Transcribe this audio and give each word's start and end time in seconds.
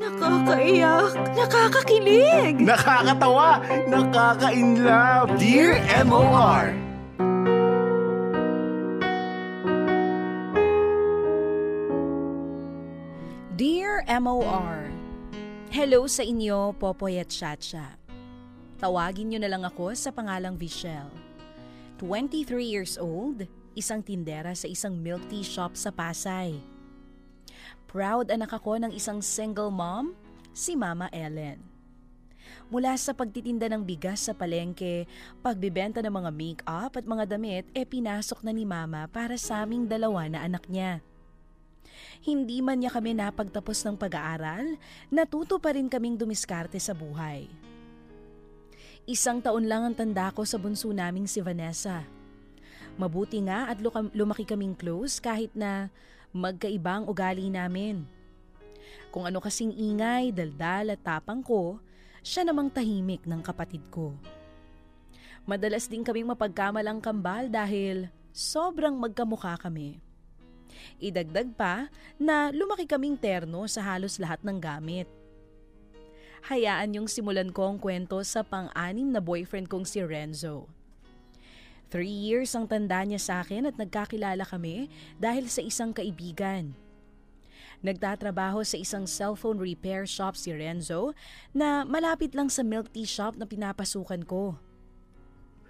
Nakakaiyak, 0.00 1.12
nakakakilig, 1.36 2.56
Nakakatawa, 2.64 3.60
nakaka-inlove. 3.84 5.36
Dear 5.36 5.76
MOR, 6.08 6.72
Dear 13.60 14.00
MOR, 14.24 14.88
Hello 15.68 16.08
sa 16.08 16.24
inyo, 16.24 16.72
Popoy 16.80 17.20
at 17.20 17.28
Chacha. 17.28 18.00
Tawagin 18.80 19.28
niyo 19.28 19.44
na 19.44 19.52
lang 19.52 19.68
ako 19.68 19.92
sa 19.92 20.08
pangalang 20.08 20.56
Vichelle. 20.56 21.12
23 22.00 22.48
years 22.64 22.96
old, 22.96 23.44
isang 23.76 24.00
tindera 24.00 24.56
sa 24.56 24.64
isang 24.64 24.96
milk 24.96 25.20
tea 25.28 25.44
shop 25.44 25.76
sa 25.76 25.92
Pasay. 25.92 26.69
Proud 27.90 28.30
anak 28.30 28.54
ako 28.54 28.78
ng 28.86 28.94
isang 28.94 29.18
single 29.18 29.74
mom, 29.74 30.14
si 30.54 30.78
Mama 30.78 31.10
Ellen. 31.10 31.58
Mula 32.70 32.94
sa 32.94 33.10
pagtitinda 33.10 33.66
ng 33.66 33.82
bigas 33.82 34.30
sa 34.30 34.32
palengke, 34.34 35.10
pagbibenta 35.42 35.98
ng 35.98 36.14
mga 36.14 36.30
make-up 36.30 36.94
at 36.94 37.02
mga 37.02 37.34
damit, 37.34 37.66
e 37.74 37.82
pinasok 37.82 38.46
na 38.46 38.54
ni 38.54 38.62
Mama 38.62 39.10
para 39.10 39.34
sa 39.34 39.66
aming 39.66 39.90
dalawa 39.90 40.30
na 40.30 40.46
anak 40.46 40.70
niya. 40.70 41.02
Hindi 42.22 42.62
man 42.62 42.78
niya 42.78 42.94
kami 42.94 43.10
napagtapos 43.10 43.82
ng 43.82 43.98
pag-aaral, 43.98 44.78
natuto 45.10 45.58
pa 45.58 45.74
rin 45.74 45.90
kaming 45.90 46.14
dumiskarte 46.14 46.78
sa 46.78 46.94
buhay. 46.94 47.50
Isang 49.02 49.42
taon 49.42 49.66
lang 49.66 49.82
ang 49.82 49.98
tanda 49.98 50.30
ko 50.30 50.46
sa 50.46 50.62
bunso 50.62 50.94
naming 50.94 51.26
si 51.26 51.42
Vanessa. 51.42 52.06
Mabuti 52.94 53.42
nga 53.42 53.66
at 53.66 53.82
lumaki 54.14 54.46
kaming 54.46 54.78
close 54.78 55.18
kahit 55.18 55.50
na 55.58 55.90
magkaiba 56.30 57.02
ang 57.02 57.06
ugali 57.10 57.50
namin. 57.50 58.06
Kung 59.10 59.26
ano 59.26 59.42
kasing 59.42 59.74
ingay, 59.74 60.30
daldal 60.30 60.94
at 60.94 61.02
tapang 61.02 61.42
ko, 61.42 61.82
siya 62.22 62.46
namang 62.46 62.70
tahimik 62.70 63.26
ng 63.26 63.42
kapatid 63.42 63.82
ko. 63.90 64.14
Madalas 65.48 65.90
din 65.90 66.06
kaming 66.06 66.30
mapagkamalang 66.30 67.02
kambal 67.02 67.50
dahil 67.50 68.06
sobrang 68.30 68.94
magkamukha 68.94 69.58
kami. 69.58 69.98
Idagdag 71.02 71.50
pa 71.58 71.90
na 72.20 72.54
lumaki 72.54 72.86
kaming 72.86 73.18
terno 73.18 73.66
sa 73.66 73.82
halos 73.82 74.22
lahat 74.22 74.38
ng 74.46 74.58
gamit. 74.62 75.10
Hayaan 76.46 76.96
yung 76.96 77.08
simulan 77.10 77.52
ko 77.52 77.68
ang 77.68 77.78
kwento 77.82 78.16
sa 78.24 78.40
pang-anim 78.40 79.10
na 79.10 79.20
boyfriend 79.20 79.68
kong 79.68 79.84
si 79.84 80.00
Renzo. 80.00 80.70
Three 81.90 82.14
years 82.14 82.54
ang 82.54 82.70
tanda 82.70 83.02
niya 83.02 83.18
sa 83.18 83.34
akin 83.42 83.66
at 83.66 83.74
nagkakilala 83.74 84.46
kami 84.46 84.86
dahil 85.18 85.50
sa 85.50 85.58
isang 85.58 85.90
kaibigan. 85.90 86.78
Nagtatrabaho 87.82 88.62
sa 88.62 88.78
isang 88.78 89.10
cellphone 89.10 89.58
repair 89.58 90.06
shop 90.06 90.38
si 90.38 90.54
Renzo 90.54 91.18
na 91.50 91.82
malapit 91.82 92.38
lang 92.38 92.46
sa 92.46 92.62
milk 92.62 92.94
tea 92.94 93.08
shop 93.08 93.34
na 93.34 93.48
pinapasukan 93.48 94.22
ko. 94.22 94.54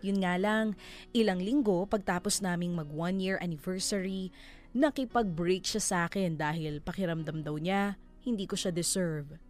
Yun 0.05 0.21
nga 0.21 0.37
lang, 0.37 0.77
ilang 1.17 1.41
linggo 1.41 1.89
pagtapos 1.89 2.45
naming 2.45 2.77
mag 2.77 2.93
one 2.93 3.17
year 3.21 3.41
anniversary, 3.41 4.29
nakipag-break 4.77 5.65
siya 5.65 5.83
sa 5.83 5.97
akin 6.05 6.37
dahil 6.37 6.85
pakiramdam 6.85 7.41
daw 7.41 7.57
niya 7.57 7.97
hindi 8.21 8.45
ko 8.45 8.61
siya 8.61 8.73
deserve. 8.73 9.41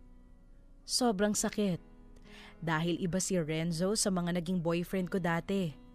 Sobrang 0.86 1.34
sakit 1.34 1.82
dahil 2.62 3.00
iba 3.00 3.18
si 3.18 3.34
Renzo 3.40 3.96
sa 3.98 4.12
mga 4.12 4.38
naging 4.38 4.62
boyfriend 4.62 5.08
ko 5.10 5.18
dati. 5.18 5.89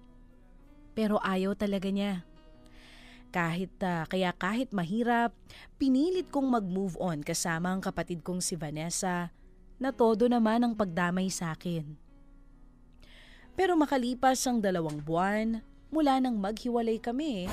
Pero 0.95 1.19
ayaw 1.21 1.53
talaga 1.53 1.91
niya. 1.91 2.23
Kahit 3.35 3.75
ah, 3.83 4.07
kaya 4.07 4.31
kahit 4.31 4.71
mahirap, 4.71 5.35
pinilit 5.75 6.31
kong 6.31 6.47
mag-move 6.47 6.95
on 7.03 7.19
kasama 7.19 7.75
ang 7.75 7.83
kapatid 7.83 8.23
kong 8.23 8.39
si 8.39 8.55
Vanessa 8.55 9.35
na 9.75 9.91
todo 9.91 10.31
naman 10.31 10.63
ang 10.63 10.73
pagdamay 10.73 11.27
sa 11.27 11.51
akin. 11.51 11.99
Pero 13.59 13.75
makalipas 13.75 14.39
ang 14.47 14.63
dalawang 14.63 15.03
buwan, 15.03 15.63
mula 15.91 16.19
nang 16.19 16.35
maghiwalay 16.39 17.00
kami, 17.00 17.47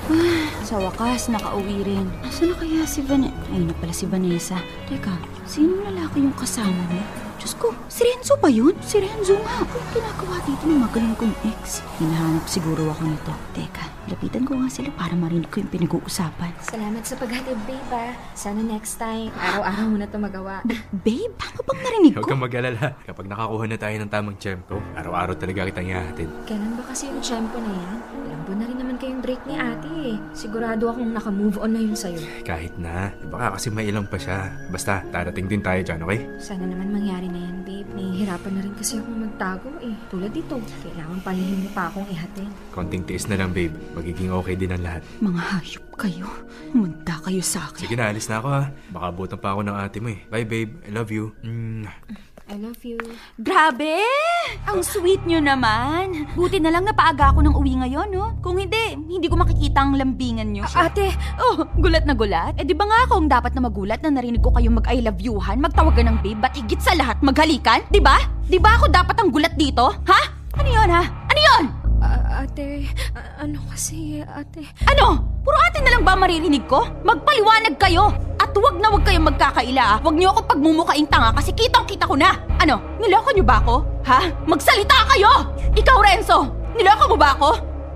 Sa 0.66 0.78
wakas, 0.82 1.30
nakauwi 1.30 1.86
rin. 1.86 2.06
Nasaan 2.26 2.50
na 2.50 2.54
kaya 2.58 2.82
si 2.86 3.00
Vanessa? 3.06 3.38
Ay, 3.54 3.62
na 3.62 3.74
pala 3.78 3.94
si 3.94 4.06
Vanessa. 4.10 4.58
Teka, 4.90 5.14
sino 5.46 5.82
lalaki 5.82 6.26
yung 6.26 6.34
kasama 6.34 6.82
mo? 6.90 7.21
Diyos 7.38 7.54
ko, 7.56 7.72
si 7.88 8.02
Renzo 8.04 8.34
ba 8.40 8.48
yun? 8.52 8.74
Si 8.82 8.98
Renzo 8.98 9.38
nga. 9.40 9.62
Ano 9.62 9.86
ginagawa 9.94 10.36
dito 10.44 10.64
ng 10.68 10.80
magaling 10.82 11.16
kong 11.16 11.36
ex? 11.46 11.80
Hinahanap 12.00 12.44
siguro 12.48 12.90
ako 12.92 13.02
nito. 13.06 13.32
Teka, 13.56 13.84
lapitan 14.06 14.42
ko 14.42 14.58
nga 14.58 14.68
sila 14.68 14.90
para 14.92 15.14
marinig 15.14 15.46
ko 15.48 15.60
yung 15.60 15.70
pinag-uusapan. 15.70 16.50
Salamat 16.60 17.02
sa 17.02 17.14
paghatid, 17.14 17.58
babe, 17.64 17.92
ah. 17.92 18.12
Sana 18.32 18.58
next 18.60 18.96
time, 18.96 19.30
araw-araw 19.32 19.86
mo 19.86 19.96
na 19.96 20.06
ito 20.06 20.18
magawa. 20.18 20.54
Babe, 20.90 21.30
paano 21.34 21.60
bang 21.62 21.80
narinig 21.80 22.12
Huwag 22.14 22.24
ko? 22.24 22.30
kang 22.30 22.42
mag-alala. 22.42 22.86
Kapag 23.02 23.26
nakakuha 23.26 23.64
na 23.66 23.76
tayo 23.76 23.96
ng 23.96 24.10
tamang 24.10 24.36
tiyempo, 24.36 24.76
araw-araw 24.94 25.34
talaga 25.36 25.68
kitang 25.68 25.88
ihahatid. 25.88 26.28
Kailan 26.44 26.72
ba 26.74 26.82
kasi 26.84 27.08
yung 27.08 27.20
tiyempo 27.20 27.56
na 27.56 27.72
yan? 27.72 27.98
Alam 28.22 28.40
ko 28.42 28.52
na 28.52 28.64
rin 28.66 28.78
naman 28.78 28.96
kayong 28.98 29.22
break 29.22 29.42
ni 29.46 29.54
ate 29.54 29.90
eh. 30.08 30.16
Sigurado 30.32 30.84
akong 30.90 31.10
naka-move 31.10 31.56
on 31.56 31.70
na 31.70 31.80
yun 31.80 31.94
sa'yo. 31.94 32.18
Kahit 32.42 32.74
na, 32.74 33.14
baka 33.30 33.54
kasi 33.54 33.70
may 33.70 33.86
ilang 33.86 34.04
pa 34.04 34.18
siya. 34.18 34.50
Basta, 34.66 35.06
darating 35.08 35.46
din 35.46 35.62
tayo 35.62 35.78
dyan, 35.78 36.02
okay? 36.02 36.20
Sana 36.42 36.66
naman 36.66 36.90
mangyari 36.90 37.30
na 37.30 37.38
yan, 37.38 37.62
babe. 37.62 37.86
Nahihirapan 37.92 38.52
na 38.52 38.60
rin 38.64 38.74
kasi 38.74 38.98
akong 38.98 39.20
magtago 39.20 39.70
eh. 39.78 39.94
Tulad 40.10 40.32
dito, 40.32 40.58
kailangan 40.58 41.18
palihim 41.22 41.58
mo 41.62 41.70
pa 41.70 41.86
akong 41.86 42.08
ihatid. 42.08 42.48
Konting 42.74 43.06
tiis 43.06 43.30
na 43.30 43.38
lang, 43.38 43.54
babe. 43.54 43.70
Magiging 43.92 44.32
okay 44.32 44.54
din 44.56 44.72
ang 44.72 44.82
lahat. 44.82 45.02
Mga 45.20 45.42
hayop 45.42 45.86
kayo. 46.00 46.28
Munda 46.72 47.14
kayo 47.20 47.42
sa 47.44 47.68
akin. 47.68 47.84
Sige 47.84 47.94
na, 47.96 48.08
alis 48.08 48.26
na 48.26 48.40
ako 48.40 48.48
ha. 48.48 48.62
Baka 48.88 49.06
butan 49.12 49.38
pa 49.38 49.52
ako 49.52 49.60
ng 49.68 49.76
ate 49.76 49.98
mo 50.00 50.08
eh. 50.08 50.20
Bye, 50.32 50.48
babe. 50.48 50.80
I 50.88 50.90
love 50.90 51.12
you. 51.12 51.36
Mm. 51.44 51.84
I 52.52 52.60
love 52.60 52.84
you. 52.84 53.00
Grabe! 53.40 54.04
Ang 54.68 54.84
sweet 54.84 55.24
nyo 55.24 55.40
naman. 55.40 56.28
Buti 56.36 56.60
na 56.60 56.68
lang 56.68 56.84
napaaga 56.84 57.32
ako 57.32 57.40
ng 57.48 57.54
uwi 57.56 57.80
ngayon, 57.80 58.12
no? 58.12 58.36
Kung 58.44 58.60
hindi, 58.60 58.92
hindi 58.92 59.24
ko 59.24 59.40
makikita 59.40 59.80
ang 59.80 59.96
lambingan 59.96 60.52
nyo. 60.52 60.68
Ate, 60.76 61.16
oh, 61.40 61.64
gulat 61.80 62.04
na 62.04 62.12
gulat? 62.12 62.52
Eh 62.60 62.68
di 62.68 62.76
ba 62.76 62.84
nga 62.84 63.08
akong 63.08 63.30
dapat 63.30 63.56
na 63.56 63.64
magulat 63.64 64.04
na 64.04 64.20
narinig 64.20 64.44
ko 64.44 64.52
kayong 64.52 64.76
mag-I 64.76 65.00
love 65.00 65.22
youhan, 65.22 65.64
magtawagan 65.64 66.12
ng 66.12 66.18
babe, 66.20 66.44
ba't 66.44 66.52
higit 66.52 66.82
sa 66.82 66.92
lahat 66.92 67.16
maghalikan? 67.24 67.88
Di 67.88 68.04
ba? 68.04 68.20
Di 68.44 68.60
ba 68.60 68.76
ako 68.76 68.92
dapat 68.92 69.16
ang 69.16 69.32
gulat 69.32 69.56
dito? 69.56 69.88
Ha? 70.04 70.20
Ano 70.60 70.68
yon 70.68 70.92
ha? 70.92 71.02
Ano 71.08 71.40
yon? 71.40 71.81
Ah, 72.02 72.42
ate, 72.42 72.90
ah, 73.14 73.46
ano 73.46 73.62
kasi, 73.70 74.18
ate? 74.26 74.66
Ano? 74.90 75.22
Puro 75.46 75.54
ate 75.70 75.78
na 75.86 75.94
lang 75.94 76.02
ba 76.02 76.18
maririnig 76.18 76.66
ko? 76.66 76.82
Magpaliwanag 77.06 77.78
kayo! 77.78 78.10
At 78.42 78.50
wag 78.58 78.82
na 78.82 78.90
wag 78.90 79.06
kayong 79.06 79.30
magkakaila 79.30 79.82
ah. 79.86 79.98
Wag 80.02 80.18
niyo 80.18 80.34
ako 80.34 80.50
pagmumukaing 80.50 81.06
tanga 81.06 81.30
kasi 81.30 81.54
kitang-kita 81.54 82.10
ko 82.10 82.18
na. 82.18 82.34
Ano? 82.58 82.82
Niloko 82.98 83.30
niyo 83.30 83.46
ba 83.46 83.62
ako? 83.62 83.86
Ha? 84.02 84.18
Magsalita 84.50 85.06
kayo! 85.14 85.30
Ikaw, 85.78 85.98
Renzo! 86.02 86.50
Niloko 86.74 87.14
mo 87.14 87.16
ba 87.16 87.38
ako? 87.38 87.48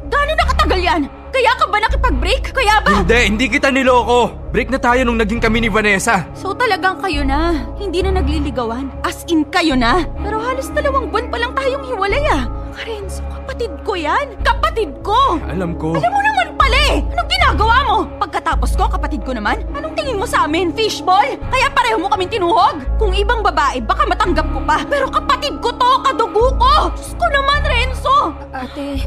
Gano'n 0.06 0.38
nakatagal 0.38 0.80
yan? 0.80 1.02
Kaya 1.34 1.52
ka 1.58 1.64
ba 1.66 1.76
nakipag-break? 1.82 2.54
Kaya 2.54 2.80
ba? 2.80 3.02
Hindi, 3.02 3.18
hindi 3.26 3.46
kita 3.50 3.68
niloko. 3.74 4.30
Break 4.54 4.70
na 4.70 4.78
tayo 4.78 5.02
nung 5.02 5.18
naging 5.18 5.42
kami 5.42 5.66
ni 5.66 5.68
Vanessa. 5.68 6.24
So 6.32 6.54
talagang 6.54 7.02
kayo 7.02 7.26
na. 7.26 7.52
Hindi 7.76 8.00
na 8.06 8.22
nagliligawan. 8.22 8.88
As 9.02 9.26
in 9.28 9.44
kayo 9.50 9.74
na. 9.76 10.06
Pero 10.22 10.38
halos 10.40 10.70
dalawang 10.72 11.10
buwan 11.10 11.26
pa 11.28 11.36
lang 11.42 11.52
tayong 11.52 11.84
hiwalay 11.84 12.24
ah. 12.32 12.46
Renzo, 12.86 13.20
kapatid 13.46 13.70
ko 13.86 13.94
yan. 13.94 14.26
Kapatid 14.42 14.90
ko! 15.06 15.38
Alam 15.46 15.78
ko. 15.78 15.94
Alam 15.94 16.10
mo 16.10 16.18
naman 16.20 16.58
pala 16.58 16.74
eh! 16.90 16.98
Anong 17.14 17.30
ginagawa 17.30 17.76
mo? 17.86 17.96
Pagkatapos 18.18 18.74
ko, 18.74 18.90
kapatid 18.90 19.22
ko 19.22 19.30
naman, 19.30 19.62
anong 19.70 19.94
tingin 19.94 20.18
mo 20.18 20.26
sa 20.26 20.50
amin, 20.50 20.74
fishball? 20.74 21.22
Kaya 21.46 21.70
pareho 21.70 21.94
mo 21.94 22.10
kaming 22.10 22.26
tinuhog? 22.26 22.82
Kung 22.98 23.14
ibang 23.14 23.46
babae, 23.46 23.78
baka 23.78 24.02
matanggap 24.02 24.50
ko 24.50 24.58
pa. 24.66 24.82
Pero 24.82 25.06
kapatid 25.06 25.62
ko 25.62 25.70
to, 25.70 25.90
kadugo 26.02 26.58
ko! 26.58 26.90
Diyos 26.90 27.14
ko 27.14 27.26
naman, 27.30 27.60
Renzo! 27.62 28.18
Ate, 28.50 28.98
hi- 28.98 29.06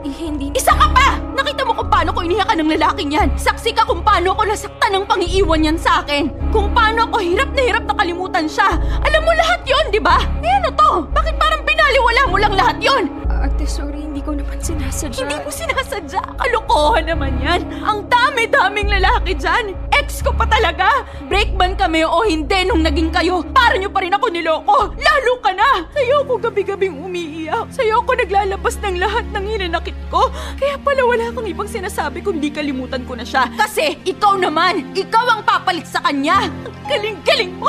hi- 0.00 0.16
hindi... 0.16 0.48
Isa 0.56 0.72
ka 0.72 0.88
pa! 0.88 1.20
Nakita 1.36 1.68
mo 1.68 1.76
kung 1.76 1.92
paano 1.92 2.16
ko 2.16 2.24
inihakan 2.24 2.64
ng 2.64 2.72
lalaking 2.80 3.12
yan. 3.12 3.28
Saksi 3.36 3.76
ka 3.76 3.84
kung 3.84 4.00
paano 4.00 4.32
ko 4.32 4.48
nasaktan 4.48 4.96
ng 4.96 5.04
pangiiwan 5.04 5.60
yan 5.60 5.76
sa 5.76 6.00
akin. 6.00 6.32
Kung 6.48 6.72
paano 6.72 7.04
ako 7.04 7.20
hirap 7.20 7.52
na 7.52 7.62
hirap 7.62 7.84
na 7.84 7.92
kalimutan 7.92 8.48
siya. 8.48 8.80
Alam 9.04 9.22
mo 9.22 9.32
lahat 9.36 9.60
yon, 9.68 9.92
di 9.92 10.00
ba? 10.00 10.16
Eh 10.40 10.52
ano 10.56 10.72
to? 10.72 10.90
Bakit 11.12 11.36
parang 11.36 11.60
binaliwala 11.62 12.22
mo 12.26 12.36
lang 12.40 12.54
lahat 12.56 12.80
yon? 12.80 13.04
Ate, 13.44 13.68
sorry, 13.68 14.00
hindi 14.00 14.24
ko 14.24 14.32
naman 14.32 14.56
sinasadya. 14.56 15.28
Hindi 15.28 15.36
mo 15.44 15.52
sinasadya. 15.52 16.16
Kalokohan 16.40 17.04
naman 17.04 17.36
yan. 17.44 17.60
Ang 17.84 18.08
dami-daming 18.08 18.88
lalaki 18.88 19.36
dyan. 19.36 19.76
Ex 19.92 20.24
ko 20.24 20.32
pa 20.32 20.48
talaga. 20.48 21.04
Break 21.28 21.52
man 21.52 21.76
kami 21.76 22.08
o 22.08 22.24
hindi 22.24 22.64
nung 22.64 22.80
naging 22.80 23.12
kayo. 23.12 23.44
Para 23.52 23.76
nyo 23.76 23.92
pa 23.92 24.00
rin 24.00 24.16
ako 24.16 24.32
niloko. 24.32 24.96
Lalo 24.96 25.32
ka 25.44 25.52
na. 25.52 25.84
Sa'yo 25.92 26.24
ko 26.24 26.40
gabi-gabing 26.40 26.96
umiiyak. 26.96 27.68
Sa'yo 27.68 28.00
ko 28.08 28.16
naglalabas 28.16 28.80
ng 28.80 28.96
lahat 28.96 29.28
ng 29.36 29.44
hinanakit 29.44 29.98
ko. 30.08 30.32
Kaya 30.56 30.80
pala 30.80 31.04
wala 31.04 31.28
kang 31.28 31.44
ibang 31.44 31.68
sinasabi 31.68 32.24
kundi 32.24 32.48
kalimutan 32.48 33.04
ko 33.04 33.12
na 33.12 33.28
siya. 33.28 33.44
Kasi 33.60 34.00
ikaw 34.08 34.40
naman, 34.40 34.96
ikaw 34.96 35.20
ang 35.28 35.44
papalit 35.44 35.84
sa 35.84 36.00
kanya. 36.00 36.48
Ang 36.48 36.72
galing-galing 36.88 37.52
mo. 37.60 37.68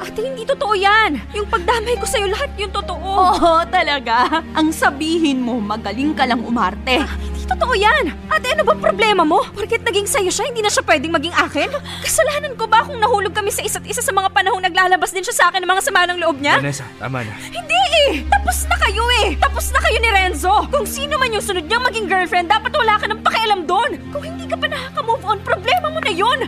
Ate, 0.00 0.24
hindi 0.24 0.48
totoo 0.48 0.72
yan. 0.72 1.20
Yung 1.36 1.44
pagdamay 1.44 2.00
ko 2.00 2.08
sa'yo, 2.08 2.24
lahat 2.32 2.56
yung 2.56 2.72
totoo. 2.72 3.04
Oo, 3.04 3.52
talaga. 3.68 4.40
Ang 4.56 4.72
sabihin 5.10 5.42
mo, 5.42 5.58
magaling 5.58 6.14
ka 6.14 6.22
lang 6.22 6.38
umarte. 6.38 7.02
Hindi 7.02 7.39
totoo 7.60 7.76
yan. 7.76 8.16
Ate, 8.32 8.56
ano 8.56 8.64
bang 8.64 8.80
problema 8.80 9.20
mo? 9.20 9.44
Porket 9.52 9.84
naging 9.84 10.08
sa'yo 10.08 10.32
siya, 10.32 10.48
hindi 10.48 10.64
na 10.64 10.72
siya 10.72 10.80
pwedeng 10.80 11.12
maging 11.12 11.36
akin? 11.36 11.68
Kasalanan 12.00 12.56
ko 12.56 12.64
ba 12.64 12.88
kung 12.88 12.96
nahulog 12.96 13.36
kami 13.36 13.52
sa 13.52 13.60
isa't 13.60 13.84
isa 13.84 14.00
sa 14.00 14.16
mga 14.16 14.32
panahong 14.32 14.64
naglalabas 14.64 15.12
din 15.12 15.20
siya 15.20 15.36
sa 15.36 15.44
akin 15.52 15.60
ng 15.60 15.68
mga 15.68 15.84
sama 15.84 16.08
ng 16.08 16.24
loob 16.24 16.40
niya? 16.40 16.56
Vanessa, 16.56 16.88
tama 16.96 17.20
na. 17.20 17.36
Hindi 17.52 17.76
eh! 18.08 18.24
Tapos 18.32 18.64
na 18.64 18.76
kayo 18.80 19.04
eh! 19.20 19.36
Tapos 19.36 19.68
na 19.76 19.78
kayo 19.84 19.98
ni 20.00 20.08
Renzo! 20.08 20.54
Kung 20.72 20.88
sino 20.88 21.20
man 21.20 21.36
yung 21.36 21.44
sunod 21.44 21.68
niyang 21.68 21.84
maging 21.84 22.08
girlfriend, 22.08 22.48
dapat 22.48 22.72
wala 22.72 22.96
ka 22.96 23.04
ng 23.12 23.20
pakialam 23.20 23.60
doon! 23.68 23.90
Kung 24.08 24.24
hindi 24.24 24.48
ka 24.48 24.56
pa 24.56 24.64
nakaka-move 24.64 25.24
on, 25.28 25.38
problema 25.44 25.92
mo 25.92 26.00
na 26.00 26.12
yun! 26.16 26.38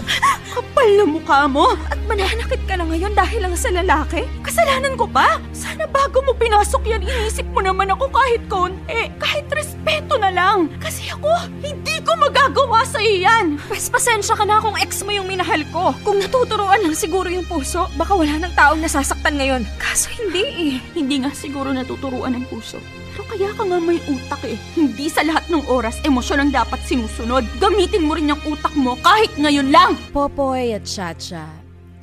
Kapal 0.52 0.88
na 1.00 1.04
mukha 1.08 1.48
mo! 1.48 1.80
At 1.88 1.96
mananakit 2.04 2.60
ka 2.68 2.76
na 2.76 2.84
ngayon 2.84 3.16
dahil 3.16 3.40
lang 3.46 3.56
sa 3.56 3.72
lalaki? 3.72 4.26
Kasalanan 4.44 5.00
ko 5.00 5.08
pa? 5.08 5.40
Sana 5.54 5.86
bago 5.88 6.20
mo 6.26 6.34
pinasok 6.34 6.82
yan, 6.84 7.02
inisip 7.06 7.46
mo 7.56 7.62
naman 7.62 7.88
ako 7.94 8.10
kahit 8.10 8.42
konti. 8.50 9.08
Kahit 9.22 9.46
respeto 9.54 10.18
na 10.18 10.34
lang. 10.34 10.57
Kasi 10.82 11.14
ako, 11.14 11.30
hindi 11.62 12.02
ko 12.02 12.18
magagawa 12.18 12.82
sa 12.82 12.98
yan. 12.98 13.60
Pas 13.70 13.86
pasensya 13.86 14.34
ka 14.34 14.42
na 14.42 14.58
kung 14.58 14.74
ex 14.74 15.06
mo 15.06 15.14
yung 15.14 15.30
minahal 15.30 15.62
ko. 15.70 15.94
Kung 16.02 16.18
natuturuan 16.18 16.82
lang 16.82 16.96
siguro 16.98 17.30
yung 17.30 17.46
puso, 17.46 17.86
baka 17.94 18.18
wala 18.18 18.34
ng 18.42 18.54
taong 18.58 18.82
nasasaktan 18.82 19.38
ngayon. 19.38 19.62
Kaso 19.78 20.10
hindi 20.18 20.42
eh. 20.42 20.74
Hindi 20.98 21.22
nga 21.22 21.30
siguro 21.30 21.70
natuturuan 21.70 22.34
ng 22.34 22.50
puso. 22.50 22.82
Pero 23.14 23.22
kaya 23.30 23.50
ka 23.54 23.62
nga 23.62 23.78
may 23.78 24.02
utak 24.10 24.42
eh. 24.46 24.58
Hindi 24.74 25.06
sa 25.06 25.22
lahat 25.22 25.46
ng 25.46 25.70
oras, 25.70 26.02
emosyon 26.02 26.48
ang 26.48 26.50
dapat 26.50 26.82
sinusunod. 26.82 27.46
Gamitin 27.62 28.06
mo 28.06 28.18
rin 28.18 28.34
yung 28.34 28.42
utak 28.48 28.74
mo 28.74 28.98
kahit 28.98 29.30
ngayon 29.38 29.70
lang. 29.70 29.94
Popoy 30.10 30.74
at 30.74 30.88
Chacha, 30.88 31.46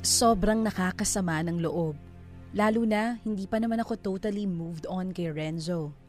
sobrang 0.00 0.64
nakakasama 0.64 1.44
ng 1.44 1.60
loob. 1.60 1.96
Lalo 2.56 2.88
na, 2.88 3.20
hindi 3.20 3.44
pa 3.44 3.60
naman 3.60 3.84
ako 3.84 4.00
totally 4.00 4.48
moved 4.48 4.88
on 4.88 5.12
kay 5.12 5.28
Renzo. 5.28 6.05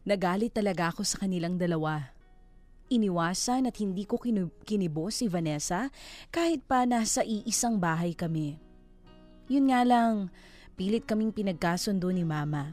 Nagalit 0.00 0.56
talaga 0.56 0.88
ako 0.88 1.04
sa 1.04 1.20
kanilang 1.20 1.60
dalawa. 1.60 2.08
Iniwasan 2.88 3.68
at 3.68 3.76
hindi 3.78 4.08
ko 4.08 4.18
kinibo 4.64 5.12
si 5.12 5.28
Vanessa 5.28 5.92
kahit 6.32 6.64
pa 6.64 6.88
nasa 6.88 7.20
iisang 7.22 7.76
bahay 7.76 8.16
kami. 8.16 8.56
Yun 9.46 9.68
nga 9.68 9.84
lang, 9.84 10.32
pilit 10.74 11.04
kaming 11.04 11.30
pinagkasundo 11.30 12.08
ni 12.10 12.24
Mama. 12.24 12.72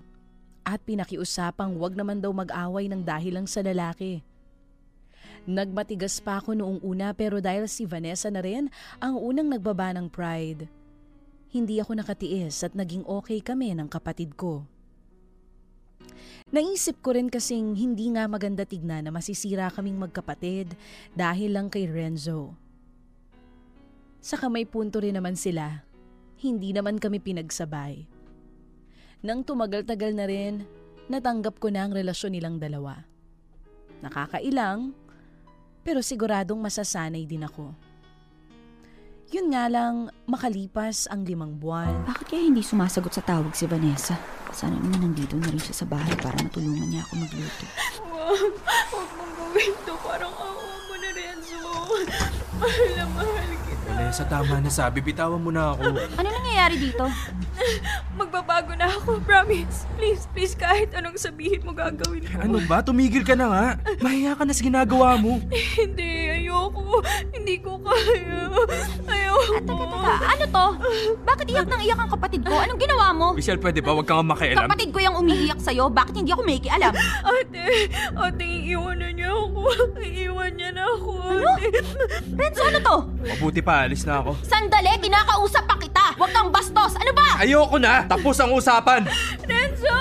At 0.63 0.81
pinakiusapang 0.87 1.75
wag 1.77 1.99
naman 1.99 2.23
daw 2.23 2.31
mag-away 2.31 2.87
ng 2.87 3.03
dahil 3.03 3.39
lang 3.39 3.47
sa 3.47 3.59
lalaki. 3.59 4.23
Nagmatigas 5.47 6.19
pa 6.19 6.43
ako 6.43 6.59
noong 6.59 6.79
una 6.83 7.15
pero 7.15 7.39
dahil 7.39 7.71
si 7.71 7.87
Vanessa 7.87 8.27
na 8.27 8.43
rin 8.43 8.67
ang 8.99 9.15
unang 9.15 9.47
nagbaba 9.47 9.95
ng 9.95 10.11
pride. 10.11 10.67
Hindi 11.47 11.79
ako 11.79 12.03
nakatiis 12.03 12.67
at 12.67 12.75
naging 12.75 13.07
okay 13.07 13.39
kami 13.39 13.71
ng 13.71 13.87
kapatid 13.87 14.35
ko. 14.35 14.67
Naisip 16.47 17.03
ko 17.03 17.11
rin 17.11 17.27
kasing 17.27 17.75
hindi 17.75 18.07
nga 18.15 18.23
maganda 18.23 18.63
tignan 18.63 19.03
na 19.03 19.11
masisira 19.11 19.67
kaming 19.67 19.99
magkapatid 19.99 20.79
dahil 21.11 21.51
lang 21.51 21.67
kay 21.67 21.91
Renzo. 21.91 22.55
Saka 24.23 24.47
may 24.47 24.63
punto 24.63 25.03
rin 25.03 25.19
naman 25.19 25.35
sila. 25.35 25.83
Hindi 26.39 26.71
naman 26.71 27.03
kami 27.03 27.19
pinagsabay. 27.19 28.07
Nang 29.27 29.43
tumagal-tagal 29.43 30.15
na 30.15 30.25
rin, 30.29 30.63
natanggap 31.11 31.59
ko 31.59 31.67
na 31.67 31.83
ang 31.83 31.91
relasyon 31.91 32.37
nilang 32.37 32.57
dalawa. 32.61 33.03
Nakakailang, 33.99 34.93
pero 35.81 35.99
siguradong 35.99 36.61
masasanay 36.61 37.25
din 37.25 37.43
ako. 37.43 37.73
Yun 39.35 39.51
nga 39.51 39.67
lang, 39.67 40.07
makalipas 40.23 41.11
ang 41.11 41.27
limang 41.27 41.59
buwan. 41.59 42.07
Bakit 42.07 42.25
kaya 42.31 42.43
hindi 42.47 42.63
sumasagot 42.63 43.11
sa 43.11 43.25
tawag 43.25 43.51
si 43.51 43.67
Vanessa? 43.67 44.36
Sana 44.57 44.73
naman 44.81 45.13
nandito 45.13 45.37
na 45.37 45.53
rin 45.53 45.61
siya 45.61 45.85
sa 45.85 45.85
bahay 45.85 46.17
para 46.17 46.33
matulungan 46.41 46.89
niya 46.89 47.05
ako 47.05 47.13
magluto. 47.21 47.65
Wag, 48.09 48.53
wag 48.89 49.09
mong 49.13 49.33
gawin 49.37 49.73
to. 49.85 49.93
Parang 50.01 50.33
awa 50.33 50.65
mo 50.81 50.95
na, 50.97 51.09
Renzo. 51.13 51.61
Mahal 52.57 52.89
na 52.97 53.05
mahal. 53.13 53.56
Vanessa, 54.07 54.23
tama 54.23 54.63
na 54.63 54.71
sabi. 54.71 55.03
Bitawan 55.03 55.35
mo 55.35 55.51
na 55.51 55.75
ako. 55.75 55.99
Ano 56.15 56.27
nangyayari 56.31 56.79
dito? 56.79 57.03
Magbabago 58.15 58.71
na 58.79 58.87
ako, 58.87 59.19
promise. 59.27 59.83
Please, 59.99 60.31
please, 60.31 60.55
kahit 60.55 60.95
anong 60.95 61.19
sabihin 61.19 61.59
mo 61.67 61.75
gagawin 61.75 62.23
ko. 62.23 62.39
Ano 62.39 62.63
ba? 62.63 62.79
Tumigil 62.79 63.27
ka 63.27 63.35
na 63.35 63.51
nga. 63.51 63.65
Mahiya 63.99 64.39
ka 64.39 64.47
na 64.47 64.55
sa 64.55 64.63
ginagawa 64.63 65.19
mo. 65.19 65.43
Hindi, 65.51 66.39
ayoko. 66.39 67.03
Hindi 67.35 67.59
ko 67.59 67.83
kaya. 67.83 68.47
Ayoko. 69.11 69.53
Ah, 69.59 69.61
teka, 69.67 69.85
teka. 69.91 70.13
Ano 70.23 70.43
to? 70.47 70.67
Bakit 71.27 71.47
iyak 71.51 71.67
nang 71.67 71.83
iyak 71.83 71.99
ang 71.99 72.11
kapatid 72.15 72.41
ko? 72.47 72.55
Anong 72.55 72.79
ginawa 72.79 73.11
mo? 73.11 73.27
Michelle, 73.35 73.59
pwede 73.59 73.83
ba? 73.83 73.91
Huwag 73.91 74.07
kang 74.07 74.23
makialam. 74.23 74.71
Kapatid 74.71 74.95
ko 74.95 75.03
yung 75.03 75.19
umiiyak 75.19 75.59
sa'yo. 75.59 75.91
Bakit 75.91 76.15
hindi 76.15 76.31
ako 76.31 76.47
may 76.47 76.63
alam? 76.71 76.95
Ate, 77.27 77.91
ate, 78.15 78.43
iiwan 78.47 79.03
na 79.03 79.11
niya 79.11 79.35
ako. 79.35 79.61
Iiwan 79.99 80.51
niya 80.55 80.69
na 80.71 80.83
ako, 80.95 81.11
ate. 81.27 81.69
Renzo, 82.37 82.61
ano 82.63 82.79
to? 82.79 82.95
Mabuti 83.35 83.59
pa, 83.59 83.83
alis 83.83 83.96
na 84.03 84.21
ako. 84.21 84.37
Sandali, 84.43 84.91
kinakausap 85.01 85.63
pa 85.65 85.75
kita. 85.79 86.05
Huwag 86.19 86.31
kang 86.35 86.49
bastos. 86.51 86.93
Ano 86.99 87.11
ba? 87.15 87.39
Ayoko 87.41 87.77
na! 87.79 88.03
Tapos 88.05 88.35
ang 88.37 88.51
usapan! 88.53 89.07
Renzo, 89.49 89.97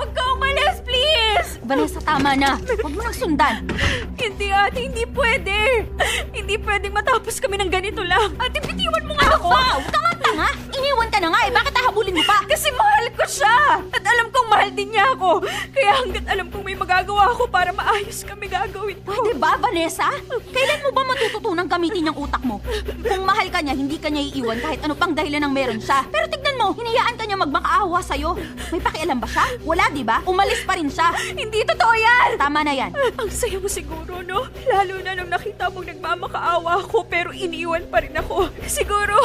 huwag 0.00 0.10
ka 0.10 0.24
umalis, 0.56 0.78
please. 0.80 1.50
Vanessa, 1.66 2.00
tama 2.00 2.32
na. 2.32 2.56
Huwag 2.80 2.94
mo 2.94 3.00
nang 3.04 3.16
sundan. 3.16 3.68
Hindi, 4.16 4.48
ate, 4.48 4.88
hindi 4.88 5.04
pwede. 5.12 5.84
Hindi 6.32 6.54
pwedeng 6.56 6.94
matapos 6.96 7.36
kami 7.36 7.60
ng 7.60 7.70
ganito 7.70 8.00
lang. 8.00 8.32
Ate, 8.40 8.58
bitiwan 8.64 9.04
mo 9.04 9.12
nga 9.20 9.36
ako. 9.36 9.48
Ba, 9.52 9.76
huwag 9.76 9.88
ka 9.92 9.98
nga 10.00 10.14
tanga. 10.24 10.48
Iniwan 10.72 11.08
ka 11.12 11.18
na 11.20 11.28
nga 11.30 11.40
eh. 11.44 11.52
Bakit 11.52 11.72
hahabulin 11.76 12.16
mo 12.16 12.24
pa? 12.24 12.38
Kasi 12.48 12.68
mahal 12.72 13.06
ko 13.12 13.24
siya. 13.28 13.56
At 13.92 14.02
alam 14.02 14.32
kong 14.32 14.48
mahal 14.48 14.70
din 14.72 14.88
niya 14.94 15.14
ako. 15.14 15.44
Kaya 15.74 15.90
hanggat 16.02 16.24
alam 16.26 16.46
kong 16.48 16.64
may 16.64 16.76
magagawa 16.78 17.34
ako 17.36 17.44
para 17.50 17.70
maayos 17.74 18.24
kami 18.24 18.46
gagawin 18.48 18.98
ko. 19.04 19.12
Pwede 19.12 19.34
ba, 19.36 19.58
Vanessa? 19.60 20.08
Kailan 20.54 20.80
mo 20.86 20.90
ba 20.94 21.02
matututunang 21.06 21.68
gamitin 21.68 22.08
yung 22.10 22.18
utak 22.18 22.42
mo? 22.46 22.62
Kung 23.04 23.24
mahal 23.26 23.46
ka 23.50 23.60
niya, 23.60 23.74
hindi 23.74 23.98
ka 24.00 24.08
niya 24.08 24.22
iiwan 24.32 24.58
kahit 24.62 24.80
ano 24.82 24.94
pang 24.96 25.12
dahilan 25.12 25.42
ng 25.46 25.52
meron 25.52 25.80
siya. 25.82 26.06
Pero 26.08 26.26
tignan 26.30 26.56
mo, 26.58 26.72
hinayaan 26.74 27.14
ka 27.18 27.24
niya 27.26 27.38
magmakaawa 27.38 27.98
sa'yo. 28.02 28.38
May 28.70 28.80
pakialam 28.82 29.18
ba 29.18 29.28
siya? 29.28 29.46
Wala, 29.62 29.84
di 29.90 30.02
ba? 30.02 30.22
Umalis 30.46 30.62
pa 30.62 30.78
rin 30.78 30.86
siya. 30.86 31.10
Hindi 31.42 31.58
totoo 31.66 31.94
yan! 31.98 32.28
Tama 32.38 32.62
na 32.62 32.70
yan. 32.70 32.94
Ang 33.18 33.30
saya 33.34 33.58
mo 33.58 33.66
siguro, 33.66 34.22
no? 34.22 34.46
Lalo 34.70 35.02
na 35.02 35.18
nung 35.18 35.26
nakita 35.26 35.66
mong 35.74 35.90
nagmamakaawa 35.90 36.86
ako 36.86 37.02
pero 37.10 37.34
iniwan 37.34 37.82
pa 37.90 37.98
rin 37.98 38.14
ako. 38.14 38.46
Siguro, 38.70 39.18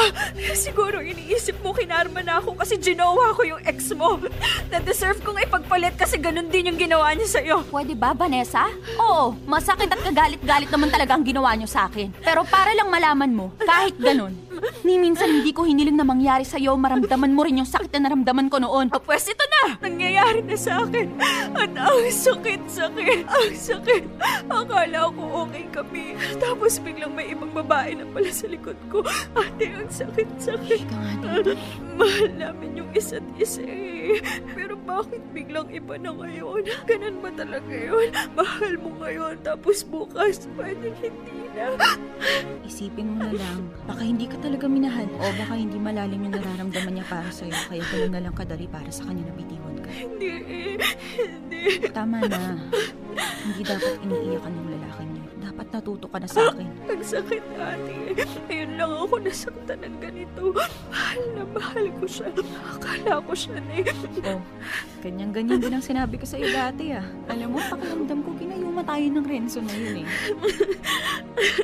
siguro 0.58 0.98
iniisip 0.98 1.62
mo 1.62 1.78
kinarma 1.78 2.26
na 2.26 2.42
ako 2.42 2.58
kasi 2.58 2.82
ginawa 2.82 3.38
ko 3.38 3.46
yung 3.46 3.62
ex 3.70 3.94
mo. 3.94 4.18
Na-deserve 4.74 5.22
kong 5.22 5.46
ipagpalit 5.46 5.94
kasi 5.94 6.18
ganun 6.18 6.50
din 6.50 6.74
yung 6.74 6.82
ginawa 6.82 7.14
niya 7.14 7.38
sa'yo. 7.38 7.70
Pwede 7.70 7.94
ba, 7.94 8.18
Vanessa? 8.18 8.66
Oo, 8.98 9.38
masakit 9.46 9.94
at 9.94 10.02
kagalit-galit 10.02 10.74
naman 10.74 10.90
talaga 10.90 11.14
ang 11.14 11.22
ginawa 11.22 11.54
niyo 11.54 11.70
sa 11.70 11.86
akin. 11.86 12.10
Pero 12.26 12.42
para 12.50 12.74
lang 12.74 12.90
malaman 12.90 13.30
mo, 13.30 13.54
kahit 13.62 13.94
ganun, 14.02 14.34
ni 14.84 15.00
minsan 15.00 15.30
hindi 15.30 15.56
ko 15.56 15.64
hiniling 15.64 15.96
na 15.96 16.04
mangyari 16.04 16.44
sa'yo, 16.44 16.76
maramdaman 16.76 17.32
mo 17.32 17.46
rin 17.48 17.62
yung 17.64 17.70
sakit 17.70 17.94
na 17.96 18.10
naramdaman 18.10 18.52
ko 18.52 18.60
noon. 18.60 18.92
Ah, 18.92 19.02
pwes 19.04 19.32
ito 19.32 19.46
na! 19.48 19.78
Nangyayari 19.80 20.44
na 20.44 20.58
sa 20.58 20.84
akin. 20.84 21.08
At 21.56 21.72
ang 21.78 22.08
sakit-sakit. 22.10 23.24
Ang 23.30 23.54
sakit. 23.56 24.04
Akala 24.50 25.12
ko 25.14 25.48
okay 25.48 25.66
kami. 25.70 26.18
Tapos 26.42 26.82
biglang 26.82 27.14
may 27.14 27.32
ibang 27.32 27.54
babae 27.54 27.96
na 27.96 28.06
pala 28.10 28.32
sa 28.34 28.50
likod 28.50 28.78
ko. 28.90 29.06
Ate, 29.38 29.72
ang 29.72 29.92
sakit-sakit. 29.92 30.86
Mahal 31.96 32.30
namin 32.36 32.82
yung 32.82 32.90
isa't 32.98 33.24
isa 33.38 33.62
eh. 33.62 34.18
Pero 34.58 34.74
bakit 34.82 35.22
biglang 35.32 35.70
iba 35.70 35.96
na 35.96 36.10
ngayon? 36.10 36.66
Ganun 36.90 37.22
ba 37.22 37.30
talaga 37.32 37.70
yun? 37.70 38.10
Mahal 38.34 38.74
mo 38.82 38.90
ngayon, 39.06 39.38
tapos 39.46 39.86
bukas, 39.86 40.50
pwedeng 40.58 40.98
hindi 40.98 41.48
na. 41.54 41.78
Isipin 42.66 43.14
mo 43.14 43.30
na 43.30 43.34
lang, 43.38 43.70
baka 43.86 44.02
hindi 44.02 44.26
ka 44.26 44.41
talaga 44.42 44.66
minahal 44.66 45.06
o 45.06 45.24
baka 45.38 45.54
hindi 45.54 45.78
malalim 45.78 46.26
yung 46.26 46.34
nararamdaman 46.34 46.94
niya 46.98 47.06
para 47.06 47.30
sa'yo 47.30 47.54
kaya 47.70 47.86
ganun 47.94 48.12
na 48.12 48.22
lang 48.26 48.34
kadali 48.34 48.66
para 48.66 48.90
sa 48.90 49.06
kanya 49.06 49.30
na 49.30 49.34
bitiwan 49.38 49.76
ka. 49.78 49.90
Hindi. 49.94 50.32
Hindi. 51.22 51.64
Tama 51.94 52.26
na. 52.26 52.58
Hindi 53.46 53.62
dapat 53.62 54.02
iniiyakan 54.02 54.52
yung 54.58 54.70
lalaki 54.74 55.04
niyo. 55.06 55.21
Dapat 55.42 55.68
natuto 55.74 56.06
ka 56.06 56.22
na 56.22 56.30
sa 56.30 56.54
akin. 56.54 56.70
Ang 56.92 57.02
sakit, 57.02 57.44
ate. 57.58 57.96
Ngayon 58.46 58.72
lang 58.78 58.92
ako 58.94 59.16
nasaktan 59.20 59.80
ng 59.82 59.98
ganito. 59.98 60.42
Mahal 60.54 61.22
na 61.34 61.44
mahal 61.50 61.86
ko 61.98 62.06
siya. 62.06 62.30
Akala 62.78 63.14
ko 63.26 63.34
siya 63.34 63.58
na 63.58 63.74
eh. 63.82 63.90
Oh, 64.22 64.42
ganyan-ganyan 65.02 65.58
din 65.58 65.74
ang 65.74 65.82
sinabi 65.82 66.22
ko 66.22 66.26
sa'yo 66.30 66.46
dati 66.52 66.94
ah. 66.94 67.06
Alam 67.34 67.58
mo, 67.58 67.60
pakiramdam 67.60 68.22
ko 68.22 68.30
kinayuma 68.38 68.86
tayo 68.86 69.06
ng 69.10 69.26
Renzo 69.26 69.60
na 69.66 69.74
yun 69.74 70.06
eh. 70.06 70.08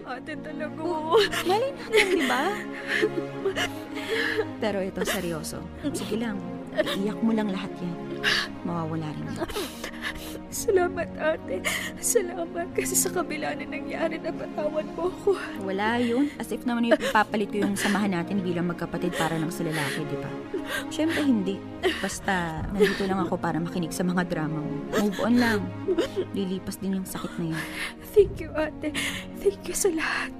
Ate 0.09 0.33
talaga. 0.41 0.79
oh. 0.81 1.21
Mali 1.45 1.69
natin, 1.77 2.05
di 2.09 2.23
ba? 2.25 2.43
Pero 4.57 4.81
ito, 4.81 5.05
seryoso. 5.05 5.61
Sige 5.93 6.17
lang, 6.17 6.41
iyak 6.97 7.19
mo 7.21 7.29
lang 7.29 7.53
lahat 7.53 7.69
yan. 7.77 8.06
Mawawala 8.65 9.07
rin 9.13 9.25
yan. 9.33 9.47
Salamat, 10.47 11.09
ate. 11.21 11.61
Salamat 12.01 12.71
kasi 12.73 12.97
sa 12.97 13.13
kabila 13.13 13.53
na 13.53 13.67
nangyari, 13.67 14.17
napatawad 14.17 14.85
mo 14.97 15.11
ako. 15.11 15.29
Wala 15.61 16.01
yun. 16.01 16.33
As 16.41 16.49
if 16.49 16.65
naman 16.65 16.89
yung 16.89 16.97
papalit 17.13 17.53
ko 17.53 17.61
yung 17.61 17.77
samahan 17.77 18.17
natin 18.17 18.41
bilang 18.41 18.65
magkapatid 18.71 19.13
para 19.13 19.37
lang 19.37 19.53
sa 19.53 19.61
lalaki, 19.61 20.01
di 20.07 20.17
ba? 20.17 20.29
Siyempre 20.89 21.21
hindi. 21.23 21.61
Basta 22.01 22.65
nandito 22.73 23.05
lang 23.05 23.21
ako 23.21 23.37
para 23.37 23.61
makinig 23.61 23.93
sa 23.93 24.01
mga 24.01 24.25
drama 24.25 24.57
mo. 24.57 24.73
Move 24.97 25.19
on 25.21 25.35
lang. 25.37 25.59
Lilipas 26.33 26.81
din 26.81 26.97
yung 26.97 27.07
sakit 27.07 27.37
na 27.37 27.53
yun. 27.53 27.63
Thank 28.17 28.41
you, 28.41 28.49
ate. 28.57 28.91
Thank 29.37 29.61
you 29.69 29.75
sa 29.77 29.93
lahat. 29.93 30.33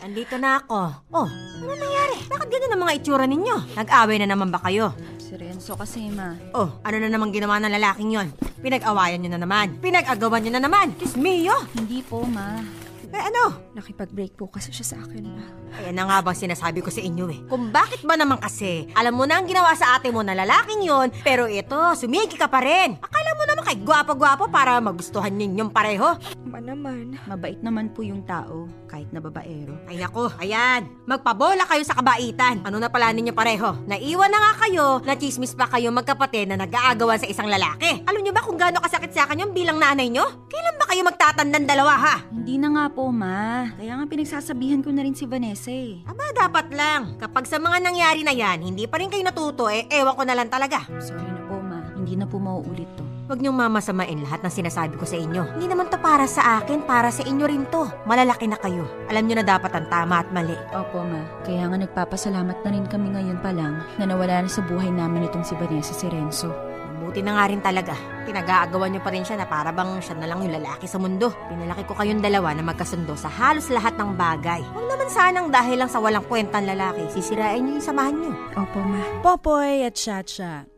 Andito 0.00 0.40
na 0.40 0.56
ako. 0.56 0.80
Oh, 1.12 1.28
ano 1.28 1.72
nangyari? 1.76 2.16
Bakit 2.24 2.48
ganyan 2.48 2.72
ang 2.72 2.82
mga 2.88 2.96
itsura 2.96 3.28
ninyo? 3.28 3.56
Nag-away 3.76 4.16
na 4.16 4.32
naman 4.32 4.48
ba 4.48 4.56
kayo? 4.64 4.96
Si 5.20 5.36
Renzo 5.36 5.76
kasi, 5.76 6.08
ma. 6.08 6.32
Oh, 6.56 6.72
ano 6.80 6.96
na 6.96 7.12
naman 7.12 7.28
ginawa 7.28 7.60
ng 7.60 7.68
lalaking 7.68 8.16
yon? 8.16 8.32
Pinag-awayan 8.64 9.20
nyo 9.20 9.36
na 9.36 9.44
naman. 9.44 9.76
Pinag-agawan 9.76 10.40
nyo 10.40 10.56
na 10.56 10.64
naman. 10.64 10.96
Kiss 10.96 11.20
me, 11.20 11.44
yo. 11.44 11.52
Hindi 11.76 12.00
po, 12.00 12.24
ma. 12.24 12.64
Eh 13.10 13.22
ano? 13.22 13.74
Nakipag-break 13.74 14.38
po 14.38 14.46
kasi 14.46 14.70
siya 14.70 14.94
sa 14.94 14.96
akin, 15.02 15.24
ma. 15.26 15.42
Ayan 15.82 15.98
na 15.98 16.06
nga 16.06 16.18
bang 16.22 16.38
sinasabi 16.38 16.82
ko 16.82 16.90
sa 16.90 17.02
inyo 17.02 17.26
eh. 17.30 17.40
Kung 17.50 17.74
bakit 17.74 18.02
ba 18.06 18.14
naman 18.14 18.38
kasi, 18.38 18.86
alam 18.94 19.14
mo 19.18 19.26
na 19.26 19.38
ang 19.38 19.46
ginawa 19.46 19.74
sa 19.74 19.98
ate 19.98 20.10
mo 20.14 20.22
na 20.22 20.34
lalaking 20.34 20.82
yon, 20.86 21.10
pero 21.22 21.46
ito, 21.50 21.78
sumigi 21.98 22.38
ka 22.38 22.46
pa 22.46 22.62
rin. 22.62 22.98
Akala 23.02 23.30
mo 23.34 23.42
naman 23.46 23.66
kay 23.66 23.78
gwapo-gwapo 23.82 24.46
para 24.50 24.78
magustuhan 24.78 25.34
ninyong 25.34 25.70
pareho. 25.74 26.18
Ma 26.46 26.58
naman. 26.62 27.18
Mabait 27.26 27.58
naman 27.62 27.90
po 27.94 28.02
yung 28.02 28.22
tao, 28.26 28.66
kahit 28.90 29.10
na 29.10 29.22
babaero. 29.22 29.74
Ay 29.86 29.98
nako, 29.98 30.30
ayan. 30.42 30.86
Magpabola 31.06 31.66
kayo 31.66 31.82
sa 31.86 31.98
kabaitan. 31.98 32.62
Ano 32.66 32.78
na 32.78 32.90
pala 32.90 33.10
ninyo 33.14 33.34
pareho? 33.34 33.74
Naiwan 33.86 34.30
na 34.30 34.38
nga 34.38 34.66
kayo, 34.66 35.02
na 35.02 35.14
chismis 35.14 35.54
pa 35.54 35.66
kayo 35.70 35.90
magkapatid 35.94 36.50
na 36.50 36.58
nag-aagawan 36.58 37.18
sa 37.18 37.30
isang 37.30 37.46
lalaki. 37.46 38.02
Alam 38.06 38.22
nyo 38.22 38.32
ba 38.34 38.42
kung 38.42 38.58
gaano 38.58 38.82
kasakit 38.82 39.14
sa 39.14 39.26
akin 39.26 39.46
yung 39.46 39.54
bilang 39.54 39.78
nanay 39.78 40.10
nyo? 40.10 40.26
Kailan 40.50 40.76
ba 40.78 40.86
kayo 40.90 41.02
magtatandang 41.06 41.66
dalawa 41.70 41.94
ha? 41.94 42.16
Hindi 42.34 42.58
na 42.58 42.68
nga 42.74 42.84
po, 42.90 42.99
ma. 43.08 43.72
Kaya 43.80 43.96
nga 43.96 44.04
pinagsasabihan 44.04 44.84
ko 44.84 44.92
na 44.92 45.00
rin 45.00 45.16
si 45.16 45.24
Vanessa 45.24 45.72
eh. 45.72 46.04
Aba, 46.04 46.28
dapat 46.36 46.68
lang. 46.76 47.16
Kapag 47.16 47.48
sa 47.48 47.56
mga 47.56 47.80
nangyari 47.80 48.20
na 48.20 48.36
yan, 48.36 48.60
hindi 48.60 48.84
pa 48.84 49.00
rin 49.00 49.08
kayo 49.08 49.24
natuto, 49.24 49.72
eh, 49.72 49.88
ewan 49.88 50.12
ko 50.12 50.22
na 50.28 50.36
lang 50.36 50.52
talaga. 50.52 50.84
Sorry 51.00 51.24
na 51.24 51.40
po, 51.48 51.56
ma. 51.56 51.80
Hindi 51.96 52.20
na 52.20 52.28
po 52.28 52.36
mauulit 52.36 52.90
to. 53.00 53.04
Huwag 53.30 53.40
niyong 53.40 53.56
mamasamain 53.56 54.20
lahat 54.26 54.42
ng 54.42 54.50
sinasabi 54.52 54.98
ko 54.98 55.06
sa 55.06 55.14
inyo. 55.14 55.54
Hindi 55.56 55.70
naman 55.70 55.86
to 55.86 56.02
para 56.02 56.26
sa 56.26 56.58
akin, 56.60 56.82
para 56.84 57.14
sa 57.14 57.22
inyo 57.22 57.46
rin 57.46 57.64
to. 57.70 57.86
Malalaki 58.04 58.50
na 58.50 58.58
kayo. 58.58 58.84
Alam 59.06 59.24
niyo 59.24 59.38
na 59.38 59.46
dapat 59.46 59.70
ang 59.70 59.86
tama 59.86 60.20
at 60.20 60.28
mali. 60.34 60.58
Opo, 60.74 61.00
ma. 61.00 61.22
Kaya 61.46 61.70
nga 61.70 61.78
nagpapasalamat 61.78 62.58
na 62.60 62.70
rin 62.74 62.84
kami 62.90 63.14
ngayon 63.14 63.38
pa 63.40 63.54
lang 63.54 63.80
na 63.96 64.04
nawala 64.04 64.44
na 64.44 64.50
sa 64.50 64.60
buhay 64.66 64.90
namin 64.90 65.30
itong 65.30 65.46
si 65.46 65.54
Vanessa 65.54 65.94
si 65.94 66.10
Renzo. 66.10 66.69
Mabuti 67.10 67.26
na 67.26 67.42
nga 67.42 67.50
rin 67.50 67.58
talaga. 67.58 67.94
Pinag-aagawan 68.22 68.94
niyo 68.94 69.02
pa 69.02 69.10
rin 69.10 69.26
siya 69.26 69.34
na 69.34 69.42
para 69.42 69.74
bang 69.74 69.98
siya 69.98 70.14
na 70.14 70.30
lang 70.30 70.46
yung 70.46 70.54
lalaki 70.62 70.86
sa 70.86 70.94
mundo. 70.94 71.34
Pinalaki 71.50 71.82
ko 71.82 71.98
kayong 71.98 72.22
dalawa 72.22 72.54
na 72.54 72.62
magkasundo 72.62 73.18
sa 73.18 73.26
halos 73.26 73.66
lahat 73.66 73.98
ng 73.98 74.14
bagay. 74.14 74.62
Huwag 74.62 74.86
naman 74.86 75.10
sanang 75.10 75.50
dahil 75.50 75.82
lang 75.82 75.90
sa 75.90 75.98
walang 75.98 76.22
kwentang 76.30 76.62
lalaki, 76.62 77.10
sisirain 77.10 77.66
niyo 77.66 77.82
yung 77.82 77.88
samahan 77.90 78.14
niyo. 78.14 78.30
Opo, 78.54 78.78
ma. 78.86 79.02
Popoy 79.26 79.82
at 79.82 79.98
Chacha. 79.98 80.70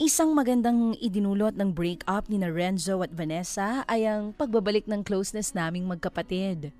Isang 0.00 0.32
magandang 0.32 0.96
idinulot 0.96 1.60
ng 1.60 1.76
breakup 1.76 2.32
ni 2.32 2.40
Renzo 2.40 3.04
at 3.04 3.12
Vanessa 3.12 3.84
ay 3.84 4.08
ang 4.08 4.32
pagbabalik 4.32 4.88
ng 4.88 5.04
closeness 5.04 5.52
naming 5.52 5.84
magkapatid. 5.84 6.72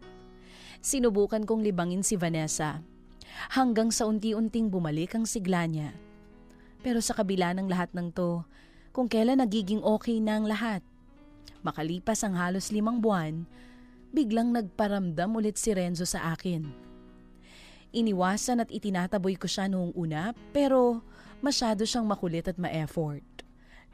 Sinubukan 0.81 1.45
kong 1.45 1.61
libangin 1.61 2.01
si 2.01 2.17
Vanessa 2.17 2.81
hanggang 3.53 3.93
sa 3.93 4.09
unti-unting 4.09 4.73
bumalik 4.73 5.13
ang 5.13 5.29
sigla 5.29 5.69
niya. 5.69 5.93
Pero 6.81 7.05
sa 7.05 7.13
kabila 7.13 7.53
ng 7.53 7.69
lahat 7.69 7.93
ng 7.93 8.09
to, 8.17 8.41
kung 8.97 9.13
kailan 9.13 9.45
nagiging 9.45 9.85
okay 9.85 10.17
na 10.25 10.41
ang 10.41 10.49
lahat. 10.49 10.81
Makalipas 11.61 12.25
ang 12.25 12.33
halos 12.33 12.73
limang 12.73 13.05
buwan, 13.05 13.45
biglang 14.09 14.57
nagparamdam 14.57 15.37
ulit 15.37 15.61
si 15.61 15.77
Renzo 15.77 16.09
sa 16.09 16.33
akin. 16.33 16.65
Iniwasan 17.93 18.65
at 18.65 18.73
itinataboy 18.73 19.37
ko 19.37 19.45
siya 19.45 19.69
noong 19.69 19.93
una 19.93 20.33
pero 20.49 21.05
masyado 21.45 21.85
siyang 21.85 22.09
makulit 22.09 22.49
at 22.49 22.57
ma-effort. 22.57 23.21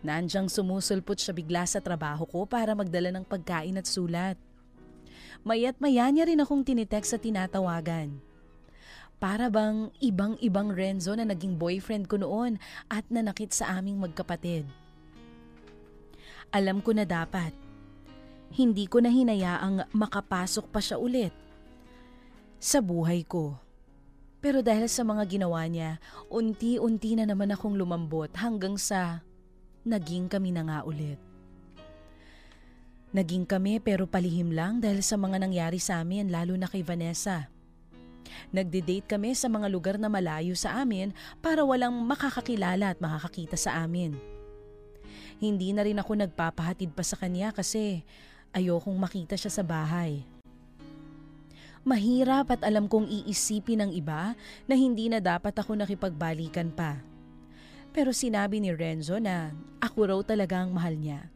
Nandyang 0.07 0.47
sumusulpot 0.47 1.19
siya 1.19 1.35
bigla 1.35 1.67
sa 1.67 1.83
trabaho 1.83 2.23
ko 2.23 2.47
para 2.47 2.71
magdala 2.79 3.11
ng 3.11 3.27
pagkain 3.27 3.83
at 3.83 3.91
sulat. 3.91 4.39
Mayat 5.43 5.83
maya 5.83 6.07
niya 6.15 6.31
rin 6.31 6.39
akong 6.39 6.63
tinitext 6.63 7.11
sa 7.11 7.19
tinatawagan. 7.19 8.23
Para 9.19 9.51
bang 9.51 9.91
ibang-ibang 9.99 10.71
Renzo 10.71 11.15
na 11.19 11.27
naging 11.27 11.59
boyfriend 11.59 12.07
ko 12.07 12.23
noon 12.23 12.63
at 12.87 13.03
nanakit 13.11 13.51
sa 13.51 13.79
aming 13.79 13.99
magkapatid. 13.99 14.82
Alam 16.53 16.85
ko 16.85 16.93
na 16.93 17.09
dapat. 17.09 17.57
Hindi 18.53 18.85
ko 18.85 19.01
na 19.01 19.09
hinayaang 19.09 19.89
makapasok 19.97 20.69
pa 20.69 20.85
siya 20.85 21.01
ulit 21.01 21.33
sa 22.61 22.85
buhay 22.85 23.25
ko. 23.25 23.57
Pero 24.45 24.61
dahil 24.61 24.85
sa 24.87 25.01
mga 25.01 25.25
ginawa 25.27 25.65
niya, 25.65 25.97
unti-unti 26.29 27.17
na 27.17 27.25
naman 27.25 27.57
akong 27.57 27.73
lumambot 27.73 28.29
hanggang 28.37 28.77
sa 28.77 29.25
naging 29.83 30.29
kami 30.29 30.53
na 30.53 30.63
nga 30.69 30.79
ulit. 30.85 31.17
Naging 33.17 33.49
kami 33.49 33.81
pero 33.81 34.05
palihim 34.05 34.53
lang 34.53 34.85
dahil 34.85 35.01
sa 35.01 35.17
mga 35.17 35.41
nangyari 35.41 35.81
sa 35.81 36.05
amin 36.05 36.29
lalo 36.29 36.53
na 36.57 36.69
kay 36.69 36.85
Vanessa. 36.85 37.49
Nagde-date 38.53 39.09
kami 39.09 39.33
sa 39.33 39.49
mga 39.49 39.69
lugar 39.73 39.97
na 39.97 40.13
malayo 40.13 40.53
sa 40.53 40.81
amin 40.81 41.17
para 41.41 41.65
walang 41.65 41.97
makakakilala 42.05 42.93
at 42.93 42.99
makakakita 43.01 43.57
sa 43.57 43.81
amin. 43.85 44.17
Hindi 45.43 45.75
na 45.75 45.83
rin 45.83 45.99
ako 45.99 46.23
nagpapahatid 46.23 46.95
pa 46.95 47.03
sa 47.03 47.19
kanya 47.19 47.51
kasi 47.51 48.07
ayokong 48.55 48.95
makita 48.95 49.35
siya 49.35 49.51
sa 49.51 49.67
bahay. 49.67 50.23
Mahirap 51.83 52.55
at 52.55 52.63
alam 52.63 52.87
kong 52.87 53.11
iisipin 53.11 53.83
ng 53.83 53.91
iba 53.91 54.39
na 54.71 54.75
hindi 54.79 55.11
na 55.11 55.19
dapat 55.19 55.51
ako 55.59 55.75
nakipagbalikan 55.75 56.71
pa. 56.71 57.03
Pero 57.91 58.15
sinabi 58.15 58.63
ni 58.63 58.71
Renzo 58.71 59.19
na 59.19 59.51
ako 59.83 60.15
raw 60.15 60.21
talaga 60.23 60.63
ang 60.63 60.71
mahal 60.71 60.95
niya. 60.95 61.27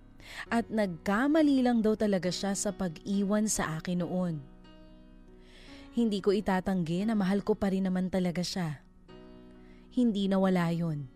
At 0.46 0.70
nagkamali 0.70 1.66
lang 1.66 1.82
daw 1.82 1.98
talaga 1.98 2.30
siya 2.30 2.54
sa 2.54 2.70
pag-iwan 2.70 3.50
sa 3.50 3.82
akin 3.82 4.06
noon. 4.06 4.38
Hindi 5.98 6.22
ko 6.22 6.30
itatanggi 6.30 7.10
na 7.10 7.18
mahal 7.18 7.42
ko 7.42 7.58
pa 7.58 7.74
rin 7.74 7.90
naman 7.90 8.06
talaga 8.06 8.46
siya. 8.46 8.86
Hindi 9.90 10.30
na 10.30 10.38
wala 10.38 10.70
yun. 10.70 11.15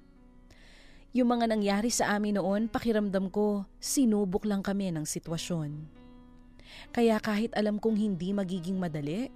Yung 1.10 1.26
mga 1.26 1.50
nangyari 1.50 1.90
sa 1.90 2.14
amin 2.14 2.38
noon, 2.38 2.70
pakiramdam 2.70 3.34
ko, 3.34 3.66
sinubok 3.82 4.46
lang 4.46 4.62
kami 4.62 4.94
ng 4.94 5.02
sitwasyon. 5.02 5.90
Kaya 6.94 7.18
kahit 7.18 7.50
alam 7.58 7.82
kong 7.82 7.98
hindi 7.98 8.30
magiging 8.30 8.78
madali, 8.78 9.26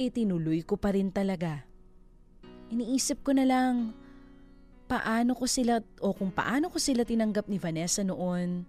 itinuloy 0.00 0.64
ko 0.64 0.80
pa 0.80 0.96
rin 0.96 1.12
talaga. 1.12 1.60
Iniisip 2.72 3.20
ko 3.20 3.36
na 3.36 3.44
lang, 3.44 3.92
paano 4.88 5.36
ko 5.36 5.44
sila 5.44 5.84
o 6.00 6.16
kung 6.16 6.32
paano 6.32 6.72
ko 6.72 6.80
sila 6.80 7.04
tinanggap 7.04 7.52
ni 7.52 7.60
Vanessa 7.60 8.00
noon, 8.00 8.64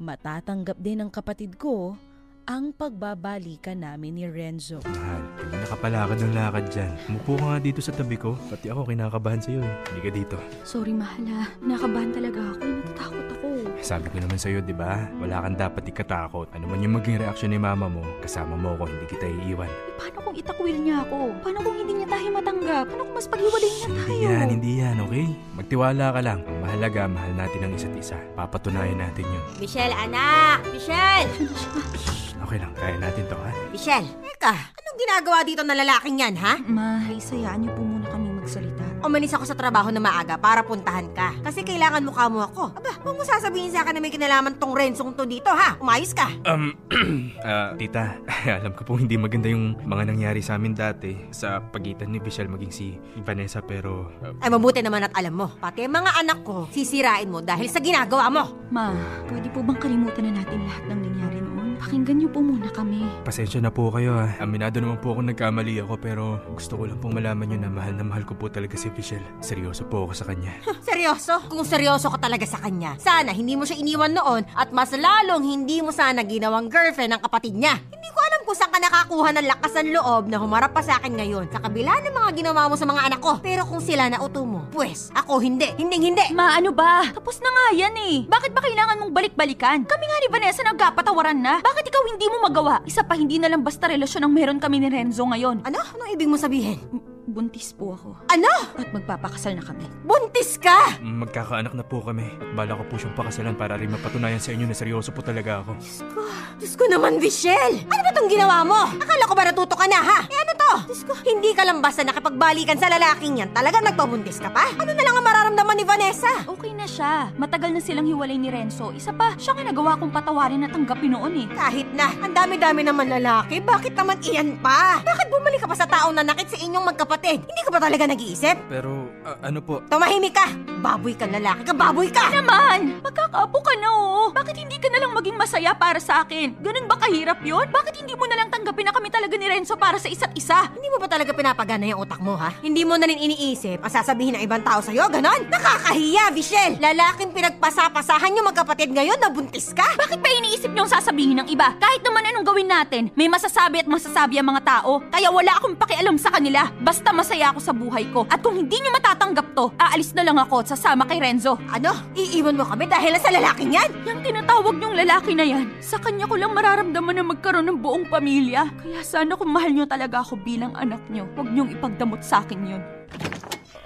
matatanggap 0.00 0.80
din 0.80 1.04
ng 1.04 1.10
kapatid 1.12 1.60
ko 1.60 2.00
ang 2.48 2.72
pagbabalikan 2.72 3.84
namin 3.84 4.16
ni 4.16 4.24
Renzo. 4.24 4.80
Mahal, 4.88 5.20
hindi 5.36 5.56
nakapalakad 5.60 6.16
ng 6.16 6.32
lakad 6.32 6.64
dyan. 6.72 6.92
Umupo 7.12 7.36
ka 7.36 7.44
nga 7.44 7.58
dito 7.60 7.80
sa 7.84 7.92
tabi 7.92 8.16
ko. 8.16 8.40
Pati 8.48 8.72
ako 8.72 8.88
kinakabahan 8.88 9.36
sa'yo 9.36 9.60
eh. 9.60 9.74
Hindi 9.92 10.00
ka 10.00 10.10
dito. 10.16 10.36
Sorry, 10.64 10.96
mahal 10.96 11.28
ha. 11.28 11.44
Nakabahan 11.60 12.08
talaga 12.08 12.40
ako. 12.56 12.64
Natatakot 12.64 13.26
ako. 13.36 13.48
Sabi 13.84 14.06
ko 14.08 14.16
naman 14.16 14.40
sa'yo, 14.40 14.64
di 14.64 14.72
ba? 14.72 14.96
Wala 15.20 15.44
kang 15.44 15.60
dapat 15.60 15.92
ikatakot. 15.92 16.48
Ano 16.56 16.72
man 16.72 16.80
yung 16.80 16.96
maging 16.96 17.20
reaksyon 17.20 17.52
ni 17.52 17.60
mama 17.60 17.84
mo, 17.84 18.00
kasama 18.24 18.56
mo 18.56 18.80
ako, 18.80 18.88
hindi 18.88 19.04
kita 19.12 19.28
iiwan. 19.28 19.68
Eh, 19.68 19.92
paano 20.00 20.18
kung 20.24 20.36
itakwil 20.40 20.76
niya 20.80 21.04
ako? 21.04 21.16
Paano 21.44 21.58
kung 21.60 21.76
hindi 21.76 21.92
niya 22.00 22.08
tayo 22.08 22.28
matanggap? 22.32 22.84
Paano 22.88 23.02
kung 23.04 23.16
mas 23.20 23.28
paghiwalay 23.28 23.70
niya 23.70 23.86
Hindi 23.92 24.00
tayo? 24.08 24.24
yan, 24.24 24.46
hindi 24.48 24.72
yan, 24.80 24.96
okay? 25.04 25.26
Magtiwala 25.52 26.06
ka 26.16 26.20
lang. 26.24 26.40
Ang 26.48 26.58
mahalaga, 26.64 27.00
mahal 27.12 27.32
natin 27.36 27.60
ang 27.60 27.72
isa't 27.76 27.92
isa. 27.92 28.16
Papatunayan 28.32 28.96
natin 28.96 29.28
yun. 29.28 29.44
Michelle, 29.60 29.92
anak! 29.92 30.64
Michelle! 30.72 31.28
Okay 32.38 32.58
lang, 32.62 32.72
kaya 32.78 32.96
natin 32.96 33.24
to, 33.26 33.36
ha? 33.36 33.50
Michelle, 33.74 34.08
teka, 34.22 34.54
anong 34.54 34.98
ginagawa 34.98 35.38
dito 35.42 35.62
ng 35.66 35.78
lalaking 35.78 36.16
yan, 36.22 36.34
ha? 36.38 36.54
Ma, 36.64 37.02
isayaan 37.10 37.66
niyo 37.66 37.74
po 37.74 37.82
muna 37.82 38.06
kaming 38.08 38.38
magsalita. 38.38 38.84
Umalis 38.98 39.34
ako 39.34 39.44
sa 39.46 39.54
trabaho 39.58 39.90
na 39.90 40.02
maaga 40.02 40.34
para 40.38 40.62
puntahan 40.62 41.06
ka. 41.14 41.34
Kasi 41.44 41.62
kailangan 41.62 42.02
mukha 42.02 42.26
mo 42.26 42.42
ako. 42.46 42.74
Aba, 42.78 42.92
huwag 43.04 43.14
mo 43.14 43.22
sasabihin 43.22 43.70
sa 43.70 43.82
akin 43.84 43.98
na 43.98 44.00
may 44.02 44.10
kinalaman 44.10 44.58
tong 44.58 44.74
Renzong 44.74 45.14
to 45.14 45.26
dito, 45.26 45.50
ha? 45.50 45.76
Umayos 45.78 46.14
ka. 46.14 46.30
Um, 46.46 46.74
ah, 47.46 47.74
tita, 47.74 48.18
alam 48.62 48.72
ko 48.74 48.82
pong 48.86 49.06
hindi 49.06 49.18
maganda 49.18 49.50
yung 49.50 49.78
mga 49.84 50.08
nangyari 50.08 50.40
sa 50.40 50.56
amin 50.56 50.74
dati 50.74 51.14
sa 51.34 51.58
pagitan 51.60 52.10
ni 52.10 52.18
Michelle 52.22 52.50
maging 52.50 52.72
si 52.72 52.94
Vanessa 53.22 53.62
pero 53.62 54.14
ah, 54.22 54.34
Ay, 54.42 54.50
mabuti 54.50 54.80
naman 54.80 55.04
at 55.04 55.12
alam 55.14 55.34
mo, 55.34 55.46
pati 55.58 55.84
ang 55.84 55.94
mga 55.94 56.22
anak 56.22 56.38
ko, 56.46 56.66
sisirain 56.70 57.28
mo 57.28 57.42
dahil 57.42 57.66
sa 57.66 57.82
ginagawa 57.82 58.30
mo. 58.30 58.44
Ma, 58.70 58.94
pwede 59.26 59.50
po 59.50 59.60
bang 59.62 59.78
kalimutan 59.78 60.30
na 60.30 60.42
natin 60.42 60.64
lahat 60.64 60.84
ng 60.90 61.00
nangyari 61.02 61.38
noon? 61.42 61.57
Pakinggan 61.78 62.18
niyo 62.18 62.28
po 62.28 62.42
muna 62.42 62.66
kami. 62.68 63.06
pasensya 63.22 63.58
na 63.58 63.70
po 63.70 63.88
kayo 63.88 64.18
ha. 64.18 64.34
Aminado 64.38 64.78
naman 64.78 64.98
po 64.98 65.14
ako 65.14 65.22
nagkamali 65.24 65.78
ako 65.80 65.94
pero 65.96 66.22
gusto 66.50 66.74
ko 66.74 66.84
lang 66.84 66.98
pong 66.98 67.14
malaman 67.14 67.46
nyo 67.46 67.58
na 67.58 67.70
mahal 67.70 67.94
na 67.94 68.02
mahal 68.02 68.22
ko 68.22 68.34
po 68.34 68.50
talaga 68.50 68.74
si 68.74 68.90
Michelle. 68.90 69.24
Seryoso 69.38 69.86
po 69.86 70.04
ako 70.04 70.12
sa 70.12 70.26
kanya. 70.26 70.58
Seryoso? 70.82 71.38
Kung 71.46 71.62
seryoso 71.62 72.10
ka 72.10 72.18
talaga 72.18 72.44
sa 72.44 72.58
kanya, 72.58 72.98
sana 72.98 73.30
hindi 73.30 73.54
mo 73.54 73.62
siya 73.62 73.78
iniwan 73.78 74.10
noon 74.10 74.42
at 74.52 74.68
mas 74.70 74.90
lalong 74.90 75.46
hindi 75.46 75.78
mo 75.78 75.94
sana 75.94 76.20
ginawang 76.20 76.66
girlfriend 76.66 77.14
ng 77.14 77.22
kapatid 77.22 77.54
niya. 77.54 77.78
Hindi 77.78 78.08
ko 78.10 78.18
alam 78.20 78.40
kung 78.42 78.56
saan 78.56 78.72
ka 78.72 78.80
nakakuha 78.80 79.28
ng 79.30 79.46
lakas 79.46 79.72
ng 79.78 79.88
loob 79.94 80.22
na 80.26 80.36
humarap 80.36 80.72
pa 80.72 80.82
sa 80.82 80.98
akin 80.98 81.14
ngayon 81.14 81.46
sa 81.48 81.60
kabila 81.60 81.94
ng 82.00 82.10
mga 82.12 82.30
ginawa 82.34 82.66
mo 82.66 82.74
sa 82.74 82.84
mga 82.84 83.02
anak 83.06 83.20
ko. 83.20 83.32
Pero 83.38 83.62
kung 83.62 83.78
sila 83.78 84.08
nauto 84.08 84.42
mo, 84.42 84.66
pues 84.68 85.14
ako 85.14 85.38
hindi. 85.38 85.70
Hinding 85.76 86.02
hindi. 86.10 86.26
Ma, 86.32 86.52
ano 86.52 86.74
ba? 86.74 87.06
Tapos 87.12 87.38
na 87.38 87.48
nga 87.48 87.66
yan 87.76 87.94
eh. 87.94 88.16
Bakit 88.26 88.50
ba 88.50 88.60
kailangan 88.60 88.98
mong 88.98 89.12
balik-balikan? 89.12 89.78
Kami 89.84 90.04
nga 90.04 90.18
ni 90.18 90.28
Vanessa 90.28 90.62
nagkapatawaran 90.64 91.38
na. 91.38 91.54
Bakit 91.68 91.84
ikaw 91.84 92.02
hindi 92.08 92.26
mo 92.32 92.48
magawa? 92.48 92.80
Isa 92.88 93.04
pa 93.04 93.12
hindi 93.12 93.36
na 93.36 93.52
lang 93.52 93.60
basta 93.60 93.92
relasyon 93.92 94.24
ang 94.24 94.32
meron 94.32 94.56
kami 94.56 94.80
ni 94.80 94.88
Renzo 94.88 95.20
ngayon. 95.28 95.68
Ano? 95.68 95.76
Anong 95.76 96.16
ibig 96.16 96.24
mo 96.24 96.40
sabihin? 96.40 96.80
Buntis 97.28 97.76
po 97.76 97.92
ako. 97.92 98.24
Ano? 98.32 98.48
At 98.80 98.88
magpapakasal 98.88 99.52
na 99.52 99.60
kami. 99.60 99.84
Buntis 100.00 100.56
ka? 100.56 100.96
Magkakaanak 101.04 101.76
na 101.76 101.84
po 101.84 102.00
kami. 102.00 102.24
At 102.24 102.56
bala 102.56 102.72
ko 102.72 102.88
po 102.88 102.96
siyang 102.96 103.12
pakasalan 103.12 103.52
para 103.52 103.76
rin 103.76 103.92
mapatunayan 103.92 104.40
sa 104.40 104.56
inyo 104.56 104.64
na 104.64 104.72
seryoso 104.72 105.12
po 105.12 105.20
talaga 105.20 105.60
ako. 105.60 105.76
Diyos 105.76 106.00
ko, 106.08 106.24
Diyos 106.56 106.74
ko 106.80 106.84
naman, 106.88 107.20
Michelle! 107.20 107.84
Ano 107.84 108.00
ba 108.00 108.16
tong 108.16 108.32
ginawa 108.32 108.64
mo? 108.64 108.80
Akala 108.96 109.28
ko 109.28 109.34
ba 109.36 109.44
natuto 109.44 109.76
ka 109.76 109.84
na, 109.84 110.00
ha? 110.00 110.20
Eh 110.24 110.40
ano 110.40 110.52
to? 110.56 110.72
Diyos 110.88 111.04
ko, 111.04 111.12
hindi 111.20 111.52
ka 111.52 111.68
lang 111.68 111.84
basta 111.84 112.00
nakipagbalikan 112.00 112.80
sa 112.80 112.88
lalaking 112.88 113.44
yan. 113.44 113.52
Talagang 113.52 113.84
nagpabuntis 113.84 114.40
ka 114.40 114.48
pa? 114.48 114.64
Ano 114.80 114.96
na 114.96 115.04
lang 115.04 115.12
ang 115.20 115.26
mararamdaman 115.28 115.76
ni 115.76 115.84
Vanessa? 115.84 116.32
Okay 116.48 116.72
na 116.72 116.88
siya. 116.88 117.28
Matagal 117.36 117.76
na 117.76 117.84
silang 117.84 118.08
hiwalay 118.08 118.40
ni 118.40 118.48
Renzo. 118.48 118.88
Isa 118.96 119.12
pa, 119.12 119.36
siya 119.36 119.52
nga 119.52 119.68
nagawa 119.68 120.00
kong 120.00 120.16
patawarin 120.16 120.64
at 120.64 120.72
tanggapin 120.72 121.12
noon 121.12 121.44
eh. 121.44 121.46
Kahit 121.52 121.92
na, 121.92 122.08
ang 122.24 122.32
dami-dami 122.32 122.88
naman 122.88 123.12
lalaki, 123.12 123.60
bakit 123.60 123.92
naman 123.92 124.16
iyan 124.24 124.56
pa? 124.64 125.04
Bakit 125.04 125.28
bumalik 125.28 125.60
ka 125.60 125.68
pa 125.68 125.76
sa 125.76 125.84
taong 125.84 126.16
nanakit 126.16 126.48
sa 126.48 126.56
inyong 126.56 126.88
magkapatid? 126.88 127.17
Hindi 127.22 127.60
ka 127.62 127.70
ba 127.70 127.80
talaga 127.80 128.04
nag-iisip? 128.06 128.56
Pero, 128.68 129.10
a- 129.22 129.38
ano 129.42 129.58
po? 129.58 129.82
Tumahimik 129.86 130.34
ka! 130.34 130.46
Baboy 130.78 131.12
ka 131.12 131.26
lalaki 131.26 131.66
ka, 131.66 131.74
baboy 131.74 132.08
ka! 132.08 132.30
Naman! 132.30 133.02
Magkakaapo 133.02 133.58
ka 133.58 133.74
na 133.76 133.88
oo. 133.90 134.22
Bakit 134.30 134.56
hindi 134.56 134.78
ka 134.78 134.88
na 134.88 135.02
lang 135.02 135.12
maging 135.12 135.34
masaya 135.34 135.74
para 135.74 135.98
sa 135.98 136.22
akin? 136.22 136.54
Ganun 136.58 136.86
ba 136.86 136.96
kahirap 136.96 137.42
yon? 137.42 137.66
Bakit 137.68 137.94
hindi 137.98 138.14
mo 138.14 138.24
na 138.24 138.38
lang 138.38 138.48
tanggapin 138.48 138.86
na 138.86 138.94
kami 138.94 139.10
talaga 139.10 139.34
ni 139.34 139.46
Renzo 139.48 139.74
para 139.74 139.98
sa 139.98 140.06
isa't 140.06 140.30
isa? 140.34 140.70
Hindi 140.70 140.88
mo 140.88 140.98
ba 140.98 141.08
talaga 141.08 141.34
pinapagana 141.34 141.84
yung 141.84 142.06
utak 142.06 142.22
mo, 142.22 142.38
ha? 142.38 142.54
Hindi 142.60 142.86
mo 142.86 142.94
na 142.94 143.06
rin 143.06 143.18
iniisip 143.18 143.82
ang 143.82 143.90
sasabihin 143.90 144.38
ng 144.38 144.42
ibang 144.44 144.62
tao 144.62 144.78
sa'yo, 144.78 145.10
ganon? 145.10 145.50
Nakakahiya, 145.50 146.30
Michelle! 146.30 146.78
Lalaking 146.78 147.34
pinagpasapasahan 147.34 148.36
yung 148.38 148.46
magkapatid 148.46 148.94
ngayon 148.94 149.18
na 149.18 149.28
buntis 149.28 149.74
ka! 149.74 149.86
Bakit 149.98 150.22
ba 150.22 150.28
iniisip 150.30 150.70
niyong 150.70 150.88
sasabihin 150.88 151.42
ng 151.42 151.48
iba? 151.50 151.74
Kahit 151.76 152.00
naman 152.00 152.22
anong 152.24 152.46
gawin 152.46 152.68
natin, 152.68 153.10
may 153.12 153.26
masasabi 153.26 153.82
at 153.82 153.88
masasabi 153.88 154.38
ang 154.38 154.48
mga 154.48 154.62
tao. 154.62 155.02
Kaya 155.08 155.28
wala 155.28 155.58
akong 155.58 155.74
pakialam 155.74 156.14
sa 156.14 156.30
kanila. 156.30 156.70
Basta 156.78 157.07
masaya 157.12 157.52
ako 157.52 157.60
sa 157.60 157.72
buhay 157.74 158.04
ko. 158.10 158.24
At 158.28 158.40
kung 158.40 158.56
hindi 158.56 158.78
niyo 158.78 158.90
matatanggap 158.94 159.56
to, 159.56 159.70
aalis 159.76 160.12
na 160.12 160.24
lang 160.24 160.38
ako 160.38 160.64
at 160.64 160.72
sasama 160.72 161.04
kay 161.04 161.18
Renzo. 161.18 161.56
Ano? 161.68 161.92
Iiwan 162.14 162.56
mo 162.56 162.64
kami 162.64 162.88
dahil 162.88 163.16
sa 163.18 163.32
lalaking 163.32 163.74
yan? 163.74 163.90
Yung 164.06 164.20
tinatawag 164.24 164.74
niyong 164.78 164.96
lalaki 164.96 165.32
na 165.34 165.44
yan, 165.44 165.66
sa 165.82 165.98
kanya 165.98 166.28
ko 166.28 166.38
lang 166.38 166.54
mararamdaman 166.54 167.14
na 167.16 167.24
magkaroon 167.24 167.66
ng 167.68 167.78
buong 167.80 168.06
pamilya. 168.08 168.68
Kaya 168.80 169.00
sana 169.04 169.34
kung 169.34 169.52
mahal 169.52 169.74
niyo 169.74 169.84
talaga 169.84 170.22
ako 170.22 170.40
bilang 170.40 170.72
anak 170.76 171.00
niyo, 171.10 171.26
huwag 171.36 171.48
niyong 171.50 171.72
ipagdamot 171.74 172.20
sa 172.24 172.40
akin 172.44 172.76
yun. 172.76 172.82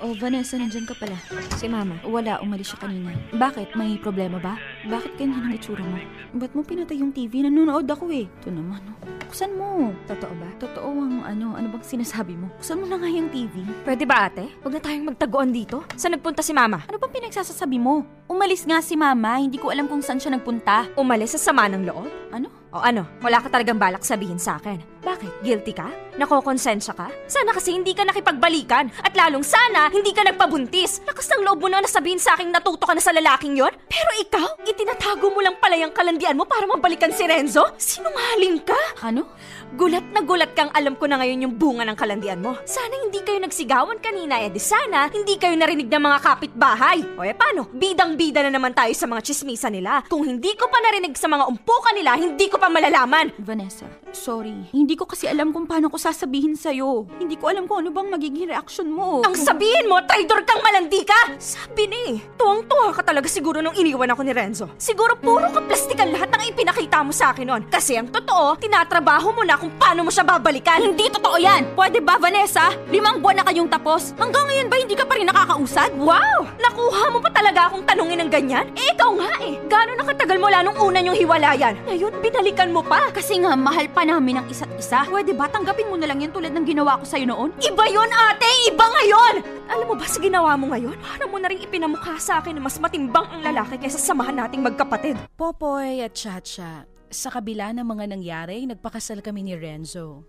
Oh, 0.03 0.19
Vanessa, 0.19 0.59
nandyan 0.59 0.83
ka 0.83 0.99
pala. 0.99 1.15
Si 1.55 1.71
Mama. 1.71 1.95
Wala, 2.03 2.43
umalis 2.43 2.75
siya 2.75 2.83
kanina. 2.83 3.15
Bakit? 3.39 3.79
May 3.79 3.95
problema 4.03 4.43
ba? 4.43 4.59
Bakit 4.91 5.15
ganyan 5.15 5.47
ang 5.47 5.55
itsura 5.55 5.79
mo? 5.79 5.95
Ba't 6.35 6.51
mo 6.59 6.67
pinatay 6.67 6.99
yung 6.99 7.15
TV? 7.15 7.47
Nanonood 7.47 7.87
ako 7.87 8.11
eh. 8.11 8.27
Ito 8.27 8.51
naman, 8.51 8.83
oh. 8.83 8.99
Buksan 9.31 9.55
mo. 9.55 9.95
Totoo 10.11 10.35
ba? 10.43 10.51
Totoo 10.59 10.91
ang 10.91 11.23
ano, 11.23 11.55
ano 11.55 11.67
bang 11.71 11.87
sinasabi 11.87 12.35
mo? 12.35 12.51
Buksan 12.59 12.83
mo 12.83 12.91
na 12.91 12.99
nga 12.99 13.07
yung 13.07 13.31
TV. 13.31 13.63
Pwede 13.87 14.03
ba 14.03 14.27
ate? 14.27 14.51
Huwag 14.67 14.75
na 14.75 14.83
tayong 14.83 15.07
magtaguan 15.15 15.55
dito. 15.55 15.87
Saan 15.95 16.19
nagpunta 16.19 16.43
si 16.43 16.51
Mama? 16.51 16.83
Ano 16.91 16.99
bang 16.99 17.23
pinagsasasabi 17.23 17.79
mo? 17.79 18.03
Umalis 18.27 18.67
nga 18.67 18.83
si 18.83 18.99
Mama, 18.99 19.39
hindi 19.39 19.55
ko 19.55 19.71
alam 19.71 19.87
kung 19.87 20.03
saan 20.03 20.19
siya 20.19 20.35
nagpunta. 20.35 20.91
Umalis 20.99 21.39
sa 21.39 21.55
sama 21.55 21.71
ng 21.71 21.87
loob? 21.87 22.11
Ano? 22.35 22.62
O 22.73 22.81
ano, 22.81 23.05
wala 23.21 23.37
ka 23.45 23.53
talagang 23.53 23.77
balak 23.77 24.01
sabihin 24.01 24.41
sa 24.41 24.57
akin. 24.57 24.81
Bakit? 25.05 25.45
Guilty 25.45 25.77
ka? 25.77 25.93
Nakokonsensya 26.17 26.97
ka? 26.97 27.13
Sana 27.29 27.53
kasi 27.53 27.77
hindi 27.77 27.93
ka 27.93 28.01
nakipagbalikan. 28.01 28.89
At 29.05 29.13
lalong 29.13 29.45
sana, 29.45 29.93
hindi 29.93 30.09
ka 30.17 30.25
nagpabuntis. 30.25 31.05
Lakas 31.05 31.29
ng 31.29 31.45
loob 31.45 31.61
mo 31.61 31.69
na 31.69 31.85
nasabihin 31.85 32.17
sa 32.17 32.33
akin 32.33 32.49
natuto 32.49 32.89
ka 32.89 32.97
na 32.97 33.05
sa 33.05 33.13
lalaking 33.13 33.61
yon. 33.61 33.77
Pero 33.93 34.11
ikaw, 34.25 34.65
itinatago 34.65 35.29
mo 35.29 35.45
lang 35.45 35.61
pala 35.61 35.77
yung 35.77 35.93
kalandian 35.93 36.33
mo 36.33 36.49
para 36.49 36.65
mabalikan 36.65 37.13
si 37.13 37.29
Renzo? 37.29 37.77
Sinungaling 37.77 38.65
ka? 38.65 38.81
Ano? 39.05 39.29
Gulat 39.73 40.05
na 40.13 40.21
gulat 40.21 40.53
kang 40.53 40.69
alam 40.77 40.93
ko 40.93 41.09
na 41.09 41.17
ngayon 41.17 41.49
yung 41.49 41.55
bunga 41.57 41.89
ng 41.89 41.97
kalandian 41.97 42.45
mo. 42.45 42.61
Sana 42.69 42.93
hindi 42.93 43.25
kayo 43.25 43.41
nagsigawan 43.41 44.05
kanina, 44.05 44.37
eh 44.37 44.53
di 44.53 44.61
sana 44.61 45.09
hindi 45.09 45.41
kayo 45.41 45.57
narinig 45.57 45.89
ng 45.89 46.03
mga 46.13 46.19
kapitbahay. 46.21 47.01
O 47.17 47.25
eh 47.25 47.33
paano? 47.33 47.65
Bidang-bida 47.73 48.45
na 48.45 48.53
naman 48.53 48.77
tayo 48.77 48.93
sa 48.93 49.09
mga 49.09 49.25
chismisa 49.25 49.73
nila. 49.73 50.05
Kung 50.13 50.29
hindi 50.29 50.53
ko 50.61 50.69
pa 50.69 50.77
narinig 50.77 51.17
sa 51.17 51.25
mga 51.25 51.49
umpukan 51.49 51.97
nila, 51.97 52.21
hindi 52.21 52.53
ko 52.53 52.61
pa 52.61 52.69
malalaman. 52.69 53.33
Vanessa, 53.41 53.89
sorry. 54.13 54.69
Hindi 54.77 54.93
ko 54.93 55.09
kasi 55.09 55.25
alam 55.25 55.57
kung 55.57 55.65
paano 55.65 55.89
ko 55.89 55.97
sasabihin 55.97 56.53
sa'yo. 56.53 57.09
Hindi 57.17 57.41
ko 57.41 57.49
alam 57.49 57.65
kung 57.65 57.81
ano 57.81 57.97
bang 57.97 58.13
magiging 58.13 58.53
reaction 58.53 58.93
mo. 58.93 59.25
Ang 59.25 59.41
sabihin 59.41 59.89
mo, 59.89 60.05
traitor 60.05 60.45
kang 60.45 60.61
malandi 60.61 61.01
ka! 61.01 61.41
Sabi 61.41 61.89
ni, 61.89 62.21
tuwang-tuwa 62.37 62.93
ka 62.93 63.01
talaga 63.09 63.25
siguro 63.25 63.65
nung 63.65 63.73
iniwan 63.73 64.13
ako 64.13 64.21
ni 64.21 64.37
Renzo. 64.37 64.69
Siguro 64.77 65.17
puro 65.17 65.49
kaplastikan 65.49 66.13
lahat 66.13 66.29
ng 66.29 66.53
ipinakita 66.53 67.01
mo 67.01 67.09
sa 67.09 67.33
akin 67.33 67.49
nun. 67.49 67.63
Kasi 67.73 67.97
ang 67.97 68.13
totoo, 68.13 68.61
tinatrabaho 68.61 69.33
mo 69.33 69.41
na 69.49 69.62
kung 69.63 69.71
paano 69.79 70.03
mo 70.03 70.11
siya 70.11 70.27
babalikan. 70.27 70.83
Hindi 70.83 71.07
totoo 71.07 71.39
yan! 71.39 71.79
Pwede 71.79 72.03
ba, 72.03 72.19
Vanessa? 72.19 72.75
Limang 72.91 73.23
buwan 73.23 73.39
na 73.39 73.47
kayong 73.47 73.71
tapos. 73.71 74.11
Hanggang 74.19 74.43
ngayon 74.51 74.67
ba 74.67 74.75
hindi 74.75 74.99
ka 74.99 75.07
pa 75.07 75.15
rin 75.15 75.31
nakakausad? 75.31 75.95
Wow! 75.95 76.51
Nakuha 76.59 77.15
mo 77.15 77.23
pa 77.23 77.31
talaga 77.31 77.71
akong 77.71 77.87
tanungin 77.87 78.27
ng 78.27 78.31
ganyan? 78.35 78.67
Eh, 78.75 78.91
ikaw 78.91 79.15
nga 79.15 79.31
eh. 79.39 79.63
Gano'n 79.71 80.03
nakatagal 80.03 80.43
mula 80.43 80.67
nung 80.67 80.75
una 80.83 80.99
niyong 80.99 81.15
hiwalayan? 81.15 81.79
Ngayon, 81.87 82.19
binalikan 82.19 82.75
mo 82.75 82.83
pa. 82.83 83.07
Kasi 83.15 83.39
nga, 83.39 83.55
mahal 83.55 83.87
pa 83.87 84.03
namin 84.03 84.43
ang 84.43 84.47
isa't 84.51 84.75
isa. 84.75 85.07
Pwede 85.07 85.31
ba 85.31 85.47
tanggapin 85.47 85.87
mo 85.87 85.95
na 85.95 86.11
lang 86.11 86.19
yan 86.19 86.35
tulad 86.35 86.51
ng 86.51 86.67
ginawa 86.67 86.99
ko 86.99 87.07
sa'yo 87.07 87.31
noon? 87.31 87.55
Iba 87.63 87.87
yon 87.87 88.11
ate! 88.11 88.51
Iba 88.67 88.83
ngayon! 88.83 89.35
Alam 89.71 89.87
mo 89.89 89.95
ba 89.95 90.05
sa 90.11 90.19
ginawa 90.19 90.59
mo 90.59 90.75
ngayon? 90.75 90.99
Para 90.99 91.25
mo 91.31 91.39
na 91.39 91.47
rin 91.47 91.63
ipinamukha 91.63 92.19
sa 92.19 92.43
akin 92.43 92.59
na 92.59 92.67
mas 92.67 92.83
matimbang 92.83 93.31
ang 93.31 93.47
lalaki 93.47 93.79
kaysa 93.79 94.03
samahan 94.03 94.43
nating 94.43 94.61
magkapatid. 94.61 95.17
Popoy 95.39 96.03
at 96.03 96.13
Chacha, 96.13 96.85
sa 97.13 97.29
kabila 97.29 97.77
ng 97.77 97.85
mga 97.85 98.05
nangyari, 98.09 98.65
nagpakasal 98.65 99.21
kami 99.21 99.45
ni 99.45 99.55
Renzo. 99.55 100.25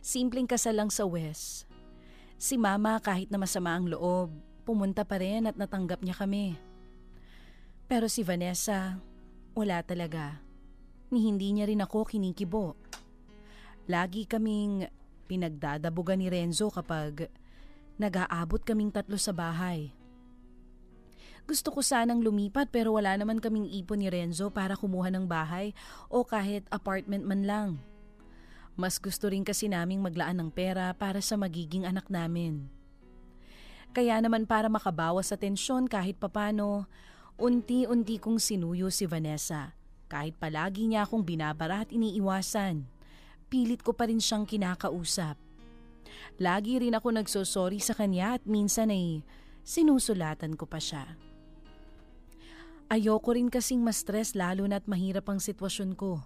Simpleng 0.00 0.48
kasal 0.48 0.80
lang 0.80 0.88
sa 0.88 1.04
West. 1.04 1.68
Si 2.40 2.56
Mama 2.56 2.96
kahit 3.04 3.28
na 3.28 3.36
masama 3.36 3.76
ang 3.76 3.84
loob, 3.84 4.32
pumunta 4.64 5.04
pa 5.04 5.20
rin 5.20 5.44
at 5.44 5.60
natanggap 5.60 6.00
niya 6.00 6.16
kami. 6.16 6.56
Pero 7.84 8.08
si 8.08 8.24
Vanessa, 8.24 8.96
wala 9.52 9.84
talaga. 9.84 10.40
Ni 11.12 11.28
hindi 11.28 11.52
niya 11.52 11.68
rin 11.68 11.84
ako 11.84 12.08
kinikibo. 12.08 12.76
Lagi 13.88 14.24
kaming 14.28 14.88
pinagdadabugan 15.28 16.20
ni 16.20 16.32
Renzo 16.32 16.72
kapag 16.72 17.28
nag-aabot 18.00 18.64
kaming 18.64 18.92
tatlo 18.92 19.16
sa 19.20 19.32
bahay. 19.36 19.92
Gusto 21.48 21.72
ko 21.72 21.80
sanang 21.80 22.20
lumipat 22.20 22.68
pero 22.68 23.00
wala 23.00 23.16
naman 23.16 23.40
kaming 23.40 23.72
ipon 23.72 24.04
ni 24.04 24.12
Renzo 24.12 24.52
para 24.52 24.76
kumuha 24.76 25.08
ng 25.08 25.24
bahay 25.24 25.72
o 26.12 26.20
kahit 26.20 26.68
apartment 26.68 27.24
man 27.24 27.48
lang. 27.48 27.68
Mas 28.76 29.00
gusto 29.00 29.32
rin 29.32 29.48
kasi 29.48 29.64
naming 29.64 30.04
maglaan 30.04 30.44
ng 30.44 30.52
pera 30.52 30.92
para 30.92 31.24
sa 31.24 31.40
magiging 31.40 31.88
anak 31.88 32.04
namin. 32.12 32.68
Kaya 33.96 34.20
naman 34.20 34.44
para 34.44 34.68
makabawas 34.68 35.32
sa 35.32 35.40
tensyon 35.40 35.88
kahit 35.88 36.20
papano, 36.20 36.84
unti-unti 37.40 38.20
kong 38.20 38.36
sinuyo 38.36 38.92
si 38.92 39.08
Vanessa. 39.08 39.72
Kahit 40.04 40.36
palagi 40.36 40.84
niya 40.84 41.08
akong 41.08 41.24
binabara 41.24 41.88
at 41.88 41.90
iniiwasan, 41.96 42.84
pilit 43.48 43.80
ko 43.80 43.96
pa 43.96 44.04
rin 44.04 44.20
siyang 44.20 44.44
kinakausap. 44.44 45.40
Lagi 46.36 46.76
rin 46.76 46.92
ako 46.92 47.08
nagsosorry 47.16 47.80
sa 47.80 47.96
kanya 47.96 48.36
at 48.36 48.44
minsan 48.44 48.92
ay 48.92 49.24
sinusulatan 49.64 50.52
ko 50.52 50.68
pa 50.68 50.76
siya. 50.76 51.27
Ayoko 52.88 53.36
rin 53.36 53.52
kasing 53.52 53.84
ma-stress 53.84 54.32
lalo 54.32 54.64
na't 54.64 54.88
mahirap 54.88 55.28
ang 55.28 55.36
sitwasyon 55.36 55.92
ko. 55.92 56.24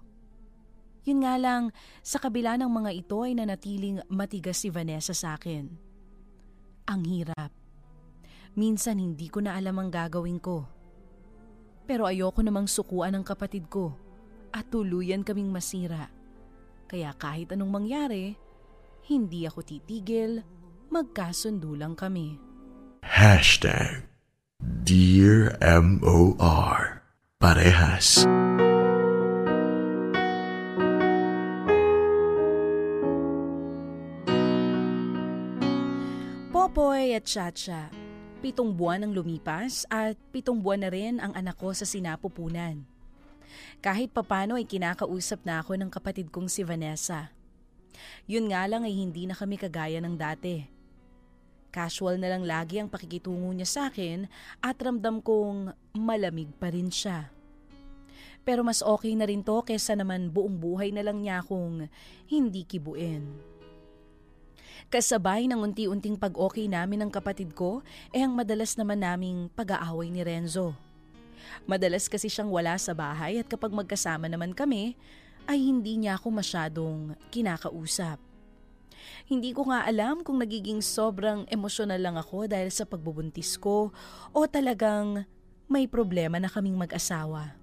Yun 1.03 1.27
nga 1.27 1.35
lang, 1.35 1.75
sa 2.07 2.23
kabila 2.23 2.55
ng 2.55 2.71
mga 2.71 2.91
ito 2.95 3.27
ay 3.27 3.35
nanatiling 3.35 3.99
matigas 4.07 4.63
si 4.63 4.71
Vanessa 4.71 5.11
sa 5.11 5.35
akin. 5.35 5.67
Ang 6.87 7.03
hirap. 7.11 7.51
Minsan 8.55 9.03
hindi 9.03 9.27
ko 9.27 9.43
na 9.43 9.59
alam 9.59 9.75
ang 9.83 9.91
gagawin 9.91 10.39
ko. 10.39 10.63
Pero 11.83 12.07
ayoko 12.07 12.47
namang 12.47 12.71
sukuan 12.71 13.19
ng 13.19 13.25
kapatid 13.27 13.67
ko 13.67 13.99
at 14.55 14.71
tuluyan 14.71 15.27
kaming 15.27 15.51
masira. 15.51 16.15
Kaya 16.87 17.11
kahit 17.19 17.51
anong 17.51 17.75
mangyari, 17.75 18.39
hindi 19.11 19.51
ako 19.51 19.67
titigil, 19.67 20.47
magkasundo 20.95 21.75
lang 21.75 21.99
kami. 21.99 22.39
Hashtag 23.03 24.12
Dear 24.63 25.59
M.O.R. 25.59 27.03
Parehas. 27.43 28.23
Popoy 36.55 37.11
at 37.11 37.27
Chacha, 37.27 37.91
pitong 38.39 38.79
buwan 38.79 39.03
ang 39.03 39.11
lumipas 39.11 39.83
at 39.91 40.15
pitong 40.31 40.63
buwan 40.63 40.87
na 40.87 40.95
rin 40.95 41.19
ang 41.19 41.35
anak 41.35 41.59
ko 41.59 41.75
sa 41.75 41.83
sinapupunan. 41.83 42.87
Kahit 43.83 44.15
papano 44.15 44.55
ay 44.55 44.71
kinakausap 44.71 45.43
na 45.43 45.59
ako 45.59 45.75
ng 45.75 45.91
kapatid 45.91 46.31
kong 46.31 46.47
si 46.47 46.63
Vanessa. 46.63 47.35
Yun 48.31 48.55
nga 48.55 48.63
lang 48.71 48.87
ay 48.87 48.95
hindi 48.95 49.27
na 49.27 49.35
kami 49.35 49.59
kagaya 49.59 49.99
ng 49.99 50.15
dati. 50.15 50.72
Casual 51.73 52.21
na 52.21 52.29
lang 52.29 52.45
lagi 52.45 52.77
ang 52.77 52.93
pakikitungo 52.93 53.49
niya 53.57 53.65
sa 53.65 53.81
akin 53.89 54.29
at 54.61 54.77
ramdam 54.77 55.25
kong 55.25 55.73
malamig 55.97 56.53
pa 56.61 56.69
rin 56.69 56.93
siya. 56.93 57.33
Pero 58.45 58.61
mas 58.61 58.85
okay 58.85 59.17
na 59.17 59.25
rin 59.25 59.41
to 59.41 59.65
kesa 59.65 59.97
naman 59.97 60.29
buong 60.29 60.61
buhay 60.61 60.93
na 60.93 61.01
lang 61.01 61.25
niya 61.25 61.41
akong 61.41 61.89
hindi 62.29 62.69
kibuin. 62.69 63.25
Kasabay 64.93 65.49
ng 65.49 65.73
unti-unting 65.73 66.21
pag-okay 66.21 66.69
namin 66.69 67.09
ng 67.09 67.11
kapatid 67.11 67.57
ko, 67.57 67.81
eh 68.13 68.21
ang 68.21 68.37
madalas 68.37 68.77
naman 68.77 69.01
naming 69.01 69.49
pag-aaway 69.57 70.13
ni 70.13 70.21
Renzo. 70.21 70.77
Madalas 71.65 72.05
kasi 72.05 72.29
siyang 72.29 72.53
wala 72.53 72.77
sa 72.77 72.93
bahay 72.93 73.41
at 73.41 73.49
kapag 73.49 73.73
magkasama 73.73 74.29
naman 74.29 74.53
kami, 74.53 74.93
ay 75.49 75.57
hindi 75.57 75.97
niya 75.97 76.21
ako 76.21 76.29
masyadong 76.37 77.17
kinakausap. 77.33 78.32
Hindi 79.27 79.55
ko 79.55 79.69
nga 79.69 79.87
alam 79.87 80.21
kung 80.27 80.39
nagiging 80.39 80.81
sobrang 80.85 81.47
emosyonal 81.49 81.99
lang 81.99 82.17
ako 82.19 82.51
dahil 82.51 82.69
sa 82.69 82.85
pagbubuntis 82.85 83.57
ko 83.57 83.91
o 84.31 84.39
talagang 84.47 85.25
may 85.67 85.89
problema 85.89 86.37
na 86.37 86.53
kaming 86.53 86.77
mag-asawa. 86.77 87.57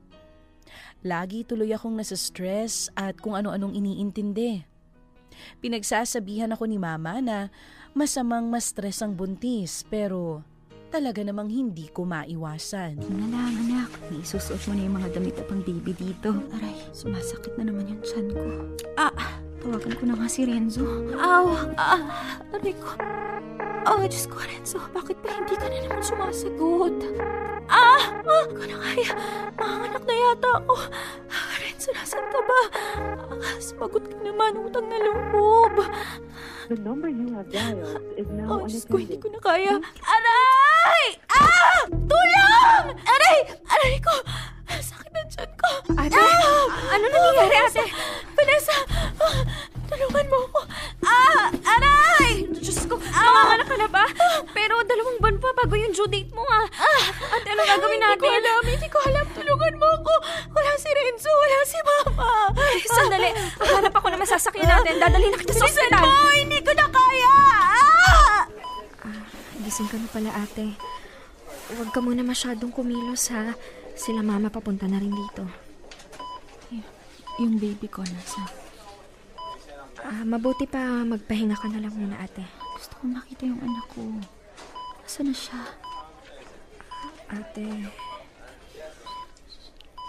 Lagi 1.06 1.48
tuloy 1.48 1.72
akong 1.72 1.96
nasa 1.96 2.20
stress 2.20 2.92
at 2.98 3.18
kung 3.22 3.38
ano-anong 3.38 3.72
iniintindi. 3.72 4.68
Pinagsasabihan 5.64 6.52
ako 6.52 6.68
ni 6.68 6.76
mama 6.76 7.24
na 7.24 7.48
masamang 7.96 8.52
ma-stress 8.52 9.00
ang 9.00 9.16
buntis 9.16 9.88
pero 9.88 10.44
talaga 10.90 11.22
namang 11.22 11.48
hindi 11.48 11.88
ko 11.94 12.04
maiwasan. 12.04 12.98
Yun 12.98 13.18
na 13.24 13.28
lang, 13.30 13.54
anak. 13.70 13.90
May 14.10 14.26
isusuot 14.26 14.62
mo 14.68 14.74
na 14.74 14.82
yung 14.90 14.96
mga 14.98 15.10
damit 15.16 15.38
at 15.38 15.46
pang 15.46 15.62
baby 15.62 15.94
dito. 15.94 16.34
Aray, 16.58 16.76
sumasakit 16.92 17.54
na 17.62 17.70
naman 17.70 17.94
yung 17.94 18.02
chan 18.02 18.26
ko. 18.34 18.42
Ah, 18.98 19.14
tawagan 19.60 19.94
ko 19.96 20.04
na 20.08 20.16
nga 20.16 20.28
si 20.32 20.42
Renzo. 20.48 20.84
Aw, 21.16 21.46
ah, 21.76 22.02
aray 22.56 22.74
ko. 22.80 22.96
Oh, 23.88 24.04
Diyos 24.04 24.28
ko, 24.28 24.40
Renzo, 24.44 24.80
bakit 24.92 25.20
ba 25.24 25.36
hindi 25.36 25.56
ka 25.56 25.68
na 25.68 25.78
naman 25.84 26.04
sumasagot? 26.04 26.96
Ah, 27.70 28.20
ah, 28.24 28.44
ko 28.48 28.64
na 28.66 28.78
kaya. 28.80 29.12
Makanganak 29.56 30.04
na 30.04 30.16
yata 30.16 30.50
ako. 30.64 30.76
Ah, 31.32 31.54
Renzo, 31.60 31.90
nasan 31.96 32.26
ka 32.32 32.40
ba? 32.44 32.62
Ah, 33.40 33.58
sumagot 33.60 34.04
ka 34.08 34.18
naman, 34.24 34.60
utang 34.64 34.88
na 34.88 34.98
loob. 35.00 35.76
The 36.70 36.78
number 36.86 37.10
you 37.10 37.34
have 37.34 37.50
dialed 37.50 38.04
is 38.14 38.30
now 38.30 38.62
Oh, 38.62 38.68
Diyos 38.70 38.86
ko, 38.86 39.02
hindi 39.02 39.18
ko 39.18 39.28
na 39.34 39.42
kaya. 39.42 39.74
Aray! 40.06 41.06
Ah! 41.34 41.82
Tulong! 41.90 42.86
Aray! 42.94 43.38
Aray 43.66 43.96
ko! 44.00 44.14
Sakit 44.78 45.12
ang 45.12 45.28
tiyan 45.28 45.52
ko. 45.58 45.70
Ate? 45.98 46.22
Ano 46.90 47.04
nangyayari, 47.06 47.58
ate? 47.60 47.84
Vanessa! 48.34 48.76
ah, 49.20 49.38
tulungan 49.86 50.26
mo 50.30 50.38
ako. 50.46 50.60
Ah! 51.02 51.50
Aray! 51.50 52.46
Diyos 52.54 52.86
ko, 52.86 52.96
manganganak 53.02 53.68
ka 53.68 53.76
na 53.76 53.90
ba? 53.90 54.06
Pero 54.54 54.74
dalawang 54.86 55.18
buwan 55.18 55.38
pa 55.38 55.50
bago 55.58 55.74
yung 55.74 55.92
due 55.92 56.08
date 56.08 56.32
mo, 56.32 56.46
ah. 56.46 56.66
Ate, 57.34 57.48
ano 57.50 57.62
gagawin 57.66 58.00
natin? 58.00 58.22
Hindi 58.22 58.22
ko 58.22 58.30
alam, 58.30 58.62
hindi 58.64 58.90
ko 58.90 59.00
alam. 59.04 59.26
Tulungan 59.34 59.74
mo 59.76 59.88
ako. 59.98 60.14
Wala 60.54 60.72
si 60.78 60.90
Renzo, 60.90 61.32
wala 61.32 61.58
si 61.66 61.80
Mama. 61.82 62.30
Sandali, 62.86 63.30
hanap 63.60 63.94
ako 63.94 64.08
na 64.10 64.18
masasakyan 64.18 64.70
natin. 64.70 64.94
Dadalhin 64.98 65.32
na 65.34 65.40
kita 65.40 65.54
sa 65.54 65.66
ospital. 65.66 66.04
mo! 66.06 66.14
Hindi 66.32 66.60
ko 66.62 66.72
na 66.78 66.86
kaya! 66.88 67.36
Ah! 67.66 68.42
Gising 69.60 69.90
ka 69.90 69.98
na 69.98 70.08
pala 70.10 70.32
ate. 70.38 70.78
Huwag 71.70 71.90
ka 71.94 72.00
muna 72.02 72.26
masyadong 72.26 72.74
kumilos 72.74 73.30
ha. 73.30 73.54
Sila 74.00 74.24
mama 74.24 74.48
papunta 74.48 74.88
na 74.88 74.96
rin 74.96 75.12
dito. 75.12 75.44
Yung 77.44 77.60
baby 77.60 77.92
ko 77.92 78.00
nasa. 78.00 78.48
Ah, 80.00 80.24
mabuti 80.24 80.64
pa 80.64 81.04
magpahinga 81.04 81.60
ka 81.60 81.68
na 81.68 81.84
lang 81.84 81.92
muna 81.92 82.16
ate. 82.24 82.48
Gusto 82.80 82.96
kong 83.04 83.20
makita 83.20 83.44
yung 83.44 83.60
anak 83.60 83.84
ko. 83.92 84.08
Nasaan 85.04 85.28
na 85.28 85.36
siya? 85.36 85.62
Ate, 87.30 87.68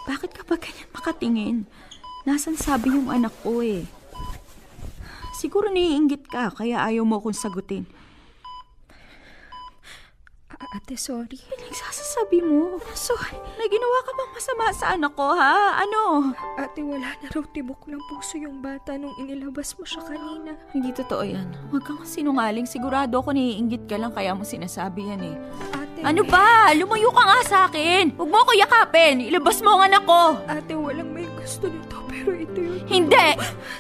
Bakit 0.07 0.31
ka 0.39 0.43
ba 0.47 0.55
ganyan 0.55 0.91
makatingin? 0.95 1.59
Nasaan 2.23 2.55
sabi 2.55 2.95
yung 2.95 3.11
anak 3.11 3.35
ko 3.43 3.59
eh? 3.59 3.83
Siguro 5.35 5.67
naiinggit 5.67 6.31
ka, 6.31 6.55
kaya 6.55 6.79
ayaw 6.87 7.03
mo 7.03 7.19
akong 7.19 7.35
sagutin. 7.35 7.91
Ate 10.59 10.95
sorry. 10.95 11.39
Pinagsasasabi 11.51 12.43
mo. 12.47 12.79
So, 12.95 13.15
may 13.59 13.67
ginawa 13.67 13.99
ka 14.07 14.13
bang 14.15 14.33
masama 14.35 14.65
sa 14.71 14.87
anak 14.95 15.13
ko, 15.19 15.35
ha? 15.35 15.83
Ano? 15.83 16.31
Ate, 16.59 16.83
wala 16.83 17.15
na 17.19 17.27
raw 17.31 17.45
tibok 17.51 17.87
ng 17.91 18.03
puso 18.11 18.39
yung 18.39 18.63
bata 18.63 18.95
nung 18.95 19.15
inilabas 19.19 19.75
mo 19.79 19.83
siya 19.83 20.03
kanina. 20.07 20.55
Hindi 20.71 20.91
totoo 20.95 21.23
yan. 21.27 21.49
Huwag 21.75 21.83
kang 21.87 22.03
sinungaling. 22.07 22.71
Sigurado 22.71 23.19
ako 23.19 23.35
naiinggit 23.35 23.91
ka 23.91 23.99
lang 23.99 24.15
kaya 24.15 24.35
mo 24.35 24.47
sinasabi 24.47 25.11
yan 25.11 25.23
eh. 25.35 25.37
Ano 26.01 26.25
ba? 26.25 26.73
Lumayo 26.73 27.13
ka 27.13 27.23
nga 27.23 27.39
sa 27.45 27.59
akin. 27.69 28.17
Huwag 28.17 28.31
mo 28.33 28.39
ako 28.41 28.53
yakapin. 28.57 29.21
Ilabas 29.21 29.61
mo 29.61 29.77
ang 29.77 29.85
anak 29.85 30.03
ko. 30.03 30.41
Ate, 30.49 30.73
walang 30.73 31.13
may 31.13 31.29
gusto 31.37 31.69
nito 31.69 32.01
pero 32.09 32.33
ito 32.33 32.57
yun. 32.57 32.81
Hindi! 32.89 33.27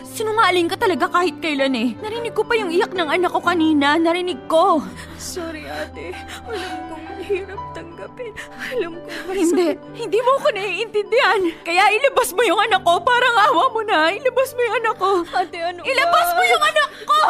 Sinungaling 0.04 0.68
ka 0.68 0.76
talaga 0.76 1.09
kahit 1.09 1.40
kailan 1.40 1.72
eh. 1.72 1.96
Narinig 1.96 2.37
ko 2.37 2.44
pa 2.44 2.52
yung 2.54 2.68
iyak 2.68 2.92
ng 2.92 3.09
anak 3.09 3.33
ko 3.33 3.40
kanina. 3.40 3.96
Narinig 3.96 4.37
ko. 4.46 4.85
Sorry 5.16 5.64
ate, 5.64 6.12
alam 6.44 6.92
kong 6.92 7.04
mahirap 7.09 7.61
tanggapin. 7.72 8.33
Alam 8.68 9.00
ko 9.00 9.09
Hindi. 9.33 9.68
Hindi 9.96 10.18
mo 10.20 10.30
ako 10.37 10.48
naiintindihan. 10.52 11.40
Kaya 11.62 11.88
ilabas 11.88 12.37
mo 12.37 12.42
yung 12.44 12.61
anak 12.61 12.85
ko. 12.85 13.00
Parang 13.00 13.37
awa 13.48 13.64
mo 13.70 13.80
na. 13.80 14.12
Ilabas 14.12 14.52
mo 14.52 14.61
yung 14.61 14.76
anak 14.76 14.94
ko. 14.98 15.11
Ate, 15.24 15.56
ano 15.56 15.80
Ilabas 15.80 16.28
ba? 16.28 16.37
mo 16.37 16.42
yung 16.44 16.64
anak 16.68 16.90
ko! 17.00 17.22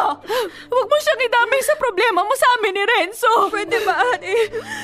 Huwag 0.67 0.87
mo 0.87 0.97
siyang 0.99 1.21
idamay 1.21 1.61
sa 1.61 1.75
problema 1.75 2.21
mo 2.21 2.33
sa 2.33 2.47
amin 2.59 2.73
ni 2.75 2.83
Renzo. 2.83 3.31
Pwede 3.47 3.77
ba 3.83 3.93
ate? 4.03 4.33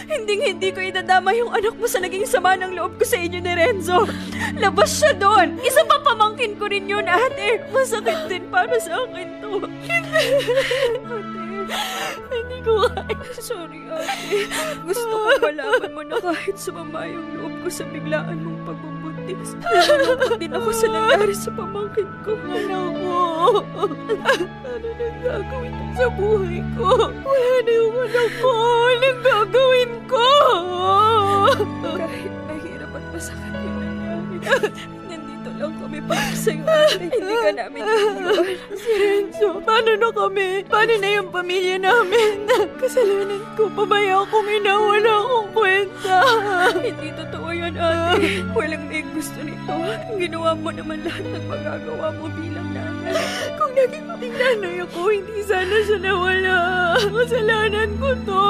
Hindi 0.06 0.54
hindi 0.54 0.70
ko 0.70 0.80
idadama 0.84 1.34
yung 1.34 1.50
anak 1.50 1.74
mo 1.80 1.90
sa 1.90 1.98
naging 1.98 2.30
sama 2.30 2.54
ng 2.60 2.78
loob 2.78 3.02
ko 3.02 3.06
sa 3.08 3.18
inyo 3.18 3.40
ni 3.42 3.54
Renzo. 3.58 4.06
Labas 4.62 5.02
siya 5.02 5.18
doon. 5.18 5.58
Isa 5.66 5.82
pa 5.90 5.98
pamangkin 6.06 6.54
ko 6.62 6.70
rin 6.70 6.86
yun 6.86 7.10
ate. 7.10 7.66
Masakit 7.74 8.30
din 8.30 8.46
para 8.54 8.78
sa 8.78 9.02
akin 9.08 9.42
to. 9.42 9.66
ate, 9.66 10.22
hindi 12.32 12.58
ko 12.62 12.86
kaya. 12.86 13.18
Sorry 13.42 13.82
ate. 13.90 14.46
Gusto 14.86 15.14
ko 15.14 15.30
malaman 15.42 15.92
mo 15.94 16.02
na 16.06 16.18
kahit 16.22 16.58
sumama 16.62 17.10
yung 17.10 17.28
loob 17.38 17.54
ko 17.66 17.68
sa 17.74 17.84
biglaan 17.90 18.38
mong 18.46 18.62
pagbubuntis. 19.28 19.52
Nalulungkot 19.60 20.40
din 20.40 20.54
ako 20.56 20.70
sa 20.72 20.88
nangyari 20.88 21.36
sa 21.36 21.50
pamangkin 21.52 22.10
ko. 22.24 22.32
Anak 22.48 22.92
ko. 22.96 23.20
Ano 24.68 24.88
nang 24.96 25.18
gagawin 25.24 25.74
ko 25.74 25.86
sa 25.98 26.08
buhay 26.14 26.60
ko? 26.78 26.90
Wala 27.12 27.52
na 27.66 27.72
yung 27.72 27.96
anak 28.08 28.30
ko. 28.40 28.52
Anong 28.88 29.20
gagawin 29.24 29.92
ko? 30.08 30.28
Kahit 31.98 32.34
mahirap 32.48 32.92
at 32.96 33.06
masakit 33.12 33.54
yung 33.60 33.78
nangyari. 33.82 34.38
Lang 35.58 35.74
kami 35.82 35.98
para 36.06 36.34
sa'yo. 36.38 36.62
ate. 36.70 37.10
Hindi 37.10 37.34
ka 37.42 37.50
namin 37.58 37.82
iniwan. 37.82 38.54
Si 38.78 38.92
Renzo, 38.94 39.58
paano 39.66 39.92
na 39.98 40.10
kami? 40.14 40.62
Paano 40.70 40.94
na 41.02 41.10
yung 41.18 41.30
pamilya 41.34 41.82
namin? 41.82 42.46
Kasalanan 42.78 43.42
ko, 43.58 43.66
pabaya 43.74 44.22
akong 44.22 44.46
ina. 44.46 44.78
Wala 44.78 45.12
akong 45.18 45.50
kwenta. 45.58 46.18
Hindi 46.78 47.10
totoo 47.10 47.50
yan, 47.50 47.74
ate. 47.74 48.46
Walang 48.54 48.86
may 48.86 49.02
gusto 49.02 49.40
nito. 49.42 49.74
Ginawa 50.22 50.54
mo 50.54 50.70
naman 50.70 51.02
lahat 51.02 51.26
ng 51.26 51.46
magagawa 51.50 52.08
mo 52.14 52.30
bilang. 52.38 52.67
Kung 53.58 53.72
naging 53.74 54.06
mating 54.08 54.36
nanay 54.36 54.76
ako, 54.84 55.02
hindi 55.12 55.40
sana 55.44 55.78
siya 55.86 55.98
nawala. 56.02 56.58
Kasalanan 56.98 57.90
ko 58.02 58.10
to. 58.26 58.44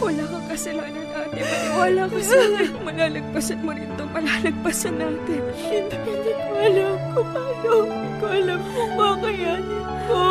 Wala 0.00 0.22
kang 0.26 0.46
kasalanan, 0.50 1.06
ate. 1.10 1.40
Maniwala 1.42 2.02
ka 2.08 2.18
sa 2.22 2.36
akin. 2.38 2.70
Malalagpasan 2.84 3.58
mo 3.64 3.70
rin 3.74 3.90
to. 3.98 4.04
Malalagpasan 4.10 4.94
natin. 4.98 5.40
Hindi, 5.56 5.96
hindi 5.96 6.32
ko 6.32 6.54
alam 6.60 6.96
kung 7.14 7.28
paano. 7.34 7.70
Hindi 7.86 8.10
ko 8.20 8.26
alam 8.28 8.60
kung 8.74 8.92
kakayanin 8.96 9.84
ko. 10.06 10.22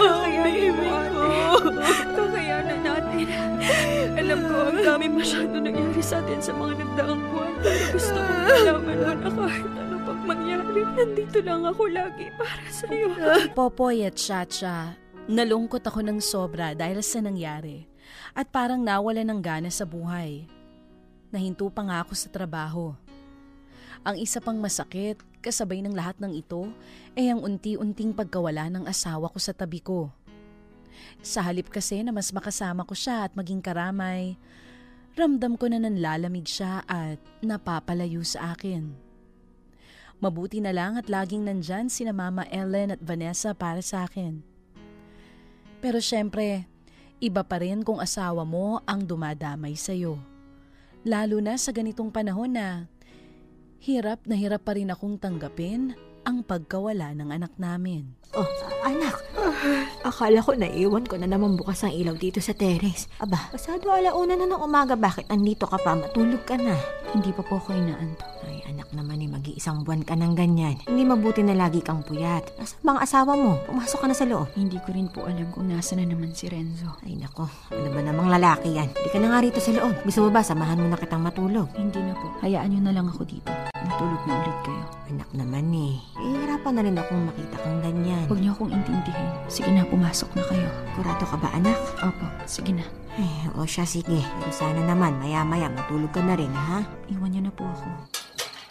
Kakayanin 0.00 0.72
mo, 0.74 0.86
ate. 0.96 1.26
Kakayanan 2.16 2.80
natin. 2.84 3.26
Alam 4.16 4.38
ko, 4.48 4.56
ang 4.72 4.80
dami 4.80 5.06
masyado 5.12 5.54
nangyari 5.60 6.02
sa 6.02 6.18
atin 6.24 6.40
sa 6.40 6.52
mga 6.56 6.72
nagdaang 6.80 7.22
buwan. 7.30 7.52
Pero 7.60 7.84
gusto 7.92 8.16
ko 8.16 8.32
malaman 8.46 8.96
mo 8.96 9.12
na 9.12 9.28
kahit 9.30 9.68
ano 9.76 9.85
mangyari, 10.26 10.82
nandito 10.82 11.38
lang 11.40 11.62
ako 11.62 11.82
lagi 11.86 12.26
para 12.34 12.66
sa'yo. 12.66 13.08
Popoy 13.56 14.02
at 14.02 14.18
Chacha, 14.18 14.98
nalungkot 15.30 15.86
ako 15.86 16.02
ng 16.02 16.18
sobra 16.18 16.74
dahil 16.74 16.98
sa 17.00 17.22
nangyari 17.22 17.86
at 18.34 18.50
parang 18.50 18.82
nawala 18.82 19.22
ng 19.22 19.38
gana 19.38 19.70
sa 19.70 19.86
buhay. 19.86 20.44
Nahinto 21.30 21.70
pa 21.70 21.86
nga 21.86 22.02
ako 22.02 22.12
sa 22.18 22.28
trabaho. 22.28 22.92
Ang 24.06 24.22
isa 24.22 24.38
pang 24.38 24.58
masakit, 24.58 25.18
kasabay 25.42 25.82
ng 25.82 25.94
lahat 25.94 26.18
ng 26.22 26.34
ito, 26.34 26.70
ay 27.18 27.30
ang 27.30 27.42
unti-unting 27.42 28.14
pagkawala 28.14 28.70
ng 28.70 28.84
asawa 28.86 29.30
ko 29.30 29.38
sa 29.38 29.50
tabi 29.54 29.82
ko. 29.82 30.10
Sa 31.22 31.42
halip 31.42 31.70
kasi 31.70 32.02
na 32.06 32.14
mas 32.14 32.30
makasama 32.30 32.86
ko 32.86 32.94
siya 32.94 33.26
at 33.26 33.34
maging 33.34 33.58
karamay, 33.58 34.38
ramdam 35.18 35.58
ko 35.58 35.66
na 35.66 35.82
nanlalamig 35.82 36.46
siya 36.46 36.86
at 36.86 37.18
napapalayo 37.42 38.22
sa 38.22 38.54
akin. 38.54 39.05
Mabuti 40.16 40.64
na 40.64 40.72
lang 40.72 40.96
at 40.96 41.12
laging 41.12 41.44
nandyan 41.44 41.92
sina 41.92 42.12
Mama 42.12 42.48
Ellen 42.48 42.96
at 42.96 43.00
Vanessa 43.04 43.52
para 43.52 43.84
sa 43.84 44.08
akin. 44.08 44.40
Pero 45.84 46.00
syempre, 46.00 46.64
iba 47.20 47.44
pa 47.44 47.60
rin 47.60 47.84
kung 47.84 48.00
asawa 48.00 48.48
mo 48.48 48.80
ang 48.88 49.04
dumadamay 49.04 49.76
sa'yo. 49.76 50.16
Lalo 51.04 51.38
na 51.44 51.60
sa 51.60 51.70
ganitong 51.70 52.08
panahon 52.08 52.56
na 52.56 52.88
hirap 53.84 54.24
na 54.24 54.34
hirap 54.34 54.64
pa 54.64 54.74
rin 54.74 54.90
akong 54.90 55.20
tanggapin 55.20 55.94
ang 56.26 56.42
pagkawala 56.42 57.14
ng 57.14 57.30
anak 57.30 57.54
namin. 57.60 58.10
Oh, 58.34 58.48
anak. 58.82 59.35
Akala 60.06 60.38
ko 60.38 60.54
naiwan 60.54 61.02
ko 61.02 61.18
na 61.18 61.26
naman 61.26 61.58
bukas 61.58 61.82
ang 61.82 61.94
ilaw 61.94 62.14
dito 62.14 62.38
sa 62.38 62.54
terrace. 62.54 63.10
Aba, 63.18 63.50
pasado 63.50 63.90
alauna 63.90 64.38
na 64.38 64.46
ng 64.46 64.62
umaga. 64.62 64.94
Bakit 64.94 65.32
andito 65.32 65.66
ka 65.66 65.80
pa? 65.82 65.98
Matulog 65.98 66.46
ka 66.46 66.54
na. 66.54 66.78
Hindi 67.10 67.34
pa 67.34 67.42
po 67.42 67.58
ako 67.58 67.74
inaantok. 67.74 68.28
Ay, 68.46 68.62
anak 68.68 68.92
naman 68.92 69.18
eh, 69.18 69.30
mag-iisang 69.30 69.82
buwan 69.82 70.06
ka 70.06 70.14
ng 70.14 70.34
ganyan. 70.36 70.76
Hindi 70.86 71.02
mabuti 71.02 71.42
na 71.42 71.56
lagi 71.56 71.82
kang 71.82 72.06
puyat. 72.06 72.54
Nasa 72.60 72.76
mga 72.84 73.00
asawa 73.02 73.32
mo? 73.34 73.58
Pumasok 73.66 73.98
ka 73.98 74.06
na 74.06 74.14
sa 74.14 74.28
loob. 74.28 74.46
Hindi 74.54 74.78
ko 74.78 74.88
rin 74.94 75.08
po 75.10 75.26
alam 75.26 75.48
kung 75.50 75.66
nasa 75.66 75.98
na 75.98 76.06
naman 76.06 76.36
si 76.36 76.46
Renzo. 76.46 76.92
Ay, 77.02 77.18
nako. 77.18 77.48
Ano 77.72 77.88
ba 77.90 78.00
namang 78.04 78.30
lalaki 78.30 78.76
yan? 78.76 78.92
Hindi 78.92 79.10
ka 79.10 79.18
na 79.18 79.28
nga 79.32 79.42
rito 79.42 79.58
sa 79.58 79.72
loob. 79.74 79.94
Gusto 80.04 80.22
mo 80.22 80.28
ba 80.30 80.44
samahan 80.44 80.78
mo 80.78 80.86
na 80.86 81.00
kitang 81.00 81.24
matulog? 81.24 81.66
Hindi 81.74 81.98
na 82.04 82.14
po. 82.14 82.30
Hayaan 82.44 82.68
niyo 82.70 82.80
na 82.84 82.92
lang 82.94 83.08
ako 83.08 83.26
dito. 83.26 83.50
Matulog 83.74 84.22
na 84.28 84.34
ulit 84.38 84.58
kayo. 84.62 84.84
Anak 85.06 85.30
naman 85.32 85.70
eh. 85.70 85.94
Ihirapan 86.18 86.72
na 86.74 86.82
rin 86.82 86.98
akong 86.98 87.22
makita 87.30 87.56
kang 87.62 87.78
ganyan. 87.78 88.26
Huwag 88.26 88.42
niyo 88.42 88.52
akong 88.58 88.74
intindihin. 88.74 89.30
Sige 89.46 89.70
na, 89.70 89.86
pumasok 89.86 90.34
na 90.34 90.42
kayo. 90.42 90.68
Kurado 90.98 91.22
ka 91.22 91.36
ba, 91.38 91.48
anak? 91.54 91.78
Opo, 92.02 92.26
sige 92.50 92.74
na. 92.74 92.82
Ay, 93.14 93.46
o 93.54 93.62
siya, 93.62 93.86
sige. 93.86 94.18
Pero 94.20 94.50
sana 94.50 94.82
naman, 94.82 95.22
maya-maya, 95.22 95.70
matulog 95.70 96.10
ka 96.10 96.18
na 96.20 96.34
rin, 96.34 96.50
ha? 96.50 96.82
Iwan 97.06 97.30
niyo 97.30 97.46
na 97.46 97.52
po 97.54 97.62
ako. 97.64 97.86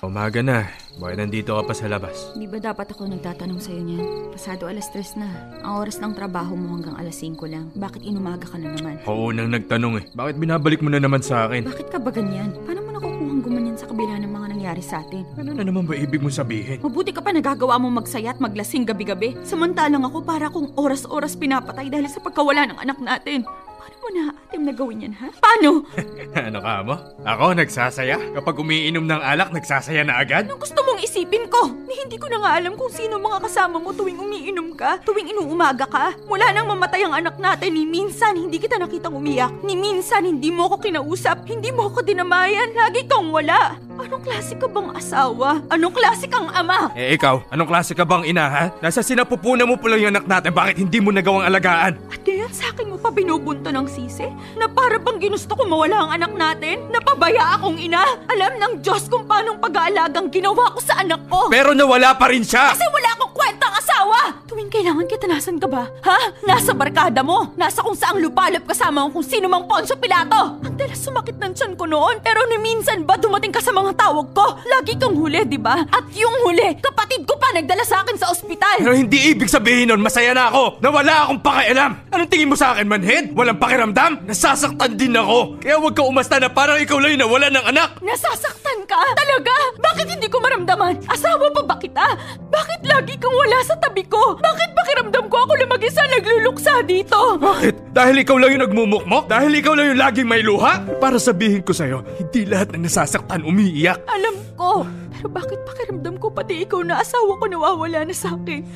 Umaga 0.06 0.46
na. 0.46 0.70
Bakit 1.02 1.18
nandito 1.18 1.58
ka 1.58 1.66
pa 1.66 1.74
sa 1.74 1.90
labas? 1.90 2.30
Di 2.38 2.46
ba 2.46 2.62
dapat 2.62 2.94
ako 2.94 3.10
nagtatanong 3.10 3.58
sa'yo 3.58 3.82
niyan? 3.82 4.06
Pasado 4.38 4.70
alas 4.70 4.86
tres 4.94 5.18
na. 5.18 5.26
Ang 5.66 5.82
oras 5.82 5.98
ng 5.98 6.14
trabaho 6.14 6.54
mo 6.54 6.78
hanggang 6.78 6.94
alas 6.94 7.26
5 7.26 7.42
lang. 7.50 7.74
Bakit 7.74 8.06
inumaga 8.06 8.46
ka 8.46 8.62
na 8.62 8.70
naman? 8.78 9.02
Oo 9.10 9.34
nang 9.34 9.50
nagtanong 9.50 9.94
eh. 9.98 10.04
Bakit 10.14 10.38
binabalik 10.38 10.86
mo 10.86 10.94
na 10.94 11.02
naman 11.02 11.26
sa 11.26 11.50
akin? 11.50 11.66
Bakit 11.66 11.90
ka 11.90 11.98
ba 11.98 12.14
ganyan? 12.14 12.54
Paano 12.70 12.86
mo 12.86 12.90
nakukuhang 12.94 13.42
gumanyan 13.42 13.76
sa 13.82 13.90
kabila 13.90 14.22
ng 14.22 14.30
mga 14.30 14.48
nangyari 14.54 14.84
sa 14.86 15.02
atin? 15.02 15.26
Ano 15.42 15.58
na 15.58 15.66
naman 15.66 15.90
ba 15.90 15.98
ibig 15.98 16.22
mo 16.22 16.30
sabihin? 16.30 16.86
Mabuti 16.86 17.10
ka 17.10 17.26
pa 17.26 17.34
nagagawa 17.34 17.82
mo 17.82 17.90
magsaya 17.90 18.32
at 18.32 18.40
maglasing 18.40 18.86
gabi-gabi. 18.86 19.34
Samantalang 19.42 20.06
ako 20.06 20.22
para 20.22 20.54
kong 20.54 20.78
oras-oras 20.78 21.34
pinapatay 21.34 21.90
dahil 21.90 22.06
sa 22.08 22.22
pagkawala 22.22 22.70
ng 22.70 22.78
anak 22.78 23.02
natin. 23.02 23.42
Paano 23.86 24.02
mo 24.02 24.10
na-atim 24.18 24.62
na 24.66 24.74
gawin 24.74 25.06
yan, 25.06 25.14
ha? 25.14 25.30
Paano? 25.38 25.86
ano 26.50 26.58
ka 26.58 26.74
mo? 26.82 26.96
Ako 27.22 27.54
nagsasaya? 27.54 28.18
Kapag 28.34 28.58
umiinom 28.58 29.06
ng 29.06 29.22
alak, 29.22 29.54
nagsasaya 29.54 30.02
na 30.02 30.18
agad? 30.18 30.50
Anong 30.50 30.58
gusto 30.58 30.82
mong 30.82 31.06
isipin 31.06 31.46
ko? 31.46 31.70
Ni 31.86 32.02
hindi 32.02 32.18
ko 32.18 32.26
na 32.26 32.42
nga 32.42 32.58
alam 32.58 32.74
kung 32.74 32.90
sino 32.90 33.22
mga 33.22 33.46
kasama 33.46 33.78
mo 33.78 33.94
tuwing 33.94 34.18
umiinom 34.18 34.74
ka, 34.74 34.98
tuwing 35.06 35.30
inuumaga 35.30 35.86
ka. 35.86 36.18
Mula 36.26 36.50
nang 36.50 36.66
mamatay 36.66 37.06
ang 37.06 37.14
anak 37.14 37.38
natin, 37.38 37.78
ni 37.78 37.86
minsan 37.86 38.34
hindi 38.34 38.58
kita 38.58 38.82
nakitang 38.82 39.14
umiyak. 39.14 39.54
Ni 39.62 39.78
minsan 39.78 40.26
hindi 40.26 40.50
mo 40.50 40.66
ako 40.66 40.82
kinausap, 40.82 41.46
hindi 41.46 41.70
mo 41.70 41.86
ako 41.86 42.02
dinamayan, 42.02 42.74
lagi 42.74 43.06
kang 43.06 43.30
wala. 43.30 43.78
Anong 44.02 44.26
klase 44.26 44.58
ka 44.58 44.66
bang 44.66 44.90
asawa? 44.98 45.62
Anong 45.70 45.94
klase 45.94 46.26
kang 46.26 46.50
ama? 46.52 46.90
Eh 46.98 47.14
ikaw, 47.14 47.38
anong 47.54 47.70
klase 47.70 47.94
ka 47.94 48.02
bang 48.04 48.26
ina 48.28 48.50
ha? 48.50 48.66
Nasa 48.82 49.06
sinapupunan 49.06 49.70
mo 49.70 49.78
pa 49.78 49.94
lang 49.94 50.00
yung 50.02 50.12
anak 50.18 50.26
natin, 50.26 50.52
bakit 50.52 50.76
hindi 50.82 50.98
mo 51.00 51.14
nagawang 51.14 51.46
alagaan? 51.46 51.96
At 52.10 52.26
ngayon 52.26 52.52
sa 52.52 52.74
akin 52.74 52.92
mo 52.92 52.98
pa 53.00 53.14
binubunto 53.14 53.72
ng 53.76 53.88
sisi? 53.92 54.24
Na 54.56 54.72
para 54.72 54.96
bang 54.96 55.20
ginusto 55.20 55.52
ko 55.52 55.68
mawala 55.68 56.08
ang 56.08 56.12
anak 56.16 56.32
natin? 56.32 56.88
Napabaya 56.88 57.60
akong 57.60 57.76
ina? 57.76 58.08
Alam 58.32 58.56
ng 58.56 58.74
Diyos 58.80 59.12
kung 59.12 59.28
paanong 59.28 59.60
pag-aalagang 59.60 60.32
ginawa 60.32 60.72
ko 60.72 60.80
sa 60.80 61.04
anak 61.04 61.20
ko. 61.28 61.52
Pero 61.52 61.76
nawala 61.76 62.16
pa 62.16 62.32
rin 62.32 62.48
siya! 62.48 62.72
Kasi 62.72 62.88
wala 62.88 63.10
akong 63.20 63.34
kwentang 63.36 63.74
asawa! 63.76 64.20
Tuwing 64.48 64.72
kailangan 64.72 65.04
kita, 65.12 65.28
nasan 65.28 65.60
ka 65.60 65.68
ba? 65.68 65.92
Ha? 66.08 66.20
Nasa 66.48 66.72
barkada 66.72 67.20
mo? 67.20 67.52
Nasa 67.60 67.84
kung 67.84 67.98
saang 67.98 68.24
lupalop 68.24 68.64
kasama 68.64 69.04
ang 69.04 69.12
kung 69.12 69.26
sino 69.26 69.52
mang 69.52 69.68
Poncio 69.68 70.00
Pilato? 70.00 70.64
Ang 70.64 70.80
dalas 70.80 71.04
sumakit 71.04 71.36
ng 71.36 71.52
tiyan 71.52 71.74
ko 71.76 71.84
noon, 71.84 72.24
pero 72.24 72.40
ni 72.48 72.56
minsan 72.64 73.04
ba 73.04 73.20
dumating 73.20 73.52
ka 73.52 73.60
sa 73.60 73.76
mga 73.76 73.92
tawag 74.00 74.32
ko? 74.32 74.56
Lagi 74.64 74.96
kang 74.96 75.20
huli, 75.20 75.44
di 75.44 75.60
ba? 75.60 75.84
At 75.92 76.08
yung 76.16 76.48
huli, 76.48 76.80
kapatid 76.80 77.28
ko 77.28 77.36
pa 77.36 77.52
nagdala 77.52 77.84
sa 77.84 78.06
akin 78.06 78.16
sa 78.16 78.32
ospital. 78.32 78.80
Pero 78.80 78.96
hindi 78.96 79.36
ibig 79.36 79.52
sabihin 79.52 79.92
nun, 79.92 80.00
masaya 80.00 80.32
na 80.32 80.48
ako! 80.48 80.80
Nawala 80.80 81.28
akong 81.28 81.42
pakialam! 81.44 81.92
Anong 82.14 82.30
tingin 82.32 82.48
mo 82.48 82.56
sa 82.56 82.72
akin, 82.72 82.86
manhead? 82.86 83.34
Walang 83.34 83.60
pakiramdam? 83.66 84.12
Nasasaktan 84.30 84.94
din 84.94 85.18
ako! 85.18 85.58
Kaya 85.58 85.82
huwag 85.82 85.98
ka 85.98 86.06
umasta 86.06 86.38
na 86.38 86.54
parang 86.54 86.78
ikaw 86.78 87.02
lang 87.02 87.18
yung 87.18 87.24
nawala 87.26 87.50
ng 87.50 87.66
anak! 87.74 87.90
Nasasaktan 88.06 88.86
ka? 88.86 89.02
Talaga? 89.18 89.56
Bakit 89.82 90.08
hindi 90.14 90.28
ko 90.30 90.38
maramdaman? 90.38 91.02
Asawa 91.10 91.50
pa 91.50 91.62
ba 91.66 91.76
kita? 91.82 92.06
Bakit 92.54 92.86
lagi 92.86 93.18
kang 93.18 93.34
wala 93.34 93.58
sa 93.66 93.74
tabi 93.82 94.06
ko? 94.06 94.38
Bakit 94.38 94.70
pakiramdam 94.78 95.26
ko 95.34 95.38
ako 95.50 95.52
lang 95.58 95.72
mag-isa 95.74 96.06
nagluluksa 96.06 96.86
dito? 96.86 97.42
Bakit? 97.42 97.90
Dahil 97.90 98.22
ikaw 98.22 98.38
lang 98.38 98.54
yung 98.54 98.64
nagmumukmok? 98.70 99.26
Dahil 99.26 99.52
ikaw 99.58 99.74
lang 99.74 99.98
yung 99.98 100.00
laging 100.00 100.28
may 100.30 100.46
luha? 100.46 100.86
Para 101.02 101.18
sabihin 101.18 101.66
ko 101.66 101.74
sa'yo, 101.74 102.06
hindi 102.22 102.46
lahat 102.46 102.78
ng 102.78 102.86
nasasaktan 102.86 103.42
umiiyak. 103.42 103.98
Alam 104.06 104.36
ko. 104.54 104.86
Pero 105.16 105.32
bakit 105.32 105.60
pakiramdam 105.64 106.20
ko 106.20 106.28
pati 106.28 106.68
ikaw 106.68 106.84
na 106.84 107.00
asawa 107.00 107.40
ko 107.40 107.48
nawawala 107.48 108.04
na 108.04 108.12
sa 108.12 108.36
akin? 108.36 108.68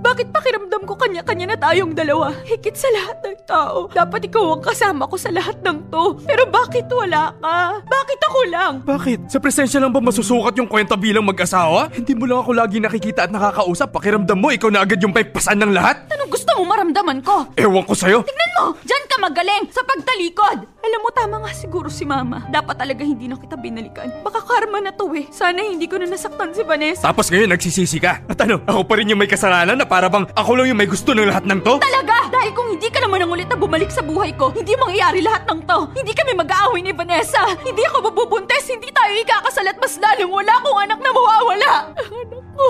Bakit 0.00 0.32
pakiramdam 0.32 0.88
ko 0.88 0.96
kanya-kanya 0.96 1.52
na 1.52 1.58
tayong 1.60 1.92
dalawa? 1.92 2.32
Higit 2.48 2.72
sa 2.72 2.88
lahat 2.96 3.20
ng 3.20 3.36
tao. 3.44 3.92
Dapat 3.92 4.32
ikaw 4.32 4.56
ang 4.56 4.62
kasama 4.64 5.04
ko 5.04 5.20
sa 5.20 5.28
lahat 5.28 5.60
ng 5.60 5.92
to. 5.92 6.16
Pero 6.24 6.48
bakit 6.48 6.88
wala 6.88 7.36
ka? 7.36 7.84
Bakit 7.84 8.20
ako 8.32 8.40
lang? 8.48 8.72
Bakit? 8.82 9.18
Sa 9.28 9.38
presensya 9.38 9.78
lang 9.84 9.92
ba 9.92 10.00
masusukat 10.00 10.56
yung 10.56 10.70
kwenta 10.70 10.96
bilang 10.96 11.28
mag-asawa? 11.28 11.92
Hindi 11.92 12.16
mo 12.16 12.24
lang 12.24 12.40
ako 12.40 12.50
lagi 12.56 12.80
nakikita 12.80 13.28
at 13.28 13.32
nakakausap. 13.32 13.92
Pakiramdam 13.92 14.40
mo, 14.40 14.48
ikaw 14.48 14.72
na 14.72 14.80
agad 14.80 14.96
yung 15.04 15.12
may 15.12 15.28
pasan 15.28 15.60
ng 15.60 15.76
lahat? 15.76 16.08
Anong 16.08 16.32
gusto 16.32 16.48
mo 16.56 16.64
maramdaman 16.72 17.20
ko? 17.20 17.52
Ewan 17.60 17.84
ko 17.84 17.92
sa'yo. 17.92 18.24
Tignan 18.24 18.50
mo! 18.56 18.64
Diyan 18.80 19.04
ka 19.04 19.16
magaling! 19.20 19.68
Sa 19.68 19.84
pagtalikod! 19.84 20.72
Alam 20.82 20.98
mo, 20.98 21.10
tama 21.14 21.36
nga 21.46 21.52
siguro 21.54 21.86
si 21.86 22.02
Mama. 22.02 22.42
Dapat 22.50 22.74
talaga 22.74 23.06
hindi 23.06 23.30
na 23.30 23.38
kita 23.38 23.54
binalikan. 23.54 24.10
Baka 24.26 24.42
karma 24.42 24.82
na 24.82 24.90
to 24.90 25.14
eh. 25.14 25.30
Sana 25.30 25.62
hindi 25.62 25.81
ko 25.86 26.00
na 26.00 26.06
nasaktan 26.10 26.50
si 26.52 26.62
Vanessa. 26.66 27.06
Tapos 27.08 27.30
ngayon 27.30 27.50
nagsisisi 27.52 27.98
ka. 28.02 28.22
At 28.26 28.38
ano, 28.42 28.60
ako 28.64 28.82
pa 28.86 28.94
rin 28.98 29.10
yung 29.10 29.20
may 29.20 29.30
kasalanan 29.30 29.78
na 29.78 29.86
para 29.86 30.10
bang 30.10 30.26
ako 30.32 30.50
lang 30.58 30.66
yung 30.72 30.80
may 30.80 30.90
gusto 30.90 31.14
ng 31.14 31.28
lahat 31.28 31.44
ng 31.46 31.60
to? 31.62 31.78
Talaga! 31.78 32.16
Dahil 32.32 32.50
kung 32.56 32.68
hindi 32.72 32.88
ka 32.88 32.98
naman 33.04 33.22
ang 33.22 33.30
ulit 33.30 33.46
na 33.46 33.60
bumalik 33.60 33.92
sa 33.92 34.00
buhay 34.00 34.32
ko, 34.34 34.50
hindi 34.56 34.72
mangyayari 34.74 35.20
lahat 35.20 35.44
ng 35.46 35.60
to. 35.68 35.78
Hindi 35.92 36.12
kami 36.16 36.32
mag-aaway 36.32 36.80
ni 36.80 36.92
Vanessa. 36.96 37.44
Hindi 37.60 37.84
ako 37.92 38.08
mabubuntes, 38.08 38.66
hindi 38.72 38.88
tayo 38.88 39.12
ikakasal 39.20 39.68
at 39.68 39.76
mas 39.76 39.94
lalong 40.00 40.32
wala 40.32 40.52
akong 40.58 40.78
anak 40.80 40.98
na 40.98 41.10
mawawala. 41.12 41.72
Anak 42.22 42.44
ko. 42.56 42.66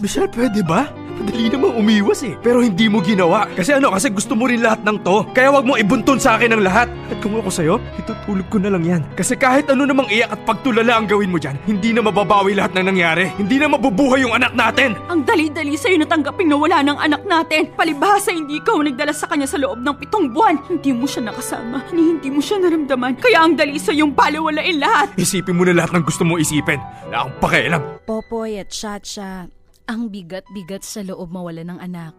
Michelle, 0.00 0.32
pwede 0.32 0.60
ba? 0.64 0.88
Madali 1.14 1.46
namang 1.46 1.74
umiwas 1.78 2.20
eh. 2.26 2.34
Pero 2.42 2.58
hindi 2.58 2.90
mo 2.90 2.98
ginawa. 2.98 3.46
Kasi 3.54 3.74
ano, 3.76 3.94
kasi 3.94 4.10
gusto 4.10 4.34
mo 4.34 4.50
rin 4.50 4.62
lahat 4.62 4.82
ng 4.82 4.98
to. 5.06 5.22
Kaya 5.30 5.54
wag 5.54 5.62
mo 5.62 5.78
ibunton 5.78 6.18
sa 6.18 6.34
akin 6.34 6.54
ang 6.54 6.62
lahat. 6.62 6.88
At 7.10 7.18
kung 7.22 7.38
ako 7.38 7.50
sa'yo, 7.50 7.74
itutulog 8.00 8.46
ko 8.50 8.58
na 8.58 8.74
lang 8.74 8.82
yan. 8.82 9.02
Kasi 9.14 9.38
kahit 9.38 9.70
ano 9.70 9.86
namang 9.86 10.10
iyak 10.10 10.34
at 10.34 10.40
pagtulala 10.42 10.98
ang 10.98 11.06
gawin 11.06 11.30
mo 11.30 11.38
dyan, 11.38 11.54
hindi 11.68 11.94
na 11.94 12.02
mababawi 12.02 12.58
lahat 12.58 12.74
ng 12.74 12.86
nangyari. 12.90 13.30
Hindi 13.38 13.62
na 13.62 13.70
mabubuhay 13.70 14.26
yung 14.26 14.34
anak 14.34 14.52
natin. 14.58 14.98
Ang 15.06 15.22
dali-dali 15.22 15.78
sa'yo 15.78 16.00
natanggaping 16.02 16.50
na 16.50 16.58
wala 16.58 16.82
ng 16.82 16.98
anak 16.98 17.22
natin. 17.24 17.70
Palibhasa 17.78 18.34
hindi 18.34 18.58
ikaw 18.58 18.82
nagdala 18.82 19.14
sa 19.14 19.30
kanya 19.30 19.46
sa 19.46 19.60
loob 19.60 19.78
ng 19.78 19.96
pitong 20.00 20.34
buwan. 20.34 20.58
Hindi 20.66 20.90
mo 20.90 21.06
siya 21.06 21.30
nakasama. 21.30 21.86
Ni 21.94 22.18
hindi 22.18 22.28
mo 22.32 22.42
siya 22.42 22.58
naramdaman. 22.58 23.20
Kaya 23.22 23.46
ang 23.46 23.54
dali 23.54 23.78
sa'yong 23.78 24.12
palawalain 24.16 24.78
lahat. 24.82 25.14
Isipin 25.14 25.54
mo 25.54 25.62
na 25.62 25.78
lahat 25.78 25.94
ng 25.94 26.04
gusto 26.04 26.26
mo 26.26 26.40
isipin. 26.40 26.82
Wala 27.08 27.26
akong 27.26 27.36
pakialam. 27.38 27.82
Popoy 28.04 28.60
at 28.60 28.68
Chacha, 28.68 29.48
ang 29.84 30.08
bigat-bigat 30.08 30.80
sa 30.80 31.04
loob 31.04 31.28
mawala 31.28 31.60
ng 31.64 31.78
anak. 31.80 32.16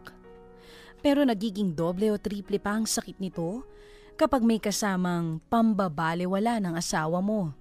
Pero 1.01 1.25
nagiging 1.25 1.73
doble 1.73 2.13
o 2.13 2.17
triple 2.17 2.57
pa 2.61 2.77
ang 2.77 2.85
sakit 2.85 3.17
nito 3.17 3.65
kapag 4.17 4.41
may 4.45 4.61
kasamang 4.61 5.41
pambabalewala 5.49 6.61
ng 6.61 6.73
asawa 6.77 7.19
mo. 7.19 7.53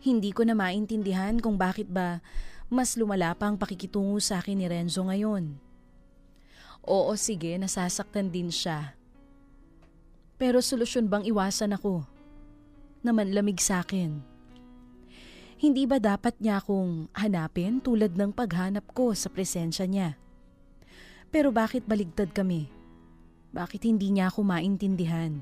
Hindi 0.00 0.30
ko 0.30 0.46
na 0.46 0.54
maintindihan 0.54 1.40
kung 1.42 1.58
bakit 1.58 1.90
ba 1.90 2.22
mas 2.66 2.98
lumala 2.98 3.30
pa 3.38 3.46
ang 3.46 3.56
pakikitungo 3.58 4.18
sa 4.18 4.42
akin 4.42 4.58
ni 4.58 4.66
Renzo 4.66 5.02
ngayon. 5.06 5.54
Oo 6.86 7.14
sige, 7.18 7.54
nasasaktan 7.58 8.30
din 8.30 8.50
siya. 8.50 8.94
Pero 10.38 10.58
solusyon 10.62 11.06
bang 11.06 11.26
iwasan 11.26 11.74
ako? 11.74 12.06
Naman 13.02 13.34
lamig 13.34 13.62
sa 13.62 13.82
akin. 13.82 14.35
Hindi 15.56 15.88
ba 15.88 15.96
dapat 15.96 16.36
niya 16.36 16.60
akong 16.60 17.08
hanapin 17.16 17.80
tulad 17.80 18.12
ng 18.12 18.28
paghanap 18.36 18.92
ko 18.92 19.16
sa 19.16 19.32
presensya 19.32 19.88
niya? 19.88 20.20
Pero 21.32 21.48
bakit 21.48 21.88
baligtad 21.88 22.36
kami? 22.36 22.68
Bakit 23.56 23.88
hindi 23.88 24.12
niya 24.12 24.28
ako 24.28 24.44
maintindihan? 24.44 25.40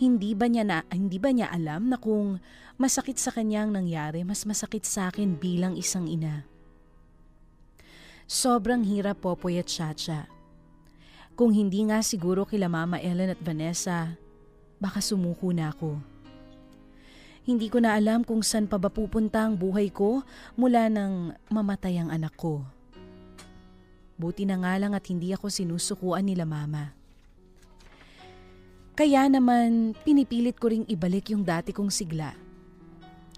Hindi 0.00 0.32
ba 0.32 0.48
niya 0.48 0.64
na 0.64 0.78
hindi 0.88 1.20
ba 1.20 1.28
niya 1.28 1.52
alam 1.52 1.92
na 1.92 2.00
kung 2.00 2.40
masakit 2.80 3.20
sa 3.20 3.28
kanya 3.28 3.68
ang 3.68 3.76
nangyari, 3.76 4.24
mas 4.24 4.48
masakit 4.48 4.88
sa 4.88 5.12
akin 5.12 5.36
bilang 5.36 5.76
isang 5.76 6.08
ina? 6.08 6.48
Sobrang 8.24 8.80
hirap 8.88 9.20
Popoy 9.20 9.60
at 9.60 9.68
Chacha. 9.68 10.24
Kung 11.36 11.52
hindi 11.52 11.84
nga 11.84 12.00
siguro 12.00 12.48
kila 12.48 12.72
Mama 12.72 12.96
Ellen 12.96 13.36
at 13.36 13.40
Vanessa, 13.44 14.16
baka 14.80 15.04
sumuko 15.04 15.52
na 15.52 15.68
ako. 15.68 16.09
Hindi 17.50 17.66
ko 17.66 17.82
na 17.82 17.98
alam 17.98 18.22
kung 18.22 18.46
saan 18.46 18.70
pa 18.70 18.78
ba 18.78 18.86
pupunta 18.86 19.42
ang 19.42 19.58
buhay 19.58 19.90
ko 19.90 20.22
mula 20.54 20.86
nang 20.86 21.34
mamatay 21.50 21.98
ang 21.98 22.14
anak 22.14 22.38
ko. 22.38 22.62
Buti 24.14 24.46
na 24.46 24.54
nga 24.62 24.78
lang 24.78 24.94
at 24.94 25.02
hindi 25.10 25.34
ako 25.34 25.50
sinusukuan 25.50 26.30
nila 26.30 26.46
mama. 26.46 26.94
Kaya 28.94 29.26
naman 29.26 29.98
pinipilit 30.06 30.62
ko 30.62 30.70
ring 30.70 30.86
ibalik 30.86 31.34
yung 31.34 31.42
dati 31.42 31.74
kong 31.74 31.90
sigla. 31.90 32.38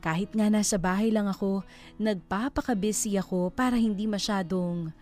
Kahit 0.04 0.36
nga 0.36 0.52
nasa 0.52 0.76
bahay 0.76 1.08
lang 1.08 1.24
ako, 1.24 1.64
nagpapakabisi 1.96 3.16
ako 3.16 3.48
para 3.48 3.80
hindi 3.80 4.04
masyadong 4.04 4.92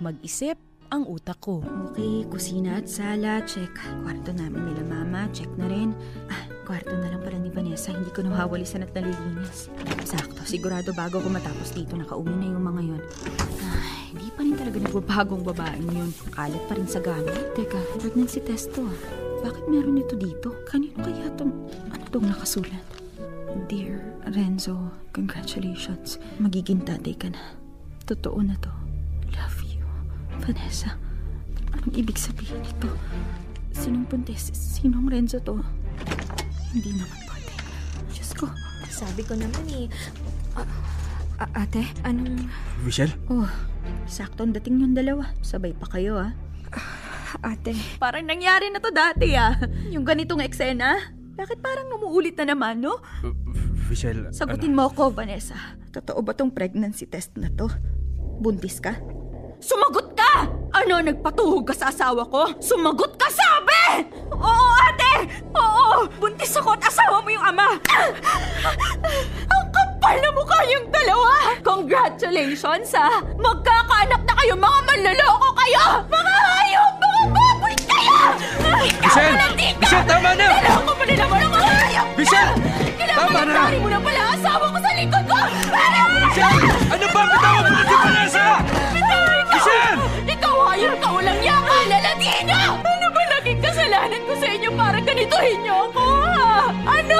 mag-isip 0.00 0.56
ang 0.94 1.10
utak 1.10 1.42
ko. 1.42 1.58
Okay, 1.90 2.22
kusina 2.30 2.78
at 2.78 2.86
sala, 2.86 3.42
check. 3.42 3.74
Kwarto 4.06 4.30
namin 4.30 4.70
nila 4.70 4.86
mama, 4.86 5.26
check 5.34 5.50
na 5.58 5.66
rin. 5.66 5.90
Ah, 6.30 6.46
kwarto 6.62 6.94
na 6.94 7.10
lang 7.10 7.18
pala 7.18 7.34
ni 7.34 7.50
Vanessa, 7.50 7.90
hindi 7.90 8.14
ko 8.14 8.22
nawawalisan 8.22 8.86
at 8.86 8.94
nalilinis. 8.94 9.66
Sakto, 10.06 10.46
sigurado 10.46 10.94
bago 10.94 11.18
ko 11.18 11.26
matapos 11.26 11.74
dito, 11.74 11.98
nakauwi 11.98 12.30
na 12.38 12.46
yung 12.46 12.62
mga 12.62 12.82
yon. 12.86 13.02
Ay, 13.66 14.14
hindi 14.14 14.28
pa 14.30 14.40
rin 14.46 14.54
talaga 14.54 14.78
nagbabagong 14.78 15.42
babaeng 15.42 15.90
yun. 15.90 16.10
Kalat 16.30 16.62
pa 16.70 16.78
rin 16.78 16.86
sa 16.86 17.02
gamit. 17.02 17.42
Teka, 17.58 17.98
pregnancy 17.98 18.38
test 18.38 18.70
to 18.70 18.86
ah. 18.86 18.98
Bakit 19.42 19.66
meron 19.66 19.98
ito 19.98 20.14
dito? 20.14 20.54
Kanino 20.70 21.02
kaya 21.02 21.26
tong, 21.34 21.50
ano 21.90 22.04
tong 22.14 22.30
nakasulat? 22.30 22.86
Dear 23.66 23.98
Renzo, 24.30 24.94
congratulations. 25.10 26.22
Magiging 26.38 26.86
tatay 26.86 27.18
ka 27.18 27.34
na. 27.34 27.58
Totoo 28.06 28.38
na 28.46 28.54
to. 28.62 28.83
Vanessa, 30.42 30.98
anong 31.72 31.94
ibig 31.94 32.18
sabihin 32.18 32.58
nito? 32.60 32.90
Sinong 33.74 34.06
buntis? 34.06 34.50
Sinong 34.54 35.06
Renzo 35.06 35.38
to? 35.42 35.58
Hindi 36.70 36.94
naman 36.94 37.18
pwede. 37.26 37.52
Diyos 38.10 38.30
ko. 38.34 38.46
Sabi 38.86 39.22
ko 39.22 39.34
naman 39.34 39.64
eh. 39.70 39.86
A- 41.38 41.66
ate, 41.66 41.82
anong... 42.06 42.46
Michelle? 42.86 43.10
Oh, 43.26 43.46
sakto 44.06 44.46
ang 44.46 44.54
dating 44.54 44.78
yung 44.82 44.94
dalawa. 44.94 45.34
Sabay 45.42 45.74
pa 45.74 45.90
kayo 45.90 46.18
ah. 46.18 46.30
Ate, 47.42 47.74
Parang 47.98 48.22
nangyari 48.22 48.70
na 48.70 48.78
to 48.78 48.94
dati 48.94 49.34
ah. 49.34 49.58
Yung 49.90 50.06
ganitong 50.06 50.38
eksena. 50.42 50.94
Bakit 51.34 51.58
parang 51.58 51.90
umuulit 51.98 52.38
na 52.38 52.54
naman, 52.54 52.78
no? 52.78 53.02
Michelle, 53.90 54.30
sagutin 54.30 54.70
mo 54.70 54.86
ko, 54.94 55.10
Vanessa. 55.10 55.58
Totoo 55.90 56.22
ba 56.22 56.30
tong 56.30 56.54
pregnancy 56.54 57.10
test 57.10 57.34
na 57.34 57.50
to? 57.50 57.66
Buntis 58.38 58.78
ka? 58.78 58.94
Sumagot! 59.58 60.13
Ano, 60.74 60.98
nagpatuhog 60.98 61.70
ka 61.70 61.74
sa 61.74 61.86
asawa 61.88 62.26
ko? 62.26 62.50
Sumagot 62.58 63.14
ka, 63.14 63.30
sabi! 63.30 64.10
Oo, 64.34 64.66
ate! 64.90 65.30
Oo! 65.54 66.10
Buntis 66.18 66.58
ako 66.58 66.74
at 66.74 66.82
asawa 66.82 67.22
mo 67.22 67.30
yung 67.30 67.46
ama! 67.46 67.78
Ang 69.46 69.64
kapal 69.70 70.16
na 70.18 70.30
mukha 70.34 70.58
yung 70.66 70.86
dalawa! 70.90 71.30
Congratulations, 71.62 72.90
ha! 72.90 73.22
Magkakaanak 73.38 74.22
na 74.26 74.34
kayo, 74.34 74.54
mga 74.58 74.80
manloloko 74.82 75.48
kayo! 75.54 75.84
Mga 76.10 76.34
hayop! 76.42 76.92
Mga 76.98 77.22
baboy 77.30 77.74
kayo! 77.86 78.18
Michelle! 78.98 79.36
Michelle, 79.78 80.06
tama 80.10 80.30
na! 80.34 80.46
Niloko 80.58 80.90
mo 80.90 81.04
nila 81.06 81.24
mo 81.30 81.36
ng 81.38 81.52
mga 81.54 81.70
hayop! 81.70 82.06
Michelle! 82.18 82.54
Kailangan 82.98 83.30
Tama 83.30 83.40
na! 83.46 83.62
mo 83.78 83.88
na 83.88 84.00
pala 84.02 84.22
asawa 84.34 84.64
ko 84.74 84.78
sa 84.82 84.90
likod 84.98 85.22
ko! 85.22 85.38
Michelle! 86.18 86.73
Ikaw 90.74 90.82
hayop 90.82 91.13
kasalanan 93.94 94.22
ko 94.26 94.34
sa 94.42 94.48
inyo 94.50 94.70
para 94.74 94.98
ganituhin 94.98 95.58
niyo 95.62 95.74
ako, 95.86 96.02
ha? 96.02 96.66
Ano? 96.82 97.18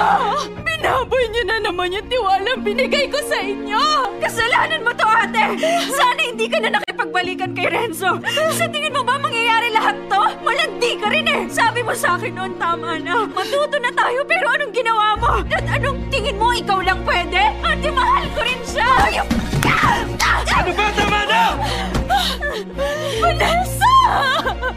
Binaboy 0.67 1.25
niyo 1.31 1.43
na 1.47 1.59
naman 1.63 1.95
yung 1.95 2.09
tiwalang 2.11 2.67
binigay 2.67 3.07
ko 3.07 3.19
sa 3.31 3.39
inyo! 3.39 4.11
Kasalanan 4.19 4.83
mo 4.83 4.91
to, 4.91 5.07
ate! 5.07 5.55
Sana 5.95 6.21
hindi 6.27 6.51
ka 6.51 6.59
na 6.59 6.75
nakipagbalikan 6.75 7.55
kay 7.55 7.71
Renzo! 7.71 8.19
Sa 8.59 8.67
tingin 8.67 8.91
mo 8.91 9.07
ba 9.07 9.23
mangyayari 9.23 9.71
lahat 9.71 9.95
to? 10.11 10.23
Malandi 10.43 10.91
ka 10.99 11.15
rin 11.15 11.31
eh! 11.31 11.41
Sabi 11.47 11.87
mo 11.87 11.95
sa 11.95 12.19
akin 12.19 12.35
noon, 12.35 12.59
tama 12.59 12.99
na. 12.99 13.23
Matuto 13.31 13.79
na 13.79 13.95
tayo, 13.95 14.27
pero 14.27 14.51
anong 14.51 14.75
ginawa 14.75 15.15
mo? 15.15 15.47
At 15.55 15.79
anong 15.79 16.11
tingin 16.11 16.35
mo 16.43 16.51
ikaw 16.51 16.83
lang 16.83 17.07
pwede? 17.07 17.55
Ate, 17.63 17.89
mahal 17.95 18.27
ko 18.35 18.43
rin 18.43 18.61
siya! 18.67 18.89
Ayop! 19.15 19.31
Ano 20.59 20.71
ba? 20.75 20.87
Tama 20.99 21.21
na! 21.31 21.43
Vanessa! 23.23 23.94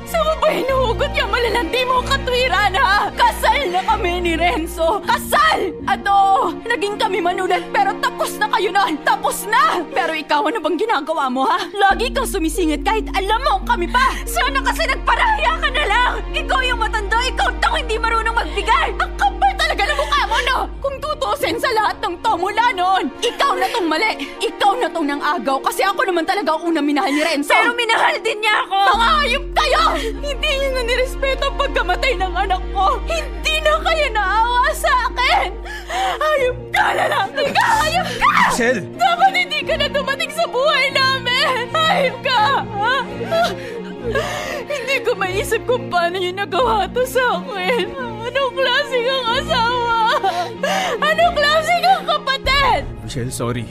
Sa 0.08 0.18
mo 0.24 0.34
ba 0.40 0.50
hinuhugot 0.52 1.12
yung 1.12 1.32
malalandi 1.32 1.82
mo 1.84 2.00
katwiran, 2.04 2.74
ha? 2.80 3.12
Kasal 3.12 3.68
na 3.72 3.82
kami 3.84 4.24
ni 4.24 4.34
Renzo! 4.40 5.04
Kasal! 5.04 5.76
At 5.84 6.04
oo, 6.08 6.56
naging 6.64 6.96
kami 6.96 7.20
manulat 7.20 7.68
pero 7.76 7.92
tapos 8.00 8.40
na 8.40 8.48
kayo 8.56 8.72
nun! 8.72 8.96
Tapos 9.04 9.44
na! 9.48 9.84
Pero 9.92 10.16
ikaw, 10.16 10.48
ano 10.48 10.64
bang 10.64 10.80
ginagawa 10.80 11.28
mo, 11.28 11.44
ha? 11.44 11.60
Lagi 11.76 12.12
kang 12.16 12.30
sumisingit 12.30 12.88
kahit 12.88 13.12
alam 13.16 13.44
mo 13.44 13.60
kami 13.68 13.92
pa! 13.92 14.16
Sana 14.24 14.64
kasi 14.64 14.88
nagparaya 14.88 15.60
ka 15.60 15.70
na 15.76 15.84
lang! 15.84 16.12
Ikaw 16.32 16.60
yung 16.64 16.80
matanda, 16.80 17.20
ikaw 17.28 17.52
tong 17.60 17.76
hindi 17.84 18.00
marunong 18.00 18.36
magbigay! 18.36 18.96
Ang 18.96 19.12
kapal 19.20 19.47
talaga 19.78 19.94
ng 19.94 20.00
mukha 20.02 20.22
mo, 20.26 20.38
no? 20.50 20.58
Kung 20.82 20.96
tutusin 20.98 21.58
sa 21.62 21.70
lahat 21.70 22.02
ng 22.02 22.18
to 22.18 22.32
mula 22.34 22.66
noon, 22.74 23.06
ikaw 23.22 23.54
na 23.54 23.70
tong 23.70 23.86
mali! 23.86 24.26
Ikaw 24.42 24.74
na 24.82 24.88
tong 24.90 25.06
nang 25.06 25.22
agaw 25.22 25.62
kasi 25.62 25.86
ako 25.86 26.02
naman 26.10 26.26
talaga 26.26 26.58
ang 26.58 26.74
unang 26.74 26.86
minahal 26.90 27.14
ni 27.14 27.22
Renzo! 27.22 27.54
Pero 27.54 27.78
minahal 27.78 28.18
din 28.26 28.42
niya 28.42 28.66
ako! 28.66 28.78
Mga 28.98 29.08
hayop 29.22 29.46
kayo! 29.54 29.84
Hindi 30.18 30.50
niyo 30.50 30.70
na 30.74 30.82
nirespeto 30.82 31.44
ang 31.46 31.58
pagkamatay 31.62 32.14
ng 32.18 32.34
anak 32.34 32.62
ko! 32.74 32.86
Hindi 33.06 33.56
na 33.62 33.74
kayo 33.86 34.06
naawa 34.10 34.66
sa 34.74 34.92
akin! 35.14 35.48
Hayop 35.94 36.58
ka, 36.74 36.86
lalaki 36.98 37.46
ka! 37.54 37.66
Hayop 37.86 38.10
ka! 38.18 38.30
Michelle! 38.50 38.82
Dapat 38.98 39.32
hindi 39.38 39.60
ka 39.62 39.74
na 39.78 39.88
dumating 39.94 40.34
sa 40.34 40.46
buhay 40.50 40.86
namin! 40.90 41.70
Hayop 41.70 42.18
ka! 42.26 42.42
Hindi 44.68 44.96
ko 45.04 45.12
maisip 45.16 45.62
kung 45.68 45.88
paano 45.92 46.20
niyo 46.20 46.34
nagawa 46.36 46.88
to 46.92 47.04
sa 47.08 47.40
akin! 47.40 47.92
Anong 47.98 48.54
klase 48.56 48.98
kang 49.04 49.28
asawa? 49.40 49.98
Anong 51.00 51.34
klase 51.36 51.74
kang 51.84 52.04
kapatid? 52.06 52.82
Michelle, 53.04 53.32
sorry. 53.32 53.66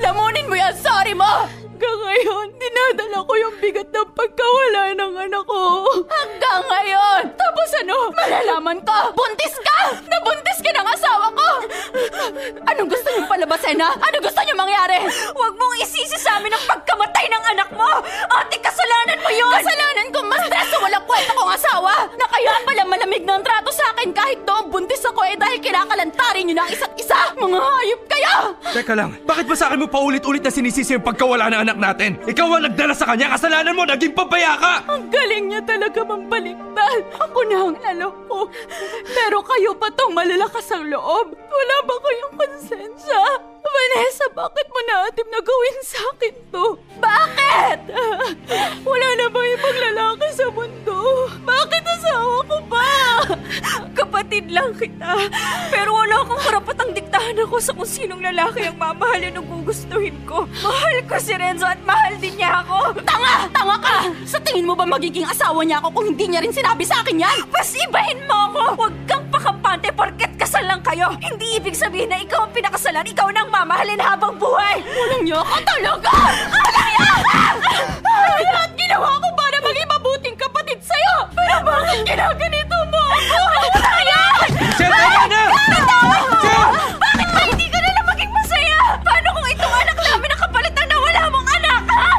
Lamunin 0.00 0.48
mo 0.48 0.56
yan, 0.56 0.74
sorry 0.76 1.12
mo! 1.12 1.48
Hanggang 1.78 2.02
ngayon, 2.02 2.46
dinadala 2.58 3.22
ko 3.22 3.38
yung 3.38 3.54
bigat 3.62 3.86
ng 3.94 4.10
pagkawala 4.10 4.98
ng 4.98 5.14
anak 5.14 5.46
ko. 5.46 5.86
Hanggang 6.10 6.66
ngayon! 6.66 7.22
Tapos 7.38 7.68
ano, 7.78 8.10
malalaman 8.18 8.82
ko, 8.82 9.14
buntis 9.14 9.54
ka! 9.62 9.94
Nabuntis 10.10 10.58
ka 10.58 10.74
ng 10.74 10.88
asawa 10.90 11.30
ko! 11.30 11.48
Anong 12.66 12.90
gusto 12.90 13.06
niyong 13.14 13.30
palabasin, 13.30 13.78
ha? 13.78 13.94
Ano 13.94 14.16
gusto 14.18 14.42
niyong 14.42 14.58
mangyari? 14.58 15.06
Huwag 15.30 15.54
mong 15.54 15.78
isisi 15.78 16.18
sa 16.18 16.42
amin 16.42 16.50
ang 16.50 16.66
pagkamatay 16.66 17.30
ng 17.30 17.44
anak 17.54 17.70
mo! 17.70 17.90
Ate, 18.26 18.58
kasalanan 18.58 19.22
mo 19.22 19.30
yun! 19.30 19.54
Kasalanan 19.62 20.06
kong 20.10 20.26
mas 20.34 20.42
stress 20.50 20.66
sa 20.74 20.82
walang 20.82 21.06
kwenta 21.06 21.30
kong 21.30 21.52
asawa! 21.54 21.94
Na 22.18 22.26
kayo 22.26 22.50
pala 22.66 22.82
malamig 22.90 23.22
ng 23.22 23.42
trato 23.46 23.70
sa 23.70 23.94
akin 23.94 24.10
kahit 24.10 24.42
doon 24.42 24.66
buntis 24.66 25.06
ako 25.06 25.22
eh 25.30 25.38
dahil 25.38 25.62
kinakalantarin 25.62 26.42
niyo 26.42 26.58
ng 26.58 26.74
isa't 26.74 26.90
isa! 26.98 27.38
Mga 27.38 27.54
hayop 27.54 28.02
kayo! 28.10 28.34
Teka 28.74 28.98
lang, 28.98 29.14
bakit 29.22 29.46
ba 29.46 29.54
sa 29.54 29.70
akin 29.70 29.78
mo 29.78 29.86
paulit-ulit 29.86 30.42
na 30.42 30.50
sinisisi 30.50 30.98
yung 30.98 31.06
pagkawala 31.06 31.46
ng 31.54 31.60
anak 31.62 31.67
natin? 31.76 32.16
Ikaw 32.24 32.46
ang 32.56 32.64
nagdala 32.72 32.94
sa 32.96 33.12
kanya, 33.12 33.36
kasalanan 33.36 33.76
mo, 33.76 33.84
naging 33.84 34.16
pabaya 34.16 34.56
ka! 34.56 34.88
Ang 34.88 35.12
galing 35.12 35.52
niya 35.52 35.60
talaga 35.66 36.00
mambaliktad. 36.00 37.00
Ako 37.20 37.38
na 37.44 37.58
ang 37.68 37.78
alam 37.84 38.14
ko. 38.24 38.48
Pero 39.04 39.44
kayo 39.44 39.76
pa 39.76 39.92
tong 39.92 40.16
malalakas 40.16 40.72
ang 40.72 40.88
loob. 40.88 41.36
Wala 41.36 41.76
ba 41.84 41.94
kayong 42.00 42.34
konsensya? 42.38 43.20
Vanessa, 43.68 44.26
bakit 44.32 44.66
mo 44.72 44.80
naatip 44.88 45.26
na 45.28 45.40
gawin 45.44 45.78
sa 45.84 45.98
akin 46.14 46.34
to? 46.50 46.66
Bakit? 46.98 47.78
Wala 48.82 49.08
na 49.14 49.26
ba 49.28 49.40
ibang 49.44 49.78
lalaki 49.92 50.28
sa 50.34 50.46
mundo? 50.50 50.98
Bakit 51.44 51.84
asawa 51.84 52.36
ko 52.48 52.56
pa? 52.66 52.88
Kapatid 53.92 54.50
lang 54.50 54.72
kita. 54.74 55.30
Pero 55.68 55.94
wala 55.94 56.22
akong 56.24 56.42
karapatang 56.42 56.90
diktahan 56.96 57.38
ako 57.44 57.56
sa 57.60 57.74
kung 57.76 57.88
sinong 57.88 58.22
lalaki 58.24 58.66
ang 58.66 58.78
mamahalin 58.78 59.38
o 59.38 59.42
gugustuhin 59.44 60.16
ko. 60.24 60.48
Mahal 60.64 61.04
ko 61.06 61.16
si 61.20 61.34
Renzo 61.58 61.74
at 61.74 61.82
mahal 61.82 62.14
din 62.22 62.38
niya 62.38 62.62
ako. 62.62 62.94
Tanga! 63.02 63.50
Tanga 63.50 63.74
ka! 63.82 64.06
Sa 64.22 64.38
tingin 64.46 64.62
mo 64.62 64.78
ba 64.78 64.86
magiging 64.86 65.26
asawa 65.26 65.66
niya 65.66 65.82
ako 65.82 65.90
kung 65.90 66.06
hindi 66.06 66.30
niya 66.30 66.38
rin 66.38 66.54
sinabi 66.54 66.86
sa 66.86 67.02
akin 67.02 67.18
yan? 67.18 67.34
Mas 67.50 67.74
ibahin 67.74 68.22
mo 68.30 68.46
ako! 68.46 68.62
Huwag 68.78 68.94
kang 69.10 69.26
pakampante 69.26 69.90
porket 69.90 70.38
kasal 70.38 70.62
lang 70.62 70.78
kayo. 70.86 71.10
Hindi 71.18 71.58
ibig 71.58 71.74
sabihin 71.74 72.14
na 72.14 72.22
ikaw 72.22 72.46
ang 72.46 72.54
pinakasalan, 72.54 73.02
ikaw 73.10 73.26
nang 73.34 73.50
mamahalin 73.50 73.98
habang 73.98 74.38
buhay. 74.38 74.86
Walang 74.86 75.26
niya 75.26 75.42
ka 75.42 75.58
talaga! 75.66 76.14
Niya 76.38 77.14
ka! 77.26 77.42
Lahat 78.38 78.70
ginawa 78.78 79.18
ko 79.18 79.28
para 79.34 79.58
maging 79.58 79.88
mabuting 79.98 80.36
kapatid 80.38 80.78
sa'yo! 80.78 81.26
Pero 81.34 81.58
bakit 81.66 82.06
ginaganito 82.06 82.78
mo 82.86 83.02
ako? 83.02 83.42
Kaya! 83.82 84.22
Michelle, 84.62 84.94
tama 84.94 85.22
na! 85.26 85.67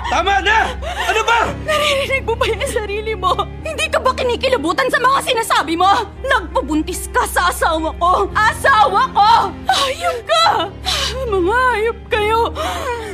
Tama 0.09 0.41
na! 0.41 0.73
Ano 1.05 1.21
ba? 1.21 1.39
Naririnig 1.69 2.25
mo 2.25 2.33
ba 2.33 2.45
yung 2.49 2.65
sarili 2.65 3.13
mo? 3.13 3.37
Hindi 3.61 3.85
ka 3.93 4.01
ba 4.01 4.09
kinikilabutan 4.17 4.89
sa 4.89 4.97
mga 4.97 5.21
sinasabi 5.21 5.77
mo? 5.77 5.85
Nagpabuntis 6.25 7.13
ka 7.13 7.29
sa 7.29 7.53
asawa 7.53 7.93
ko! 8.01 8.25
Asawa 8.33 9.05
ko! 9.13 9.53
Hayop 9.69 10.17
ka! 10.25 10.45
Mga 11.29 11.53
hayop 11.53 11.99
kayo! 12.09 12.39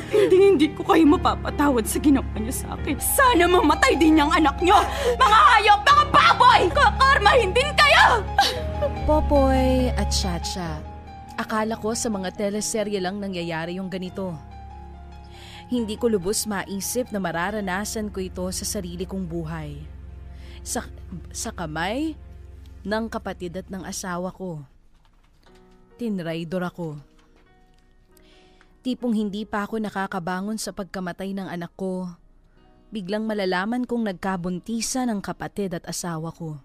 Hindi, 0.08 0.38
hindi 0.40 0.68
ko 0.72 0.88
kayo 0.88 1.04
mapapatawad 1.04 1.84
sa 1.84 2.00
ginawa 2.00 2.32
niyo 2.40 2.56
sa 2.56 2.80
akin. 2.80 2.96
Sana 2.96 3.44
mamatay 3.44 4.00
din 4.00 4.16
niyang 4.16 4.32
anak 4.32 4.56
niyo! 4.64 4.80
Mga 5.20 5.40
hayop! 5.52 5.80
Mga 5.84 6.04
baboy! 6.16 6.62
Kakarmahin 6.72 7.52
din 7.52 7.70
kayo! 7.76 8.24
Popoy 9.04 9.92
at 10.00 10.10
Chacha, 10.10 10.80
akala 11.36 11.76
ko 11.76 11.92
sa 11.92 12.08
mga 12.08 12.32
teleserye 12.34 13.04
lang 13.04 13.20
nangyayari 13.20 13.78
yung 13.78 13.92
ganito. 13.92 14.55
Hindi 15.66 15.98
ko 15.98 16.14
lubos 16.14 16.46
maisip 16.46 17.10
na 17.10 17.18
mararanasan 17.18 18.14
ko 18.14 18.22
ito 18.22 18.46
sa 18.54 18.62
sarili 18.62 19.10
kong 19.10 19.26
buhay. 19.26 19.82
Sa, 20.62 20.86
sa 21.34 21.50
kamay 21.50 22.14
ng 22.86 23.06
kapatid 23.10 23.58
at 23.58 23.68
ng 23.74 23.82
asawa 23.82 24.30
ko. 24.30 24.62
Tinraidor 25.98 26.70
ako. 26.70 27.02
Tipong 28.86 29.18
hindi 29.18 29.50
pa 29.50 29.66
ako 29.66 29.82
nakakabangon 29.82 30.62
sa 30.62 30.70
pagkamatay 30.70 31.34
ng 31.34 31.50
anak 31.50 31.74
ko. 31.74 32.14
Biglang 32.94 33.26
malalaman 33.26 33.90
kong 33.90 34.06
nagkabuntisan 34.06 35.10
ng 35.10 35.20
kapatid 35.26 35.74
at 35.74 35.90
asawa 35.90 36.30
ko. 36.30 36.62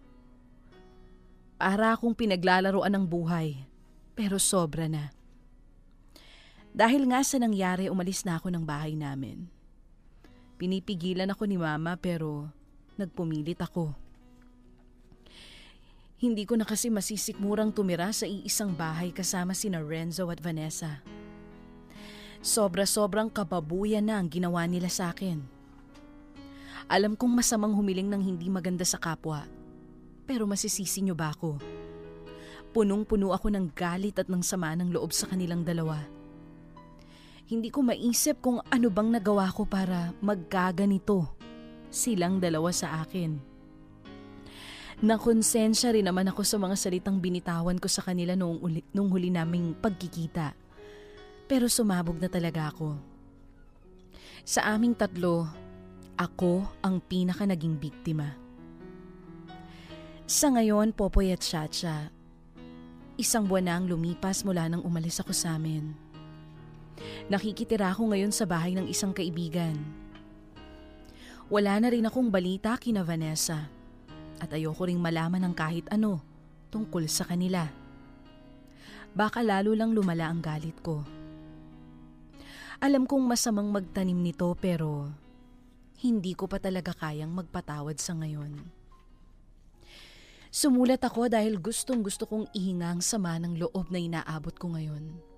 Para 1.57 1.97
akong 1.97 2.13
pinaglalaroan 2.13 2.93
ng 2.93 3.05
buhay, 3.09 3.65
pero 4.13 4.37
sobra 4.37 4.85
na. 4.85 5.20
Dahil 6.71 7.11
nga 7.11 7.21
sa 7.27 7.37
nangyari, 7.43 7.91
umalis 7.91 8.23
na 8.23 8.39
ako 8.39 8.55
ng 8.55 8.63
bahay 8.63 8.95
namin. 8.95 9.51
Pinipigilan 10.61 11.33
ako 11.33 11.49
ni 11.49 11.59
mama 11.59 11.99
pero 11.99 12.47
nagpumilit 13.01 13.59
ako. 13.59 13.97
Hindi 16.21 16.45
ko 16.45 16.61
na 16.61 16.69
kasi 16.69 16.93
masisikmurang 16.93 17.73
tumira 17.73 18.13
sa 18.13 18.29
iisang 18.29 18.77
bahay 18.77 19.09
kasama 19.09 19.57
si 19.57 19.73
Renzo 19.73 20.29
at 20.29 20.37
Vanessa. 20.37 21.01
Sobra-sobrang 22.45 23.33
kababuyan 23.33 24.05
na 24.05 24.21
ang 24.21 24.29
ginawa 24.29 24.69
nila 24.69 24.93
sa 24.93 25.17
akin. 25.17 25.41
Alam 26.93 27.17
kong 27.17 27.41
masamang 27.41 27.73
humiling 27.73 28.13
ng 28.13 28.21
hindi 28.21 28.53
maganda 28.53 28.85
sa 28.85 29.01
kapwa. 29.01 29.49
Pero 30.29 30.45
masisisi 30.45 31.01
niyo 31.01 31.17
ba 31.17 31.33
ako? 31.33 31.57
Punong-puno 32.77 33.33
ako 33.33 33.49
ng 33.51 33.73
galit 33.73 34.21
at 34.21 34.29
ng 34.29 34.45
sama 34.45 34.77
ng 34.77 34.93
loob 34.93 35.17
sa 35.17 35.25
kanilang 35.25 35.65
dalawa. 35.65 36.20
Hindi 37.51 37.75
ko 37.75 37.83
maisip 37.83 38.39
kung 38.39 38.63
ano 38.63 38.89
bang 38.95 39.11
nagawa 39.11 39.51
ko 39.51 39.67
para 39.67 40.15
magkaganito 40.23 41.27
silang 41.91 42.39
dalawa 42.39 42.71
sa 42.71 43.03
akin. 43.03 43.43
Nakonsensya 45.03 45.91
rin 45.91 46.07
naman 46.07 46.31
ako 46.31 46.47
sa 46.47 46.63
mga 46.63 46.79
salitang 46.79 47.19
binitawan 47.19 47.83
ko 47.83 47.91
sa 47.91 48.07
kanila 48.07 48.39
noong 48.39 48.59
uli, 48.63 48.81
nung 48.95 49.11
huli 49.11 49.35
naming 49.35 49.75
pagkikita. 49.75 50.55
Pero 51.51 51.67
sumabog 51.67 52.23
na 52.23 52.31
talaga 52.31 52.71
ako. 52.71 52.95
Sa 54.47 54.71
aming 54.71 54.95
tatlo, 54.95 55.51
ako 56.15 56.63
ang 56.87 57.03
pinaka 57.03 57.51
naging 57.51 57.75
biktima. 57.83 58.31
Sa 60.23 60.55
ngayon, 60.55 60.95
Popoy 60.95 61.35
at 61.35 61.43
Chacha, 61.43 62.15
isang 63.19 63.51
buwan 63.51 63.67
na 63.67 63.75
ang 63.75 63.91
lumipas 63.91 64.47
mula 64.47 64.71
nang 64.71 64.87
umalis 64.87 65.19
ako 65.19 65.35
sa 65.35 65.59
amin. 65.59 66.00
Nakikitira 67.31 67.95
ako 67.95 68.11
ngayon 68.11 68.35
sa 68.35 68.45
bahay 68.45 68.75
ng 68.75 68.91
isang 68.91 69.15
kaibigan. 69.15 69.77
Wala 71.51 71.83
na 71.83 71.91
rin 71.91 72.07
akong 72.07 72.31
balita 72.31 72.79
kina 72.79 73.03
Vanessa 73.03 73.67
at 74.39 74.51
ayoko 74.55 74.87
ring 74.87 75.03
malaman 75.03 75.43
ng 75.47 75.55
kahit 75.55 75.87
ano 75.91 76.23
tungkol 76.71 77.05
sa 77.11 77.27
kanila. 77.27 77.67
Baka 79.11 79.43
lalo 79.43 79.75
lang 79.75 79.91
lumala 79.91 80.31
ang 80.31 80.39
galit 80.39 80.79
ko. 80.81 81.03
Alam 82.81 83.05
kong 83.05 83.29
masamang 83.29 83.69
magtanim 83.69 84.17
nito 84.17 84.49
pero 84.57 85.11
hindi 86.01 86.33
ko 86.33 86.49
pa 86.49 86.57
talaga 86.57 86.97
kayang 86.97 87.35
magpatawad 87.35 88.01
sa 88.01 88.17
ngayon. 88.17 88.57
Sumulat 90.51 91.05
ako 91.05 91.31
dahil 91.31 91.61
gustong 91.63 92.03
gusto 92.03 92.25
kong 92.27 92.51
ihinga 92.57 92.91
ang 92.91 93.03
sama 93.05 93.39
ng 93.39 93.61
loob 93.61 93.93
na 93.93 94.01
inaabot 94.03 94.55
ko 94.57 94.75
ngayon. 94.75 95.30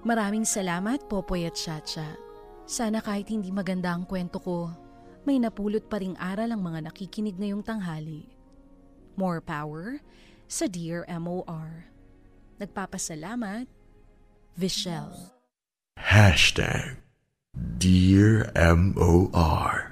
Maraming 0.00 0.48
salamat, 0.48 1.04
Popoy 1.12 1.44
at 1.44 1.52
Chacha. 1.52 2.16
Sana 2.64 3.04
kahit 3.04 3.28
hindi 3.28 3.52
maganda 3.52 3.92
ang 3.92 4.08
kwento 4.08 4.40
ko, 4.40 4.72
may 5.28 5.36
napulot 5.36 5.84
pa 5.92 6.00
ring 6.00 6.16
aral 6.16 6.56
ang 6.56 6.62
mga 6.64 6.88
nakikinig 6.88 7.36
ngayong 7.36 7.60
tanghali. 7.60 8.24
More 9.20 9.44
power 9.44 10.00
sa 10.48 10.64
Dear 10.64 11.04
MOR. 11.04 11.92
Nagpapasalamat, 12.56 13.68
Vichelle. 14.56 15.36
Hashtag 16.00 17.04
Dear 17.52 18.48
M.O.R. 18.56 19.89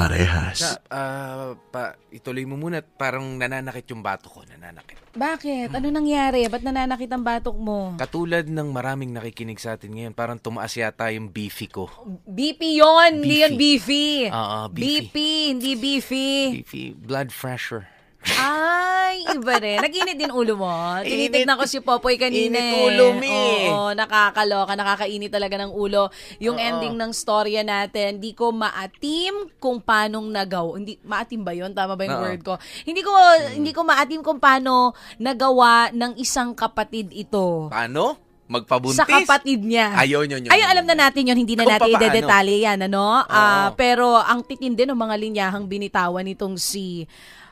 Parehas. 0.00 0.56
Sa, 0.64 0.80
ah, 0.88 1.52
pa, 1.68 1.92
ituloy 2.08 2.48
mo 2.48 2.56
muna. 2.56 2.80
Parang 2.80 3.36
nananakit 3.36 3.84
yung 3.92 4.00
bato 4.00 4.32
ko. 4.32 4.40
Nananakit. 4.48 4.96
Bakit? 5.12 5.76
Ano 5.76 5.92
nangyari? 5.92 6.48
Ba't 6.48 6.64
nananakit 6.64 7.10
ang 7.12 7.20
batok 7.20 7.56
mo? 7.60 7.92
Katulad 8.00 8.48
ng 8.48 8.68
maraming 8.72 9.12
nakikinig 9.12 9.60
sa 9.60 9.76
atin 9.76 9.92
ngayon, 9.92 10.14
parang 10.16 10.40
tumaas 10.40 10.72
yata 10.72 11.12
yung 11.12 11.28
beefy 11.28 11.68
ko. 11.68 11.92
BP 12.24 12.80
yon, 12.80 13.20
hindi 13.20 13.44
yan 13.44 13.54
beefy. 13.60 14.32
Oo, 14.32 14.72
BP, 14.72 15.16
hindi 15.52 15.76
beefy. 15.76 16.30
Beefy, 16.64 16.96
blood 16.96 17.28
pressure. 17.28 17.99
Ay, 18.20 19.24
iba 19.32 19.56
rin. 19.56 19.80
Nag-init 19.80 20.16
din 20.16 20.28
ulo 20.28 20.60
mo. 20.60 20.68
Tinitignan 21.08 21.56
ko 21.56 21.64
si 21.64 21.80
Popoy 21.80 22.20
kanina 22.20 22.60
Init 22.60 22.76
eh. 22.76 22.84
ulo, 22.84 23.06
mi. 23.16 23.40
Oo, 23.72 23.96
nakakaloka. 23.96 24.76
Nakakainit 24.76 25.32
talaga 25.32 25.56
ng 25.56 25.72
ulo. 25.72 26.12
Yung 26.36 26.60
Oo. 26.60 26.62
ending 26.62 26.94
ng 27.00 27.12
storya 27.16 27.64
natin, 27.64 28.20
di 28.20 28.36
ko 28.36 28.52
maatim 28.52 29.48
kung 29.56 29.80
paanong 29.80 30.28
nagaw. 30.28 30.76
Hindi, 30.76 31.00
maatim 31.00 31.40
ba 31.40 31.56
yon 31.56 31.72
Tama 31.72 31.96
ba 31.96 32.04
yung 32.04 32.20
Oo. 32.20 32.24
word 32.28 32.42
ko? 32.44 32.54
Hindi 32.84 33.00
ko, 33.00 33.12
hindi 33.56 33.72
ko 33.72 33.80
maatim 33.82 34.20
kung 34.20 34.36
paano 34.36 34.92
nagawa 35.16 35.88
ng 35.90 36.20
isang 36.20 36.52
kapatid 36.52 37.08
ito. 37.16 37.72
Paano? 37.72 38.20
Magpabuntis? 38.50 38.98
Sa 38.98 39.06
kapatid 39.06 39.62
niya. 39.62 39.94
Ayun, 39.94 40.26
yun, 40.26 40.42
yun. 40.42 40.50
Alam 40.50 40.82
na 40.82 41.06
natin 41.06 41.22
yun. 41.22 41.38
Hindi 41.38 41.54
na 41.54 41.62
Kung 41.62 41.70
natin 41.70 41.94
papaano. 41.94 42.10
i-detalye 42.10 42.56
yan, 42.66 42.78
ano? 42.90 43.22
Ah, 43.30 43.70
pero 43.78 44.18
ang 44.18 44.42
titindi 44.42 44.82
ng 44.82 44.98
mga 44.98 45.14
linyahang 45.22 45.70
binitawan 45.70 46.26
nitong 46.26 46.58
si 46.58 47.06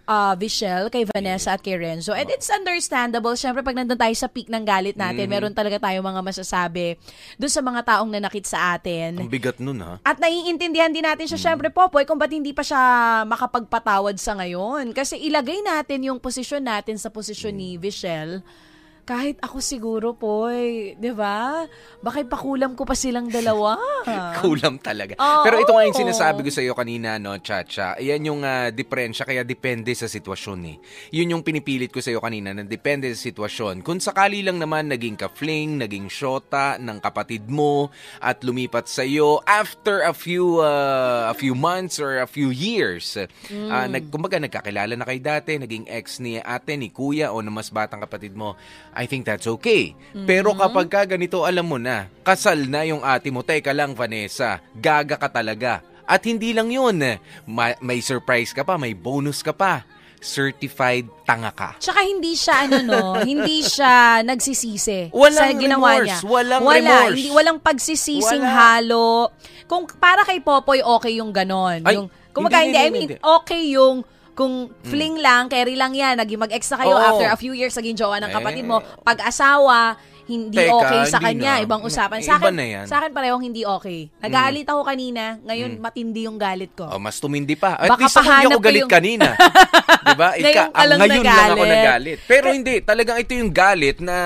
ah, 0.08 0.32
Vichelle, 0.32 0.88
kay 0.88 1.04
Vanessa 1.04 1.52
at 1.52 1.60
kay 1.60 1.76
Renzo. 1.76 2.16
And 2.16 2.32
it's 2.32 2.48
understandable. 2.48 3.36
Siyempre, 3.36 3.60
pag 3.60 3.76
nandun 3.76 4.00
tayo 4.00 4.16
sa 4.16 4.24
peak 4.24 4.48
ng 4.48 4.64
galit 4.64 4.96
natin, 4.96 5.28
Mhm. 5.28 5.32
meron 5.36 5.52
talaga 5.52 5.76
tayo 5.76 6.00
mga 6.00 6.24
masasabi 6.24 6.96
doon 7.36 7.52
sa 7.52 7.60
mga 7.60 7.80
taong 7.84 8.08
nanakit 8.08 8.48
sa 8.48 8.72
atin. 8.72 9.20
Ang 9.20 9.28
bigat 9.28 9.60
nun, 9.60 9.76
ha? 9.84 10.00
At 10.00 10.16
naiintindihan 10.16 10.88
din 10.88 11.04
natin 11.04 11.28
siya, 11.28 11.52
syempre, 11.52 11.68
Popoy, 11.68 12.08
kung 12.08 12.16
ba't 12.16 12.32
hindi 12.32 12.56
pa 12.56 12.64
siya 12.64 12.80
makapagpatawad 13.28 14.16
sa 14.16 14.32
ngayon. 14.32 14.96
Kasi 14.96 15.20
ilagay 15.20 15.60
natin 15.60 16.08
yung 16.08 16.16
posisyon 16.16 16.64
natin 16.64 16.96
sa 16.96 17.12
posisyon 17.12 17.52
ni 17.52 17.76
Vichelle. 17.76 18.40
Kahit 19.08 19.40
ako 19.40 19.64
siguro, 19.64 20.12
Poy, 20.12 20.92
di 21.00 21.08
ba? 21.16 21.64
Baka 22.04 22.20
ipakulam 22.20 22.76
ko 22.76 22.84
pa 22.84 22.92
silang 22.92 23.32
dalawa. 23.32 23.80
Kulam 24.44 24.76
talaga. 24.84 25.16
Oo. 25.16 25.48
Pero 25.48 25.56
ito 25.64 25.72
nga 25.72 25.88
yung 25.88 25.96
sinasabi 25.96 26.44
ko 26.44 26.52
sa 26.52 26.60
iyo 26.60 26.76
kanina, 26.76 27.16
no, 27.16 27.32
Chacha. 27.40 27.96
Yan 28.04 28.28
yung 28.28 28.44
ah, 28.44 28.68
diferensya, 28.68 29.24
kaya 29.24 29.48
depende 29.48 29.96
sa 29.96 30.12
sitwasyon 30.12 30.60
eh. 30.68 30.76
Yun 31.16 31.32
yung 31.32 31.40
pinipilit 31.40 31.88
ko 31.88 32.04
sa 32.04 32.12
iyo 32.12 32.20
kanina, 32.20 32.52
na 32.52 32.68
depende 32.68 33.08
sa 33.16 33.32
sitwasyon. 33.32 33.80
Kung 33.80 33.96
sakali 33.96 34.44
lang 34.44 34.60
naman 34.60 34.92
naging 34.92 35.16
ka-fling, 35.16 35.80
naging 35.80 36.12
shota 36.12 36.76
ng 36.76 37.00
kapatid 37.00 37.48
mo, 37.48 37.88
at 38.20 38.44
lumipat 38.44 38.92
sa 38.92 39.08
iyo 39.08 39.40
after 39.48 40.04
a 40.04 40.12
few 40.12 40.60
ah, 40.60 41.32
a 41.32 41.34
few 41.34 41.56
months 41.56 41.96
or 41.96 42.20
a 42.20 42.28
few 42.28 42.52
years. 42.52 43.16
Mm. 43.48 43.72
ah, 43.72 43.88
nag, 43.88 44.12
kumbaga, 44.12 44.36
nagkakilala 44.36 44.92
na 45.00 45.08
kayo 45.08 45.20
dati, 45.24 45.56
naging 45.56 45.88
ex 45.88 46.20
ni 46.20 46.36
ate, 46.36 46.76
ni 46.76 46.92
kuya, 46.92 47.32
o 47.32 47.40
na 47.40 47.48
mas 47.48 47.72
batang 47.72 48.04
kapatid 48.04 48.36
mo. 48.36 48.52
I 48.98 49.06
think 49.06 49.22
that's 49.22 49.46
okay. 49.48 49.94
Pero 50.26 50.50
Mhm. 50.50 50.58
kapag 50.58 50.86
ka 50.88 51.00
ganito, 51.08 51.46
alam 51.46 51.62
mo 51.62 51.78
na, 51.78 52.10
kasal 52.20 52.66
na 52.66 52.82
yung 52.82 52.98
ate 53.00 53.30
mo, 53.30 53.40
teka 53.40 53.70
lang 53.70 53.94
Vanessa, 53.94 54.58
gaga 54.74 55.14
ka 55.14 55.30
talaga. 55.30 55.78
At 56.02 56.24
hindi 56.24 56.50
lang 56.50 56.66
yun, 56.68 56.98
ma- 57.44 57.78
may 57.78 58.02
surprise 58.02 58.50
ka 58.50 58.66
pa, 58.66 58.74
may 58.74 58.92
bonus 58.92 59.38
ka 59.38 59.54
pa. 59.54 59.86
Certified 60.18 61.06
tanga 61.22 61.48
ka. 61.48 61.78
Tsaka 61.78 62.02
hindi 62.02 62.34
siya, 62.34 62.66
ano 62.66 62.82
no, 62.82 63.00
hindi 63.30 63.62
siya 63.62 64.20
nagsisisi 64.20 65.14
Walang 65.14 65.50
sa 65.50 65.54
ginawa 65.54 65.88
remorse, 65.94 66.04
niya. 66.04 66.18
walang 66.26 66.62
Wala, 66.62 66.74
remorse. 66.76 67.14
Hindi, 67.14 67.24
walang 67.30 67.58
pagsisising 67.58 68.42
Wala. 68.42 68.58
halo. 68.74 69.30
Kung 69.64 69.86
para 69.86 70.22
kay 70.22 70.42
Popoy, 70.42 70.82
okay 70.82 71.16
yung 71.16 71.30
ganon. 71.30 71.86
Ay, 71.86 71.94
yung, 71.94 72.10
kumaga, 72.30 72.60
hindi, 72.60 72.74
hindi, 72.74 72.76
I 72.76 72.82
hindi, 72.84 72.92
mean, 72.92 73.08
hindi. 73.14 73.18
Okay 73.22 73.62
yung 73.72 73.96
kung 74.38 74.70
fling 74.86 75.18
lang, 75.18 75.50
carry 75.50 75.74
lang 75.74 75.90
yan, 75.90 76.14
naging 76.14 76.38
mag-ex 76.38 76.70
na 76.70 76.78
kayo 76.78 76.94
Oo. 76.94 77.02
after 77.02 77.26
a 77.26 77.34
few 77.34 77.50
years, 77.50 77.74
naging 77.74 77.98
jowa 77.98 78.22
ng 78.22 78.30
kapatid 78.30 78.62
mo. 78.62 78.78
Eh. 78.78 79.02
Pag-asawa, 79.02 79.98
hindi 80.28 80.60
Teka, 80.60 80.76
okay 80.76 81.00
sa 81.08 81.18
hindi 81.18 81.40
kanya, 81.40 81.52
na. 81.56 81.64
ibang 81.64 81.80
usapan. 81.80 82.20
Iba 82.20 82.28
Sa 82.28 82.34
akin, 82.36 82.52
na 82.52 82.66
yan. 82.68 82.84
sa 82.84 83.00
akin 83.00 83.10
parehong 83.10 83.40
hindi 83.42 83.64
okay. 83.64 84.12
Nagalit 84.20 84.68
ako 84.68 84.84
kanina, 84.84 85.40
ngayon 85.40 85.80
matindi 85.80 86.28
yung 86.28 86.36
galit 86.36 86.70
ko. 86.76 86.84
Oh, 86.84 87.00
mas 87.00 87.16
tumindi 87.16 87.56
pa. 87.56 87.74
At 87.74 87.88
Baka 87.88 88.04
least 88.04 88.14
ako 88.14 88.22
hindi 88.22 88.30
pahanap 88.30 88.46
ako 88.46 88.54
ko 88.54 88.66
galit 88.68 88.82
yung- 88.84 88.92
kanina. 88.92 89.28
'Di 90.04 90.14
ba? 90.14 90.28
Ngayon 90.30 90.52
Ika, 90.52 90.52
ka 90.52 90.64
ang 90.68 90.88
lang 90.88 90.98
ngayon 91.00 91.24
lang 91.24 91.32
ako 91.32 91.48
nagalit. 91.56 91.72
nagalit. 91.72 92.18
Pero 92.28 92.46
hindi, 92.52 92.74
talagang 92.84 93.16
ito 93.18 93.32
yung 93.34 93.50
galit 93.50 93.96
na 94.04 94.18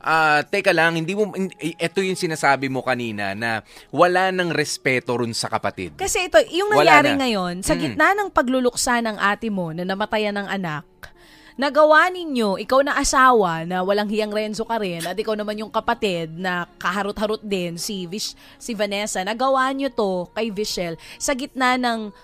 ah, 0.00 0.42
teka 0.42 0.70
lang, 0.70 0.96
hindi 0.96 1.14
mo 1.14 1.30
ito 1.58 1.98
yung 2.02 2.18
sinasabi 2.18 2.66
mo 2.66 2.82
kanina 2.82 3.34
na 3.34 3.62
wala 3.90 4.30
nang 4.30 4.50
respeto 4.50 5.14
rin 5.18 5.34
sa 5.34 5.50
kapatid. 5.50 5.98
Kasi 5.98 6.26
ito, 6.26 6.38
yung 6.50 6.72
nangyari 6.72 7.14
na. 7.14 7.26
ngayon, 7.26 7.54
sa 7.62 7.74
Mm. 7.74 7.80
gitna 7.80 8.14
ng 8.14 8.28
pagluluksa 8.30 9.02
ng 9.02 9.16
ate 9.18 9.50
mo 9.50 9.70
na 9.74 9.82
namatayan 9.82 10.34
ng 10.38 10.48
anak, 10.48 10.86
nagawa 11.58 12.06
ninyo, 12.06 12.54
ikaw 12.62 12.86
na 12.86 12.94
asawa 12.94 13.66
na 13.66 13.82
walang 13.82 14.06
hiyang 14.06 14.30
Renzo 14.30 14.62
ka 14.62 14.78
rin, 14.78 15.02
at 15.02 15.18
ikaw 15.18 15.34
naman 15.34 15.58
yung 15.58 15.74
kapatid 15.74 16.30
na 16.30 16.70
kaharot-harot 16.78 17.42
din, 17.42 17.74
si, 17.74 18.06
Vish, 18.06 18.38
si 18.62 18.78
Vanessa, 18.78 19.26
nagawa 19.26 19.66
nyo 19.74 19.90
to 19.90 20.30
kay 20.30 20.54
Vishel 20.54 20.94
sa 21.18 21.34
gitna 21.34 21.74
ng 21.74 22.14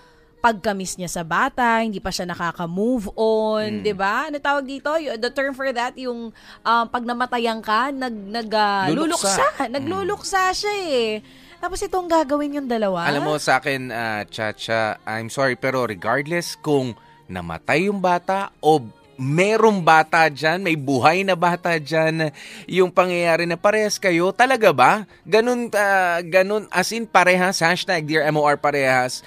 pagkamis 0.45 0.93
niya 1.01 1.09
sa 1.09 1.25
bata, 1.25 1.81
hindi 1.81 1.97
pa 1.97 2.13
siya 2.13 2.29
nakaka-move 2.29 3.09
on, 3.17 3.81
'di 3.81 3.97
ba? 3.97 4.29
Ano 4.29 4.37
tawag 4.37 4.69
dito? 4.69 4.93
The 4.93 5.33
term 5.33 5.57
for 5.57 5.65
that 5.73 5.97
yung 5.97 6.29
um, 6.61 6.85
pag 6.85 7.01
namatayan 7.01 7.65
ka, 7.65 7.89
nag 7.89 8.13
nag 8.13 8.49
Luluksa. 8.93 9.41
luluksa, 9.41 9.45
nagluluksa 9.73 10.41
siya 10.53 10.75
eh. 10.85 11.11
Tapos 11.57 11.81
itong 11.81 12.05
gagawin 12.05 12.61
yung 12.61 12.69
dalawa. 12.69 13.09
Alam 13.09 13.33
mo 13.33 13.41
sa 13.41 13.57
akin, 13.57 13.89
ah, 13.89 14.21
Chacha, 14.29 15.01
I'm 15.01 15.33
sorry 15.33 15.57
pero 15.57 15.89
regardless 15.89 16.53
kung 16.61 16.93
namatay 17.25 17.89
yung 17.89 17.97
bata 17.97 18.53
o 18.61 18.85
merong 19.17 19.79
bata 19.81 20.27
dyan, 20.27 20.61
may 20.61 20.75
buhay 20.75 21.23
na 21.23 21.33
bata 21.33 21.79
dyan, 21.79 22.29
yung 22.67 22.91
pangyayari 22.91 23.47
na 23.47 23.55
parehas 23.55 23.95
kayo, 23.95 24.29
talaga 24.35 24.75
ba? 24.75 25.07
Ganun, 25.23 25.71
ah, 25.73 26.19
ganun, 26.21 26.67
as 26.69 26.91
in 26.91 27.07
parehas, 27.07 27.63
hashtag 27.63 28.03
Dear 28.05 28.27
MOR 28.29 28.59
parehas, 28.59 29.23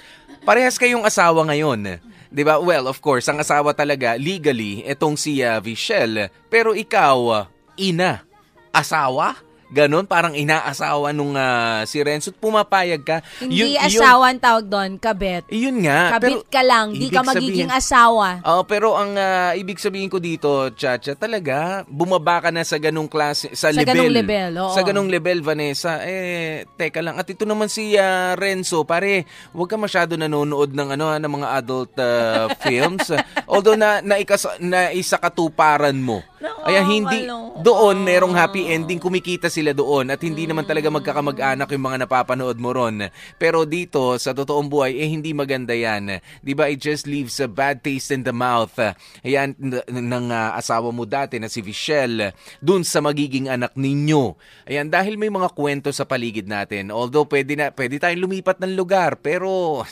parehas 0.49 0.81
kayong 0.81 1.05
asawa 1.05 1.45
ngayon. 1.45 2.01
'Di 2.33 2.41
ba? 2.41 2.57
Well, 2.57 2.89
of 2.89 2.97
course, 3.05 3.29
ang 3.29 3.37
asawa 3.37 3.77
talaga 3.77 4.17
legally 4.17 4.81
etong 4.81 5.13
si 5.13 5.45
uh, 5.45 5.61
Vichelle, 5.61 6.33
pero 6.49 6.73
ikaw 6.73 7.17
ah, 7.29 7.43
ina, 7.77 8.25
asawa? 8.73 9.37
Ganon, 9.69 10.03
parang 10.03 10.33
inaasawa 10.33 11.13
nung 11.13 11.37
ah, 11.37 11.85
si 11.85 12.01
Renzo. 12.01 12.33
Pumapayag 12.33 13.01
ka. 13.01 13.21
Hindi 13.37 13.77
Yun- 13.77 13.77
asawa 13.77 14.33
ang 14.33 14.41
tawag 14.41 14.65
doon, 14.65 14.91
kabit. 14.97 15.45
yun 15.47 15.85
nga. 15.85 16.17
Kabit 16.17 16.41
pero, 16.41 16.49
ka 16.49 16.61
lang, 16.65 16.87
di 16.91 17.05
ka 17.07 17.21
magiging 17.21 17.69
sabihin- 17.69 17.77
asawa. 17.77 18.27
Oo, 18.41 18.61
pero 18.65 18.97
ang 18.97 19.13
ah, 19.13 19.53
ibig 19.53 19.77
sabihin 19.77 20.09
ko 20.09 20.17
dito, 20.17 20.49
Chacha, 20.73 21.13
talaga, 21.13 21.85
bumaba 21.85 22.41
ka 22.41 22.49
na 22.49 22.65
sa 22.65 22.81
ganung 22.81 23.05
klase, 23.05 23.53
sa, 23.53 23.69
Sa 23.69 23.77
level. 23.77 23.85
ganung 23.85 24.13
level, 24.15 24.51
oo. 24.57 24.73
Sa 24.73 24.81
ganung 24.81 25.05
level, 25.07 25.37
Vanessa. 25.39 26.01
Eh, 26.01 26.65
teka 26.73 26.99
lang. 26.99 27.21
At 27.21 27.29
ito 27.29 27.45
naman 27.45 27.69
si 27.69 27.93
ah, 27.93 28.33
Renzo, 28.33 28.81
pare, 28.81 29.29
huwag 29.53 29.69
ka 29.69 29.77
masyado 29.77 30.17
nanonood 30.17 30.73
ng 30.73 30.89
ano 30.97 31.13
ng 31.13 31.33
mga 31.37 31.47
adult 31.53 31.93
ah, 32.01 32.49
films. 32.65 33.13
Although 33.45 33.77
na, 33.77 34.01
na, 34.01 34.17
ikas, 34.17 34.49
na 34.57 34.89
isa 34.89 35.21
katuparan 35.21 35.93
mo. 35.93 36.25
Kaya 36.39 36.87
hindi 36.87 37.27
doon 37.59 37.99
merong 37.99 38.31
happy 38.31 38.71
ending 38.71 38.95
kumikita 38.95 39.51
sila 39.51 39.75
doon 39.75 40.07
at 40.07 40.23
hindi 40.23 40.47
naman 40.47 40.63
talaga 40.63 40.87
magkakamag-anak 40.87 41.67
yung 41.75 41.85
mga 41.85 42.07
napapanood 42.07 42.55
mo 42.55 42.71
ron. 42.71 43.11
Pero 43.35 43.67
dito 43.67 44.15
sa 44.15 44.31
totoong 44.31 44.71
buhay 44.71 44.95
eh 44.95 45.07
hindi 45.11 45.35
maganda 45.35 45.75
'yan. 45.75 46.23
'Di 46.39 46.53
ba? 46.55 46.71
It 46.71 46.79
just 46.79 47.03
leaves 47.11 47.43
a 47.43 47.51
bad 47.51 47.83
taste 47.83 48.15
in 48.15 48.23
the 48.23 48.31
mouth. 48.31 48.71
Ayan 49.19 49.59
ng 49.59 50.27
ah, 50.31 50.55
asawa 50.55 50.95
mo 50.95 51.03
dati 51.03 51.43
na 51.43 51.51
si 51.51 51.59
Vichelle 51.59 52.31
dun 52.63 52.87
sa 52.87 53.03
magiging 53.03 53.51
anak 53.51 53.75
ninyo. 53.75 54.39
Ayan 54.63 54.87
dahil 54.87 55.19
may 55.19 55.27
mga 55.27 55.51
kwento 55.51 55.91
sa 55.91 56.07
paligid 56.07 56.47
natin. 56.47 56.87
Although 56.95 57.27
pwede 57.27 57.59
na 57.59 57.75
pwede 57.75 57.99
tayong 57.99 58.23
lumipat 58.23 58.63
ng 58.63 58.79
lugar 58.79 59.19
pero 59.19 59.83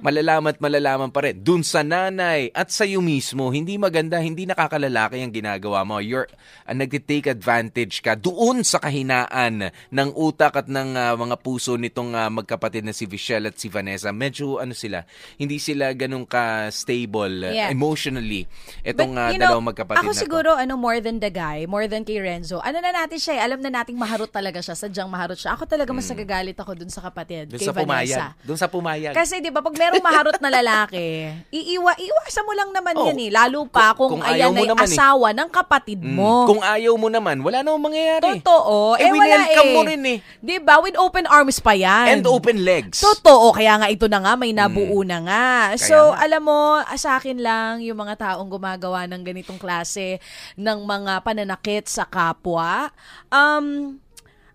malalaman 0.00 0.52
at 0.52 0.60
malalaman 0.60 1.10
pa 1.10 1.24
rin. 1.24 1.38
Dun 1.38 1.62
sa 1.62 1.80
nanay 1.80 2.50
at 2.50 2.68
sa 2.68 2.82
iyo 2.82 3.00
mismo, 3.00 3.48
hindi 3.48 3.76
maganda, 3.76 4.18
hindi 4.18 4.44
nakakalalaki 4.44 5.20
ang 5.20 5.32
ginagawa 5.32 5.82
mo. 5.82 5.98
You're 5.98 6.28
uh, 6.66 6.72
nagtitake 6.72 7.26
advantage 7.26 8.00
ka 8.00 8.14
doon 8.14 8.62
sa 8.62 8.78
kahinaan 8.78 9.68
ng 9.70 10.08
utak 10.14 10.54
at 10.54 10.68
ng 10.68 10.94
ah, 10.94 11.14
mga 11.14 11.36
puso 11.40 11.74
nitong 11.74 12.12
ah, 12.12 12.28
magkapatid 12.28 12.84
na 12.84 12.92
si 12.92 13.04
Vichelle 13.04 13.48
at 13.48 13.56
si 13.56 13.68
Vanessa. 13.68 14.10
Medyo 14.10 14.58
ano 14.58 14.72
sila, 14.72 15.02
hindi 15.36 15.56
sila 15.56 15.90
ganun 15.92 16.24
ka-stable 16.24 17.36
uh, 17.42 17.52
Yeah. 17.54 17.70
emotionally. 17.70 18.50
Itong 18.82 19.14
But, 19.14 19.32
you 19.32 19.38
know, 19.38 19.54
dalawang 19.54 19.68
magkapatid 19.70 20.02
ako 20.02 20.10
na 20.10 20.16
to. 20.18 20.22
siguro, 20.26 20.50
ano, 20.54 20.74
more 20.74 20.98
than 20.98 21.22
the 21.22 21.30
guy, 21.30 21.66
more 21.66 21.86
than 21.86 22.02
kay 22.02 22.18
Renzo, 22.18 22.58
ano 22.58 22.82
na 22.82 22.90
natin 22.90 23.14
siya, 23.14 23.38
eh, 23.38 23.42
alam 23.42 23.62
na 23.62 23.70
nating 23.70 23.94
maharot 23.94 24.26
talaga 24.28 24.58
siya, 24.58 24.74
sadyang 24.74 25.06
maharot 25.06 25.38
siya. 25.38 25.54
Ako 25.54 25.64
talaga 25.64 25.94
mas 25.94 26.04
nagagalit 26.04 26.58
ako 26.58 26.74
dun 26.74 26.90
sa 26.90 26.98
kapatid, 27.00 27.48
Doon 27.48 27.60
kay 27.62 27.68
sa 27.68 27.74
pumayag. 27.74 28.18
Vanessa. 28.18 28.42
Doon 28.42 28.58
sa 28.58 28.66
pumayag. 28.66 29.14
Kasi 29.14 29.38
'di 29.38 29.54
ba 29.54 29.62
pag 29.64 29.74
merong 29.74 30.04
maharot 30.08 30.38
na 30.38 30.52
lalaki, 30.52 31.32
iiwa 31.48 31.96
iwasan 31.96 32.44
mo 32.44 32.52
lang 32.52 32.70
naman 32.70 32.92
Oh, 32.94 33.08
'yan 33.08 33.18
eh. 33.18 33.30
Lalo 33.32 33.64
pa 33.64 33.96
kung, 33.96 34.20
kung 34.20 34.22
ayaw 34.22 34.52
ayan 34.52 34.60
ay 34.60 34.66
naman 34.68 34.84
eh. 34.84 34.92
asawa 34.92 35.28
ng 35.32 35.48
kapatid 35.48 36.00
Mm. 36.04 36.12
mo. 36.12 36.44
Kung 36.44 36.60
ayaw 36.60 36.92
mo 36.94 37.08
naman, 37.08 37.40
wala 37.40 37.64
namang 37.64 37.88
mangyayari. 37.88 38.38
Totoo. 38.38 38.94
Eh, 38.94 39.02
Eh, 39.02 39.10
wala 39.10 39.36
eh. 39.48 39.72
mo 39.72 39.80
rin 39.82 40.02
eh. 40.04 40.18
'Di 40.38 40.60
ba? 40.60 40.78
With 40.78 40.94
open 40.94 41.24
arms 41.24 41.58
pa 41.58 41.72
'yan. 41.72 42.20
And 42.20 42.24
open 42.26 42.60
legs. 42.60 43.00
Totoo, 43.00 43.50
kaya 43.50 43.80
nga 43.80 43.88
ito 43.88 44.04
na 44.04 44.20
nga, 44.20 44.36
may 44.36 44.52
nabuo 44.52 45.00
na 45.00 45.18
nga. 45.22 45.46
Kaya 45.72 45.80
So, 45.80 46.12
nga. 46.12 46.20
alam 46.20 46.42
mo, 46.42 46.60
sa 46.94 47.16
akin 47.16 47.40
lang, 47.40 47.80
yung 47.80 47.96
mga 47.96 48.20
taong 48.20 48.46
gumagawa 48.46 49.06
ng 49.06 49.22
ganitong 49.22 49.56
klase 49.56 50.20
ng 50.54 50.78
mga 50.82 51.22
pananakit 51.22 51.86
sa 51.86 52.04
kapwa, 52.04 52.92
um, 53.30 53.96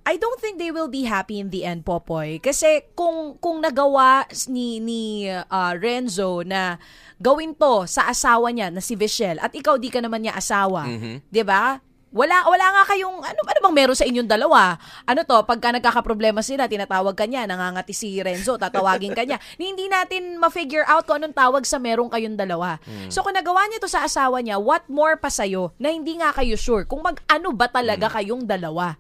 I 0.04 0.16
don't 0.16 0.40
think 0.40 0.58
they 0.58 0.72
will 0.72 0.90
be 0.90 1.06
happy 1.06 1.38
in 1.38 1.54
the 1.54 1.64
end, 1.64 1.84
Popoy. 1.84 2.40
Kasi 2.40 2.88
kung 2.94 3.38
kung 3.38 3.62
nagawa 3.62 4.26
ni 4.48 4.80
ni 4.80 5.28
ah, 5.30 5.76
Renzo 5.76 6.42
na 6.42 6.82
gawin 7.18 7.54
to 7.54 7.86
sa 7.86 8.08
asawa 8.08 8.50
niya 8.50 8.72
na 8.72 8.80
si 8.80 8.96
Vichelle 8.96 9.38
at 9.38 9.52
ikaw 9.52 9.76
di 9.76 9.92
ka 9.92 10.00
naman 10.00 10.24
niya 10.24 10.34
asawa, 10.34 10.88
Mhm. 10.88 11.30
'di 11.30 11.44
ba? 11.44 11.78
Wala 12.10 12.42
wala 12.50 12.66
nga 12.74 12.84
kayong 12.90 13.22
ano 13.22 13.38
ano 13.46 13.60
bang 13.62 13.76
meron 13.76 13.94
sa 13.94 14.02
inyong 14.02 14.26
dalawa? 14.26 14.82
Ano 15.06 15.22
to, 15.22 15.46
pagka 15.46 15.70
nagkakaproblema 15.70 16.42
sila, 16.42 16.66
tinatawag 16.66 17.14
ka 17.14 17.30
niya, 17.30 17.46
nangangati 17.46 17.94
si 17.94 18.18
Renzo, 18.18 18.58
tatawagin 18.58 19.14
ka 19.14 19.30
niya. 19.30 19.38
Ni 19.62 19.70
Hindi 19.70 19.86
natin 19.86 20.42
ma-figure 20.42 20.90
out 20.90 21.06
kung 21.06 21.22
anong 21.22 21.38
tawag 21.38 21.70
sa 21.70 21.78
meron 21.78 22.10
kayong 22.10 22.34
dalawa. 22.34 22.82
So 23.14 23.22
kung 23.22 23.38
nagawa 23.38 23.70
niya 23.70 23.78
to 23.78 23.86
sa 23.86 24.10
asawa 24.10 24.42
niya, 24.42 24.58
what 24.58 24.90
more 24.90 25.22
pa 25.22 25.30
sa'yo 25.30 25.70
na 25.78 25.94
hindi 25.94 26.18
nga 26.18 26.34
kayo 26.34 26.58
sure 26.58 26.90
kung 26.90 27.06
mag-ano 27.06 27.54
ba 27.54 27.70
talaga 27.70 28.10
kayong 28.10 28.42
dalawa? 28.42 28.98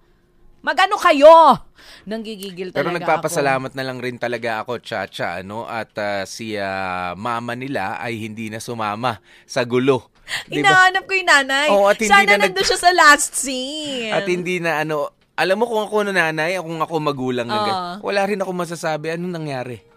Magano 0.59 0.99
kayo? 0.99 1.55
Nanggigigil 2.03 2.75
Pero 2.75 2.91
talaga 2.91 2.99
nagpapasalamat 2.99 3.71
na 3.75 3.83
lang 3.87 3.97
rin 4.03 4.19
talaga 4.19 4.63
ako, 4.63 4.83
Chacha, 4.83 5.39
ano? 5.39 5.63
At 5.63 5.95
ah, 5.95 6.23
si 6.27 6.59
ah, 6.59 7.15
mama 7.15 7.55
nila 7.55 7.95
ay 7.95 8.19
hindi 8.19 8.51
na 8.51 8.59
sumama 8.59 9.23
sa 9.47 9.63
gulo. 9.63 10.11
ako. 10.11 10.51
Di 10.51 10.61
ba? 10.61 10.67
Inahanap 10.67 11.03
ko 11.07 11.13
yung 11.15 11.29
nanay. 11.29 11.67
Oo, 11.71 11.85
at 11.87 11.97
hindi 11.97 12.11
Sana 12.11 12.27
na 12.27 12.35
nag- 12.37 12.53
nandun 12.53 12.65
siya 12.67 12.79
sa 12.79 12.91
last 12.93 13.31
scene. 13.33 14.13
At 14.13 14.27
hindi 14.27 14.59
na 14.59 14.83
ano, 14.83 15.15
alam 15.39 15.55
mo 15.55 15.65
kung 15.65 15.87
ako 15.87 16.11
nanay, 16.11 16.59
kung 16.59 16.79
ako 16.83 16.93
magulang 16.99 17.47
ng 17.47 17.55
Oo. 17.55 17.65
gan- 17.65 17.83
wala 18.03 18.21
rin 18.27 18.39
ako 18.43 18.51
masasabi 18.51 19.15
anong 19.15 19.33
nangyari. 19.39 19.88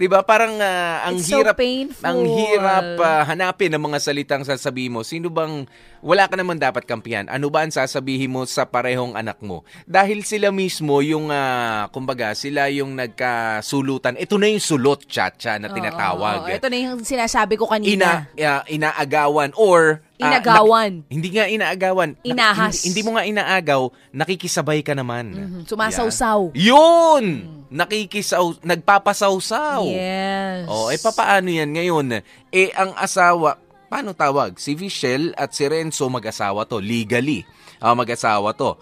'Di 0.00 0.08
ba? 0.08 0.24
Parang 0.24 0.56
ah, 0.64 1.04
ang 1.04 1.20
It's 1.20 1.28
so 1.28 1.44
hirap 1.44 1.60
painful. 1.60 2.00
ang 2.08 2.24
hirap 2.24 2.96
ah, 3.04 3.20
hanapin 3.28 3.68
ng 3.68 3.84
mga 3.84 4.00
salitang 4.00 4.48
sasabihin 4.48 4.96
mo. 4.96 5.04
Sino 5.04 5.28
bang 5.28 5.68
wala 6.00 6.24
ka 6.24 6.40
naman 6.40 6.56
dapat 6.56 6.88
kampihan? 6.88 7.28
Ano 7.28 7.52
ba 7.52 7.68
ang 7.68 7.68
sasabihin 7.68 8.32
mo 8.32 8.48
sa 8.48 8.64
parehong 8.64 9.12
anak 9.12 9.44
mo? 9.44 9.60
Dahil 9.84 10.24
sila 10.24 10.48
mismo 10.48 11.04
yung 11.04 11.28
ah, 11.28 11.92
kumbaga 11.92 12.32
sila 12.32 12.72
yung 12.72 12.96
nagkasulutan. 12.96 14.16
Ito 14.16 14.40
na 14.40 14.48
yung 14.48 14.64
sulot 14.64 15.04
chacha 15.04 15.60
na 15.60 15.68
tinatawag. 15.68 16.48
Oo, 16.48 16.56
ito 16.56 16.72
na 16.72 16.78
yung 16.80 17.04
sinasabi 17.04 17.60
ko 17.60 17.68
kanina. 17.68 18.24
Ina, 18.32 18.40
ah, 18.40 18.62
inaagawan 18.72 19.52
or 19.60 20.00
Inagawan. 20.20 20.92
nak- 21.00 21.08
hindi 21.08 21.28
nga 21.32 21.46
inaagawan. 21.48 22.10
Inahas. 22.22 22.84
hindi, 22.84 22.86
hindi 22.92 23.00
mo 23.02 23.10
nga 23.16 23.24
inaagaw, 23.24 23.82
nakikisabay 24.12 24.84
ka 24.84 24.92
naman. 24.92 25.32
Mhm, 25.32 25.60
sumasawsaw. 25.64 26.52
Yan. 26.52 26.60
Yun! 26.60 27.26
Nakikisaw, 27.70 28.60
nagpapasawsaw. 28.66 29.86
Yes. 29.86 30.66
Oh, 30.66 30.90
eh 30.90 30.98
papaano 30.98 31.48
yan 31.48 31.70
ngayon? 31.70 32.06
Eh 32.50 32.68
ang 32.74 32.92
asawa, 32.98 33.56
paano 33.86 34.10
tawag? 34.10 34.58
Si 34.58 34.74
Vichelle 34.74 35.30
at 35.38 35.54
si 35.54 35.64
Renzo 35.70 36.10
mag-asawa 36.10 36.66
to, 36.66 36.82
legally. 36.82 37.46
Ah, 37.80 37.94
mag-asawa 37.96 38.52
to. 38.58 38.74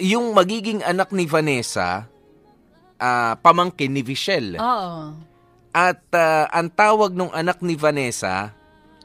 Yung 0.00 0.32
magiging 0.32 0.80
anak 0.86 1.10
ni 1.12 1.26
Vanessa, 1.28 2.06
ah, 2.96 3.34
pamangkin 3.36 3.92
ni 3.92 4.00
Vichelle. 4.00 4.56
Oo. 4.56 5.12
At 5.76 6.00
ah, 6.16 6.48
ang 6.48 6.72
tawag 6.72 7.12
ng 7.12 7.34
anak 7.36 7.60
ni 7.60 7.76
Vanessa 7.76 8.55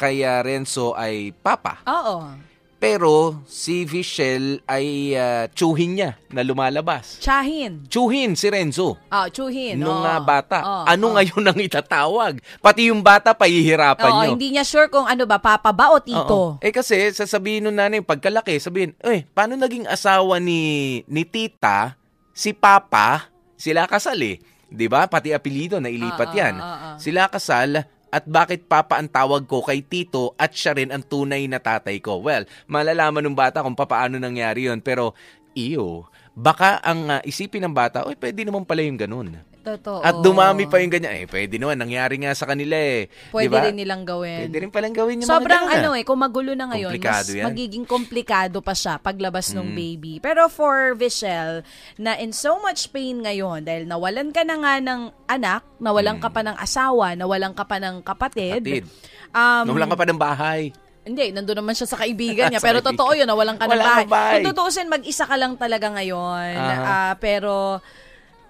kay 0.01 0.25
ah, 0.25 0.41
Renzo 0.41 0.97
ay 0.97 1.29
Papa. 1.29 1.85
Oo. 1.85 2.49
Pero 2.81 3.37
si 3.45 3.85
Vichelle 3.85 4.65
ay 4.65 5.13
ah, 5.13 5.45
tsuhin 5.53 6.01
niya 6.01 6.17
na 6.33 6.41
lumalabas. 6.41 7.21
Chahin. 7.21 7.85
Tsuhin 7.85 8.33
si 8.33 8.49
Renzo. 8.49 8.97
Ah, 9.13 9.29
chuhin. 9.29 9.77
Nung 9.77 10.01
oo. 10.01 10.09
ah, 10.09 10.17
bata. 10.17 10.59
Oo, 10.65 10.83
ano 10.89 11.05
oo. 11.05 11.13
ngayon 11.13 11.45
ang 11.45 11.59
itatawag? 11.61 12.41
Pati 12.57 12.89
yung 12.89 13.05
bata, 13.05 13.37
pahihirapan 13.37 14.09
Oo, 14.09 14.21
nyo. 14.25 14.29
hindi 14.33 14.57
niya 14.57 14.65
sure 14.65 14.89
kung 14.89 15.05
ano 15.05 15.29
ba, 15.29 15.37
papa 15.37 15.69
ba 15.69 15.93
o 15.93 16.01
tito. 16.01 16.57
Eh 16.57 16.73
kasi, 16.73 17.13
sasabihin 17.13 17.69
nun 17.69 17.77
nanay, 17.77 18.01
pagkalaki, 18.01 18.57
sabihin, 18.57 18.97
eh, 19.05 19.29
paano 19.29 19.53
naging 19.53 19.85
asawa 19.85 20.41
ni, 20.41 21.05
ni 21.05 21.21
tita, 21.21 21.93
si 22.33 22.49
papa, 22.57 23.29
sila 23.61 23.85
kasal 23.85 24.17
eh. 24.25 24.41
'Di 24.71 24.87
ba 24.87 25.03
Pati 25.05 25.35
apelido, 25.35 25.77
nailipat 25.83 26.31
Oo, 26.31 26.37
yan. 26.39 26.55
Sila 26.95 27.27
kasal, 27.27 27.83
at 28.11 28.27
bakit 28.27 28.67
papa 28.67 28.99
ang 28.99 29.07
tawag 29.07 29.47
ko 29.47 29.63
kay 29.63 29.79
tito 29.79 30.35
at 30.35 30.51
siya 30.51 30.75
rin 30.75 30.91
ang 30.91 31.01
tunay 31.01 31.47
na 31.47 31.63
tatay 31.63 32.03
ko? 32.03 32.19
Well, 32.19 32.43
malalaman 32.67 33.23
ng 33.23 33.37
bata 33.39 33.63
kung 33.63 33.73
papaano 33.73 34.19
nangyari 34.19 34.67
yon 34.67 34.83
Pero, 34.83 35.15
iyo, 35.55 36.11
baka 36.35 36.83
ang 36.83 37.07
ah, 37.07 37.21
isipin 37.23 37.63
ng 37.63 37.75
bata, 37.75 38.03
oy, 38.03 38.19
pwede 38.19 38.43
naman 38.43 38.67
pala 38.67 38.83
yung 38.83 38.99
ganun. 38.99 39.39
Totoo. 39.61 40.01
At 40.01 40.17
dumami 40.19 40.65
pa 40.65 40.77
yung 40.77 40.89
ganyan. 40.89 41.13
Eh, 41.15 41.25
pwede 41.25 41.55
naman. 41.55 41.77
Nangyari 41.77 42.17
nga 42.17 42.33
sa 42.33 42.43
kanila 42.43 42.73
eh. 42.73 43.13
Pwede 43.29 43.45
Di 43.45 43.53
ba? 43.53 43.61
rin 43.63 43.77
nilang 43.77 44.03
gawin. 44.03 44.49
Pwede 44.49 44.57
rin 44.57 44.71
palang 44.73 44.89
gawin 44.91 45.21
yung 45.21 45.29
Sobrang 45.29 45.63
mga 45.63 45.69
ganun, 45.69 45.77
ano 45.77 45.89
ah. 45.91 45.99
eh, 45.99 46.03
kung 46.03 46.19
magulo 46.19 46.51
na 46.51 46.65
ngayon, 46.67 46.89
Komplikado 46.91 47.29
mas 47.29 47.37
yan. 47.37 47.45
magiging 47.45 47.85
komplikado 47.85 48.57
pa 48.59 48.73
siya 48.73 48.97
paglabas 48.97 49.53
ng 49.53 49.61
Mm. 49.63 49.75
baby. 49.77 50.13
Pero 50.17 50.47
for 50.47 50.93
Vichelle, 50.93 51.61
na 51.95 52.17
in 52.17 52.33
so 52.33 52.57
much 52.57 52.89
pain 52.89 53.21
ngayon, 53.21 53.61
dahil 53.61 53.85
nawalan 53.85 54.33
ka 54.33 54.41
na 54.41 54.57
nga 54.57 54.73
ng 54.77 55.01
anak, 55.25 55.61
nawalan 55.77 56.17
ka 56.17 56.27
pa 56.27 56.41
ng 56.41 56.57
asawa, 56.57 57.13
nawalan 57.13 57.53
ka 57.53 57.63
pa 57.63 57.77
ng 57.77 58.01
kapatid. 58.01 58.59
Mm. 58.59 58.81
Kapatid. 58.81 58.83
Um, 59.31 59.63
Nawalan 59.69 59.87
ka 59.87 59.95
pa 59.95 60.05
ng 60.05 60.19
bahay. 60.19 60.61
Hindi, 61.01 61.33
nandun 61.33 61.57
naman 61.57 61.73
siya 61.73 61.87
sa 61.87 61.97
kaibigan 61.97 62.49
niya. 62.49 62.61
Pero 62.63 62.77
totoo 62.79 63.13
yun, 63.13 63.25
nawalan 63.25 63.57
ka 63.57 63.65
ng 63.65 64.05
bahay. 64.05 64.05
Kung 64.37 64.53
tutuusin, 64.53 64.85
mag-isa 64.85 65.23
ka 65.23 65.33
lang 65.33 65.53
talaga 65.55 65.89
ngayon. 65.91 66.53
Aha. 66.53 66.83
Ah, 66.83 67.13
pero 67.17 67.81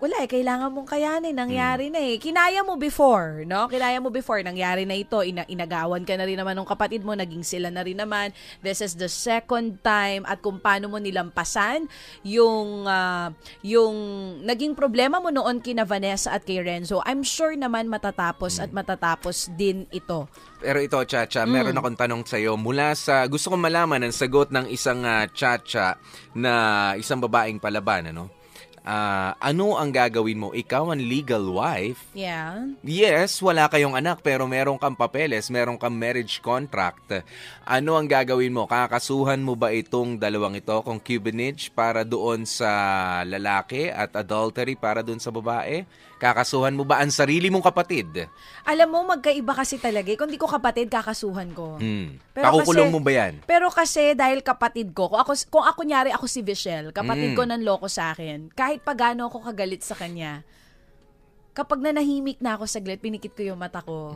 wala 0.01 0.25
eh, 0.25 0.27
kailangan 0.27 0.73
mong 0.73 0.89
kayanin. 0.89 1.37
Nangyari 1.37 1.87
Hmm. 1.87 1.93
na 1.93 2.01
eh. 2.01 2.17
Kinaya 2.17 2.65
mo 2.65 2.73
before, 2.73 3.45
no? 3.45 3.69
Kinaya 3.69 4.01
mo 4.01 4.09
before. 4.09 4.41
Nangyari 4.41 4.81
na 4.81 4.97
ito. 4.97 5.21
Ina- 5.21 5.45
inagawan 5.45 6.01
ka 6.01 6.17
na 6.17 6.25
rin 6.25 6.41
naman 6.41 6.57
ng 6.57 6.65
kapatid 6.65 7.05
mo. 7.05 7.13
Naging 7.13 7.45
sila 7.45 7.69
na 7.69 7.85
rin 7.85 8.01
naman. 8.01 8.33
This 8.59 8.81
is 8.81 8.97
the 8.97 9.05
second 9.05 9.77
time. 9.79 10.25
At 10.25 10.41
kung 10.41 10.57
paano 10.57 10.89
mo 10.89 10.97
nilampasan 10.97 11.85
yung, 12.25 12.89
ah, 12.89 13.29
yung 13.61 13.93
naging 14.41 14.73
problema 14.73 15.21
mo 15.21 15.29
noon 15.29 15.61
kina 15.61 15.85
Vanessa 15.85 16.33
at 16.33 16.41
kay 16.41 16.65
Renzo, 16.65 17.05
I'm 17.05 17.21
sure 17.21 17.53
naman 17.53 17.85
matatapos 17.85 18.57
Hmm. 18.57 18.63
at 18.65 18.71
matatapos 18.73 19.53
din 19.53 19.85
ito. 19.93 20.25
Pero 20.57 20.81
ito, 20.81 20.97
Chacha, 21.05 21.45
Mm. 21.45 21.51
meron 21.53 21.77
akong 21.77 21.97
tanong 21.97 22.21
sa'yo. 22.25 22.57
Mula 22.57 22.97
sa, 22.97 23.21
gusto 23.29 23.53
kong 23.53 23.65
malaman 23.65 24.01
ang 24.01 24.13
sagot 24.13 24.49
ng 24.49 24.65
isang 24.65 25.05
ah, 25.05 25.29
Chacha 25.29 25.93
na 26.33 26.53
isang 26.97 27.21
babaeng 27.21 27.61
palaban, 27.61 28.09
ano? 28.09 28.40
Ah, 28.82 29.38
ano 29.38 29.77
ang 29.77 29.93
gagawin 29.93 30.41
mo? 30.41 30.49
Ikaw 30.57 30.89
ang 30.89 31.01
legal 31.05 31.45
wife. 31.53 32.01
Yeah. 32.17 32.73
Yes, 32.82 33.38
wala 33.38 33.69
kayong 33.69 33.93
anak 33.93 34.25
pero 34.25 34.49
meron 34.49 34.82
kang 34.82 34.97
papeles, 34.97 35.53
meron 35.53 35.77
kang 35.77 35.93
marriage 35.93 36.41
contract. 36.41 37.21
Ano 37.61 37.93
ang 37.93 38.09
gagawin 38.09 38.49
mo? 38.49 38.65
Kakasuhan 38.65 39.45
mo 39.45 39.53
ba 39.53 39.69
itong 39.69 40.17
dalawang 40.17 40.57
ito, 40.57 40.82
concubinage 40.82 41.69
para 41.69 42.01
doon 42.01 42.41
sa 42.49 43.21
lalaki 43.21 43.93
at 43.93 44.17
adultery 44.17 44.73
para 44.73 45.05
doon 45.05 45.21
sa 45.21 45.29
babae? 45.29 45.86
Kakasuhan 46.22 46.78
mo 46.78 46.86
ba 46.86 47.01
ang 47.01 47.09
sarili 47.09 47.49
mong 47.49 47.65
kapatid? 47.65 48.30
Alam 48.61 48.88
mo, 48.88 49.01
magkaiba 49.03 49.57
kasi 49.57 49.76
talaga. 49.76 50.05
eh. 50.05 50.13
Kung 50.13 50.30
di 50.30 50.38
ko 50.38 50.45
kapatid, 50.45 50.86
kakasuhan 50.86 51.49
ko. 51.49 51.82
Hmm. 51.82 52.22
Pero 52.30 52.45
Pakukulong 52.45 52.88
kasi- 52.88 52.95
mo 52.95 53.01
ba 53.01 53.11
yan? 53.11 53.34
Pero 53.43 53.67
kasi 53.67 54.13
dahil 54.13 54.39
kapatid 54.39 54.93
ko, 54.93 55.09
kung 55.09 55.17
ako, 55.17 55.34
kung 55.49 55.65
ako 55.65 55.82
nyari 55.82 56.13
ako 56.13 56.30
si 56.30 56.39
Vichelle, 56.39 56.93
kapatid 56.93 57.34
Mm. 57.34 57.36
ko 57.36 57.43
ng 57.43 57.61
loko 57.61 57.89
sa 57.89 58.13
akin, 58.13 58.53
kahit 58.53 58.80
pagano 58.80 59.26
ako 59.26 59.41
kagalit 59.43 59.82
sa 59.82 59.97
kanya, 59.97 60.45
kapag 61.51 61.82
nanahimik 61.82 62.38
na 62.38 62.53
ako 62.53 62.63
saglit, 62.63 63.01
pinikit 63.01 63.34
ko 63.34 63.41
yung 63.43 63.57
mata 63.57 63.82
ko, 63.82 64.13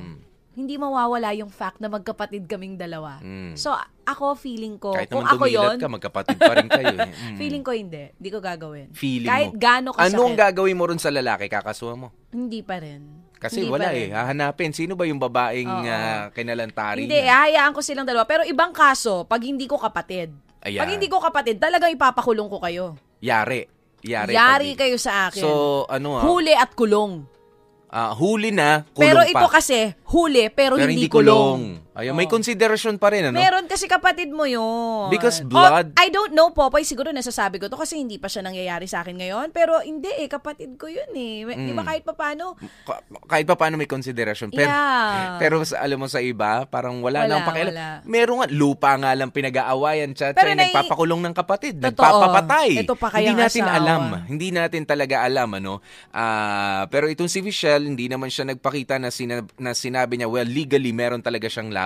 hindi 0.56 0.80
mawawala 0.80 1.36
yung 1.36 1.52
fact 1.52 1.78
na 1.78 1.88
magkapatid 1.88 2.48
kaming 2.48 2.80
dalawa. 2.80 3.20
Mm. 3.20 3.54
So, 3.54 3.76
ako 4.02 4.34
feeling 4.34 4.80
ko, 4.80 4.96
Kahit 4.96 5.12
kung 5.12 5.22
ako 5.22 5.46
yon 5.46 5.76
ka, 5.76 5.92
magkapatid 5.92 6.40
pa 6.40 6.56
rin 6.56 6.72
kayo. 6.72 6.96
eh. 6.96 7.12
Mm. 7.26 7.36
feeling 7.36 7.60
ko 7.60 7.76
hindi. 7.76 8.16
Hindi 8.16 8.30
ko 8.30 8.40
gagawin. 8.40 8.88
Feeling 8.96 9.28
Kahit 9.28 9.52
mo. 9.52 9.60
gaano 9.60 9.90
kasakit. 9.92 10.16
Anong 10.16 10.34
gagawin 10.34 10.78
mo 10.80 10.86
rin 10.88 10.96
sa 10.96 11.12
lalaki? 11.12 11.52
Kakasuhan 11.52 12.00
mo? 12.00 12.16
Hindi 12.32 12.64
pa 12.64 12.80
rin. 12.80 13.28
Kasi 13.36 13.62
Hindi 13.62 13.76
wala 13.76 13.92
eh. 13.92 14.10
Hahanapin. 14.10 14.72
Sino 14.72 14.96
ba 14.96 15.04
yung 15.04 15.20
babaeng 15.20 15.68
Oo. 15.68 15.84
ah, 15.86 16.32
kinalantari 16.32 17.04
Hindi, 17.04 17.20
niya? 17.20 17.36
hahayaan 17.36 17.76
ko 17.76 17.84
silang 17.84 18.08
dalawa. 18.08 18.24
Pero 18.24 18.48
ibang 18.48 18.72
kaso, 18.72 19.28
pag 19.28 19.44
hindi 19.44 19.68
ko 19.68 19.76
kapatid. 19.76 20.32
Ayan. 20.64 20.82
Pag 20.82 20.92
hindi 20.96 21.12
ko 21.12 21.20
kapatid, 21.20 21.60
talagang 21.60 21.92
ipapakulong 21.92 22.48
ko 22.48 22.58
kayo. 22.58 22.96
Yari. 23.20 23.68
Yari. 24.02 24.32
Yari 24.32 24.70
kayo 24.74 24.96
sa 24.96 25.28
akin. 25.28 25.44
So, 25.44 25.84
ano 25.92 26.16
ah, 26.16 26.24
Huli 26.24 26.56
at 26.56 26.72
kulong. 26.74 27.35
Ah, 27.96 28.12
huli 28.12 28.52
na, 28.52 28.84
kulong 28.92 29.08
pero 29.08 29.20
pa. 29.24 29.32
ito 29.32 29.48
kasi, 29.48 29.80
huli 30.12 30.52
pero, 30.52 30.76
Pero 30.76 30.92
hindi, 30.92 31.08
kulong. 31.08 31.85
Ayun, 31.96 32.12
may 32.12 32.28
Oo. 32.28 32.34
konsiderasyon 32.34 32.96
pa 32.96 33.08
rin, 33.08 33.24
ano? 33.26 33.36
Meron 33.36 33.66
kasi 33.66 33.88
kapatid 33.88 34.28
mo 34.28 34.44
yun. 34.44 35.08
Because 35.08 35.40
Oh, 35.40 35.48
blood- 35.48 35.96
I 35.96 36.08
don't 36.10 36.32
know, 36.32 36.52
Popoy. 36.52 36.84
Siguro 36.84 37.10
nasasabi 37.10 37.56
ko 37.56 37.66
to 37.66 37.76
kasi 37.76 37.96
hindi 37.96 38.20
pa 38.20 38.28
siya 38.28 38.44
nangyayari 38.44 38.84
sa 38.84 39.00
akin 39.00 39.16
ngayon. 39.16 39.48
Pero 39.50 39.80
hindi 39.80 40.12
eh, 40.12 40.28
kapatid 40.28 40.76
ko 40.76 40.86
yun 40.86 41.08
eh. 41.10 41.48
Di 41.48 41.72
Mm. 41.72 41.74
ba 41.74 41.84
kahit 41.86 42.04
papano? 42.04 42.60
Ka- 42.84 43.00
kahit 43.26 43.46
pa 43.46 43.56
paano 43.56 43.76
may 43.76 43.88
konsiderasyon. 43.88 44.52
Pero, 44.52 44.68
Yeah. 44.68 45.40
pero 45.40 45.64
sa, 45.64 45.80
alam 45.80 45.96
mo 45.96 46.06
sa 46.06 46.20
iba, 46.20 46.66
parang 46.66 47.00
wala, 47.00 47.24
Wala, 47.24 47.32
nang 47.32 47.48
pakialam. 47.48 47.72
wala. 47.72 47.88
Meron 48.04 48.36
nga, 48.38 48.48
lupa 48.50 48.92
nga 48.94 49.12
lang 49.14 49.32
pinag-aawayan, 49.32 50.12
chat 50.12 50.36
Pero 50.36 50.52
Pero 50.52 50.52
nai- 50.54 50.68
nagpapakulong 50.68 51.22
ng 51.22 51.34
kapatid, 51.34 51.74
Totoo. 51.78 51.96
nagpapapatay. 51.96 52.70
Ito 52.78 52.94
pa 52.94 53.08
hindi 53.10 53.32
kayang 53.32 53.40
natin 53.40 53.64
asawa. 53.64 53.78
alam. 53.78 54.04
Hindi 54.26 54.48
natin 54.52 54.84
talaga 54.84 55.16
alam, 55.22 55.48
ano. 55.54 55.80
Ah, 56.12 56.84
pero 56.88 57.08
itong 57.08 57.28
si 57.28 57.40
Michelle, 57.40 57.86
hindi 57.86 58.06
naman 58.06 58.28
siya 58.28 58.44
nagpakita 58.46 59.00
na, 59.00 59.08
sina- 59.10 59.48
na 59.56 59.72
sinabi 59.72 60.16
niya, 60.16 60.28
well, 60.28 60.44
legally, 60.44 60.92
meron 60.92 61.20
talaga 61.20 61.48
siyang 61.48 61.72
laban. 61.72 61.84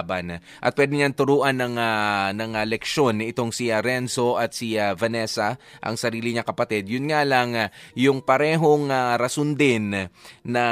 At 0.59 0.75
pwede 0.75 0.95
niyang 0.95 1.15
turuan 1.15 1.59
ng, 1.59 1.75
ah, 1.75 2.29
ng 2.31 2.51
ah, 2.55 2.65
leksyon 2.67 3.23
itong 3.25 3.51
si 3.51 3.73
ah, 3.73 3.83
Renzo 3.83 4.39
at 4.39 4.55
si 4.55 4.79
ah, 4.79 4.93
Vanessa, 4.95 5.59
ang 5.83 5.95
sarili 5.99 6.31
niya 6.31 6.47
kapatid. 6.47 6.87
Yun 6.87 7.11
nga 7.11 7.25
lang, 7.27 7.55
ah, 7.55 7.69
yung 7.95 8.23
parehong 8.23 8.91
ah, 8.91 9.15
rason 9.19 9.55
din 9.55 10.09
na 10.45 10.63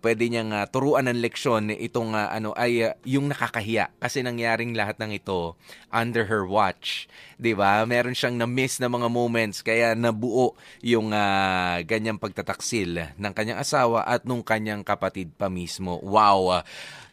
pwede 0.00 0.28
niyang 0.28 0.50
ah, 0.52 0.66
turuan 0.66 1.06
ng 1.08 1.20
leksyon 1.20 1.72
itong 1.72 2.14
ah, 2.14 2.30
ano 2.32 2.52
ay 2.54 2.90
ah, 2.90 2.94
yung 3.06 3.30
nakakahiya 3.30 3.92
kasi 3.98 4.22
nangyaring 4.22 4.74
lahat 4.74 4.98
ng 5.00 5.16
ito 5.16 5.54
under 5.90 6.28
her 6.28 6.44
watch. 6.44 7.06
'Di 7.36 7.52
ba? 7.52 7.84
Meron 7.84 8.16
siyang 8.16 8.36
na-miss 8.36 8.80
na 8.80 8.90
mga 8.90 9.08
moments 9.08 9.60
kaya 9.60 9.92
nabuo 9.96 10.56
yung 10.82 11.12
ah, 11.12 11.80
ganyang 11.84 12.20
pagtataksil 12.20 13.16
ng 13.16 13.32
kanyang 13.32 13.60
asawa 13.60 14.04
at 14.04 14.24
nung 14.24 14.42
kanyang 14.42 14.82
kapatid 14.82 15.32
pa 15.34 15.50
mismo. 15.50 15.98
Wow. 16.02 16.62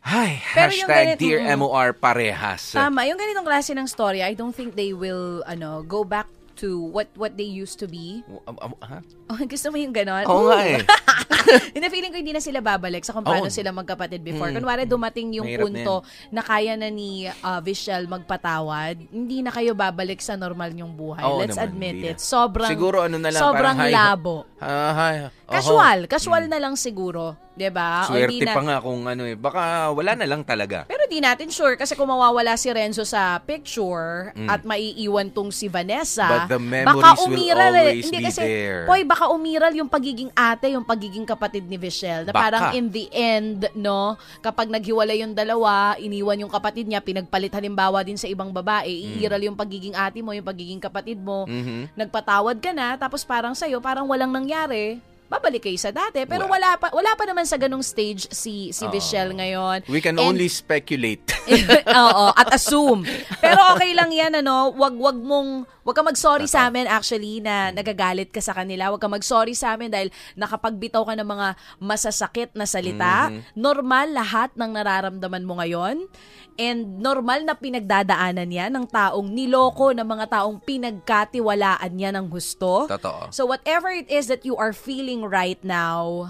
Ay, 0.03 0.43
Pero 0.51 0.75
yung 0.75 0.91
hashtag 0.91 1.15
ganit- 1.15 1.19
Dear 1.23 1.39
mm. 1.47 1.55
MOR 1.63 1.95
parehas. 1.95 2.75
Tama, 2.75 3.07
yung 3.07 3.15
ganitong 3.15 3.47
klase 3.47 3.71
ng 3.71 3.87
story, 3.87 4.19
I 4.19 4.35
don't 4.35 4.51
think 4.51 4.75
they 4.75 4.91
will 4.91 5.39
ano 5.47 5.79
go 5.87 6.03
back 6.03 6.27
to 6.59 6.79
what 6.93 7.09
what 7.17 7.33
they 7.39 7.47
used 7.47 7.81
to 7.81 7.87
be. 7.89 8.21
Um, 8.45 8.55
um, 8.61 8.73
ha? 8.83 9.01
Oh, 9.31 9.39
gusto 9.51 9.73
mo 9.73 9.77
yung 9.79 9.95
ganon? 9.95 10.27
Oo 10.29 10.51
nga 10.51 10.59
eh. 10.61 10.79
Hindi, 11.75 11.87
feeling 11.91 12.11
ko 12.13 12.17
hindi 12.17 12.33
na 12.33 12.41
sila 12.41 12.63
babalik 12.63 13.03
sa 13.03 13.11
kung 13.13 13.25
paano 13.25 13.51
Oo. 13.51 13.53
sila 13.53 13.69
magkapatid 13.75 14.23
before. 14.23 14.49
Mm. 14.49 14.63
Kunwari 14.63 14.83
dumating 14.87 15.37
yung 15.37 15.45
Mahirap 15.45 15.59
na 15.59 15.65
punto 15.67 15.95
na, 16.31 16.41
kaya 16.41 16.73
na 16.79 16.87
ni 16.89 17.27
uh, 17.27 17.59
Vishal 17.61 18.07
magpatawad, 18.07 18.95
hindi 19.11 19.43
na 19.43 19.51
kayo 19.51 19.75
babalik 19.75 20.23
sa 20.23 20.39
normal 20.39 20.71
nyong 20.71 20.93
buhay. 20.95 21.23
Oo 21.25 21.43
Let's 21.43 21.59
naman, 21.59 21.67
admit 21.67 21.97
it. 21.99 22.17
na. 22.17 22.23
Sobrang, 22.23 22.69
Siguro 22.71 23.05
ano 23.05 23.17
na 23.19 23.29
lang, 23.29 23.41
sobrang 23.43 23.75
parang 23.75 23.91
labo. 23.91 24.37
Ah, 24.57 24.93
hi. 24.95 25.15
Oho. 25.27 25.53
Casual. 25.53 25.99
Casual 26.07 26.43
na 26.47 26.57
lang 26.57 26.73
siguro. 26.79 27.35
'Di 27.53 27.69
ba? 27.69 28.05
O 28.05 28.13
Swerte 28.13 28.41
na- 28.41 28.53
pa 28.53 28.61
nga 28.61 28.77
kung 28.77 29.01
ano 29.03 29.23
eh. 29.23 29.33
Baka 29.33 29.61
wala 29.89 30.13
na 30.13 30.25
lang 30.25 30.41
talaga. 30.41 30.85
Pero 30.85 31.05
di 31.05 31.17
natin 31.17 31.47
sure 31.47 31.73
kasi 31.73 31.93
kung 31.93 32.07
mawawala 32.07 32.53
si 32.53 32.67
Renzo 32.67 33.03
sa 33.03 33.37
picture 33.39 34.33
Mm. 34.33 34.49
at 34.49 34.61
maiiwan 34.63 35.29
tong 35.29 35.49
si 35.49 35.67
Vanessa, 35.67 36.25
But 36.25 36.49
the 36.49 36.59
memories 36.59 36.97
baka 36.97 37.09
will 37.15 37.29
umiral 37.31 37.71
eh. 37.71 37.81
always 37.85 38.03
Hindi 38.03 38.17
be 38.17 38.25
kasi, 38.25 38.41
there. 38.41 38.81
Poy, 38.83 39.01
baka 39.03 39.25
umiral 39.27 39.71
yung 39.71 39.87
pagiging 39.87 40.33
ate, 40.33 40.73
yung 40.73 40.83
pagiging 40.83 41.23
kapatid 41.23 41.63
ni 41.63 41.77
Vichelle. 41.77 42.25
Na 42.25 42.31
Baka. 42.31 42.41
parang 42.43 42.63
in 42.73 42.89
the 42.89 43.05
end, 43.09 43.69
no, 43.73 44.15
kapag 44.39 44.67
naghiwalay 44.67 45.21
yung 45.21 45.31
dalawa, 45.31 45.93
iniwan 45.95 46.39
yung 46.39 46.51
kapatid 46.51 46.85
niya, 46.85 46.99
pinagpalit 46.99 47.53
halimbawa 47.53 48.01
din 48.01 48.17
sa 48.17 48.25
ibang 48.25 48.49
babae, 48.49 48.89
iiral 48.89 49.41
yung 49.43 49.55
pagiging 49.55 49.93
ate 49.93 50.19
mo, 50.19 50.33
yung 50.33 50.43
pagiging 50.43 50.81
kapatid 50.81 51.17
mo, 51.17 51.45
Mhm. 51.45 51.93
nagpatawad 51.93 52.57
ka 52.57 52.71
na, 52.71 52.97
tapos 52.97 53.21
parang 53.21 53.53
sa'yo, 53.53 53.77
parang 53.77 54.05
walang 54.05 54.33
nangyari, 54.33 54.97
babalik 55.33 55.65
kayo 55.65 55.75
sa 55.75 55.89
dati. 55.89 56.21
Pero 56.23 56.45
Well. 56.45 56.61
wala 56.61 56.77
pa 56.77 56.93
wala 56.93 57.11
pa 57.17 57.25
naman 57.25 57.43
sa 57.43 57.57
ganung 57.57 57.81
stage 57.81 58.29
si 58.29 58.69
si. 58.69 58.85
Vichelle 58.87 59.33
ngayon. 59.33 59.89
We 59.89 59.97
can 59.97 60.21
And- 60.21 60.37
only 60.37 60.45
speculate. 60.61 61.25
Oo, 61.89 62.29
at 62.31 62.53
assume. 62.53 63.01
Pero 63.43 63.57
okay 63.73 63.97
lang 63.97 64.13
'yan 64.13 64.37
ano, 64.37 64.69
wag 64.71 64.93
wag 64.93 65.17
mong 65.17 65.65
Huwag 65.83 65.99
ka 65.99 66.03
mag-sorry 66.07 66.47
sa 66.47 66.71
amin 66.71 66.87
actually 66.87 67.43
na 67.43 67.67
nagagalit 67.67 68.31
ka 68.31 68.39
sa 68.39 68.55
kanila. 68.55 68.87
Huwag 68.87 69.03
ka 69.03 69.11
mag-sorry 69.11 69.51
sa 69.51 69.75
amin 69.75 69.91
dahil 69.91 70.15
nakapagbitaw 70.39 71.03
ka 71.03 71.11
ng 71.19 71.27
mga 71.27 71.47
masasakit 71.75 72.55
na 72.55 72.63
salita. 72.63 73.27
Mhm. 73.27 73.51
Normal 73.59 74.15
lahat 74.15 74.55
ng 74.55 74.71
nararamdaman 74.71 75.43
mo 75.43 75.59
ngayon. 75.59 76.07
And 76.53 77.01
normal 77.01 77.49
na 77.49 77.57
pinagdadaanan 77.57 78.49
yan 78.49 78.71
ng 78.77 78.85
taong 78.85 79.25
niloko, 79.25 79.89
ng 79.89 80.05
mga 80.05 80.25
taong 80.29 80.61
pinagkatiwalaan 80.61 81.89
niya 81.89 82.13
ng 82.13 82.29
gusto. 82.29 82.85
Totoo. 82.85 83.33
So 83.33 83.49
whatever 83.49 83.89
it 83.89 84.05
is 84.05 84.29
that 84.29 84.45
you 84.45 84.53
are 84.53 84.69
feeling 84.69 85.25
right 85.25 85.57
now, 85.65 86.29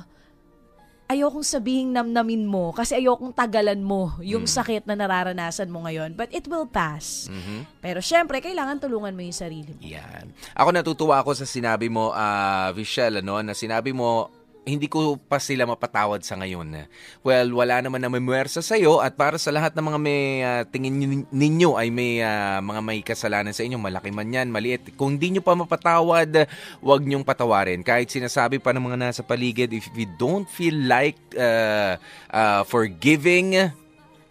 ayokong 1.11 1.45
sabihin 1.45 1.91
namnamin 1.91 2.47
mo 2.47 2.71
kasi 2.71 2.97
ayokong 2.97 3.35
tagalan 3.35 3.83
mo 3.83 4.15
yung 4.23 4.47
sakit 4.47 4.87
na 4.87 4.95
nararanasan 4.95 5.67
mo 5.67 5.83
ngayon. 5.83 6.15
But 6.15 6.31
it 6.31 6.47
will 6.47 6.65
pass. 6.65 7.27
Mhm. 7.27 7.83
Pero 7.83 7.99
syempre, 7.99 8.39
kailangan 8.39 8.79
tulungan 8.79 9.13
mo 9.13 9.21
yung 9.21 9.35
sarili 9.35 9.75
mo. 9.75 9.81
Yan. 9.83 10.31
Ako 10.55 10.69
natutuwa 10.71 11.19
ako 11.19 11.35
sa 11.35 11.45
sinabi 11.45 11.91
mo, 11.91 12.15
ah, 12.15 12.71
Vichelle, 12.71 13.19
ano, 13.19 13.43
na 13.43 13.53
sinabi 13.53 13.91
mo, 13.91 14.31
hindi 14.63 14.87
ko 14.87 15.19
pa 15.19 15.43
sila 15.43 15.67
mapatawad 15.67 16.23
sa 16.23 16.39
ngayon. 16.39 16.87
Well, 17.19 17.51
wala 17.51 17.83
naman 17.83 17.99
na 17.99 18.07
memwersa 18.07 18.63
sa 18.63 18.79
iyo 18.79 19.03
at 19.03 19.19
para 19.19 19.35
sa 19.35 19.51
lahat 19.51 19.75
ng 19.75 19.85
mga 19.91 19.99
may 19.99 20.21
ah, 20.43 20.63
tingin 20.63 20.95
nin- 20.95 21.27
ninyo 21.27 21.75
ay 21.75 21.91
may 21.91 22.23
ah, 22.23 22.63
mga 22.63 22.81
may 22.83 22.99
kasalanan 23.03 23.51
sa 23.51 23.67
inyo, 23.67 23.75
malaki 23.75 24.09
man 24.15 24.31
yan, 24.31 24.47
maliit. 24.47 24.95
Kung 24.95 25.19
di 25.19 25.35
nyo 25.35 25.43
pa 25.43 25.55
mapatawad, 25.55 26.47
wag 26.79 27.01
nyong 27.03 27.27
patawarin. 27.27 27.83
Kahit 27.83 28.11
sinasabi 28.11 28.63
pa 28.63 28.71
ng 28.71 28.83
mga 28.83 28.99
nasa 28.99 29.21
paligid, 29.21 29.75
if 29.75 29.87
you 29.91 30.07
don't 30.15 30.47
feel 30.47 30.75
like 30.87 31.19
uh, 31.35 31.99
uh, 32.31 32.63
forgiving 32.63 33.67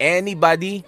anybody, 0.00 0.80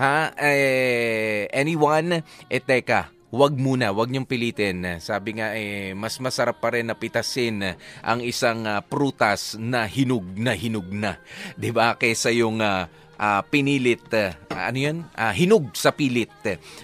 ha, 0.00 0.32
eh, 0.40 1.48
anyone, 1.52 2.24
eh 2.48 2.62
teka, 2.64 3.15
wag 3.30 3.54
muna, 3.58 3.90
wag 3.90 4.08
niyong 4.10 4.28
pilitin. 4.28 5.02
Sabi 5.02 5.38
nga 5.38 5.54
eh 5.56 5.92
mas 5.98 6.18
masarap 6.22 6.62
pa 6.62 6.70
rin 6.74 6.86
na 6.86 6.94
pitasin 6.94 7.74
ang 8.02 8.20
isang 8.22 8.64
ah, 8.66 8.82
prutas 8.82 9.58
na 9.58 9.84
hinug 9.86 10.24
na 10.38 10.54
hinug 10.54 10.86
na, 10.90 11.18
'di 11.58 11.70
ba? 11.74 11.98
Kaysa 11.98 12.30
yung 12.34 12.62
ah, 12.62 12.86
ah, 13.16 13.42
pinilit 13.44 14.06
ah, 14.14 14.32
ano 14.56 14.78
'yun? 14.80 14.96
Ah, 15.12 15.32
hinug 15.36 15.72
sa 15.76 15.92
pilit. 15.92 16.32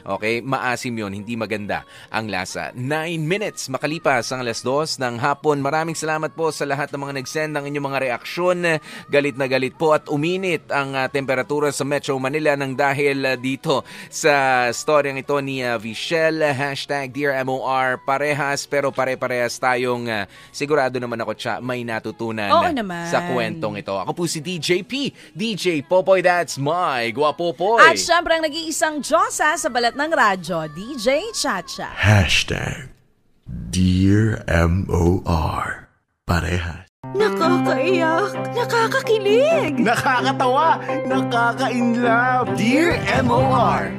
Okay? 0.04 0.44
Maasim 0.44 0.92
'yon, 0.92 1.12
hindi 1.16 1.34
maganda 1.34 1.88
ang 2.12 2.28
lasa. 2.28 2.70
9 2.76 2.84
minutes 3.24 3.72
makalipas 3.72 4.28
ang 4.32 4.44
alas 4.44 4.60
2 4.60 5.00
ng 5.00 5.16
hapon. 5.20 5.64
Maraming 5.64 5.96
salamat 5.96 6.36
po 6.36 6.52
sa 6.52 6.68
lahat 6.68 6.92
ng 6.92 7.00
mga 7.00 7.14
nag-send 7.22 7.52
ng 7.56 7.64
inyong 7.68 7.86
mga 7.88 8.00
reaksyon. 8.08 8.58
Galit 9.08 9.36
na 9.40 9.48
galit 9.48 9.74
po 9.76 9.96
at 9.96 10.08
uminit 10.08 10.68
ang 10.68 10.96
ah, 10.96 11.08
temperatura 11.08 11.72
sa 11.72 11.84
Metro 11.84 12.16
Manila 12.20 12.56
ng 12.56 12.72
dahil 12.76 13.24
ah, 13.24 13.36
dito 13.36 13.84
sa 14.12 14.68
storyang 14.72 15.20
ito 15.20 15.36
ni 15.40 15.64
uh, 15.64 15.76
Vichelle. 15.76 16.52
Hashtag 16.52 17.12
Dear 17.12 17.36
MOR. 17.44 18.00
Parehas 18.04 18.64
pero 18.68 18.92
pare-parehas 18.92 19.56
tayong 19.60 20.08
ah, 20.08 20.24
sigurado 20.52 20.96
naman 20.96 21.20
ako 21.20 21.32
siya 21.36 21.54
may 21.60 21.82
natutunan 21.82 22.50
Oo 22.50 22.70
naman. 22.72 23.06
sa 23.08 23.26
kwentong 23.28 23.78
ito. 23.78 23.94
Ako 23.94 24.12
po 24.16 24.24
si 24.24 24.40
DJP. 24.40 25.12
DJ 25.32 25.84
Popoy, 25.84 26.21
that's 26.22 26.56
my 26.56 27.10
Guapopoy. 27.10 27.82
At 27.82 27.98
syempre 27.98 28.38
ang 28.38 28.46
nag-iisang 28.46 29.02
Diyosa 29.02 29.58
sa 29.58 29.68
balat 29.68 29.98
ng 29.98 30.08
radyo, 30.08 30.70
DJ 30.72 31.26
Chacha. 31.34 31.90
Hashtag 31.92 32.88
Dear 33.68 34.40
M.O.R. 34.48 35.90
Parehas. 36.24 36.86
Nakakaiyak, 37.12 38.32
nakakakilig. 38.54 39.76
Nakakatawa, 39.76 40.80
nakaka-inlove. 41.04 42.48
Dear 42.56 42.96
M.O.R. 43.26 43.92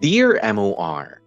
Dear 0.00 0.40
MOR, 0.56 1.20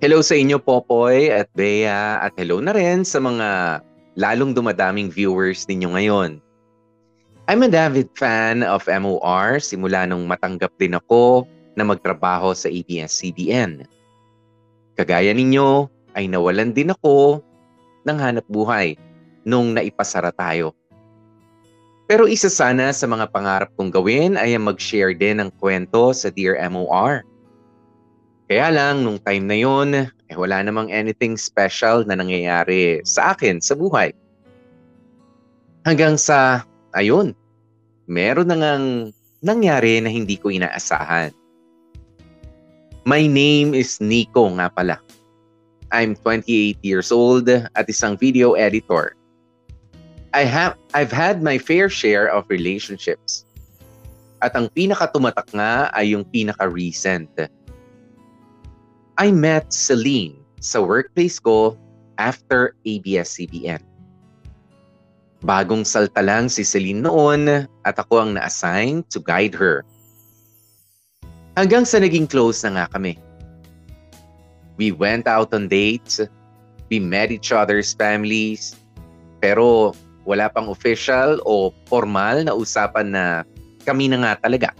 Hello 0.00 0.24
sa 0.24 0.36
inyo 0.36 0.56
Popoy 0.56 1.28
at 1.28 1.52
Bea 1.52 2.20
at 2.20 2.32
hello 2.36 2.56
na 2.60 2.72
rin 2.72 3.04
sa 3.04 3.20
mga 3.20 3.80
lalong 4.14 4.54
dumadaming 4.54 5.10
viewers 5.10 5.66
ninyo 5.66 5.94
ngayon. 5.94 6.30
I'm 7.44 7.60
a 7.60 7.68
David 7.68 8.08
fan 8.16 8.64
of 8.64 8.88
MOR 8.88 9.60
simula 9.60 10.08
nung 10.08 10.24
matanggap 10.24 10.72
din 10.80 10.96
ako 10.96 11.44
na 11.76 11.84
magtrabaho 11.84 12.56
sa 12.56 12.72
ABS-CBN. 12.72 13.84
Kagaya 14.96 15.34
ninyo 15.34 15.90
ay 16.16 16.30
nawalan 16.30 16.72
din 16.72 16.94
ako 16.94 17.42
ng 18.08 18.16
hanap 18.16 18.46
buhay 18.48 18.96
nung 19.44 19.76
naipasara 19.76 20.32
tayo. 20.32 20.72
Pero 22.08 22.28
isa 22.28 22.48
sana 22.48 22.92
sa 22.92 23.08
mga 23.08 23.28
pangarap 23.32 23.70
kong 23.76 23.92
gawin 23.92 24.36
ay 24.36 24.56
ang 24.56 24.68
mag-share 24.68 25.16
din 25.16 25.40
ng 25.40 25.50
kwento 25.56 26.12
sa 26.12 26.28
Dear 26.32 26.56
MOR. 26.68 27.24
Kaya 28.44 28.68
lang, 28.68 29.00
nung 29.00 29.16
time 29.24 29.44
na 29.48 29.56
yon, 29.56 29.88
eh 30.32 30.36
wala 30.36 30.64
namang 30.64 30.88
anything 30.88 31.36
special 31.36 32.04
na 32.08 32.16
nangyayari 32.16 33.04
sa 33.04 33.36
akin 33.36 33.60
sa 33.60 33.76
buhay. 33.76 34.12
Hanggang 35.84 36.16
sa, 36.16 36.64
ayun, 36.96 37.36
meron 38.08 38.48
na 38.48 38.56
ngang 38.56 39.12
nangyari 39.44 40.00
na 40.00 40.08
hindi 40.08 40.40
ko 40.40 40.48
inaasahan. 40.48 41.28
My 43.04 43.28
name 43.28 43.76
is 43.76 44.00
Nico 44.00 44.48
nga 44.56 44.72
pala. 44.72 44.96
I'm 45.92 46.16
28 46.16 46.80
years 46.80 47.12
old 47.12 47.52
at 47.52 47.84
isang 47.84 48.16
video 48.16 48.56
editor. 48.56 49.12
I 50.32 50.48
have 50.48 50.80
I've 50.96 51.12
had 51.12 51.44
my 51.44 51.60
fair 51.60 51.92
share 51.92 52.32
of 52.32 52.48
relationships. 52.48 53.44
At 54.42 54.56
ang 54.56 54.72
pinakatumatak 54.72 55.52
nga 55.52 55.92
ay 55.94 56.16
yung 56.16 56.26
pinaka-recent. 56.26 57.30
I 59.14 59.30
met 59.30 59.70
Celine 59.70 60.34
sa 60.58 60.82
workplace 60.82 61.38
ko 61.38 61.78
after 62.18 62.74
ABS-CBN. 62.82 63.78
Bagong 65.46 65.86
salta 65.86 66.18
lang 66.18 66.50
si 66.50 66.66
Celine 66.66 66.98
noon 66.98 67.70
at 67.86 67.94
ako 67.94 68.26
ang 68.26 68.30
na-assign 68.34 69.06
to 69.14 69.22
guide 69.22 69.54
her. 69.54 69.86
Hanggang 71.54 71.86
sa 71.86 72.02
naging 72.02 72.26
close 72.26 72.66
na 72.66 72.74
nga 72.74 72.86
kami. 72.90 73.14
We 74.74 74.90
went 74.90 75.30
out 75.30 75.54
on 75.54 75.70
dates, 75.70 76.18
we 76.90 76.98
met 76.98 77.30
each 77.30 77.54
other's 77.54 77.94
families, 77.94 78.74
pero 79.38 79.94
wala 80.26 80.50
pang 80.50 80.66
official 80.66 81.38
o 81.46 81.70
formal 81.86 82.42
na 82.42 82.56
usapan 82.56 83.14
na 83.14 83.46
kami 83.86 84.10
na 84.10 84.26
nga 84.26 84.42
talaga. 84.42 84.74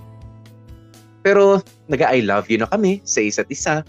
Pero 1.22 1.62
naga-I 1.87 2.26
love 2.26 2.51
you 2.51 2.59
na 2.59 2.66
kami 2.66 2.99
sa 3.07 3.22
isa't 3.22 3.47
isa 3.47 3.87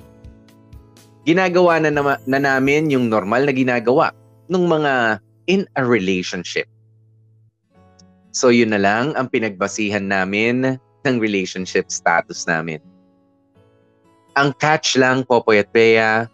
ginagawa 1.25 1.81
na, 1.81 1.89
nama, 1.89 2.13
na 2.29 2.37
namin 2.37 2.93
yung 2.93 3.09
normal 3.09 3.49
na 3.49 3.53
ginagawa 3.53 4.13
ng 4.47 4.63
mga 4.69 4.93
in 5.49 5.65
a 5.73 5.81
relationship. 5.81 6.69
So 8.29 8.53
yun 8.53 8.71
na 8.71 8.79
lang 8.79 9.17
ang 9.17 9.33
pinagbasihan 9.33 10.05
namin 10.05 10.77
ng 10.77 11.15
relationship 11.17 11.89
status 11.89 12.45
namin. 12.45 12.77
Ang 14.37 14.53
catch 14.61 14.99
lang, 14.99 15.25
Popoy 15.25 15.65
at 15.65 15.71
Bea, 15.73 16.29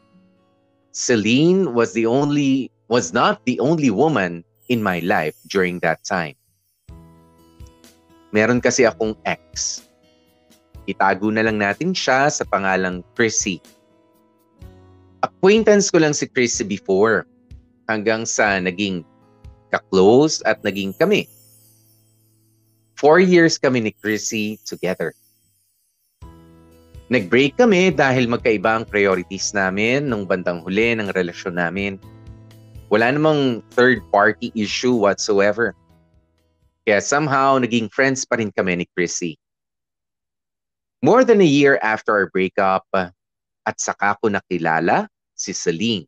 Celine 0.91 1.71
was 1.71 1.95
the 1.95 2.03
only, 2.03 2.67
was 2.91 3.15
not 3.15 3.39
the 3.47 3.61
only 3.63 3.93
woman 3.93 4.43
in 4.67 4.83
my 4.83 4.99
life 5.05 5.37
during 5.47 5.79
that 5.85 6.03
time. 6.03 6.35
Meron 8.33 8.59
kasi 8.59 8.83
akong 8.83 9.15
ex. 9.23 9.85
Itago 10.89 11.29
na 11.29 11.45
lang 11.45 11.61
natin 11.61 11.93
siya 11.93 12.27
sa 12.27 12.43
pangalang 12.43 13.05
Chrissy 13.13 13.61
acquaintance 15.21 15.93
ko 15.93 16.01
lang 16.01 16.13
si 16.13 16.25
Chrissy 16.25 16.65
before 16.65 17.25
hanggang 17.89 18.25
sa 18.25 18.57
naging 18.57 19.05
ka-close 19.69 20.41
at 20.43 20.61
naging 20.65 20.93
kami. 20.97 21.29
Four 22.97 23.21
years 23.21 23.57
kami 23.57 23.81
ni 23.81 23.91
Chrissy 23.93 24.61
together. 24.65 25.13
Nag-break 27.11 27.59
kami 27.59 27.91
dahil 27.91 28.29
magkaiba 28.29 28.81
ang 28.81 28.85
priorities 28.87 29.51
namin 29.51 30.07
nung 30.07 30.23
bandang 30.23 30.63
huli 30.63 30.95
ng 30.95 31.11
relasyon 31.11 31.59
namin. 31.59 31.99
Wala 32.87 33.11
namang 33.11 33.59
third-party 33.75 34.55
issue 34.55 34.95
whatsoever. 34.95 35.75
Kaya 36.87 37.03
somehow, 37.03 37.59
naging 37.59 37.91
friends 37.91 38.23
pa 38.23 38.39
rin 38.39 38.51
kami 38.51 38.83
ni 38.83 38.85
Chrissy. 38.95 39.35
More 41.03 41.25
than 41.27 41.43
a 41.43 41.47
year 41.47 41.81
after 41.83 42.15
our 42.15 42.31
breakup, 42.31 42.87
at 43.71 43.79
saka 43.79 44.19
ko 44.19 44.27
nakilala 44.27 45.07
si 45.31 45.55
Celine. 45.55 46.03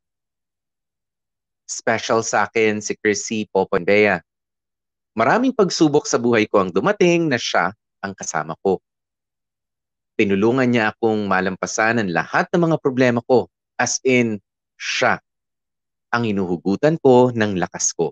Special 1.64 2.20
sa 2.28 2.44
akin 2.44 2.84
si 2.84 2.92
Chrissy 3.00 3.48
Popondea. 3.48 4.20
Maraming 5.16 5.56
pagsubok 5.56 6.04
sa 6.04 6.20
buhay 6.20 6.44
ko 6.52 6.60
ang 6.60 6.76
dumating 6.76 7.32
na 7.32 7.40
siya 7.40 7.72
ang 8.04 8.12
kasama 8.12 8.60
ko. 8.60 8.84
Tinulungan 10.20 10.68
niya 10.68 10.92
akong 10.92 11.24
malampasan 11.26 12.04
ang 12.04 12.12
lahat 12.12 12.52
ng 12.52 12.68
mga 12.68 12.78
problema 12.84 13.24
ko 13.24 13.48
as 13.80 14.04
in 14.04 14.44
siya 14.76 15.24
ang 16.14 16.28
inuhugutan 16.28 17.00
ko 17.00 17.32
ng 17.32 17.58
lakas 17.58 17.96
ko. 17.96 18.12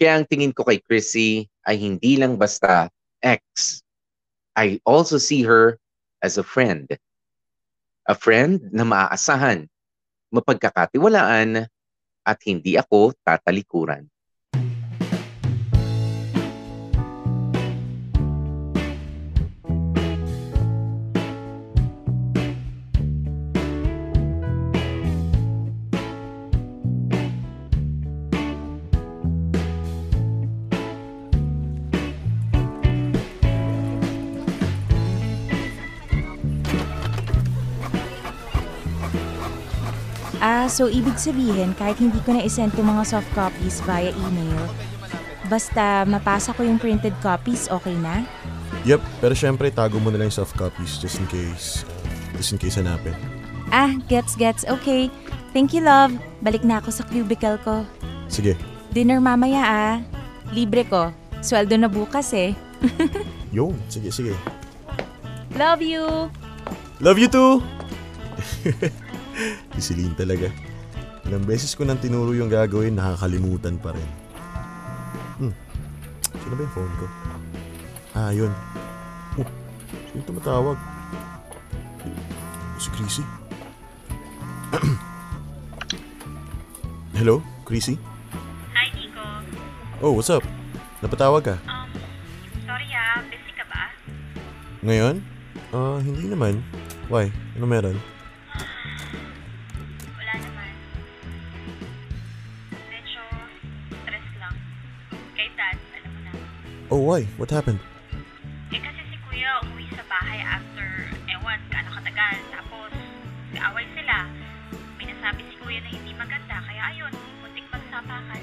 Kaya 0.00 0.16
ang 0.18 0.24
tingin 0.24 0.56
ko 0.56 0.64
kay 0.64 0.80
Chrissy 0.80 1.44
ay 1.68 1.76
hindi 1.76 2.16
lang 2.16 2.40
basta 2.40 2.88
ex, 3.20 3.78
I 4.56 4.80
also 4.88 5.20
see 5.20 5.44
her 5.44 5.76
as 6.24 6.40
a 6.40 6.42
friend. 6.42 6.88
A 8.10 8.14
friend 8.18 8.74
na 8.74 8.82
maaasahan, 8.82 9.70
mapagkakatiwalaan, 10.34 11.70
at 12.26 12.38
hindi 12.42 12.74
ako 12.74 13.14
tatalikuran. 13.22 14.02
So 40.70 40.86
ibig 40.86 41.18
sabihin, 41.18 41.74
kahit 41.74 41.98
hindi 41.98 42.22
ko 42.22 42.32
na 42.32 42.46
isend 42.46 42.72
yung 42.78 42.88
mga 42.88 43.04
soft 43.04 43.30
copies 43.34 43.82
via 43.82 44.14
email, 44.14 44.62
basta 45.50 46.06
mapasa 46.06 46.54
ko 46.54 46.62
yung 46.62 46.78
printed 46.78 47.12
copies, 47.20 47.66
okay 47.68 47.98
na? 47.98 48.22
Yep, 48.86 49.02
pero 49.20 49.34
syempre 49.34 49.68
tago 49.68 50.00
mo 50.00 50.08
na 50.08 50.22
lang 50.22 50.30
yung 50.30 50.38
soft 50.40 50.56
copies 50.56 50.96
just 50.96 51.18
in 51.18 51.26
case. 51.28 51.82
Just 52.38 52.54
in 52.54 52.58
case 52.62 52.78
hanapin. 52.78 53.12
Ah, 53.74 53.92
gets, 54.08 54.34
gets. 54.38 54.62
Okay. 54.66 55.10
Thank 55.50 55.74
you, 55.74 55.82
love. 55.82 56.14
Balik 56.42 56.62
na 56.62 56.78
ako 56.78 56.90
sa 56.94 57.02
cubicle 57.06 57.58
ko. 57.62 57.82
Sige. 58.30 58.54
Dinner 58.94 59.18
mamaya, 59.18 59.62
ah. 59.62 59.96
Libre 60.54 60.86
ko. 60.86 61.10
Sweldo 61.42 61.74
na 61.78 61.90
bukas, 61.90 62.30
eh. 62.34 62.54
Yo, 63.54 63.74
sige, 63.90 64.14
sige. 64.14 64.34
Love 65.58 65.82
you! 65.82 66.30
Love 67.02 67.18
you 67.18 67.28
too! 67.28 67.58
Isilin 69.78 70.14
talaga. 70.16 70.48
Ilang 71.28 71.44
beses 71.46 71.76
ko 71.76 71.84
nang 71.84 72.00
tinuro 72.00 72.32
yung 72.32 72.50
gagawin, 72.50 72.96
nakakalimutan 72.96 73.76
pa 73.78 73.92
rin. 73.94 74.08
Hmm. 75.40 75.54
Sino 76.36 76.54
ba 76.56 76.62
yung 76.64 76.74
phone 76.74 76.94
ko? 76.98 77.06
Ah, 78.16 78.32
yun. 78.34 78.52
Oh, 79.38 79.46
sino 80.10 80.22
tumatawag? 80.26 80.76
Si 82.80 82.88
Chrissy. 82.96 83.24
Hello, 87.20 87.44
Chrissy? 87.68 88.00
Hi, 88.72 88.88
Nico. 88.96 89.22
Oh, 90.00 90.16
what's 90.16 90.32
up? 90.32 90.42
Napatawag 91.04 91.44
ka? 91.44 91.56
Um, 91.68 91.88
sorry 92.64 92.88
ah, 92.96 93.20
busy 93.28 93.52
ka 93.52 93.64
ba? 93.68 93.92
Ngayon? 94.80 95.20
Ah, 95.70 96.00
hindi 96.00 96.26
naman. 96.32 96.64
Why? 97.12 97.28
Ano 97.60 97.68
meron? 97.68 98.09
Why? 107.10 107.26
What 107.34 107.50
happened? 107.50 107.82
Eh 108.70 108.78
kasi 108.78 109.02
si 109.10 109.16
kuya 109.26 109.58
umuwi 109.66 109.90
sa 109.98 110.06
bahay 110.06 110.38
after, 110.46 111.10
ewan, 111.26 111.58
gaano 111.66 111.90
katagal. 111.98 112.38
Tapos, 112.54 112.92
kaaway 113.50 113.86
sila. 113.98 114.30
May 114.94 115.10
nasabi 115.10 115.42
si 115.50 115.54
kuya 115.58 115.82
na 115.82 115.90
hindi 115.90 116.12
maganda, 116.14 116.56
kaya 116.62 116.82
ayun, 116.94 117.12
muntik 117.42 117.66
magsapakan. 117.74 118.42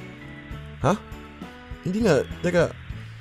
Ha? 0.84 0.94
Hindi 1.88 2.00
nga. 2.04 2.16
Teka, 2.44 2.64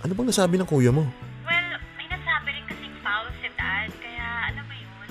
ano 0.03 0.13
bang 0.19 0.29
nasabi 0.35 0.59
ng 0.59 0.67
kuya 0.67 0.91
mo? 0.91 1.07
Well, 1.47 1.71
may 1.95 2.11
nasabi 2.11 2.49
rin 2.51 2.65
kasing 2.67 2.97
foul 3.07 3.31
si 3.39 3.47
dad, 3.55 3.91
kaya 4.03 4.27
alam 4.51 4.67
mo 4.67 4.75
yun. 4.75 5.11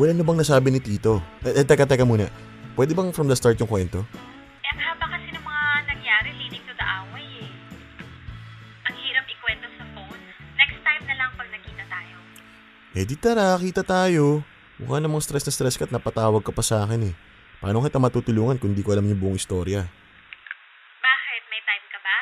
Wala 0.00 0.12
na 0.16 0.24
bang 0.24 0.38
nasabi 0.40 0.68
ni 0.72 0.80
Tito? 0.80 1.20
Eh, 1.44 1.60
eh, 1.60 1.64
teka, 1.68 1.84
teka 1.84 2.08
muna. 2.08 2.32
Pwede 2.72 2.96
bang 2.96 3.12
from 3.12 3.28
the 3.28 3.36
start 3.36 3.60
yung 3.60 3.68
kwento? 3.68 4.08
Eh 12.98 13.06
di 13.06 13.14
tara, 13.14 13.54
kita 13.54 13.86
tayo. 13.86 14.42
Mukha 14.82 14.98
namang 14.98 15.22
stress 15.22 15.46
na 15.46 15.54
stress 15.54 15.78
ka 15.78 15.86
at 15.86 15.94
napatawag 15.94 16.42
ka 16.42 16.50
pa 16.50 16.66
sa 16.66 16.82
akin 16.82 17.06
eh. 17.06 17.14
Paano 17.62 17.78
kita 17.78 18.02
matutulungan 18.02 18.58
kung 18.58 18.74
di 18.74 18.82
ko 18.82 18.90
alam 18.90 19.06
yung 19.06 19.22
buong 19.22 19.38
istorya? 19.38 19.86
Bakit? 20.98 21.42
May 21.46 21.62
time 21.62 21.84
ka 21.86 21.98
ba? 22.02 22.16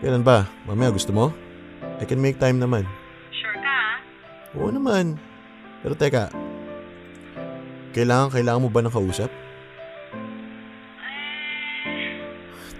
Kailan 0.00 0.24
ba? 0.24 0.48
Mamaya 0.64 0.88
gusto 0.88 1.12
mo? 1.12 1.36
I 2.00 2.08
can 2.08 2.16
make 2.16 2.40
time 2.40 2.56
naman. 2.56 2.88
Sure 3.28 3.60
ka 3.60 3.68
ah? 3.68 4.00
Oo 4.56 4.72
naman. 4.72 5.20
Pero 5.84 5.92
teka, 5.92 6.32
kailangan, 7.92 8.32
kailangan 8.32 8.64
mo 8.64 8.72
ba 8.72 8.80
ng 8.80 8.94
kausap? 8.96 9.28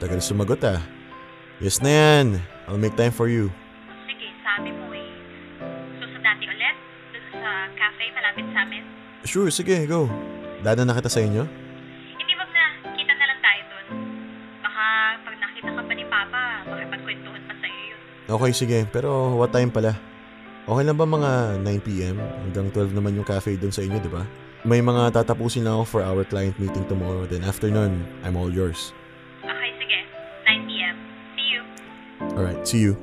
Tagal 0.00 0.24
sumagot 0.24 0.64
ah. 0.64 0.80
Yes 1.60 1.84
na 1.84 1.92
yan. 1.92 2.40
I'll 2.64 2.80
make 2.80 2.96
time 2.96 3.12
for 3.12 3.28
you. 3.28 3.52
Sure, 9.34 9.50
sige, 9.50 9.82
go. 9.90 10.06
Dada 10.62 10.86
na 10.86 10.94
kita 10.94 11.10
sa 11.10 11.18
inyo? 11.18 11.42
Hindi 11.42 12.34
wag 12.38 12.50
na. 12.54 12.64
Kita 12.94 13.12
na 13.18 13.24
lang 13.26 13.40
tayo 13.42 13.60
dun. 13.66 13.86
Baka 14.62 14.84
pag 15.26 15.34
nakita 15.42 15.70
ka 15.74 15.82
pa 15.82 15.90
ni 15.98 16.04
Papa, 16.06 16.42
makipagkwentuhan 16.70 17.42
pa 17.42 17.54
sa'yo 17.58 17.80
yun. 17.90 18.00
Okay, 18.30 18.52
sige. 18.54 18.78
Pero 18.94 19.34
what 19.34 19.50
time 19.50 19.74
pala? 19.74 19.98
Okay 20.70 20.86
lang 20.86 20.94
ba 20.94 21.02
mga 21.02 21.58
9pm? 21.66 22.16
Hanggang 22.46 22.70
12 22.70 22.94
naman 22.94 23.18
yung 23.18 23.26
cafe 23.26 23.58
doon 23.58 23.74
sa 23.74 23.82
inyo, 23.82 23.98
di 23.98 24.06
ba? 24.06 24.22
May 24.62 24.78
mga 24.78 25.10
tatapusin 25.10 25.66
na 25.66 25.82
ako 25.82 25.98
for 25.98 26.00
our 26.06 26.22
client 26.22 26.54
meeting 26.62 26.86
tomorrow. 26.86 27.26
Then 27.26 27.42
after 27.42 27.66
nun, 27.66 28.06
I'm 28.22 28.38
all 28.38 28.54
yours. 28.54 28.94
Okay, 29.42 29.70
sige. 29.82 29.98
9pm. 30.46 30.94
See 31.34 31.48
you. 31.58 31.62
Alright, 32.38 32.62
see 32.62 32.86
you. 32.86 32.94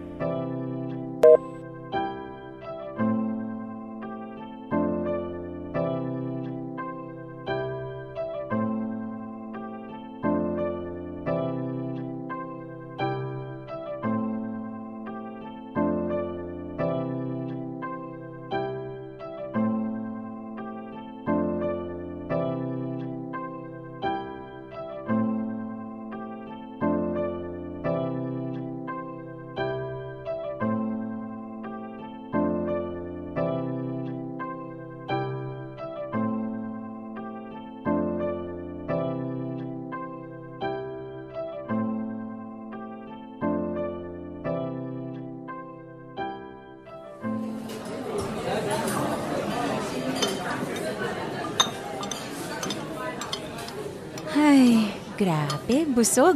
Busog. 56.01 56.33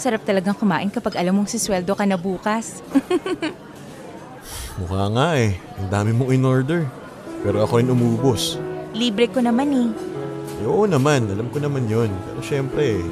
Sarap 0.00 0.24
talagang 0.24 0.56
kumain 0.56 0.88
kapag 0.88 1.20
alam 1.20 1.36
mong 1.36 1.52
sisweldo 1.52 1.92
ka 1.92 2.08
na 2.08 2.16
bukas. 2.16 2.80
Mukha 4.80 5.12
nga 5.12 5.36
eh. 5.36 5.60
Ang 5.76 5.88
dami 5.92 6.10
mong 6.16 6.32
in-order. 6.32 6.88
Pero 7.44 7.60
ako 7.60 7.72
rin 7.76 7.92
umubos. 7.92 8.56
Libre 8.96 9.28
ko 9.28 9.44
naman 9.44 9.68
eh. 9.68 9.88
Eh, 10.64 10.66
oo 10.66 10.88
naman, 10.88 11.28
alam 11.28 11.52
ko 11.52 11.60
naman 11.60 11.84
yon. 11.84 12.08
Pero 12.08 12.40
syempre, 12.40 13.04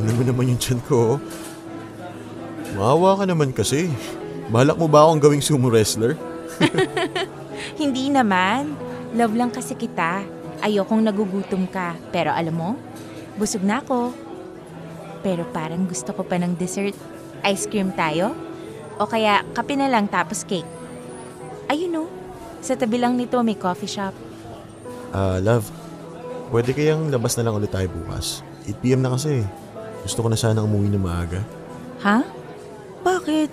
yun 0.00 0.06
naman 0.08 0.24
naman 0.32 0.50
yung 0.56 0.60
tiyan 0.60 0.80
ko. 0.88 1.20
Maawa 2.72 3.20
ka 3.20 3.24
naman 3.28 3.52
kasi. 3.52 3.92
Balak 4.48 4.80
mo 4.80 4.88
ba 4.88 5.04
akong 5.04 5.20
gawing 5.20 5.44
sumo 5.44 5.68
wrestler? 5.68 6.16
Hindi 7.80 8.08
naman. 8.08 8.72
Love 9.12 9.36
lang 9.36 9.52
kasi 9.52 9.76
kita. 9.76 10.24
Ayokong 10.64 11.04
nagugutom 11.04 11.68
ka. 11.68 11.92
Pero 12.10 12.32
alam 12.32 12.56
mo, 12.56 12.70
busog 13.36 13.62
na 13.62 13.84
ako. 13.84 14.23
Pero 15.24 15.48
parang 15.50 15.88
gusto 15.88 16.12
ko 16.12 16.22
pa 16.22 16.36
ng 16.36 16.60
dessert. 16.60 16.92
Ice 17.48 17.64
cream 17.64 17.96
tayo? 17.96 18.36
O 19.00 19.08
kaya 19.08 19.40
kape 19.56 19.74
na 19.74 19.88
lang 19.88 20.06
tapos 20.06 20.44
cake. 20.44 20.68
Ayun 21.72 22.04
o, 22.04 22.12
sa 22.60 22.76
tabi 22.76 23.00
lang 23.00 23.16
nito 23.16 23.40
may 23.40 23.56
coffee 23.56 23.88
shop. 23.88 24.12
Ah, 25.10 25.40
love. 25.40 25.66
Pwede 26.52 26.76
kayang 26.76 27.08
labas 27.08 27.34
na 27.40 27.48
lang 27.48 27.56
ulit 27.56 27.72
tayo 27.72 27.88
bukas. 27.88 28.44
8pm 28.68 29.00
na 29.00 29.16
kasi. 29.16 29.42
Gusto 30.04 30.20
ko 30.20 30.28
na 30.28 30.36
sana 30.36 30.60
umuwi 30.60 30.92
na 30.92 31.00
maaga. 31.00 31.40
Ha? 32.04 32.20
Bakit? 33.00 33.50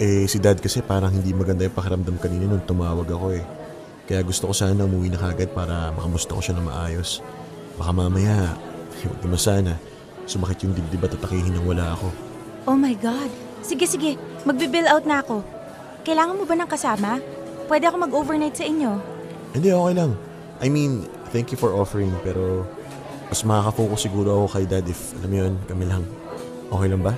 Eh, 0.00 0.24
si 0.24 0.40
dad 0.40 0.56
kasi 0.56 0.80
parang 0.80 1.12
hindi 1.12 1.36
maganda 1.36 1.68
yung 1.68 1.76
pakiramdam 1.76 2.16
kanina 2.16 2.48
nung 2.48 2.64
tumawag 2.64 3.04
ako 3.04 3.36
eh. 3.36 3.44
Kaya 4.08 4.24
gusto 4.24 4.48
ko 4.48 4.56
sana 4.56 4.88
umuwi 4.88 5.12
na 5.12 5.20
kagad 5.20 5.52
para 5.52 5.92
makamusta 5.92 6.32
ko 6.32 6.40
siya 6.40 6.56
na 6.56 6.64
maayos. 6.64 7.20
Baka 7.76 7.92
mamaya, 7.92 8.56
huwag 9.04 9.20
naman 9.20 9.40
sana, 9.40 9.72
sumakit 10.26 10.64
yung 10.64 10.74
dibdib 10.76 11.04
at 11.04 11.14
tatakihin 11.16 11.54
nang 11.54 11.68
wala 11.68 11.94
ako. 11.96 12.08
Oh 12.68 12.76
my 12.76 12.92
God. 12.96 13.30
Sige, 13.60 13.84
sige. 13.84 14.16
Magbe-bill 14.44 14.88
out 14.88 15.04
na 15.04 15.20
ako. 15.20 15.44
Kailangan 16.04 16.36
mo 16.40 16.44
ba 16.48 16.56
ng 16.56 16.70
kasama? 16.70 17.20
Pwede 17.68 17.86
ako 17.86 17.96
mag-overnight 18.02 18.56
sa 18.56 18.64
inyo. 18.64 18.98
Hindi, 19.52 19.68
okay 19.70 19.94
lang. 19.94 20.12
I 20.60 20.68
mean, 20.68 21.08
thank 21.32 21.52
you 21.52 21.58
for 21.60 21.72
offering 21.76 22.12
pero 22.24 22.66
mas 23.30 23.46
makaka-focus 23.46 24.10
siguro 24.10 24.44
ako 24.44 24.46
kay 24.58 24.64
dad 24.66 24.84
if, 24.90 25.14
alam 25.22 25.30
mo 25.30 25.36
yun, 25.46 25.54
kami 25.70 25.84
lang. 25.86 26.02
Okay 26.70 26.88
lang 26.90 27.02
ba? 27.04 27.14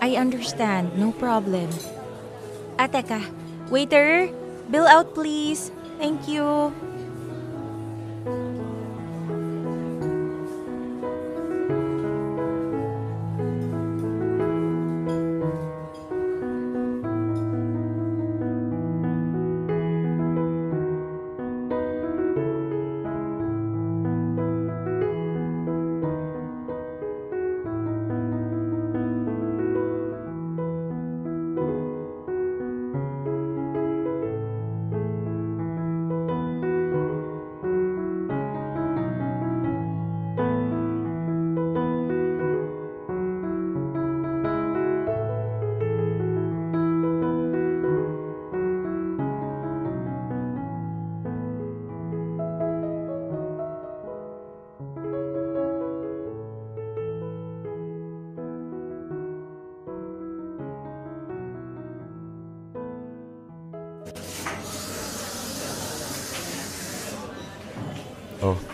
I 0.00 0.16
understand. 0.16 0.92
No 0.96 1.12
problem. 1.16 1.68
Ah, 2.80 2.88
teka. 2.88 3.20
Waiter, 3.68 4.32
bill 4.72 4.88
out 4.88 5.12
please. 5.12 5.72
Thank 6.00 6.24
you. 6.28 6.72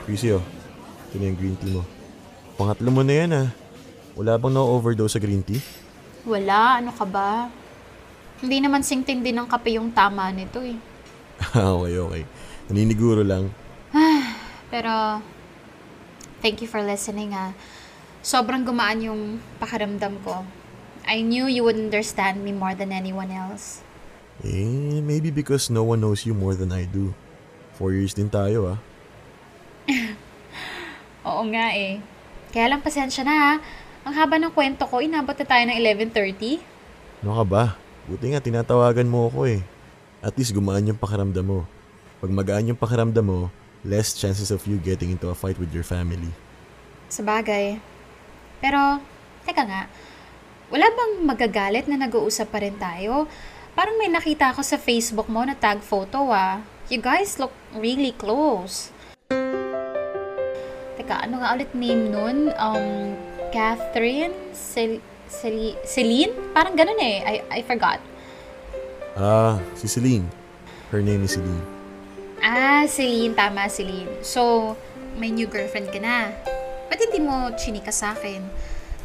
Chrissy 0.07 0.31
oh. 0.39 0.45
Ito 1.11 1.19
na 1.19 1.35
yung 1.35 1.39
green 1.39 1.57
tea 1.59 1.75
mo. 1.75 1.83
Pangatlo 2.55 2.95
mo 2.95 3.03
na 3.03 3.15
yan 3.19 3.31
ah. 3.35 3.49
Wala 4.15 4.39
bang 4.39 4.55
na-overdose 4.55 5.19
sa 5.19 5.21
green 5.21 5.43
tea? 5.43 5.59
Wala, 6.23 6.79
ano 6.79 6.95
ka 6.95 7.03
ba? 7.03 7.51
Hindi 8.39 8.63
naman 8.63 8.87
singting 8.87 9.27
din 9.27 9.35
ng 9.35 9.51
kape 9.51 9.75
yung 9.75 9.91
tama 9.91 10.31
nito 10.31 10.63
eh. 10.63 10.79
okay, 11.59 11.99
okay. 11.99 12.23
Naniniguro 12.71 13.27
lang. 13.27 13.51
Pero, 14.71 15.21
thank 16.39 16.63
you 16.63 16.71
for 16.71 16.87
listening 16.87 17.35
ah. 17.35 17.51
Sobrang 18.23 18.63
gumaan 18.63 19.03
yung 19.03 19.21
pakiramdam 19.59 20.23
ko. 20.23 20.47
I 21.07 21.23
knew 21.23 21.51
you 21.51 21.63
would 21.67 21.79
understand 21.79 22.47
me 22.47 22.55
more 22.55 22.75
than 22.75 22.91
anyone 22.95 23.31
else. 23.35 23.83
Eh, 24.47 25.03
maybe 25.03 25.35
because 25.35 25.67
no 25.67 25.83
one 25.83 26.03
knows 26.03 26.27
you 26.27 26.35
more 26.35 26.55
than 26.55 26.71
I 26.71 26.87
do. 26.87 27.15
Four 27.75 27.95
years 27.95 28.15
din 28.15 28.31
tayo 28.31 28.75
ah. 28.75 28.79
Oo 31.29 31.43
nga 31.51 31.75
eh. 31.75 32.03
Kaya 32.51 32.71
lang 32.71 32.83
pasensya 32.83 33.23
na 33.27 33.35
ha. 33.35 33.53
Ang 34.07 34.15
haba 34.15 34.39
ng 34.39 34.55
kwento 34.55 34.87
ko, 34.87 35.03
inabot 35.03 35.35
na 35.35 35.47
tayo 35.47 35.63
ng 35.67 35.77
11.30. 36.11 36.63
Ano 37.27 37.35
ka 37.43 37.45
ba? 37.45 37.65
Buti 38.07 38.31
nga 38.31 38.43
tinatawagan 38.43 39.11
mo 39.11 39.27
ako 39.27 39.51
eh. 39.51 39.61
At 40.23 40.39
least 40.39 40.55
gumaan 40.55 40.87
yung 40.87 40.99
pakiramdam 40.99 41.43
mo. 41.43 41.67
Pag 42.23 42.31
magaan 42.31 42.71
yung 42.71 42.79
pakiramdam 42.79 43.27
mo, 43.27 43.51
less 43.83 44.15
chances 44.15 44.55
of 44.55 44.63
you 44.67 44.79
getting 44.79 45.11
into 45.11 45.27
a 45.27 45.37
fight 45.37 45.59
with 45.59 45.75
your 45.75 45.87
family. 45.87 46.31
Sa 47.11 47.27
bagay. 47.27 47.83
Pero, 48.63 49.03
teka 49.43 49.67
nga, 49.67 49.91
wala 50.71 50.87
bang 50.91 51.13
magagalit 51.23 51.87
na 51.87 51.99
nag-uusap 51.99 52.51
pa 52.51 52.63
rin 52.63 52.75
tayo? 52.79 53.31
Parang 53.77 54.01
may 54.01 54.09
nakita 54.09 54.51
ako 54.51 54.65
sa 54.65 54.81
Facebook 54.81 55.29
mo 55.29 55.45
na 55.45 55.53
tag 55.53 55.85
photo 55.85 56.33
ah. 56.33 56.65
You 56.89 57.03
guys 57.03 57.37
look 57.37 57.53
really 57.75 58.15
close. 58.15 58.95
Teka, 61.17 61.33
ano 61.33 61.41
nga 61.41 61.57
ulit 61.57 61.73
name 61.73 62.13
nun? 62.13 62.53
Um, 62.61 63.17
Catherine? 63.49 64.37
Cel 64.53 65.01
Cel 65.33 65.73
Celine? 65.89 66.53
Parang 66.53 66.77
ganun 66.77 67.01
eh. 67.01 67.25
I, 67.25 67.35
I 67.49 67.61
forgot. 67.65 68.05
Ah, 69.17 69.57
si 69.73 69.89
Celine. 69.89 70.29
Her 70.93 71.01
name 71.01 71.25
is 71.25 71.41
Celine. 71.41 71.65
Ah, 72.45 72.85
Celine. 72.85 73.33
Tama, 73.33 73.65
Celine. 73.73 74.21
So, 74.21 74.77
may 75.17 75.33
new 75.33 75.49
girlfriend 75.49 75.89
ka 75.89 75.97
na. 76.05 76.37
Ba't 76.93 77.01
hindi 77.01 77.25
mo 77.25 77.49
chinika 77.57 77.89
sa 77.89 78.13
akin? 78.13 78.45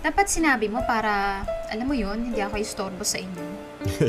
Dapat 0.03 0.27
sinabi 0.27 0.67
mo 0.67 0.83
para, 0.83 1.47
alam 1.71 1.87
mo 1.87 1.95
yun, 1.95 2.27
hindi 2.27 2.43
ako 2.43 2.59
istorbo 2.59 3.07
sa 3.07 3.23
inyo. 3.23 3.45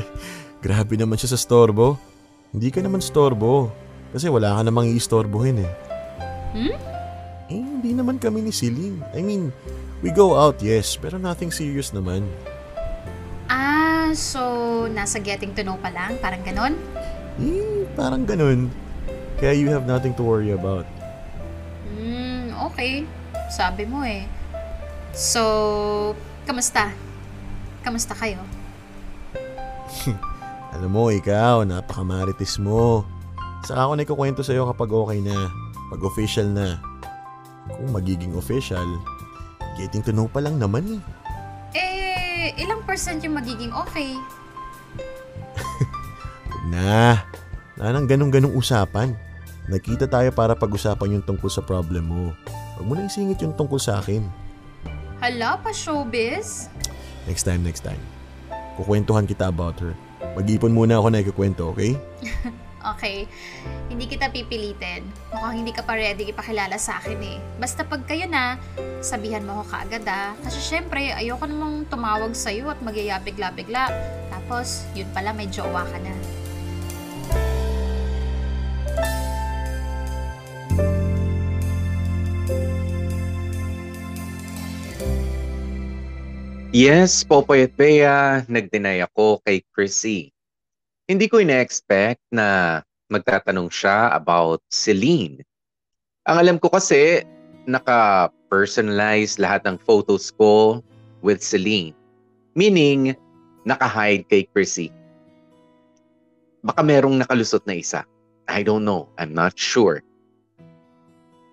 Grabe 0.65 0.99
naman 0.99 1.23
siya 1.23 1.39
sa 1.39 1.39
storbo. 1.39 2.03
Hindi 2.51 2.75
ka 2.75 2.83
naman 2.83 2.99
storbo. 2.99 3.71
Kasi 4.11 4.27
wala 4.27 4.59
ka 4.59 4.67
namang 4.67 4.91
i-istorbohin 4.91 5.63
eh. 5.63 5.73
Hmm? 6.51 6.92
Hindi 7.83 7.99
naman 7.99 8.23
kami 8.23 8.47
ni 8.47 8.55
Celine. 8.55 9.03
I 9.11 9.27
mean, 9.27 9.51
we 10.07 10.15
go 10.15 10.39
out, 10.39 10.63
yes, 10.63 10.95
pero 10.95 11.19
nothing 11.19 11.51
serious 11.51 11.91
naman. 11.91 12.23
Ah, 13.51 14.15
so 14.15 14.39
nasa 14.87 15.19
getting 15.19 15.51
to 15.59 15.67
know 15.67 15.75
pa 15.83 15.91
lang? 15.91 16.15
Parang 16.23 16.47
ganon? 16.47 16.79
Eh, 17.43 17.83
parang 17.99 18.23
ganun. 18.23 18.71
Kaya 19.35 19.59
you 19.59 19.67
have 19.67 19.83
nothing 19.83 20.15
to 20.15 20.23
worry 20.23 20.55
about. 20.55 20.87
Hmm, 21.91 22.55
okay. 22.71 23.03
Sabi 23.51 23.83
mo 23.83 24.07
eh. 24.07 24.31
So, 25.11 26.15
kamusta? 26.47 26.95
Kamusta 27.83 28.15
kayo? 28.15 28.39
Alam 30.79 30.91
mo, 30.95 31.11
ikaw, 31.11 31.67
napakamarites 31.67 32.63
mo. 32.63 33.03
Saka 33.67 33.91
ako 33.91 33.99
na 33.99 34.07
ikukwento 34.07 34.47
sa'yo 34.47 34.71
kapag 34.71 34.95
okay 34.95 35.19
na. 35.19 35.51
Pag 35.91 36.07
official 36.07 36.47
na. 36.47 36.92
Kung 37.71 37.95
magiging 37.95 38.35
official, 38.35 38.87
getting 39.79 40.03
to 40.03 40.11
know 40.11 40.27
pa 40.27 40.43
lang 40.43 40.59
naman 40.59 40.99
eh. 40.99 41.03
Eh, 41.73 42.47
ilang 42.59 42.83
percent 42.83 43.23
yung 43.23 43.39
magiging 43.39 43.71
okay? 43.71 44.19
Huwag 46.49 46.65
na. 46.75 47.23
Wala 47.79 47.89
nang 47.95 48.07
ganong-ganong 48.11 48.55
usapan. 48.55 49.15
Nakita 49.71 50.11
tayo 50.11 50.29
para 50.35 50.59
pag-usapan 50.59 51.19
yung 51.19 51.25
tungkol 51.25 51.49
sa 51.49 51.63
problem 51.63 52.11
mo. 52.11 52.25
Huwag 52.79 52.87
mo 52.87 52.93
na 52.99 53.07
isingit 53.07 53.39
yung 53.43 53.55
tungkol 53.55 53.79
sa 53.79 54.03
akin. 54.03 54.27
Hala 55.23 55.55
pa 55.63 55.71
showbiz? 55.71 56.67
Next 57.31 57.47
time, 57.47 57.63
next 57.63 57.87
time. 57.87 58.03
Kukwentuhan 58.75 59.27
kita 59.27 59.47
about 59.47 59.79
her. 59.79 59.95
Mag-ipon 60.35 60.75
muna 60.75 60.99
ako 60.99 61.09
na 61.15 61.23
ikukwento, 61.23 61.71
okay? 61.71 61.95
Okay. 62.83 63.31
Hindi 63.87 64.11
kita 64.11 64.35
pipilitin. 64.35 65.07
Mukhang 65.31 65.63
hindi 65.63 65.71
ka 65.71 65.87
pa 65.87 65.95
ready 65.95 66.35
ipakilala 66.35 66.75
sa 66.77 66.99
akin 66.99 67.19
eh. 67.23 67.39
Basta 67.63 67.87
pag 67.87 68.03
kayo 68.05 68.27
na, 68.27 68.59
sabihan 68.99 69.47
mo 69.47 69.63
ako 69.63 69.65
kaagad 69.71 70.05
ah. 70.11 70.35
Kasi 70.43 70.59
syempre, 70.59 71.15
ayoko 71.15 71.47
namang 71.47 71.87
tumawag 71.87 72.35
sa'yo 72.35 72.75
at 72.75 72.81
magyayabigla-bigla. 72.83 73.87
Tapos, 74.35 74.83
yun 74.99 75.07
pala 75.15 75.31
may 75.31 75.47
jowa 75.47 75.87
ka 75.87 75.99
na. 76.03 76.15
Yes, 86.73 87.21
Popoy 87.21 87.69
at 87.69 87.77
Bea, 87.77 88.49
nag-deny 88.49 89.05
ako 89.05 89.45
kay 89.45 89.61
Chrissy. 89.77 90.32
Hindi 91.13 91.29
ko 91.29 91.45
ina-expect 91.45 92.25
na 92.33 92.81
magtatanong 93.13 93.69
siya 93.69 94.17
about 94.17 94.65
Celine. 94.73 95.45
Ang 96.25 96.37
alam 96.41 96.57
ko 96.57 96.73
kasi, 96.73 97.21
naka-personalize 97.69 99.37
lahat 99.37 99.61
ng 99.69 99.77
photos 99.77 100.33
ko 100.33 100.81
with 101.21 101.45
Celine. 101.45 101.93
Meaning, 102.57 103.13
naka-hide 103.69 104.25
kay 104.25 104.49
Chrissy. 104.57 104.89
Baka 106.65 106.81
merong 106.81 107.21
nakalusot 107.21 107.61
na 107.69 107.77
isa. 107.77 108.09
I 108.49 108.65
don't 108.65 108.89
know. 108.89 109.13
I'm 109.21 109.37
not 109.37 109.53
sure. 109.53 110.01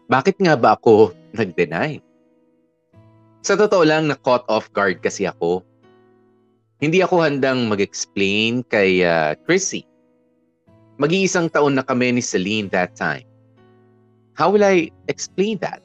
Bakit 0.08 0.40
nga 0.40 0.56
ba 0.56 0.80
ako 0.80 1.12
nag-deny? 1.36 2.00
Sa 3.44 3.60
totoo 3.60 3.84
lang, 3.84 4.08
na-caught 4.08 4.48
off 4.48 4.72
guard 4.72 5.04
kasi 5.04 5.28
ako. 5.28 5.68
Hindi 6.80 7.04
ako 7.04 7.20
handang 7.20 7.68
mag-explain 7.68 8.64
kay 8.72 9.04
uh, 9.04 9.36
Chrissy. 9.44 9.84
Mag-iisang 10.96 11.52
taon 11.52 11.76
na 11.76 11.84
kami 11.84 12.16
ni 12.16 12.24
Celine 12.24 12.72
that 12.72 12.96
time. 12.96 13.28
How 14.40 14.48
will 14.48 14.64
I 14.64 14.88
explain 15.12 15.60
that? 15.60 15.84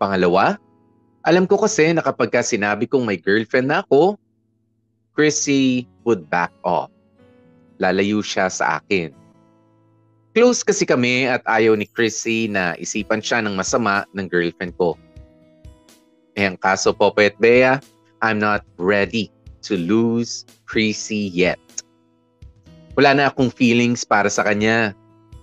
Pangalawa, 0.00 0.56
alam 1.28 1.44
ko 1.44 1.60
kasi 1.60 1.92
na 1.92 2.00
kapag 2.00 2.32
ka 2.32 2.40
sinabi 2.40 2.88
kong 2.88 3.04
may 3.04 3.20
girlfriend 3.20 3.68
na 3.68 3.84
ako, 3.84 4.16
Chrissy 5.12 5.84
would 6.08 6.24
back 6.32 6.52
off. 6.64 6.88
Lalayo 7.76 8.24
siya 8.24 8.48
sa 8.48 8.80
akin. 8.80 9.12
Close 10.32 10.64
kasi 10.64 10.88
kami 10.88 11.28
at 11.28 11.44
ayaw 11.44 11.76
ni 11.76 11.84
Chrissy 11.84 12.48
na 12.48 12.72
isipan 12.80 13.20
siya 13.20 13.44
ng 13.44 13.52
masama 13.52 14.08
ng 14.16 14.24
girlfriend 14.24 14.72
ko. 14.80 14.96
Eh 16.32 16.48
ang 16.48 16.56
kaso 16.56 16.96
po, 16.96 17.12
Pet 17.12 17.36
Bea, 17.36 17.76
I'm 18.24 18.40
not 18.40 18.64
ready 18.80 19.35
to 19.66 19.74
lose 19.74 20.46
Chrissy 20.70 21.34
yet. 21.34 21.60
Wala 22.96 23.12
na 23.12 23.24
akong 23.28 23.52
feelings 23.52 24.06
para 24.06 24.30
sa 24.30 24.46
kanya. 24.46 24.96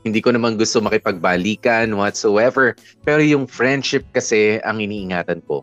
Hindi 0.03 0.19
ko 0.19 0.34
naman 0.34 0.57
gusto 0.57 0.82
makipagbalikan 0.82 1.93
whatsoever. 1.95 2.76
Pero 3.05 3.21
yung 3.21 3.45
friendship 3.45 4.03
kasi 4.15 4.59
ang 4.65 4.82
iniingatan 4.82 5.43
ko. 5.45 5.61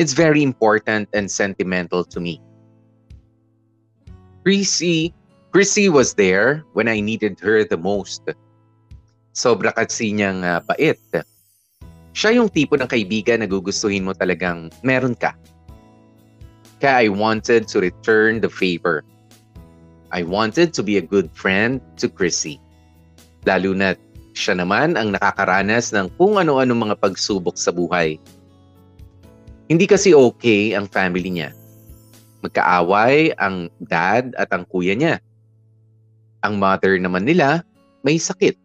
It's 0.00 0.16
very 0.16 0.42
important 0.42 1.06
and 1.12 1.28
sentimental 1.28 2.02
to 2.12 2.18
me. 2.18 2.40
Chrissy, 4.42 5.14
Chrissy 5.54 5.86
was 5.86 6.18
there 6.18 6.66
when 6.72 6.88
I 6.88 6.98
needed 6.98 7.38
her 7.44 7.62
the 7.62 7.78
most. 7.78 8.26
Sobra 9.36 9.70
kasi 9.72 10.12
niyang 10.12 10.42
uh, 10.42 10.60
bait. 10.66 10.98
Siya 12.12 12.36
yung 12.36 12.52
tipo 12.52 12.76
ng 12.76 12.90
kaibigan 12.90 13.40
na 13.40 13.48
gugustuhin 13.48 14.04
mo 14.04 14.12
talagang 14.12 14.68
meron 14.84 15.16
ka 15.16 15.32
kaya 16.82 17.06
I 17.06 17.08
wanted 17.14 17.70
to 17.70 17.78
return 17.78 18.42
the 18.42 18.50
favor. 18.50 19.06
I 20.10 20.26
wanted 20.26 20.74
to 20.74 20.82
be 20.82 20.98
a 20.98 21.04
good 21.06 21.30
friend 21.30 21.78
to 22.02 22.10
Chrissy. 22.10 22.58
Lalo 23.46 23.70
na 23.70 23.94
siya 24.34 24.58
naman 24.58 24.98
ang 24.98 25.14
nakakaranas 25.14 25.94
ng 25.94 26.10
kung 26.18 26.42
ano-ano 26.42 26.74
mga 26.74 26.98
pagsubok 26.98 27.54
sa 27.54 27.70
buhay. 27.70 28.18
Hindi 29.70 29.86
kasi 29.86 30.10
okay 30.10 30.74
ang 30.74 30.90
family 30.90 31.30
niya. 31.30 31.54
Magkaaway 32.42 33.38
ang 33.38 33.70
dad 33.86 34.34
at 34.34 34.50
ang 34.50 34.66
kuya 34.66 34.98
niya. 34.98 35.22
Ang 36.42 36.58
mother 36.58 36.98
naman 36.98 37.22
nila 37.22 37.62
may 38.02 38.18
sakit. 38.18 38.58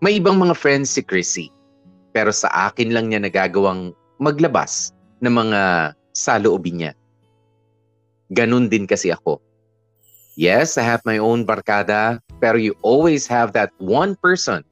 May 0.00 0.16
ibang 0.16 0.40
mga 0.40 0.56
friends 0.56 0.88
si 0.96 1.04
Chrissy. 1.04 1.52
Pero 2.16 2.32
sa 2.32 2.48
akin 2.72 2.96
lang 2.96 3.12
niya 3.12 3.20
nagagawang 3.20 3.92
maglabas 4.16 4.96
ng 5.20 5.36
mga 5.36 5.60
sa 6.16 6.40
loobin 6.40 6.80
niya. 6.80 6.92
Ganun 8.32 8.72
din 8.72 8.88
kasi 8.88 9.12
ako. 9.12 9.44
Yes, 10.40 10.80
I 10.80 10.84
have 10.88 11.04
my 11.04 11.20
own 11.20 11.44
barkada, 11.44 12.24
pero 12.40 12.56
you 12.56 12.72
always 12.80 13.28
have 13.28 13.52
that 13.52 13.72
one 13.76 14.16
person 14.16 14.64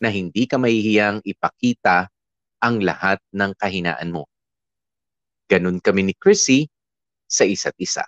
na 0.00 0.12
hindi 0.12 0.44
ka 0.44 0.60
mahihiyang 0.60 1.24
ipakita 1.24 2.12
ang 2.60 2.84
lahat 2.84 3.16
ng 3.32 3.56
kahinaan 3.56 4.12
mo. 4.12 4.28
Ganun 5.48 5.80
kami 5.80 6.12
ni 6.12 6.14
Chrissy 6.16 6.68
sa 7.24 7.48
isa't 7.48 7.76
isa. 7.80 8.04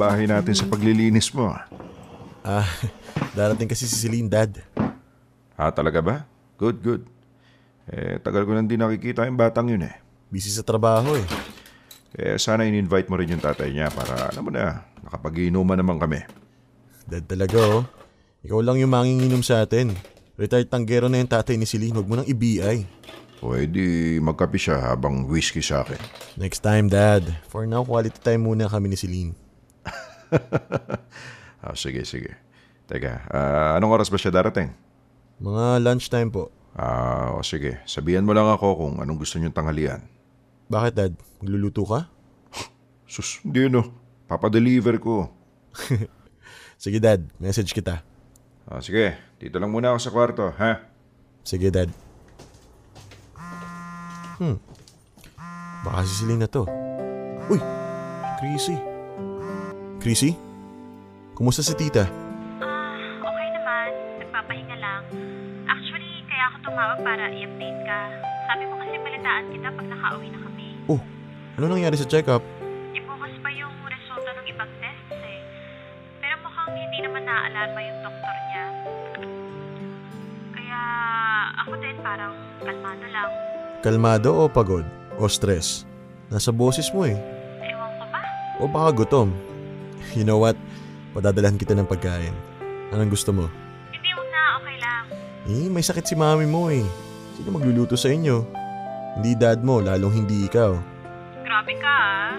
Bahay 0.00 0.24
natin 0.24 0.56
sa 0.56 0.64
paglilinis 0.64 1.28
mo. 1.36 1.52
Ah, 2.40 2.64
darating 3.36 3.68
kasi 3.68 3.84
si 3.84 4.00
Celine, 4.00 4.32
Dad. 4.32 4.64
Ha, 5.60 5.68
talaga 5.68 6.00
ba? 6.00 6.16
Good, 6.56 6.80
good. 6.80 7.02
Eh, 7.84 8.16
tagal 8.24 8.48
ko 8.48 8.56
nang 8.56 8.64
di 8.64 8.80
nakikita 8.80 9.28
yung 9.28 9.36
batang 9.36 9.68
yun 9.68 9.84
eh. 9.84 10.00
Busy 10.32 10.48
sa 10.48 10.64
trabaho 10.64 11.20
eh. 11.20 11.26
Eh, 12.16 12.40
sana 12.40 12.64
in-invite 12.64 13.12
mo 13.12 13.20
rin 13.20 13.36
yung 13.36 13.44
tatay 13.44 13.68
niya 13.68 13.92
para, 13.92 14.32
alam 14.32 14.40
mo 14.40 14.48
na, 14.48 14.88
nakapag-inuman 15.04 15.76
naman 15.76 16.00
kami. 16.00 16.24
Dad 17.04 17.28
talaga 17.28 17.60
oh. 17.60 17.84
Ikaw 18.40 18.60
lang 18.64 18.80
yung 18.80 18.88
manginginom 18.88 19.44
sa 19.44 19.60
atin. 19.60 19.92
Retired 20.40 20.72
tanggero 20.72 21.12
na 21.12 21.20
yung 21.20 21.28
tatay 21.28 21.60
ni 21.60 21.68
Celine. 21.68 21.92
Huwag 21.92 22.08
mo 22.08 22.16
nang 22.16 22.24
i-BI. 22.24 22.88
Pwede 23.40 24.16
magkape 24.24 24.56
siya 24.56 24.80
habang 24.80 25.28
whiskey 25.28 25.60
sa 25.60 25.84
akin. 25.84 26.00
Next 26.40 26.64
time, 26.64 26.88
Dad. 26.88 27.24
For 27.52 27.68
now, 27.68 27.84
quality 27.84 28.16
time 28.16 28.48
muna 28.48 28.64
kami 28.64 28.88
ni 28.88 28.96
Celine. 28.96 29.32
ah, 31.64 31.74
sige, 31.74 32.06
sige. 32.06 32.36
Teka, 32.86 33.26
ah, 33.30 33.70
anong 33.78 33.94
oras 34.00 34.10
ba 34.10 34.18
siya 34.18 34.34
darating? 34.34 34.70
Mga 35.40 35.82
lunchtime 35.82 36.30
po. 36.30 36.50
Ah, 36.74 37.34
o 37.34 37.42
sige. 37.42 37.82
Sabihan 37.86 38.22
mo 38.22 38.34
lang 38.34 38.46
ako 38.46 38.68
kung 38.78 38.94
anong 39.02 39.18
gusto 39.22 39.38
niyong 39.38 39.54
tanghalian. 39.54 40.02
Bakit, 40.70 40.92
Dad? 40.94 41.12
Magluluto 41.42 41.82
ka? 41.82 42.06
Sus, 43.12 43.42
hindi 43.42 43.66
no. 43.66 43.90
Papadeliver 44.30 44.98
ko. 45.02 45.30
sige, 46.82 47.02
Dad. 47.02 47.26
Message 47.42 47.74
kita. 47.74 48.02
Ah, 48.70 48.78
sige. 48.78 49.18
Dito 49.40 49.58
lang 49.58 49.72
muna 49.74 49.90
ako 49.94 49.98
sa 49.98 50.12
kwarto, 50.14 50.44
ha? 50.54 50.86
Sige, 51.42 51.72
Dad. 51.74 51.90
Hmm. 54.40 54.56
Baka 55.84 56.04
si 56.04 56.24
Celine 56.24 56.44
na 56.44 56.48
to. 56.48 56.64
Uy! 57.48 57.60
Chrissy. 58.40 58.89
Chrissy? 60.00 60.32
Kumusta 61.36 61.60
si 61.60 61.76
tita? 61.76 62.08
Ah, 62.64 62.96
okay 63.20 63.48
naman. 63.52 63.88
Nagpapahinga 64.24 64.76
lang. 64.80 65.04
Actually, 65.68 66.24
kaya 66.24 66.48
ako 66.48 66.56
tumawag 66.72 66.98
para 67.04 67.28
i-update 67.28 67.80
ka. 67.84 68.00
Sabi 68.48 68.64
mo 68.64 68.80
kasi 68.80 68.96
balitaan 68.96 69.44
kita 69.52 69.68
pag 69.68 69.86
nakauwi 69.92 70.28
na 70.32 70.40
kami. 70.40 70.68
Oh, 70.88 71.00
ano 71.60 71.64
nangyari 71.68 72.00
sa 72.00 72.08
check-up? 72.08 72.40
Ibukas 72.96 73.34
pa 73.44 73.48
yung 73.52 73.76
resulta 73.84 74.30
ng 74.40 74.46
ibang 74.48 74.72
tests 74.80 75.20
eh. 75.20 75.40
Pero 76.24 76.34
mukhang 76.48 76.72
hindi 76.72 76.98
naman 77.04 77.22
naaalarma 77.28 77.80
yung 77.84 78.00
doktor 78.00 78.36
niya. 78.48 78.64
Kaya 80.56 80.82
ako 81.60 81.72
din 81.76 81.96
parang 82.00 82.34
kalmado 82.64 83.04
lang. 83.12 83.30
Kalmado 83.84 84.30
o 84.32 84.42
pagod? 84.48 84.84
O 85.20 85.28
stress? 85.28 85.84
Nasa 86.32 86.48
boses 86.48 86.88
mo 86.96 87.04
eh. 87.04 87.20
Ewan 87.60 87.92
ko 88.00 88.04
ba? 88.08 88.20
O 88.56 88.64
baka 88.64 89.04
gutom. 89.04 89.28
You 90.16 90.26
know 90.26 90.40
what? 90.40 90.58
Padadalahan 91.14 91.58
kita 91.58 91.74
ng 91.74 91.86
pagkain. 91.86 92.34
Anong 92.90 93.10
gusto 93.10 93.30
mo? 93.30 93.46
Hindi 93.90 94.10
mo 94.14 94.22
na, 94.30 94.40
okay 94.58 94.76
lang. 94.78 95.04
Eh, 95.46 95.66
may 95.70 95.82
sakit 95.82 96.06
si 96.06 96.14
mami 96.18 96.46
mo 96.46 96.70
eh. 96.70 96.86
Sino 97.38 97.54
magluluto 97.54 97.94
sa 97.94 98.10
inyo? 98.10 98.42
Hindi 99.18 99.34
dad 99.34 99.62
mo, 99.62 99.82
lalong 99.82 100.22
hindi 100.22 100.46
ikaw. 100.46 100.74
Grabe 101.46 101.74
ka 101.78 101.90
ah. 101.90 102.34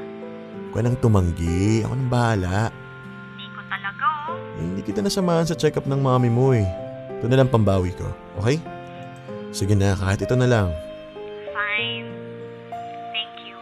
Huwag 0.71 0.87
nang 0.87 0.99
tumanggi. 1.03 1.83
Ako 1.83 1.93
nang 1.95 2.11
bahala. 2.11 2.71
Hindi 3.35 3.47
ko 3.51 3.61
talaga 3.67 4.05
oh. 4.31 4.59
Eh, 4.59 4.63
hindi 4.63 4.81
kita 4.83 5.03
nasamahan 5.03 5.47
sa 5.47 5.55
check-up 5.55 5.83
ng 5.83 5.99
mami 5.99 6.31
mo 6.31 6.55
eh. 6.55 6.67
Ito 7.19 7.27
na 7.27 7.43
lang 7.43 7.51
pambawi 7.51 7.91
ko, 7.93 8.07
okay? 8.39 8.57
Sige 9.51 9.75
na, 9.75 9.93
kahit 9.99 10.23
ito 10.23 10.33
na 10.39 10.47
lang. 10.47 10.71
Fine. 11.51 12.07
Thank 13.11 13.35
you. 13.43 13.59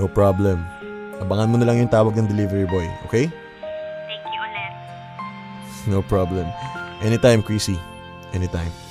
No 0.00 0.08
problem. 0.08 0.64
Abangan 1.18 1.50
mo 1.50 1.56
na 1.58 1.66
lang 1.66 1.82
yung 1.82 1.90
tawag 1.90 2.14
ng 2.14 2.30
delivery 2.30 2.66
boy, 2.66 2.86
okay? 3.06 3.26
Thank 4.06 4.24
you 4.30 4.40
ulit. 4.40 4.72
No 5.90 6.00
problem. 6.02 6.46
Anytime, 7.02 7.42
Chrissy. 7.42 7.78
Anytime. 8.34 8.87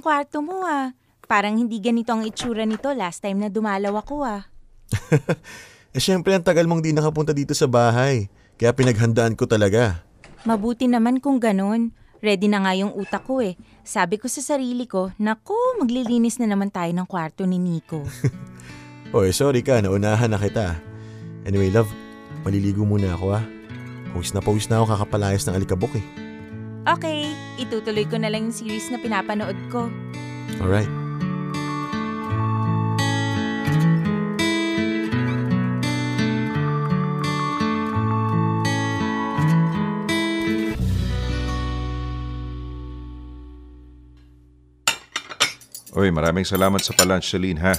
Linis 0.00 0.08
ng 0.08 0.08
kwarto 0.08 0.40
mo 0.40 0.64
ah. 0.64 0.96
Parang 1.28 1.60
hindi 1.60 1.78
ganito 1.78 2.10
ang 2.10 2.24
itsura 2.24 2.64
nito 2.64 2.90
last 2.96 3.20
time 3.20 3.36
na 3.36 3.52
dumalaw 3.52 4.00
ako 4.00 4.24
ah. 4.24 4.48
Eh 5.90 5.98
syempre 5.98 6.38
ang 6.38 6.46
tagal 6.46 6.70
mong 6.70 6.86
di 6.86 6.94
nakapunta 6.94 7.34
dito 7.34 7.50
sa 7.50 7.66
bahay. 7.66 8.30
Kaya 8.54 8.70
pinaghandaan 8.70 9.34
ko 9.34 9.42
talaga. 9.50 10.06
Mabuti 10.46 10.86
naman 10.86 11.18
kung 11.18 11.42
ganun. 11.42 11.90
Ready 12.22 12.46
na 12.46 12.62
nga 12.62 12.78
yung 12.78 12.94
utak 12.94 13.26
ko 13.26 13.42
eh. 13.42 13.58
Sabi 13.82 14.14
ko 14.22 14.30
sa 14.30 14.38
sarili 14.38 14.86
ko, 14.86 15.10
naku, 15.18 15.56
maglilinis 15.82 16.38
na 16.38 16.46
naman 16.46 16.70
tayo 16.70 16.94
ng 16.94 17.08
kwarto 17.10 17.42
ni 17.42 17.58
Nico. 17.58 18.06
Oy, 19.16 19.34
sorry 19.34 19.66
ka, 19.66 19.82
naunahan 19.82 20.30
na 20.30 20.38
kita. 20.38 20.78
Anyway, 21.42 21.74
love, 21.74 21.90
maliligo 22.46 22.86
muna 22.86 23.18
ako 23.18 23.34
ah. 23.34 23.44
Pawis 24.14 24.30
na 24.30 24.38
pawis 24.38 24.70
na 24.70 24.78
ako 24.78 24.94
kakapalayas 24.94 25.42
ng 25.50 25.58
alikabok 25.58 25.98
eh. 25.98 26.04
Okay, 26.86 27.34
itutuloy 27.60 28.08
ko 28.08 28.16
na 28.16 28.32
lang 28.32 28.48
yung 28.48 28.56
series 28.56 28.88
na 28.88 28.96
pinapanood 28.96 29.58
ko. 29.68 29.92
Alright. 30.64 30.88
Uy, 46.00 46.08
maraming 46.08 46.48
salamat 46.48 46.80
sa 46.80 46.96
palunch, 46.96 47.28
Celine, 47.28 47.60
ha? 47.60 47.76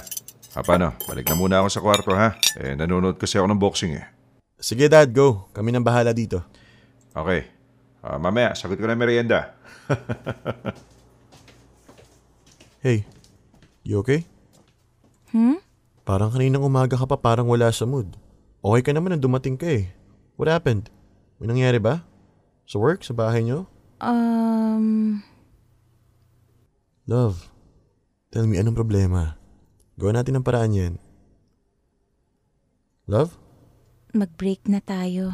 Ah, 0.54 0.62
paano? 0.62 0.94
Balik 1.10 1.26
na 1.26 1.34
muna 1.34 1.58
ako 1.58 1.68
sa 1.72 1.80
kwarto, 1.82 2.12
ha? 2.14 2.38
Eh, 2.60 2.78
nanonood 2.78 3.18
kasi 3.18 3.34
ako 3.34 3.50
ng 3.50 3.58
boxing, 3.58 3.98
eh. 3.98 4.06
Sige 4.62 4.86
dad, 4.86 5.10
go. 5.10 5.50
Kami 5.50 5.74
nang 5.74 5.82
bahala 5.82 6.14
dito. 6.14 6.38
Okay. 7.10 7.50
Ah, 7.98 8.22
mamaya, 8.22 8.54
sagot 8.54 8.78
ko 8.78 8.86
na 8.86 8.94
merienda. 8.94 9.58
Hey, 12.82 13.06
you 13.86 14.02
okay? 14.02 14.26
Hmm? 15.30 15.62
Parang 16.02 16.34
kaninang 16.34 16.66
umaga 16.66 16.98
ka 16.98 17.06
pa 17.06 17.14
parang 17.14 17.46
wala 17.46 17.70
sa 17.70 17.86
mood. 17.86 18.18
Okay 18.58 18.82
ka 18.82 18.90
naman 18.90 19.14
nang 19.14 19.22
dumating 19.22 19.54
ka 19.54 19.70
eh. 19.70 19.94
What 20.34 20.50
happened? 20.50 20.90
May 21.38 21.46
nangyari 21.46 21.78
ba? 21.78 22.02
Sa 22.66 22.82
work? 22.82 23.06
Sa 23.06 23.14
bahay 23.14 23.46
nyo? 23.46 23.70
Um, 24.02 25.22
Love, 27.06 27.46
tell 28.34 28.50
me 28.50 28.58
anong 28.58 28.74
problema? 28.74 29.38
Gawin 29.94 30.18
natin 30.18 30.42
ang 30.42 30.46
paraan 30.46 30.74
yan. 30.74 30.94
Love? 33.06 33.38
mag-break 34.12 34.68
na 34.68 34.78
tayo. 34.84 35.32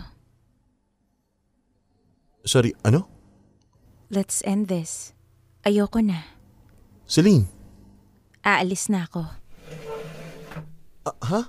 Sorry, 2.46 2.72
ano? 2.86 3.17
Let's 4.08 4.40
end 4.44 4.72
this. 4.72 5.12
Ayoko 5.68 6.00
na. 6.00 6.24
Celine? 7.04 7.44
Aalis 8.40 8.88
na 8.88 9.04
ako. 9.04 9.28
Ah, 11.04 11.16
ha? 11.28 11.40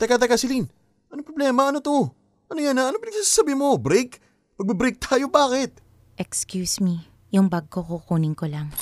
Teka, 0.00 0.16
teka, 0.16 0.40
Celine. 0.40 0.68
Ano 1.12 1.20
problema? 1.20 1.68
Ano 1.68 1.84
to? 1.84 2.08
Ano 2.48 2.60
yan 2.60 2.76
ha? 2.80 2.88
Ano 2.88 2.96
pinagsasabi 2.96 3.52
mo? 3.52 3.76
Break? 3.76 4.20
Magbe-break 4.56 4.96
tayo, 4.96 5.28
bakit? 5.28 5.76
Excuse 6.16 6.80
me. 6.80 7.04
Yung 7.28 7.52
bag 7.52 7.68
ko 7.68 7.84
kukunin 7.84 8.32
ko 8.32 8.48
lang. 8.48 8.72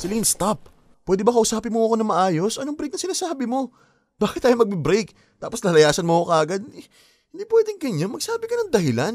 Celine, 0.00 0.24
stop. 0.24 0.72
Pwede 1.04 1.20
ba 1.20 1.36
kausapin 1.36 1.72
mo 1.72 1.84
ako 1.84 2.00
na 2.00 2.06
maayos? 2.08 2.56
Anong 2.56 2.76
break 2.80 2.96
na 2.96 3.00
sinasabi 3.00 3.44
mo? 3.44 3.72
Bakit 4.16 4.48
tayo 4.48 4.56
magbe-break? 4.56 5.12
Tapos 5.36 5.60
lalayasan 5.60 6.08
mo 6.08 6.24
ako 6.24 6.26
kaagad? 6.32 6.62
Eh, 6.72 6.86
Hindi 7.30 7.44
pwedeng 7.44 7.78
ganyan. 7.80 8.08
Magsabi 8.12 8.44
ka 8.48 8.56
ng 8.56 8.72
dahilan. 8.72 9.14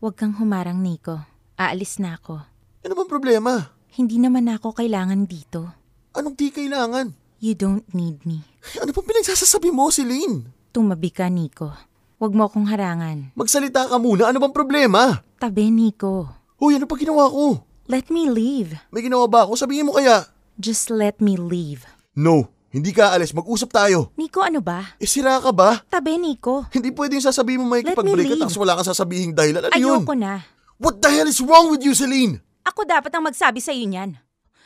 Huwag 0.00 0.16
kang 0.16 0.36
humarang, 0.40 0.80
Nico. 0.80 1.20
Aalis 1.60 2.00
na 2.00 2.16
ako. 2.16 2.51
Ano 2.82 2.98
bang 2.98 3.06
problema? 3.06 3.70
Hindi 3.94 4.18
naman 4.18 4.50
ako 4.50 4.74
kailangan 4.74 5.30
dito. 5.30 5.70
Anong 6.18 6.34
di 6.34 6.50
kailangan? 6.50 7.14
You 7.38 7.54
don't 7.54 7.86
need 7.94 8.26
me. 8.26 8.42
Ano 8.82 8.90
pang 8.90 9.06
pinagsasasabi 9.06 9.70
mo, 9.70 9.86
Celine? 9.94 10.50
Tumabi 10.74 11.14
ka, 11.14 11.30
Nico. 11.30 11.70
Huwag 12.18 12.34
mo 12.34 12.50
akong 12.50 12.66
harangan. 12.66 13.30
Magsalita 13.38 13.86
ka 13.86 14.02
muna. 14.02 14.34
Ano 14.34 14.42
bang 14.42 14.50
problema? 14.50 15.22
Tabi, 15.38 15.70
Nico. 15.70 16.26
Hoy, 16.58 16.74
ano 16.74 16.90
pa 16.90 16.98
ginawa 16.98 17.30
ko? 17.30 17.62
Let 17.86 18.10
me 18.10 18.26
leave. 18.26 18.74
May 18.90 19.06
ginawa 19.06 19.30
ba 19.30 19.46
ako? 19.46 19.54
Sabihin 19.54 19.86
mo 19.86 19.94
kaya. 19.94 20.26
Just 20.58 20.90
let 20.90 21.22
me 21.22 21.38
leave. 21.38 21.86
No, 22.18 22.50
hindi 22.74 22.90
ka 22.90 23.14
alis. 23.14 23.30
Mag-usap 23.30 23.70
tayo. 23.70 24.10
Nico, 24.18 24.42
ano 24.42 24.58
ba? 24.58 24.98
Eh, 24.98 25.06
sira 25.06 25.38
ka 25.38 25.54
ba? 25.54 25.86
Tabi, 25.86 26.18
Nico. 26.18 26.66
Hindi 26.74 26.90
pwede 26.90 27.14
yung 27.14 27.26
sasabihin 27.30 27.62
mo 27.62 27.70
may 27.70 27.86
Let 27.86 27.94
me 28.02 28.26
tapos 28.42 28.58
wala 28.58 28.74
kang 28.74 28.90
sasabihin 28.90 29.38
dahilan. 29.38 29.70
Ano 29.70 29.78
yun? 29.78 30.02
Ayoko 30.02 30.18
na. 30.18 30.42
What 30.82 30.98
the 30.98 31.14
hell 31.14 31.30
is 31.30 31.38
wrong 31.38 31.70
with 31.70 31.86
you, 31.86 31.94
Celine? 31.94 32.42
Ako 32.62 32.86
dapat 32.86 33.10
ang 33.14 33.26
magsabi 33.26 33.58
sa 33.58 33.74
iyo 33.74 33.86
niyan. 33.90 34.18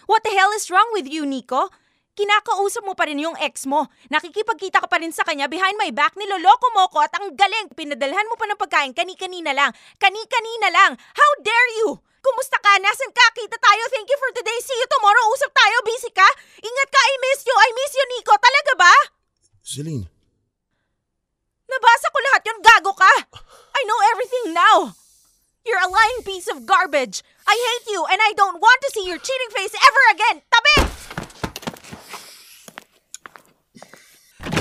What 0.07 0.23
the 0.23 0.33
hell 0.33 0.53
is 0.55 0.69
wrong 0.71 0.93
with 0.93 1.09
you, 1.09 1.27
Nico? 1.27 1.73
Kinakausap 2.17 2.81
mo 2.89 2.97
pa 2.97 3.05
rin 3.05 3.21
yung 3.21 3.37
ex 3.37 3.69
mo. 3.69 3.93
Nakikipagkita 4.09 4.81
ka 4.81 4.89
pa 4.89 4.97
rin 4.97 5.13
sa 5.13 5.21
kanya 5.27 5.53
behind 5.53 5.77
my 5.77 5.93
back. 5.93 6.17
Niloloko 6.17 6.73
mo 6.73 6.89
ko 6.89 7.05
at 7.05 7.13
ang 7.13 7.37
galing. 7.37 7.69
Pinadalhan 7.77 8.25
mo 8.33 8.41
pa 8.41 8.49
ng 8.49 8.57
pagkain 8.57 8.93
kani-kanina 8.97 9.53
lang. 9.53 9.69
Kani-kanina 10.01 10.69
lang. 10.73 10.97
How 10.97 11.31
dare 11.45 11.71
you? 11.85 12.01
Kumusta 12.25 12.57
ka? 12.57 12.73
Nasaan 12.81 13.13
ka? 13.13 13.27
Kita 13.37 13.61
tayo. 13.61 13.83
Thank 13.93 14.09
you 14.09 14.19
for 14.19 14.33
today. 14.33 14.59
See 14.65 14.75
you 14.81 14.89
tomorrow. 14.89 15.25
Usap 15.37 15.53
tayo. 15.53 15.77
Busy 15.85 16.09
ka? 16.09 16.29
Ingat 16.65 16.89
ka. 16.89 17.01
I 17.05 17.15
miss 17.21 17.41
you. 17.45 17.55
I 17.55 17.71
miss 17.77 17.93
you, 17.93 18.07
Nico. 18.17 18.35
Talaga 18.41 18.73
ba? 18.81 18.95
Celine, 19.61 20.09
Nabasa 21.67 22.07
ko 22.09 22.19
lahat 22.33 22.43
yun. 22.49 22.59
Gago 22.65 22.93
ka. 22.97 23.13
I 23.77 23.81
know 23.85 24.01
everything 24.15 24.47
now. 24.57 24.97
You're 25.67 25.83
a 25.83 25.91
lying 25.91 26.23
piece 26.25 26.49
of 26.49 26.65
garbage. 26.65 27.21
I 27.47 27.55
hate 27.55 27.87
you 27.93 28.03
and 28.11 28.19
I 28.21 28.33
don't 28.35 28.59
want 28.59 28.79
to 28.83 28.91
see 28.91 29.07
your 29.07 29.19
cheating 29.19 29.51
face 29.55 29.75
ever 29.79 30.03
again. 30.15 30.43
Tabi! 30.51 30.77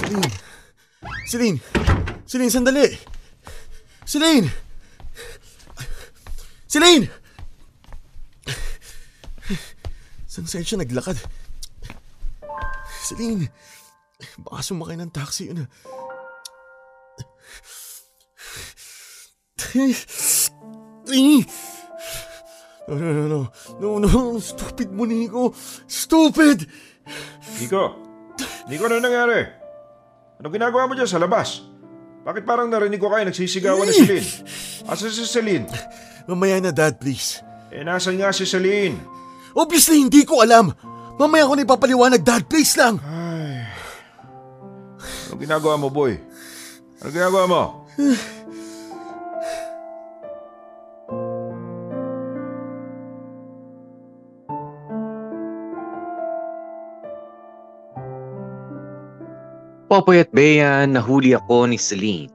Celine. 0.05 0.31
Celine. 1.25 1.59
Celine, 2.25 2.51
sandali. 2.53 2.97
Celine. 4.05 4.49
Celine! 6.69 7.09
Saan 10.29 10.45
saan 10.45 10.67
siya 10.67 10.77
naglakad? 10.83 11.17
Celine. 13.07 13.49
Baka 14.45 14.61
sumakay 14.61 14.99
ng 14.99 15.09
taxi 15.09 15.49
yun 15.49 15.65
ah. 15.65 15.69
No, 22.85 22.93
no, 22.95 23.09
no, 23.09 23.23
no. 23.25 23.41
No, 23.81 23.87
no. 23.97 24.37
Stupid 24.37 24.93
mo, 24.93 25.09
Nico. 25.09 25.53
Stupid! 25.89 26.69
Nico! 27.57 27.83
Nico, 28.69 28.83
ano 28.85 29.01
nangyari? 29.01 29.41
Anong 30.37 30.53
ginagawa 30.53 30.85
mo 30.85 30.93
dyan 30.93 31.09
sa 31.09 31.17
labas? 31.17 31.65
Bakit 32.25 32.41
parang 32.45 32.69
narinig 32.69 32.97
ko 32.97 33.09
kayo 33.09 33.25
nagsisigawan 33.25 33.85
ni 33.85 33.93
Celine? 33.93 34.29
Asa 34.89 35.09
si 35.09 35.25
Celine? 35.25 35.65
Mamaya 36.25 36.57
na, 36.57 36.73
Dad, 36.73 36.97
please. 36.97 37.41
Eh, 37.69 37.85
nasan 37.85 38.17
nga 38.17 38.33
si 38.33 38.45
Celine? 38.49 38.97
Obviously, 39.53 40.01
hindi 40.01 40.25
ko 40.25 40.41
alam. 40.41 40.73
Mamaya 41.21 41.47
ko 41.47 41.53
na 41.53 41.63
ipapaliwanag, 41.63 42.21
Dad. 42.25 42.43
Please 42.49 42.73
lang. 42.75 42.97
Anong 45.29 45.41
ginagawa 45.41 45.77
mo, 45.77 45.87
boy? 45.93 46.17
Anong 47.01 47.13
ginagawa 47.13 47.43
mo? 47.45 47.61
Popoy 59.95 60.19
at 60.19 60.31
Bea, 60.35 60.83
nahuli 60.83 61.31
ako 61.31 61.71
ni 61.71 61.79
Celine. 61.79 62.27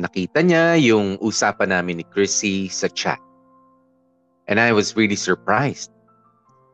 Nakita 0.00 0.40
niya 0.40 0.80
yung 0.80 1.20
usapan 1.20 1.68
namin 1.68 2.00
ni 2.00 2.04
Chrissy 2.08 2.72
sa 2.72 2.88
chat. 2.88 3.20
And 4.48 4.56
I 4.56 4.72
was 4.72 4.96
really 4.96 5.20
surprised. 5.20 5.92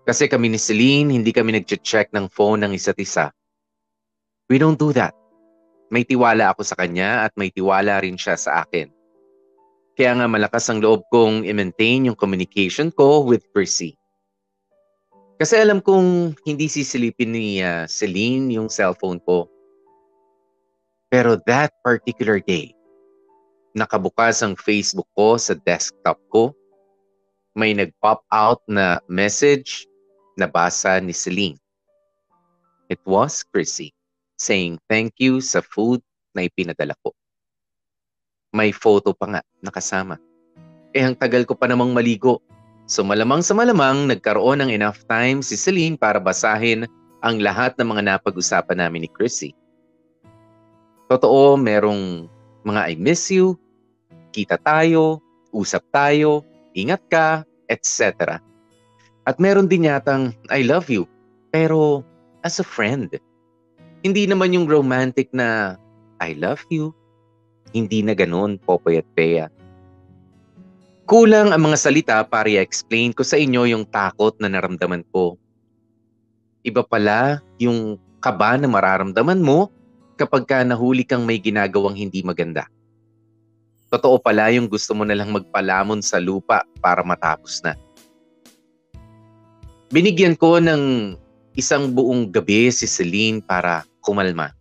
Kasi 0.06 0.30
kami 0.30 0.54
ni 0.54 0.59
Celine, 0.62 1.10
hindi 1.10 1.34
kami 1.34 1.59
nag-check 1.59 2.14
ng 2.14 2.30
phone 2.30 2.62
ng 2.62 2.78
isa't 2.78 2.94
isa. 3.02 3.34
We 4.46 4.62
don't 4.62 4.78
do 4.78 4.94
that. 4.94 5.18
May 5.90 6.06
tiwala 6.06 6.54
ako 6.54 6.62
sa 6.62 6.78
kanya 6.78 7.26
at 7.26 7.34
may 7.34 7.50
tiwala 7.50 8.06
rin 8.06 8.14
siya 8.14 8.38
sa 8.38 8.62
akin. 8.62 8.86
Kaya 9.98 10.14
nga 10.14 10.30
malakas 10.30 10.62
ang 10.70 10.78
loob 10.78 11.02
kong 11.10 11.42
i-maintain 11.42 12.06
yung 12.06 12.14
communication 12.14 12.94
ko 12.94 13.26
with 13.26 13.42
Chrissy. 13.50 13.98
Kasi 15.42 15.59
alam 15.59 15.82
kong 15.82 16.38
hindi 16.46 16.70
sisilipin 16.70 17.34
ni 17.34 17.59
ah, 17.66 17.90
Celine 17.90 18.54
yung 18.54 18.70
cellphone 18.70 19.18
ko. 19.26 19.50
Pero 21.12 21.36
that 21.44 21.76
particular 21.84 22.40
day, 22.40 22.72
nakabukas 23.76 24.40
ang 24.40 24.56
Facebook 24.56 25.05
ko 25.12 25.36
sa 25.36 25.52
desktop 25.52 26.16
ko. 26.32 26.56
May 27.52 27.76
nag-pop 27.76 28.24
out 28.32 28.64
na 28.64 28.97
message 29.12 29.84
na 30.40 30.48
basa 30.48 30.97
ni 31.05 31.12
Celine. 31.12 31.60
It 32.89 32.97
was 33.05 33.44
Chrissy 33.44 33.93
saying 34.40 34.80
thank 34.89 35.20
you 35.20 35.44
sa 35.44 35.60
food 35.60 36.01
na 36.32 36.48
ipinadala 36.48 36.97
ko. 37.05 37.12
May 38.56 38.72
photo 38.72 39.12
pa 39.12 39.36
nga 39.36 39.40
nakasama. 39.60 40.16
Eh 40.97 41.05
ang 41.05 41.16
tagal 41.16 41.44
ko 41.44 41.52
pa 41.52 41.68
namang 41.68 41.93
maligo. 41.93 42.40
So 42.89 43.05
malamang 43.05 43.44
sa 43.44 43.52
malamang 43.52 44.09
nagkaroon 44.09 44.64
ng 44.64 44.72
enough 44.72 45.05
time 45.09 45.44
si 45.44 45.60
Celine 45.60 46.01
para 46.01 46.16
basahin 46.16 46.89
ang 47.20 47.36
lahat 47.36 47.76
ng 47.76 47.84
mga 47.84 48.02
napag-usapan 48.16 48.80
namin 48.80 49.05
ni 49.05 49.10
Chrissy. 49.12 49.52
Totoo, 51.10 51.58
merong 51.58 52.26
mga 52.62 52.80
I 52.90 52.94
miss 52.98 53.30
you, 53.30 53.58
kita 54.32 54.58
tayo, 54.62 55.20
usap 55.52 55.84
tayo, 55.92 56.46
ingat 56.72 57.02
ka, 57.10 57.28
etc. 57.68 58.38
At 59.28 59.36
meron 59.38 59.70
din 59.70 59.86
yatang 59.86 60.34
I 60.50 60.66
love 60.66 60.90
you, 60.90 61.06
pero 61.52 62.02
as 62.42 62.58
a 62.58 62.66
friend. 62.66 63.12
Hindi 64.02 64.26
naman 64.26 64.50
yung 64.50 64.66
romantic 64.66 65.30
na 65.30 65.78
I 66.18 66.34
love 66.34 66.62
you. 66.74 66.90
Hindi 67.70 68.02
na 68.02 68.18
ganun, 68.18 68.58
Popoy 68.58 68.98
at 68.98 69.06
Bea. 69.14 69.46
Kulang 71.06 71.54
ang 71.54 71.62
mga 71.62 71.78
salita 71.78 72.18
para 72.26 72.50
i-explain 72.50 73.14
ko 73.14 73.22
sa 73.22 73.38
inyo 73.38 73.66
yung 73.70 73.86
takot 73.86 74.34
na 74.42 74.50
naramdaman 74.50 75.06
ko. 75.14 75.38
Iba 76.62 76.86
pala 76.86 77.42
yung 77.58 77.98
kaba 78.22 78.54
na 78.54 78.70
mararamdaman 78.70 79.42
mo 79.42 79.70
kapag 80.16 80.44
ka 80.44 80.59
nahuli 80.62 81.02
kang 81.02 81.24
may 81.24 81.40
ginagawang 81.40 81.97
hindi 81.97 82.20
maganda. 82.22 82.68
Totoo 83.93 84.16
pala 84.16 84.48
yung 84.48 84.72
gusto 84.72 84.97
mo 84.97 85.05
na 85.05 85.12
lang 85.12 85.28
magpalamon 85.28 86.01
sa 86.01 86.16
lupa 86.16 86.64
para 86.80 87.05
matapos 87.05 87.60
na. 87.60 87.76
Binigyan 89.93 90.32
ko 90.32 90.56
ng 90.56 91.12
isang 91.52 91.93
buong 91.93 92.32
gabi 92.32 92.72
si 92.72 92.89
Celine 92.89 93.44
para 93.44 93.84
kumalma. 94.01 94.56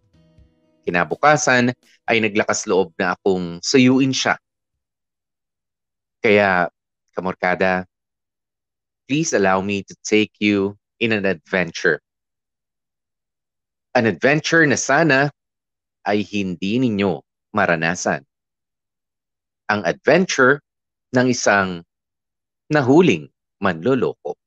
Kinabukasan 0.83 1.71
ay 2.03 2.17
naglakas 2.19 2.67
loob 2.67 2.91
na 2.99 3.15
akong 3.15 3.63
suyuin 3.63 4.11
siya. 4.11 4.35
Kaya, 6.19 6.67
kamorkada, 7.15 7.87
please 9.07 9.31
allow 9.31 9.63
me 9.63 9.87
to 9.87 9.95
take 10.03 10.35
you 10.43 10.75
in 10.99 11.15
an 11.15 11.23
adventure. 11.23 12.03
An 13.95 14.07
adventure 14.07 14.67
na 14.67 14.75
sana 14.75 15.31
ay 16.07 16.25
hindi 16.25 16.81
ninyo 16.81 17.21
maranasan. 17.53 18.25
Ang 19.69 19.81
adventure 19.85 20.59
ng 21.13 21.27
isang 21.29 21.85
nahuling 22.73 23.29
manloloko. 23.61 24.40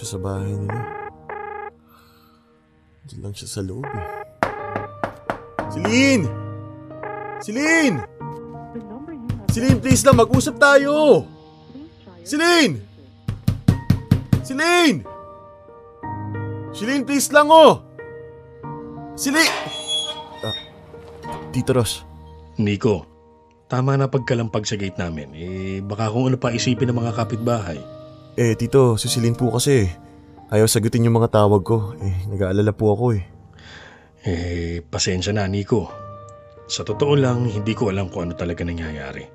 Siya 0.00 0.16
sa 0.16 0.20
bahay 0.24 0.56
nila. 0.56 0.80
Nandyan 3.04 3.20
lang 3.20 3.34
siya 3.36 3.48
sa 3.52 3.60
loob 3.60 3.84
eh. 3.84 4.06
Celine! 5.68 6.24
Celine! 7.44 7.96
Celine, 9.52 9.76
please 9.76 10.00
lang, 10.08 10.16
mag-usap 10.16 10.56
tayo! 10.56 11.28
Celine! 12.24 12.80
Celine! 14.40 15.04
Celine, 16.72 17.04
please 17.04 17.28
lang 17.28 17.52
oh! 17.52 17.84
Celine! 19.20 19.52
Ah, 20.40 20.56
Tito 21.52 21.76
Ross. 21.76 22.08
Nico, 22.56 23.04
tama 23.68 24.00
na 24.00 24.08
pagkalampag 24.08 24.64
sa 24.64 24.80
gate 24.80 24.96
namin. 24.96 25.36
Eh, 25.36 25.84
baka 25.84 26.08
kung 26.08 26.32
ano 26.32 26.40
pa 26.40 26.56
isipin 26.56 26.88
ng 26.88 27.04
mga 27.04 27.12
kapitbahay. 27.20 27.99
Eh, 28.38 28.54
Tito, 28.54 28.94
si 28.94 29.10
Celine 29.10 29.34
po 29.34 29.50
kasi. 29.50 29.90
Ayaw 30.50 30.66
sagutin 30.66 31.06
yung 31.06 31.18
mga 31.18 31.30
tawag 31.34 31.62
ko. 31.62 31.94
Eh, 32.02 32.26
nag-aalala 32.26 32.74
po 32.74 32.94
ako 32.94 33.04
eh. 33.14 33.22
Eh, 34.26 34.82
pasensya 34.82 35.30
na, 35.34 35.46
Nico. 35.46 35.90
Sa 36.70 36.86
totoo 36.86 37.18
lang, 37.18 37.46
hindi 37.46 37.74
ko 37.74 37.90
alam 37.90 38.10
kung 38.10 38.30
ano 38.30 38.34
talaga 38.38 38.62
nangyayari. 38.62 39.26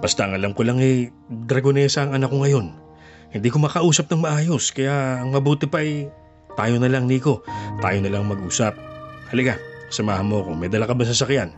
Basta 0.00 0.28
ang 0.28 0.36
alam 0.36 0.52
ko 0.52 0.64
lang 0.64 0.80
eh, 0.80 1.08
Dragonesa 1.28 2.04
ang 2.04 2.16
anak 2.16 2.28
ko 2.32 2.44
ngayon. 2.44 2.66
Hindi 3.32 3.48
ko 3.48 3.60
makausap 3.60 4.12
ng 4.12 4.20
maayos, 4.22 4.70
kaya 4.70 5.24
ang 5.24 5.32
mabuti 5.32 5.66
pa 5.66 5.80
eh, 5.82 6.06
tayo 6.54 6.78
na 6.78 6.86
lang, 6.86 7.10
Nico. 7.10 7.42
Tayo 7.82 7.98
na 7.98 8.10
lang 8.10 8.30
mag-usap. 8.30 8.78
Halika, 9.34 9.58
samahan 9.90 10.28
mo 10.28 10.44
ako. 10.44 10.54
May 10.54 10.70
dala 10.70 10.86
ka 10.86 10.94
ba 10.94 11.02
sa 11.02 11.16
sakyan? 11.16 11.50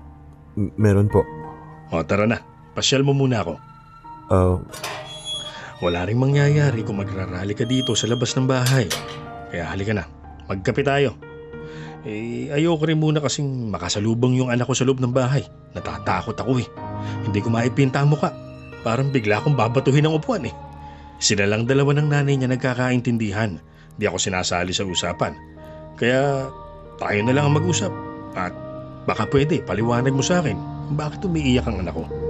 M- 0.56 0.72
meron 0.80 1.12
po. 1.12 1.20
O, 1.92 2.00
tara 2.02 2.24
na. 2.24 2.40
Pasyal 2.72 3.04
mo 3.04 3.12
muna 3.12 3.44
ako. 3.44 3.54
Ah, 4.32 4.56
Wala 5.76 6.08
ring 6.08 6.16
mangyayari 6.16 6.80
kung 6.80 7.04
magrarally 7.04 7.52
ka 7.52 7.68
dito 7.68 7.92
sa 7.92 8.08
labas 8.08 8.32
ng 8.32 8.48
bahay. 8.48 8.88
Kaya 9.52 9.68
halika 9.68 9.92
na, 9.92 10.08
magkape 10.48 10.80
tayo. 10.80 11.20
Eh, 12.06 12.48
ayoko 12.48 12.88
rin 12.88 12.96
muna 12.96 13.20
kasing 13.20 13.68
makasalubong 13.68 14.38
yung 14.38 14.48
anak 14.48 14.64
ko 14.64 14.72
sa 14.72 14.88
loob 14.88 15.04
ng 15.04 15.12
bahay. 15.12 15.44
Natatakot 15.76 16.38
ako 16.38 16.64
eh. 16.64 16.68
Hindi 17.28 17.44
ko 17.44 17.52
maipinta 17.52 18.00
ang 18.00 18.14
muka. 18.14 18.32
Parang 18.86 19.12
bigla 19.12 19.42
akong 19.42 19.58
babatuhin 19.58 20.06
ng 20.08 20.16
upuan 20.16 20.48
eh. 20.48 20.54
Sila 21.20 21.44
lang 21.44 21.68
dalawa 21.68 21.92
ng 21.98 22.08
nanay 22.08 22.40
niya 22.40 22.48
nagkakaintindihan. 22.48 23.60
Di 24.00 24.08
ako 24.08 24.16
sinasali 24.16 24.72
sa 24.72 24.86
usapan. 24.88 25.36
Kaya 26.00 26.48
tayo 26.96 27.20
na 27.20 27.32
lang 27.36 27.52
ang 27.52 27.58
mag-usap. 27.60 27.92
At 28.32 28.56
baka 29.04 29.28
pwede, 29.28 29.60
paliwanag 29.60 30.14
mo 30.16 30.24
sa 30.24 30.40
akin. 30.40 30.56
Bakit 30.96 31.26
umiiyak 31.26 31.68
ang 31.68 31.84
anak 31.84 32.00
ko? 32.00 32.25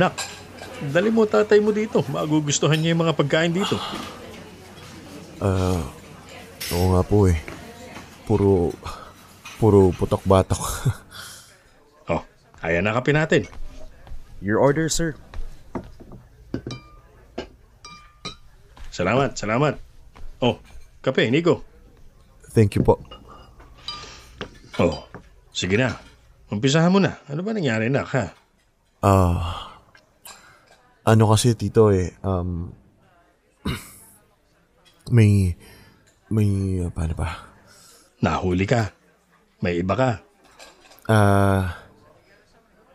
Naku 0.00 0.16
nak, 0.16 0.16
dali 0.96 1.12
mo 1.12 1.28
tatay 1.28 1.60
mo 1.60 1.76
dito. 1.76 2.00
Magugustuhan 2.08 2.80
niya 2.80 2.96
yung 2.96 3.04
mga 3.04 3.20
pagkain 3.20 3.52
dito. 3.52 3.76
ah, 5.44 5.84
oo 6.72 6.86
nga 6.96 7.04
po 7.04 7.28
eh. 7.28 7.36
Puro, 8.24 8.72
puro 9.60 9.92
putok-batok. 9.92 10.64
Oh, 12.10 12.26
ayan 12.66 12.88
na 12.88 12.96
kape 12.96 13.14
natin. 13.14 13.46
Your 14.42 14.58
order, 14.58 14.90
sir. 14.90 15.14
Salamat, 18.90 19.38
salamat. 19.38 19.78
Oh, 20.42 20.58
kape, 21.06 21.30
Nico. 21.30 21.62
Thank 22.50 22.74
you 22.74 22.82
po. 22.82 22.98
Oh, 24.82 25.06
sige 25.54 25.78
na. 25.78 26.02
Umpisahan 26.50 26.90
mo 26.90 26.98
na. 26.98 27.22
Ano 27.30 27.46
ba 27.46 27.54
nangyari 27.54 27.86
na, 27.86 28.02
ha? 28.02 28.34
Ah, 29.06 29.69
ano 31.04 31.32
kasi 31.32 31.56
tito 31.56 31.88
eh, 31.94 32.12
um, 32.20 32.68
may, 35.16 35.56
may, 36.28 36.48
uh, 36.84 36.92
paano 36.92 37.14
ba? 37.16 37.28
Nahuli 38.20 38.68
ka. 38.68 38.92
May 39.64 39.80
iba 39.80 39.96
ka. 39.96 40.10
Ah, 41.08 41.80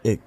eh, 0.06 0.22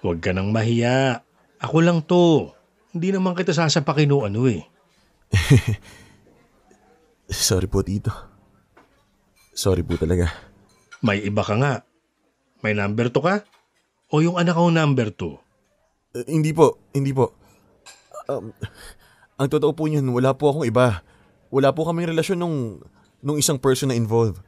Huwag 0.00 0.24
ka 0.24 0.32
nang 0.32 0.52
mahiya. 0.52 1.24
Ako 1.60 1.84
lang 1.84 2.00
to. 2.04 2.52
Hindi 2.94 3.12
naman 3.12 3.36
kita 3.36 3.52
sasapakin 3.52 4.14
o 4.14 4.24
ano 4.24 4.48
eh. 4.48 4.64
sorry 7.28 7.68
po 7.68 7.84
tito. 7.84 8.12
Sorry 9.52 9.84
po 9.84 9.98
talaga. 10.00 10.32
May 11.04 11.20
iba 11.26 11.44
ka 11.44 11.54
nga. 11.58 11.84
May 12.64 12.74
number 12.74 13.12
to 13.12 13.20
ka? 13.20 13.44
O 14.08 14.24
yung 14.24 14.40
anak 14.40 14.56
ko 14.56 14.72
number 14.72 15.12
to? 15.12 15.36
Hindi 16.26 16.50
po, 16.50 16.80
hindi 16.90 17.12
po. 17.14 17.36
Um, 18.26 18.50
ang 19.38 19.48
totoo 19.52 19.76
po 19.76 19.86
niyan, 19.86 20.08
wala 20.10 20.34
po 20.34 20.50
akong 20.50 20.66
iba. 20.66 21.04
Wala 21.52 21.70
po 21.70 21.86
kaming 21.86 22.10
relasyon 22.10 22.40
nung, 22.40 22.82
nung 23.22 23.38
isang 23.38 23.60
person 23.60 23.92
na 23.92 23.96
involved. 23.96 24.42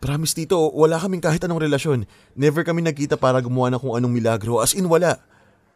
Promise 0.00 0.32
tito, 0.32 0.56
wala 0.72 0.96
kaming 0.96 1.20
kahit 1.20 1.42
anong 1.44 1.66
relasyon. 1.66 2.08
Never 2.32 2.64
kami 2.64 2.80
nagkita 2.86 3.20
para 3.20 3.42
gumawa 3.42 3.74
ng 3.74 3.80
kung 3.80 3.96
anong 3.98 4.14
milagro. 4.14 4.62
As 4.62 4.72
in, 4.72 4.88
wala. 4.88 5.20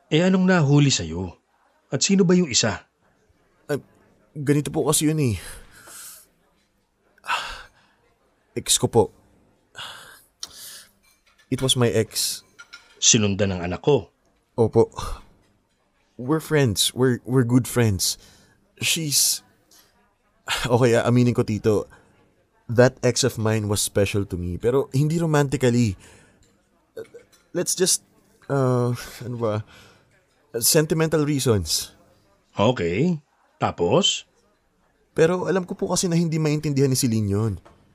Eh 0.09 0.25
anong 0.25 0.49
nahuli 0.49 0.89
sa'yo? 0.89 1.35
At 1.93 2.01
sino 2.01 2.25
ba 2.25 2.33
yung 2.33 2.49
isa? 2.49 2.85
Ganito 4.35 4.75
po 4.75 4.83
kasi 4.91 5.07
yun 5.07 5.23
eh. 5.23 5.39
Ex 8.59 8.83
ko 8.83 8.91
po. 8.91 9.03
It 11.55 11.63
was 11.63 11.79
my 11.79 11.87
ex. 11.87 12.43
Sinundan 12.99 13.55
ng 13.55 13.63
anak 13.63 13.79
ko? 13.87 14.11
Opo. 14.59 14.91
We're 16.17 16.41
friends. 16.41 16.95
We're, 16.95 17.19
we're 17.25 17.45
good 17.45 17.67
friends. 17.67 18.19
She's... 18.81 19.43
Okay, 20.69 20.93
aminin 21.01 21.35
ko 21.35 21.43
tito. 21.43 21.89
That 22.69 22.97
ex 23.03 23.25
of 23.25 23.41
mine 23.41 23.69
was 23.69 23.81
special 23.81 24.25
to 24.29 24.37
me. 24.37 24.57
Pero 24.61 24.89
hindi 24.93 25.19
romantically. 25.19 25.97
Let's 27.53 27.75
just... 27.75 28.05
Uh, 28.49 28.93
ano 29.27 29.37
ba? 29.41 29.55
Sentimental 30.61 31.25
reasons. 31.25 31.97
Okay. 32.55 33.19
Tapos? 33.59 34.29
Pero 35.15 35.47
alam 35.47 35.63
ko 35.65 35.79
po 35.79 35.91
kasi 35.91 36.11
na 36.11 36.19
hindi 36.19 36.39
maintindihan 36.43 36.91
ni 36.91 36.99
Celine 36.99 37.31
yun. 37.31 37.53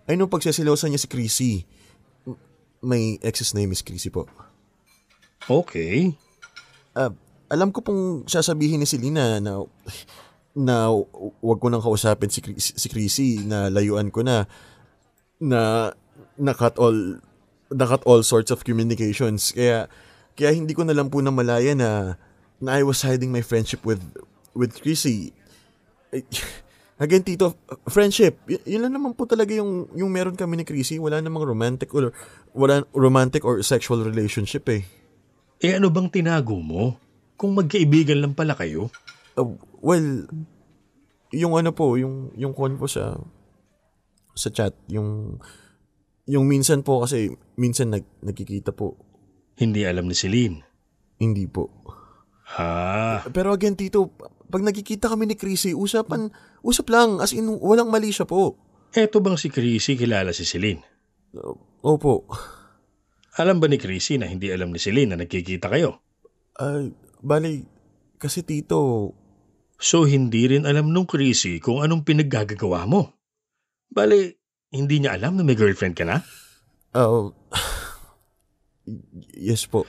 Ay 0.08 0.16
nung 0.16 0.32
pagsasilosan 0.32 0.90
niya 0.92 1.04
si 1.04 1.08
Chrissy. 1.12 1.54
May 2.80 3.20
ex's 3.20 3.52
name 3.52 3.76
is 3.76 3.84
Chrissy 3.84 4.10
po. 4.10 4.26
Okay. 5.46 6.16
Ah, 6.96 7.12
alam 7.50 7.74
ko 7.74 7.82
pong 7.82 8.30
sasabihin 8.30 8.82
ni 8.82 8.88
Celine 8.88 9.42
na, 9.42 9.66
na, 10.54 10.76
wag 11.42 11.60
ko 11.60 11.68
nang 11.68 11.82
kausapin 11.82 12.30
si, 12.30 12.42
si 12.58 12.88
Chrissy 12.88 13.44
na 13.46 13.74
layuan 13.74 14.14
ko 14.14 14.22
na 14.22 14.46
na 15.42 15.92
nakat 16.38 16.78
all 16.78 17.18
nakat 17.74 18.06
all 18.06 18.22
sorts 18.22 18.54
of 18.54 18.62
communications. 18.62 19.52
Kaya 19.52 19.90
kaya 20.38 20.54
hindi 20.54 20.78
ko 20.78 20.86
na 20.86 20.94
lang 20.94 21.10
po 21.10 21.20
na 21.20 21.34
malaya 21.34 21.74
na 21.74 22.16
na 22.62 22.70
I 22.78 22.86
was 22.86 23.02
hiding 23.02 23.34
my 23.34 23.42
friendship 23.42 23.82
with 23.82 24.02
with 24.54 24.78
Chrissy. 24.80 25.34
Again, 27.00 27.24
Tito, 27.24 27.56
friendship. 27.88 28.44
Y- 28.44 28.76
yun 28.76 28.84
lang 28.84 29.00
naman 29.00 29.16
po 29.16 29.24
talaga 29.24 29.56
yung, 29.56 29.88
yung 29.96 30.12
meron 30.12 30.36
kami 30.36 30.60
ni 30.60 30.66
Chrissy. 30.68 31.00
Wala 31.00 31.24
namang 31.24 31.48
romantic 31.48 31.96
or 31.96 32.12
wala 32.52 32.84
romantic 32.92 33.48
or 33.48 33.64
sexual 33.64 34.04
relationship 34.04 34.68
eh. 34.68 34.84
Eh 35.64 35.80
ano 35.80 35.88
bang 35.88 36.12
tinago 36.12 36.60
mo? 36.60 37.00
Kung 37.40 37.56
magkaibigan 37.56 38.20
lang 38.20 38.36
pala 38.36 38.54
kayo? 38.60 38.92
Uh, 39.40 39.56
well, 39.80 40.28
yung 41.32 41.56
ano 41.56 41.72
po, 41.72 41.96
yung 41.96 42.36
yung 42.36 42.52
kon 42.52 42.76
po 42.76 42.92
sa 42.92 43.16
sa 44.36 44.52
chat, 44.52 44.76
yung 44.92 45.40
yung 46.28 46.46
minsan 46.46 46.84
po 46.84 47.02
kasi 47.08 47.32
minsan 47.56 47.96
nag, 47.96 48.06
nagkikita 48.22 48.76
po. 48.76 49.00
Hindi 49.58 49.88
alam 49.88 50.06
ni 50.06 50.16
Celine. 50.16 50.62
Hindi 51.20 51.50
po. 51.50 51.72
Ah. 52.56 53.26
Pero 53.34 53.52
again, 53.52 53.76
Tito, 53.76 54.14
pag 54.50 54.64
nagkikita 54.64 55.12
kami 55.12 55.30
ni 55.30 55.36
Chrissy, 55.36 55.76
usapan, 55.76 56.32
usap 56.64 56.88
lang, 56.90 57.20
as 57.22 57.36
in, 57.36 57.46
walang 57.60 57.92
mali 57.92 58.10
siya 58.10 58.26
po. 58.26 58.56
Eto 58.90 59.22
bang 59.22 59.38
si 59.38 59.54
Chrissy 59.54 60.00
kilala 60.00 60.34
si 60.34 60.48
Celine? 60.48 60.82
opo. 61.86 62.26
Alam 63.38 63.62
ba 63.62 63.70
ni 63.70 63.78
Chrissy 63.78 64.18
na 64.18 64.26
hindi 64.26 64.50
alam 64.50 64.74
ni 64.74 64.82
Celine 64.82 65.14
na 65.14 65.22
nagkikita 65.22 65.70
kayo? 65.70 66.02
Ay, 66.58 66.92
bali, 67.24 67.64
kasi 68.20 68.44
Tito... 68.44 69.14
So 69.80 70.04
hindi 70.04 70.44
rin 70.44 70.68
alam 70.68 70.92
nung 70.92 71.08
Chrissy 71.08 71.64
kung 71.64 71.80
anong 71.80 72.04
pinaggagawa 72.04 72.84
mo? 72.84 73.16
Bali, 73.88 74.28
hindi 74.76 75.00
niya 75.00 75.16
alam 75.16 75.40
na 75.40 75.48
may 75.48 75.56
girlfriend 75.56 75.96
ka 75.96 76.04
na? 76.04 76.20
Oh, 76.92 77.32
yes 79.40 79.64
po. 79.72 79.88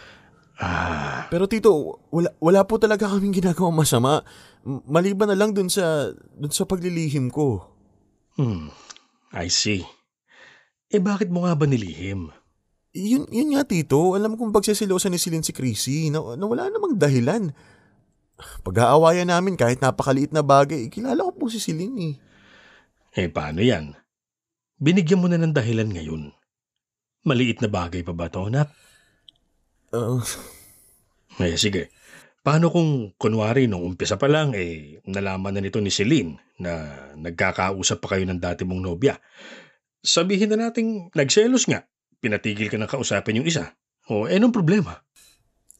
Ah. 0.61 1.27
Pero 1.33 1.49
Tito, 1.51 1.99
wala, 2.13 2.31
wala 2.39 2.63
po 2.69 2.77
talaga 2.77 3.09
kaming 3.09 3.41
ginagawang 3.41 3.75
masama. 3.75 4.23
Maliban 4.63 5.33
na 5.33 5.35
lang 5.35 5.57
dun 5.57 5.73
sa, 5.73 6.13
dun 6.37 6.53
sa 6.53 6.69
paglilihim 6.69 7.33
ko. 7.33 7.65
Hmm, 8.37 8.71
I 9.33 9.49
see. 9.51 9.83
Eh 10.93 11.01
bakit 11.01 11.33
mo 11.33 11.49
nga 11.49 11.57
ba 11.57 11.65
nilihim? 11.65 12.31
Yun, 12.91 13.31
yun 13.31 13.55
nga, 13.55 13.63
Tito. 13.63 14.19
Alam 14.19 14.35
kong 14.35 14.51
pagsisilosan 14.51 15.15
ni 15.15 15.19
Celine 15.23 15.47
si 15.47 15.55
Chrissy 15.55 16.11
na, 16.11 16.35
na 16.35 16.45
wala 16.47 16.67
namang 16.67 16.99
dahilan. 16.99 17.55
Pag-aawayan 18.67 19.31
namin 19.31 19.55
kahit 19.55 19.79
napakaliit 19.79 20.35
na 20.35 20.43
bagay, 20.43 20.91
kilala 20.91 21.23
ko 21.29 21.31
po 21.37 21.45
si 21.47 21.63
Celine 21.63 21.97
eh. 22.03 22.15
Eh 23.15 23.29
paano 23.31 23.63
yan? 23.63 23.95
Binigyan 24.81 25.21
mo 25.21 25.29
na 25.29 25.39
ng 25.39 25.55
dahilan 25.55 25.87
ngayon. 25.87 26.33
Maliit 27.27 27.61
na 27.61 27.69
bagay 27.69 28.01
pa 28.01 28.17
ba 28.17 28.33
to, 28.33 28.49
anak? 28.49 28.73
Uh, 29.93 30.23
eh 31.43 31.59
sige. 31.61 31.93
Paano 32.41 32.73
kung 32.73 33.13
kunwari 33.21 33.69
nung 33.69 33.85
umpisa 33.85 34.17
pa 34.17 34.25
lang 34.25 34.57
eh 34.57 35.05
nalaman 35.05 35.53
na 35.53 35.61
nito 35.61 35.77
ni 35.77 35.93
Celine 35.93 36.41
na 36.57 36.89
nagkakausap 37.13 38.01
pa 38.01 38.17
kayo 38.17 38.25
ng 38.25 38.41
dati 38.41 38.65
mong 38.65 38.81
nobya? 38.81 39.21
Sabihin 40.01 40.49
na 40.57 40.73
nating 40.73 41.13
nagselos 41.13 41.69
nga. 41.69 41.85
Pinatigil 42.21 42.69
ka 42.69 42.77
ng 42.77 42.89
kausapin 42.89 43.41
yung 43.41 43.49
isa. 43.49 43.73
O 44.13 44.29
eh 44.29 44.37
anong 44.37 44.53
problema? 44.53 45.01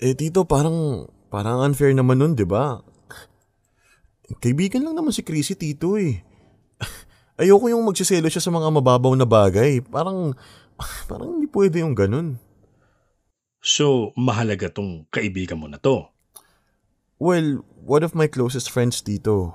eh, 0.01 0.17
Tito, 0.17 0.49
parang, 0.49 1.05
parang 1.29 1.61
unfair 1.61 1.93
naman 1.93 2.17
nun, 2.17 2.33
di 2.33 2.49
ba? 2.49 2.81
Kaibigan 4.41 4.81
lang 4.81 4.97
naman 4.97 5.13
si 5.13 5.21
Chrissy, 5.21 5.61
Tito 5.61 6.01
eh. 6.01 6.25
Ayoko 7.41 7.69
yung 7.69 7.85
magsiselo 7.85 8.33
siya 8.33 8.41
sa 8.41 8.49
mga 8.49 8.73
mababaw 8.73 9.13
na 9.13 9.29
bagay. 9.29 9.85
Parang, 9.85 10.33
parang 11.11 11.37
hindi 11.37 11.47
pwede 11.53 11.85
yung 11.85 11.93
ganun. 11.93 12.41
So, 13.61 14.17
mahalaga 14.17 14.73
tong 14.73 15.05
kaibigan 15.13 15.61
mo 15.61 15.69
na 15.69 15.77
to. 15.77 16.09
Well, 17.21 17.61
one 17.85 18.01
of 18.01 18.17
my 18.17 18.25
closest 18.33 18.73
friends, 18.73 19.05
Tito. 19.05 19.53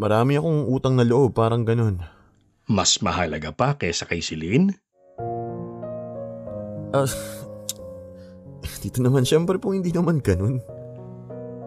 Marami 0.00 0.40
akong 0.40 0.64
utang 0.72 0.96
na 0.96 1.04
loob, 1.04 1.36
parang 1.36 1.68
ganun. 1.68 2.00
Mas 2.64 3.04
mahalaga 3.04 3.52
pa 3.52 3.76
kaysa 3.76 4.08
kay 4.08 4.24
Celine? 4.24 4.80
Ah, 6.94 7.10
Tito 8.80 9.02
naman, 9.02 9.26
syempre 9.26 9.58
po 9.58 9.74
hindi 9.74 9.90
naman 9.90 10.22
ganun. 10.22 10.62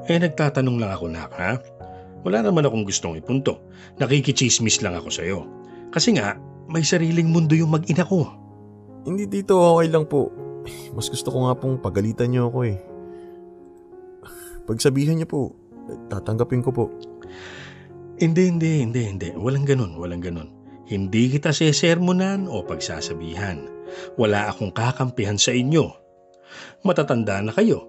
Eh 0.07 0.15
nagtatanong 0.15 0.79
lang 0.79 0.91
ako 0.95 1.05
nak 1.11 1.35
ha? 1.35 1.59
Wala 2.23 2.47
naman 2.47 2.63
akong 2.63 2.87
gustong 2.87 3.19
ipunto. 3.19 3.59
Nakikichismis 3.99 4.79
lang 4.79 4.95
ako 4.95 5.09
sa'yo. 5.11 5.39
Kasi 5.91 6.15
nga, 6.15 6.39
may 6.71 6.83
sariling 6.83 7.27
mundo 7.27 7.55
yung 7.59 7.75
mag-ina 7.75 8.07
ko. 8.07 8.31
Hindi, 9.03 9.27
Tito, 9.27 9.59
okay 9.59 9.87
lang 9.91 10.07
po. 10.07 10.31
Mas 10.95 11.11
gusto 11.11 11.31
ko 11.31 11.47
nga 11.47 11.55
pong 11.55 11.79
pagalitan 11.79 12.31
niyo 12.31 12.51
ako 12.51 12.59
eh. 12.67 12.77
Pagsabihan 14.67 15.15
niyo 15.15 15.27
po, 15.27 15.41
tatanggapin 16.11 16.63
ko 16.63 16.71
po. 16.75 16.85
Hindi, 18.19 18.51
hindi, 18.51 18.83
hindi, 18.83 19.01
hindi. 19.07 19.29
Walang 19.35 19.63
ganun, 19.63 19.95
walang 19.95 20.19
ganun. 20.19 20.51
Hindi 20.87 21.31
kita 21.31 21.55
sesermonan 21.55 22.51
o 22.51 22.63
pagsasabihan. 22.63 23.76
Wala 24.19 24.51
akong 24.51 24.73
kakampihan 24.73 25.39
sa 25.39 25.51
inyo. 25.55 25.89
Matatanda 26.83 27.41
na 27.43 27.51
kayo. 27.51 27.87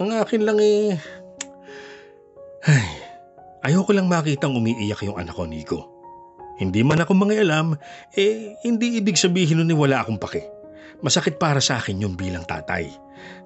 Ang 0.00 0.14
akin 0.14 0.42
lang 0.42 0.58
eh... 0.58 0.98
Ay, 2.64 2.88
ayoko 3.64 3.92
lang 3.92 4.08
makitang 4.08 4.56
umiiyak 4.56 5.04
yung 5.04 5.20
anak 5.20 5.36
ko, 5.36 5.44
Nico. 5.44 5.80
Hindi 6.54 6.86
man 6.86 7.02
ako 7.02 7.12
mangialam, 7.18 7.74
eh 8.14 8.54
hindi 8.62 9.02
ibig 9.02 9.18
sabihin 9.18 9.58
nun 9.58 9.74
eh 9.74 9.76
wala 9.76 10.06
akong 10.06 10.22
pake. 10.22 10.46
Masakit 11.02 11.36
para 11.36 11.58
sa 11.58 11.82
akin 11.82 11.98
yung 11.98 12.14
bilang 12.14 12.46
tatay. 12.46 12.88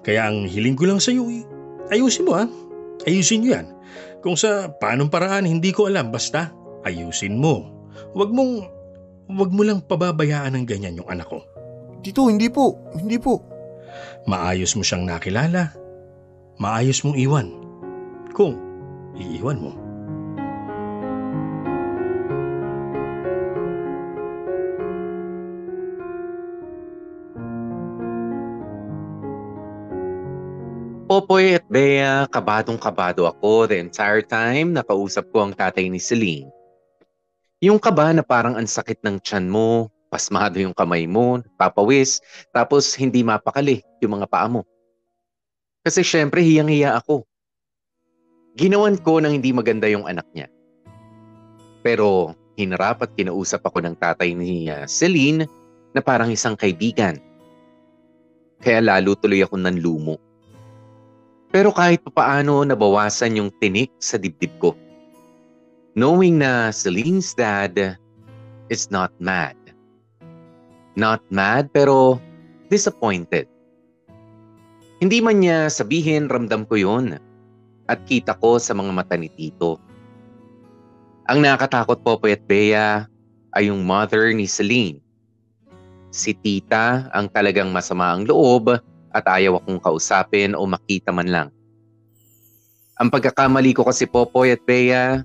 Kaya 0.05 0.29
ang 0.29 0.45
hiling 0.45 0.77
ko 0.77 0.85
lang 0.85 1.01
sa 1.01 1.09
iyo, 1.09 1.25
ayusin 1.89 2.25
mo 2.29 2.37
ha. 2.37 2.45
Ayusin 3.09 3.41
nyo 3.41 3.49
yan. 3.57 3.67
Kung 4.21 4.35
sa 4.37 4.69
paanong 4.77 5.09
paraan, 5.09 5.49
hindi 5.49 5.73
ko 5.73 5.89
alam. 5.89 6.13
Basta, 6.13 6.53
ayusin 6.85 7.39
mo. 7.39 7.65
Huwag 8.13 8.29
mong, 8.29 8.53
huwag 9.31 9.51
mo 9.51 9.61
lang 9.65 9.81
pababayaan 9.81 10.53
ng 10.55 10.65
ganyan 10.67 10.99
yung 10.99 11.09
anak 11.09 11.27
ko. 11.31 11.41
Tito, 11.99 12.31
hindi 12.31 12.47
po. 12.47 12.79
Hindi 12.95 13.19
po. 13.19 13.43
Maayos 14.23 14.71
mo 14.79 14.83
siyang 14.83 15.03
nakilala. 15.03 15.75
Maayos 16.55 17.03
mong 17.03 17.19
iwan. 17.19 17.47
Kung 18.31 18.55
iiwan 19.19 19.59
mo. 19.59 19.71
Popoy 31.09 31.57
at 31.57 31.65
Bea, 31.65 32.29
kabadong-kabado 32.29 33.25
ako 33.25 33.65
the 33.65 33.81
entire 33.81 34.21
time 34.21 34.77
nakausap 34.77 35.25
ko 35.33 35.41
ang 35.41 35.57
tatay 35.57 35.89
ni 35.89 35.97
Celine. 35.97 36.47
Yung 37.65 37.81
kaba 37.81 38.13
na 38.13 38.21
parang 38.21 38.53
ang 38.55 38.69
sakit 38.69 39.01
ng 39.01 39.17
tiyan 39.19 39.49
mo, 39.49 39.89
pasmado 40.09 40.57
yung 40.57 40.73
kamay 40.73 41.05
mo, 41.05 41.39
papawis, 41.55 42.19
tapos 42.49 42.97
hindi 42.97 43.21
mapakali 43.21 43.85
yung 44.01 44.19
mga 44.19 44.27
paa 44.27 44.49
mo. 44.49 44.65
Kasi 45.85 46.03
syempre 46.03 46.41
hiyang-hiya 46.43 46.97
ako. 46.99 47.23
Ginawan 48.57 48.97
ko 48.99 49.21
ng 49.23 49.39
hindi 49.39 49.53
maganda 49.55 49.87
yung 49.87 50.03
anak 50.09 50.27
niya. 50.35 50.49
Pero 51.85 52.35
hinarap 52.59 53.07
at 53.07 53.15
kinausap 53.15 53.63
ako 53.63 53.79
ng 53.85 53.95
tatay 53.95 54.35
ni 54.35 54.67
uh, 54.67 54.83
Celine 54.83 55.47
na 55.95 56.03
parang 56.03 56.27
isang 56.27 56.59
kaibigan. 56.59 57.15
Kaya 58.59 58.83
lalo 58.83 59.15
tuloy 59.15 59.39
ako 59.39 59.55
nanlumo. 59.55 60.19
Pero 61.49 61.71
kahit 61.71 62.03
papaano 62.03 62.61
nabawasan 62.61 63.39
yung 63.39 63.49
tinik 63.57 63.89
sa 63.97 64.19
dibdib 64.19 64.51
ko. 64.59 64.75
Knowing 65.97 66.43
na 66.43 66.69
Celine's 66.69 67.33
dad 67.33 67.97
is 68.69 68.93
not 68.93 69.09
mad. 69.17 69.58
Not 70.99 71.23
mad 71.31 71.71
pero 71.71 72.19
disappointed. 72.67 73.47
Hindi 74.99 75.23
man 75.23 75.39
niya 75.39 75.71
sabihin 75.71 76.27
ramdam 76.27 76.67
ko 76.67 76.75
yun 76.75 77.15
at 77.87 78.03
kita 78.03 78.35
ko 78.43 78.59
sa 78.59 78.75
mga 78.75 78.91
mata 78.91 79.15
ni 79.15 79.31
Tito. 79.31 79.79
Ang 81.31 81.39
nakakatakot 81.39 82.03
po 82.03 82.19
at 82.27 82.43
Bea 82.43 83.07
ay 83.55 83.71
yung 83.71 83.87
mother 83.87 84.35
ni 84.35 84.43
Celine. 84.43 84.99
Si 86.11 86.35
Tita 86.35 87.07
ang 87.15 87.31
talagang 87.31 87.71
masama 87.71 88.11
ang 88.11 88.27
loob 88.27 88.75
at 89.15 89.23
ayaw 89.23 89.63
akong 89.63 89.79
kausapin 89.79 90.51
o 90.51 90.67
makita 90.67 91.15
man 91.15 91.31
lang. 91.31 91.47
Ang 92.99 93.07
pagkakamali 93.07 93.71
ko 93.71 93.87
kasi 93.87 94.03
Popoy 94.03 94.51
at 94.51 94.61
Bea, 94.67 95.23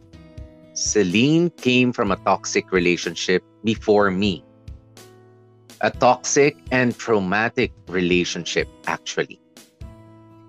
Celine 0.79 1.51
came 1.59 1.91
from 1.91 2.15
a 2.15 2.21
toxic 2.23 2.71
relationship 2.71 3.43
before 3.67 4.15
me. 4.15 4.47
A 5.83 5.91
toxic 5.91 6.55
and 6.71 6.95
traumatic 6.95 7.75
relationship 7.91 8.71
actually. 8.87 9.41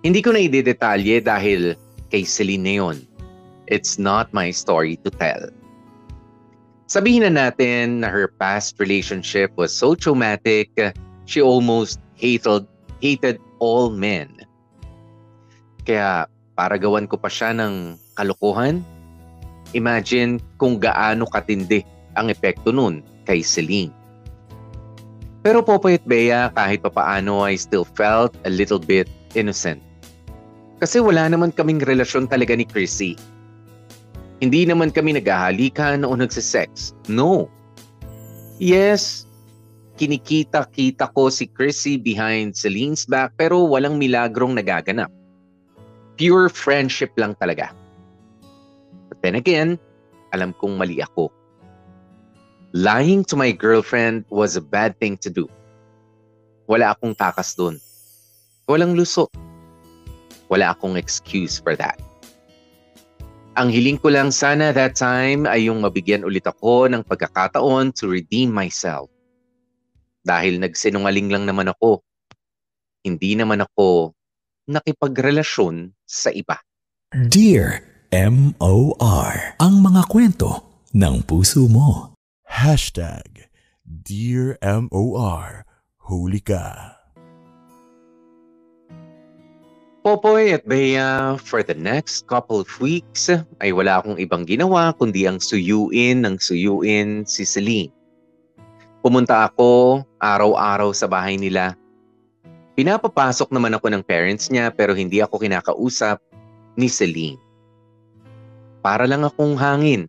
Hindi 0.05 0.21
ko 0.21 0.37
na 0.37 0.45
idedetalye 0.45 1.23
dahil 1.25 1.73
kay 2.13 2.21
Celine 2.21 2.77
yun. 2.77 2.97
It's 3.65 3.97
not 3.97 4.29
my 4.29 4.53
story 4.53 5.01
to 5.01 5.09
tell. 5.09 5.49
Sabihin 6.85 7.25
na 7.25 7.49
natin 7.49 8.05
na 8.05 8.13
her 8.13 8.29
past 8.29 8.77
relationship 8.77 9.49
was 9.57 9.73
so 9.73 9.97
traumatic, 9.97 10.69
she 11.25 11.41
almost 11.41 11.97
hated, 12.13 12.69
hated 13.01 13.41
all 13.57 13.89
men. 13.89 14.29
Kaya 15.81 16.29
para 16.53 16.77
gawan 16.77 17.09
ko 17.09 17.17
pa 17.17 17.25
siya 17.25 17.57
ng 17.57 17.97
kalokohan, 18.13 18.85
imagine 19.73 20.37
kung 20.61 20.77
gaano 20.77 21.25
katindi 21.25 21.81
ang 22.13 22.29
epekto 22.29 22.69
nun 22.69 23.01
kay 23.25 23.41
Celine. 23.41 23.94
Pero 25.45 25.61
Popoy 25.61 26.01
at 26.01 26.05
Bea, 26.09 26.49
kahit 26.57 26.81
papaano, 26.81 27.45
I 27.45 27.53
still 27.53 27.85
felt 27.85 28.33
a 28.43 28.51
little 28.51 28.81
bit 28.81 29.05
innocent. 29.37 29.77
Kasi 30.81 30.97
wala 30.97 31.29
naman 31.29 31.53
kaming 31.53 31.85
relasyon 31.85 32.25
talaga 32.25 32.57
ni 32.57 32.65
Chrissy. 32.65 33.13
Hindi 34.41 34.65
naman 34.65 34.89
kami 34.89 35.13
naghahalikan 35.13 36.01
o 36.01 36.17
nagsisex. 36.17 36.97
No. 37.05 37.45
Yes, 38.57 39.29
kinikita-kita 40.01 41.13
ko 41.13 41.29
si 41.29 41.45
Chrissy 41.45 42.01
behind 42.01 42.57
Celine's 42.57 43.05
back 43.05 43.37
pero 43.37 43.69
walang 43.69 44.01
milagrong 44.01 44.57
nagaganap. 44.57 45.13
Pure 46.17 46.49
friendship 46.49 47.13
lang 47.21 47.37
talaga. 47.37 47.69
But 49.13 49.21
then 49.21 49.37
again, 49.37 49.77
alam 50.33 50.57
kong 50.57 50.81
mali 50.81 51.05
ako. 51.05 51.29
Lying 52.75 53.23
to 53.31 53.39
my 53.39 53.55
girlfriend 53.55 54.27
was 54.27 54.59
a 54.59 54.61
bad 54.61 54.99
thing 54.99 55.15
to 55.23 55.31
do. 55.31 55.47
Wala 56.67 56.91
akong 56.91 57.15
takas 57.15 57.55
doon. 57.55 57.79
Walang 58.67 58.99
luso. 58.99 59.31
Wala 60.51 60.75
akong 60.75 60.99
excuse 60.99 61.55
for 61.55 61.79
that. 61.79 61.95
Ang 63.55 63.71
hiling 63.71 63.95
ko 63.95 64.11
lang 64.11 64.27
sana 64.27 64.75
that 64.75 64.99
time 64.99 65.47
ay 65.47 65.71
yung 65.71 65.87
mabigyan 65.87 66.27
ulit 66.27 66.43
ako 66.43 66.91
ng 66.91 67.07
pagkakataon 67.07 67.95
to 67.95 68.11
redeem 68.11 68.51
myself. 68.51 69.07
Dahil 70.27 70.59
nagsinungaling 70.59 71.31
lang 71.31 71.47
naman 71.47 71.71
ako. 71.71 72.03
Hindi 73.07 73.39
naman 73.39 73.63
ako 73.63 74.11
nakipagrelasyon 74.67 75.95
sa 76.03 76.27
iba. 76.27 76.59
Dear 77.15 77.87
M.O.R. 78.11 79.55
Ang 79.63 79.79
mga 79.79 80.11
kwento 80.11 80.83
ng 80.91 81.23
puso 81.23 81.71
mo. 81.71 82.14
Hashtag 82.55 83.51
Dear 83.83 84.55
M.O.R. 84.63 85.67
Huli 86.07 86.39
ka. 86.39 86.95
Popoy 89.99 90.55
at 90.55 90.63
Bea, 90.63 91.35
for 91.35 91.67
the 91.67 91.75
next 91.75 92.31
couple 92.31 92.63
of 92.63 92.71
weeks 92.79 93.27
ay 93.59 93.75
wala 93.75 93.99
akong 93.99 94.15
ibang 94.23 94.47
ginawa 94.47 94.95
kundi 94.95 95.27
ang 95.27 95.43
suyuin 95.43 96.23
ng 96.23 96.39
suyuin 96.39 97.27
si 97.27 97.43
Celine. 97.43 97.91
Pumunta 99.03 99.51
ako 99.51 100.07
araw-araw 100.23 100.95
sa 100.95 101.11
bahay 101.11 101.35
nila. 101.35 101.75
Pinapapasok 102.79 103.51
naman 103.51 103.75
ako 103.75 103.91
ng 103.91 104.03
parents 104.07 104.47
niya 104.47 104.71
pero 104.71 104.95
hindi 104.95 105.19
ako 105.19 105.43
kinakausap 105.43 106.23
ni 106.79 106.87
Celine. 106.87 107.35
Para 108.79 109.03
lang 109.03 109.27
akong 109.27 109.59
hangin. 109.59 110.07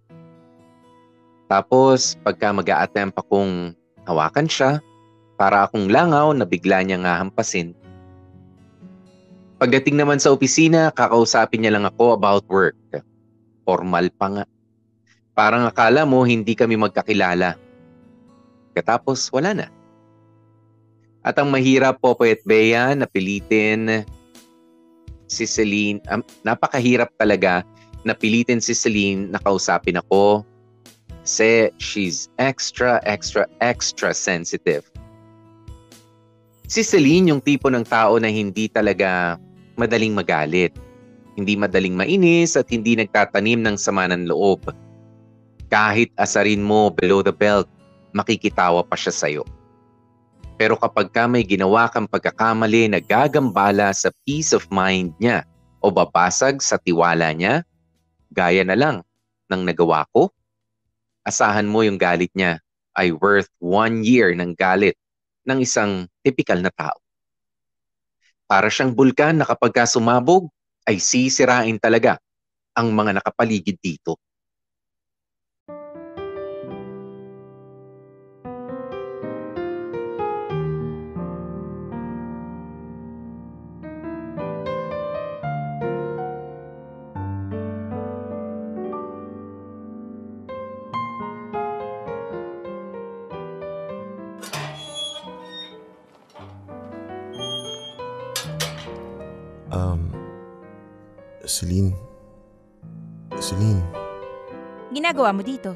Tapos 1.47 2.19
pagka 2.27 2.51
mag 2.51 2.67
attempt 2.67 3.19
akong 3.19 3.75
hawakan 4.07 4.51
siya, 4.51 4.83
para 5.37 5.69
akong 5.69 5.93
langaw 5.93 6.33
na 6.33 6.49
bigla 6.49 6.81
niya 6.81 6.97
nga 7.03 7.21
hampasin, 7.21 7.77
Pagdating 9.57 9.97
naman 9.97 10.21
sa 10.21 10.37
opisina, 10.37 10.93
kakausapin 10.93 11.65
niya 11.65 11.73
lang 11.73 11.89
ako 11.89 12.13
about 12.13 12.45
work. 12.53 12.77
Formal 13.65 14.13
pa 14.13 14.27
nga. 14.29 14.45
Parang 15.33 15.65
akala 15.65 16.05
mo 16.05 16.29
hindi 16.29 16.53
kami 16.53 16.77
magkakilala. 16.77 17.57
Katapos 18.77 19.33
wala 19.33 19.57
na. 19.57 19.67
At 21.25 21.41
ang 21.41 21.49
mahirap 21.49 22.05
po 22.05 22.13
po 22.13 22.29
at 22.29 22.45
Bea, 22.45 22.93
napilitin 22.93 24.05
si 25.25 25.49
Celine, 25.49 26.05
um, 26.13 26.21
napakahirap 26.45 27.09
talaga 27.17 27.65
napilitin 28.05 28.61
si 28.61 28.77
Celine 28.77 29.33
na 29.33 29.41
kausapin 29.41 29.99
ako 29.99 30.45
kasi 31.27 31.75
she's 31.83 32.31
extra, 32.39 33.03
extra, 33.03 33.51
extra 33.59 34.15
sensitive. 34.15 34.87
Si 36.71 36.87
Celine 36.87 37.35
yung 37.35 37.43
tipo 37.43 37.67
ng 37.67 37.83
tao 37.83 38.15
na 38.23 38.31
hindi 38.31 38.71
talaga 38.71 39.35
madaling 39.75 40.15
magalit. 40.15 40.71
Hindi 41.35 41.59
madaling 41.59 41.99
mainis 41.99 42.55
at 42.55 42.71
hindi 42.71 42.95
nagtatanim 42.95 43.59
ng 43.59 43.75
sama 43.75 44.07
ng 44.07 44.31
loob. 44.31 44.71
Kahit 45.67 46.15
asarin 46.15 46.63
mo 46.63 46.95
below 46.95 47.27
the 47.27 47.35
belt, 47.35 47.67
makikitawa 48.15 48.87
pa 48.87 48.95
siya 48.95 49.11
sa'yo. 49.11 49.43
Pero 50.57 50.79
kapag 50.79 51.11
ka 51.11 51.27
may 51.27 51.43
ginawa 51.43 51.91
kang 51.91 52.07
pagkakamali 52.07 52.87
na 52.87 53.03
gagambala 53.03 53.91
sa 53.91 54.15
peace 54.25 54.55
of 54.55 54.65
mind 54.71 55.11
niya 55.19 55.43
o 55.83 55.91
babasag 55.91 56.63
sa 56.63 56.79
tiwala 56.81 57.35
niya, 57.35 57.67
gaya 58.31 58.63
na 58.63 58.79
lang 58.79 59.03
ng 59.51 59.63
nagawa 59.67 60.07
ko, 60.15 60.33
asahan 61.27 61.67
mo 61.67 61.83
yung 61.83 61.99
galit 61.99 62.31
niya 62.39 62.63
ay 62.95 63.11
worth 63.13 63.51
one 63.59 64.07
year 64.07 64.33
ng 64.33 64.55
galit 64.55 64.95
ng 65.45 65.59
isang 65.61 66.07
typical 66.23 66.63
na 66.63 66.71
tao. 66.73 66.97
Para 68.47 68.71
siyang 68.71 68.95
bulkan 68.95 69.43
na 69.43 69.47
kapag 69.47 69.75
sumabog, 69.91 70.47
ay 70.87 71.03
sisirain 71.03 71.83
talaga 71.83 72.23
ang 72.79 72.95
mga 72.95 73.19
nakapaligid 73.19 73.75
dito. 73.83 74.23
Celine. 101.57 101.97
Celine, 103.41 103.81
Ginagawa 104.93 105.33
mo 105.33 105.41
dito? 105.41 105.73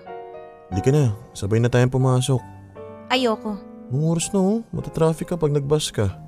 di 0.68 0.80
ka 0.84 0.92
na. 0.92 1.16
Sabay 1.32 1.56
na 1.56 1.72
tayong 1.72 1.88
pumasok. 1.88 2.36
Ayoko. 3.08 3.56
Nung 3.88 4.12
oras 4.12 4.28
na 4.30 4.44
oh, 4.44 4.60
matatraffic 4.70 5.32
ka 5.32 5.40
pag 5.40 5.56
nagbus 5.56 5.88
ka. 5.88 6.20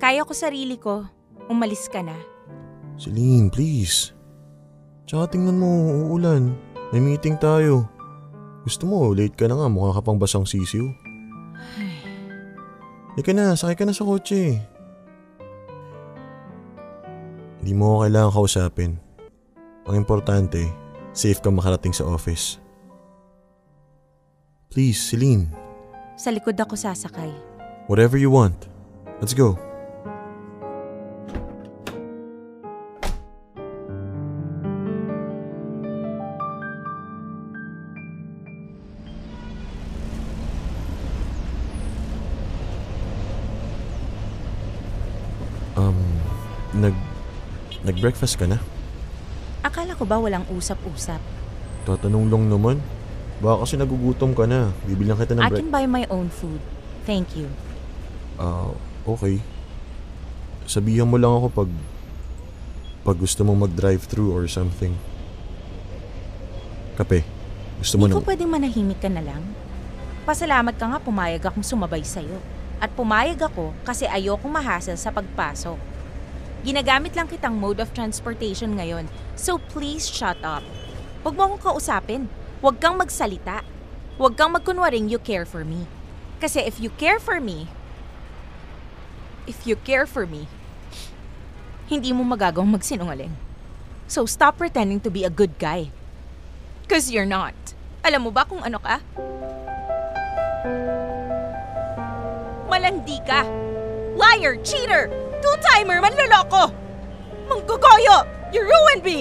Kaya 0.00 0.24
ko 0.24 0.32
sarili 0.32 0.80
ko. 0.80 1.04
Umalis 1.52 1.92
ka 1.92 2.00
na. 2.00 2.16
Celine, 2.96 3.52
please. 3.52 4.16
Tsaka 5.04 5.36
tingnan 5.36 5.60
mo, 5.60 5.70
uulan. 6.10 6.56
May 6.90 7.04
meeting 7.04 7.36
tayo. 7.36 7.84
Gusto 8.64 8.88
mo, 8.88 9.12
late 9.12 9.36
ka 9.36 9.46
na 9.46 9.60
nga, 9.60 9.68
mukha 9.70 10.00
ka 10.00 10.02
pang 10.02 10.18
basang 10.18 10.48
sisiw. 10.48 10.82
Di 13.14 13.22
ka 13.22 13.30
na, 13.36 13.54
sakay 13.54 13.76
ka 13.76 13.84
na 13.86 13.94
sa 13.94 14.08
kotse. 14.08 14.56
Hindi 17.66 17.82
mo 17.82 17.98
ako 17.98 18.06
kailangan 18.06 18.30
kausapin. 18.30 18.92
Ang 19.90 19.98
importante, 19.98 20.70
safe 21.10 21.42
ka 21.42 21.50
makarating 21.50 21.90
sa 21.90 22.06
office. 22.06 22.62
Please, 24.70 25.02
Celine, 25.02 25.50
Sa 26.14 26.30
likod 26.30 26.54
ako 26.54 26.78
sasakay. 26.78 27.26
whatever 27.90 28.14
you 28.14 28.30
want. 28.30 28.70
Let's 29.18 29.34
go. 29.34 29.58
Nag-breakfast 47.96 48.36
ka 48.36 48.44
na? 48.44 48.60
Akala 49.64 49.96
ko 49.96 50.04
ba 50.04 50.20
walang 50.20 50.44
usap-usap? 50.52 51.16
Tatanong 51.88 52.28
lang 52.28 52.44
naman. 52.44 52.76
Baka 53.40 53.64
kasi 53.64 53.80
nagugutom 53.80 54.36
ka 54.36 54.44
na. 54.44 54.68
Bibilang 54.84 55.16
kita 55.16 55.32
ng 55.32 55.40
I 55.40 55.48
can 55.48 55.72
buy 55.72 55.88
my 55.88 56.04
own 56.12 56.28
food. 56.28 56.60
Thank 57.08 57.32
you. 57.32 57.48
Ah, 58.36 58.68
okay. 59.08 59.40
Sabihan 60.68 61.08
mo 61.08 61.16
lang 61.16 61.40
ako 61.40 61.64
pag... 61.64 61.70
Pag 63.00 63.16
gusto 63.16 63.48
mong 63.48 63.64
mag-drive-thru 63.64 64.28
or 64.28 64.44
something. 64.44 64.92
Kape. 67.00 67.24
Gusto 67.80 67.96
mo 67.96 68.12
Hindi 68.12 68.12
na... 68.12 68.20
ko 68.20 68.28
pwedeng 68.28 68.52
manahimik 68.52 69.00
ka 69.00 69.08
na 69.08 69.24
lang. 69.24 69.40
Pasalamat 70.28 70.76
ka 70.76 70.84
nga 70.84 71.00
pumayag 71.00 71.48
akong 71.48 71.64
sumabay 71.64 72.04
sa'yo. 72.04 72.44
At 72.76 72.92
pumayag 72.92 73.40
ako 73.40 73.72
kasi 73.88 74.04
ayokong 74.04 74.52
mahasel 74.52 75.00
sa 75.00 75.08
pagpasok. 75.08 75.95
Ginagamit 76.66 77.14
lang 77.14 77.30
kitang 77.30 77.54
mode 77.54 77.78
of 77.78 77.94
transportation 77.94 78.74
ngayon, 78.74 79.06
so 79.38 79.54
please 79.70 80.10
shut 80.10 80.34
up. 80.42 80.66
Huwag 81.22 81.38
mo 81.38 81.46
akong 81.46 81.62
kausapin. 81.62 82.26
Huwag 82.58 82.82
kang 82.82 82.98
magsalita. 82.98 83.62
Huwag 84.18 84.34
kang 84.34 84.50
magkunwaring 84.50 85.06
you 85.06 85.22
care 85.22 85.46
for 85.46 85.62
me. 85.62 85.86
Kasi 86.42 86.66
if 86.66 86.82
you 86.82 86.90
care 86.98 87.22
for 87.22 87.38
me, 87.38 87.70
if 89.46 89.62
you 89.62 89.78
care 89.78 90.10
for 90.10 90.26
me, 90.26 90.50
hindi 91.86 92.10
mo 92.10 92.26
magagawang 92.26 92.74
magsinungaling. 92.74 93.30
So 94.10 94.26
stop 94.26 94.58
pretending 94.58 94.98
to 95.06 95.10
be 95.10 95.22
a 95.22 95.30
good 95.30 95.62
guy. 95.62 95.94
Cause 96.90 97.14
you're 97.14 97.30
not. 97.30 97.54
Alam 98.02 98.26
mo 98.26 98.30
ba 98.34 98.42
kung 98.42 98.66
ano 98.66 98.82
ka? 98.82 98.98
Malandi 102.66 103.22
ka! 103.22 103.46
Liar! 104.18 104.58
Cheater! 104.66 105.25
Two-timer! 105.40 105.98
Manloloko! 106.00 106.72
Manggugoyo! 107.46 108.16
You 108.54 108.62
ruined 108.64 109.02
me! 109.04 109.18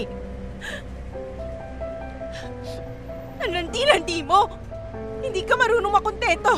Ang 3.42 3.52
landi-landi 3.52 4.26
mo! 4.26 4.50
Hindi 5.22 5.42
ka 5.44 5.58
marunong 5.58 5.94
makontento! 5.94 6.54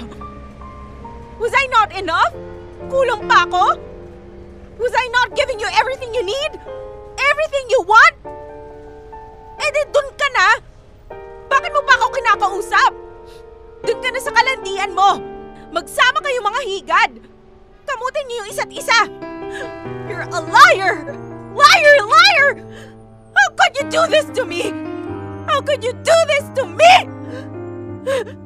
Was 1.37 1.53
I 1.53 1.65
not 1.69 1.89
enough? 1.93 2.33
Kulang 2.89 3.25
pa 3.25 3.45
ako? 3.45 3.77
Was 4.77 4.93
I 4.93 5.05
not 5.09 5.33
giving 5.33 5.57
you 5.57 5.69
everything 5.73 6.13
you 6.13 6.21
need? 6.21 6.51
Everything 7.17 7.65
you 7.69 7.81
want? 7.85 8.15
Eh 9.57 9.69
di 9.73 9.83
dun 9.89 10.09
ka 10.13 10.27
na! 10.33 10.47
Bakit 11.49 11.71
mo 11.73 11.81
pa 11.81 11.93
ako 11.97 12.05
kinakausap? 12.13 12.91
Dun 13.85 13.99
ka 14.01 14.09
na 14.13 14.21
sa 14.21 14.33
kalandian 14.33 14.93
mo! 14.93 15.17
Magsama 15.73 16.21
kayo 16.21 16.39
mga 16.41 16.61
higad! 16.63 17.11
Kamutin 17.87 18.25
niyo 18.27 18.35
yung 18.43 18.51
isa't 18.51 18.71
isa! 18.71 18.99
You're 20.09 20.21
a 20.21 20.41
liar! 20.41 21.13
Liar! 21.55 21.97
Liar! 22.05 22.51
How 23.35 23.47
could 23.55 23.77
you 23.77 23.89
do 23.89 24.07
this 24.07 24.25
to 24.37 24.45
me? 24.45 24.71
How 25.47 25.61
could 25.61 25.83
you 25.83 25.93
do 25.93 26.13
this 26.27 26.49
to 26.55 26.65
me? 26.65 28.43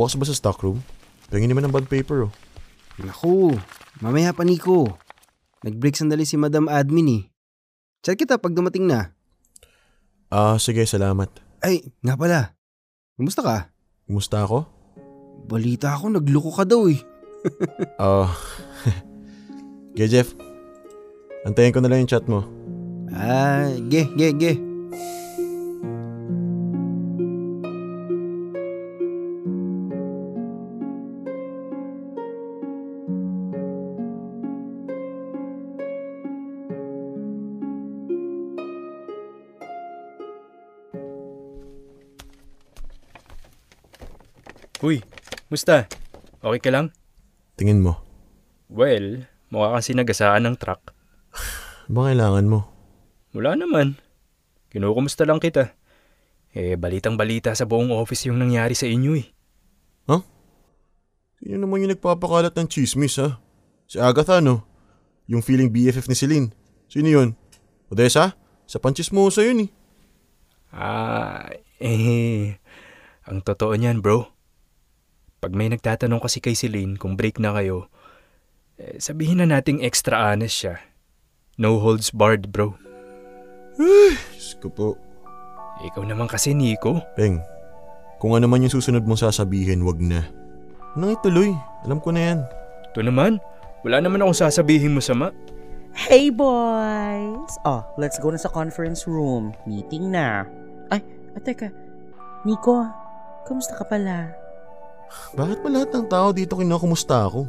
Bukas 0.00 0.16
ba 0.16 0.24
sa 0.24 0.32
stockroom? 0.32 0.80
Pengin 1.28 1.52
naman 1.52 1.68
ng 1.68 1.72
bond 1.76 1.84
paper 1.84 2.24
oh. 2.24 2.32
Naku, 2.96 3.52
mamaya 4.00 4.32
pa 4.32 4.48
Nico. 4.48 4.96
Nag-break 5.60 5.92
sandali 5.92 6.24
si 6.24 6.40
Madam 6.40 6.72
Admin 6.72 7.20
eh. 7.20 7.22
Chat 8.00 8.16
kita 8.16 8.40
pag 8.40 8.56
dumating 8.56 8.88
na. 8.88 9.12
Ah, 10.32 10.56
sige, 10.56 10.80
salamat. 10.88 11.28
Ay, 11.60 11.84
nga 12.00 12.16
pala. 12.16 12.56
Kumusta 13.20 13.44
ka? 13.44 13.56
Kumusta 14.08 14.40
ako? 14.40 14.64
Balita 15.44 15.92
ako, 15.92 16.16
nagloko 16.16 16.48
ka 16.56 16.64
daw 16.64 16.88
eh. 16.88 16.96
Ah. 18.00 18.32
okay, 19.92 20.08
Jeff. 20.08 20.32
Antayin 21.44 21.76
ko 21.76 21.84
na 21.84 21.92
lang 21.92 22.04
yung 22.04 22.12
chat 22.12 22.24
mo. 22.24 22.48
Ah, 23.12 23.68
ge, 23.68 24.08
ge, 24.16 24.32
ge. 24.32 24.52
Uy, 44.80 45.04
musta? 45.52 45.84
Okay 46.40 46.56
ka 46.56 46.72
lang? 46.72 46.88
Tingin 47.60 47.84
mo. 47.84 48.00
Well, 48.72 49.28
mukha 49.52 49.76
kang 49.76 49.84
sinagasaan 49.84 50.48
ng 50.48 50.56
truck. 50.56 50.96
Ba 51.92 52.08
kailangan 52.08 52.48
mo? 52.48 52.64
Wala 53.36 53.60
naman. 53.60 54.00
Kinukumusta 54.72 55.28
lang 55.28 55.36
kita. 55.36 55.76
Eh, 56.56 56.80
balitang 56.80 57.20
balita 57.20 57.52
sa 57.52 57.68
buong 57.68 57.92
office 57.92 58.32
yung 58.32 58.40
nangyari 58.40 58.72
sa 58.72 58.88
inyo 58.88 59.20
eh. 59.20 59.28
Huh? 60.08 60.24
Sino 61.44 61.60
naman 61.60 61.84
yung 61.84 61.92
nagpapakalat 61.92 62.56
ng 62.56 62.72
chismis 62.72 63.20
ha? 63.20 63.36
Si 63.84 64.00
Agatha 64.00 64.40
no? 64.40 64.64
Yung 65.28 65.44
feeling 65.44 65.68
BFF 65.68 66.08
ni 66.08 66.16
Celine. 66.16 66.48
Sino 66.88 67.12
yun? 67.12 67.36
Odessa? 67.92 68.32
Sa 68.64 68.80
panchismosa 68.80 69.44
yun 69.44 69.68
eh. 69.68 69.70
Ah, 70.72 71.52
eh, 71.84 72.56
ang 73.28 73.44
totoo 73.44 73.76
niyan 73.76 74.00
bro. 74.00 74.39
Pag 75.40 75.56
may 75.56 75.72
nagtatanong 75.72 76.20
kasi 76.20 76.44
kay 76.44 76.52
Celine 76.52 77.00
kung 77.00 77.16
break 77.16 77.40
na 77.40 77.56
kayo, 77.56 77.88
eh, 78.76 79.00
sabihin 79.00 79.40
na 79.40 79.48
nating 79.48 79.80
extra 79.80 80.28
honest 80.28 80.52
siya. 80.52 80.76
No 81.56 81.80
holds 81.80 82.12
barred 82.12 82.52
bro. 82.52 82.76
Diyos 83.80 84.60
ko 84.60 84.68
po. 84.68 84.88
Ikaw 85.80 86.04
naman 86.04 86.28
kasi 86.28 86.52
Nico. 86.52 87.00
Peng, 87.16 87.40
kung 88.20 88.36
ano 88.36 88.44
man 88.52 88.60
yung 88.60 88.72
susunod 88.72 89.08
mong 89.08 89.24
sasabihin, 89.24 89.80
wag 89.80 89.96
na. 89.96 90.28
Nang 90.92 91.16
ituloy, 91.16 91.56
alam 91.88 92.04
ko 92.04 92.12
na 92.12 92.20
yan. 92.20 92.40
Ito 92.92 93.00
naman, 93.00 93.40
wala 93.80 94.04
naman 94.04 94.20
akong 94.20 94.44
sasabihin 94.44 94.92
masama. 94.92 95.32
Hey 95.96 96.28
boys! 96.28 97.56
Oh, 97.64 97.80
let's 97.96 98.20
go 98.20 98.28
na 98.28 98.36
sa 98.36 98.52
conference 98.52 99.08
room. 99.08 99.56
Meeting 99.64 100.12
na. 100.12 100.44
Ay, 100.92 101.00
at 101.32 101.48
teka. 101.48 101.72
Nico, 102.44 102.84
kamusta 103.48 103.72
ka 103.72 103.88
pala? 103.88 104.39
Bakit 105.34 105.58
ba 105.62 105.68
lahat 105.70 105.90
ng 105.94 106.06
tao 106.06 106.30
dito 106.30 106.54
kinakumusta 106.58 107.26
ako? 107.26 107.46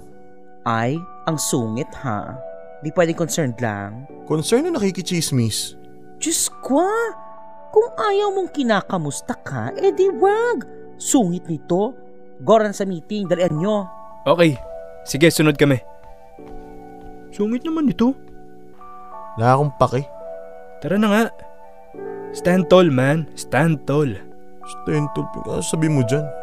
Ay, 0.65 0.97
ang 1.25 1.38
sungit 1.38 1.89
ha. 2.05 2.38
Di 2.81 2.89
pwedeng 2.93 3.17
concerned 3.17 3.57
lang. 3.61 4.05
Concern 4.25 4.65
na 4.65 4.77
nakikichismis. 4.77 5.77
Diyos 6.21 6.49
ko, 6.61 6.85
kung 7.73 7.89
ayaw 7.97 8.33
mong 8.33 8.53
kinakamusta 8.53 9.38
ka, 9.41 9.73
eh 9.77 9.93
di 9.93 10.09
wag. 10.09 10.65
Sungit 10.97 11.45
nito. 11.49 11.93
Goran 12.41 12.73
sa 12.73 12.89
meeting, 12.89 13.29
dalian 13.29 13.53
nyo. 13.57 13.85
Okay, 14.25 14.57
sige 15.05 15.29
sunod 15.29 15.57
kami. 15.57 15.77
Sungit 17.29 17.61
naman 17.65 17.89
ito. 17.89 18.17
Wala 19.38 19.57
akong 19.57 19.73
pake. 19.77 20.01
Tara 20.81 20.97
na 20.97 21.07
nga. 21.09 21.23
Stand 22.33 22.65
tall 22.69 22.89
man, 22.89 23.29
stand 23.38 23.85
tall. 23.85 24.09
Stand 24.61 25.09
tall, 25.13 25.61
sabi 25.61 25.85
mo 25.89 26.01
dyan. 26.05 26.40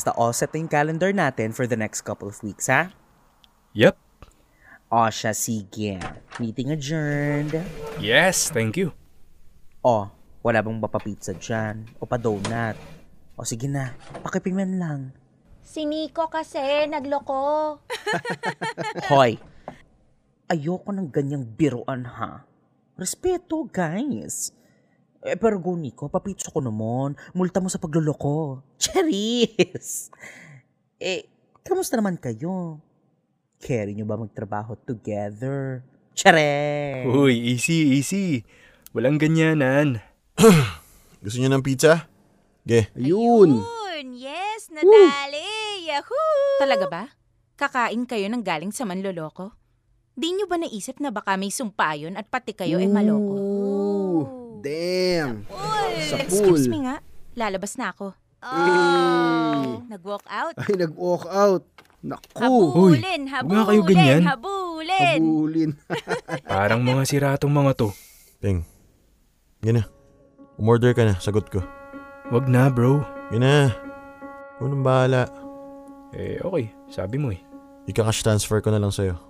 Basta 0.00 0.16
all 0.16 0.32
set 0.32 0.48
na 0.56 0.64
yung 0.64 0.72
calendar 0.72 1.12
natin 1.12 1.52
for 1.52 1.68
the 1.68 1.76
next 1.76 2.08
couple 2.08 2.24
of 2.24 2.40
weeks, 2.40 2.72
ha? 2.72 2.88
Yep. 3.76 4.00
O 4.88 5.12
siya, 5.12 5.36
sige. 5.36 6.00
Meeting 6.40 6.72
adjourned. 6.72 7.52
Yes, 8.00 8.48
thank 8.48 8.80
you. 8.80 8.96
Oh, 9.84 10.08
wala 10.40 10.64
bang 10.64 10.80
papapizza 10.80 11.36
dyan? 11.36 11.84
O 12.00 12.08
pa 12.08 12.16
donut? 12.16 12.80
O 13.36 13.44
sige 13.44 13.68
na, 13.68 13.92
pakiping 14.24 14.56
man 14.56 14.80
lang. 14.80 15.00
Si 15.60 15.84
Nico 15.84 16.32
kasi, 16.32 16.88
nagloko. 16.88 17.84
Hoy, 19.12 19.36
ayoko 20.48 20.96
ng 20.96 21.12
ganyang 21.12 21.44
biruan 21.44 22.08
ha. 22.08 22.48
Respeto, 22.96 23.68
guys. 23.68 24.48
Eh, 25.20 25.36
pero 25.36 25.60
go, 25.60 25.76
Nico, 25.76 26.08
papitso 26.08 26.48
ko 26.48 26.64
naman. 26.64 27.12
Multa 27.36 27.60
mo 27.60 27.68
sa 27.68 27.76
pagluloko. 27.76 28.64
Charis! 28.80 30.08
Eh, 31.00 31.24
kamusta 31.64 31.96
naman 31.96 32.20
kayo? 32.20 32.76
Carry 33.56 33.96
nyo 33.96 34.04
ba 34.04 34.20
magtrabaho 34.20 34.76
together? 34.84 35.80
Charis! 36.12 37.08
Uy, 37.08 37.56
easy, 37.56 37.96
easy. 37.96 38.44
Walang 38.92 39.16
ganyanan. 39.16 40.04
Gusto 41.24 41.40
niyo 41.40 41.48
ng 41.48 41.64
pizza? 41.64 42.04
Ge. 42.68 42.92
Ayun. 42.92 43.64
Yes, 44.12 44.68
nadali. 44.68 45.88
Yahoo! 45.88 46.60
Talaga 46.60 46.84
ba? 46.92 47.02
Kakain 47.56 48.04
kayo 48.04 48.28
ng 48.28 48.44
galing 48.44 48.76
sa 48.76 48.84
manloloko? 48.84 49.56
Di 50.20 50.36
nyo 50.36 50.44
ba 50.44 50.60
naisip 50.60 51.00
na 51.00 51.08
baka 51.08 51.40
may 51.40 51.48
sumpa 51.48 51.96
yun 51.96 52.12
at 52.12 52.28
pati 52.28 52.52
kayo 52.52 52.76
ay 52.76 52.92
maloko? 52.92 53.32
Damn. 54.60 55.48
Sa 56.12 56.20
Excuse 56.20 56.68
pool. 56.68 56.72
me 56.76 56.84
nga, 56.84 57.00
lalabas 57.32 57.80
na 57.80 57.88
ako. 57.88 58.12
Oh, 58.44 59.80
Nag-walk 59.88 60.28
out. 60.28 60.60
Ay, 60.60 60.76
nag-walk 60.76 61.24
out. 61.24 61.64
Naku. 62.04 62.36
Habulin, 62.36 63.28
huwag 63.32 63.48
nga 63.48 63.64
kayo 63.64 63.80
habulin, 63.80 63.96
ganyan. 63.96 64.22
habulin. 64.28 65.20
Habulin. 65.24 65.70
Parang 66.52 66.80
mga 66.84 67.02
siratong 67.08 67.52
mga 67.52 67.72
to. 67.80 67.88
Peng. 68.44 68.64
Yan 69.64 69.80
na. 69.80 69.84
Umorder 70.60 70.92
ka 70.92 71.04
na, 71.08 71.16
sagot 71.16 71.48
ko. 71.48 71.64
Wag 72.28 72.44
na, 72.44 72.68
bro. 72.68 73.00
Yan 73.32 73.40
na. 73.40 73.56
Unang 74.60 74.84
bahala. 74.84 75.28
Eh, 76.12 76.40
okay. 76.44 76.72
Sabi 76.92 77.16
mo 77.16 77.32
eh. 77.32 77.40
Ika-cash 77.88 78.20
transfer 78.20 78.60
ko 78.60 78.68
na 78.68 78.80
lang 78.80 78.92
sa'yo. 78.92 79.29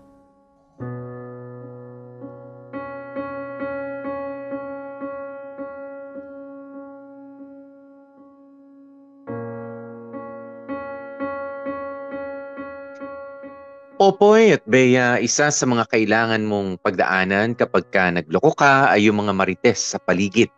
Popoy 14.10 14.58
at 14.58 14.66
Bea, 14.66 15.22
isa 15.22 15.54
sa 15.54 15.64
mga 15.70 15.86
kailangan 15.86 16.42
mong 16.42 16.82
pagdaanan 16.82 17.54
kapag 17.54 17.94
ka 17.94 18.10
nagloko 18.10 18.50
ka 18.58 18.90
ay 18.90 19.06
yung 19.06 19.22
mga 19.22 19.30
marites 19.30 19.94
sa 19.94 20.02
paligid. 20.02 20.50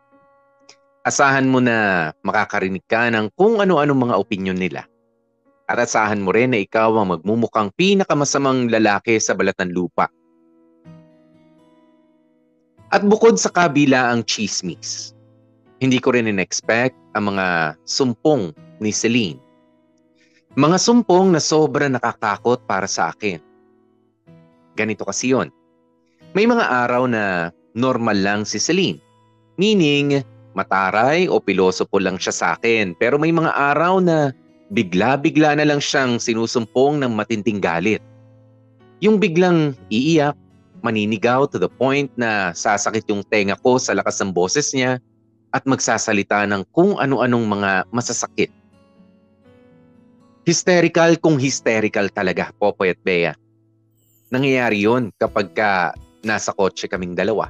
Asahan 1.05 1.53
mo 1.53 1.61
na 1.61 2.09
makakarinig 2.24 2.81
ka 2.89 3.12
ng 3.12 3.29
kung 3.37 3.61
ano-anong 3.61 4.09
mga 4.09 4.16
opinyon 4.16 4.57
nila. 4.57 4.89
At 5.69 5.85
asahan 5.85 6.24
mo 6.24 6.33
rin 6.33 6.57
na 6.57 6.65
ikaw 6.65 6.97
ang 6.97 7.12
magmumukhang 7.12 7.69
pinakamasamang 7.77 8.73
lalaki 8.73 9.20
sa 9.20 9.37
balat 9.37 9.61
ng 9.61 9.69
lupa. 9.69 10.09
At 12.89 13.05
bukod 13.05 13.37
sa 13.37 13.53
kabila 13.53 14.16
ang 14.16 14.24
chismis, 14.24 15.12
hindi 15.85 16.01
ko 16.01 16.16
rin 16.16 16.24
in-expect 16.24 16.97
ang 17.12 17.37
mga 17.37 17.77
sumpong 17.85 18.57
ni 18.81 18.89
Celine. 18.97 19.41
Mga 20.53 20.77
sumpong 20.85 21.33
na 21.33 21.41
sobra 21.41 21.89
nakakakot 21.89 22.61
para 22.69 22.85
sa 22.85 23.09
akin. 23.09 23.41
Ganito 24.77 25.09
kasi 25.09 25.33
yon. 25.33 25.49
May 26.37 26.45
mga 26.45 26.69
araw 26.69 27.09
na 27.09 27.49
normal 27.73 28.20
lang 28.20 28.41
si 28.45 28.61
Celine. 28.61 29.01
Meaning, 29.57 30.20
mataray 30.53 31.24
o 31.24 31.41
pilosopo 31.41 31.97
lang 31.97 32.20
siya 32.20 32.37
sa 32.37 32.47
akin. 32.53 32.93
Pero 33.01 33.16
may 33.16 33.33
mga 33.33 33.49
araw 33.49 34.05
na 34.05 34.37
bigla-bigla 34.69 35.57
na 35.57 35.65
lang 35.65 35.81
siyang 35.81 36.20
sinusumpong 36.20 37.01
ng 37.01 37.16
matinding 37.16 37.57
galit. 37.57 38.05
Yung 39.01 39.16
biglang 39.16 39.73
iiyak, 39.89 40.37
maninigaw 40.85 41.49
to 41.49 41.57
the 41.57 41.69
point 41.81 42.12
na 42.20 42.53
sasakit 42.53 43.09
yung 43.09 43.24
tenga 43.24 43.57
ko 43.65 43.81
sa 43.81 43.97
lakas 43.97 44.20
ng 44.20 44.37
boses 44.37 44.69
niya 44.77 45.01
at 45.57 45.65
magsasalita 45.65 46.45
ng 46.45 46.69
kung 46.77 47.01
ano-anong 47.01 47.49
mga 47.49 47.70
masasakit. 47.89 48.53
Hysterical 50.43 51.23
kung 51.23 51.39
hysterical 51.39 52.10
talaga, 52.10 52.51
Popoy 52.59 52.90
at 52.90 53.01
Bea. 53.06 53.31
Nangyayari 54.35 54.82
yon 54.82 55.14
kapag 55.14 55.55
ka 55.55 55.94
nasa 56.27 56.51
kotse 56.51 56.90
kaming 56.90 57.14
dalawa. 57.14 57.47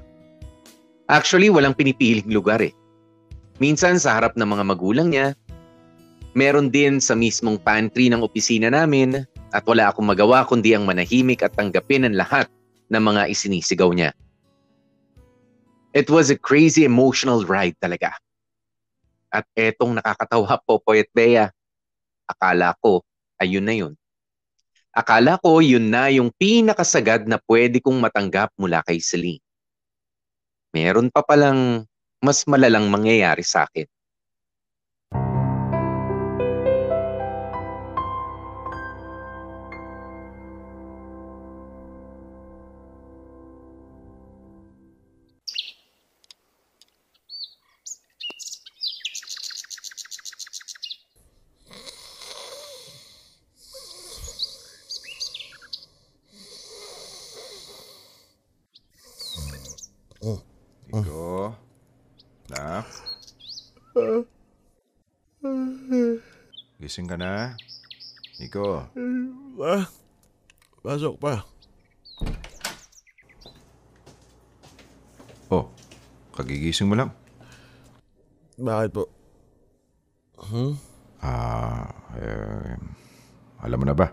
Actually, 1.09 1.49
walang 1.49 1.73
pinipiling 1.73 2.29
lugar 2.29 2.61
eh. 2.61 2.77
Minsan 3.65 3.97
sa 3.97 4.21
harap 4.21 4.37
ng 4.37 4.45
mga 4.45 4.65
magulang 4.69 5.09
niya, 5.09 5.33
meron 6.37 6.69
din 6.69 7.01
sa 7.01 7.17
mismong 7.17 7.57
pantry 7.61 8.13
ng 8.13 8.21
opisina 8.21 8.69
namin 8.69 9.25
at 9.57 9.65
wala 9.65 9.89
akong 9.89 10.09
magawa 10.09 10.45
kundi 10.45 10.77
ang 10.77 10.85
manahimik 10.85 11.41
at 11.41 11.57
tanggapin 11.57 12.05
ang 12.05 12.17
lahat 12.17 12.49
ng 12.93 13.01
mga 13.01 13.33
isinisigaw 13.33 13.89
niya. 13.93 14.13
It 15.97 16.13
was 16.13 16.29
a 16.29 16.37
crazy 16.37 16.85
emotional 16.85 17.45
ride 17.45 17.77
talaga. 17.81 18.17
At 19.33 19.49
etong 19.57 19.97
nakakatawa, 20.01 20.61
Popoy 20.65 21.05
at 21.05 21.11
Bea, 21.13 21.53
akala 22.33 22.73
ko 22.81 23.05
ayun 23.37 23.65
na 23.65 23.75
yun. 23.77 23.95
Akala 24.93 25.41
ko 25.41 25.61
yun 25.65 25.89
na 25.89 26.13
yung 26.13 26.29
pinakasagad 26.37 27.25
na 27.25 27.41
pwede 27.49 27.81
kong 27.81 27.97
matanggap 27.97 28.53
mula 28.61 28.85
kay 28.85 29.01
Celine. 29.01 29.41
Meron 30.73 31.09
pa 31.09 31.25
palang 31.25 31.85
mas 32.23 32.45
malalang 32.49 32.89
mangyayari 32.89 33.45
sa 33.45 33.65
akin. 33.69 33.89
Nico? 60.93 61.57
Nak? 62.53 62.85
Gising 66.77 67.09
ka 67.09 67.17
na? 67.17 67.57
Nico? 68.37 68.85
Pa? 69.57 69.89
Pasok 70.85 71.17
pa. 71.17 71.41
Oh, 75.49 75.73
kagigising 76.37 76.93
mo 76.93 77.01
lang. 77.01 77.09
Bakit 78.61 78.91
po? 78.93 79.09
Hmm? 80.45 80.77
Ah, 81.25 81.89
eh, 82.21 82.77
alam 83.65 83.81
mo 83.81 83.87
na 83.89 83.97
ba? 83.97 84.13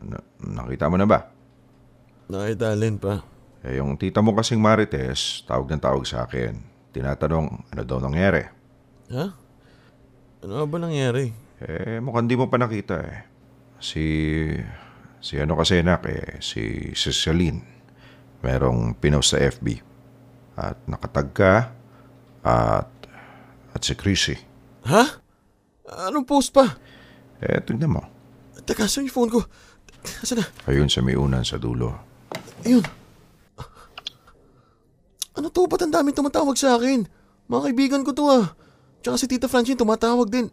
Na- 0.00 0.24
nakita 0.40 0.88
mo 0.88 0.96
na 0.96 1.04
ba? 1.04 1.28
Nakita 2.32 2.72
alin 2.72 2.96
pa. 2.96 3.31
Eh, 3.62 3.78
yung 3.78 3.94
tita 3.94 4.18
mo 4.18 4.34
kasing 4.34 4.58
Marites, 4.58 5.46
tawag 5.46 5.70
ng 5.70 5.82
tawag 5.82 6.02
sa 6.02 6.26
akin. 6.26 6.58
Tinatanong, 6.90 7.70
ano 7.70 7.82
daw 7.86 8.02
nangyari? 8.02 8.42
Ha? 9.14 9.26
Ano 10.42 10.66
ba 10.66 10.76
nangyari? 10.82 11.30
Eh, 11.62 12.02
mukhang 12.02 12.26
di 12.26 12.34
mo 12.34 12.50
pa 12.50 12.58
nakita 12.58 12.98
eh. 13.06 13.18
Si, 13.78 14.02
si 15.22 15.38
ano 15.38 15.54
kasi 15.54 15.78
anak 15.78 16.02
eh, 16.10 16.42
si, 16.42 16.90
Celine. 16.94 17.62
Merong 18.42 18.98
pinost 18.98 19.30
sa 19.30 19.38
FB. 19.38 19.78
At 20.58 20.82
nakatag 20.90 21.28
ka, 21.30 21.54
at, 22.42 22.90
at 23.70 23.80
si 23.86 23.94
Chrissy. 23.94 24.34
Ha? 24.90 25.22
Anong 26.10 26.26
post 26.26 26.50
pa? 26.50 26.66
Eh, 27.38 27.62
tignan 27.62 27.94
mo. 27.94 28.02
Teka, 28.66 28.90
saan 28.90 29.06
yung 29.06 29.14
phone 29.14 29.30
ko? 29.30 29.40
Saan 30.26 30.42
na? 30.42 30.46
Ayun 30.66 30.90
sa 30.90 30.98
may 30.98 31.14
unan 31.14 31.46
sa 31.46 31.62
dulo. 31.62 31.94
Ayun. 32.66 33.01
Ano 35.32 35.48
to? 35.48 35.64
Ba't 35.64 35.80
ang 35.84 35.94
daming 35.94 36.16
tumatawag 36.16 36.56
sa 36.56 36.76
akin? 36.76 37.08
Mga 37.48 37.62
kaibigan 37.70 38.02
ko 38.04 38.12
to 38.12 38.24
ah. 38.28 38.52
Tsaka 39.02 39.16
si 39.18 39.26
Tita 39.26 39.48
Francine 39.48 39.78
tumatawag 39.78 40.28
din. 40.28 40.46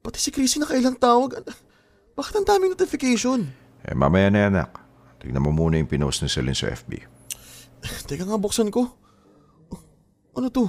Pati 0.00 0.18
si 0.18 0.32
Chrissy 0.32 0.58
nakailang 0.58 0.96
tawag. 0.96 1.40
Bakit 2.16 2.34
ang 2.40 2.46
daming 2.48 2.72
notification? 2.72 3.52
Eh, 3.84 3.96
mamaya 3.96 4.32
na 4.32 4.48
anak. 4.48 4.70
Tignan 5.20 5.44
mo 5.44 5.52
muna 5.52 5.76
yung 5.76 5.88
pinost 5.88 6.24
ni 6.24 6.28
Celine 6.32 6.56
sa 6.56 6.72
FB. 6.72 6.96
Teka 8.08 8.24
nga, 8.24 8.40
buksan 8.40 8.72
ko. 8.72 8.88
Ano 10.32 10.48
to? 10.48 10.68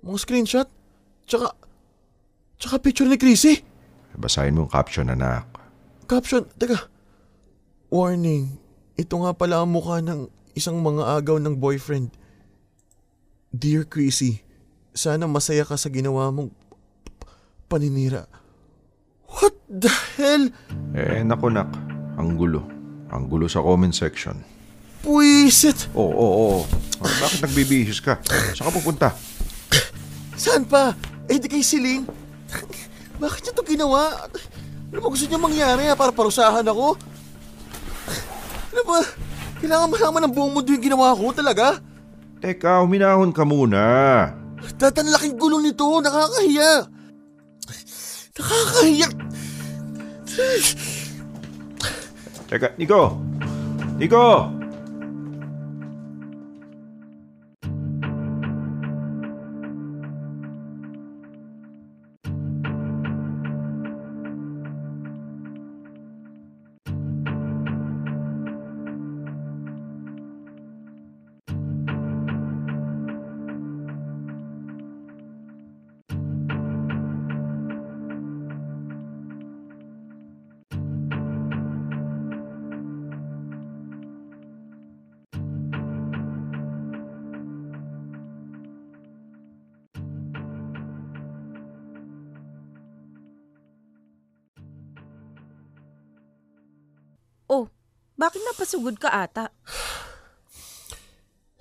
Mga 0.00 0.18
screenshot? 0.24 0.68
Tsaka, 1.28 1.52
Tsaka 2.56 2.80
picture 2.80 3.08
ni 3.08 3.20
Chrissy. 3.20 3.60
Basahin 4.16 4.56
mo 4.56 4.64
yung 4.64 4.72
caption, 4.72 5.12
anak. 5.12 5.44
Caption, 6.08 6.48
teka. 6.56 6.88
Warning, 7.92 8.56
ito 8.96 9.14
nga 9.20 9.36
pala 9.36 9.60
ang 9.60 9.76
mukha 9.76 10.00
ng 10.00 10.32
isang 10.56 10.80
mga 10.80 11.20
agaw 11.20 11.36
ng 11.36 11.60
boyfriend. 11.60 12.08
Dear 13.56 13.88
Chrissy, 13.88 14.44
sana 14.92 15.24
masaya 15.24 15.64
ka 15.64 15.80
sa 15.80 15.88
ginawa 15.88 16.28
mong 16.28 16.52
paninira. 17.72 18.28
What 19.32 19.56
the 19.64 19.88
hell? 20.20 20.44
Eh, 20.92 21.24
naku 21.24 21.48
nak. 21.48 21.72
Ang 22.20 22.36
gulo. 22.36 22.60
Ang 23.08 23.32
gulo 23.32 23.48
sa 23.48 23.64
comment 23.64 23.96
section. 23.96 24.36
Puisit! 25.00 25.88
Oo, 25.96 26.04
oo, 26.04 26.28
oo. 26.52 26.60
Ah, 27.00 27.08
Bakit 27.24 27.48
nagbibihis 27.48 28.04
ka? 28.04 28.20
Saan 28.52 28.68
ka 28.68 28.76
pupunta? 28.76 29.08
Saan 30.36 30.68
pa? 30.68 30.92
Eh 31.24 31.40
di 31.40 31.48
kay 31.48 31.64
Celine. 31.64 32.04
Bakit 33.16 33.40
niya 33.40 33.52
ito 33.56 33.64
ginawa? 33.64 34.28
Ano 34.92 35.00
ba 35.00 35.08
gusto 35.08 35.24
niya 35.24 35.40
mangyari 35.40 35.88
ha? 35.88 35.96
Para 35.96 36.12
parusahan 36.12 36.66
ako? 36.66 36.98
Ano 38.74 38.82
ba? 38.84 39.00
Kailangan 39.64 39.88
malaman 39.88 40.20
ng 40.28 40.34
buong 40.36 40.52
mundo 40.52 40.68
yung 40.68 40.84
ginawa 40.84 41.16
ko 41.16 41.32
talaga? 41.32 41.80
Teka, 42.36 42.84
huminahon 42.84 43.32
ka 43.32 43.48
muna. 43.48 44.28
Datan 44.76 45.08
laking 45.08 45.40
gulong 45.40 45.64
nito. 45.64 45.88
Nakakahiya. 45.88 46.84
Nakakahiya. 48.36 49.08
Teka, 52.46 52.76
Nico! 52.78 53.16
Nico! 53.96 54.52
Bakit 98.66 98.82
napasugod 98.82 98.96
ka 98.98 99.10
ata? 99.14 99.54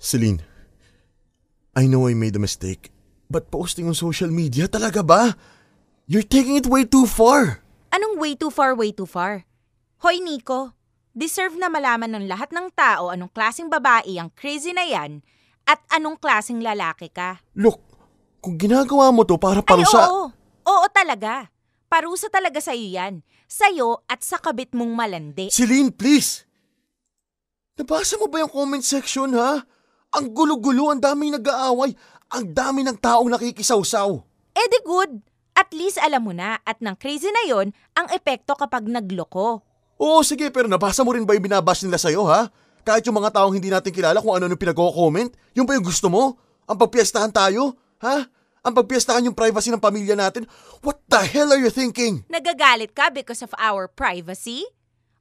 Celine, 0.02 0.41
I 1.77 1.86
know 1.86 2.10
I 2.10 2.14
made 2.18 2.36
a 2.36 2.41
mistake. 2.41 2.90
But 3.30 3.49
posting 3.49 3.90
on 3.90 3.98
social 3.98 4.30
media 4.30 4.69
talaga 4.69 5.02
ba? 5.02 5.34
You're 6.06 6.26
taking 6.26 6.57
it 6.61 6.69
way 6.69 6.86
too 6.86 7.10
far. 7.10 7.65
Anong 7.90 8.22
way 8.22 8.38
too 8.38 8.53
far, 8.53 8.77
way 8.77 8.94
too 8.94 9.10
far? 9.10 9.49
Hoy 10.06 10.22
Nico, 10.22 10.77
deserve 11.18 11.57
na 11.57 11.65
malaman 11.65 12.14
ng 12.14 12.26
lahat 12.30 12.53
ng 12.53 12.69
tao 12.77 13.10
anong 13.10 13.34
klaseng 13.34 13.65
babae 13.65 14.22
ang 14.22 14.30
crazy 14.38 14.77
na 14.77 14.86
yan 14.86 15.26
at 15.65 15.82
anong 15.90 16.22
klaseng 16.22 16.61
lalaki 16.61 17.10
ka. 17.10 17.41
Look, 17.57 17.82
kung 18.45 18.61
ginagawa 18.61 19.10
mo 19.10 19.26
to 19.26 19.41
para 19.41 19.65
Ay, 19.65 19.65
parusa... 19.65 20.06
oo. 20.06 20.30
Oo 20.69 20.86
talaga. 20.94 21.49
Parusa 21.90 22.30
talaga 22.30 22.61
sa'yo 22.61 22.86
yan. 22.94 23.26
Sa'yo 23.49 24.06
at 24.06 24.22
sa 24.22 24.38
kabit 24.38 24.77
mong 24.77 24.94
malandi. 24.94 25.49
Celine, 25.49 25.90
please! 25.90 26.44
Nabasa 27.76 28.15
mo 28.15 28.31
ba 28.31 28.39
yung 28.39 28.47
comment 28.47 28.80
section, 28.80 29.35
ha? 29.35 29.60
Ang 30.15 30.31
gulo-gulo, 30.31 30.95
ang 30.95 31.03
daming 31.03 31.35
nag-aaway, 31.35 31.91
ang 32.31 32.47
dami 32.56 32.88
ng 32.88 32.95
taong 32.95 33.27
nakikisawsaw. 33.27 34.15
Eh 34.56 34.68
di 34.72 34.80
good. 34.88 35.19
At 35.60 35.76
least 35.76 35.99
alam 35.99 36.23
mo 36.23 36.31
na 36.31 36.56
at 36.64 36.80
ng 36.80 36.95
crazy 36.95 37.27
na 37.27 37.52
yon 37.52 37.76
ang 37.99 38.07
epekto 38.15 38.56
kapag 38.56 38.88
nagloko. 38.88 39.60
Oo, 39.99 40.23
sige, 40.23 40.47
pero 40.56 40.72
nabasa 40.72 41.03
mo 41.03 41.11
rin 41.11 41.27
ba 41.27 41.35
yung 41.35 41.52
binabash 41.52 41.84
nila 41.84 41.99
sa'yo, 41.99 42.23
ha? 42.23 42.47
Kahit 42.88 43.03
yung 43.11 43.19
mga 43.19 43.35
taong 43.35 43.52
hindi 43.52 43.68
natin 43.68 43.91
kilala 43.91 44.23
kung 44.23 44.39
ano 44.39 44.47
yung 44.47 44.64
pinag-comment, 44.64 45.35
yung 45.52 45.68
ba 45.68 45.76
yung 45.76 45.84
gusto 45.84 46.07
mo? 46.07 46.39
Ang 46.72 46.80
pagpiestahan 46.80 47.35
tayo, 47.35 47.76
ha? 47.99 48.23
Ang 48.64 48.72
pagpiestahan 48.72 49.27
yung 49.27 49.35
privacy 49.35 49.68
ng 49.68 49.84
pamilya 49.84 50.15
natin? 50.15 50.47
What 50.80 51.03
the 51.11 51.27
hell 51.27 51.52
are 51.52 51.60
you 51.60 51.68
thinking? 51.68 52.23
Nagagalit 52.31 52.95
ka 52.95 53.11
because 53.11 53.43
of 53.43 53.52
our 53.60 53.91
privacy? 53.91 54.64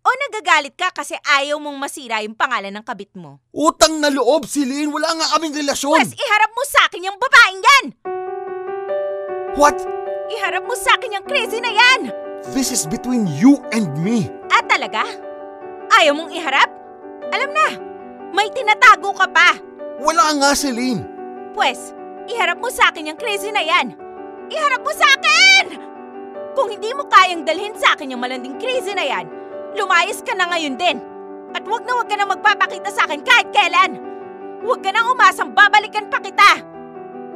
O 0.04 0.10
nagagalit 0.28 0.76
ka 0.76 0.92
kasi 0.92 1.16
ayaw 1.24 1.56
mong 1.56 1.80
masira 1.80 2.20
yung 2.20 2.36
pangalan 2.36 2.68
ng 2.68 2.84
kabit 2.84 3.08
mo? 3.16 3.40
Utang 3.56 4.04
na 4.04 4.12
loob, 4.12 4.44
Celine! 4.44 4.92
Wala 4.92 5.16
nga 5.16 5.32
kaming 5.32 5.56
relasyon! 5.56 5.96
Pwes, 5.96 6.12
iharap 6.12 6.52
mo 6.52 6.62
sa 6.68 6.80
akin 6.84 7.08
yung 7.08 7.16
babaeng 7.16 7.60
yan! 7.64 7.84
What? 9.56 9.80
Iharap 10.28 10.68
mo 10.68 10.76
sa 10.76 11.00
akin 11.00 11.16
yung 11.16 11.24
crazy 11.24 11.56
na 11.56 11.72
yan! 11.72 12.12
This 12.52 12.68
is 12.68 12.84
between 12.84 13.24
you 13.40 13.64
and 13.72 13.96
me. 13.96 14.28
Ah, 14.52 14.60
talaga? 14.68 15.08
Ayaw 15.88 16.12
mong 16.12 16.36
iharap? 16.36 16.68
Alam 17.32 17.50
na, 17.56 17.68
may 18.36 18.52
tinatago 18.52 19.16
ka 19.16 19.24
pa. 19.32 19.56
Wala 20.04 20.36
nga, 20.36 20.52
Celine. 20.52 21.00
Pwes, 21.56 21.96
iharap 22.28 22.60
mo 22.60 22.68
sa 22.68 22.92
akin 22.92 23.08
yung 23.08 23.16
crazy 23.16 23.48
na 23.48 23.64
yan. 23.64 23.96
Iharap 24.52 24.84
mo 24.84 24.92
sa 24.92 25.08
akin! 25.16 25.80
Kung 26.52 26.68
hindi 26.68 26.92
mo 26.92 27.08
kayang 27.08 27.48
dalhin 27.48 27.72
sa 27.80 27.96
akin 27.96 28.12
yung 28.12 28.20
malanding 28.20 28.60
crazy 28.60 28.92
na 28.92 29.08
yan, 29.08 29.43
lumayas 29.74 30.22
ka 30.22 30.32
na 30.34 30.50
ngayon 30.50 30.78
din. 30.78 30.96
At 31.54 31.62
wag 31.66 31.86
na 31.86 31.94
wag 31.98 32.08
ka 32.10 32.16
na 32.18 32.26
magpapakita 32.26 32.90
sa 32.90 33.06
akin 33.06 33.22
kahit 33.22 33.48
kailan. 33.54 33.98
Huwag 34.64 34.80
ka 34.80 34.90
nang 34.90 35.12
umasang 35.12 35.52
babalikan 35.52 36.08
pa 36.08 36.18
kita. 36.18 36.62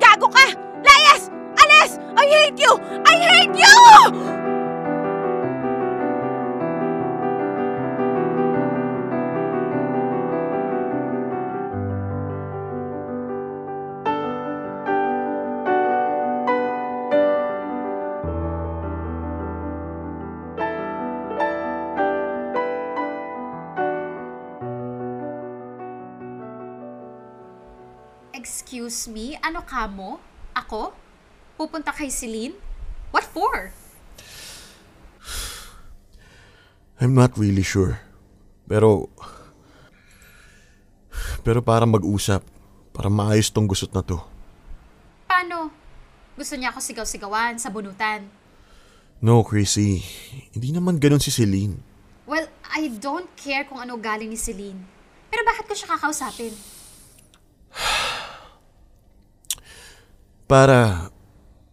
Gago 0.00 0.32
ka! 0.32 0.46
Layas! 0.80 1.28
Alis! 1.58 1.92
I 2.16 2.24
hate 2.24 2.58
you! 2.58 2.72
I 3.04 3.14
hate 3.20 3.56
you! 3.58 4.37
Excuse 28.88 29.12
me, 29.12 29.36
ano 29.44 29.60
ka 29.68 29.84
mo? 29.84 30.16
Ako? 30.56 30.96
Pupunta 31.60 31.92
kay 31.92 32.08
Celine? 32.08 32.56
What 33.12 33.28
for? 33.28 33.68
I'm 36.96 37.12
not 37.12 37.36
really 37.36 37.60
sure. 37.60 38.00
Pero... 38.64 39.12
Pero 41.44 41.60
para 41.60 41.84
mag-usap. 41.84 42.40
Para 42.96 43.12
maayos 43.12 43.52
tong 43.52 43.68
gusot 43.68 43.92
na 43.92 44.00
to. 44.00 44.24
Paano? 45.28 45.68
Gusto 46.32 46.56
niya 46.56 46.72
ako 46.72 46.80
sigaw-sigawan 46.80 47.60
sa 47.60 47.68
bunutan. 47.68 48.24
No, 49.20 49.44
Chrissy. 49.44 50.00
Hindi 50.56 50.72
naman 50.72 50.96
ganun 50.96 51.20
si 51.20 51.28
Celine. 51.28 51.76
Well, 52.24 52.48
I 52.72 52.88
don't 52.88 53.28
care 53.36 53.68
kung 53.68 53.84
ano 53.84 54.00
galing 54.00 54.32
ni 54.32 54.40
Celine. 54.40 54.80
Pero 55.28 55.44
bakit 55.44 55.68
ko 55.68 55.76
siya 55.76 55.92
kakausapin? 55.92 56.56
Para... 60.48 61.12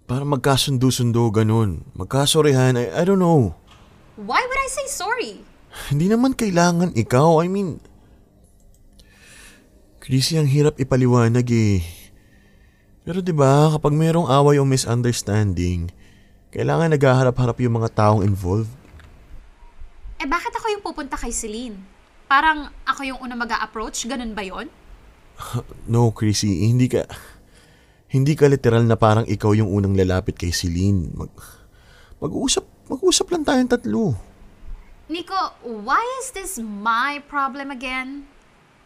Para 0.06 0.22
magkasundo-sundo 0.22 1.34
ganun. 1.34 1.82
Magkasorehan. 1.98 2.78
I, 2.78 2.94
I 2.94 3.04
don't 3.08 3.18
know. 3.18 3.58
Why 4.22 4.38
would 4.38 4.62
I 4.62 4.70
say 4.70 4.86
sorry? 4.86 5.42
Hindi 5.90 6.14
naman 6.14 6.38
kailangan 6.38 6.94
ikaw. 6.94 7.42
I 7.42 7.50
mean... 7.50 7.82
Chrissy, 10.06 10.38
ang 10.38 10.46
hirap 10.46 10.78
ipaliwanag 10.78 11.50
eh. 11.50 11.82
Pero 13.06 13.26
'di 13.26 13.34
ba 13.34 13.74
kapag 13.74 13.94
mayroong 13.94 14.30
away 14.30 14.62
o 14.62 14.66
misunderstanding, 14.66 15.90
kailangan 16.54 16.94
naghaharap-harap 16.94 17.58
yung 17.62 17.82
mga 17.82 17.90
taong 17.94 18.22
involved. 18.22 18.70
Eh 20.22 20.30
bakit 20.30 20.54
ako 20.54 20.70
yung 20.74 20.86
pupunta 20.86 21.18
kay 21.18 21.34
Celine? 21.34 21.82
Parang 22.26 22.70
ako 22.86 23.02
yung 23.06 23.20
una 23.22 23.38
mag 23.38 23.50
approach 23.62 24.06
ganun 24.10 24.38
ba 24.38 24.42
yon? 24.42 24.70
No, 25.92 26.10
Chrissy, 26.10 26.66
hindi 26.66 26.90
ka... 26.90 27.06
Hindi 28.16 28.32
ka 28.32 28.48
literal 28.48 28.88
na 28.88 28.96
parang 28.96 29.28
ikaw 29.28 29.52
yung 29.52 29.68
unang 29.68 29.92
lalapit 29.92 30.40
kay 30.40 30.56
Celine. 30.56 31.12
Mag, 31.12 31.28
mag-uusap, 32.24 32.64
mag-uusap 32.88 33.28
lang 33.36 33.44
tayong 33.44 33.68
tatlo. 33.68 34.16
Nico, 35.12 35.36
why 35.68 36.00
is 36.24 36.32
this 36.32 36.56
my 36.64 37.20
problem 37.28 37.76
again? 37.76 38.24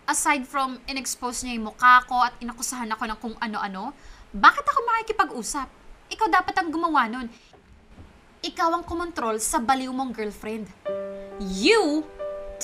Aside 0.09 0.49
from 0.49 0.81
in-expose 0.89 1.45
niya 1.45 1.61
yung 1.61 1.69
mukha 1.69 2.01
ko 2.09 2.25
at 2.25 2.33
inakusahan 2.41 2.89
ako 2.89 3.03
ng 3.05 3.19
kung 3.21 3.35
ano-ano, 3.37 3.93
bakit 4.33 4.65
ako 4.65 4.81
makikipag-usap? 4.81 5.69
Ikaw 6.09 6.27
dapat 6.33 6.57
ang 6.57 6.73
gumawa 6.73 7.05
nun. 7.05 7.29
ikaw 8.39 8.71
ang 8.71 8.87
kumontrol 8.87 9.35
sa 9.37 9.59
baliw 9.59 9.91
mong 9.91 10.15
girlfriend. 10.15 10.71
You 11.43 12.07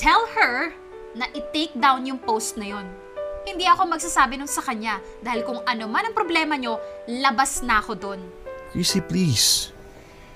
tell 0.00 0.24
her 0.32 0.72
na 1.12 1.28
i-take 1.36 1.76
down 1.76 2.08
yung 2.08 2.20
post 2.20 2.56
na 2.56 2.72
yon. 2.72 3.05
Hindi 3.46 3.62
ako 3.62 3.94
magsasabi 3.94 4.42
nun 4.42 4.50
sa 4.50 4.60
kanya 4.60 4.98
dahil 5.22 5.46
kung 5.46 5.62
ano 5.62 5.86
man 5.86 6.10
ang 6.10 6.14
problema 6.18 6.58
nyo, 6.58 6.82
labas 7.06 7.62
na 7.62 7.78
ako 7.78 7.94
doon. 7.94 8.20
Chrissy, 8.74 8.98
please. 8.98 9.70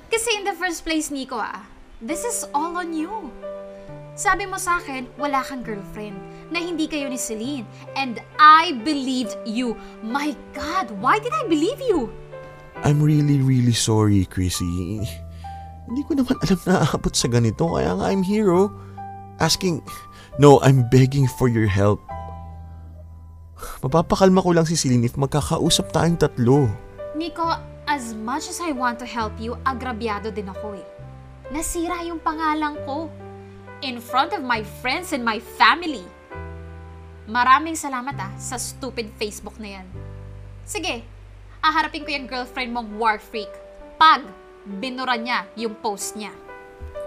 Kasi 0.06 0.38
in 0.38 0.46
the 0.46 0.54
first 0.54 0.86
place, 0.86 1.10
Nico 1.10 1.34
ah, 1.34 1.66
this 1.98 2.22
is 2.22 2.46
all 2.54 2.78
on 2.78 2.94
you. 2.94 3.10
Sabi 4.14 4.46
mo 4.46 4.60
sa 4.60 4.78
akin, 4.78 5.10
wala 5.16 5.40
kang 5.42 5.66
girlfriend, 5.66 6.18
na 6.50 6.60
hindi 6.60 6.84
kayo 6.86 7.08
ni 7.08 7.16
Celine. 7.16 7.64
And 7.96 8.20
I 8.36 8.76
believed 8.84 9.38
you. 9.48 9.78
My 10.02 10.36
God, 10.52 10.92
why 10.98 11.22
did 11.22 11.32
I 11.32 11.46
believe 11.46 11.80
you? 11.80 12.10
I'm 12.82 13.00
really, 13.00 13.40
really 13.40 13.72
sorry, 13.72 14.26
Chrissy. 14.26 15.06
Hindi 15.88 16.02
ko 16.04 16.20
naman 16.20 16.36
alam 16.42 16.60
na 16.68 16.74
aabot 16.84 17.14
sa 17.14 17.26
ganito, 17.32 17.64
kaya 17.70 17.96
nga 17.96 18.06
I'm 18.10 18.22
here, 18.22 18.52
oh. 18.52 18.70
Asking, 19.40 19.80
no, 20.36 20.60
I'm 20.60 20.84
begging 20.92 21.24
for 21.40 21.48
your 21.48 21.66
help. 21.66 22.02
Mapapakalma 23.80 24.44
ko 24.44 24.50
lang 24.52 24.66
si 24.68 24.76
Celine 24.76 25.08
if 25.08 25.16
magkakausap 25.16 25.90
tayong 25.94 26.20
tatlo. 26.20 26.68
Nico, 27.16 27.44
as 27.90 28.14
much 28.14 28.46
as 28.46 28.62
I 28.62 28.70
want 28.70 29.02
to 29.02 29.08
help 29.08 29.34
you, 29.40 29.58
agrabyado 29.66 30.30
din 30.30 30.46
ako 30.46 30.78
eh. 30.78 30.86
Nasira 31.50 32.06
yung 32.06 32.22
pangalan 32.22 32.78
ko. 32.86 33.10
In 33.80 33.98
front 33.98 34.36
of 34.36 34.44
my 34.44 34.60
friends 34.84 35.10
and 35.16 35.24
my 35.24 35.40
family. 35.56 36.04
Maraming 37.24 37.74
salamat 37.74 38.14
ah 38.20 38.32
sa 38.36 38.60
stupid 38.60 39.08
Facebook 39.16 39.56
na 39.56 39.80
yan. 39.80 39.86
Sige, 40.68 41.02
aharapin 41.64 42.04
ko 42.04 42.10
yung 42.12 42.28
girlfriend 42.28 42.70
mong 42.70 42.88
war 43.00 43.16
freak. 43.16 43.50
Pag 43.96 44.22
binura 44.78 45.16
niya 45.16 45.48
yung 45.56 45.74
post 45.80 46.14
niya. 46.14 46.30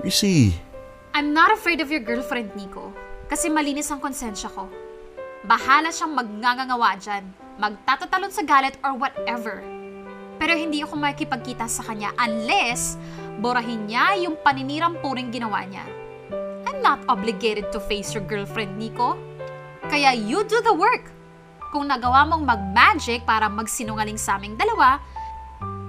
Chrissy, 0.01 0.57
I'm 1.13 1.29
not 1.31 1.53
afraid 1.53 1.77
of 1.79 1.93
your 1.93 2.01
girlfriend, 2.01 2.57
Nico. 2.57 2.89
Kasi 3.29 3.47
malinis 3.47 3.87
ang 3.93 4.01
konsensya 4.01 4.49
ko. 4.49 4.65
Bahala 5.43 5.91
siyang 5.91 6.15
magngangangawa 6.15 6.95
dyan. 6.95 7.27
Magtatatalon 7.59 8.31
sa 8.31 8.47
galit 8.47 8.79
or 8.79 8.95
whatever. 8.95 9.59
Pero 10.39 10.55
hindi 10.55 10.79
ako 10.79 10.95
makikipagkita 10.95 11.67
sa 11.67 11.83
kanya 11.83 12.15
unless 12.15 12.95
borahin 13.43 13.83
niya 13.83 14.23
yung 14.23 14.39
paninirang 14.39 14.95
puring 15.03 15.35
ginawa 15.35 15.67
niya. 15.67 15.83
I'm 16.63 16.79
not 16.79 17.03
obligated 17.11 17.75
to 17.75 17.83
face 17.83 18.15
your 18.15 18.23
girlfriend, 18.23 18.79
Nico. 18.79 19.19
Kaya 19.91 20.15
you 20.15 20.47
do 20.47 20.63
the 20.63 20.71
work. 20.71 21.11
Kung 21.75 21.91
nagawa 21.91 22.23
mong 22.23 22.47
mag-magic 22.47 23.27
para 23.27 23.51
magsinungaling 23.51 24.15
sa 24.15 24.39
aming 24.39 24.55
dalawa, 24.55 25.03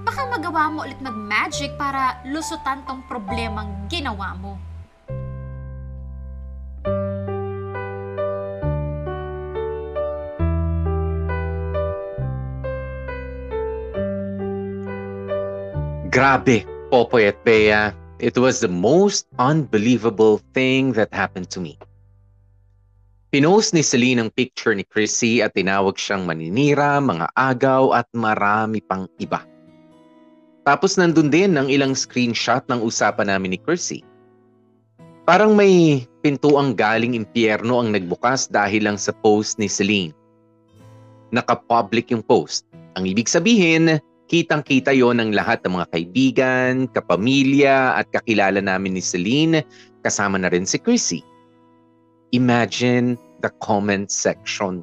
baka 0.03 0.21
magawa 0.35 0.67
mo 0.67 0.83
ulit 0.83 0.99
mag-magic 0.99 1.79
para 1.79 2.19
lusutan 2.27 2.83
tong 2.83 3.07
problemang 3.07 3.87
ginawa 3.87 4.35
mo. 4.35 4.59
Grabe, 16.15 16.63
Popoy 16.95 17.27
at 17.27 17.43
Bea. 17.43 17.91
It 18.23 18.39
was 18.39 18.63
the 18.63 18.71
most 18.71 19.27
unbelievable 19.35 20.39
thing 20.55 20.95
that 20.95 21.11
happened 21.11 21.51
to 21.51 21.59
me. 21.59 21.75
Pinost 23.35 23.75
ni 23.75 23.83
Celine 23.83 24.23
ang 24.23 24.31
picture 24.31 24.71
ni 24.71 24.87
Chrissy 24.87 25.43
at 25.43 25.59
tinawag 25.59 25.99
siyang 25.99 26.23
maninira, 26.23 27.03
mga 27.03 27.27
agaw 27.35 27.91
at 27.91 28.07
marami 28.15 28.79
pang 28.79 29.11
iba. 29.19 29.43
Tapos 30.63 30.95
nandun 30.95 31.27
din 31.27 31.59
ang 31.59 31.67
ilang 31.67 31.91
screenshot 31.91 32.63
ng 32.71 32.79
usapan 32.79 33.27
namin 33.27 33.51
ni 33.51 33.59
Chrissy. 33.59 33.99
Parang 35.27 35.51
may 35.51 36.07
pintuang 36.23 36.79
galing 36.79 37.11
impyerno 37.11 37.83
ang 37.83 37.91
nagbukas 37.91 38.47
dahil 38.47 38.87
lang 38.87 38.95
sa 38.95 39.11
post 39.19 39.59
ni 39.59 39.67
Celine. 39.67 40.15
Naka-public 41.35 42.07
yung 42.15 42.23
post. 42.23 42.63
Ang 42.95 43.03
ibig 43.03 43.27
sabihin, 43.27 43.99
kitang-kita 44.25 44.89
yon 44.89 45.21
ng 45.21 45.31
lahat 45.37 45.61
ng 45.63 45.77
mga 45.77 45.87
kaibigan, 45.93 46.73
kapamilya 46.91 47.99
at 48.01 48.09
kakilala 48.09 48.57
namin 48.57 48.97
ni 48.97 49.03
Celine, 49.03 49.61
kasama 50.01 50.41
na 50.41 50.49
rin 50.49 50.65
si 50.65 50.81
Chrissy. 50.81 51.21
Imagine 52.33 53.17
the 53.45 53.53
comment 53.61 54.09
section. 54.09 54.81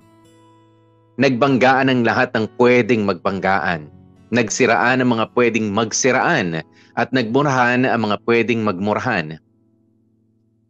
Nagbanggaan 1.18 1.92
ang 1.92 2.06
lahat 2.06 2.32
ng 2.32 2.46
pwedeng 2.56 3.04
magbanggaan. 3.04 3.90
Nagsiraan 4.32 5.04
ang 5.04 5.10
mga 5.12 5.28
pwedeng 5.36 5.68
magsiraan 5.68 6.64
at 6.96 7.08
nagmurahan 7.12 7.84
ang 7.84 8.08
mga 8.08 8.16
pwedeng 8.24 8.64
magmurahan. 8.64 9.36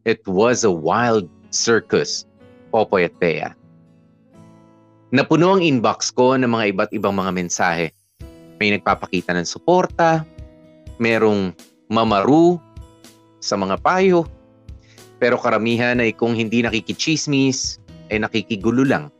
It 0.02 0.26
was 0.26 0.66
a 0.66 0.74
wild 0.74 1.30
circus, 1.54 2.26
Popoy 2.74 3.06
at 3.06 3.14
Bea. 3.22 3.54
Napuno 5.14 5.54
ang 5.54 5.62
inbox 5.62 6.10
ko 6.10 6.34
ng 6.34 6.48
mga 6.48 6.64
iba't 6.74 6.90
ibang 6.96 7.14
mga 7.14 7.30
mensahe. 7.36 7.94
May 8.62 8.78
nagpapakita 8.78 9.34
ng 9.34 9.42
suporta, 9.42 10.22
merong 11.02 11.50
mamaru 11.90 12.62
sa 13.42 13.58
mga 13.58 13.82
payo, 13.82 14.22
pero 15.18 15.34
karamihan 15.34 15.98
ay 15.98 16.14
kung 16.14 16.38
hindi 16.38 16.62
nakikichismis, 16.62 17.82
ay 18.14 18.22
nakikigulo 18.22 18.86
lang. 18.86 19.10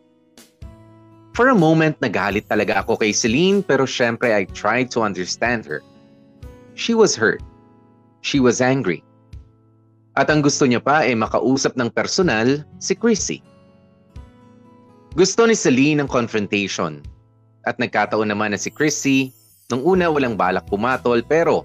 For 1.35 1.51
a 1.51 1.59
moment, 1.59 1.99
nagalit 1.99 2.47
talaga 2.47 2.87
ako 2.87 3.03
kay 3.03 3.11
Celine 3.11 3.67
pero 3.67 3.83
syempre 3.83 4.31
I 4.31 4.47
tried 4.55 4.95
to 4.95 5.03
understand 5.03 5.67
her. 5.67 5.83
She 6.79 6.95
was 6.95 7.19
hurt. 7.19 7.43
She 8.23 8.39
was 8.39 8.63
angry. 8.63 9.03
At 10.15 10.31
ang 10.31 10.47
gusto 10.47 10.71
niya 10.71 10.79
pa 10.79 11.03
ay 11.03 11.19
makausap 11.19 11.75
ng 11.75 11.91
personal 11.91 12.63
si 12.79 12.95
Chrissy. 12.95 13.43
Gusto 15.19 15.51
ni 15.51 15.59
Celine 15.59 16.07
ang 16.07 16.11
confrontation. 16.13 17.03
At 17.63 17.79
nagkataon 17.79 18.31
naman 18.31 18.55
na 18.55 18.59
si 18.59 18.71
Chrissy, 18.71 19.31
nung 19.71 19.87
una 19.87 20.11
walang 20.11 20.35
balak 20.35 20.67
pumatol 20.67 21.23
pero 21.23 21.63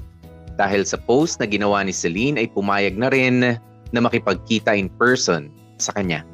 dahil 0.57 0.85
sa 0.85 0.97
post 0.97 1.37
na 1.37 1.45
ginawa 1.45 1.81
ni 1.85 1.93
Celine 1.93 2.41
ay 2.41 2.47
pumayag 2.49 2.97
na 2.97 3.09
rin 3.13 3.57
na 3.93 3.99
makipagkita 4.01 4.73
in 4.73 4.89
person 4.97 5.53
sa 5.77 5.93
kanya. 5.93 6.25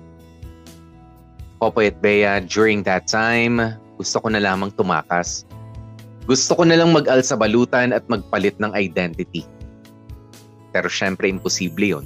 Popoy 1.60 1.92
at 1.92 1.98
Bea, 2.04 2.44
during 2.44 2.84
that 2.84 3.08
time, 3.08 3.60
gusto 3.96 4.20
ko 4.20 4.28
na 4.32 4.44
lamang 4.44 4.72
tumakas. 4.76 5.48
Gusto 6.28 6.56
ko 6.60 6.64
na 6.64 6.80
lang 6.80 6.92
mag-al 6.92 7.24
sa 7.24 7.36
balutan 7.36 7.92
at 7.92 8.04
magpalit 8.08 8.56
ng 8.60 8.72
identity. 8.76 9.44
Pero 10.72 10.88
syempre 10.88 11.28
imposible 11.28 12.00
yon. 12.00 12.06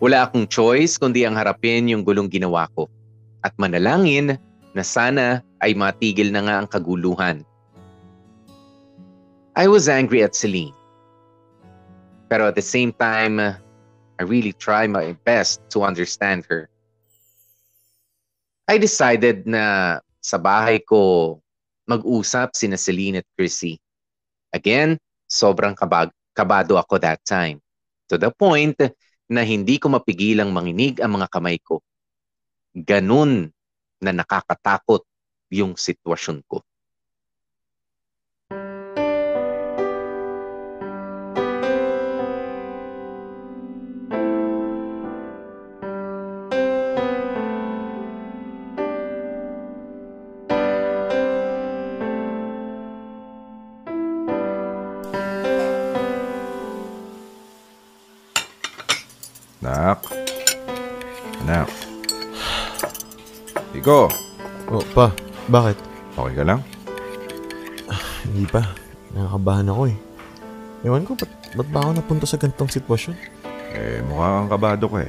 Wala 0.00 0.24
akong 0.24 0.48
choice 0.48 0.96
kundi 0.96 1.28
ang 1.28 1.36
harapin 1.36 1.88
yung 1.88 2.04
gulong 2.04 2.32
ginawa 2.32 2.68
ko 2.72 2.88
at 3.44 3.52
manalangin 3.60 4.40
na 4.74 4.86
sana 4.86 5.42
ay 5.58 5.74
matigil 5.74 6.30
na 6.30 6.42
nga 6.46 6.54
ang 6.62 6.68
kaguluhan. 6.70 7.42
I 9.58 9.66
was 9.66 9.90
angry 9.90 10.22
at 10.22 10.38
Celine. 10.38 10.74
Pero 12.30 12.46
at 12.46 12.54
the 12.54 12.64
same 12.64 12.94
time, 12.94 13.42
I 13.42 14.22
really 14.22 14.54
try 14.54 14.86
my 14.86 15.18
best 15.26 15.58
to 15.74 15.82
understand 15.82 16.46
her. 16.46 16.70
I 18.70 18.78
decided 18.78 19.50
na 19.50 19.98
sa 20.22 20.38
bahay 20.38 20.78
ko 20.86 21.36
mag-usap 21.90 22.54
sina 22.54 22.78
Celine 22.78 23.18
at 23.18 23.26
Chrissy. 23.34 23.82
Again, 24.54 24.94
sobrang 25.26 25.74
kabag 25.74 26.14
kabado 26.30 26.78
ako 26.78 27.02
that 27.02 27.18
time. 27.26 27.58
To 28.06 28.14
the 28.14 28.30
point 28.30 28.78
na 29.26 29.42
hindi 29.42 29.82
ko 29.82 29.90
mapigilang 29.90 30.54
manginig 30.54 31.02
ang 31.02 31.18
mga 31.18 31.26
kamay 31.30 31.58
ko. 31.58 31.82
Ganun 32.70 33.50
na 34.00 34.12
nakakatakot 34.16 35.04
yung 35.52 35.76
sitwasyon 35.76 36.40
ko. 36.48 36.64
Iko. 63.80 64.12
Oh, 64.68 64.84
pa. 64.92 65.08
Bakit? 65.48 65.76
Okay 66.12 66.34
ka 66.36 66.44
lang? 66.44 66.60
Hindi 68.28 68.44
pa. 68.44 68.60
Nakakabahan 69.16 69.72
ako 69.72 69.82
eh. 69.88 69.96
Ewan 70.84 71.08
ko, 71.08 71.16
ba't, 71.16 71.32
ba't 71.56 71.68
ba 71.72 71.88
ako 71.88 71.90
napunta 71.96 72.28
sa 72.28 72.36
gantong 72.36 72.68
sitwasyon? 72.68 73.16
Eh, 73.72 74.04
mukha 74.04 74.36
kang 74.36 74.52
kabado 74.52 74.84
ka 74.84 75.00
eh. 75.00 75.08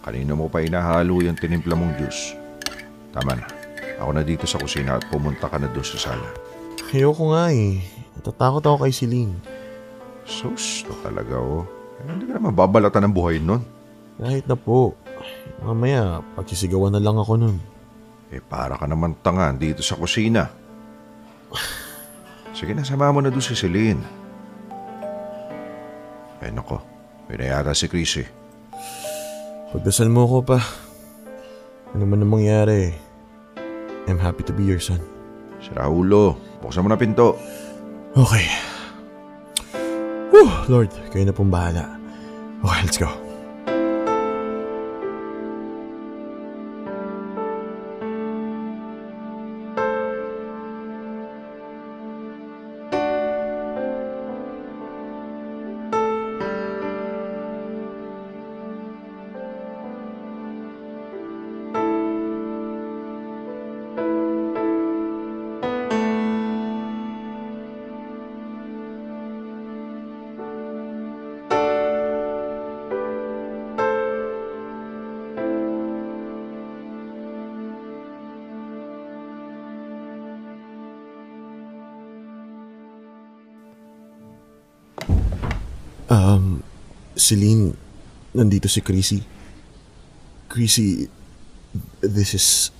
Kanina 0.00 0.32
mo 0.32 0.48
pa 0.48 0.64
inahalo 0.64 1.20
yung 1.20 1.36
tinimpla 1.36 1.76
mong 1.76 1.92
juice. 2.00 2.32
Tama 3.12 3.36
na. 3.36 3.44
Ako 4.00 4.10
na 4.16 4.24
dito 4.24 4.48
sa 4.48 4.56
kusina 4.64 4.96
at 4.96 5.04
pumunta 5.12 5.52
ka 5.52 5.60
na 5.60 5.68
doon 5.68 5.84
sa 5.84 6.08
sala. 6.08 6.28
Ayoko 6.96 7.36
nga 7.36 7.52
eh. 7.52 7.84
Natatakot 8.16 8.64
ako 8.64 8.76
kay 8.88 8.96
Celine. 8.96 9.36
Sus, 10.24 10.88
to 10.88 10.96
talaga 11.04 11.36
oh. 11.36 11.68
Eh, 12.00 12.08
hindi 12.08 12.32
ka 12.32 12.40
naman 12.40 12.56
babalatan 12.56 13.12
ng 13.12 13.12
buhay 13.12 13.44
nun. 13.44 13.60
Kahit 14.16 14.48
na 14.48 14.56
po. 14.56 14.96
Mamaya, 15.60 16.24
pagsisigawan 16.32 16.96
na 16.96 17.04
lang 17.04 17.20
ako 17.20 17.36
nun. 17.36 17.75
Eh, 18.34 18.42
para 18.42 18.74
ka 18.74 18.86
naman 18.90 19.14
tanga 19.22 19.50
dito 19.54 19.80
sa 19.86 19.94
kusina. 19.94 20.50
Sige 22.56 22.72
na, 22.72 22.82
sama 22.82 23.12
mo 23.12 23.20
na 23.20 23.30
doon 23.30 23.44
si 23.44 23.54
Celine. 23.54 24.00
Eh, 26.42 26.50
nako. 26.50 26.80
May 27.26 27.42
na 27.42 27.58
yata 27.58 27.74
si 27.74 27.90
Chris 27.90 28.22
eh. 28.22 28.28
Pagdasal 29.74 30.06
mo 30.08 30.30
ko 30.30 30.46
pa. 30.46 30.62
Ano 31.92 32.06
man 32.06 32.22
ang 32.22 32.32
mangyari, 32.32 32.94
I'm 34.06 34.18
happy 34.20 34.46
to 34.46 34.54
be 34.54 34.62
your 34.62 34.78
son. 34.78 35.02
Si 35.58 35.74
Raulo, 35.74 36.38
buksan 36.62 36.86
mo 36.86 36.88
na 36.92 36.98
pinto. 36.98 37.34
Okay. 38.14 38.46
Whew, 40.30 40.50
Lord, 40.70 40.90
kayo 41.10 41.26
na 41.26 41.34
pong 41.34 41.50
bahala. 41.50 41.98
Okay, 42.62 42.80
let's 42.86 42.98
go. 43.00 43.25
Celine, 87.26 87.74
nandito 88.30 88.70
si 88.70 88.78
Chrissy. 88.78 89.18
Chrissy, 90.46 91.10
this 91.98 92.38
is, 92.38 92.70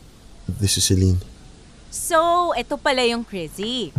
this 0.47 0.79
is 0.79 0.87
Celine. 0.87 1.19
So, 1.91 2.55
eto 2.55 2.79
pala 2.79 3.03
yung 3.03 3.27
Chrissy. 3.27 3.91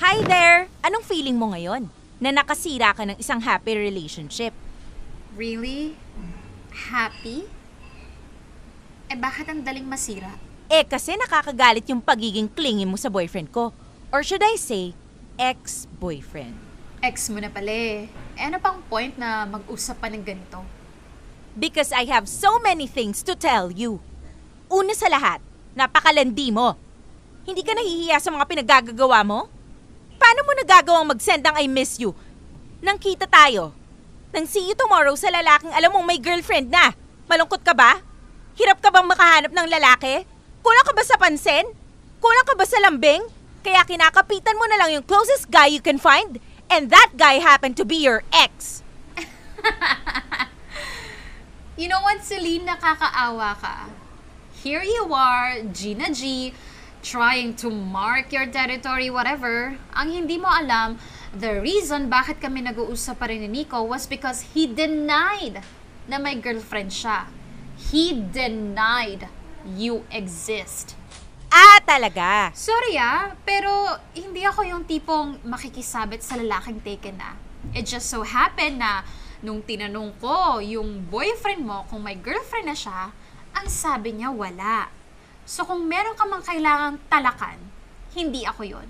Hi 0.00 0.24
there! 0.24 0.72
Anong 0.80 1.04
feeling 1.04 1.36
mo 1.36 1.52
ngayon? 1.52 1.92
Na 2.24 2.32
nakasira 2.32 2.96
ka 2.96 3.04
ng 3.04 3.20
isang 3.20 3.44
happy 3.44 3.76
relationship. 3.76 4.56
Really? 5.36 5.92
Happy? 6.72 7.44
Eh 9.12 9.18
bakit 9.20 9.44
ang 9.52 9.60
daling 9.60 9.84
masira? 9.84 10.40
Eh 10.72 10.88
kasi 10.88 11.20
nakakagalit 11.20 11.84
yung 11.92 12.00
pagiging 12.00 12.48
clingy 12.48 12.88
mo 12.88 12.96
sa 12.96 13.12
boyfriend 13.12 13.52
ko. 13.52 13.76
Or 14.08 14.24
should 14.24 14.40
I 14.40 14.56
say, 14.56 14.96
ex-boyfriend. 15.36 16.69
Ex 17.00 17.32
mo 17.32 17.40
na 17.40 17.48
pala 17.48 17.72
eh. 17.72 18.12
Eh 18.36 18.44
ano 18.44 18.60
pang 18.60 18.76
point 18.84 19.16
na 19.16 19.48
mag-usap 19.48 20.04
pa 20.04 20.12
ng 20.12 20.20
ganito? 20.20 20.60
Because 21.56 21.96
I 21.96 22.04
have 22.12 22.28
so 22.28 22.60
many 22.60 22.84
things 22.84 23.24
to 23.24 23.32
tell 23.32 23.72
you. 23.72 24.04
Una 24.68 24.92
sa 24.92 25.08
lahat, 25.08 25.40
napakalandi 25.72 26.52
mo. 26.52 26.76
Hindi 27.48 27.64
ka 27.64 27.72
nahihiya 27.72 28.20
sa 28.20 28.28
mga 28.28 28.44
pinagagagawa 28.44 29.24
mo? 29.24 29.48
Paano 30.20 30.40
mo 30.44 30.52
nagagawang 30.52 31.08
mag-send 31.08 31.40
ng 31.40 31.56
I 31.56 31.72
miss 31.72 31.96
you? 31.96 32.12
Nang 32.84 33.00
kita 33.00 33.24
tayo. 33.24 33.72
Nang 34.36 34.44
see 34.44 34.68
you 34.68 34.76
tomorrow 34.76 35.16
sa 35.16 35.32
lalaking 35.32 35.72
alam 35.72 35.96
mong 35.96 36.04
may 36.04 36.20
girlfriend 36.20 36.68
na. 36.68 36.92
Malungkot 37.32 37.64
ka 37.64 37.72
ba? 37.72 37.96
Hirap 38.60 38.84
ka 38.84 38.92
bang 38.92 39.08
makahanap 39.08 39.52
ng 39.56 39.68
lalaki? 39.72 40.28
Kulang 40.60 40.84
ka 40.84 40.92
ba 40.92 41.02
sa 41.08 41.16
pansin? 41.16 41.64
Kulang 42.20 42.44
ka 42.44 42.52
ba 42.60 42.68
sa 42.68 42.76
lambing? 42.84 43.24
Kaya 43.64 43.88
kinakapitan 43.88 44.60
mo 44.60 44.68
na 44.68 44.84
lang 44.84 45.00
yung 45.00 45.04
closest 45.08 45.48
guy 45.48 45.72
you 45.72 45.80
can 45.80 45.96
find 45.96 46.36
and 46.70 46.90
that 46.90 47.12
guy 47.18 47.42
happened 47.42 47.76
to 47.76 47.84
be 47.84 47.96
your 47.96 48.22
ex. 48.32 48.82
You 51.80 51.88
know 51.88 52.04
what, 52.04 52.20
Celine, 52.20 52.68
nakakaawa 52.68 53.56
ka. 53.56 53.88
Here 54.60 54.84
you 54.84 55.08
are, 55.16 55.64
Gina 55.72 56.12
G, 56.12 56.52
trying 57.00 57.56
to 57.64 57.72
mark 57.72 58.36
your 58.36 58.44
territory, 58.52 59.08
whatever. 59.08 59.80
Ang 59.96 60.12
hindi 60.12 60.36
mo 60.36 60.52
alam, 60.52 61.00
the 61.32 61.56
reason 61.56 62.12
bakit 62.12 62.36
kami 62.36 62.60
nag-uusap 62.68 63.16
pa 63.16 63.32
rin 63.32 63.48
ni 63.48 63.64
Nico 63.64 63.80
was 63.80 64.04
because 64.04 64.52
he 64.52 64.68
denied 64.68 65.64
na 66.04 66.20
may 66.20 66.36
girlfriend 66.36 66.92
siya. 66.92 67.32
He 67.80 68.12
denied 68.12 69.32
you 69.64 70.04
exist. 70.12 70.99
Ah, 71.50 71.82
talaga? 71.82 72.54
Sorry 72.54 72.94
ah, 72.94 73.34
pero 73.42 73.68
hindi 74.14 74.46
ako 74.46 74.62
yung 74.62 74.86
tipong 74.86 75.42
makikisabit 75.42 76.22
sa 76.22 76.38
lalaking 76.38 76.78
taken 76.78 77.18
na. 77.18 77.34
It 77.74 77.90
just 77.90 78.06
so 78.06 78.22
happened 78.22 78.78
na 78.78 79.02
nung 79.42 79.58
tinanong 79.58 80.14
ko 80.22 80.62
yung 80.62 81.10
boyfriend 81.10 81.66
mo 81.66 81.82
kung 81.90 82.06
may 82.06 82.14
girlfriend 82.14 82.70
na 82.70 82.78
siya, 82.78 83.10
ang 83.50 83.66
sabi 83.66 84.14
niya 84.14 84.30
wala. 84.30 84.94
So 85.42 85.66
kung 85.66 85.90
meron 85.90 86.14
ka 86.14 86.22
mang 86.30 86.46
kailangang 86.46 87.02
talakan, 87.10 87.58
hindi 88.14 88.46
ako 88.46 88.62
yon. 88.70 88.88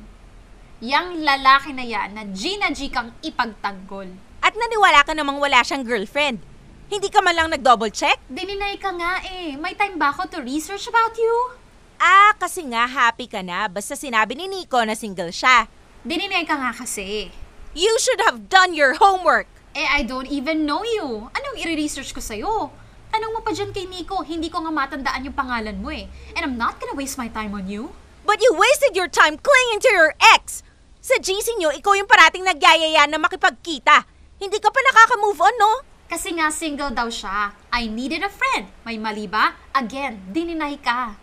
Yang 0.85 1.17
lalaki 1.25 1.73
na 1.73 1.85
yan 1.85 2.13
na 2.13 2.29
Gina 2.29 2.69
G 2.77 2.93
kang 2.93 3.17
ipagtanggol. 3.25 4.13
At 4.45 4.53
naniwala 4.53 5.01
ka 5.09 5.17
namang 5.17 5.41
wala 5.41 5.65
siyang 5.65 5.85
girlfriend. 5.85 6.45
Hindi 6.93 7.09
ka 7.09 7.25
man 7.25 7.37
lang 7.37 7.49
nag-double 7.49 7.93
check? 7.93 8.21
Dininay 8.29 8.77
ka 8.77 8.93
nga 8.93 9.25
eh. 9.25 9.57
May 9.57 9.73
time 9.79 9.97
ba 9.97 10.13
ako 10.13 10.29
to 10.29 10.39
research 10.45 10.85
about 10.91 11.17
you? 11.17 11.60
Ah, 12.01 12.33
kasi 12.41 12.65
nga 12.65 12.89
happy 12.89 13.29
ka 13.29 13.45
na 13.45 13.69
basta 13.69 13.93
sinabi 13.93 14.33
ni 14.33 14.49
Nico 14.49 14.81
na 14.81 14.97
single 14.97 15.29
siya. 15.29 15.69
Dininay 16.01 16.49
ka 16.49 16.57
nga 16.57 16.73
kasi. 16.73 17.29
You 17.77 17.93
should 18.01 18.25
have 18.25 18.49
done 18.49 18.73
your 18.73 18.97
homework. 18.97 19.45
Eh, 19.77 19.85
I 19.85 20.09
don't 20.09 20.27
even 20.33 20.65
know 20.65 20.81
you. 20.81 21.29
Anong 21.37 21.61
i-research 21.61 22.17
ko 22.17 22.25
sa'yo? 22.25 22.73
Tanong 23.13 23.37
mo 23.37 23.45
pa 23.45 23.53
dyan 23.53 23.77
kay 23.77 23.85
Nico, 23.85 24.25
hindi 24.25 24.49
ko 24.49 24.65
nga 24.65 24.73
matandaan 24.73 25.29
yung 25.29 25.37
pangalan 25.37 25.77
mo 25.77 25.93
eh. 25.93 26.09
And 26.33 26.41
I'm 26.41 26.57
not 26.57 26.81
gonna 26.81 26.97
waste 26.97 27.21
my 27.21 27.29
time 27.29 27.53
on 27.53 27.69
you. 27.69 27.93
But 28.25 28.41
you 28.41 28.57
wasted 28.57 28.97
your 28.97 29.13
time 29.13 29.37
clinging 29.37 29.85
to 29.85 29.93
your 29.93 30.17
ex! 30.33 30.65
Sa 31.05 31.21
GC 31.21 31.61
nyo, 31.61 31.69
ikaw 31.69 32.01
yung 32.01 32.09
parating 32.09 32.49
nagyayaya 32.49 33.05
na 33.13 33.21
makipagkita. 33.21 34.09
Hindi 34.41 34.57
ka 34.57 34.73
pa 34.73 34.81
nakaka-move 34.81 35.41
on, 35.45 35.57
no? 35.61 35.73
Kasi 36.09 36.33
nga 36.33 36.49
single 36.49 36.97
daw 36.97 37.13
siya. 37.13 37.53
I 37.69 37.93
needed 37.93 38.25
a 38.25 38.33
friend. 38.33 38.73
May 38.89 38.97
mali 38.97 39.29
ba? 39.29 39.53
Again, 39.77 40.33
dininay 40.33 40.81
ka. 40.81 41.20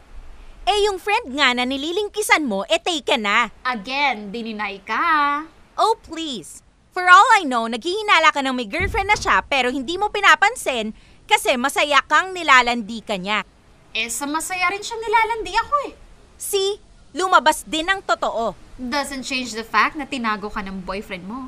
Eh, 0.67 0.83
yung 0.83 0.99
friend 0.99 1.31
nga 1.31 1.55
na 1.55 1.63
nililingkisan 1.63 2.43
mo, 2.43 2.67
eh 2.67 2.75
taken 2.75 3.23
na. 3.23 3.47
Again, 3.63 4.35
dininay 4.35 4.83
ka. 4.83 5.47
Oh, 5.79 5.95
please. 6.03 6.59
For 6.91 7.07
all 7.07 7.23
I 7.39 7.47
know, 7.47 7.71
naghihinala 7.71 8.35
ka 8.35 8.43
ng 8.43 8.51
may 8.51 8.67
girlfriend 8.67 9.07
na 9.07 9.15
siya 9.15 9.39
pero 9.47 9.71
hindi 9.71 9.95
mo 9.95 10.11
pinapansin 10.11 10.91
kasi 11.23 11.55
masaya 11.55 12.03
kang 12.03 12.35
nilalandi 12.35 12.99
ka 12.99 13.15
niya. 13.15 13.47
Eh, 13.95 14.11
sa 14.11 14.27
masaya 14.27 14.67
rin 14.67 14.83
siyang 14.83 14.99
nilalandi 14.99 15.53
ako 15.55 15.75
eh. 15.87 15.93
See? 16.35 16.83
Lumabas 17.15 17.63
din 17.63 17.87
ang 17.87 18.03
totoo. 18.03 18.51
Doesn't 18.75 19.23
change 19.23 19.55
the 19.55 19.63
fact 19.63 19.95
na 19.95 20.03
tinago 20.03 20.51
ka 20.51 20.59
ng 20.59 20.83
boyfriend 20.83 21.31
mo. 21.31 21.47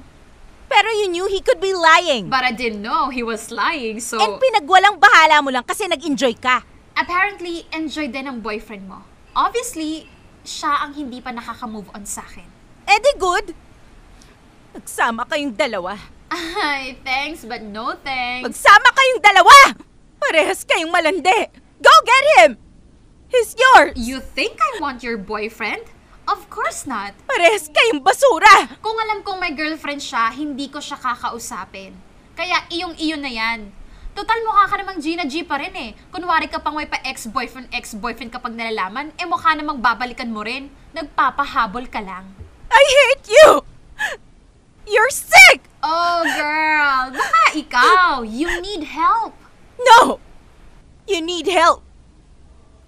Pero 0.71 0.87
you 0.95 1.11
knew 1.11 1.27
he 1.27 1.43
could 1.43 1.59
be 1.59 1.75
lying. 1.75 2.31
But 2.31 2.47
I 2.47 2.55
didn't 2.55 2.79
know 2.79 3.11
he 3.11 3.27
was 3.27 3.51
lying, 3.51 3.99
so... 3.99 4.15
And 4.15 4.39
pinagwalang 4.39 4.95
bahala 4.95 5.43
mo 5.43 5.51
lang 5.51 5.67
kasi 5.67 5.91
nag-enjoy 5.91 6.39
ka. 6.39 6.63
Apparently, 6.95 7.67
enjoy 7.75 8.07
din 8.07 8.31
ang 8.31 8.39
boyfriend 8.39 8.87
mo. 8.87 9.08
Obviously, 9.39 10.03
siya 10.43 10.83
ang 10.83 10.91
hindi 10.91 11.23
pa 11.23 11.31
nakaka-move 11.31 11.87
on 11.95 12.03
sa 12.03 12.27
akin. 12.27 12.43
Eh 12.83 12.99
di 12.99 13.13
good. 13.15 13.55
Nagsama 14.75 15.23
kayong 15.23 15.55
dalawa. 15.55 15.95
Ay, 16.27 16.99
thanks 17.07 17.47
but 17.47 17.63
no 17.63 17.95
thanks. 18.03 18.43
Magsama 18.43 18.89
kayong 18.91 19.21
dalawa! 19.23 19.57
Parehas 20.19 20.67
kayong 20.67 20.91
malandi. 20.91 21.55
Go 21.79 21.93
get 22.03 22.25
him! 22.35 22.51
He's 23.31 23.55
yours! 23.55 23.95
You 23.95 24.19
think 24.19 24.59
I 24.59 24.83
want 24.83 25.07
your 25.07 25.15
boyfriend? 25.15 25.87
Of 26.27 26.51
course 26.51 26.83
not. 26.83 27.15
Parehas 27.23 27.71
kayong 27.71 28.03
basura! 28.03 28.75
Kung 28.83 28.99
alam 28.99 29.23
kong 29.23 29.39
may 29.39 29.55
girlfriend 29.55 30.03
siya, 30.03 30.35
hindi 30.35 30.67
ko 30.67 30.83
siya 30.83 30.99
kakausapin. 30.99 31.95
Kaya 32.35 32.67
iyong-iyon 32.67 33.23
na 33.23 33.31
yan. 33.31 33.71
Total 34.19 34.35
mukha 34.43 34.67
ka 34.67 34.75
namang 34.75 34.99
Gina 34.99 35.23
G 35.23 35.47
pa 35.47 35.55
rin 35.55 35.71
eh. 35.79 35.95
Kunwari 36.11 36.51
ka 36.51 36.59
pang 36.59 36.75
may 36.75 36.83
pa 36.83 36.99
ex-boyfriend, 37.07 37.71
ex-boyfriend 37.71 38.35
kapag 38.35 38.51
nalalaman, 38.51 39.15
eh 39.15 39.23
mukha 39.23 39.55
namang 39.55 39.79
babalikan 39.79 40.27
mo 40.27 40.43
rin. 40.43 40.67
Nagpapahabol 40.91 41.87
ka 41.87 42.03
lang. 42.03 42.27
I 42.67 42.83
hate 42.83 43.31
you! 43.31 43.63
You're 44.91 45.15
sick! 45.15 45.71
Oh, 45.79 46.27
girl. 46.27 47.15
Baka 47.15 47.43
ikaw. 47.55 48.27
You 48.27 48.59
need 48.59 48.91
help. 48.91 49.39
No! 49.79 50.19
You 51.07 51.23
need 51.23 51.47
help. 51.47 51.79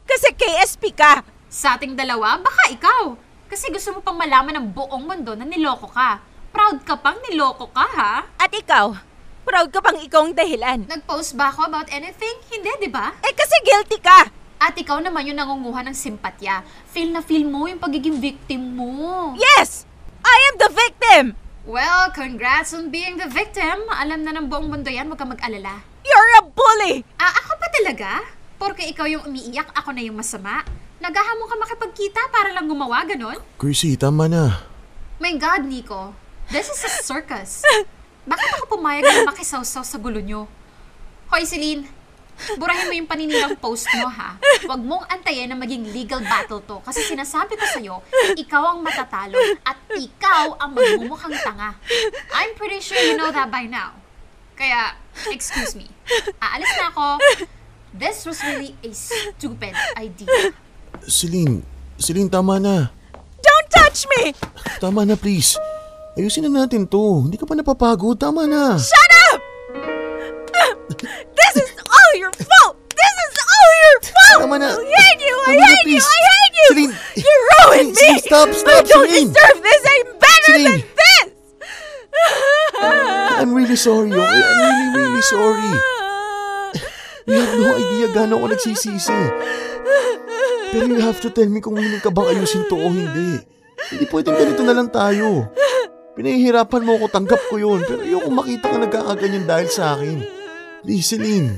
Kasi 0.03 0.35
KSP 0.35 0.91
ka. 0.91 1.23
Sa 1.47 1.79
ating 1.79 1.95
dalawa, 1.95 2.43
baka 2.43 2.75
ikaw. 2.75 3.15
Kasi 3.47 3.71
gusto 3.71 3.95
mo 3.95 4.03
pang 4.03 4.19
malaman 4.19 4.59
ng 4.59 4.67
buong 4.75 5.07
mundo 5.07 5.31
na 5.39 5.47
niloko 5.47 5.87
ka. 5.95 6.19
Proud 6.51 6.83
ka 6.83 6.99
pang 6.99 7.15
niloko 7.23 7.71
ka, 7.71 7.87
ha? 7.87 8.27
At 8.35 8.51
ikaw, 8.51 9.10
proud 9.51 9.67
ka 9.67 9.83
pang 9.83 9.99
ikaw 9.99 10.23
ang 10.23 10.31
dahilan. 10.31 10.87
Nag-post 10.87 11.35
ba 11.35 11.51
ako 11.51 11.67
about 11.67 11.91
anything? 11.91 12.39
Hindi, 12.47 12.87
di 12.87 12.87
ba? 12.87 13.11
Eh 13.19 13.35
kasi 13.35 13.59
guilty 13.67 13.99
ka! 13.99 14.31
At 14.63 14.79
ikaw 14.79 15.03
naman 15.03 15.27
yung 15.27 15.43
nangunguha 15.43 15.83
ng 15.83 15.91
simpatya. 15.91 16.63
Feel 16.87 17.11
na 17.11 17.19
feel 17.19 17.43
mo 17.43 17.67
yung 17.67 17.75
pagiging 17.75 18.15
victim 18.15 18.79
mo. 18.79 19.35
Yes! 19.35 19.83
I 20.23 20.37
am 20.47 20.55
the 20.55 20.71
victim! 20.71 21.23
Well, 21.67 22.15
congrats 22.15 22.71
on 22.71 22.95
being 22.95 23.19
the 23.19 23.27
victim. 23.27 23.91
Alam 23.91 24.23
na 24.23 24.39
ng 24.39 24.47
buong 24.47 24.71
mundo 24.71 24.87
yan, 24.87 25.11
huwag 25.11 25.19
ka 25.19 25.27
mag-alala. 25.27 25.83
You're 26.07 26.31
a 26.39 26.43
bully! 26.47 27.03
Ah, 27.19 27.35
ako 27.35 27.51
pa 27.59 27.67
talaga? 27.75 28.09
Porke 28.55 28.87
ikaw 28.87 29.03
yung 29.03 29.27
umiiyak, 29.27 29.67
ako 29.75 29.91
na 29.91 29.99
yung 29.99 30.15
masama. 30.15 30.63
Naghahamon 31.03 31.51
ka 31.51 31.55
makipagkita 31.59 32.21
para 32.31 32.55
lang 32.55 32.71
gumawa, 32.71 33.03
ganon? 33.03 33.35
Chrissy, 33.59 33.99
tama 33.99 34.31
na. 34.31 34.63
My 35.19 35.35
God, 35.35 35.67
Nico. 35.67 36.15
This 36.47 36.71
is 36.71 36.79
a 36.87 36.91
circus. 37.03 37.67
Bakit 38.21 38.49
ako 38.57 38.77
pumayag 38.77 39.01
na 39.01 39.33
makisawsaw 39.33 39.81
sa 39.81 39.97
gulo 39.97 40.21
nyo? 40.21 40.45
Hoy, 41.33 41.41
Celine. 41.47 41.89
Burahin 42.57 42.89
mo 42.89 42.93
yung 42.97 43.09
paninilang 43.09 43.53
post 43.57 43.85
mo, 43.97 44.09
ha? 44.09 44.37
Huwag 44.65 44.81
mong 44.81 45.05
antayin 45.13 45.49
na 45.49 45.57
maging 45.57 45.93
legal 45.93 46.21
battle 46.25 46.61
to 46.65 46.81
kasi 46.81 47.05
sinasabi 47.05 47.53
ko 47.53 47.65
sa'yo, 47.69 47.95
ikaw 48.33 48.73
ang 48.73 48.81
matatalo 48.81 49.37
at 49.61 49.77
ikaw 49.93 50.57
ang 50.57 50.73
magmumukhang 50.73 51.37
tanga. 51.45 51.77
I'm 52.33 52.57
pretty 52.57 52.81
sure 52.81 52.97
you 52.97 53.13
know 53.13 53.29
that 53.29 53.53
by 53.53 53.69
now. 53.69 53.93
Kaya, 54.57 54.97
excuse 55.29 55.77
me. 55.77 55.89
Aalis 56.41 56.71
na 56.81 56.89
ako. 56.89 57.05
This 57.93 58.25
was 58.25 58.41
really 58.41 58.73
a 58.81 58.89
stupid 58.93 59.73
idea. 59.97 60.53
Celine, 61.05 61.61
Celine, 61.97 62.29
tama 62.29 62.57
na. 62.57 62.89
Don't 63.41 63.67
touch 63.69 64.05
me! 64.17 64.33
Tama 64.81 65.05
na, 65.05 65.13
please. 65.17 65.57
Ayusin 66.19 66.43
na 66.47 66.67
natin 66.67 66.83
to. 66.91 67.23
Hindi 67.23 67.39
ka 67.39 67.47
pa 67.47 67.55
napapagod. 67.55 68.19
Tama 68.19 68.43
na. 68.43 68.75
Shut 68.75 69.11
up! 69.31 69.39
This 71.31 71.53
is 71.55 71.69
all 71.87 72.11
your 72.19 72.31
fault! 72.35 72.75
This 72.91 73.15
is 73.31 73.35
all 73.39 73.71
your 73.79 73.97
fault! 74.03 74.39
Tama 74.43 74.55
na. 74.59 74.69
I 74.75 74.83
hate 74.83 75.21
you! 75.23 75.35
I 75.39 75.55
Tama 75.55 75.55
na, 75.55 75.67
hate 75.71 75.87
you! 75.87 76.01
I 76.03 76.19
hate 76.19 76.55
you! 76.59 76.67
Celine. 76.67 76.93
You 77.15 77.31
ruined 77.47 77.95
Celine, 77.95 77.95
me! 77.95 77.95
Celine, 77.95 78.27
stop, 78.27 78.47
stop, 78.51 78.75
I 78.75 78.83
don't 78.83 79.07
Celine. 79.07 79.29
deserve 79.31 79.59
this! 79.63 79.81
I'm 79.87 80.03
better 80.19 80.51
Celine. 80.51 80.67
than 80.67 80.99
this! 80.99 81.29
I'm 83.41 83.51
really 83.55 83.79
sorry, 83.79 84.11
okay? 84.11 84.19
I'm 84.19 84.59
really, 84.59 84.89
really 84.99 85.23
sorry. 85.23 85.71
You 87.23 87.39
have 87.39 87.55
no 87.55 87.69
idea 87.79 88.05
gaano 88.11 88.33
ako 88.37 88.45
nagsisisi. 88.51 89.19
Pero 90.75 90.83
you 90.91 90.99
have 90.99 91.23
to 91.23 91.31
tell 91.31 91.47
me 91.47 91.63
kung 91.63 91.79
willing 91.79 92.03
ka 92.03 92.11
bang 92.11 92.35
ayusin 92.35 92.67
to 92.67 92.75
o 92.75 92.91
hindi. 92.91 93.39
Hindi 93.89 94.05
pwedeng 94.11 94.35
ganito 94.35 94.61
na 94.67 94.75
lang 94.75 94.91
tayo. 94.91 95.47
Pinahihirapan 96.11 96.83
mo 96.83 96.99
ako, 96.99 97.05
tanggap 97.07 97.41
ko 97.47 97.55
yun. 97.55 97.79
Pero 97.87 98.03
ayoko 98.03 98.29
makita 98.29 98.67
ka 98.67 98.77
nagkakaganyan 98.77 99.45
dahil 99.47 99.69
sa 99.71 99.95
akin. 99.95 100.19
Please, 100.83 101.07
Celine. 101.07 101.55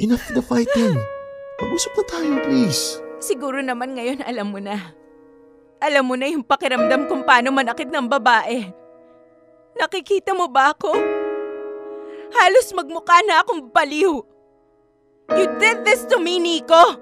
Enough 0.00 0.32
the 0.36 0.44
fighting. 0.44 0.96
Mag-usap 1.60 1.92
na 1.96 2.04
tayo, 2.08 2.30
please. 2.44 3.00
Siguro 3.20 3.60
naman 3.60 3.96
ngayon 3.96 4.24
alam 4.24 4.48
mo 4.52 4.60
na. 4.60 4.96
Alam 5.80 6.04
mo 6.08 6.14
na 6.16 6.28
yung 6.28 6.44
pakiramdam 6.44 7.08
kung 7.08 7.24
paano 7.24 7.52
manakit 7.52 7.88
ng 7.88 8.08
babae. 8.08 8.68
Nakikita 9.76 10.36
mo 10.36 10.48
ba 10.48 10.76
ako? 10.76 10.92
Halos 12.30 12.68
magmukha 12.76 13.24
na 13.24 13.40
akong 13.40 13.72
baliw. 13.72 14.14
You 15.30 15.46
did 15.56 15.86
this 15.88 16.04
to 16.10 16.20
me, 16.20 16.36
Nico. 16.36 17.00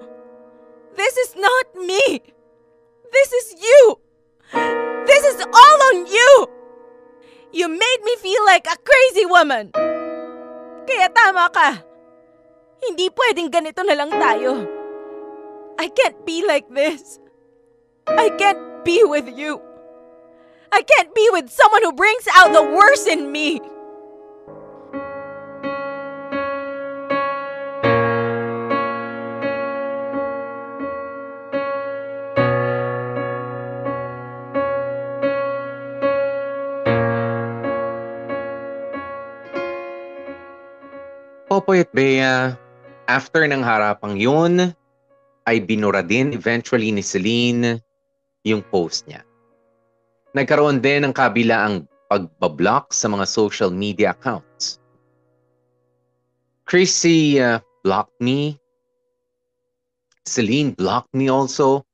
This 0.95 1.15
is 1.17 1.31
not 1.35 1.75
me. 1.75 2.23
This 3.09 3.29
is 3.35 3.47
you. 3.57 4.08
You 7.51 7.67
made 7.67 8.01
me 8.05 8.15
feel 8.21 8.45
like 8.45 8.69
a 8.69 8.77
crazy 8.77 9.25
woman. 9.25 9.73
Kaya 10.85 11.09
tama 11.09 11.49
ka. 11.49 11.81
Hindi 12.85 13.09
pwedeng 13.09 13.49
ganito 13.49 13.81
na 13.81 13.97
lang 13.97 14.13
tayo. 14.13 14.69
I 15.81 15.89
can't 15.89 16.21
be 16.29 16.45
like 16.45 16.69
this. 16.69 17.17
I 18.05 18.29
can't 18.37 18.85
be 18.85 19.01
with 19.01 19.25
you. 19.33 19.57
I 20.69 20.85
can't 20.85 21.09
be 21.17 21.25
with 21.33 21.49
someone 21.49 21.81
who 21.81 21.93
brings 21.97 22.29
out 22.37 22.53
the 22.53 22.61
worst 22.61 23.09
in 23.09 23.33
me. 23.33 23.57
At 41.69 41.93
Bea, 41.93 42.57
after 43.05 43.45
ng 43.45 43.61
harapang 43.61 44.17
yun, 44.17 44.73
ay 45.45 45.61
binura 45.61 46.01
din 46.01 46.33
eventually 46.33 46.89
ni 46.89 47.05
Celine 47.05 47.77
yung 48.41 48.65
post 48.73 49.05
niya. 49.05 49.21
Nagkaroon 50.33 50.81
din 50.81 51.05
ng 51.05 51.13
kabila 51.13 51.69
ang 51.69 51.75
pagbablock 52.09 52.89
sa 52.89 53.05
mga 53.09 53.25
social 53.29 53.69
media 53.69 54.17
accounts. 54.17 54.81
Chrissy 56.65 57.41
uh, 57.41 57.61
blocked 57.81 58.17
me. 58.21 58.57
Celine 60.25 60.73
blocked 60.73 61.13
me 61.13 61.29
also. 61.29 61.85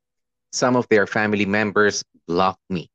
Some 0.52 0.76
of 0.80 0.88
their 0.88 1.08
family 1.08 1.48
members 1.48 2.04
blocked 2.28 2.64
me. 2.72 2.88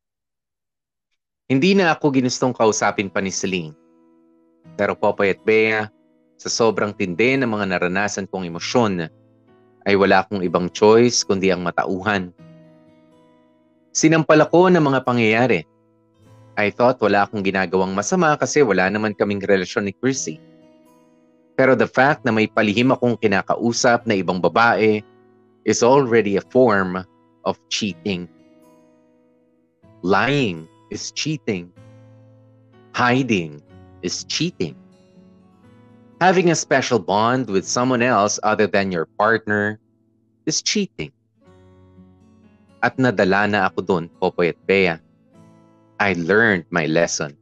Hindi 1.49 1.77
na 1.77 1.93
ako 1.93 2.13
ginustong 2.17 2.57
kausapin 2.57 3.13
pa 3.13 3.21
ni 3.21 3.33
Celine. 3.33 3.77
Pero 4.77 4.93
Popoy 4.97 5.33
at 5.33 5.41
Bea, 5.45 5.89
sa 6.41 6.49
sobrang 6.49 6.97
tindi 6.97 7.37
ng 7.37 7.45
mga 7.45 7.77
naranasan 7.77 8.25
kong 8.25 8.49
emosyon, 8.49 9.13
ay 9.85 9.93
wala 9.93 10.25
akong 10.25 10.41
ibang 10.41 10.73
choice 10.73 11.21
kundi 11.21 11.53
ang 11.53 11.61
matauhan. 11.61 12.33
Sinampal 13.93 14.41
ako 14.41 14.73
ng 14.73 14.81
mga 14.81 15.01
pangyayari. 15.05 15.61
I 16.57 16.73
thought 16.73 16.97
wala 17.05 17.29
akong 17.29 17.45
ginagawang 17.45 17.93
masama 17.93 18.33
kasi 18.41 18.65
wala 18.65 18.89
naman 18.89 19.13
kaming 19.13 19.45
relasyon 19.45 19.89
ni 19.89 19.93
Chrissy. 19.93 20.41
Pero 21.61 21.77
the 21.77 21.89
fact 21.89 22.25
na 22.25 22.33
may 22.33 22.49
palihim 22.49 22.89
akong 22.89 23.21
kinakausap 23.21 24.09
na 24.09 24.17
ibang 24.17 24.41
babae 24.41 25.05
is 25.69 25.85
already 25.85 26.41
a 26.41 26.45
form 26.49 27.05
of 27.45 27.61
cheating. 27.69 28.25
Lying 30.01 30.65
is 30.89 31.13
cheating. 31.13 31.69
Hiding 32.97 33.61
is 34.01 34.25
cheating. 34.25 34.73
Having 36.21 36.53
a 36.53 36.55
special 36.55 37.01
bond 37.01 37.49
with 37.49 37.65
someone 37.65 38.05
else 38.05 38.37
other 38.45 38.69
than 38.69 38.93
your 38.93 39.09
partner 39.17 39.81
is 40.45 40.61
cheating. 40.61 41.17
At 42.85 43.01
nadala 43.01 43.49
na 43.49 43.73
ako 43.73 43.81
doon, 43.89 44.05
Popoy 44.21 44.53
at 44.53 44.61
Bea. 44.69 45.01
I 45.97 46.13
learned 46.21 46.69
my 46.69 46.85
lesson. 46.85 47.33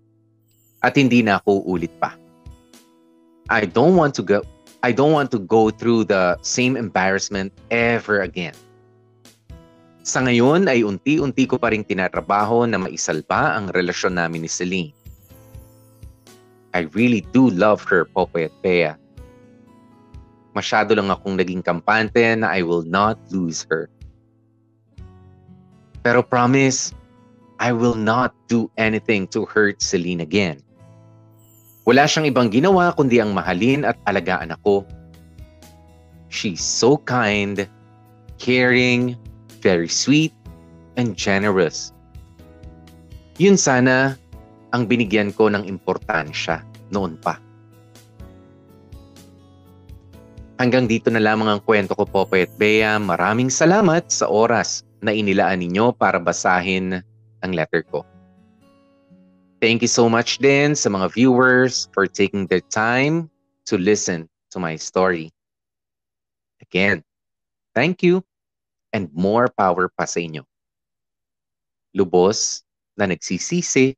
At 0.87 0.95
hindi 0.95 1.27
na 1.27 1.43
ako 1.43 1.67
ulit 1.67 1.91
pa. 1.99 2.15
I 3.51 3.67
don't 3.67 3.99
want 3.99 4.15
to 4.15 4.23
go 4.23 4.47
I 4.87 4.95
don't 4.95 5.11
want 5.11 5.35
to 5.35 5.43
go 5.43 5.75
through 5.75 6.07
the 6.07 6.39
same 6.47 6.79
embarrassment 6.79 7.51
ever 7.75 8.23
again. 8.23 8.55
Sa 10.07 10.23
ngayon 10.23 10.71
ay 10.71 10.87
unti-unti 10.87 11.51
ko 11.51 11.59
pa 11.59 11.75
rin 11.75 11.83
tinatrabaho 11.83 12.63
na 12.63 12.79
maisalba 12.79 13.59
ang 13.59 13.75
relasyon 13.75 14.23
namin 14.23 14.47
ni 14.47 14.51
Celine. 14.51 14.95
I 16.75 16.91
really 16.93 17.25
do 17.33 17.49
love 17.51 17.83
her, 17.89 18.05
Popoy 18.05 18.49
at 18.49 18.55
Bea. 18.61 18.95
Masyado 20.53 20.97
lang 20.97 21.09
akong 21.09 21.39
naging 21.39 21.63
kampante 21.63 22.23
na 22.37 22.51
I 22.51 22.67
will 22.67 22.83
not 22.83 23.17
lose 23.31 23.65
her. 23.71 23.89
Pero 26.03 26.23
promise, 26.23 26.93
I 27.59 27.75
will 27.75 27.99
not 27.99 28.35
do 28.47 28.71
anything 28.79 29.27
to 29.35 29.45
hurt 29.45 29.83
Celine 29.83 30.23
again. 30.23 30.63
Wala 31.89 32.05
siyang 32.05 32.29
ibang 32.29 32.53
ginawa 32.53 32.93
kundi 32.93 33.19
ang 33.19 33.33
mahalin 33.33 33.83
at 33.83 33.97
alagaan 34.05 34.53
ako. 34.53 34.85
She's 36.29 36.61
so 36.61 37.01
kind, 37.09 37.65
caring, 38.37 39.17
very 39.65 39.89
sweet, 39.89 40.37
and 41.01 41.17
generous. 41.17 41.97
Yun 43.41 43.57
sana 43.57 44.21
ang 44.73 44.85
binigyan 44.85 45.33
ko 45.33 45.49
ng 45.49 45.65
importansya 45.65 46.61
noon 46.93 47.17
pa. 47.21 47.41
Hanggang 50.59 50.91
dito 50.91 51.07
na 51.09 51.23
lamang 51.23 51.47
ang 51.47 51.63
kwento 51.63 51.95
ko, 51.95 52.03
Popoy 52.03 52.51
at 52.51 52.53
Bea. 52.59 52.99
Maraming 52.99 53.47
salamat 53.47 54.11
sa 54.11 54.27
oras 54.27 54.83
na 54.99 55.15
inilaan 55.15 55.63
ninyo 55.63 55.95
para 55.95 56.19
basahin 56.19 56.99
ang 57.47 57.53
letter 57.55 57.87
ko. 57.87 58.03
Thank 59.63 59.83
you 59.83 59.91
so 59.91 60.07
much 60.07 60.39
din 60.39 60.79
sa 60.79 60.91
mga 60.91 61.15
viewers 61.15 61.91
for 61.95 62.07
taking 62.07 62.47
their 62.47 62.63
time 62.71 63.27
to 63.67 63.75
listen 63.79 64.31
to 64.55 64.63
my 64.63 64.79
story. 64.79 65.35
Again, 66.63 67.03
thank 67.75 68.03
you 68.03 68.23
and 68.95 69.11
more 69.11 69.51
power 69.51 69.91
pa 69.91 70.07
sa 70.07 70.23
inyo. 70.23 70.47
Lubos 71.95 72.63
na 72.95 73.11
nagsisisi 73.11 73.98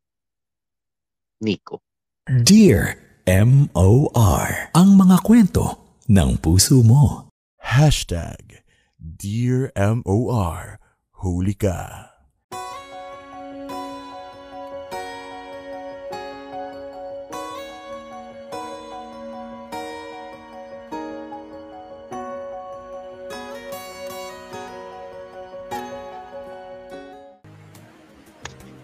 Nico. 1.41 1.81
Dear 2.29 3.01
M.O.R. 3.25 4.49
Ang 4.77 4.91
mga 5.01 5.17
kwento 5.25 5.97
ng 6.07 6.37
puso 6.39 6.85
mo. 6.85 7.33
Hashtag 7.61 8.61
Dear 9.01 9.73
M.O.R. 9.73 10.77
Huli 11.25 11.57
ka. 11.57 12.10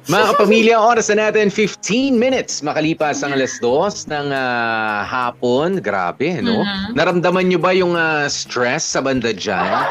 Mga 0.06 0.38
kapamilya, 0.38 0.78
oras 0.78 1.10
na 1.10 1.26
natin 1.26 1.50
15 1.50 2.14
minutes 2.14 2.62
makalipas 2.62 3.26
ang 3.26 3.34
alas 3.34 3.58
2 3.58 4.06
ng 4.06 4.30
ah, 4.30 5.02
hapon. 5.02 5.82
Grabe, 5.82 6.38
no? 6.38 6.62
Mhm. 6.62 6.94
Naramdaman 6.94 7.50
nyo 7.50 7.58
ba 7.58 7.74
yung 7.74 7.98
ah, 7.98 8.30
stress 8.30 8.86
sa 8.86 9.02
banda 9.02 9.34
dyan? 9.34 9.82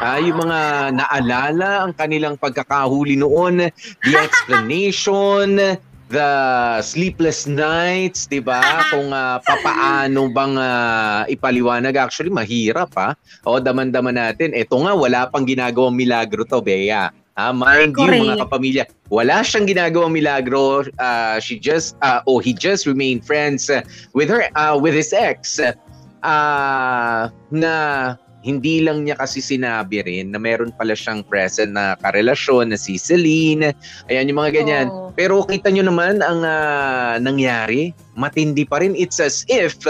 Ah, 0.00 0.16
yung 0.16 0.40
mga 0.40 0.58
naalala 0.96 1.84
ang 1.84 1.92
kanilang 1.92 2.40
pagkakahuli 2.40 3.20
noon, 3.20 3.68
the 4.08 4.14
explanation, 4.24 5.76
the 6.08 6.30
sleepless 6.80 7.44
nights, 7.44 8.24
'di 8.24 8.40
ba? 8.40 8.60
Kung 8.92 9.12
ah, 9.12 9.36
papaano 9.36 10.32
bang 10.32 10.56
ah, 10.56 11.28
ipaliwanag 11.28 11.92
actually 12.00 12.32
mahirap 12.32 12.88
ha. 12.96 13.12
O 13.44 13.60
daman-daman 13.60 14.16
natin. 14.16 14.56
Ito 14.56 14.80
nga 14.80 14.96
wala 14.96 15.28
pang 15.28 15.44
ginagawang 15.44 15.92
milagro 15.92 16.48
to, 16.48 16.64
Bea. 16.64 17.12
Ah, 17.40 17.52
mind 17.52 17.96
you, 17.96 18.04
mga 18.04 18.36
Correct. 18.36 18.40
kapamilya, 18.44 18.84
wala 19.08 19.40
siyang 19.40 19.64
ginagawang 19.64 20.12
milagro. 20.12 20.84
Ah, 21.00 21.40
she 21.40 21.56
just 21.56 21.96
uh, 22.04 22.20
oh, 22.28 22.44
he 22.44 22.52
just 22.52 22.84
remained 22.84 23.24
friends 23.24 23.72
uh, 23.72 23.80
with 24.12 24.28
her 24.28 24.44
uh, 24.52 24.76
with 24.76 24.92
his 24.92 25.16
ex. 25.16 25.56
Ah, 26.20 27.32
na 27.48 27.72
hindi 28.42 28.82
lang 28.82 29.06
niya 29.06 29.16
kasi 29.16 29.38
sinabi 29.38 30.02
rin 30.02 30.34
na 30.34 30.38
meron 30.38 30.74
pala 30.74 30.92
siyang 30.98 31.22
present 31.24 31.72
na 31.72 31.94
karelasyon 32.02 32.74
na 32.74 32.78
si 32.78 32.98
Celine. 33.00 33.72
Ayan 34.10 34.28
yung 34.28 34.38
mga 34.42 34.52
ganyan. 34.62 34.86
Pero 35.14 35.46
kita 35.46 35.72
nyo 35.72 35.88
naman 35.88 36.20
ang 36.20 36.44
ah, 36.44 37.16
nangyari. 37.16 37.96
Matindi 38.12 38.68
pa 38.68 38.84
rin. 38.84 38.92
It's 38.92 39.22
as 39.22 39.48
if 39.48 39.80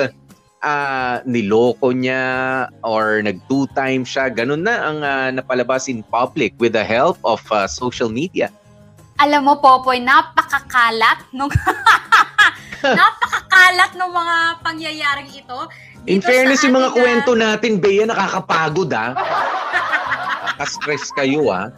ah, 0.63 1.21
niloko 1.27 1.91
niya 1.93 2.23
or 2.87 3.21
nag-two 3.21 3.67
time 3.75 4.07
siya. 4.07 4.31
Ganun 4.31 4.65
na 4.65 4.75
ang 4.89 4.99
ah, 5.03 5.29
napalabas 5.35 5.91
in 5.91 6.07
public 6.07 6.55
with 6.63 6.73
the 6.73 6.87
help 6.87 7.19
of 7.27 7.43
ah, 7.51 7.67
social 7.67 8.09
media. 8.09 8.49
Alam 9.21 9.47
mo, 9.47 9.55
Popoy, 9.61 10.01
napakakalat 10.01 11.31
nung... 11.31 11.53
napakakalat 12.83 13.93
ng 13.95 14.11
mga 14.11 14.37
pangyayaring 14.65 15.31
ito. 15.31 15.59
In 16.11 16.19
Dito 16.19 16.27
fairness, 16.27 16.63
sa 16.63 16.67
yung 16.67 16.83
mga 16.83 16.91
kwento 16.91 17.39
natin, 17.39 17.79
Bea, 17.79 18.09
nakakapagod 18.09 18.91
ah. 18.91 19.15
Nakaka-stress 19.15 21.15
kayo 21.15 21.55
ah. 21.55 21.71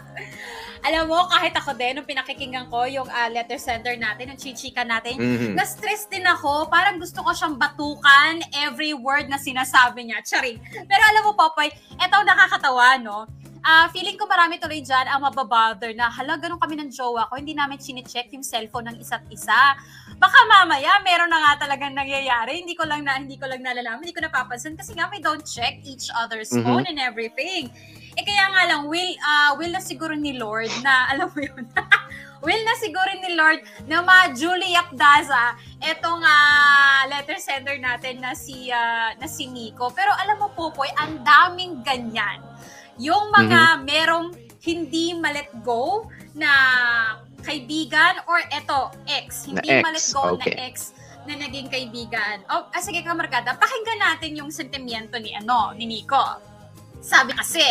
Alam 0.84 1.08
mo, 1.08 1.24
kahit 1.26 1.56
ako 1.56 1.72
din, 1.72 1.96
nung 1.96 2.04
pinakikinggan 2.04 2.68
ko 2.68 2.84
yung 2.84 3.08
ah, 3.08 3.32
letter 3.32 3.56
sender 3.56 3.96
natin, 3.96 4.36
yung 4.36 4.40
chichika 4.40 4.84
natin, 4.84 5.16
Mhm. 5.16 5.56
na-stress 5.56 6.04
din 6.06 6.28
ako. 6.28 6.68
Parang 6.68 7.00
gusto 7.00 7.24
ko 7.24 7.32
siyang 7.32 7.56
batukan 7.56 8.44
every 8.60 8.92
word 8.92 9.32
na 9.32 9.40
sinasabi 9.40 10.04
niya. 10.04 10.20
Charing. 10.20 10.60
Pero 10.84 11.02
alam 11.02 11.24
mo, 11.24 11.32
Popoy, 11.32 11.72
eto 11.96 12.14
ang 12.14 12.28
nakakatawa, 12.28 13.00
no? 13.00 13.24
Ah, 13.64 13.88
feeling 13.88 14.20
ko 14.20 14.28
marami 14.28 14.60
tuloy 14.60 14.84
dyan 14.84 15.08
ang 15.08 15.24
mababother 15.24 15.96
na 15.96 16.12
hala, 16.12 16.36
ganun 16.36 16.60
kami 16.60 16.76
ng 16.76 16.92
jowa 16.92 17.32
ko, 17.32 17.40
hindi 17.40 17.56
namin 17.56 17.80
chinecheck 17.80 18.28
yung 18.28 18.44
cellphone 18.44 18.92
ng 18.92 19.00
isa't 19.00 19.24
isa. 19.32 19.56
Baka 20.20 20.36
mamaya, 20.44 21.00
meron 21.00 21.32
na 21.32 21.40
nga 21.40 21.64
talagang 21.64 21.96
nangyayari. 21.96 22.60
Hindi 22.60 22.76
ko 22.76 22.84
lang 22.84 23.08
na 23.08 23.16
hindi 23.16 23.40
ko 23.40 23.48
lang 23.48 23.64
nalalaman, 23.64 24.04
hindi 24.04 24.12
ko 24.12 24.20
napapansin 24.20 24.76
kasi 24.76 24.92
nga 24.92 25.08
we 25.08 25.16
don't 25.16 25.48
check 25.48 25.80
each 25.80 26.12
other's 26.12 26.52
Mhm. 26.52 26.60
phone 26.60 26.84
and 26.84 27.00
everything. 27.00 27.72
Eh 28.14 28.22
kaya 28.22 28.44
nga 28.50 28.62
lang, 28.70 28.82
will, 28.86 29.12
ah, 29.22 29.58
will 29.58 29.72
na 29.74 29.82
siguro 29.82 30.14
ni 30.14 30.38
Lord 30.38 30.70
na, 30.86 31.04
alam 31.14 31.30
mo 31.34 31.38
yun, 31.42 31.66
will 32.46 32.62
na 32.62 32.74
siguro 32.78 33.10
ni 33.18 33.34
Lord 33.34 33.64
na 33.90 34.04
ma-Julie 34.04 34.76
Daza 34.94 35.58
etong 35.82 36.22
ah, 36.22 37.08
letter 37.10 37.38
sender 37.42 37.76
natin 37.82 38.22
na 38.22 38.38
si, 38.38 38.70
ah, 38.70 39.12
na 39.18 39.26
si 39.26 39.50
Nico. 39.50 39.90
Pero 39.90 40.14
alam 40.14 40.38
mo, 40.38 40.48
Popoy, 40.54 40.88
ang 40.94 41.26
daming 41.26 41.82
ganyan. 41.82 42.38
Yung 43.02 43.34
mga 43.34 43.82
merong 43.82 44.30
hindi 44.62 45.12
ma-let 45.18 45.50
go 45.66 46.06
na 46.38 46.50
kaibigan 47.44 48.22
or 48.30 48.40
eto, 48.48 48.94
ex. 49.10 49.50
Na 49.50 49.60
Hindi 49.60 49.68
ex, 49.68 49.82
ma-let 49.82 50.06
go 50.14 50.22
okay. 50.38 50.54
na 50.54 50.62
ex 50.70 50.76
na 51.24 51.34
naging 51.40 51.68
kaibigan. 51.72 52.44
Oh, 52.52 52.68
ah, 52.68 52.80
sige 52.84 53.00
kamarkada, 53.00 53.56
pakinggan 53.56 54.00
natin 54.00 54.36
yung 54.36 54.52
sentimiento 54.52 55.16
ni 55.16 55.32
ano, 55.32 55.72
ni 55.76 55.88
Nico. 55.88 56.20
Sabi 57.00 57.36
kasi, 57.36 57.64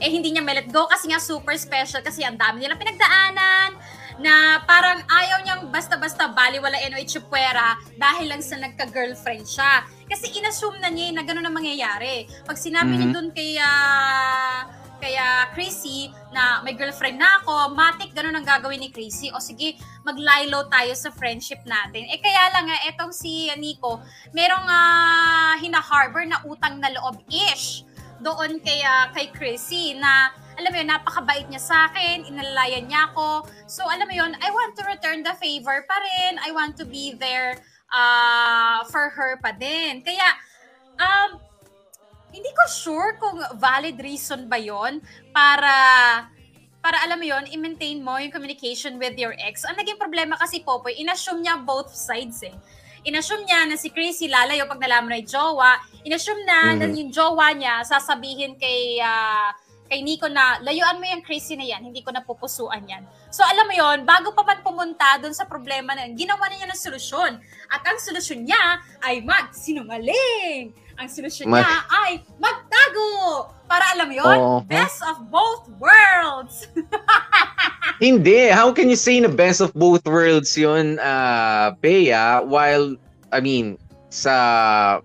eh 0.00 0.08
hindi 0.10 0.32
niya 0.32 0.42
may 0.44 0.58
let 0.58 0.68
go 0.68 0.84
kasi 0.86 1.08
nga 1.08 1.20
super 1.20 1.56
special 1.56 2.00
kasi 2.00 2.22
ang 2.22 2.36
dami 2.36 2.64
nilang 2.64 2.80
pinagdaanan 2.80 3.70
na 4.16 4.64
parang 4.64 5.04
ayaw 5.04 5.44
niyang 5.44 5.62
basta-basta 5.68 6.32
baliwalain 6.32 6.96
o 6.96 7.00
itsupwera 7.00 7.76
dahil 8.00 8.32
lang 8.32 8.40
sa 8.40 8.56
nagka-girlfriend 8.56 9.44
siya. 9.44 9.84
Kasi 10.08 10.32
inassume 10.40 10.80
na 10.80 10.88
niya 10.88 11.12
eh 11.12 11.14
na 11.16 11.22
gano'n 11.24 11.44
ang 11.44 11.56
mangyayari. 11.56 12.24
Pag 12.48 12.56
sinabi 12.56 12.96
niya 12.96 13.08
Mhm. 13.12 13.14
dun 13.14 13.28
kay, 13.36 13.60
ah, 13.60 14.64
kaya 14.96 15.52
Chrissy 15.52 16.08
na 16.32 16.64
may 16.64 16.72
girlfriend 16.72 17.20
na 17.20 17.44
ako, 17.44 17.76
matik 17.76 18.16
ganun 18.16 18.32
ang 18.32 18.46
gagawin 18.48 18.80
ni 18.80 18.88
Chrissy. 18.88 19.28
O 19.36 19.40
sige, 19.40 19.76
mag-lie 20.00 20.48
low 20.48 20.64
tayo 20.72 20.96
sa 20.96 21.12
friendship 21.12 21.60
natin. 21.68 22.08
Eh 22.08 22.16
kaya 22.16 22.56
lang 22.56 22.72
nga, 22.72 22.78
etong 22.88 23.12
si 23.12 23.52
Nico, 23.60 24.00
merong 24.32 24.64
uh, 24.64 25.54
hina-harbor 25.60 26.24
na 26.24 26.40
utang 26.48 26.80
na 26.80 26.88
loob-ish 26.88 27.85
doon 28.20 28.60
kay, 28.62 28.80
ah, 28.84 29.10
kay 29.12 29.28
Chrissy 29.32 29.96
na 29.98 30.32
alam 30.56 30.72
mo 30.72 30.76
yun, 30.80 30.88
napakabait 30.88 31.46
niya 31.52 31.60
sa 31.60 31.76
akin, 31.92 32.24
inalalayan 32.32 32.88
niya 32.88 33.12
ako. 33.12 33.44
So, 33.68 33.84
alam 33.84 34.08
mo 34.08 34.14
yun, 34.16 34.32
I 34.40 34.48
want 34.48 34.72
to 34.80 34.88
return 34.88 35.20
the 35.20 35.36
favor 35.36 35.84
pa 35.84 35.96
rin. 36.00 36.40
I 36.40 36.48
want 36.56 36.80
to 36.80 36.88
be 36.88 37.12
there 37.12 37.60
uh, 37.92 38.80
for 38.88 39.12
her 39.12 39.36
pa 39.44 39.52
din. 39.52 40.00
Kaya, 40.00 40.24
um, 40.96 41.36
hindi 42.32 42.50
ko 42.52 42.64
sure 42.68 43.20
kung 43.20 43.40
valid 43.56 44.00
reason 44.00 44.48
ba 44.48 44.60
yon 44.60 45.00
para 45.32 45.72
para 46.84 47.02
alam 47.02 47.18
mo 47.18 47.26
yon 47.26 47.44
i-maintain 47.50 47.98
mo 47.98 48.14
yung 48.20 48.30
communication 48.30 49.00
with 49.00 49.16
your 49.18 49.34
ex. 49.42 49.66
Ang 49.66 49.74
naging 49.80 49.98
problema 49.98 50.38
kasi 50.38 50.62
Popoy, 50.62 50.94
inassume 51.00 51.42
niya 51.42 51.58
both 51.58 51.90
sides 51.90 52.46
eh. 52.46 52.54
Inassume 53.02 53.42
niya 53.42 53.66
na 53.66 53.74
si 53.74 53.90
Chrissy 53.90 54.30
lalayo 54.30 54.70
pag 54.70 54.78
nalaman 54.78 55.18
na 55.18 55.20
jowa. 55.22 55.82
Inassume 56.06 56.46
na 56.46 56.58
na 56.72 56.86
Mhm. 56.86 56.94
yung 56.96 57.10
jowa 57.10 57.50
niya 57.50 57.82
sasabihin 57.82 58.54
kay 58.54 59.02
ah, 59.02 59.50
kay 59.86 60.02
Nico 60.02 60.26
na 60.26 60.58
layuan 60.62 60.98
mo 60.98 61.06
yung 61.06 61.22
Chrissy 61.22 61.54
na 61.54 61.62
yan, 61.62 61.82
hindi 61.82 62.02
ko 62.02 62.10
napupusuan 62.10 62.82
yan. 62.86 63.06
So 63.30 63.42
alam 63.42 63.66
mo 63.66 63.74
yon 63.74 64.02
bago 64.02 64.34
pa 64.34 64.42
man 64.42 64.58
pumunta 64.58 65.14
doon 65.18 65.30
sa 65.30 65.46
problema 65.46 65.94
na 65.94 66.06
yun, 66.06 66.18
ginawa 66.18 66.46
na 66.46 66.58
niya 66.58 66.68
ng 66.70 66.78
solusyon. 66.78 67.38
At 67.70 67.82
ang 67.82 67.98
solusyon 67.98 68.46
niya 68.46 68.62
ay 69.02 69.22
magsinungaling. 69.22 70.74
Ang 70.96 71.06
solusyon 71.06 71.46
Mag- 71.50 71.62
niya 71.62 71.74
ay 72.02 72.10
magtago. 72.34 73.10
Para 73.66 73.94
alam 73.94 74.06
mo 74.10 74.14
yon 74.14 74.38
Oo. 74.38 74.58
best 74.66 75.02
of 75.06 75.22
both 75.30 75.70
worlds. 75.78 76.66
Hindi. 78.02 78.50
How 78.50 78.72
can 78.72 78.90
you 78.90 78.98
say 78.98 79.18
na 79.20 79.30
best 79.30 79.62
of 79.62 79.72
both 79.72 80.04
worlds 80.04 80.52
yun, 80.52 80.98
uh, 80.98 81.72
Bea, 81.80 82.12
while, 82.44 82.94
I 83.32 83.38
mean, 83.40 83.78
sa 84.10 85.00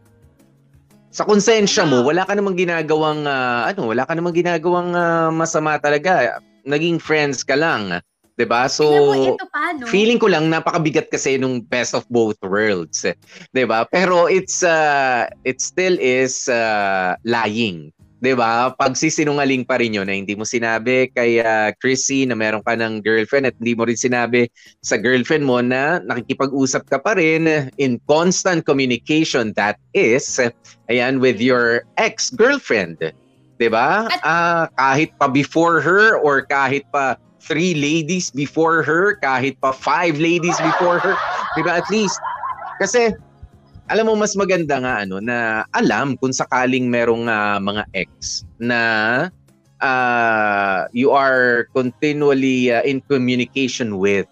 sa 1.12 1.28
konsensya 1.28 1.84
mo, 1.84 2.08
wala 2.08 2.24
ka 2.24 2.34
namang 2.34 2.56
ginagawang, 2.56 3.28
ah, 3.28 3.68
ano, 3.68 3.92
wala 3.92 4.08
ka 4.08 4.16
namang 4.16 4.36
ginagawang 4.36 4.96
ah, 4.96 5.30
masama 5.30 5.76
talaga. 5.78 6.40
Naging 6.64 6.98
friends 7.04 7.44
ka 7.44 7.60
lang. 7.60 8.00
'di 8.40 8.48
ba 8.48 8.66
So, 8.66 8.90
mo, 8.90 9.38
ito 9.38 9.46
pa, 9.54 9.76
no? 9.76 9.86
feeling 9.86 10.18
ko 10.18 10.32
lang 10.32 10.48
napakabigat 10.50 11.14
kasi 11.14 11.38
nung 11.38 11.62
best 11.68 11.94
of 11.94 12.08
both 12.10 12.40
worlds. 12.42 13.06
'di 13.54 13.64
ba 13.68 13.86
Pero 13.92 14.26
it's, 14.26 14.66
uh, 14.66 15.28
it 15.44 15.62
still 15.62 15.94
is 16.00 16.50
uh, 16.50 17.14
lying. 17.28 17.94
'Di 18.22 18.38
ba? 18.38 18.72
Pagsisinungaling 18.78 19.66
pa 19.66 19.82
rin 19.82 19.98
'yun 19.98 20.06
na 20.06 20.16
hindi 20.16 20.38
mo 20.38 20.46
sinabi 20.46 21.10
kay 21.12 21.42
ah, 21.42 21.74
Chrissy 21.82 22.30
na 22.30 22.38
meron 22.38 22.62
ka 22.62 22.78
ng 22.78 23.02
girlfriend 23.02 23.50
at 23.50 23.58
hindi 23.58 23.74
mo 23.74 23.90
rin 23.90 23.98
sinabi 23.98 24.48
sa 24.86 24.96
girlfriend 25.02 25.44
mo 25.44 25.60
na 25.60 26.00
nakikipag-usap 26.06 26.86
ka 26.88 27.02
pa 27.02 27.18
rin 27.18 27.68
in 27.82 27.98
constant 28.06 28.64
communication 28.64 29.52
that 29.58 29.82
is 29.98 30.38
ayan 30.88 31.18
with 31.18 31.42
your 31.42 31.82
ex-girlfriend. 31.98 33.02
'Di 33.58 33.68
ba? 33.68 34.06
Ah, 34.22 34.70
kahit 34.78 35.18
pa 35.18 35.26
before 35.26 35.82
her 35.82 36.22
or 36.22 36.46
kahit 36.46 36.86
pa 36.94 37.18
three 37.42 37.74
ladies 37.74 38.30
before 38.30 38.86
her, 38.86 39.18
kahit 39.18 39.58
pa 39.58 39.74
five 39.74 40.22
ladies 40.22 40.56
before 40.62 41.02
her, 41.02 41.18
'di 41.58 41.66
ba? 41.66 41.82
At 41.82 41.90
least 41.90 42.22
kasi 42.78 43.18
alam 43.92 44.08
mo 44.08 44.16
mas 44.16 44.40
maganda 44.40 44.80
nga 44.80 45.04
ano 45.04 45.20
na 45.20 45.68
alam 45.76 46.16
kung 46.16 46.32
sakaling 46.32 46.88
merong 46.88 47.28
ah, 47.28 47.60
mga 47.60 47.84
ex 47.92 48.48
na 48.56 48.80
ah, 49.84 50.88
you 50.96 51.12
are 51.12 51.68
continually 51.76 52.72
ah, 52.72 52.80
in 52.88 53.04
communication 53.12 54.00
with 54.00 54.32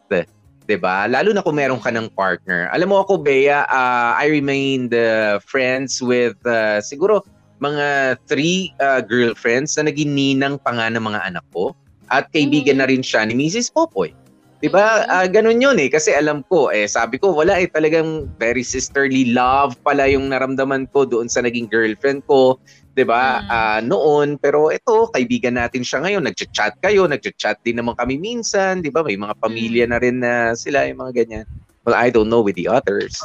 'di 0.70 0.78
ba? 0.80 1.10
Lalo 1.12 1.36
na 1.36 1.44
kung 1.44 1.58
meron 1.58 1.82
ka 1.84 1.92
ng 1.92 2.14
partner. 2.14 2.70
Alam 2.70 2.94
mo 2.94 3.02
ako, 3.02 3.18
Bea, 3.26 3.66
uh, 3.66 4.14
I 4.14 4.30
remained 4.30 4.94
uh, 4.94 5.42
friends 5.42 5.98
with 5.98 6.38
uh, 6.46 6.78
siguro 6.78 7.26
mga 7.58 8.16
three 8.30 8.70
uh, 8.78 9.02
girlfriends 9.02 9.76
na 9.76 9.90
naging 9.90 10.14
ninang 10.14 10.62
pa 10.62 10.78
nga 10.78 10.88
ng 10.94 11.02
mga 11.02 11.26
anak 11.26 11.46
ko. 11.52 11.74
At 12.14 12.30
kaibigan 12.30 12.82
na 12.82 12.86
rin 12.86 13.02
siya 13.02 13.26
ni 13.26 13.34
Mrs. 13.34 13.74
Popoy. 13.74 14.14
'Di 14.60 14.68
ba? 14.68 15.08
Uh, 15.08 15.28
ganun 15.32 15.64
'yun 15.64 15.80
eh 15.80 15.88
kasi 15.88 16.12
alam 16.12 16.44
ko 16.52 16.68
eh 16.68 16.84
sabi 16.84 17.16
ko 17.16 17.32
wala 17.32 17.56
eh 17.64 17.72
talagang 17.72 18.28
very 18.36 18.60
sisterly 18.64 19.32
love 19.32 19.72
pala 19.88 20.04
yung 20.12 20.28
naramdaman 20.28 20.84
ko 20.92 21.08
doon 21.08 21.32
sa 21.32 21.40
naging 21.40 21.72
girlfriend 21.72 22.20
ko. 22.28 22.60
'di 22.92 23.08
ba? 23.08 23.40
Ah, 23.48 23.80
noon 23.80 24.36
pero 24.36 24.68
ito 24.68 25.08
kaibigan 25.16 25.56
natin 25.56 25.88
siya 25.88 26.04
ngayon. 26.04 26.28
Nagchat-chat 26.28 26.76
kayo, 26.84 27.08
nagchat-chat 27.08 27.56
din 27.64 27.80
naman 27.80 27.96
kami 27.96 28.20
minsan, 28.20 28.84
'di 28.84 28.92
ba? 28.92 29.00
May 29.00 29.16
mga 29.16 29.36
pamilya 29.40 29.86
na 29.88 29.98
rin 30.04 30.20
na 30.20 30.52
sila 30.60 30.84
yung 30.92 31.00
mga 31.08 31.24
ganyan. 31.24 31.46
Well, 31.88 31.96
I 31.96 32.12
don't 32.12 32.28
know 32.28 32.44
with 32.44 32.60
the 32.60 32.68
others. 32.68 33.16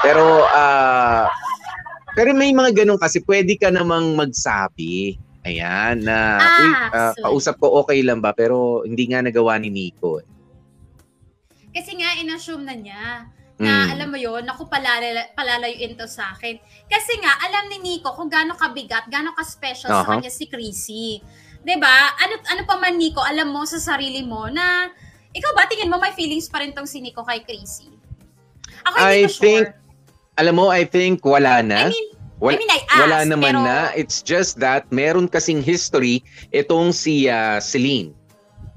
Pero 0.00 0.48
ah 0.48 1.28
pero 2.16 2.32
may 2.32 2.56
mga 2.56 2.82
ganun 2.82 2.96
kasi 2.96 3.20
pwede 3.28 3.60
ka 3.60 3.68
namang 3.68 4.16
magsabi. 4.16 5.20
Ayan, 5.44 6.04
na 6.04 6.40
Ah, 6.40 6.56
uy, 6.60 6.72
so- 6.72 7.16
kausap 7.24 7.54
ko 7.60 7.84
okay 7.84 8.00
lang 8.00 8.24
ba 8.24 8.32
pero 8.32 8.80
hindi 8.88 9.04
nga 9.12 9.20
nagawa 9.20 9.60
ni 9.60 9.68
Nico. 9.68 10.16
eh. 10.20 10.26
Kasi 11.70 11.94
nga, 11.96 12.18
inassume 12.18 12.64
na 12.64 12.74
niya 12.74 13.04
na 13.60 13.72
Mm. 13.84 13.92
alam 13.92 14.08
mo 14.08 14.16
yon 14.16 14.42
naku 14.42 14.64
palala, 14.66 15.28
palalayuin 15.36 15.92
to 15.92 16.08
sa 16.08 16.32
akin. 16.32 16.56
Kasi 16.88 17.12
nga, 17.20 17.36
alam 17.44 17.68
ni 17.68 17.78
Nico 17.78 18.08
kung 18.16 18.26
gaano 18.26 18.56
kabigat, 18.56 19.04
gaano 19.06 19.36
ka-special 19.36 19.92
sa 19.92 20.00
Aha. 20.00 20.16
kanya 20.16 20.32
si 20.32 20.48
Chrissy. 20.48 21.20
'Di 21.60 21.76
ba? 21.76 21.92
Ano, 22.16 22.40
ano 22.48 22.62
pa 22.64 22.80
man, 22.80 22.96
Nico, 22.96 23.20
alam 23.20 23.52
mo 23.52 23.68
sa 23.68 23.76
sarili 23.76 24.24
mo 24.24 24.48
na, 24.48 24.88
ikaw 25.30 25.52
ba, 25.52 25.68
tingin 25.68 25.92
mo 25.92 26.00
may 26.00 26.16
feelings 26.16 26.48
pa 26.48 26.64
rin 26.64 26.72
tong 26.72 26.88
si 26.88 27.04
Nico 27.04 27.20
kay 27.20 27.44
Chrissy? 27.44 27.92
Ako 28.88 28.96
hindi 28.96 29.12
I 29.12 29.20
ko 29.20 29.28
sure. 29.28 29.42
think 29.44 29.64
alam 30.34 30.54
mo, 30.56 30.72
I 30.72 30.88
think 30.88 31.20
wala 31.20 31.60
na. 31.60 31.92
I 31.92 31.94
Wala, 32.40 32.56
mean, 32.56 32.72
I 32.72 32.80
asked, 32.88 33.00
wala 33.04 33.18
naman 33.28 33.52
pero- 33.52 33.64
na. 33.68 33.92
It's 33.92 34.24
just 34.24 34.56
that 34.64 34.88
meron 34.88 35.28
kasing 35.28 35.60
history 35.60 36.24
itong 36.48 36.96
si 36.96 37.28
ah, 37.28 37.60
Celine. 37.60 38.16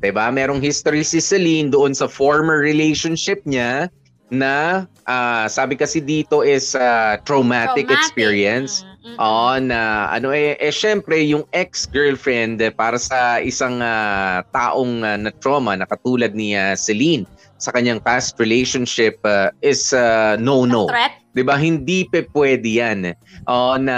'Di 0.04 0.12
ba? 0.12 0.28
Merong 0.28 0.60
history 0.60 1.00
si 1.08 1.24
Celine 1.24 1.72
doon 1.72 1.96
sa 1.96 2.12
former 2.12 2.60
relationship 2.60 3.40
niya 3.48 3.88
na 4.28 4.84
ah, 5.08 5.48
sabi 5.48 5.80
kasi 5.80 6.04
dito 6.04 6.44
is 6.44 6.76
ah, 6.76 7.16
traumatic, 7.24 7.88
Traumatic. 7.88 8.04
experience. 8.04 8.84
Oo, 9.16 9.60
na 9.64 10.12
ano 10.12 10.36
eh, 10.36 10.60
eh 10.60 10.72
syempre 10.76 11.24
yung 11.24 11.48
ex-girlfriend 11.56 12.60
eh, 12.60 12.72
para 12.72 13.00
sa 13.00 13.40
isang 13.40 13.80
ah, 13.80 14.44
taong 14.52 15.08
ah, 15.08 15.16
na 15.16 15.32
trauma 15.40 15.80
na 15.80 15.88
katulad 15.88 16.36
ni 16.36 16.52
ah, 16.52 16.76
Celine 16.76 17.24
sa 17.56 17.72
kanyang 17.72 18.04
past 18.04 18.36
relationship 18.44 19.16
ah, 19.24 19.56
is 19.64 19.96
ah, 19.96 20.36
no-no. 20.36 20.92
'Di 21.32 21.48
ba? 21.48 21.56
Hindi 21.56 22.04
pe 22.12 22.28
pwede 22.36 22.68
'yan. 22.68 23.16
Oo 23.48 23.80
na 23.80 23.98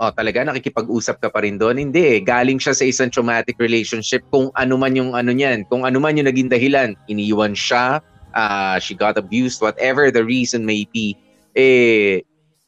oh, 0.00 0.12
talaga 0.12 0.44
nakikipag-usap 0.44 1.20
ka 1.20 1.28
pa 1.32 1.42
rin 1.44 1.56
doon. 1.56 1.80
Hindi, 1.80 2.18
eh. 2.18 2.20
galing 2.20 2.60
siya 2.60 2.76
sa 2.76 2.84
isang 2.84 3.08
traumatic 3.08 3.56
relationship 3.56 4.24
kung 4.28 4.52
ano 4.56 4.76
man 4.76 4.92
yung 4.96 5.16
ano 5.16 5.32
niyan, 5.32 5.64
kung 5.68 5.88
ano 5.88 5.96
man 6.00 6.16
yung 6.16 6.28
naging 6.28 6.52
dahilan, 6.52 6.92
iniwan 7.08 7.56
siya, 7.56 8.00
ah, 8.36 8.76
she 8.76 8.92
got 8.92 9.16
abused, 9.16 9.64
whatever 9.64 10.12
the 10.12 10.22
reason 10.22 10.68
may 10.68 10.84
be. 10.92 11.16
Eh 11.56 12.20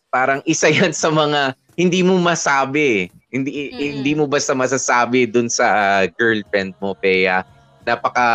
parang 0.09 0.41
isa 0.49 0.73
'yan 0.73 0.97
sa 0.97 1.13
mga 1.13 1.53
hindi 1.77 2.01
mo 2.01 2.17
masabi. 2.19 3.13
Hindi 3.29 3.77
hindi 3.77 4.17
mo 4.17 4.25
basta 4.25 4.57
masasabi 4.57 5.29
doon 5.29 5.53
sa 5.53 5.69
girlfriend 6.17 6.73
mo, 6.81 6.97
Pea. 6.97 7.45
Napaka 7.85 8.27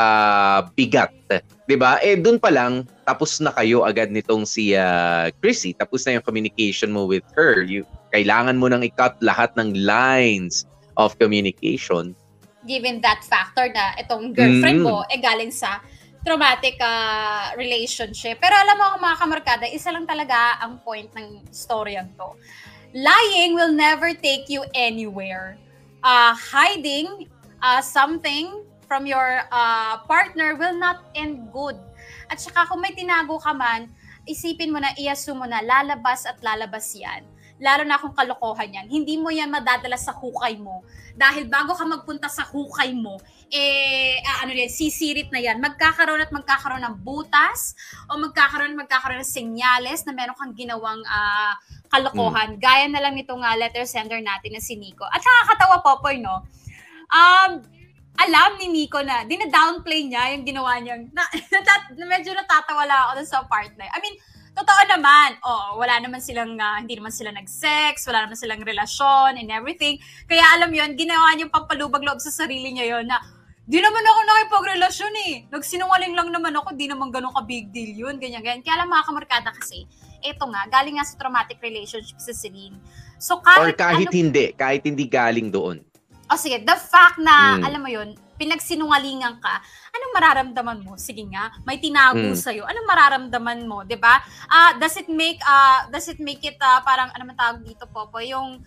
bigat, 0.74 1.14
ba? 1.78 1.98
Eh 2.02 2.18
doon 2.18 2.38
pa 2.42 2.50
lang 2.50 2.86
tapos 3.06 3.38
na 3.38 3.54
kayo 3.54 3.86
agad 3.86 4.14
nitong 4.14 4.46
si 4.46 4.78
ah, 4.78 5.34
Chrissy. 5.42 5.74
Tapos 5.74 6.06
na 6.06 6.22
yung 6.22 6.26
communication 6.26 6.94
mo 6.94 7.10
with 7.10 7.26
her. 7.34 7.66
You 7.66 7.90
kailangan 8.14 8.56
mo 8.62 8.70
nang 8.70 8.86
i-cut 8.86 9.18
lahat 9.26 9.50
ng 9.58 9.74
lines 9.82 10.70
of 10.96 11.18
communication. 11.18 12.14
given 12.64 13.04
that 13.04 13.20
factor 13.28 13.68
na 13.76 13.92
itong 14.00 14.32
girlfriend 14.32 14.80
Mm. 14.80 14.88
mo 14.88 15.04
eh 15.12 15.20
galing 15.20 15.52
sa 15.52 15.84
traumatic 16.24 16.80
ah, 16.80 17.52
relationship. 17.60 18.40
Pero 18.40 18.56
alam 18.56 18.80
mo 18.80 18.86
mga 19.04 19.18
kamarkada, 19.20 19.66
isa 19.68 19.92
lang 19.92 20.08
talaga 20.08 20.64
ang 20.64 20.80
point 20.80 21.12
ng 21.12 21.44
storyang 21.52 22.08
to. 22.16 22.32
Lying 22.96 23.52
will 23.60 23.76
never 23.76 24.16
take 24.16 24.48
you 24.48 24.64
anywhere. 24.72 25.60
Uh, 26.00 26.32
hiding 26.32 27.28
uh, 27.60 27.84
something 27.84 28.64
from 28.88 29.04
your 29.04 29.44
uh, 29.52 30.00
partner 30.08 30.56
will 30.56 30.76
not 30.80 31.04
end 31.20 31.52
good. 31.52 31.76
At 32.32 32.40
saka 32.40 32.72
kung 32.72 32.80
may 32.80 32.96
tinago 32.96 33.44
ka 33.44 33.52
man, 33.52 33.92
isipin 34.24 34.72
mo 34.72 34.80
na, 34.80 34.96
i-assume 34.96 35.44
mo 35.44 35.48
na 35.52 35.60
lalabas 35.60 36.24
at 36.24 36.40
lalabas 36.40 36.96
yan. 36.96 37.28
Lalo 37.62 37.86
na 37.86 38.02
kung 38.02 38.18
kalokohan 38.18 38.74
yan. 38.74 38.86
Hindi 38.90 39.18
mo 39.22 39.30
yan 39.30 39.54
madadala 39.54 39.98
sa 39.98 40.14
hukay 40.14 40.58
mo. 40.58 40.82
Dahil 41.14 41.46
bago 41.46 41.78
ka 41.78 41.86
magpunta 41.86 42.26
sa 42.26 42.46
hukay 42.50 42.98
mo, 42.98 43.22
eh, 43.54 44.18
ah, 44.26 44.46
ano 44.46 44.58
yan, 44.58 44.72
sisirit 44.72 45.30
na 45.30 45.38
yan. 45.38 45.62
Magkakaroon 45.62 46.26
at 46.26 46.34
magkakaroon 46.34 46.82
ng 46.82 46.98
butas 47.06 47.78
o 48.10 48.18
magkakaroon 48.18 48.74
at 48.74 48.80
magkakaroon 48.88 49.22
ng 49.22 49.34
senyales 49.34 50.02
na 50.10 50.18
meron 50.18 50.34
kang 50.34 50.58
ginawang 50.58 51.02
ah, 51.06 51.54
kalokohan. 51.94 52.58
Gaya 52.58 52.90
na 52.90 52.98
lang 53.06 53.14
nitong 53.14 53.46
uh, 53.46 53.54
letter 53.54 53.86
sender 53.86 54.18
natin 54.18 54.58
na 54.58 54.62
si 54.62 54.74
Nico. 54.74 55.06
At 55.06 55.22
nakakatawa, 55.22 55.86
Popoy, 55.86 56.18
no? 56.18 56.42
Um, 57.14 57.62
alam 58.18 58.58
ni 58.58 58.74
Nico 58.74 58.98
na, 59.06 59.22
dina-downplay 59.26 60.10
niya 60.10 60.34
yung 60.34 60.46
ginawa 60.46 60.82
niyang, 60.82 61.14
na, 61.14 61.22
natat, 61.54 61.94
medyo 61.94 62.34
natatawa 62.34 62.90
lang 62.90 62.98
ako 63.14 63.22
sa 63.26 63.46
partner. 63.46 63.86
I 63.94 64.02
mean, 64.02 64.18
totoo 64.54 64.82
naman, 64.86 65.38
oh, 65.42 65.82
wala 65.82 65.98
naman 65.98 66.22
silang, 66.22 66.54
ah, 66.62 66.78
hindi 66.78 66.94
naman 66.98 67.10
sila 67.10 67.34
nag-sex, 67.34 68.06
wala 68.06 68.26
naman 68.26 68.38
silang 68.38 68.62
relasyon 68.62 69.42
and 69.42 69.50
everything. 69.50 69.98
Kaya 70.30 70.46
alam 70.58 70.70
yon 70.70 70.94
ginawa 70.94 71.34
niyang 71.34 71.50
pampalubag 71.50 72.06
loob 72.06 72.22
sa 72.22 72.30
sarili 72.30 72.70
niya 72.74 72.98
yon 72.98 73.10
na, 73.10 73.18
di 73.66 73.82
naman 73.82 74.06
ako 74.06 74.20
nakipagrelasyon 74.24 75.14
eh. 75.28 75.34
Nagsinungaling 75.50 76.14
lang 76.14 76.30
naman 76.30 76.54
ako, 76.54 76.78
di 76.78 76.86
naman 76.86 77.10
ganun 77.10 77.34
ka-big 77.34 77.74
deal 77.74 78.08
yun, 78.08 78.16
ganyan, 78.22 78.46
ganyan. 78.46 78.62
Kaya 78.62 78.84
alam 78.84 78.94
mga 78.94 79.08
kamarkada 79.10 79.50
kasi, 79.58 79.90
eto 80.22 80.46
nga, 80.48 80.70
galing 80.70 81.02
nga 81.02 81.06
sa 81.08 81.18
traumatic 81.18 81.58
relationship 81.58 82.22
si 82.22 82.32
Celine. 82.32 82.78
So 83.18 83.42
kahit, 83.42 83.74
Or 83.74 83.74
kahit 83.74 84.08
ano- 84.08 84.16
hindi, 84.16 84.46
kahit 84.54 84.86
hindi 84.86 85.10
galing 85.10 85.50
doon. 85.50 85.82
O 86.34 86.38
sige, 86.38 86.66
the 86.66 86.74
fact 86.76 87.22
na, 87.22 87.56
Mm. 87.56 87.64
alam 87.64 87.82
mo 87.82 87.90
yun, 87.90 88.10
pinagsinungalingan 88.34 89.38
ka, 89.38 89.62
anong 89.94 90.14
mararamdaman 90.18 90.80
mo? 90.82 90.98
Sige 90.98 91.22
nga, 91.30 91.54
may 91.64 91.78
tinago 91.78 92.18
Mm. 92.20 92.36
sa'yo. 92.36 92.66
Anong 92.66 92.88
mararamdaman 92.90 93.60
mo, 93.64 93.86
'di 93.86 93.96
ba? 93.96 94.18
Ah, 94.50 94.74
does 94.76 94.98
it 94.98 95.06
make 95.08 95.38
ah 95.46 95.86
does 95.88 96.10
it 96.10 96.18
make 96.18 96.42
it 96.42 96.58
ah, 96.60 96.82
parang 96.82 97.14
ano 97.14 97.24
man 97.24 97.38
tawag 97.38 97.62
dito 97.62 97.86
Popo, 97.86 98.18
yung 98.18 98.60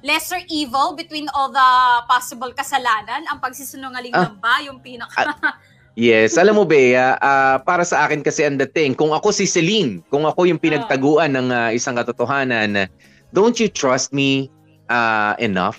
lesser 0.00 0.40
evil 0.48 0.96
between 0.96 1.28
all 1.36 1.52
the 1.52 1.68
possible 2.08 2.48
kasalanan? 2.50 3.28
Ang 3.28 3.38
pagsisinungaling 3.38 4.16
Ah. 4.16 4.32
ba 4.32 4.64
yung 4.64 4.80
pinaka 4.80 5.36
Yes, 5.98 6.38
alam 6.40 6.56
mo 6.56 6.64
Bea, 6.64 7.18
ah, 7.20 7.60
para 7.60 7.84
sa 7.84 8.08
akin 8.08 8.24
kasi 8.24 8.46
ang 8.46 8.56
dating, 8.56 8.96
kung 8.96 9.12
ako 9.12 9.34
si 9.34 9.44
Celine, 9.44 10.00
kung 10.08 10.24
ako 10.24 10.48
yung 10.48 10.56
pinagtaguan 10.56 11.36
ng 11.36 11.48
ah, 11.52 11.70
isang 11.76 11.92
katotohanan, 11.92 12.88
don't 13.30 13.60
you 13.60 13.68
trust 13.68 14.16
me 14.16 14.48
ah, 14.88 15.36
enough? 15.36 15.76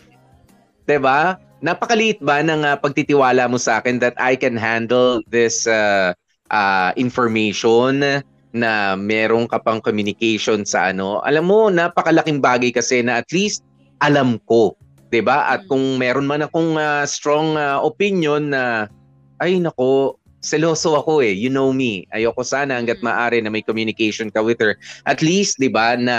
'Di 0.92 1.00
ba? 1.00 1.40
Napakaliit 1.64 2.20
ba 2.20 2.44
ng 2.44 2.68
ah, 2.68 2.76
pagtitiwala 2.76 3.48
mo 3.48 3.56
sa 3.56 3.80
akin 3.80 4.04
that 4.04 4.18
I 4.20 4.36
can 4.36 4.60
handle 4.60 5.24
this 5.32 5.64
ah, 5.64 6.12
ah, 6.52 6.92
information 7.00 8.04
na 8.52 9.00
merong 9.00 9.48
ka 9.48 9.64
pang 9.64 9.80
communication 9.80 10.68
sa 10.68 10.92
ano? 10.92 11.24
Alam 11.24 11.48
mo, 11.48 11.60
napakalaking 11.72 12.44
bagay 12.44 12.76
kasi 12.76 13.00
na 13.00 13.24
at 13.24 13.30
least 13.32 13.64
alam 14.04 14.36
ko, 14.52 14.76
'di 15.16 15.24
ba? 15.24 15.48
At 15.48 15.64
kung 15.72 15.96
meron 15.96 16.28
man 16.28 16.44
akong 16.44 16.76
ah, 16.76 17.08
strong 17.08 17.56
ah, 17.56 17.80
opinion 17.80 18.52
na 18.52 18.92
ay 19.40 19.64
nako, 19.64 20.20
seloso 20.44 21.00
ako 21.00 21.24
eh. 21.24 21.32
You 21.32 21.48
know 21.54 21.72
me. 21.72 22.04
Ayoko 22.12 22.44
sana 22.44 22.76
hanggat 22.76 23.00
maaari 23.00 23.40
na 23.40 23.48
may 23.48 23.64
communication 23.64 24.28
ka 24.28 24.44
with 24.44 24.60
her. 24.60 24.76
At 25.08 25.24
least, 25.24 25.56
'di 25.56 25.72
ba, 25.72 25.96
na 25.96 26.18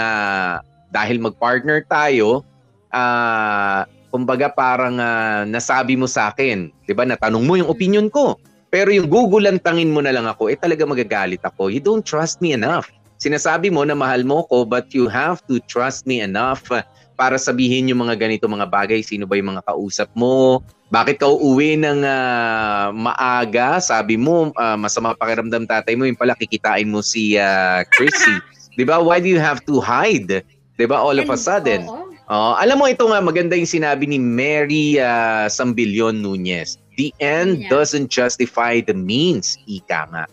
dahil 0.89 1.21
mag-partner 1.21 1.85
tayo, 1.85 2.41
ah 2.89 3.85
kumbaga 4.13 4.53
parang 4.53 5.01
ah, 5.01 5.41
nasabi 5.41 5.97
mo 5.97 6.05
sa 6.05 6.29
akin, 6.29 6.69
'di 6.85 6.93
ba? 6.93 7.09
Natanong 7.09 7.41
mo 7.41 7.57
yung 7.57 7.73
opinion 7.73 8.13
ko. 8.13 8.37
Pero 8.69 8.93
yung 8.93 9.09
gugulantangin 9.09 9.89
mo 9.89 10.05
na 10.05 10.13
lang 10.13 10.29
ako, 10.29 10.53
eh 10.53 10.57
talaga 10.57 10.85
magagalit 10.85 11.41
ako. 11.41 11.73
You 11.73 11.81
don't 11.81 12.05
trust 12.05 12.37
me 12.37 12.53
enough. 12.53 12.89
Sinasabi 13.17 13.73
mo 13.73 13.81
na 13.85 13.97
mahal 13.97 14.21
mo 14.21 14.45
ko, 14.49 14.65
but 14.65 14.93
you 14.93 15.09
have 15.09 15.41
to 15.49 15.57
trust 15.65 16.05
me 16.05 16.21
enough 16.21 16.69
ah, 16.69 16.85
para 17.17 17.41
sabihin 17.41 17.89
yung 17.89 18.05
mga 18.05 18.21
ganito 18.21 18.45
mga 18.45 18.69
bagay. 18.69 19.01
Sino 19.01 19.25
ba 19.25 19.33
yung 19.33 19.57
mga 19.57 19.65
kausap 19.65 20.09
mo? 20.13 20.61
Bakit 20.93 21.17
ka 21.21 21.25
uuwi 21.25 21.81
ng 21.81 22.05
ah, 22.05 22.93
maaga? 22.93 23.81
Sabi 23.81 24.13
mo, 24.13 24.53
ah, 24.61 24.77
masama 24.77 25.17
pakiramdam 25.17 25.65
tatay 25.65 25.97
mo, 25.97 26.05
yung 26.05 26.17
pala 26.17 26.37
kikitain 26.37 26.85
mo 26.85 27.01
si 27.01 27.33
ah, 27.33 27.81
Chrissy. 27.97 28.37
'Di 28.77 28.85
ba? 28.85 29.01
Why 29.01 29.21
do 29.21 29.29
you 29.29 29.41
have 29.41 29.61
to 29.69 29.81
hide? 29.81 30.45
'Di 30.77 30.85
ba? 30.85 31.01
All 31.01 31.17
of 31.17 31.29
a 31.29 31.37
sudden. 31.37 31.85
Oh, 32.33 32.57
alam 32.57 32.81
mo 32.81 32.89
ito 32.89 33.05
nga 33.05 33.21
maganda 33.21 33.53
yung 33.53 33.69
sinabi 33.69 34.09
ni 34.09 34.17
Mary 34.17 34.97
ah, 34.97 35.45
Sambilyon 35.45 36.17
Nunez. 36.17 36.81
The 36.97 37.13
end 37.21 37.61
Yeah. 37.61 37.69
doesn't 37.69 38.09
justify 38.09 38.81
the 38.81 38.97
means, 38.97 39.61
ika 39.69 40.09
nga. 40.09 40.25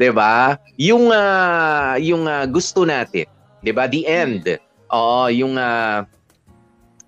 'di 0.00 0.08
ba? 0.16 0.56
Yung 0.80 1.12
ah, 1.12 2.00
yung 2.00 2.24
ah, 2.24 2.48
gusto 2.48 2.88
natin, 2.88 3.28
'di 3.60 3.68
ba? 3.76 3.84
The 3.84 4.00
end. 4.08 4.48
Oo, 4.96 5.28
yung 5.28 5.60
ah, 5.60 6.08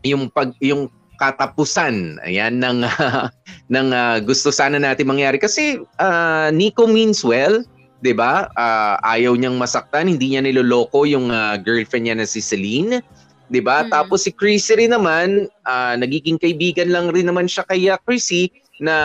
yung 0.04 0.28
pag 0.28 0.52
yung 0.60 0.92
katapusan 1.16 2.20
ayan 2.28 2.60
ng 2.60 2.84
ng 3.74 3.88
ah, 3.96 4.20
gusto 4.20 4.52
sana 4.52 4.76
natin 4.76 5.08
mangyari 5.08 5.40
kasi 5.40 5.80
ah, 5.96 6.52
Nico 6.52 6.84
means 6.84 7.24
well 7.24 7.64
'di 8.04 8.12
ba 8.12 8.52
Ah, 8.60 9.00
ayaw 9.00 9.32
niyang 9.40 9.56
masaktan 9.56 10.12
hindi 10.12 10.36
niya 10.36 10.44
niloloko 10.44 11.08
yung 11.08 11.32
ah, 11.32 11.56
girlfriend 11.56 12.04
niya 12.12 12.16
na 12.20 12.28
si 12.28 12.44
Celine 12.44 13.00
'di 13.48 13.60
ba? 13.64 13.84
Tapos 13.88 14.24
si 14.24 14.30
Chrissy 14.32 14.84
rin 14.84 14.92
naman 14.92 15.48
ah, 15.64 15.96
nagiging 15.98 16.40
kaibigan 16.40 16.92
lang 16.92 17.10
rin 17.12 17.28
naman 17.28 17.48
siya 17.48 17.64
kay 17.66 17.88
ah, 17.90 18.00
Chrissy 18.00 18.52
na 18.82 18.96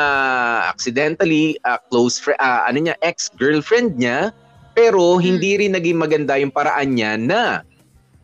accidentally 0.69 1.59
ah, 1.63 1.79
close 1.91 2.17
friend 2.17 2.39
ano 2.39 2.77
niya 2.79 2.95
ex-girlfriend 3.03 3.99
niya. 3.99 4.31
Pero 4.77 5.19
hindi 5.19 5.59
rin 5.59 5.75
naging 5.75 5.99
maganda 5.99 6.39
yung 6.39 6.55
paraan 6.55 6.95
niya 6.95 7.19
na 7.19 7.67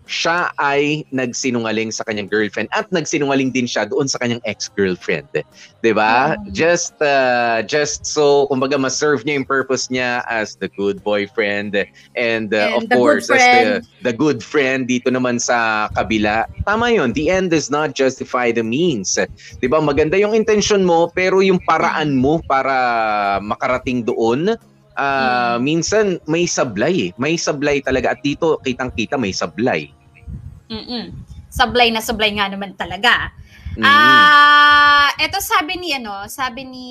siya 0.05 0.53
ay 0.61 1.05
nagsinungaling 1.09 1.89
sa 1.89 2.05
kanyang 2.05 2.29
girlfriend 2.29 2.69
at 2.73 2.85
nagsinungaling 2.93 3.49
din 3.49 3.65
siya 3.65 3.89
doon 3.89 4.05
sa 4.05 4.21
kanyang 4.21 4.41
ex-girlfriend. 4.45 5.25
'Di 5.81 5.91
ba? 5.93 6.37
Just 6.53 6.93
uh, 7.01 7.65
just 7.65 8.05
so 8.05 8.45
kumbaga 8.53 8.77
ma-serve 8.77 9.25
niya 9.25 9.41
yung 9.41 9.49
purpose 9.49 9.89
niya 9.89 10.21
as 10.29 10.57
the 10.61 10.69
good 10.77 11.01
boyfriend 11.01 11.73
and, 12.13 12.53
uh, 12.53 12.77
of 12.77 12.85
And 12.85 12.89
good 12.89 12.97
course 13.01 13.27
as 13.33 13.41
the 13.41 13.65
the 14.05 14.13
good 14.13 14.45
friend 14.45 14.85
dito 14.85 15.09
naman 15.09 15.41
sa 15.41 15.89
kabila. 15.97 16.45
Tama 16.69 16.93
'yon. 16.93 17.17
The 17.17 17.33
end 17.33 17.49
does 17.49 17.73
not 17.73 17.97
justify 17.97 18.53
the 18.53 18.63
means. 18.63 19.17
'Di 19.17 19.67
ba? 19.67 19.81
Maganda 19.81 20.21
yung 20.21 20.37
intention 20.37 20.85
mo 20.85 21.09
pero 21.09 21.41
yung 21.41 21.57
paraan 21.65 22.13
mo 22.13 22.41
para 22.45 23.41
makarating 23.41 24.05
doon 24.05 24.53
ah, 24.95 25.57
minsan 25.59 26.19
may 26.25 26.47
sablay 26.47 27.11
eh. 27.11 27.11
May 27.19 27.35
sablay 27.35 27.83
talaga 27.83 28.15
at 28.15 28.19
dito 28.23 28.59
kitang-kita 28.63 29.19
may 29.19 29.35
sablay. 29.35 29.91
Mm-mm. 30.69 31.13
Sablay 31.49 31.89
na 31.93 32.01
sablay 32.03 32.35
nga 32.35 32.51
naman 32.51 32.75
talaga. 32.75 33.31
Mm. 33.75 33.83
Ah, 33.83 35.11
eto 35.19 35.39
sabi 35.43 35.75
ni 35.75 35.91
ano, 35.95 36.27
sabi 36.31 36.63
ni 36.63 36.89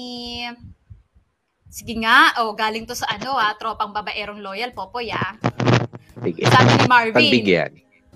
Sige 1.75 1.99
nga, 1.99 2.39
oh, 2.39 2.55
galing 2.55 2.87
to 2.87 2.95
sa 2.95 3.11
ano 3.11 3.35
ah, 3.35 3.51
tropang 3.59 3.91
babaerong 3.91 4.39
loyal, 4.39 4.71
Popoy 4.71 5.11
ah. 5.11 5.35
Sabi 6.23 6.71
ni 6.71 6.87
Marvin. 6.87 7.19
Pagbigyan. 7.19 7.73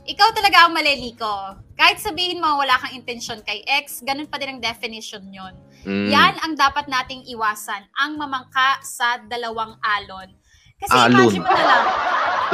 Ikaw 0.09 0.29
talaga 0.31 0.65
ang 0.65 0.73
mali, 0.79 0.95
Nico. 0.95 1.59
Kahit 1.75 1.99
sabihin 1.99 2.39
mo 2.39 2.55
wala 2.55 2.79
kang 2.79 2.95
intensyon 2.95 3.43
kay 3.43 3.67
ex, 3.67 4.01
ganun 4.07 4.31
pa 4.31 4.39
din 4.39 4.57
ang 4.57 4.63
definition 4.63 5.27
yon. 5.27 5.59
Mm. 5.83 6.07
Yan 6.07 6.35
ang 6.39 6.55
dapat 6.55 6.87
nating 6.87 7.27
iwasan, 7.35 7.83
ang 7.99 8.15
mamangka 8.15 8.79
sa 8.87 9.21
dalawang 9.27 9.75
alon. 9.83 10.31
Kasi 10.79 10.95
Alon. 10.95 11.11
imagine 11.11 11.43
mo 11.43 11.51
na 11.51 11.65
lang, 11.67 11.85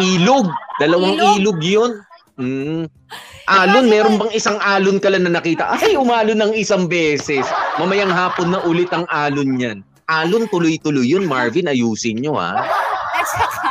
Ilog. 0.01 0.47
Dalawang 0.81 1.15
Ilog. 1.21 1.37
ilog, 1.37 1.61
yun. 1.61 1.93
Mm. 2.35 2.91
Alon, 3.47 3.87
meron 3.87 4.19
bang 4.19 4.33
isang 4.35 4.59
alon 4.59 4.99
ka 4.99 5.07
lang 5.13 5.23
na 5.23 5.39
nakita? 5.39 5.71
Ay, 5.71 5.95
umalon 5.95 6.35
ng 6.35 6.53
isang 6.59 6.91
beses. 6.91 7.47
Mamayang 7.79 8.11
hapon 8.11 8.51
na 8.51 8.65
ulit 8.67 8.91
ang 8.91 9.07
alon 9.07 9.61
yan. 9.61 9.79
Alon, 10.11 10.51
tuloy-tuloy 10.51 11.07
yun, 11.07 11.29
Marvin. 11.29 11.71
Ayusin 11.71 12.19
nyo, 12.19 12.35
ha? 12.35 12.59
At 13.19 13.27
saka, 13.31 13.71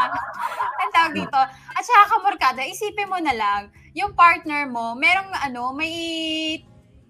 ang 0.79 0.91
tawag 0.95 1.13
dito, 1.13 1.39
at 1.75 1.83
saka 1.83 2.03
kamorkada, 2.15 2.63
isipin 2.63 3.11
mo 3.11 3.19
na 3.19 3.35
lang, 3.35 3.61
yung 3.91 4.15
partner 4.15 4.65
mo, 4.71 4.95
merong 4.95 5.29
ano, 5.35 5.75
may 5.75 5.93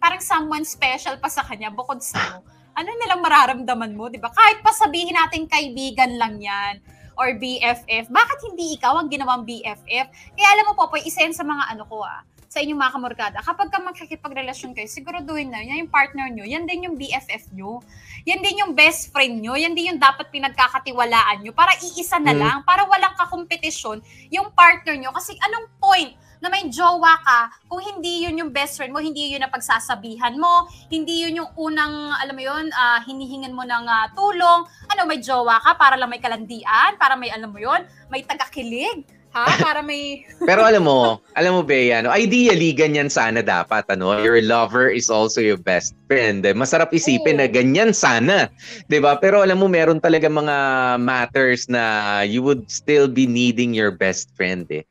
parang 0.02 0.20
someone 0.20 0.66
special 0.66 1.16
pa 1.22 1.30
sa 1.30 1.46
kanya 1.46 1.70
bukod 1.70 2.02
sa 2.02 2.20
mo. 2.34 2.40
Ano 2.74 2.90
nilang 2.90 3.22
mararamdaman 3.22 3.94
mo, 3.94 4.10
di 4.10 4.18
ba? 4.18 4.34
Kahit 4.34 4.66
pa 4.66 4.74
sabihin 4.74 5.14
natin 5.14 5.46
kaibigan 5.46 6.18
lang 6.18 6.42
yan 6.42 6.82
or 7.18 7.36
BFF, 7.38 8.10
bakit 8.10 8.40
hindi 8.48 8.78
ikaw 8.78 8.98
ang 8.98 9.10
ginawang 9.10 9.44
BFF? 9.44 10.08
Kaya 10.34 10.48
alam 10.54 10.66
mo 10.70 10.74
po, 10.74 10.90
po, 10.90 10.98
isa 10.98 11.22
yan 11.24 11.34
sa 11.34 11.46
mga 11.46 11.74
ano 11.74 11.84
ko 11.86 12.02
ah, 12.04 12.22
sa 12.54 12.62
inyong 12.62 12.78
mga 12.78 12.94
kamorkada, 12.94 13.38
kapag 13.42 13.74
ka 13.74 13.82
magkakipagrelasyon 13.82 14.78
kayo, 14.78 14.86
siguraduhin 14.86 15.50
na 15.50 15.66
yan 15.66 15.86
yung 15.86 15.92
partner 15.92 16.30
nyo, 16.30 16.46
yan 16.46 16.70
din 16.70 16.86
yung 16.86 17.02
BFF 17.02 17.50
nyo. 17.50 17.82
Yan 18.30 18.46
din 18.46 18.62
yung 18.62 18.78
best 18.78 19.10
friend 19.10 19.42
nyo, 19.42 19.58
yan 19.58 19.74
din 19.74 19.90
yung 19.90 19.98
dapat 19.98 20.30
pinagkakatiwalaan 20.30 21.42
nyo 21.42 21.52
para 21.52 21.74
iisa 21.82 22.22
na 22.22 22.32
Mm. 22.32 22.40
lang, 22.40 22.58
para 22.62 22.86
walang 22.86 23.18
kakompetisyon 23.18 24.06
yung 24.30 24.54
partner 24.54 24.94
nyo. 24.96 25.10
Kasi 25.12 25.34
anong 25.42 25.66
point 25.82 26.14
na 26.44 26.52
may 26.52 26.68
jowa 26.68 27.16
ka 27.24 27.56
kung 27.72 27.80
hindi 27.80 28.28
yun 28.28 28.36
yung 28.36 28.52
best 28.52 28.76
friend 28.76 28.92
mo, 28.92 29.00
hindi 29.00 29.32
yun 29.32 29.48
ang 29.48 29.54
pagsasabihan 29.56 30.36
mo, 30.36 30.68
hindi 30.92 31.24
yun 31.24 31.40
yung 31.40 31.50
unang, 31.56 32.12
alam 32.20 32.36
mo 32.36 32.44
yun, 32.44 32.68
ah, 32.76 33.00
hinihingan 33.08 33.56
mo 33.56 33.64
ng 33.64 33.88
ah, 33.88 34.12
tulong. 34.12 34.68
Ano, 34.92 35.08
may 35.08 35.24
jowa 35.24 35.64
ka 35.64 35.80
para 35.80 35.96
lang 35.96 36.12
may 36.12 36.20
kalandian, 36.20 37.00
para 37.00 37.16
may, 37.16 37.32
alam 37.32 37.48
mo 37.48 37.64
yun, 37.64 37.88
may 38.12 38.28
tagakilig, 38.28 39.08
ha? 39.34 39.50
Para 39.66 39.82
may... 39.82 40.28
Pero 40.46 40.62
alam 40.62 40.86
mo, 40.86 41.18
alam 41.34 41.58
mo, 41.58 41.62
Bea, 41.66 42.06
no, 42.06 42.14
ideally, 42.14 42.70
ganyan 42.70 43.10
sana 43.10 43.42
dapat. 43.42 43.82
Ano? 43.90 44.22
Your 44.22 44.38
lover 44.46 44.94
is 44.94 45.10
also 45.10 45.42
your 45.42 45.58
best 45.58 45.98
friend. 46.06 46.46
Masarap 46.54 46.94
isipin 46.94 47.42
na 47.42 47.50
ganyan 47.50 47.98
sana. 47.98 48.54
'di 48.86 49.02
ba 49.02 49.18
Pero 49.18 49.42
alam 49.42 49.58
mo, 49.58 49.66
meron 49.66 49.98
talaga 49.98 50.30
mga 50.30 50.58
matters 51.02 51.66
na 51.66 52.22
you 52.22 52.46
would 52.46 52.70
still 52.70 53.10
be 53.10 53.26
needing 53.26 53.74
your 53.74 53.90
best 53.90 54.30
friend. 54.38 54.70
Eh. 54.70 54.86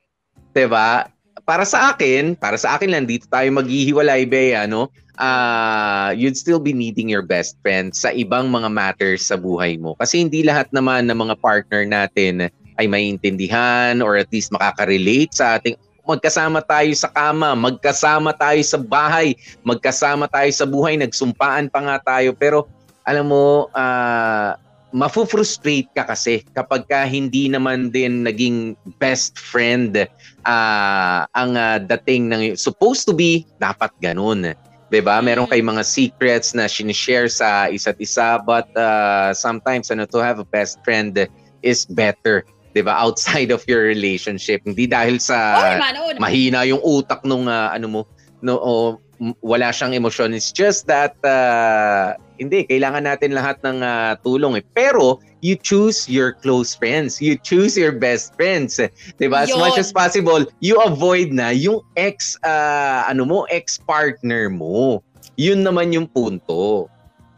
'Di 0.50 0.66
ba 0.66 1.06
Para 1.52 1.68
sa 1.68 1.92
akin, 1.92 2.32
para 2.32 2.56
sa 2.56 2.80
akin 2.80 2.88
lang, 2.88 3.04
dito 3.04 3.28
tayo 3.28 3.44
maghihiwalay, 3.52 4.24
Bea, 4.24 4.64
no? 4.64 4.88
Ah, 5.20 6.08
you'd 6.16 6.32
still 6.32 6.56
be 6.56 6.72
needing 6.72 7.12
your 7.12 7.20
best 7.20 7.60
friend 7.60 7.92
sa 7.92 8.08
ibang 8.08 8.48
mga 8.48 8.72
matters 8.72 9.28
sa 9.28 9.36
buhay 9.36 9.76
mo. 9.76 9.92
Kasi 10.00 10.24
hindi 10.24 10.40
lahat 10.40 10.72
naman 10.72 11.12
ng 11.12 11.18
mga 11.28 11.36
partner 11.44 11.84
natin 11.84 12.48
ay 12.80 12.88
maintindihan 12.88 14.00
or 14.00 14.16
at 14.16 14.32
least 14.32 14.48
makaka-relate 14.48 15.36
sa 15.36 15.60
ating 15.60 15.76
magkasama 16.08 16.64
tayo 16.64 16.88
sa 16.96 17.12
kama, 17.12 17.52
magkasama 17.52 18.32
tayo 18.32 18.62
sa 18.64 18.80
bahay, 18.80 19.36
magkasama 19.60 20.32
tayo 20.32 20.48
sa 20.56 20.64
buhay, 20.64 20.96
nagsumpaan 20.96 21.68
pa 21.68 21.84
nga 21.84 22.16
tayo. 22.16 22.32
Pero 22.32 22.64
alam 23.04 23.28
mo, 23.28 23.68
ah 23.76 24.56
mafu-frustrate 24.92 25.88
ka 25.96 26.04
kasi 26.04 26.44
kapag 26.52 26.84
ka 26.84 27.08
hindi 27.08 27.48
naman 27.48 27.88
din 27.88 28.22
naging 28.22 28.76
best 29.00 29.40
friend 29.40 29.96
ah, 30.44 31.24
ang 31.32 31.56
ah, 31.56 31.80
dating 31.80 32.28
ng 32.28 32.42
supposed 32.54 33.08
to 33.08 33.16
be 33.16 33.48
dapat 33.56 33.90
ganun. 34.04 34.52
'Di 34.92 35.00
ba? 35.00 35.24
Meron 35.24 35.48
kay 35.48 35.64
mga 35.64 35.80
secrets 35.88 36.52
na 36.52 36.68
sinishare 36.68 37.32
sa 37.32 37.72
isa't 37.72 37.96
isa 37.96 38.36
but 38.44 38.68
ah, 38.76 39.32
sometimes 39.32 39.88
ano 39.88 40.04
to 40.04 40.20
have 40.20 40.36
a 40.36 40.46
best 40.52 40.78
friend 40.84 41.16
is 41.64 41.88
better. 41.88 42.44
'di 42.76 42.84
ba? 42.84 43.00
Outside 43.00 43.48
of 43.48 43.64
your 43.64 43.88
relationship. 43.88 44.60
Hindi 44.68 44.84
dahil 44.84 45.16
sa 45.16 45.56
naman, 45.80 45.92
oo 45.96 46.10
naman. 46.12 46.20
mahina 46.20 46.68
yung 46.68 46.84
utak 46.84 47.24
nung 47.24 47.48
ah, 47.48 47.72
ano 47.72 47.88
mo 47.88 48.00
no 48.44 48.60
o 48.60 48.72
m- 49.22 49.38
wala 49.40 49.72
siyang 49.72 49.96
emosyon. 49.96 50.36
It's 50.36 50.52
just 50.52 50.84
that 50.92 51.16
ah, 51.24 52.20
hindi 52.42 52.66
kailangan 52.66 53.06
natin 53.06 53.32
lahat 53.32 53.62
ng 53.62 53.78
ah, 53.82 54.18
tulong 54.20 54.58
eh. 54.58 54.64
Pero 54.74 55.22
you 55.42 55.58
choose 55.58 56.06
your 56.10 56.34
close 56.38 56.74
friends. 56.74 57.18
You 57.22 57.38
choose 57.38 57.78
your 57.78 57.94
best 57.94 58.34
friends. 58.34 58.78
'Di 58.78 59.26
ba? 59.30 59.46
As 59.46 59.54
much 59.54 59.78
Yun. 59.78 59.84
as 59.84 59.90
possible, 59.90 60.42
you 60.62 60.78
avoid 60.82 61.30
na 61.34 61.54
yung 61.54 61.82
ex 61.94 62.34
ah, 62.46 63.06
ano 63.06 63.26
mo, 63.26 63.38
ex-partner 63.50 64.50
mo. 64.50 65.02
Yun 65.38 65.64
naman 65.64 65.94
yung 65.94 66.06
punto. 66.10 66.90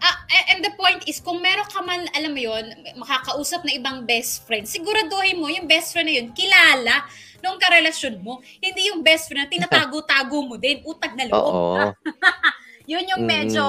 Ah, 0.04 0.20
a- 0.28 0.46
and 0.52 0.60
the 0.60 0.72
point 0.76 1.00
is, 1.08 1.16
kung 1.16 1.40
meron 1.40 1.64
ka 1.64 1.80
man, 1.80 2.04
alam 2.12 2.36
mo 2.36 2.40
yun, 2.44 2.64
makakausap 3.00 3.64
na 3.64 3.72
ibang 3.72 4.04
best 4.04 4.44
friend, 4.44 4.68
siguraduhin 4.68 5.40
mo, 5.40 5.48
yung 5.48 5.64
best 5.64 5.96
friend 5.96 6.12
na 6.12 6.14
yun, 6.20 6.28
kilala 6.36 7.08
nung 7.40 7.56
karelasyon 7.56 8.20
mo. 8.20 8.44
Hindi 8.60 8.92
yung 8.92 9.00
best 9.00 9.32
friend 9.32 9.48
na 9.48 9.52
tinatago-tago 9.64 10.44
mo 10.44 10.60
din, 10.60 10.84
utag 10.84 11.16
na 11.16 11.24
loob. 11.24 11.52
Oo. 11.52 11.88
Yun 12.84 13.04
yung 13.06 13.24
Mm. 13.24 13.30
medyo 13.30 13.64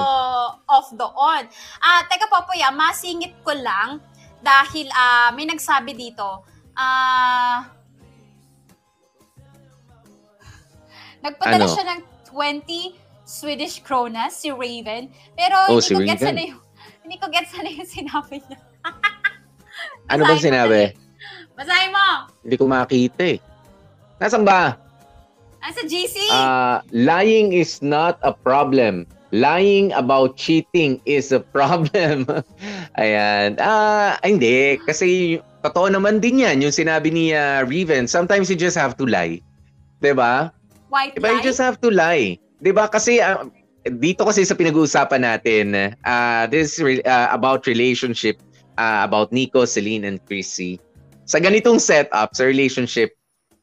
off 0.66 0.92
doon. 0.92 1.48
Ah, 1.78 2.04
teka 2.04 2.26
po 2.26 2.42
po 2.42 2.52
ya, 2.52 2.68
masingit 2.68 3.32
ko 3.40 3.52
lang 3.52 4.00
dahil 4.38 4.86
ah, 4.92 5.32
may 5.32 5.44
nagsabi 5.44 5.92
dito. 5.92 6.44
Ah 6.72 7.72
Nagpadala 11.18 11.64
Ano? 11.64 11.72
siya 11.72 11.84
ng 11.88 12.00
20 12.28 12.94
Swedish 13.24 13.82
kronas 13.82 14.36
si 14.36 14.52
Raven, 14.52 15.08
pero 15.34 15.56
Oh, 15.66 15.80
hindi 15.80 15.82
si 15.82 15.92
ko 15.92 16.00
gets 16.04 16.22
Raven. 16.22 16.36
na 16.36 16.42
yung 16.46 16.60
hindi 17.02 17.16
ko 17.16 17.26
gets 17.26 17.50
na 17.56 17.66
yung 17.66 17.88
sinabi 17.88 18.36
niya. 18.38 18.58
Ano 20.06 20.22
bang 20.22 20.38
sinabi? 20.38 20.80
Basahin 21.56 21.90
mo. 21.90 22.06
Hindi 22.44 22.54
ko 22.54 22.64
makita 22.68 23.22
eh. 23.26 23.38
Nasaan 24.16 24.46
ba? 24.46 24.78
Nasa 25.66 25.82
GC. 25.82 26.14
Uh, 26.30 26.78
lying 26.94 27.50
is 27.50 27.82
not 27.82 28.22
a 28.22 28.30
problem. 28.30 29.02
Lying 29.34 29.90
about 29.98 30.38
cheating 30.38 31.02
is 31.02 31.34
a 31.34 31.42
problem. 31.42 32.22
Ayan. 33.02 33.58
Ah, 33.58 34.14
hindi. 34.22 34.78
Kasi 34.86 35.42
totoo 35.66 35.90
naman 35.90 36.22
din 36.22 36.46
yan. 36.46 36.62
Yung 36.62 36.70
sinabi 36.70 37.10
ni 37.10 37.34
uh, 37.34 37.66
Reven, 37.66 38.06
sometimes 38.06 38.46
you 38.46 38.54
just 38.54 38.78
have 38.78 38.94
to 38.94 39.10
lie. 39.10 39.42
'Di 39.98 40.14
ba? 40.14 40.54
White 40.86 41.18
Diba? 41.18 41.34
You 41.34 41.42
lie. 41.42 41.48
just 41.50 41.58
have 41.58 41.82
to 41.82 41.90
lie. 41.90 42.38
'Di 42.62 42.70
ba? 42.70 42.86
Kasi 42.86 43.18
ah, 43.18 43.42
dito 43.82 44.22
kasi 44.22 44.46
sa 44.46 44.54
pinag-uusapan 44.54 45.26
natin, 45.26 45.74
uh, 46.06 46.46
this 46.46 46.78
is 46.78 46.78
re- 46.78 47.06
ah, 47.10 47.34
about 47.34 47.66
relationship, 47.66 48.38
ah, 48.78 49.02
about 49.02 49.34
Nico, 49.34 49.66
Celine, 49.66 50.06
and 50.06 50.22
Chrissy. 50.30 50.78
sa 51.26 51.42
ganitong 51.42 51.82
setup 51.82 52.38
sa 52.38 52.46
relationship, 52.46 53.15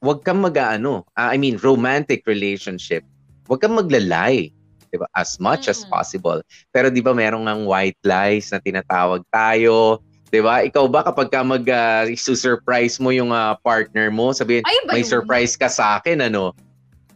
wag 0.03 0.21
kang 0.27 0.43
mag-ano, 0.43 1.07
ah, 1.15 1.31
I 1.31 1.39
mean, 1.39 1.55
romantic 1.63 2.27
relationship, 2.27 3.07
wag 3.47 3.63
kang 3.63 3.79
maglalay. 3.79 4.51
'di 4.93 5.01
ba? 5.01 5.09
As 5.17 5.41
much 5.41 5.65
as 5.65 5.81
possible. 5.89 6.45
Pero 6.69 6.93
'di 6.93 7.01
ba 7.01 7.17
merong 7.17 7.49
ng 7.49 7.65
white 7.65 7.97
lies 8.05 8.53
na 8.53 8.61
tinatawag 8.61 9.25
tayo, 9.33 9.97
'di 10.29 10.45
ba? 10.45 10.61
Ikaw 10.61 10.85
ba 10.85 11.01
kapag 11.01 11.33
ka 11.33 11.41
mag 11.41 11.65
uh, 11.65 12.05
surprise 12.13 13.01
mo 13.01 13.09
yung 13.09 13.33
uh, 13.33 13.57
partner 13.65 14.13
mo, 14.13 14.29
sabihin, 14.37 14.61
Ay, 14.69 14.77
may 14.85 15.01
yun? 15.01 15.09
surprise 15.09 15.57
ka 15.57 15.65
sa 15.65 15.97
akin 15.97 16.29
ano? 16.29 16.53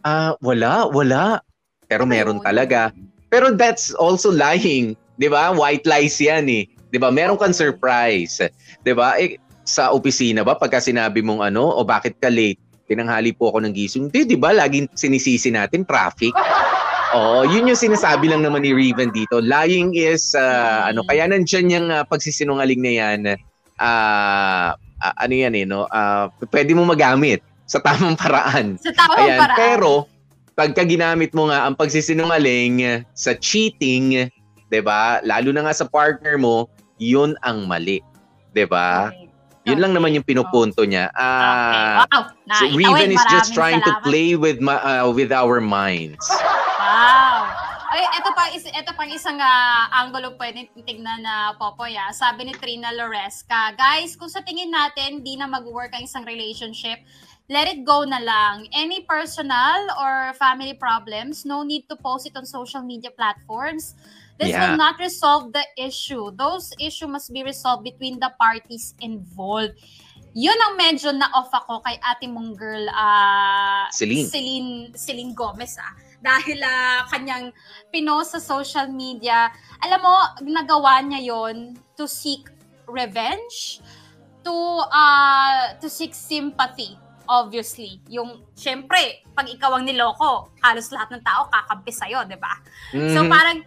Ah, 0.02 0.34
wala, 0.42 0.90
wala. 0.90 1.38
Pero 1.86 2.02
meron 2.02 2.42
talaga. 2.42 2.90
Pero 3.30 3.54
that's 3.54 3.94
also 3.94 4.34
lying, 4.34 4.98
'di 5.22 5.30
ba? 5.30 5.54
White 5.54 5.86
lies 5.86 6.18
'yan 6.18 6.50
eh. 6.50 6.66
'Di 6.90 6.98
ba? 6.98 7.14
Meron 7.14 7.38
kang 7.38 7.54
surprise. 7.54 8.42
'Di 8.82 8.92
ba? 8.92 9.14
Eh, 9.22 9.38
sa 9.68 9.92
opisina 9.92 10.40
ba 10.40 10.56
pagka 10.56 10.80
sinabi 10.80 11.20
mong 11.20 11.44
ano, 11.44 11.68
o 11.68 11.84
bakit 11.84 12.16
ka 12.18 12.32
late? 12.32 12.58
Tinanghali 12.88 13.36
po 13.36 13.52
ako 13.52 13.68
ng 13.68 13.72
gising. 13.76 14.08
Hindi, 14.08 14.34
'di 14.34 14.36
ba? 14.40 14.56
Laging 14.56 14.88
sinisisi 14.96 15.52
natin 15.52 15.84
traffic. 15.84 16.32
Oo, 17.16 17.44
yun 17.48 17.68
yung 17.68 17.78
sinasabi 17.78 18.28
lang 18.28 18.44
naman 18.44 18.64
ni 18.64 18.72
Raven 18.76 19.08
dito. 19.08 19.40
Lying 19.40 19.96
is, 19.96 20.36
uh, 20.36 20.92
ano, 20.92 21.00
kaya 21.08 21.24
nandyan 21.24 21.72
yung 21.72 21.88
uh, 21.88 22.04
pagsisinungaling 22.04 22.84
na 22.84 22.92
yan, 22.92 23.20
uh, 23.80 24.76
uh, 24.76 25.14
ano 25.16 25.32
yan 25.32 25.56
eh, 25.56 25.64
no? 25.64 25.88
Uh, 25.88 26.28
pwede 26.52 26.76
mo 26.76 26.84
magamit 26.84 27.40
sa 27.64 27.80
tamang 27.80 28.12
paraan. 28.12 28.76
Sa 28.76 28.92
tamang 28.92 29.24
Ayan, 29.24 29.40
paraan. 29.40 29.56
Pero, 29.56 29.92
pagka 30.52 30.84
ginamit 30.84 31.32
mo 31.32 31.48
nga 31.48 31.64
ang 31.64 31.78
pagsisinungaling 31.78 33.06
sa 33.16 33.32
cheating, 33.38 34.28
'di 34.68 34.80
ba? 34.82 35.22
Lalo 35.24 35.54
na 35.54 35.64
nga 35.64 35.72
sa 35.72 35.86
partner 35.86 36.34
mo, 36.34 36.66
'yun 37.00 37.38
ang 37.46 37.64
mali, 37.64 38.02
'di 38.52 38.66
ba? 38.66 39.14
Yun 39.68 39.78
lang 39.78 39.92
naman 39.92 40.12
yung 40.12 40.24
pinupunto 40.24 40.82
niya. 40.82 41.12
Ah, 41.12 42.04
Wow, 42.08 42.32
so 42.56 42.64
naitawid. 42.64 42.78
Raven 42.78 43.10
is 43.12 43.24
just 43.28 43.52
trying 43.52 43.80
to 43.80 43.92
salamat. 43.92 44.06
play 44.06 44.28
with 44.34 44.58
ma- 44.58 44.80
uh, 44.80 45.08
with 45.10 45.28
our 45.30 45.60
minds. 45.60 46.24
Wow! 46.78 47.48
Ay, 47.88 48.04
ito 48.20 48.30
pa, 48.36 48.44
is, 48.52 48.68
ito 48.68 48.92
pang 48.92 49.08
isang 49.08 49.40
ah, 49.40 49.88
angulo 50.04 50.36
pwede 50.36 50.68
tignan 50.84 51.24
na 51.24 51.56
Popoy 51.56 51.96
ah. 51.96 52.12
Sabi 52.12 52.44
ni 52.44 52.52
Trina 52.52 52.92
Loresca, 52.92 53.72
guys, 53.72 54.12
kung 54.12 54.28
sa 54.28 54.44
tingin 54.44 54.68
natin 54.68 55.24
di 55.24 55.34
na 55.34 55.48
mag-work 55.48 55.96
ang 55.96 56.04
isang 56.04 56.20
relationship, 56.22 57.00
let 57.48 57.64
it 57.64 57.88
go 57.88 58.04
na 58.04 58.20
lang. 58.20 58.68
Any 58.76 59.08
personal 59.08 59.88
or 59.96 60.36
family 60.36 60.76
problems, 60.76 61.48
no 61.48 61.64
need 61.64 61.88
to 61.88 61.96
post 61.96 62.28
it 62.28 62.36
on 62.36 62.44
social 62.44 62.84
media 62.84 63.08
platforms. 63.08 63.96
This 64.38 64.54
Yeah. 64.54 64.70
will 64.70 64.78
not 64.78 65.02
resolve 65.02 65.50
the 65.50 65.66
issue. 65.74 66.30
Those 66.30 66.70
issue 66.78 67.10
must 67.10 67.34
be 67.34 67.42
resolved 67.42 67.82
between 67.82 68.22
the 68.22 68.30
parties 68.38 68.94
involved. 69.02 69.74
Yun 70.38 70.54
ang 70.54 70.78
medyo 70.78 71.10
na-off 71.10 71.50
ako 71.50 71.82
kay 71.82 71.98
ate 71.98 72.30
mong 72.30 72.54
girl, 72.54 72.86
ah 72.94 73.90
Celine. 73.90 74.30
Celine, 74.30 74.72
Celine 74.94 75.34
Gomez 75.34 75.74
ah. 75.82 75.90
Dahil 76.22 76.62
ah, 76.62 77.02
kanyang 77.10 77.50
pinost 77.90 78.38
sa 78.38 78.40
social 78.42 78.86
media. 78.86 79.50
Alam 79.82 80.06
mo, 80.06 80.14
nagawa 80.46 81.02
niya 81.02 81.34
yon 81.34 81.74
to 81.98 82.06
seek 82.06 82.46
revenge, 82.86 83.82
to 84.46 84.54
uh, 84.86 85.74
to 85.82 85.90
seek 85.90 86.14
sympathy 86.14 86.94
obviously. 87.28 88.00
Yung, 88.08 88.40
syempre, 88.56 89.20
pag 89.36 89.44
ikaw 89.44 89.76
ang 89.76 89.84
niloko, 89.84 90.48
halos 90.64 90.88
lahat 90.88 91.12
ng 91.12 91.20
tao 91.20 91.44
kakampi 91.52 91.92
sa'yo, 91.92 92.24
di 92.24 92.40
ba? 92.40 92.56
So 93.12 93.20
Mhm. 93.20 93.28
parang, 93.28 93.58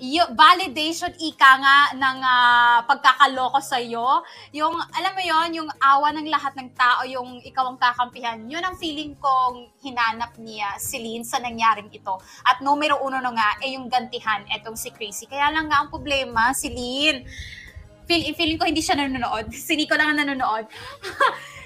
y- 0.00 0.32
validation 0.32 1.12
ika 1.20 1.50
nga 1.60 1.78
ng 1.92 2.18
ah, 2.24 2.78
pagkakaloko 2.88 3.60
sa 3.60 3.76
iyo 3.76 4.24
yung 4.56 4.72
alam 4.96 5.12
mo 5.12 5.22
yon 5.22 5.48
yung 5.60 5.70
awa 5.76 6.08
ng 6.16 6.26
lahat 6.32 6.56
ng 6.56 6.72
tao 6.72 7.04
yung 7.04 7.44
ikaw 7.44 7.68
ang 7.68 7.76
kakampihan 7.76 8.40
yun 8.48 8.64
ang 8.64 8.80
feeling 8.80 9.12
kong 9.20 9.68
hinanap 9.84 10.32
niya 10.40 10.80
si 10.80 10.96
Lynn 10.96 11.22
sa 11.22 11.38
nangyaring 11.38 11.92
ito. 11.92 12.16
At 12.48 12.64
numero 12.64 12.96
uno 13.04 13.20
na 13.20 13.30
nga 13.30 13.60
eh 13.60 13.76
yung 13.76 13.92
gantihan 13.92 14.44
etong 14.48 14.76
si 14.76 14.88
Chrissy. 14.90 15.28
Kaya 15.28 15.52
lang 15.52 15.68
nga 15.68 15.84
ang 15.84 15.92
problema 15.92 16.56
si 16.56 16.72
Lynn 16.72 17.28
feel, 18.08 18.32
feeling 18.34 18.58
ko 18.58 18.64
hindi 18.64 18.82
siya 18.82 18.96
nanonood. 18.98 19.52
Si 19.66 19.76
Nico 19.76 19.94
lang 19.94 20.16
ang 20.16 20.24
nanonood. 20.24 20.66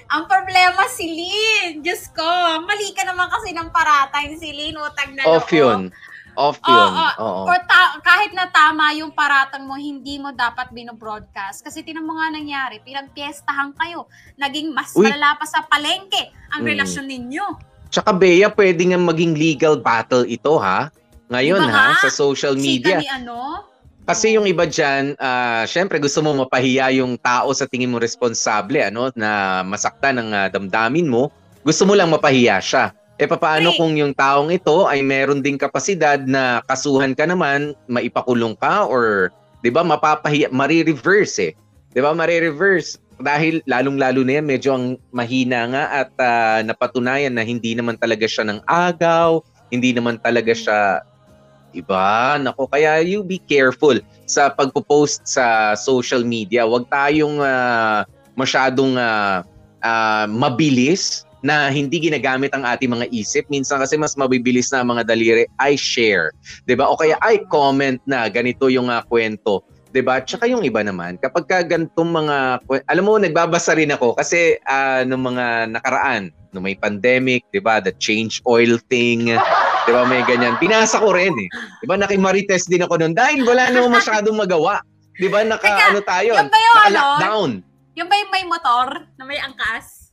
Ang 0.05 0.29
problema 0.29 0.85
si 0.85 1.09
Lynn 1.09 1.81
Diyos 1.81 2.13
ko 2.13 2.21
mali 2.61 2.93
ka 2.93 3.01
naman 3.01 3.25
kasi 3.25 3.57
ng 3.57 3.73
paratay 3.73 4.37
si 4.37 4.53
Lynn 4.53 4.77
utang 4.77 5.17
na 5.17 5.25
Off 5.25 5.49
yun. 5.49 5.89
Off 6.35 6.59
Oo, 6.59 6.67
yun. 6.67 6.89
oo. 6.91 7.09
Oo. 7.17 7.41
Or 7.47 7.57
ta- 7.63 7.97
kahit 7.99 8.31
na 8.31 8.47
tama 8.47 8.91
yung 8.93 9.09
paratang 9.09 9.63
mo, 9.63 9.75
hindi 9.75 10.19
mo 10.19 10.31
dapat 10.31 10.69
binobroadcast. 10.69 11.63
Kasi 11.63 11.81
tinan 11.81 12.03
mo 12.03 12.15
nga 12.15 12.27
nangyari, 12.29 12.83
pinagpiestahan 12.83 13.71
kayo. 13.73 14.05
Naging 14.35 14.71
mas 14.71 14.91
Uy. 14.93 15.07
malala 15.07 15.35
pa 15.35 15.43
sa 15.43 15.63
palengke 15.63 16.29
ang 16.51 16.61
Mm. 16.61 16.69
relasyon 16.69 17.07
ninyo. 17.07 17.45
Tsaka 17.87 18.11
Bea, 18.11 18.51
pwede 18.51 18.83
nga 18.85 18.99
maging 18.99 19.33
legal 19.33 19.79
battle 19.79 20.27
ito 20.27 20.59
ha. 20.59 20.91
Ngayon 21.25 21.63
Diba 21.63 21.73
ha, 21.73 21.97
sa 21.97 22.11
social 22.11 22.53
media. 22.53 22.99
Chika 22.99 23.01
ni 23.01 23.09
ano? 23.09 23.63
Kasi 24.05 24.37
yung 24.37 24.45
iba 24.45 24.69
dyan, 24.69 25.17
ah, 25.17 25.65
syempre 25.65 25.97
gusto 25.97 26.21
mo 26.21 26.35
mapahiya 26.35 26.93
yung 26.93 27.17
tao 27.17 27.49
sa 27.57 27.65
tingin 27.65 27.89
mo 27.89 27.97
responsable, 27.97 28.77
ano, 28.77 29.09
na 29.17 29.63
masaktan 29.65 30.21
ng 30.21 30.29
ah, 30.29 30.47
damdamin 30.47 31.09
mo. 31.09 31.33
Gusto 31.65 31.89
mo 31.89 31.97
lang 31.97 32.13
mapahiya 32.13 32.61
siya. 32.61 32.93
E 33.15 33.23
papaano 33.23 33.71
kung 33.79 33.95
yung 33.95 34.11
taong 34.11 34.51
ito 34.51 34.91
ay 34.91 34.99
meron 34.99 35.39
ding 35.39 35.55
kapasidad 35.55 36.19
na 36.27 36.59
kasuhan 36.67 37.15
ka 37.15 37.23
naman, 37.23 37.71
maipakulong 37.87 38.59
ka 38.59 38.83
or 38.91 39.31
'di 39.63 39.71
ba 39.71 39.87
mapapahiya, 39.87 40.51
mari-reverse 40.51 41.35
eh. 41.39 41.51
'Di 41.95 42.03
ba 42.03 42.11
mari-reverse 42.11 42.99
dahil 43.15 43.63
lalong-lalo 43.63 44.27
na 44.27 44.43
yan 44.43 44.45
medyo 44.45 44.75
ang 44.75 44.99
mahina 45.15 45.63
nga 45.71 45.83
at 46.03 46.11
ah, 46.19 46.59
napatunayan 46.59 47.31
na 47.31 47.47
hindi 47.47 47.71
naman 47.71 47.95
talaga 47.95 48.27
siya 48.27 48.51
ng 48.51 48.59
agaw, 48.67 49.39
hindi 49.71 49.95
naman 49.95 50.19
talaga 50.19 50.51
siya 50.51 50.79
Iba, 51.75 52.39
nako 52.39 52.71
kaya 52.71 53.03
you 53.03 53.19
be 53.19 53.35
careful 53.35 53.99
sa 54.23 54.47
pagpo-post 54.47 55.27
sa 55.27 55.75
social 55.75 56.23
media. 56.23 56.63
Huwag 56.63 56.87
tayong 56.87 57.43
ah, 57.43 58.07
masyadong 58.39 58.95
ah, 58.95 59.43
ah, 59.83 60.23
mabilis 60.31 61.24
na 61.45 61.69
hindi 61.69 62.01
ginagamit 62.01 62.49
ang 62.57 62.65
ating 62.65 62.89
mga 62.89 63.05
isip. 63.13 63.45
Minsan 63.53 63.77
kasi 63.77 63.93
mas 64.01 64.17
mabibilis 64.17 64.73
na 64.73 64.81
ang 64.81 64.97
mga 64.97 65.05
daliri 65.05 65.45
ay 65.61 65.77
share. 65.77 66.33
ba? 66.73 66.89
O 66.89 66.97
kaya 66.97 67.21
ay 67.21 67.45
comment 67.53 68.01
na 68.09 68.25
ganito 68.25 68.65
yung 68.65 68.89
ah, 68.89 69.05
kwento. 69.05 69.61
'Di 69.93 70.01
ba? 70.01 70.19
Tsaka 70.19 70.49
yung 70.49 70.65
iba 70.65 70.81
naman, 70.81 71.15
kapag 71.21 71.45
ka 71.47 71.63
ganitong 71.63 72.11
mga 72.11 72.65
alam 72.67 73.03
mo 73.05 73.15
nagbabasa 73.15 73.77
rin 73.77 73.93
ako 73.93 74.17
kasi 74.17 74.57
ah, 74.65 75.05
nung 75.05 75.23
mga 75.23 75.69
nakaraan, 75.71 76.33
nung 76.49 76.65
may 76.65 76.75
pandemic, 76.75 77.45
'di 77.53 77.61
ba? 77.61 77.77
The 77.77 77.93
change 78.01 78.41
oil 78.49 78.81
thing, 78.89 79.31
'di 79.85 79.91
ba? 79.93 80.03
May 80.03 80.25
ganyan. 80.25 80.57
Binasa 80.57 80.97
ko 80.97 81.13
rin 81.13 81.31
eh. 81.31 81.49
'Di 81.79 81.85
ba? 81.85 81.95
Nakimarites 81.95 82.65
din 82.65 82.83
ako 82.83 82.99
noon 82.99 83.13
dahil 83.13 83.45
wala 83.45 83.69
na 83.69 83.85
masyadong 83.85 84.35
magawa. 84.35 84.81
'Di 85.15 85.29
ba? 85.29 85.45
Naka 85.45 85.93
ano 85.93 86.01
tayo? 86.01 86.33
Yan 86.35 86.49
ba 86.49 86.57
yung 86.57 86.73
ano? 86.73 86.81
Naka-lockdown. 86.81 87.51
Yung 87.95 88.07
ba 88.11 88.15
yung 88.19 88.31
may 88.35 88.43
motor 88.43 88.87
na 89.15 89.23
may 89.23 89.39
angkas? 89.39 90.04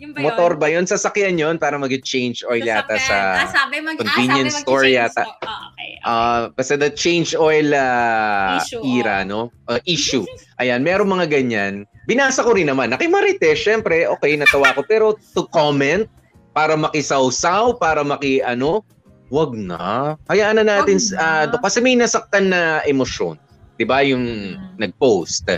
Yung 0.00 0.16
ba 0.16 0.24
yun? 0.24 0.26
Motor 0.32 0.52
ba 0.56 0.66
yun? 0.72 0.88
Sasakyan 0.88 1.36
yun 1.36 1.60
para 1.60 1.76
mag-change 1.76 2.40
oil 2.48 2.64
yata 2.64 2.96
sa 2.96 3.44
ah, 3.44 3.48
sabi 3.52 3.84
mag, 3.84 4.00
convenience 4.00 4.56
ah, 4.56 4.64
sabi 4.64 4.64
store 4.64 4.88
yata. 4.88 5.22
store. 5.28 5.44
Ah, 5.44 5.60
okay. 5.68 5.90
Ah, 6.00 6.40
basta 6.56 6.74
the 6.80 6.88
change 6.88 7.36
oil 7.36 7.68
ah, 7.76 8.64
Issue, 8.64 8.80
era, 8.80 9.28
no? 9.28 9.52
Ah, 9.68 9.76
issue. 9.84 10.24
Ayan, 10.56 10.80
meron 10.80 11.12
mga 11.12 11.28
ganyan. 11.28 11.84
Binasa 12.08 12.40
ko 12.40 12.56
rin 12.56 12.72
naman. 12.72 12.96
Nakimarites, 12.96 13.60
syempre, 13.60 14.08
okay, 14.08 14.40
natawa 14.40 14.72
ko. 14.72 14.80
Pero 14.88 15.20
to 15.36 15.44
comment, 15.52 16.08
para 16.56 16.80
makisawsaw, 16.80 17.76
para 17.76 18.00
maki, 18.00 18.40
ano, 18.40 18.80
wag 19.28 19.52
na. 19.52 20.16
Hayaan 20.32 20.58
na 20.58 20.64
natin, 20.64 20.96
ah, 21.20 21.44
do- 21.44 21.60
kasi 21.60 21.84
may 21.84 21.92
nasaktan 21.94 22.48
na 22.48 22.80
emosyon. 22.88 23.36
'Di 23.76 23.84
ba 23.88 24.04
Yung 24.04 24.56
nag-post. 24.76 25.48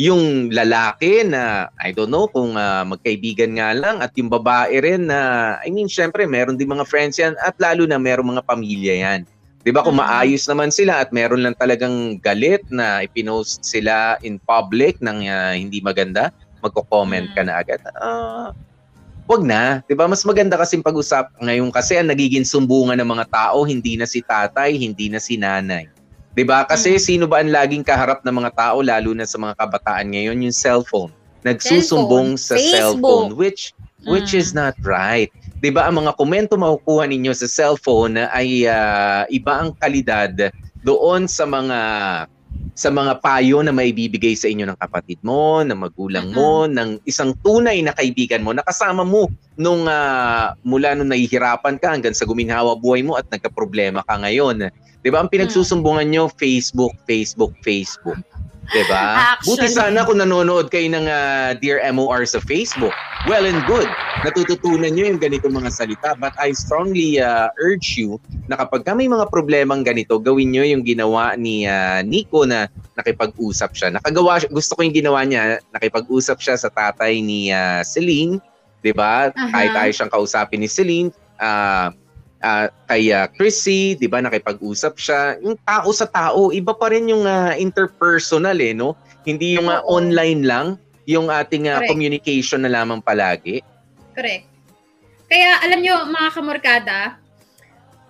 Yung 0.00 0.48
lalaki 0.48 1.28
na, 1.28 1.68
I 1.76 1.92
don't 1.92 2.08
know, 2.08 2.24
kung 2.32 2.56
ah, 2.56 2.88
magkaibigan 2.88 3.60
nga 3.60 3.76
lang, 3.76 4.00
at 4.00 4.16
yung 4.16 4.32
babae 4.32 4.80
rin 4.80 5.12
na, 5.12 5.60
I 5.60 5.68
mean, 5.68 5.92
syempre, 5.92 6.24
meron 6.24 6.56
din 6.56 6.72
mga 6.72 6.88
friends 6.88 7.20
yan, 7.20 7.36
at 7.44 7.52
lalo 7.60 7.84
na 7.84 8.00
meron 8.00 8.32
mga 8.32 8.48
pamilya 8.48 8.96
yan. 8.96 9.20
'Di 9.60 9.70
ba 9.76 9.84
kung 9.84 10.00
maayos 10.00 10.48
naman 10.48 10.72
sila 10.72 11.04
at 11.04 11.12
meron 11.12 11.44
lang 11.44 11.52
talagang 11.60 12.16
galit 12.24 12.64
na 12.72 13.04
ipinost 13.04 13.60
sila 13.60 14.16
in 14.24 14.40
public 14.48 14.96
ng 15.04 15.28
ah, 15.28 15.52
hindi 15.52 15.84
maganda, 15.84 16.32
magko-comment 16.64 17.28
ka 17.36 17.44
na 17.44 17.60
agad. 17.60 17.80
Ah, 18.00 18.56
wag 19.28 19.44
na, 19.44 19.84
'di 19.84 19.92
ba? 19.92 20.08
Mas 20.08 20.24
maganda 20.24 20.56
kasi 20.56 20.80
pag-usap 20.80 21.28
ngayon 21.44 21.68
kasi 21.68 22.00
ang 22.00 22.08
nagiging 22.08 22.48
sumbungan 22.48 22.96
ng 22.96 23.10
mga 23.20 23.26
tao 23.28 23.68
hindi 23.68 24.00
na 24.00 24.08
si 24.08 24.24
tatay, 24.24 24.80
hindi 24.80 25.12
na 25.12 25.20
si 25.20 25.36
nanay. 25.36 25.84
'Di 26.34 26.44
ba? 26.46 26.66
Kasi 26.66 26.96
sino 27.02 27.26
ba 27.26 27.42
ang 27.42 27.50
laging 27.50 27.82
kaharap 27.82 28.22
ng 28.22 28.34
mga 28.34 28.50
tao 28.54 28.78
lalo 28.80 29.10
na 29.14 29.26
sa 29.26 29.36
mga 29.36 29.54
kabataan 29.58 30.06
ngayon, 30.14 30.46
yung 30.46 30.54
cellphone. 30.54 31.12
Nagsusumbong 31.42 32.36
Cellphone, 32.36 32.46
sa 32.46 32.54
Facebook. 32.56 32.76
cellphone 32.76 33.28
which 33.34 33.62
which 34.04 34.32
is 34.36 34.52
not 34.52 34.76
right. 34.84 35.32
'Di 35.60 35.72
ba? 35.72 35.88
Ang 35.88 36.04
mga 36.04 36.16
komento 36.16 36.54
makukuha 36.56 37.08
ninyo 37.08 37.32
sa 37.36 37.48
cellphone 37.48 38.16
ay 38.30 38.64
ah, 38.68 39.24
iba 39.28 39.52
ang 39.60 39.76
kalidad 39.76 40.52
doon 40.80 41.28
sa 41.28 41.44
mga 41.44 41.78
sa 42.74 42.88
mga 42.88 43.20
payo 43.20 43.60
na 43.60 43.74
maibibigay 43.74 44.32
sa 44.38 44.48
inyo 44.48 44.64
ng 44.68 44.78
kapatid 44.78 45.20
mo, 45.20 45.60
ng 45.60 45.76
magulang 45.76 46.32
mo, 46.32 46.64
ng 46.70 47.02
isang 47.04 47.34
tunay 47.44 47.82
na 47.84 47.92
kaibigan 47.92 48.40
mo, 48.40 48.54
nakasama 48.54 49.04
mo 49.04 49.28
nung 49.60 49.84
ah, 49.90 50.56
mula 50.64 50.94
nung 50.96 51.10
nahihirapan 51.10 51.76
ka 51.76 51.92
hanggang 51.92 52.16
sa 52.16 52.24
guminhawa 52.24 52.78
buhay 52.78 53.04
mo 53.04 53.18
at 53.18 53.28
nagka-problema 53.28 54.00
ka 54.06 54.16
ngayon. 54.22 54.72
'Di 55.00 55.08
ba? 55.08 55.24
Ang 55.24 55.32
pinagsusumbungan 55.32 56.08
nyo, 56.08 56.24
Facebook, 56.36 56.92
Facebook, 57.08 57.56
Facebook. 57.64 58.20
'Di 58.70 58.82
ba? 58.86 59.34
Buti 59.42 59.66
sana 59.66 60.06
kung 60.06 60.22
nanonood 60.22 60.70
kayo 60.70 60.86
ng 60.90 61.06
ah, 61.10 61.52
Dear 61.58 61.82
MOR 61.90 62.22
sa 62.26 62.38
Facebook. 62.38 62.94
Well 63.26 63.44
and 63.44 63.60
good. 63.66 63.90
Natututunan 64.24 64.94
nyo 64.94 65.04
yung 65.10 65.20
ganitong 65.20 65.52
mga 65.52 65.70
salita. 65.74 66.14
But 66.16 66.32
I 66.38 66.54
strongly 66.54 67.18
ah, 67.18 67.50
urge 67.58 67.98
you 67.98 68.22
na 68.46 68.54
kapag 68.56 68.86
ka 68.86 68.94
may 68.94 69.10
mga 69.10 69.28
problemang 69.28 69.82
ganito, 69.82 70.16
gawin 70.22 70.54
nyo 70.54 70.62
yung 70.62 70.86
ginawa 70.86 71.34
ni 71.34 71.66
ah, 71.66 72.00
Nico 72.06 72.46
na 72.46 72.70
nakipag-usap 72.94 73.70
siya. 73.74 73.88
Nakagawa, 73.92 74.44
gusto 74.48 74.78
ko 74.78 74.80
yung 74.86 74.96
ginawa 74.96 75.26
niya, 75.26 75.58
nakipag-usap 75.74 76.38
siya 76.38 76.56
sa 76.56 76.70
tatay 76.70 77.18
ni 77.20 77.50
ah, 77.50 77.82
Celine. 77.82 78.38
'di 78.80 78.92
ba? 78.96 79.28
Aha. 79.28 79.52
Kahit 79.52 79.70
tayo 79.76 79.90
siyang 79.92 80.12
kausapin 80.12 80.60
ni 80.64 80.68
Celine, 80.68 81.12
ah 81.36 81.92
ah, 82.40 82.68
kay 82.88 83.12
ah, 83.12 83.28
Chrissy, 83.28 83.96
'di 83.96 84.08
ba, 84.08 84.24
nakipag-usap 84.24 84.94
siya. 84.96 85.36
Yung 85.44 85.56
tao 85.62 85.88
sa 85.92 86.08
tao, 86.08 86.50
iba 86.50 86.72
pa 86.74 86.90
rin 86.90 87.08
yung 87.08 87.24
ah, 87.28 87.54
interpersonal 87.56 88.56
eh, 88.58 88.72
no? 88.72 88.96
Hindi 89.24 89.60
yung 89.60 89.68
ah, 89.68 89.84
online 89.84 90.42
lang, 90.44 90.66
yung 91.04 91.28
ating 91.28 91.68
Correct. 91.68 91.88
communication 91.88 92.64
na 92.64 92.72
lamang 92.72 93.04
palagi. 93.04 93.60
Correct. 94.16 94.48
Kaya 95.30 95.62
alam 95.62 95.78
nyo, 95.78 96.10
mga 96.10 96.28
kamorkada, 96.34 96.98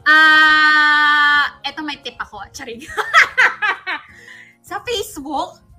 ah, 0.09 1.61
eto 1.67 1.85
may 1.85 2.01
tip 2.01 2.17
ako. 2.17 2.41
Charing. 2.55 2.81
sa 4.71 4.81
Facebook, 4.87 5.70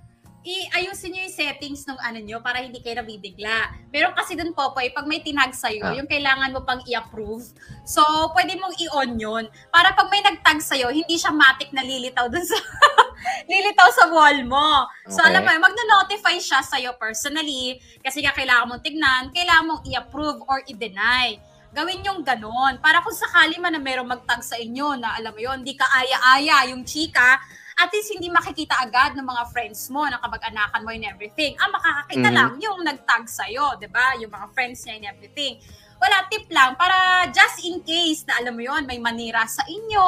i-ayusin 0.41 1.13
nyo 1.13 1.21
yung 1.21 1.35
settings 1.35 1.85
ng 1.85 1.97
ano 1.97 2.17
nyo 2.17 2.41
para 2.41 2.59
hindi 2.59 2.81
kayo 2.81 2.97
nabibigla. 2.97 3.69
Meron 3.93 4.17
kasi 4.17 4.33
dun, 4.33 4.51
Popoy, 4.51 4.89
pag 4.89 5.05
may 5.05 5.21
tinag 5.21 5.53
sa'yo, 5.53 5.85
Ah. 5.85 5.93
yung 5.93 6.09
kailangan 6.09 6.49
mo 6.49 6.65
pang 6.65 6.81
i-approve. 6.81 7.45
So, 7.85 8.01
pwede 8.33 8.57
mong 8.57 8.73
i-on 8.81 9.11
yun. 9.15 9.43
Para 9.69 9.93
pag 9.93 10.09
may 10.09 10.19
nagtag 10.19 10.57
sa'yo, 10.57 10.89
hindi 10.89 11.13
siya 11.13 11.29
matic 11.29 11.69
na 11.69 11.85
lilitaw 11.85 12.25
dun 12.25 12.41
sa 12.41 12.57
lilitaw 13.51 13.89
sa 13.93 14.09
wall 14.09 14.41
mo. 14.43 14.89
So, 15.05 15.21
Okay. 15.21 15.29
alam 15.29 15.45
mo, 15.45 15.51
magna-notify 15.61 16.37
siya 16.41 16.65
sa'yo 16.65 16.97
personally 16.97 17.77
kasi 18.01 18.25
nga 18.25 18.33
kailangan 18.33 18.65
mong 18.65 18.81
tignan, 18.81 19.29
kailangan 19.29 19.65
mong 19.67 19.81
i-approve 19.85 20.41
or 20.49 20.65
i-deny. 20.65 21.37
Gawin 21.71 22.03
yung 22.03 22.19
ganon. 22.19 22.81
Para 22.83 22.99
kung 22.99 23.15
sakali 23.15 23.55
man 23.55 23.71
na 23.71 23.79
merong 23.79 24.09
magtag 24.09 24.43
sa 24.43 24.59
inyo 24.59 24.99
na 24.99 25.15
alam 25.15 25.31
mo 25.31 25.39
yun, 25.39 25.63
hindi 25.63 25.71
ka 25.71 25.87
aya-aya 25.87 26.67
yung 26.67 26.83
chika, 26.83 27.39
at 27.77 27.89
least 27.89 28.11
hindi 28.11 28.27
makikita 28.27 28.75
agad 28.77 29.13
ng 29.13 29.23
mga 29.23 29.43
friends 29.49 29.87
mo, 29.87 30.03
na 30.03 30.17
kamag-anakan 30.17 30.81
mo 30.81 30.89
and 30.89 31.05
everything. 31.05 31.55
Ah, 31.55 31.69
makakakita 31.69 32.27
Mhm. 32.27 32.35
lang 32.35 32.51
yung 32.57 32.79
nagtag 32.81 33.23
sa'yo, 33.25 33.77
di 33.77 33.87
ba? 33.87 34.17
Yung 34.17 34.29
mga 34.29 34.47
friends 34.51 34.83
niya 34.83 34.93
and 34.95 35.07
everything. 35.07 35.55
Wala, 35.97 36.25
tip 36.27 36.49
lang, 36.49 36.73
para 36.73 36.97
just 37.29 37.61
in 37.61 37.77
case 37.79 38.25
na 38.25 38.41
alam 38.41 38.57
mo 38.57 38.65
yon 38.65 38.83
may 38.83 38.97
manira 38.97 39.45
sa 39.45 39.61
inyo, 39.63 40.07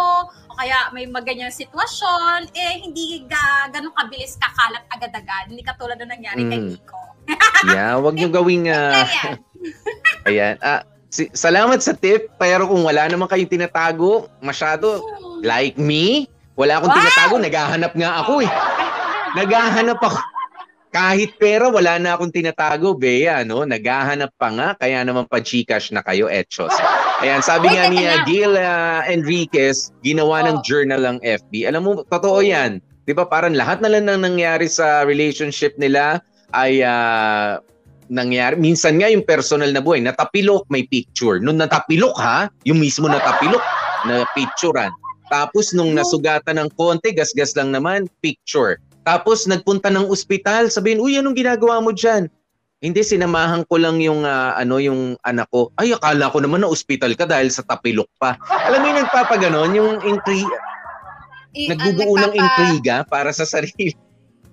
o 0.49 0.57
kaya 0.57 0.89
may 0.89 1.05
maganyang 1.05 1.53
sitwasyon, 1.53 2.49
eh, 2.49 2.81
hindi 2.81 3.21
ga, 3.23 3.69
ganun 3.69 3.93
kabilis 3.93 4.33
kakalat 4.35 4.81
agad-agad. 4.89 5.53
Hindi 5.53 5.61
katulad 5.61 5.93
na 5.95 6.09
nangyari 6.09 6.41
kay 6.43 6.59
Mm. 6.59 6.67
Nico. 6.67 6.97
Yeah, 7.69 7.95
wag 7.95 8.17
niyo 8.17 8.27
gawing 8.27 8.67
ah, 8.73 9.05
Ayan. 10.27 10.57
Ah, 10.59 10.81
si- 11.07 11.29
salamat 11.31 11.77
sa 11.77 11.93
tip, 11.93 12.33
pero 12.35 12.65
kung 12.65 12.81
wala 12.81 13.05
naman 13.05 13.29
kayong 13.29 13.53
tinatago, 13.53 14.27
masyado 14.39 14.97
like 15.39 15.77
me, 15.77 16.25
wala 16.53 16.79
akong 16.79 16.91
Wow! 16.93 16.99
tinatago, 17.01 17.35
naghahanap 17.41 17.93
nga 17.97 18.09
ako 18.21 18.33
eh. 18.45 18.51
Naghahanap 19.33 19.99
ako. 19.99 20.19
Kahit 20.93 21.41
pera, 21.41 21.73
wala 21.73 21.97
na 21.97 22.13
akong 22.13 22.29
tinatago, 22.29 22.93
Bea, 22.93 23.41
no? 23.41 23.65
Naghahanap 23.65 24.29
pa 24.37 24.53
nga, 24.53 24.67
kaya 24.77 25.01
naman 25.01 25.25
pa 25.25 25.41
Gcash 25.41 25.89
na 25.89 26.05
kayo, 26.05 26.29
Etchos. 26.29 26.69
Ayan, 27.25 27.41
sabi 27.41 27.73
Uy, 27.73 27.73
nga 27.73 27.89
ni 27.89 28.05
ah. 28.05 28.21
Gil 28.29 28.53
ah, 28.53 29.01
Enriquez, 29.09 29.89
ginawa 30.05 30.45
ng 30.45 30.61
journal 30.61 31.01
ang 31.01 31.17
FB. 31.25 31.65
Alam 31.65 31.81
mo, 31.81 31.91
totoo 32.05 32.45
yan. 32.45 32.77
Di 33.09 33.11
ba 33.17 33.25
parang 33.25 33.57
lahat 33.57 33.81
na 33.81 33.89
lang 33.89 34.05
ng 34.05 34.21
nangyari 34.21 34.69
sa 34.69 35.01
relationship 35.01 35.73
nila 35.81 36.21
ay 36.53 36.85
ah, 36.85 37.57
nangyari. 38.13 38.53
Minsan 38.61 39.01
nga 39.01 39.09
yung 39.09 39.25
personal 39.25 39.73
na 39.73 39.81
buhay, 39.81 39.97
natapilok, 39.97 40.69
may 40.69 40.85
picture. 40.85 41.41
Nung 41.41 41.57
natapilok 41.57 42.21
ha, 42.21 42.53
yung 42.69 42.77
mismo 42.77 43.09
natapilok, 43.09 43.65
na 44.05 44.27
picturean. 44.35 44.91
Tapos 45.31 45.71
nung 45.71 45.95
nasugatan 45.95 46.59
ng 46.59 46.69
konti, 46.75 47.15
gasgas 47.15 47.55
lang 47.55 47.71
naman, 47.71 48.07
picture. 48.19 48.79
Tapos 49.03 49.43
nagpunta 49.43 49.91
ng 49.91 50.07
ospital, 50.07 50.71
sabihin, 50.71 51.03
uy, 51.03 51.19
anong 51.19 51.35
ginagawa 51.35 51.83
mo 51.83 51.91
dyan? 51.91 52.31
Hindi, 52.83 52.99
sinamahan 52.99 53.63
ko 53.67 53.79
lang 53.79 54.03
yung, 54.03 54.27
ah, 54.27 54.59
ano, 54.59 54.75
yung 54.75 55.15
anak 55.23 55.47
ko. 55.47 55.71
Ay, 55.79 55.95
akala 55.95 56.27
ko 56.27 56.43
naman 56.43 56.63
na 56.63 56.71
ospital 56.71 57.15
ka 57.15 57.23
dahil 57.23 57.47
sa 57.47 57.63
tapilok 57.63 58.11
pa. 58.19 58.35
Alam 58.67 58.83
mo 58.83 58.85
yung 58.91 58.99
nagpapaganon, 59.07 59.71
yung 59.71 59.91
intri- 60.03 60.51
I- 61.55 61.71
nagbubuo 61.71 62.19
ah, 62.19 62.27
ng 62.27 62.33
nagpapa- 62.35 62.43
intriga 62.43 62.95
para 63.07 63.31
sa 63.31 63.47
sarili. 63.47 63.95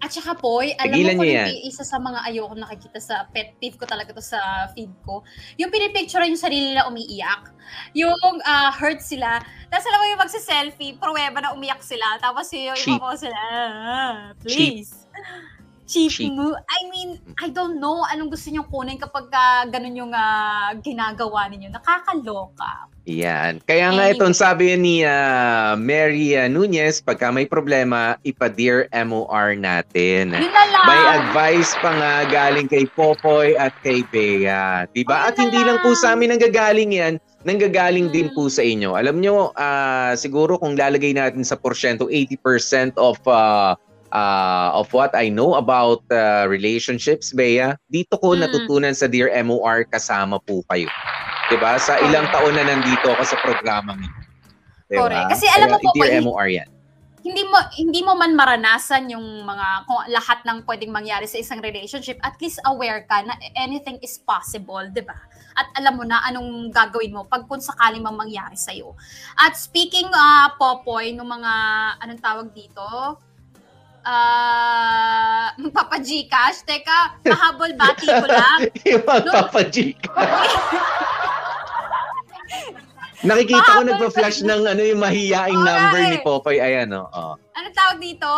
At 0.01 0.17
saka 0.17 0.33
Poy, 0.33 0.73
alam 0.81 0.97
Tigilan 0.97 1.17
mo 1.21 1.29
yung 1.29 1.53
yan. 1.53 1.69
isa 1.69 1.85
sa 1.85 2.01
mga 2.01 2.25
ayoko 2.25 2.57
nakikita 2.57 2.97
sa 2.97 3.29
pet 3.29 3.53
peeve 3.61 3.77
ko 3.77 3.85
talaga 3.85 4.17
to 4.17 4.25
sa 4.25 4.73
feed 4.73 4.89
ko, 5.05 5.21
yung 5.61 5.69
pinipicture 5.69 6.25
yung 6.25 6.41
sarili 6.41 6.73
nila 6.73 6.89
umiiyak. 6.89 7.53
Yung 7.93 8.41
ah, 8.49 8.73
hurt 8.73 9.05
sila. 9.05 9.45
Tapos 9.69 9.85
alam 9.93 9.99
mo 10.01 10.07
yung 10.09 10.21
magsa-selfie, 10.25 10.97
pruweba 10.97 11.45
na 11.45 11.53
umiyak 11.53 11.85
sila. 11.85 12.17
Tapos 12.17 12.49
yung 12.57 12.81
iba 12.81 13.05
ko 13.13 13.17
sila, 13.17 13.39
ah, 13.53 14.17
please. 14.41 15.05
Cheap, 15.05 15.60
Cheap. 15.91 16.31
mo. 16.31 16.55
I 16.55 16.81
mean, 16.95 17.19
I 17.43 17.51
don't 17.51 17.83
know 17.83 18.07
anong 18.07 18.31
gusto 18.31 18.47
niyong 18.55 18.71
kunin 18.71 18.95
kapag 18.95 19.27
ah, 19.35 19.67
ganun 19.67 19.99
yung 19.99 20.13
ah, 20.15 20.71
ginagawa 20.79 21.51
ninyo. 21.51 21.75
Nakakaloka. 21.75 22.87
Yan. 23.11 23.59
Kaya 23.67 23.91
nga 23.91 24.05
itong 24.15 24.37
sabi 24.37 24.79
ni 24.79 25.03
ah, 25.03 25.75
Mary 25.75 26.39
ah, 26.39 26.47
Nunez, 26.47 27.03
pagka 27.03 27.35
may 27.35 27.51
problema, 27.51 28.15
ipa-dear 28.23 28.87
MOR 28.95 29.59
natin. 29.59 30.31
Yun 30.31 30.53
na 30.55 30.65
lang. 30.71 30.85
May 30.87 31.03
advice 31.19 31.75
pa 31.83 31.91
nga 31.91 32.15
galing 32.31 32.71
kay 32.71 32.87
Popoy 32.95 33.59
at 33.59 33.75
kay 33.83 34.07
Bea. 34.15 34.87
Diba? 34.95 35.27
At 35.27 35.35
hindi 35.35 35.59
lang 35.59 35.83
po 35.83 35.99
sa 35.99 36.15
amin 36.15 36.39
nanggagaling 36.39 36.95
yan, 36.95 37.19
nanggagaling 37.43 38.15
din 38.15 38.31
po 38.31 38.47
sa 38.47 38.63
inyo. 38.63 38.95
Alam 38.95 39.19
nyo, 39.19 39.51
ah, 39.59 40.15
siguro 40.15 40.55
kung 40.55 40.79
lalagay 40.79 41.11
natin 41.11 41.43
sa 41.43 41.59
porsyento, 41.59 42.07
80% 42.07 42.95
of 42.95 43.19
ah, 43.27 43.75
ah, 44.11 44.75
of 44.75 44.91
what 44.91 45.11
I 45.13 45.29
know 45.29 45.55
about 45.55 46.03
ah, 46.11 46.45
relationships, 46.45 47.31
Bea, 47.31 47.75
dito 47.87 48.19
ko 48.19 48.35
Mm. 48.35 48.47
natutunan 48.47 48.95
sa 48.95 49.07
Dear 49.07 49.31
MOR 49.43 49.87
kasama 49.87 50.39
po 50.39 50.63
kayo. 50.69 50.91
'Di 51.49 51.57
ba? 51.59 51.75
Sa 51.77 51.99
ilang 51.99 52.31
taon 52.31 52.55
na 52.55 52.63
nandito 52.63 53.11
ako 53.11 53.23
sa 53.25 53.37
programang 53.41 53.99
ito. 53.99 54.21
'Di 54.87 54.97
ba? 54.97 55.03
Correct. 55.07 55.27
Kasi 55.35 55.47
alam 55.51 55.69
mo 55.71 55.79
po, 55.79 55.91
Dear 55.95 56.19
Poy, 56.19 56.23
MOR 56.23 56.49
yan. 56.49 56.69
hindi 57.21 57.45
mo 57.45 57.61
hindi 57.77 58.01
mo 58.01 58.17
man 58.17 58.33
maranasan 58.33 59.13
yung 59.13 59.45
mga 59.45 59.85
kung 59.85 60.01
lahat 60.09 60.41
ng 60.41 60.65
pwedeng 60.65 60.89
mangyari 60.89 61.29
sa 61.29 61.37
isang 61.37 61.61
relationship, 61.61 62.17
at 62.25 62.33
least 62.41 62.57
aware 62.65 63.05
ka 63.05 63.21
na 63.21 63.37
anything 63.61 64.01
is 64.01 64.17
possible, 64.17 64.81
'di 64.89 65.05
ba? 65.05 65.21
At 65.53 65.69
alam 65.77 66.01
mo 66.01 66.05
na 66.09 66.25
anong 66.25 66.73
gagawin 66.73 67.13
mo 67.13 67.29
pag 67.29 67.45
kung 67.45 67.61
sakaling 67.61 68.01
mang 68.01 68.17
mangyari 68.17 68.57
sa 68.57 68.73
iyo. 68.73 68.97
At 69.37 69.53
speaking 69.53 70.09
uh, 70.09 70.49
Popoy 70.57 71.13
ng 71.13 71.27
mga 71.27 71.53
anong 72.01 72.21
tawag 72.25 72.49
dito? 72.57 72.81
Ah, 74.01 75.53
uh, 75.53 75.71
Papa 75.71 76.01
Gcash, 76.01 76.65
teka, 76.65 77.21
mahabol 77.27 77.73
bati 77.77 78.09
ko 78.09 78.27
lang. 78.27 78.59
Yung 78.89 79.05
magpapajika. 79.05 80.13
Nakikita 83.21 83.77
ko 83.77 83.83
nagpa-flash 83.85 84.41
ng 84.49 84.65
ano 84.65 84.81
yung 84.81 85.01
mahiyaing 85.05 85.61
number 85.61 86.01
ni 86.09 86.19
Popoy. 86.25 86.57
Ayan, 86.57 86.89
oh. 86.97 87.05
oh. 87.13 87.37
Anong 87.53 87.77
tawag 87.77 88.01
dito? 88.01 88.33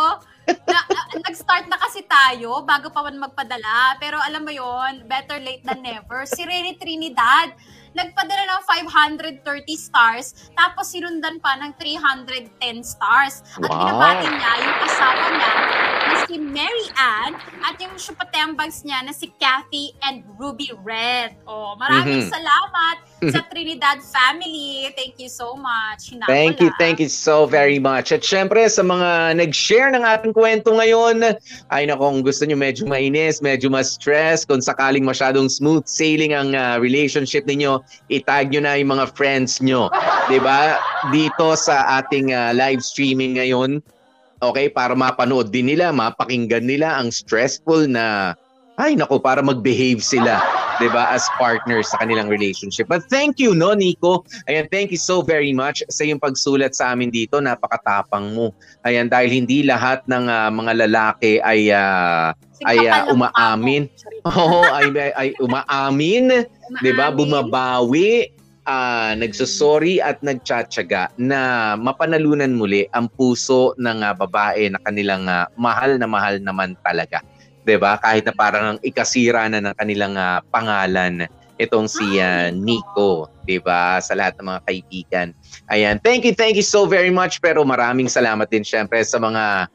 Na, 0.67 0.79
na- 0.91 1.09
nag-start 1.23 1.71
na 1.71 1.79
kasi 1.79 2.03
tayo 2.03 2.67
bago 2.67 2.91
pa 2.91 2.99
man 2.99 3.15
magpadala. 3.15 3.95
Pero 4.03 4.19
alam 4.19 4.43
mo 4.43 4.51
yon 4.51 5.07
better 5.07 5.39
late 5.39 5.63
than 5.63 5.79
never. 5.79 6.27
Si 6.27 6.43
Rene 6.43 6.75
Trinidad, 6.75 7.55
nagpadala 7.93 8.43
ng 8.45 8.61
530 9.41 9.41
stars, 9.77 10.51
tapos 10.53 10.89
sinundan 10.89 11.37
pa 11.39 11.57
ng 11.57 11.73
310 11.77 12.83
stars. 12.83 13.41
At 13.57 13.69
Wow. 13.69 13.79
binabati 13.79 14.27
niya 14.27 14.51
yung 14.61 14.77
asawa 14.83 15.25
niya 15.29 15.53
na 16.03 16.15
si 16.25 16.35
Mary 16.37 16.87
Ann 16.93 17.31
at 17.63 17.75
yung 17.79 17.95
sympatembags 17.95 18.83
niya 18.83 19.01
na 19.01 19.13
si 19.13 19.31
Kathy 19.37 19.93
and 20.03 20.25
Ruby 20.35 20.73
Red. 20.83 21.37
Oh, 21.45 21.73
maraming 21.77 22.21
Mhm. 22.21 22.29
salamat 22.29 22.97
sa 23.31 23.45
Trinidad 23.47 24.01
family. 24.03 24.91
Thank 24.97 25.21
you 25.21 25.29
so 25.29 25.55
much. 25.55 26.11
Hinako 26.11 26.27
Thank 26.27 26.59
you, 26.59 26.69
thank 26.81 26.97
you 26.99 27.07
so 27.07 27.45
very 27.45 27.77
much. 27.79 28.11
At 28.11 28.25
syempre 28.25 28.65
sa 28.67 28.83
mga 28.83 29.39
nag-share 29.39 29.93
ng 29.93 30.03
ating 30.03 30.33
kwento 30.33 30.73
ngayon, 30.73 31.37
ay 31.71 31.83
nako, 31.87 32.09
kung 32.09 32.23
gusto 32.25 32.43
nyo 32.43 32.57
medyo 32.59 32.83
mainis, 32.89 33.39
medyo 33.39 33.71
mas 33.71 33.95
stress, 33.95 34.43
kung 34.43 34.59
sakaling 34.59 35.07
masyadong 35.07 35.47
smooth 35.47 35.87
sailing 35.87 36.35
ang 36.35 36.57
ah, 36.57 36.81
relationship 36.81 37.47
ninyo, 37.47 37.79
itag 38.11 38.51
nyo 38.51 38.65
na 38.65 38.75
yung 38.75 38.97
mga 38.97 39.05
friends 39.15 39.63
nyo. 39.63 39.87
'Di 40.27 40.39
ba 40.43 40.79
Dito 41.11 41.55
sa 41.59 42.01
ating 42.03 42.31
ah, 42.31 42.51
live 42.51 42.79
streaming 42.79 43.39
ngayon, 43.39 43.83
Okay, 44.43 44.67
para 44.67 44.91
mapanood 44.91 45.55
din 45.55 45.71
nila, 45.71 45.95
mapakinggan 45.95 46.67
nila 46.67 46.99
ang 46.99 47.15
stressful 47.15 47.87
na 47.87 48.35
ay 48.81 48.97
nako 48.97 49.21
para 49.21 49.45
mag-behave 49.45 50.01
sila 50.01 50.41
'di 50.81 50.89
ba 50.89 51.13
as 51.13 51.25
partners 51.37 51.89
sa 51.93 52.01
kanilang 52.01 52.29
relationship. 52.29 52.89
But 52.89 53.05
thank 53.09 53.37
you 53.37 53.53
no 53.53 53.77
Nico. 53.77 54.25
Ayan, 54.49 54.69
thank 54.73 54.89
you 54.89 54.97
so 54.97 55.21
very 55.21 55.53
much 55.53 55.85
sa 55.89 56.01
iyong 56.05 56.21
pagsulat 56.21 56.73
sa 56.73 56.93
amin 56.93 57.13
dito. 57.13 57.37
Napakatapang 57.37 58.33
mo. 58.33 58.53
Ayan 58.85 59.09
dahil 59.09 59.29
hindi 59.29 59.61
lahat 59.65 60.05
ng 60.09 60.25
uh, 60.29 60.49
mga 60.49 60.71
lalaki 60.87 61.37
ay 61.43 61.69
uh, 61.69 62.33
ay 62.65 62.77
uh, 62.89 63.13
umaamin. 63.13 63.89
Oo, 64.29 64.63
ay, 64.71 64.87
ay, 64.95 65.11
ay 65.13 65.29
umaamin, 65.37 66.47
'di 66.81 66.91
ba? 66.95 67.11
Bumabawi 67.11 68.31
uh, 68.67 69.11
nagsosorry 69.19 69.99
at 69.99 70.19
nagtsatsaga 70.23 71.11
na 71.19 71.73
mapanalunan 71.75 72.55
muli 72.55 72.87
ang 72.95 73.11
puso 73.11 73.75
ng 73.77 73.99
uh, 74.03 74.15
babae 74.15 74.71
na 74.71 74.79
kanilang 74.83 75.27
uh, 75.27 75.47
mahal 75.59 75.99
na 75.99 76.07
mahal 76.07 76.39
naman 76.39 76.75
talaga. 76.81 77.19
'Di 77.63 77.75
ba? 77.79 77.99
Kahit 77.99 78.27
na 78.27 78.33
parang 78.35 78.79
ikasira 78.83 79.47
na 79.47 79.59
ng 79.63 79.75
kanilang 79.75 80.15
uh, 80.19 80.39
pangalan 80.51 81.27
itong 81.57 81.87
si 81.87 82.19
uh, 82.19 82.51
Nico, 82.51 83.31
'di 83.47 83.63
ba? 83.63 83.99
Sa 84.03 84.13
lahat 84.15 84.37
ng 84.39 84.47
mga 84.47 84.61
kaibigan. 84.67 85.27
Ayan, 85.71 85.97
thank 86.03 86.27
you, 86.27 86.35
thank 86.35 86.59
you 86.59 86.65
so 86.65 86.83
very 86.83 87.11
much 87.11 87.39
pero 87.39 87.63
maraming 87.63 88.11
salamat 88.11 88.47
din 88.51 88.63
syempre 88.63 89.01
sa 89.03 89.17
mga 89.17 89.71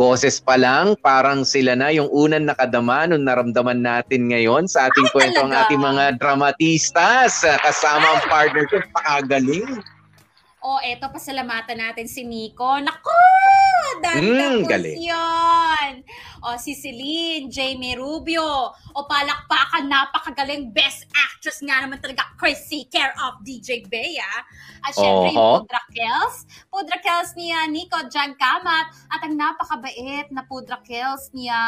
boses 0.00 0.40
pa 0.40 0.56
lang, 0.56 0.96
parang 1.04 1.44
sila 1.44 1.76
na 1.76 1.92
yung 1.92 2.08
unang 2.08 2.48
nakadama 2.48 3.04
nung 3.04 3.28
naramdaman 3.28 3.84
natin 3.84 4.32
ngayon 4.32 4.64
sa 4.64 4.88
ating 4.88 5.04
Ay, 5.04 5.12
kwento 5.12 5.44
ang 5.44 5.52
ating 5.52 5.76
mga 5.76 6.16
dramatistas. 6.16 7.44
Kasama 7.44 8.16
ang 8.16 8.24
partner 8.24 8.64
ko, 8.64 8.80
pakagaling. 8.96 9.84
O, 10.64 10.76
oh, 10.76 10.80
eto, 10.80 11.04
pasalamatan 11.12 11.76
natin 11.76 12.08
si 12.08 12.24
Nico. 12.24 12.80
Nako! 12.80 13.12
Danda 14.00 14.46
mm, 14.56 14.64
galing. 14.66 14.96
yun! 14.96 15.92
O, 16.40 16.56
si 16.56 16.72
Celine, 16.72 17.52
Jamie 17.52 17.94
Rubio. 17.94 18.72
O, 18.96 19.04
palakpakan, 19.04 19.84
napakagaling. 19.84 20.72
Best 20.72 21.04
actress 21.12 21.60
nga 21.60 21.84
naman 21.84 22.00
talaga, 22.00 22.24
Chrissy, 22.40 22.88
care 22.88 23.12
of 23.20 23.44
DJ 23.44 23.84
Bea. 23.86 24.32
At 24.80 24.96
syempre, 24.96 25.36
uh-huh. 25.36 25.36
yung 25.36 25.68
Pudra 25.68 25.82
Kells. 25.92 26.36
Pudra 26.72 26.96
Kells 27.04 27.32
niya, 27.36 27.68
Nico 27.68 28.00
Jan 28.08 28.32
Kamat. 28.40 28.86
At 29.12 29.20
ang 29.20 29.36
napakabait 29.36 30.32
na 30.32 30.42
Pudra 30.48 30.80
Kells 30.80 31.28
niya, 31.36 31.60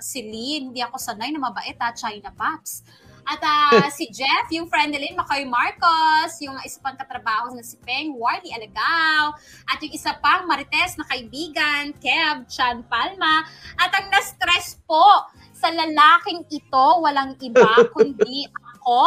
Celine. 0.00 0.72
Hindi 0.72 0.80
ako 0.80 0.96
sanay 0.96 1.28
na 1.30 1.44
mabait 1.44 1.76
ha, 1.76 1.92
China 1.92 2.32
Pops. 2.32 2.82
At 3.28 3.40
uh, 3.44 3.86
si 3.92 4.08
Jeff, 4.08 4.48
yung 4.50 4.66
friend 4.66 4.96
nila, 4.96 5.12
Makoy 5.14 5.44
Marcos, 5.44 6.40
yung 6.40 6.56
isa 6.64 6.80
pang 6.80 6.96
katrabaho 6.96 7.52
na 7.52 7.62
si 7.62 7.76
Peng, 7.84 8.16
Warley 8.16 8.50
Alagaw, 8.56 9.36
at 9.68 9.78
yung 9.84 9.92
isa 9.92 10.16
pang 10.18 10.48
Marites 10.48 10.96
na 10.96 11.04
kaibigan, 11.06 11.92
Kev 12.00 12.48
Chan 12.48 12.82
Palma. 12.88 13.44
At 13.76 13.92
ang 13.92 14.08
na-stress 14.08 14.80
po 14.88 15.28
sa 15.52 15.68
lalaking 15.68 16.48
ito, 16.48 16.86
walang 17.04 17.36
iba 17.44 17.84
kundi 17.94 18.48
ako. 18.48 19.04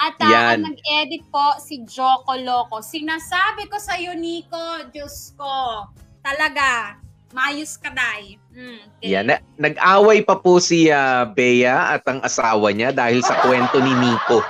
At 0.00 0.16
uh, 0.16 0.56
ang 0.56 0.64
nag-edit 0.64 1.28
po 1.28 1.60
si 1.60 1.84
Joko 1.84 2.32
Loco. 2.40 2.80
Sinasabi 2.80 3.68
ko 3.68 3.76
sa 3.76 4.00
iyo, 4.00 4.16
Nico, 4.16 4.88
Diyos 4.88 5.36
ko, 5.36 5.84
talaga, 6.24 6.96
Mayos 7.36 7.76
ka, 7.76 7.92
Day. 7.92 8.39
Mm, 8.50 8.78
okay. 8.82 9.08
Yan. 9.14 9.24
Na, 9.30 9.36
nag-away 9.56 10.26
pa 10.26 10.38
po 10.38 10.58
si 10.58 10.90
uh, 10.90 11.26
Bea 11.30 11.94
at 11.94 12.02
ang 12.10 12.20
asawa 12.26 12.74
niya 12.74 12.90
dahil 12.90 13.22
sa 13.22 13.38
kwento 13.42 13.78
ni 13.78 13.94
Nico. 13.94 14.42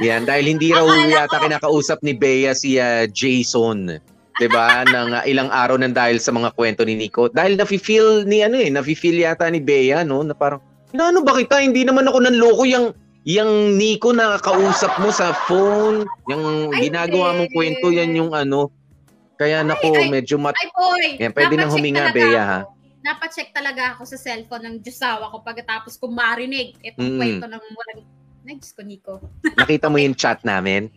Yan, 0.00 0.24
dahil 0.24 0.56
hindi 0.56 0.72
raw 0.72 0.84
yata 0.88 1.40
kinakausap 1.40 2.00
ni 2.00 2.16
Bea 2.16 2.56
si 2.56 2.80
uh, 2.80 3.04
Jason. 3.08 4.00
'di 4.40 4.48
ba? 4.48 4.80
Nang 4.92 5.12
uh, 5.12 5.24
ilang 5.28 5.52
araw 5.52 5.76
nang 5.76 5.92
dahil 5.92 6.16
sa 6.16 6.32
mga 6.32 6.56
kwento 6.56 6.82
ni 6.88 6.96
Nico. 6.96 7.28
Dahil 7.28 7.60
nafi-feel 7.60 8.24
ni 8.24 8.40
ano 8.40 8.56
eh, 8.56 8.72
nafi-feel 8.72 9.20
yata 9.20 9.48
ni 9.52 9.60
Bea 9.60 10.00
no 10.00 10.24
na 10.24 10.32
parang 10.32 10.64
ano 10.96 11.20
ba 11.20 11.36
kita? 11.36 11.60
Hindi 11.60 11.84
naman 11.84 12.08
ako 12.08 12.18
nanloko 12.24 12.64
yang 12.64 12.96
yang 13.28 13.76
Nico 13.76 14.16
na 14.16 14.40
kausap 14.40 14.96
mo 14.96 15.12
sa 15.12 15.36
phone, 15.44 16.08
yung 16.32 16.72
ginagawa 16.72 17.36
mong 17.36 17.52
kwento 17.52 17.92
yan 17.92 18.16
yung 18.16 18.32
ano, 18.32 18.72
kaya 19.36 19.60
nako, 19.60 19.92
ay, 19.96 20.08
medyo 20.08 20.40
mat... 20.40 20.56
Ay, 20.56 20.68
boy! 20.72 21.06
Yan, 21.20 21.32
pwede 21.36 21.54
nang 21.56 21.72
huminga, 21.72 22.12
Bea, 22.16 22.42
ha? 22.44 22.60
Napacheck 23.00 23.56
talaga 23.56 23.96
ako 23.96 24.04
sa 24.04 24.20
cellphone 24.20 24.64
ng 24.68 24.76
Diyosawa 24.84 25.32
ko 25.32 25.40
pagkatapos 25.40 25.96
ko 25.96 26.12
marinig 26.12 26.76
itong 26.84 27.16
mm. 27.16 27.18
kwento 27.18 27.46
ng 27.48 27.62
walang... 27.72 28.00
Ay, 28.44 28.56
Diyos 28.60 28.72
ko, 28.76 28.82
Nico. 28.84 29.14
Nakita 29.56 29.88
mo 29.88 29.96
yung 30.00 30.16
chat 30.16 30.40
namin? 30.44 30.92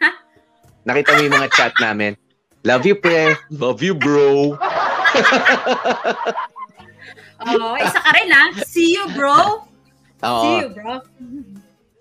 Ha? 0.00 0.10
Nakita 0.84 1.16
mo 1.16 1.20
yung 1.24 1.36
mga 1.36 1.52
chat 1.52 1.74
namin? 1.80 2.12
Love 2.64 2.84
you, 2.88 2.96
pre. 2.96 3.36
Love 3.52 3.80
you, 3.80 3.96
bro. 3.96 4.54
oh, 7.48 7.74
isa 7.80 8.00
ka 8.00 8.10
rin, 8.16 8.28
ha? 8.32 8.44
See 8.64 8.96
you, 8.96 9.04
bro. 9.16 9.64
Oo. 10.22 10.42
See 10.44 10.56
you, 10.62 10.68
bro. 10.72 11.00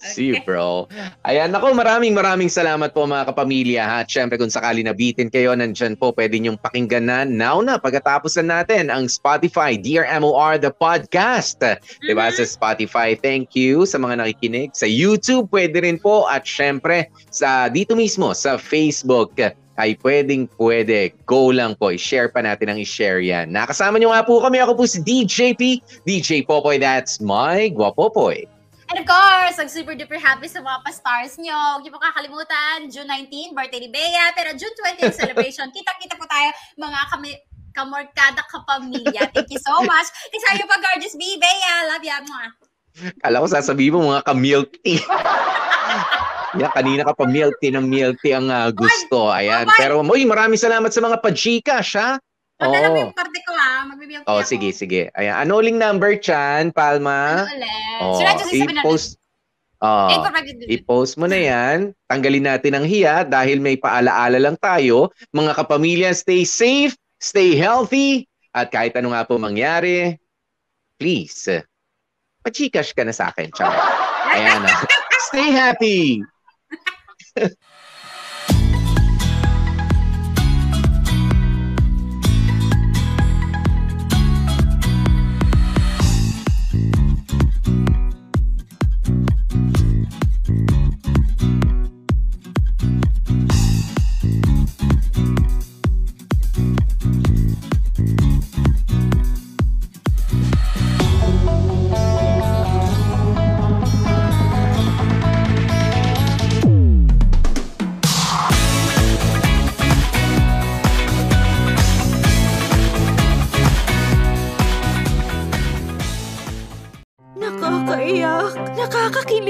See 0.02 0.34
you, 0.34 0.42
bro. 0.42 0.90
Ayan, 1.30 1.54
ako 1.54 1.78
maraming 1.78 2.18
maraming 2.18 2.50
salamat 2.50 2.90
po 2.90 3.06
mga 3.06 3.30
kapamilya 3.30 3.86
ha. 3.86 3.96
At 4.02 4.10
syempre 4.10 4.42
kung 4.42 4.50
sakali 4.50 4.82
nabitin 4.82 5.30
kayo, 5.30 5.54
nandyan 5.54 5.94
po 5.94 6.10
pwede 6.18 6.42
niyong 6.42 6.58
pakinggan 6.58 7.06
na 7.06 7.22
now 7.22 7.62
na 7.62 7.78
pagkatapos 7.78 8.34
na 8.42 8.60
natin 8.60 8.90
ang 8.90 9.06
Spotify 9.06 9.78
Dear 9.78 10.10
MOR 10.18 10.58
The 10.58 10.74
Podcast. 10.74 11.62
Mm-hmm. 11.62 12.10
Diba 12.10 12.34
sa 12.34 12.44
Spotify, 12.50 13.14
thank 13.14 13.54
you 13.54 13.86
sa 13.86 14.02
mga 14.02 14.26
nakikinig. 14.26 14.74
Sa 14.74 14.90
YouTube, 14.90 15.54
pwede 15.54 15.86
rin 15.86 16.02
po. 16.02 16.26
At 16.26 16.50
syempre 16.50 17.14
sa 17.30 17.70
dito 17.70 17.94
mismo 17.94 18.34
sa 18.34 18.58
Facebook 18.58 19.38
ay 19.78 19.98
pwedeng 20.02 20.50
pwede. 20.58 21.14
Go 21.30 21.54
lang 21.54 21.78
po. 21.78 21.94
I-share 21.94 22.30
pa 22.30 22.42
natin 22.42 22.74
ang 22.74 22.80
i-share 22.82 23.22
yan. 23.22 23.50
Nakasama 23.54 23.98
niyo 23.98 24.14
nga 24.14 24.26
po 24.26 24.42
kami. 24.42 24.62
Ako 24.62 24.78
po 24.78 24.84
si 24.86 25.02
DJP. 25.02 25.82
DJ 26.06 26.46
Popoy. 26.46 26.82
That's 26.82 27.22
my 27.22 27.70
Guapopoy. 27.74 28.50
And 28.92 29.00
of 29.00 29.08
course, 29.08 29.56
I'm 29.56 29.72
super 29.72 29.96
duper 29.96 30.20
happy 30.20 30.52
sa 30.52 30.60
mga 30.60 30.84
pa-stars 30.84 31.40
nyo. 31.40 31.80
Huwag 31.80 31.88
niyo 31.88 31.96
po 31.96 32.04
kakalimutan, 32.04 32.92
June 32.92 33.08
19, 33.08 33.56
birthday 33.56 33.88
ni 33.88 33.88
Bea. 33.88 34.36
Pero 34.36 34.52
June 34.60 34.76
20 35.00 35.08
celebration. 35.24 35.72
Kita-kita 35.72 36.20
po 36.20 36.28
tayo, 36.28 36.52
mga 36.76 37.00
kami, 37.08 37.40
kamorkada 37.72 38.44
kapamilya. 38.52 39.32
Thank 39.32 39.48
you 39.48 39.64
so 39.64 39.80
much. 39.88 40.12
Isa 40.36 40.60
yung 40.60 40.68
pa 40.68 40.76
gorgeous 40.84 41.16
B, 41.16 41.40
Bea. 41.40 41.88
Love 41.88 42.04
ya. 42.04 42.20
Mwah. 42.20 42.52
Kala 43.24 43.40
ko 43.40 43.48
sasabihin 43.48 43.96
mo 43.96 44.12
mga 44.12 44.28
ka-milk 44.28 44.76
tea. 44.84 45.00
yeah, 46.60 46.72
kanina 46.76 47.08
ka 47.08 47.16
pa 47.16 47.24
milk 47.24 47.56
tea 47.64 47.72
ng 47.72 47.88
milk 47.88 48.20
tea 48.20 48.36
ang 48.36 48.52
uh, 48.52 48.76
gusto. 48.76 49.32
Ayan. 49.32 49.72
Pero, 49.80 50.04
uy, 50.04 50.28
maraming 50.28 50.60
salamat 50.60 50.92
sa 50.92 51.00
mga 51.00 51.24
pa-Gcash, 51.24 51.96
ha? 51.96 52.20
Padala 52.62 52.88
oh. 52.88 52.92
mo 52.94 52.98
yung 53.10 53.16
parte 53.18 53.40
ko 53.42 53.52
ha. 53.58 53.90
Magbibiyang 53.90 54.24
Oh, 54.30 54.46
sige, 54.46 54.70
sige. 54.70 55.10
Ayan. 55.18 55.34
Ano 55.34 55.58
uling 55.58 55.82
number, 55.82 56.14
Chan? 56.22 56.70
Palma? 56.70 57.50
Ano 57.50 57.58
ulit? 57.58 58.00
Oh, 58.06 58.18
Sila 58.22 58.32
i-post, 58.78 59.18
Oh, 59.82 60.14
i-post 60.70 61.18
mo 61.18 61.26
na 61.26 61.42
yan. 61.42 61.98
Tanggalin 62.06 62.46
natin 62.46 62.78
ang 62.78 62.86
hiya 62.86 63.26
dahil 63.26 63.58
may 63.58 63.82
paalaala 63.82 64.38
lang 64.38 64.54
tayo. 64.62 65.10
Mga 65.34 65.58
kapamilya, 65.58 66.14
stay 66.14 66.46
safe, 66.46 66.94
stay 67.18 67.58
healthy, 67.58 68.30
at 68.54 68.70
kahit 68.70 68.94
ano 69.00 69.16
nga 69.16 69.26
po 69.26 69.40
mangyari, 69.40 70.22
please, 71.00 71.66
pachikash 72.44 72.92
ka 72.92 73.02
na 73.02 73.16
sa 73.16 73.34
akin, 73.34 73.50
Char. 73.56 73.74
Ayan 74.38 74.62
na. 74.62 74.86
Stay 75.32 75.50
happy! 75.50 76.22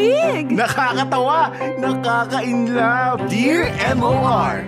Nakakakilig! 0.02 0.46
Nakakatawa! 0.58 1.42
Nakaka-inlove! 1.78 3.22
Dear 3.30 3.70
MOR! 3.94 4.66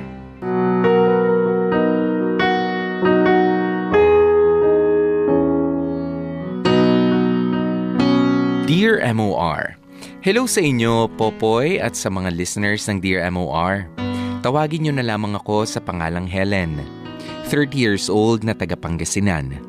Dear 8.63 8.95
MOR 9.13 9.77
Hello 10.23 10.47
sa 10.47 10.63
inyo, 10.63 11.11
Popoy, 11.19 11.83
at 11.83 11.99
sa 11.99 12.07
mga 12.07 12.31
listeners 12.31 12.87
ng 12.87 13.03
Dear 13.03 13.27
MOR. 13.33 13.89
Tawagin 14.39 14.87
niyo 14.87 14.93
na 14.95 15.03
lamang 15.03 15.35
ako 15.35 15.67
sa 15.67 15.83
pangalang 15.83 16.29
Helen. 16.29 16.79
30 17.51 17.75
years 17.75 18.05
old 18.07 18.47
na 18.47 18.55
taga 18.55 18.79
Pangasinan. 18.79 19.59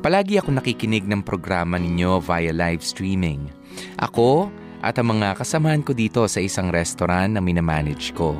Palagi 0.00 0.40
ako 0.40 0.56
nakikinig 0.56 1.04
ng 1.04 1.20
programa 1.20 1.76
ninyo 1.76 2.24
via 2.24 2.56
live 2.56 2.80
streaming. 2.80 3.59
Ako 4.00 4.48
at 4.80 4.96
ang 4.96 5.16
mga 5.16 5.36
kasamahan 5.36 5.84
ko 5.84 5.92
dito 5.92 6.24
sa 6.24 6.40
isang 6.40 6.72
restaurant 6.72 7.36
na 7.36 7.40
minamanage 7.44 8.16
ko. 8.16 8.36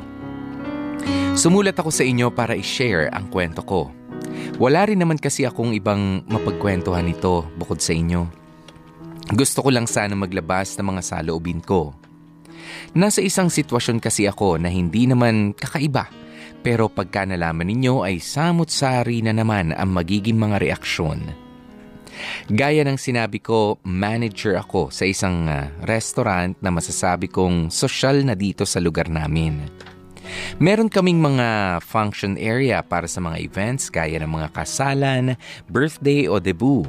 Sumulat 1.37 1.77
ako 1.79 1.89
sa 1.93 2.03
inyo 2.03 2.27
para 2.33 2.57
i-share 2.57 3.07
ang 3.13 3.29
kwento 3.31 3.63
ko. 3.63 3.89
Wala 4.59 4.85
rin 4.85 4.99
naman 4.99 5.17
kasi 5.17 5.47
akong 5.47 5.73
ibang 5.73 6.21
mapagkwentuhan 6.27 7.07
nito 7.07 7.47
bukod 7.55 7.79
sa 7.79 7.95
inyo. 7.95 8.27
Gusto 9.31 9.63
ko 9.63 9.69
lang 9.71 9.87
sana 9.87 10.13
maglabas 10.13 10.75
ng 10.75 10.85
mga 10.91 11.01
saloobin 11.01 11.63
ko. 11.63 11.95
Nasa 12.91 13.23
isang 13.23 13.47
sitwasyon 13.47 14.03
kasi 14.03 14.27
ako 14.27 14.59
na 14.59 14.67
hindi 14.67 15.07
naman 15.07 15.55
kakaiba 15.55 16.11
pero 16.61 16.91
pagka 16.91 17.25
nalaman 17.25 17.65
ninyo 17.65 18.05
ay 18.05 18.21
samot-sari 18.21 19.25
na 19.25 19.33
naman 19.33 19.73
ang 19.73 19.89
magiging 19.89 20.37
mga 20.37 20.61
reaksyon. 20.61 21.25
Gaya 22.51 22.83
ng 22.83 22.99
sinabi 22.99 23.39
ko, 23.39 23.79
manager 23.85 24.59
ako 24.59 24.91
sa 24.91 25.07
isang 25.07 25.47
uh, 25.47 25.71
restaurant 25.87 26.55
na 26.59 26.69
masasabi 26.69 27.31
kong 27.31 27.71
sosyal 27.71 28.21
na 28.25 28.35
dito 28.35 28.67
sa 28.67 28.79
lugar 28.83 29.07
namin. 29.07 29.63
Meron 30.61 30.87
kaming 30.87 31.19
mga 31.19 31.79
function 31.83 32.39
area 32.39 32.79
para 32.79 33.09
sa 33.09 33.19
mga 33.19 33.37
events 33.43 33.91
gaya 33.91 34.21
ng 34.21 34.31
mga 34.31 34.47
kasalan, 34.55 35.35
birthday 35.67 36.27
o 36.29 36.39
debut. 36.39 36.87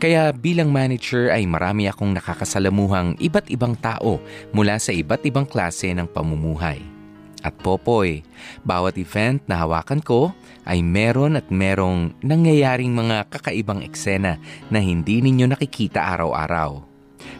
Kaya 0.00 0.34
bilang 0.36 0.68
manager 0.68 1.32
ay 1.32 1.48
marami 1.48 1.88
akong 1.88 2.12
nakakasalamuhang 2.12 3.16
iba't 3.22 3.48
ibang 3.48 3.72
tao 3.78 4.20
mula 4.52 4.76
sa 4.76 4.92
iba't 4.92 5.22
ibang 5.24 5.48
klase 5.48 5.94
ng 5.96 6.04
pamumuhay. 6.10 6.82
At 7.44 7.52
Popoy, 7.60 8.24
bawat 8.64 8.96
event 8.96 9.44
na 9.44 9.60
hawakan 9.60 10.00
ko 10.00 10.32
ay 10.64 10.80
meron 10.82 11.36
at 11.38 11.48
merong 11.52 12.16
nangyayaring 12.24 12.92
mga 12.92 13.28
kakaibang 13.30 13.84
eksena 13.84 14.40
na 14.68 14.80
hindi 14.80 15.20
ninyo 15.20 15.48
nakikita 15.48 16.02
araw-araw. 16.16 16.84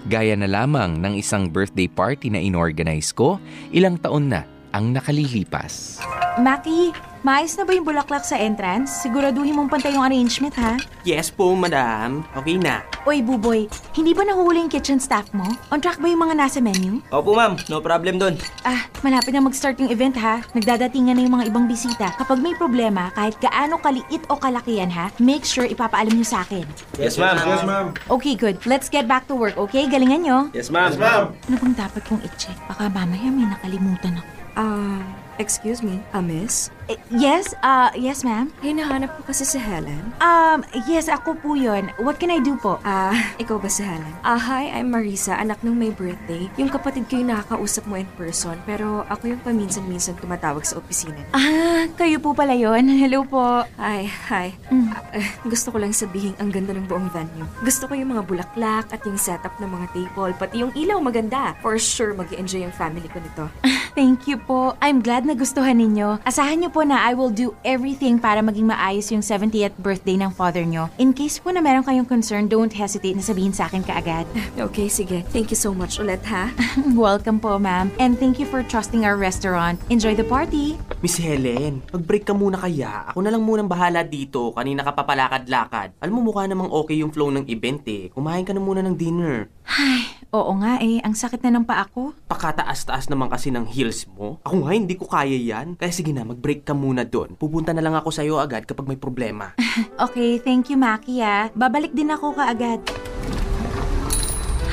Gaya 0.08 0.36
na 0.36 0.48
lamang 0.48 1.00
ng 1.00 1.16
isang 1.16 1.48
birthday 1.48 1.88
party 1.88 2.32
na 2.32 2.40
inorganize 2.40 3.12
ko 3.12 3.40
ilang 3.72 4.00
taon 4.00 4.32
na 4.32 4.53
ang 4.74 4.90
nakalilipas. 4.90 6.02
Maki, 6.34 6.90
maayos 7.22 7.54
na 7.54 7.62
ba 7.62 7.78
yung 7.78 7.86
bulaklak 7.86 8.26
sa 8.26 8.34
entrance? 8.34 9.06
Siguraduhin 9.06 9.54
mong 9.54 9.70
pantay 9.70 9.94
yung 9.94 10.02
arrangement, 10.02 10.50
ha? 10.58 10.74
Yes 11.06 11.30
po, 11.30 11.54
madam. 11.54 12.26
Okay 12.34 12.58
na. 12.58 12.82
Oy, 13.06 13.22
Buboy, 13.22 13.70
hindi 13.94 14.10
ba 14.10 14.26
nahuli 14.26 14.66
yung 14.66 14.72
kitchen 14.72 14.98
staff 14.98 15.30
mo? 15.30 15.46
On 15.70 15.78
track 15.78 16.02
ba 16.02 16.10
yung 16.10 16.26
mga 16.26 16.34
nasa 16.34 16.58
menu? 16.58 16.98
Opo, 17.14 17.38
ma'am. 17.38 17.54
No 17.70 17.78
problem 17.78 18.18
doon. 18.18 18.34
Ah, 18.66 18.90
malapit 19.06 19.30
na 19.30 19.46
mag-start 19.46 19.78
yung 19.78 19.94
event, 19.94 20.18
ha? 20.18 20.42
Nagdadatingan 20.58 21.14
na 21.14 21.22
yung 21.22 21.38
mga 21.38 21.54
ibang 21.54 21.70
bisita. 21.70 22.10
Kapag 22.18 22.42
may 22.42 22.58
problema, 22.58 23.14
kahit 23.14 23.38
gaano 23.38 23.78
kaliit 23.78 24.26
o 24.26 24.34
kalakihan, 24.34 24.90
ha? 24.90 25.14
Make 25.22 25.46
sure 25.46 25.70
ipapaalam 25.70 26.18
nyo 26.18 26.26
sa 26.26 26.42
akin. 26.42 26.66
Yes, 26.98 27.14
ma'am. 27.14 27.38
Yes, 27.38 27.62
ma'am. 27.62 27.94
Okay, 28.10 28.34
good. 28.34 28.58
Let's 28.66 28.90
get 28.90 29.06
back 29.06 29.30
to 29.30 29.38
work, 29.38 29.54
okay? 29.54 29.86
Galingan 29.86 30.26
nyo. 30.26 30.38
Yes, 30.50 30.66
ma'am. 30.66 30.90
Yes, 30.90 30.98
ma'am. 30.98 31.30
Ano 31.46 31.54
bang 31.62 31.74
dapat 31.78 32.02
kong 32.10 32.26
i-check? 32.26 32.58
Baka 32.66 32.90
mamaya 32.90 33.30
may 33.30 33.46
nakalimutan 33.46 34.18
ako. 34.18 34.43
Ah, 34.56 35.02
excuse 35.38 35.82
me, 35.82 36.02
a 36.12 36.22
miss? 36.22 36.70
Eh, 36.84 37.00
yes, 37.16 37.56
uh, 37.64 37.88
yes 37.96 38.20
ma'am. 38.20 38.52
Hinahanap 38.60 39.16
ko 39.16 39.32
kasi 39.32 39.48
si 39.48 39.56
Helen. 39.56 40.12
Um, 40.20 40.60
yes, 40.84 41.08
ako 41.08 41.32
po 41.40 41.56
yun. 41.56 41.88
What 41.96 42.20
can 42.20 42.28
I 42.28 42.44
do 42.44 42.60
po? 42.60 42.76
Ah, 42.84 43.16
ikaw 43.42 43.56
ba 43.56 43.72
si 43.72 43.80
Helen? 43.80 44.12
Ah, 44.20 44.36
hi, 44.36 44.68
I'm 44.68 44.92
Marisa, 44.92 45.32
anak 45.32 45.64
ng 45.64 45.72
may 45.72 45.88
birthday. 45.88 46.44
Yung 46.60 46.68
kapatid 46.68 47.08
ko 47.08 47.16
yung 47.16 47.32
nakakausap 47.32 47.88
mo 47.88 47.96
in 47.96 48.08
person, 48.20 48.60
pero 48.68 49.08
ako 49.08 49.32
yung 49.32 49.40
paminsan-minsan 49.40 50.20
tumatawag 50.20 50.68
sa 50.68 50.76
opisina. 50.76 51.24
Ah, 51.32 51.88
kayo 51.96 52.20
po 52.20 52.36
pala 52.36 52.52
yun. 52.52 52.84
Hello 53.00 53.24
po. 53.24 53.64
Hi, 53.80 54.04
hi. 54.04 54.52
Mm. 54.68 54.92
Uh, 54.92 55.28
gusto 55.48 55.72
ko 55.72 55.80
lang 55.80 55.96
sabihin 55.96 56.36
ang 56.36 56.52
ganda 56.52 56.76
ng 56.76 56.84
buong 56.84 57.08
venue. 57.08 57.48
Gusto 57.64 57.88
ko 57.88 57.96
yung 57.96 58.12
mga 58.12 58.28
bulaklak 58.28 58.92
at 58.92 59.00
yung 59.08 59.16
setup 59.16 59.56
ng 59.56 59.72
mga 59.72 59.86
table, 59.96 60.36
pati 60.36 60.60
yung 60.60 60.72
ilaw 60.76 61.00
maganda. 61.00 61.56
For 61.64 61.80
sure, 61.80 62.12
mag 62.12 62.28
enjoy 62.28 62.68
yung 62.68 62.76
family 62.76 63.08
ko 63.08 63.24
nito. 63.24 63.48
Thank 63.94 64.26
you 64.26 64.36
po. 64.42 64.74
I'm 64.82 65.00
glad 65.00 65.22
na 65.22 65.38
gustuhan 65.38 65.78
ninyo. 65.78 66.18
Asahan 66.26 66.60
niyo 66.60 66.73
po 66.74 66.82
na 66.82 66.98
I 66.98 67.14
will 67.14 67.30
do 67.30 67.54
everything 67.62 68.18
para 68.18 68.42
maging 68.42 68.66
maayos 68.66 69.06
yung 69.14 69.22
70th 69.22 69.78
birthday 69.78 70.18
ng 70.18 70.34
father 70.34 70.66
nyo. 70.66 70.90
In 70.98 71.14
case 71.14 71.38
po 71.38 71.54
na 71.54 71.62
meron 71.62 71.86
kayong 71.86 72.10
concern, 72.10 72.50
don't 72.50 72.74
hesitate 72.74 73.14
na 73.14 73.22
sabihin 73.22 73.54
sa 73.54 73.70
akin 73.70 73.86
kaagad. 73.86 74.26
Okay, 74.64 74.88
sige. 74.88 75.20
Thank 75.28 75.52
you 75.52 75.58
so 75.60 75.76
much 75.76 76.00
ulit, 76.00 76.24
ha? 76.24 76.48
Welcome 76.96 77.36
po, 77.36 77.60
ma'am. 77.60 77.92
And 78.00 78.16
thank 78.16 78.40
you 78.40 78.48
for 78.48 78.64
trusting 78.64 79.04
our 79.04 79.14
restaurant. 79.14 79.76
Enjoy 79.92 80.16
the 80.16 80.24
party! 80.24 80.80
Miss 81.04 81.20
Helen, 81.20 81.84
mag-break 81.92 82.24
ka 82.24 82.32
muna 82.32 82.56
kaya. 82.56 83.12
Ako 83.12 83.20
na 83.20 83.28
lang 83.28 83.44
munang 83.44 83.68
bahala 83.68 84.00
dito. 84.00 84.56
Kanina 84.56 84.80
ka 84.80 84.96
papalakad-lakad. 84.96 86.00
Alam 86.00 86.14
mo 86.16 86.32
mukha 86.32 86.48
namang 86.48 86.72
okay 86.72 86.96
yung 86.96 87.12
flow 87.12 87.28
ng 87.28 87.44
event 87.44 87.84
eh. 87.92 88.08
Kumain 88.08 88.46
ka 88.48 88.56
na 88.56 88.62
muna 88.64 88.80
ng 88.80 88.96
dinner. 88.96 89.52
Ay, 89.68 90.08
oo 90.32 90.52
nga 90.64 90.80
eh. 90.80 91.04
Ang 91.04 91.12
sakit 91.12 91.44
na 91.44 91.60
ng 91.60 91.68
paa 91.68 91.84
ko. 91.92 92.16
Pakataas-taas 92.24 93.12
naman 93.12 93.28
kasi 93.28 93.52
ng 93.52 93.68
heels 93.68 94.08
mo. 94.08 94.40
Ako 94.48 94.64
nga, 94.64 94.72
hindi 94.72 94.96
ko 94.96 95.04
kaya 95.04 95.36
yan. 95.36 95.76
Kaya 95.76 95.92
sige 95.92 96.16
na, 96.16 96.24
mag-break 96.24 96.63
ka 96.66 96.74
muna 96.74 97.06
doon. 97.06 97.36
Pupunta 97.38 97.70
na 97.70 97.84
lang 97.84 97.94
ako 97.94 98.10
sa'yo 98.10 98.40
agad 98.40 98.64
kapag 98.66 98.88
may 98.88 98.98
problema. 98.98 99.52
okay, 100.04 100.40
thank 100.42 100.72
you, 100.72 100.80
Maki 100.80 101.22
ah. 101.22 101.52
Babalik 101.54 101.92
din 101.92 102.10
ako 102.10 102.34
kaagad. 102.34 102.80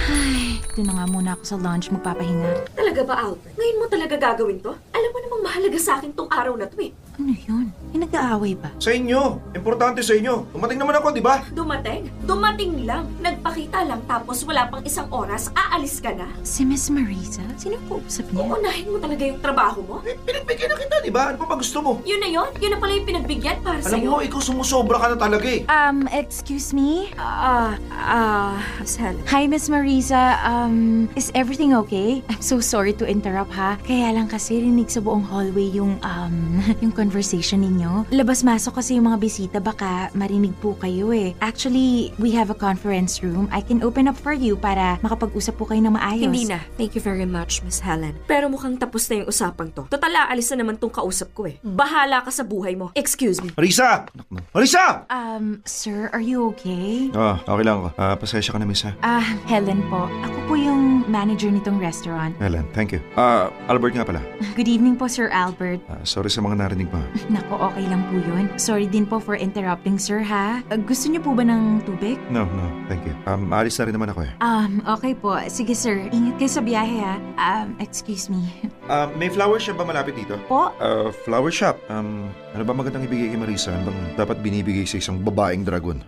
Ay, 0.09 0.40
doon 0.73 0.87
na 0.87 0.95
nga 0.97 1.05
muna 1.07 1.29
ako 1.35 1.43
sa 1.43 1.55
lunch 1.59 1.91
magpapahinga. 1.91 2.51
Talaga 2.71 3.01
ba, 3.03 3.13
Albert? 3.19 3.53
Ngayon 3.55 3.77
mo 3.77 3.85
talaga 3.87 4.15
gagawin 4.15 4.57
to? 4.59 4.71
Alam 4.91 5.09
mo 5.11 5.19
namang 5.19 5.43
mahalaga 5.43 5.79
sa 5.79 5.99
akin 5.99 6.11
tong 6.13 6.31
araw 6.31 6.55
na 6.55 6.65
to 6.65 6.79
eh. 6.79 6.91
Ano 7.19 7.35
yun? 7.35 7.69
May 7.91 8.07
nag-aaway 8.07 8.55
ba? 8.55 8.71
Sa 8.79 8.89
inyo. 8.89 9.37
Importante 9.51 9.99
sa 9.99 10.15
inyo. 10.15 10.47
Dumating 10.55 10.79
naman 10.79 10.95
ako, 10.95 11.11
di 11.11 11.19
ba? 11.19 11.43
Dumating? 11.51 12.07
Dumating 12.23 12.87
lang. 12.87 13.03
Nagpakita 13.19 13.83
lang 13.83 13.99
tapos 14.07 14.47
wala 14.47 14.71
pang 14.71 14.81
isang 14.81 15.11
oras, 15.11 15.51
aalis 15.53 15.99
ka 15.99 16.15
na. 16.15 16.31
Si 16.41 16.63
Miss 16.63 16.87
Marisa? 16.87 17.43
Sino 17.59 17.75
ko 17.85 17.99
usap 17.99 18.31
niya? 18.31 18.47
Uunahin 18.47 18.87
mo 18.89 18.97
talaga 18.97 19.23
yung 19.27 19.43
trabaho 19.43 19.79
mo? 19.83 19.95
Eh, 20.07 20.15
pinagbigyan 20.17 20.71
na 20.71 20.77
kita, 20.79 20.95
di 21.03 21.11
ba? 21.11 21.35
Ano 21.35 21.37
pa 21.37 21.51
ba 21.51 21.55
gusto 21.59 21.77
mo? 21.83 21.91
Yun 22.07 22.19
na 22.23 22.29
yun? 22.31 22.49
Yun 22.57 22.71
na 22.73 22.79
pala 22.79 22.91
yung 22.95 23.05
pinagbigyan 23.05 23.57
para 23.59 23.83
Alam 23.83 23.91
sa'yo? 23.91 24.07
mo, 24.07 24.17
ikaw 24.23 24.39
sumusobra 24.39 24.97
ka 24.97 25.07
na 25.13 25.17
talaga 25.19 25.45
eh. 25.51 25.61
Um, 25.67 26.07
excuse 26.15 26.71
me? 26.71 27.11
Ah, 27.19 27.75
ah, 27.91 28.55
Helen. 28.81 29.19
Hi, 29.27 29.45
Miss 29.51 29.67
Marisa. 29.67 30.39
Um, 30.61 31.09
is 31.17 31.33
everything 31.33 31.73
okay? 31.73 32.21
I'm 32.29 32.41
so 32.41 32.61
sorry 32.61 32.93
to 33.01 33.05
interrupt, 33.09 33.49
ha? 33.57 33.81
Kaya 33.81 34.13
lang 34.13 34.29
kasi 34.29 34.61
rinig 34.61 34.93
sa 34.93 35.01
buong 35.01 35.25
hallway 35.25 35.73
yung, 35.73 35.97
um, 36.05 36.61
yung 36.83 36.93
conversation 36.93 37.65
ninyo. 37.65 38.05
Labas-masok 38.13 38.77
kasi 38.77 39.01
yung 39.01 39.09
mga 39.09 39.17
bisita, 39.17 39.57
baka 39.57 40.13
marinig 40.13 40.53
po 40.61 40.77
kayo 40.77 41.09
eh. 41.09 41.33
Actually, 41.41 42.13
we 42.21 42.29
have 42.29 42.53
a 42.53 42.57
conference 42.57 43.25
room. 43.25 43.49
I 43.49 43.65
can 43.65 43.81
open 43.81 44.05
up 44.05 44.17
for 44.17 44.37
you 44.37 44.53
para 44.53 45.01
makapag-usap 45.01 45.57
po 45.57 45.65
kayo 45.65 45.81
ng 45.81 45.97
maayos. 45.97 46.29
Hindi 46.29 46.45
na. 46.45 46.61
Thank 46.77 46.93
you 46.93 47.01
very 47.01 47.25
much, 47.25 47.65
Miss 47.65 47.81
Helen. 47.81 48.13
Pero 48.29 48.45
mukhang 48.45 48.77
tapos 48.77 49.09
na 49.09 49.25
yung 49.25 49.29
usapang 49.33 49.73
to. 49.73 49.89
Total, 49.89 50.29
aalis 50.29 50.53
na 50.53 50.61
naman 50.61 50.77
tong 50.77 50.93
kausap 50.93 51.33
ko 51.33 51.49
eh. 51.49 51.57
Bahala 51.65 52.21
ka 52.21 52.29
sa 52.29 52.45
buhay 52.45 52.77
mo. 52.77 52.93
Excuse 52.93 53.41
me. 53.41 53.49
Marisa! 53.57 54.05
Marisa! 54.53 55.09
Um, 55.09 55.65
sir, 55.65 56.13
are 56.13 56.21
you 56.21 56.53
okay? 56.53 57.09
Ah, 57.17 57.41
okay 57.41 57.65
lang 57.65 57.81
ako. 57.81 57.89
Ah, 57.97 58.13
pasensya 58.13 58.53
ka 58.53 58.61
na, 58.61 58.69
miss 58.69 58.85
ha. 58.85 58.93
Ah, 59.01 59.25
Helen 59.49 59.81
po. 59.89 60.05
Ako 60.21 60.37
po 60.45 60.50
yung 60.55 61.03
manager 61.09 61.51
nitong 61.51 61.77
restaurant. 61.77 62.33
Helen, 62.39 62.65
thank 62.71 62.91
you. 62.91 63.01
Ah, 63.15 63.51
Albert 63.67 63.95
nga 63.95 64.05
pala. 64.05 64.21
Good 64.57 64.67
evening 64.67 64.95
po, 64.95 65.07
Sir 65.07 65.31
Albert. 65.31 65.79
Ah, 65.91 66.01
sorry 66.03 66.31
sa 66.31 66.39
mga 66.39 66.59
narinig 66.61 66.87
mo. 66.91 67.01
Nako, 67.33 67.71
okay 67.71 67.85
lang 67.87 68.03
po 68.07 68.19
yun. 68.19 68.47
Sorry 68.55 68.85
din 68.87 69.05
po 69.05 69.19
for 69.19 69.35
interrupting, 69.35 69.99
sir, 69.99 70.23
ha? 70.23 70.63
Uh, 70.71 70.79
gusto 70.79 71.11
niyo 71.11 71.21
po 71.23 71.35
ba 71.35 71.43
ng 71.43 71.83
tubig? 71.83 72.15
No, 72.31 72.45
no, 72.45 72.65
thank 72.87 73.03
you. 73.03 73.15
Um, 73.27 73.51
alis 73.51 73.75
na 73.79 73.89
rin 73.89 73.95
naman 73.95 74.09
ako 74.11 74.27
eh. 74.27 74.31
Um, 74.39 74.79
okay 74.87 75.13
po. 75.13 75.35
Sige, 75.47 75.75
sir. 75.75 76.07
Ingat 76.11 76.35
kayo 76.39 76.51
sa 76.51 76.61
biyahe, 76.63 76.97
ha? 77.01 77.15
Um, 77.39 77.75
excuse 77.79 78.27
me. 78.27 78.45
Ah, 78.91 79.07
may 79.15 79.31
flower 79.31 79.55
shop 79.55 79.79
ba 79.79 79.87
malapit 79.87 80.19
dito? 80.19 80.35
Po? 80.51 80.67
Ah, 80.75 81.15
flower 81.23 81.47
shop. 81.47 81.79
Um, 81.87 82.27
ano 82.51 82.67
ba 82.67 82.75
magandang 82.75 83.07
ibigay 83.07 83.31
kay 83.31 83.39
Marisa? 83.39 83.71
Ano 83.71 83.87
bang 83.87 84.19
dapat 84.19 84.43
binibigay 84.43 84.83
sa 84.83 84.99
isang 84.99 85.15
babaeng 85.23 85.63
dragon? 85.63 86.03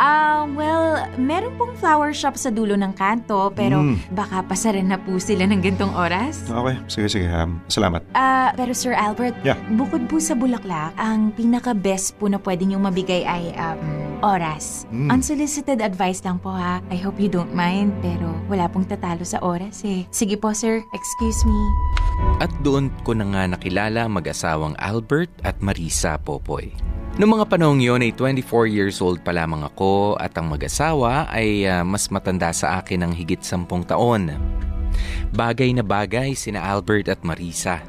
Ah, 0.00 0.48
well, 0.56 0.96
meron 1.20 1.52
pong 1.60 1.76
flower 1.76 2.16
shop 2.16 2.32
sa 2.40 2.48
dulo 2.48 2.72
ng 2.72 2.96
kanto, 2.96 3.49
pero 3.52 3.80
Mm. 3.80 3.96
baka 4.10 4.42
pasaran 4.42 4.86
na 4.86 4.96
po 4.96 5.16
sila 5.16 5.44
ng 5.44 5.60
gantong 5.60 5.92
oras. 5.92 6.46
okay, 6.46 6.76
sige, 6.86 7.08
sige. 7.08 7.26
Um, 7.26 7.58
salamat. 7.66 8.02
Ah, 8.12 8.54
pero 8.54 8.70
Sir 8.70 8.92
Albert, 8.92 9.34
Yeah. 9.40 9.58
bukod 9.72 10.06
po 10.06 10.16
sa 10.16 10.32
bulaklak, 10.32 10.92
ang 10.96 11.30
pinaka-best 11.32 12.16
po 12.16 12.26
na 12.26 12.38
pwede 12.38 12.64
niyong 12.64 12.82
mabigay 12.82 13.22
ay 13.22 13.50
um, 13.54 13.80
oras. 14.20 14.84
Mm. 14.88 15.08
Unsolicited 15.10 15.80
advice 15.80 16.20
lang 16.20 16.36
po 16.36 16.50
ha. 16.50 16.84
I 16.88 16.96
hope 16.96 17.16
you 17.16 17.26
don't 17.26 17.52
mind, 17.52 17.96
pero 18.00 18.28
wala 18.46 18.66
pong 18.66 18.84
tatalo 18.84 19.22
sa 19.22 19.40
oras 19.40 19.80
eh. 19.82 20.04
Sige 20.10 20.36
po 20.36 20.52
sir, 20.52 20.84
excuse 20.90 21.40
me. 21.42 21.60
At 22.38 22.52
doon 22.60 22.92
ko 23.02 23.12
na 23.12 23.24
nga 23.26 23.48
nakilala 23.48 24.04
mag-asawang 24.06 24.76
Albert 24.76 25.32
at 25.40 25.60
Marisa 25.60 26.16
Popoy. 26.16 26.72
Noong 27.20 27.36
mga 27.36 27.52
panahong 27.52 27.84
yon 27.84 28.00
ay 28.00 28.16
24 28.16 28.64
years 28.64 28.96
old 29.04 29.20
pa 29.20 29.28
lamang 29.28 29.60
ako 29.60 30.16
at 30.16 30.32
ang 30.40 30.48
mag-asawa 30.48 31.28
ay 31.28 31.68
ah, 31.68 31.84
mas 31.84 32.08
matanda 32.08 32.48
sa 32.48 32.80
akin 32.80 33.04
ng 33.04 33.12
higit 33.12 33.44
10 33.44 33.68
taon. 33.68 34.32
Bagay 35.28 35.76
na 35.76 35.84
bagay 35.84 36.32
sina 36.32 36.64
Albert 36.64 37.12
at 37.12 37.20
Marisa. 37.20 37.84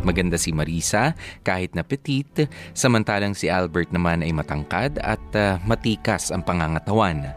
Maganda 0.00 0.40
si 0.40 0.48
Marisa 0.56 1.12
kahit 1.44 1.76
na 1.76 1.84
petite, 1.84 2.48
samantalang 2.72 3.36
si 3.36 3.52
Albert 3.52 3.92
naman 3.92 4.24
ay 4.24 4.32
matangkad 4.32 4.96
at 5.04 5.20
uh, 5.36 5.60
matikas 5.68 6.32
ang 6.32 6.40
pangangatawan. 6.40 7.36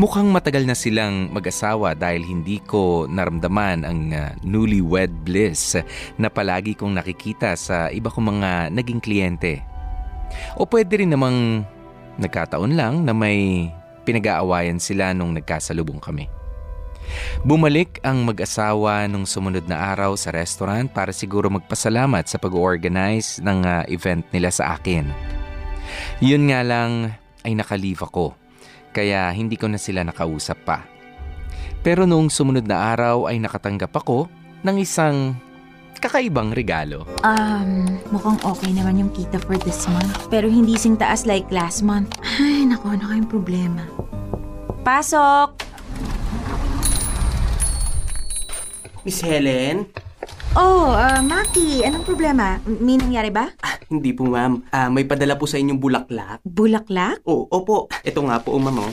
Mukhang 0.00 0.32
matagal 0.32 0.64
na 0.64 0.72
silang 0.72 1.28
mag-asawa 1.28 1.92
dahil 1.92 2.24
hindi 2.24 2.56
ko 2.64 3.04
naramdaman 3.04 3.84
ang 3.84 4.00
uh, 4.16 4.32
newlywed 4.48 5.12
bliss 5.28 5.76
na 6.16 6.32
palagi 6.32 6.72
kong 6.72 6.96
nakikita 6.96 7.52
sa 7.52 7.92
iba 7.92 8.08
kong 8.08 8.32
mga 8.32 8.72
naging 8.72 9.04
kliyente. 9.04 9.71
O 10.56 10.68
pwede 10.68 11.00
rin 11.00 11.12
namang 11.12 11.66
nagkataon 12.20 12.76
lang 12.76 13.02
na 13.06 13.16
may 13.16 13.70
pinag-aawayan 14.04 14.82
sila 14.82 15.14
nung 15.14 15.32
nagkasalubong 15.32 16.02
kami. 16.02 16.28
Bumalik 17.42 17.98
ang 18.06 18.22
mag-asawa 18.22 19.04
nung 19.10 19.26
sumunod 19.26 19.66
na 19.66 19.92
araw 19.92 20.14
sa 20.14 20.30
restaurant 20.30 20.86
para 20.86 21.10
siguro 21.10 21.50
magpasalamat 21.50 22.24
sa 22.30 22.38
pag-organize 22.38 23.42
ng 23.42 23.58
uh, 23.66 23.82
event 23.90 24.22
nila 24.30 24.48
sa 24.54 24.78
akin. 24.78 25.10
Yun 26.22 26.48
nga 26.48 26.62
lang 26.62 27.10
ay 27.42 27.58
nakalive 27.58 28.06
ako, 28.06 28.38
kaya 28.94 29.28
hindi 29.34 29.58
ko 29.58 29.66
na 29.66 29.82
sila 29.82 30.06
nakausap 30.06 30.62
pa. 30.62 30.86
Pero 31.82 32.06
noong 32.06 32.30
sumunod 32.30 32.64
na 32.64 32.94
araw 32.94 33.26
ay 33.26 33.42
nakatanggap 33.42 33.90
ako 33.90 34.30
ng 34.62 34.76
isang 34.78 35.34
kakaibang 36.02 36.50
regalo. 36.50 37.06
Um, 37.22 38.02
mukhang 38.10 38.42
okay 38.42 38.74
naman 38.74 38.98
yung 38.98 39.12
kita 39.14 39.38
for 39.38 39.54
this 39.62 39.86
month. 39.86 40.26
Pero 40.26 40.50
hindi 40.50 40.74
sing 40.74 40.98
taas 40.98 41.22
like 41.22 41.46
last 41.54 41.86
month. 41.86 42.18
Ay, 42.42 42.66
naku, 42.66 42.98
ano 42.98 43.06
kayong 43.06 43.30
problema? 43.30 43.86
Pasok! 44.82 45.62
Miss 49.06 49.22
Helen? 49.22 49.86
Oh, 50.52 50.92
uh, 50.92 51.22
Maki, 51.22 51.86
anong 51.86 52.04
problema? 52.04 52.58
May 52.66 52.98
nangyari 52.98 53.30
ba? 53.30 53.54
Hindi 53.88 54.12
po, 54.12 54.26
ma'am. 54.28 54.66
Ah, 54.68 54.90
may 54.90 55.06
padala 55.06 55.38
po 55.38 55.46
sa 55.46 55.56
inyong 55.56 55.80
bulaklak. 55.80 56.42
Bulaklak? 56.44 57.22
Oo, 57.24 57.46
opo. 57.48 57.88
Ito 58.02 58.20
nga 58.26 58.42
po, 58.42 58.58
ma'am. 58.58 58.84
oh. 58.84 58.92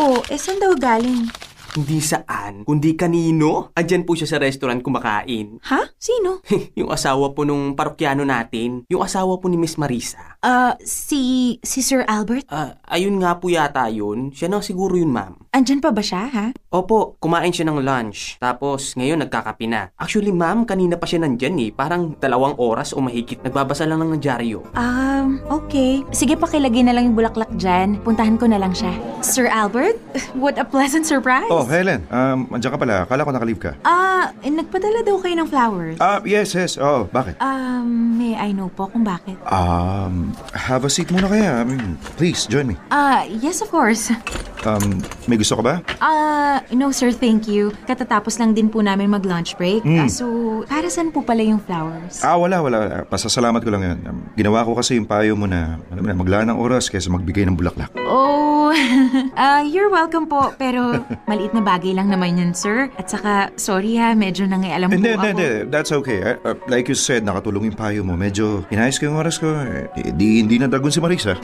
Oh, 0.00 0.18
eh 0.32 0.40
saan 0.40 0.58
daw 0.58 0.72
galing? 0.74 1.28
Hindi 1.70 2.02
saan, 2.02 2.66
kundi 2.66 2.98
kanino. 2.98 3.70
Andyan 3.78 4.02
po 4.02 4.18
siya 4.18 4.26
sa 4.26 4.42
restaurant 4.42 4.82
kumakain. 4.82 5.62
Ha? 5.70 5.94
Sino? 5.94 6.42
yung 6.78 6.90
asawa 6.90 7.30
po 7.30 7.46
nung 7.46 7.78
parokyano 7.78 8.26
natin. 8.26 8.82
Yung 8.90 9.06
asawa 9.06 9.38
po 9.38 9.46
ni 9.46 9.54
Miss 9.54 9.78
Marisa. 9.78 10.34
Uh, 10.42 10.74
si, 10.82 11.56
si 11.62 11.78
Sir 11.78 12.02
Albert? 12.10 12.50
Ah, 12.50 12.74
ayun 12.90 13.22
nga 13.22 13.38
po 13.38 13.46
yata 13.46 13.86
yun. 13.86 14.34
Siya 14.34 14.50
na 14.50 14.58
siguro 14.58 14.98
yun, 14.98 15.14
ma'am. 15.14 15.38
Andyan 15.54 15.78
pa 15.78 15.94
ba 15.94 16.02
siya, 16.02 16.26
ha? 16.26 16.46
Opo, 16.70 17.18
kumain 17.18 17.50
siya 17.50 17.66
ng 17.66 17.82
lunch. 17.82 18.38
Tapos, 18.38 18.94
ngayon 18.94 19.26
nagkakape 19.26 19.66
na. 19.66 19.90
Actually, 19.98 20.30
ma'am, 20.30 20.62
kanina 20.62 20.94
pa 20.94 21.02
siya 21.02 21.18
nandyan 21.18 21.58
eh. 21.58 21.74
Parang 21.74 22.14
dalawang 22.14 22.54
oras 22.62 22.94
o 22.94 23.02
mahigit. 23.02 23.42
Nagbabasa 23.42 23.90
lang 23.90 23.98
ng 23.98 24.22
dyaryo. 24.22 24.62
Um, 24.78 25.42
okay. 25.50 26.06
Sige, 26.14 26.38
pakilagay 26.38 26.86
na 26.86 26.94
lang 26.94 27.10
yung 27.10 27.18
bulaklak 27.18 27.50
dyan. 27.58 27.98
Puntahan 28.06 28.38
ko 28.38 28.46
na 28.46 28.62
lang 28.62 28.70
siya. 28.70 28.94
Sir 29.18 29.50
Albert? 29.50 29.98
What 30.38 30.62
a 30.62 30.64
pleasant 30.64 31.10
surprise! 31.10 31.50
Oh, 31.50 31.66
Helen. 31.66 32.06
Um, 32.06 32.46
andyan 32.54 32.70
ka 32.70 32.78
pala. 32.78 33.02
Kala 33.10 33.26
ko 33.26 33.34
nakalive 33.34 33.58
ka. 33.58 33.70
Ah, 33.82 34.30
eh, 34.38 34.54
nagpadala 34.54 35.02
daw 35.02 35.18
kayo 35.18 35.42
ng 35.42 35.50
flowers. 35.50 35.98
Ah, 35.98 36.22
yes, 36.22 36.54
yes. 36.54 36.78
Oh, 36.78 37.10
bakit? 37.10 37.34
Um, 37.42 38.14
may 38.14 38.38
I 38.38 38.54
know 38.54 38.70
po 38.70 38.86
kung 38.86 39.02
bakit. 39.02 39.34
Um, 39.42 40.30
have 40.54 40.86
a 40.86 40.90
seat 40.90 41.10
muna 41.10 41.26
kaya. 41.26 41.50
I 41.50 41.64
mean, 41.66 41.98
please, 42.14 42.46
join 42.46 42.70
me. 42.70 42.78
Ah, 42.94 43.26
yes 43.26 43.58
of 43.58 43.74
course. 43.74 44.14
Um, 44.62 45.02
may 45.26 45.34
gusto 45.34 45.58
ka 45.58 45.62
ba? 45.66 45.74
Ah, 45.98 46.59
no 46.72 46.92
sir, 46.92 47.10
thank 47.12 47.48
you. 47.48 47.72
Katatapos 47.86 48.38
lang 48.40 48.52
din 48.52 48.68
po 48.68 48.80
namin 48.80 49.10
mag-lunch 49.10 49.56
break. 49.56 49.82
Mm. 49.84 50.06
Ah, 50.06 50.10
so, 50.10 50.26
para 50.66 50.86
saan 50.88 51.10
po 51.10 51.24
pala 51.24 51.42
yung 51.42 51.60
flowers? 51.62 52.20
Ah, 52.20 52.36
wala, 52.36 52.60
wala. 52.60 52.76
wala. 52.82 52.96
Pasasalamat 53.06 53.60
ko 53.62 53.70
lang 53.70 53.82
yun. 53.82 53.98
Um, 54.06 54.18
ginawa 54.34 54.64
ko 54.66 54.74
kasi 54.74 54.96
yung 54.98 55.06
payo 55.06 55.36
mo 55.36 55.46
na, 55.46 55.78
alam 55.92 56.02
mo 56.02 56.08
na, 56.08 56.16
maglaan 56.16 56.46
ng 56.50 56.58
oras 56.58 56.90
kaysa 56.90 57.12
magbigay 57.12 57.46
ng 57.46 57.54
bulaklak. 57.54 57.92
Oh, 58.08 58.74
ah, 59.40 59.62
you're 59.62 59.90
welcome 59.90 60.26
po. 60.26 60.54
Pero 60.56 61.04
maliit 61.26 61.54
na 61.54 61.62
bagay 61.62 61.94
lang 61.94 62.10
naman 62.10 62.40
yan, 62.40 62.52
sir. 62.56 62.90
At 62.96 63.06
saka, 63.10 63.54
sorry 63.54 63.98
ha, 64.00 64.14
medyo 64.16 64.46
nangialam 64.46 64.90
Hindi, 64.90 65.14
po 65.14 65.20
hindi, 65.20 65.28
ako. 65.30 65.36
hindi. 65.36 65.50
That's 65.70 65.90
okay. 65.92 66.18
Uh, 66.22 66.54
uh, 66.54 66.56
like 66.66 66.90
you 66.90 66.98
said, 66.98 67.22
nakatulong 67.22 67.70
yung 67.70 67.78
payo 67.78 68.00
mo. 68.02 68.18
Medyo 68.18 68.66
inayos 68.70 68.98
ko 68.98 69.10
yung 69.10 69.18
oras 69.18 69.38
ko. 69.38 69.50
Eh, 69.54 70.10
di, 70.14 70.42
hindi 70.42 70.58
na 70.58 70.66
dagon 70.66 70.90
si 70.90 70.98
Marisa. 70.98 71.36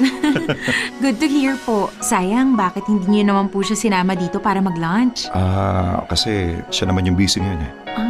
Good 1.02 1.18
to 1.22 1.28
hear 1.28 1.54
po. 1.62 1.90
Sayang, 2.02 2.58
bakit 2.58 2.86
hindi 2.90 3.20
niyo 3.20 3.30
naman 3.30 3.52
po 3.52 3.62
siya 3.62 3.78
sinama 3.78 4.18
dito 4.18 4.42
para 4.42 4.58
mag-lunch? 4.58 5.05
Ah, 5.34 6.06
kasi 6.08 6.60
siya 6.70 6.88
naman 6.88 7.06
yung 7.06 7.18
busy 7.18 7.42
ngayon 7.42 7.62
eh. 7.66 7.72
Um, 7.96 8.05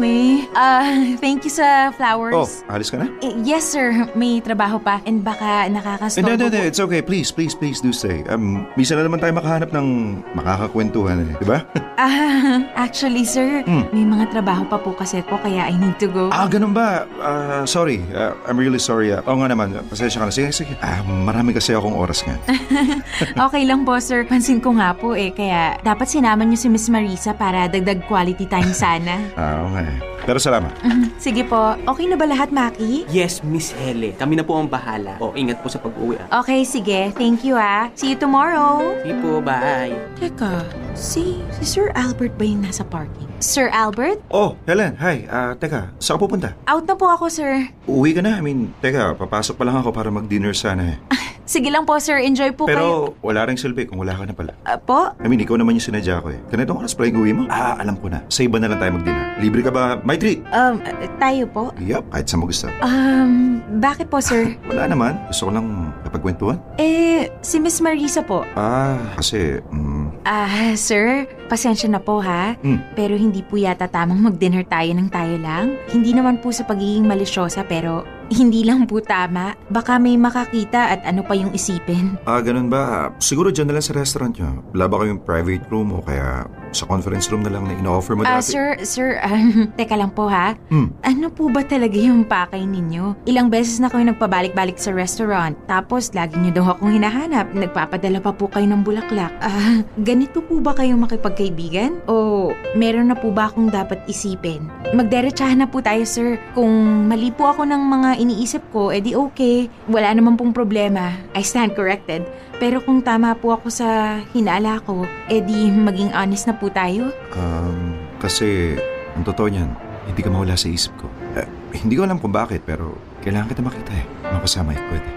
anyway, 0.00 0.48
ah, 0.56 0.82
thank 1.20 1.44
you 1.44 1.52
sa 1.52 1.92
flowers. 1.92 2.32
Oh, 2.34 2.72
alis 2.72 2.88
ka 2.88 2.96
na? 2.96 3.06
Eh, 3.20 3.36
yes, 3.44 3.68
sir. 3.68 4.08
May 4.16 4.40
trabaho 4.40 4.80
pa. 4.80 5.04
And 5.04 5.20
baka 5.20 5.68
nakakastorbo 5.68 6.24
Hindi, 6.24 6.32
hindi, 6.40 6.56
hindi. 6.56 6.60
It's 6.68 6.80
okay. 6.80 7.00
Please, 7.04 7.28
please, 7.28 7.52
please 7.52 7.80
do 7.80 7.92
stay. 7.92 8.24
Um, 8.26 8.64
misa 8.76 8.96
na 8.96 9.04
naman 9.04 9.20
tayo 9.20 9.36
makahanap 9.36 9.70
ng 9.70 9.86
makakakwentuhan 10.34 11.20
eh. 11.20 11.36
Di 11.36 11.46
ba? 11.46 11.58
Ah, 12.00 12.64
actually, 12.80 13.28
sir, 13.28 13.60
Hmm. 13.68 13.84
may 13.92 14.08
mga 14.08 14.32
trabaho 14.32 14.64
pa 14.64 14.80
po 14.80 14.96
kasi 14.96 15.20
po 15.20 15.36
kaya 15.36 15.68
I 15.68 15.76
need 15.76 16.00
to 16.00 16.08
go. 16.08 16.32
ah, 16.32 16.48
ganun 16.48 16.72
ba? 16.72 17.04
Ah, 17.20 17.68
sorry. 17.68 18.00
Ah, 18.16 18.32
I'm 18.48 18.56
really 18.56 18.80
sorry. 18.80 19.12
Ah, 19.12 19.20
Oo 19.28 19.36
nga 19.36 19.52
naman. 19.52 19.76
Pasensya 19.84 20.16
ka 20.16 20.24
na. 20.24 20.32
Sige, 20.32 20.48
sige. 20.48 20.80
Ah, 20.80 21.04
marami 21.04 21.52
kasi 21.52 21.76
akong 21.76 21.92
oras 21.92 22.24
nga. 22.24 22.40
okay 23.46 23.68
lang 23.68 23.84
po, 23.84 24.00
sir. 24.00 24.24
Pansin 24.24 24.64
ko 24.64 24.72
nga 24.80 24.96
po 24.96 25.12
eh. 25.12 25.28
Kaya 25.28 25.76
dapat 25.84 26.08
sinama 26.08 26.40
niyo 26.40 26.56
si 26.56 26.72
Miss 26.72 26.88
Marisa 26.88 27.36
para 27.36 27.68
dagdag 27.68 28.00
quality 28.08 28.48
time 28.48 28.72
sana. 28.72 29.20
Ah, 29.36 29.60
oo 29.60 29.76
nga 29.76 29.84
eh. 29.84 29.89
Pero 30.20 30.36
salamat. 30.36 30.70
Mhm. 30.84 31.16
Sige 31.16 31.42
po. 31.42 31.74
Okay 31.88 32.06
na 32.06 32.14
ba 32.14 32.28
lahat, 32.28 32.52
Maki? 32.52 33.08
Yes, 33.08 33.40
Miss 33.40 33.72
Helen. 33.72 34.14
Kami 34.14 34.36
na 34.36 34.44
po 34.44 34.54
ang 34.54 34.68
bahala. 34.68 35.16
O, 35.18 35.32
ingat 35.32 35.58
po 35.58 35.66
sa 35.66 35.80
pag-uwi. 35.80 36.20
Ah. 36.28 36.44
Okay, 36.44 36.62
sige. 36.62 37.10
Thank 37.16 37.42
you 37.42 37.56
ah. 37.56 37.88
See 37.96 38.12
you 38.12 38.18
tomorrow. 38.20 38.94
Sige 39.00 39.16
po, 39.18 39.40
bye. 39.40 39.90
Teka, 40.20 40.62
si, 40.92 41.40
si 41.56 41.64
Sir 41.64 41.90
Albert 41.96 42.36
ba 42.36 42.44
yung 42.44 42.62
nasa 42.62 42.84
parking? 42.84 43.26
Sir 43.40 43.72
Albert? 43.72 44.20
Oh, 44.28 44.54
Helen. 44.68 44.94
Hi. 45.00 45.24
Ah, 45.26 45.56
teka. 45.56 45.90
Saan 45.96 46.20
ka 46.20 46.28
pupunta? 46.28 46.48
Out 46.68 46.84
na 46.84 46.94
po 46.94 47.08
ako, 47.08 47.32
sir. 47.32 47.72
Uwi 47.88 48.12
ka 48.12 48.20
na. 48.20 48.36
I 48.36 48.42
mean, 48.44 48.76
teka. 48.84 49.16
Papasok 49.16 49.56
pa 49.56 49.64
lang 49.64 49.80
ako 49.80 49.90
para 49.90 50.12
mag-dinner 50.12 50.52
sana 50.52 50.94
eh. 50.94 50.98
Sige 51.50 51.66
lang 51.66 51.82
po, 51.82 51.98
sir. 51.98 52.22
Enjoy 52.22 52.54
po 52.54 52.70
kayo. 52.70 52.78
Pero 52.78 52.86
wala 53.26 53.42
ring 53.42 53.58
silbi 53.58 53.82
kung 53.82 53.98
wala 53.98 54.14
ka 54.14 54.22
na 54.22 54.30
pala. 54.30 54.54
Ah, 54.62 54.78
po? 54.78 55.10
I 55.18 55.26
mean, 55.26 55.42
ikaw 55.42 55.58
naman 55.58 55.74
yung 55.74 55.82
sinadya 55.82 56.22
ko 56.22 56.30
eh. 56.30 56.38
Ganitong 56.46 56.78
oras 56.78 56.94
pala 56.94 57.10
yung 57.10 57.26
uwi 57.26 57.34
mo? 57.34 57.50
Ah, 57.50 57.74
alam 57.74 57.98
ko 57.98 58.06
na. 58.06 58.22
Sa 58.30 58.46
iba 58.46 58.62
na 58.62 58.70
lang 58.70 58.78
tayo 58.78 58.94
mag-dinner. 58.94 59.34
Libre 59.42 59.66
ka 59.66 59.74
ba? 59.74 59.98
My 60.06 60.14
treat. 60.14 60.46
Um, 60.54 60.78
tayo 61.18 61.50
po? 61.50 61.74
Yup, 61.82 62.06
kahit 62.14 62.30
saan 62.30 62.38
mo 62.38 62.46
gusto. 62.46 62.70
Um, 62.86 63.58
bakit 63.82 64.06
po, 64.06 64.22
sir? 64.22 64.54
Wala 64.70 64.86
naman. 64.86 65.18
Gusto 65.26 65.50
ko 65.50 65.58
lang 65.58 65.90
kapagkwentuhan. 66.06 66.62
Eh, 66.78 67.26
si 67.42 67.58
Miss 67.58 67.82
Marisa 67.82 68.22
po. 68.22 68.46
Ah, 68.54 69.02
kasi, 69.18 69.58
mm, 69.58 70.22
Ah, 70.22 70.76
sir, 70.76 71.26
pasensya 71.48 71.88
na 71.88 71.98
po 71.98 72.20
ha. 72.20 72.54
Hmm. 72.60 72.78
Pero 72.92 73.16
hindi 73.16 73.40
po 73.40 73.56
yata 73.56 73.88
tamang 73.88 74.20
mag-dinner 74.20 74.62
tayo 74.68 74.92
ng 74.92 75.08
tayo 75.08 75.34
lang. 75.40 75.80
Hindi 75.88 76.12
naman 76.12 76.38
po 76.38 76.52
sa 76.52 76.62
pagiging 76.62 77.08
malisyosa 77.08 77.64
pero 77.64 78.04
hindi 78.30 78.62
lang 78.62 78.86
po 78.86 78.98
tama. 78.98 79.52
Baka 79.68 79.98
may 79.98 80.14
makakita 80.14 80.88
at 80.88 81.00
ano 81.02 81.20
pa 81.20 81.34
yung 81.34 81.50
isipin. 81.50 82.14
ah, 82.24 82.38
ganun 82.38 82.66
ba? 82.66 83.10
Siguro 83.18 83.50
dyan 83.50 83.66
na 83.66 83.76
lang 83.76 83.84
sa 83.84 83.92
restaurant 83.92 84.32
nyo. 84.32 84.62
Wala 84.72 84.86
ba 84.86 84.96
kayong 84.98 85.20
private 85.20 85.66
room 85.68 85.90
o 85.90 86.00
kaya 86.00 86.42
sa 86.70 86.86
conference 86.86 87.26
room 87.26 87.42
na 87.42 87.50
lang 87.50 87.66
na 87.66 87.74
ino-offer 87.74 88.14
mo 88.14 88.22
Ah, 88.22 88.38
dati? 88.38 88.54
sir, 88.54 88.78
sir, 88.80 89.18
um, 89.20 89.66
teka 89.78 89.94
lang 89.94 90.08
po 90.08 90.26
ha. 90.26 90.54
Hmm. 90.70 90.94
Ano 91.02 91.26
po 91.28 91.50
ba 91.50 91.60
talaga 91.60 91.94
yung 91.94 92.22
pakay 92.22 92.62
ninyo? 92.62 93.26
Ilang 93.26 93.50
beses 93.50 93.78
na 93.78 93.90
kayo 93.90 94.06
nagpabalik-balik 94.06 94.78
sa 94.78 94.90
restaurant. 94.90 95.58
Tapos, 95.66 96.14
lagi 96.14 96.38
nyo 96.38 96.54
daw 96.54 96.66
akong 96.72 96.94
hinahanap. 96.94 97.50
Nagpapadala 97.50 98.22
pa 98.22 98.30
po 98.30 98.46
kayo 98.46 98.64
ng 98.64 98.80
bulaklak. 98.80 99.34
Ah, 99.40 99.82
ganito 100.08 100.38
po 100.40 100.58
ba 100.58 100.72
kayo 100.72 100.94
makipagkaibigan? 100.94 102.06
O 102.06 102.48
meron 102.72 103.10
na 103.10 103.18
po 103.18 103.30
ba 103.30 103.50
akong 103.50 103.68
dapat 103.68 103.98
isipin? 104.06 104.70
Magderechahan 104.94 105.58
na 105.58 105.66
po 105.66 105.82
tayo, 105.82 106.06
sir. 106.06 106.38
Kung 106.54 106.70
mali 107.06 107.30
po 107.30 107.50
ako 107.50 107.66
ng 107.66 107.82
mga 107.82 108.10
iniisip 108.20 108.60
ko, 108.68 108.92
edi 108.92 109.16
okay. 109.16 109.72
Wala 109.88 110.12
naman 110.12 110.36
pong 110.36 110.52
problema. 110.52 111.16
I 111.32 111.40
stand 111.40 111.72
corrected. 111.72 112.28
Pero 112.60 112.84
kung 112.84 113.00
tama 113.00 113.32
po 113.32 113.56
ako 113.56 113.72
sa 113.72 114.20
hinala 114.36 114.84
ko, 114.84 115.08
edi 115.32 115.72
maging 115.72 116.12
honest 116.12 116.44
na 116.44 116.54
po 116.60 116.68
tayo. 116.68 117.08
Um, 117.32 117.96
kasi, 118.20 118.76
ang 119.16 119.24
totoo 119.24 119.48
niyan, 119.48 119.72
hindi 120.04 120.20
ka 120.20 120.28
mawala 120.28 120.60
sa 120.60 120.68
isip 120.68 120.92
ko. 121.00 121.08
Eh, 121.40 121.48
hindi 121.80 121.96
ko 121.96 122.04
alam 122.04 122.20
kung 122.20 122.36
bakit, 122.36 122.60
pero 122.68 122.92
kailangan 123.24 123.48
kita 123.48 123.64
makita 123.64 123.92
eh. 123.96 124.04
Mapasama 124.28 124.76
eh, 124.76 124.80
pwede. 124.92 125.08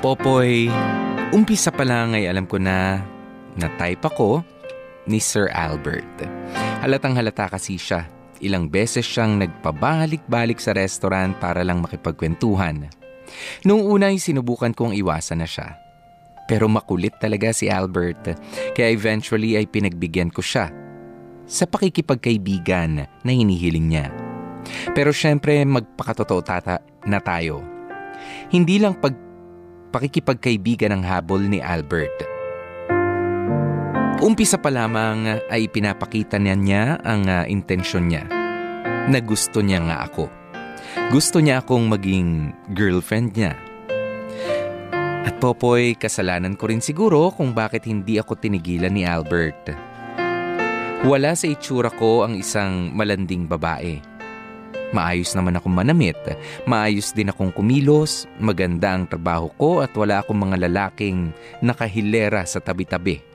Popoy, 0.00 0.72
umpisa 1.36 1.68
pa 1.68 1.84
lang 1.84 2.16
ay 2.16 2.24
alam 2.24 2.48
ko 2.48 2.56
na 2.56 3.04
na-type 3.60 4.00
ako 4.00 4.40
ni 5.04 5.20
Sir 5.20 5.52
Albert. 5.52 6.24
Halatang 6.80 7.16
halata 7.16 7.52
kasi 7.52 7.76
siya. 7.76 8.15
Ilang 8.44 8.68
beses 8.68 9.08
siyang 9.08 9.40
nagpabalik-balik 9.40 10.60
sa 10.60 10.76
restaurant 10.76 11.32
para 11.40 11.64
lang 11.64 11.80
makipagkwentuhan. 11.80 12.92
Noong 13.64 13.84
una 13.84 14.12
ay 14.12 14.20
sinubukan 14.20 14.76
kong 14.76 14.92
iwasan 14.92 15.40
na 15.40 15.48
siya. 15.48 15.80
Pero 16.46 16.70
makulit 16.70 17.16
talaga 17.18 17.50
si 17.50 17.66
Albert, 17.66 18.38
kaya 18.76 18.88
eventually 18.94 19.58
ay 19.58 19.66
pinagbigyan 19.66 20.30
ko 20.30 20.44
siya 20.44 20.70
sa 21.46 21.64
pakikipagkaibigan 21.66 23.06
na 23.06 23.30
hinihiling 23.30 23.86
niya. 23.90 24.10
Pero 24.94 25.10
syempre, 25.10 25.62
magpakatotoo 25.62 26.42
tata 26.42 26.82
na 27.06 27.18
tayo. 27.22 27.62
Hindi 28.50 28.78
lang 28.78 28.98
pag 28.98 29.14
pakikipagkaibigan 29.90 30.94
ang 30.94 31.02
habol 31.06 31.46
ni 31.46 31.62
Albert. 31.62 32.35
Umpisa 34.16 34.56
pa 34.56 34.72
lamang 34.72 35.44
ay 35.52 35.68
pinapakita 35.68 36.40
niya 36.40 36.56
niya 36.56 36.84
ang 37.04 37.28
uh, 37.28 37.44
intensyon 37.44 38.08
niya 38.08 38.24
na 39.12 39.20
gusto 39.20 39.60
niya 39.60 39.84
nga 39.84 40.08
ako. 40.08 40.32
Gusto 41.12 41.44
niya 41.44 41.60
akong 41.60 41.84
maging 41.84 42.56
girlfriend 42.72 43.36
niya. 43.36 43.52
At 45.28 45.36
Popoy, 45.36 46.00
kasalanan 46.00 46.56
ko 46.56 46.72
rin 46.72 46.80
siguro 46.80 47.28
kung 47.28 47.52
bakit 47.52 47.84
hindi 47.84 48.16
ako 48.16 48.40
tinigilan 48.40 48.96
ni 48.96 49.04
Albert. 49.04 49.76
Wala 51.04 51.36
sa 51.36 51.52
itsura 51.52 51.92
ko 51.92 52.24
ang 52.24 52.40
isang 52.40 52.96
malanding 52.96 53.44
babae. 53.44 54.00
Maayos 54.96 55.36
naman 55.36 55.60
akong 55.60 55.76
manamit, 55.76 56.16
maayos 56.64 57.12
din 57.12 57.28
akong 57.28 57.52
kumilos, 57.52 58.24
maganda 58.38 58.96
ang 58.96 59.04
trabaho 59.04 59.52
ko 59.60 59.84
at 59.84 59.92
wala 59.92 60.24
akong 60.24 60.40
mga 60.40 60.56
lalaking 60.70 61.34
nakahilera 61.60 62.46
sa 62.48 62.62
tabi-tabi. 62.62 63.25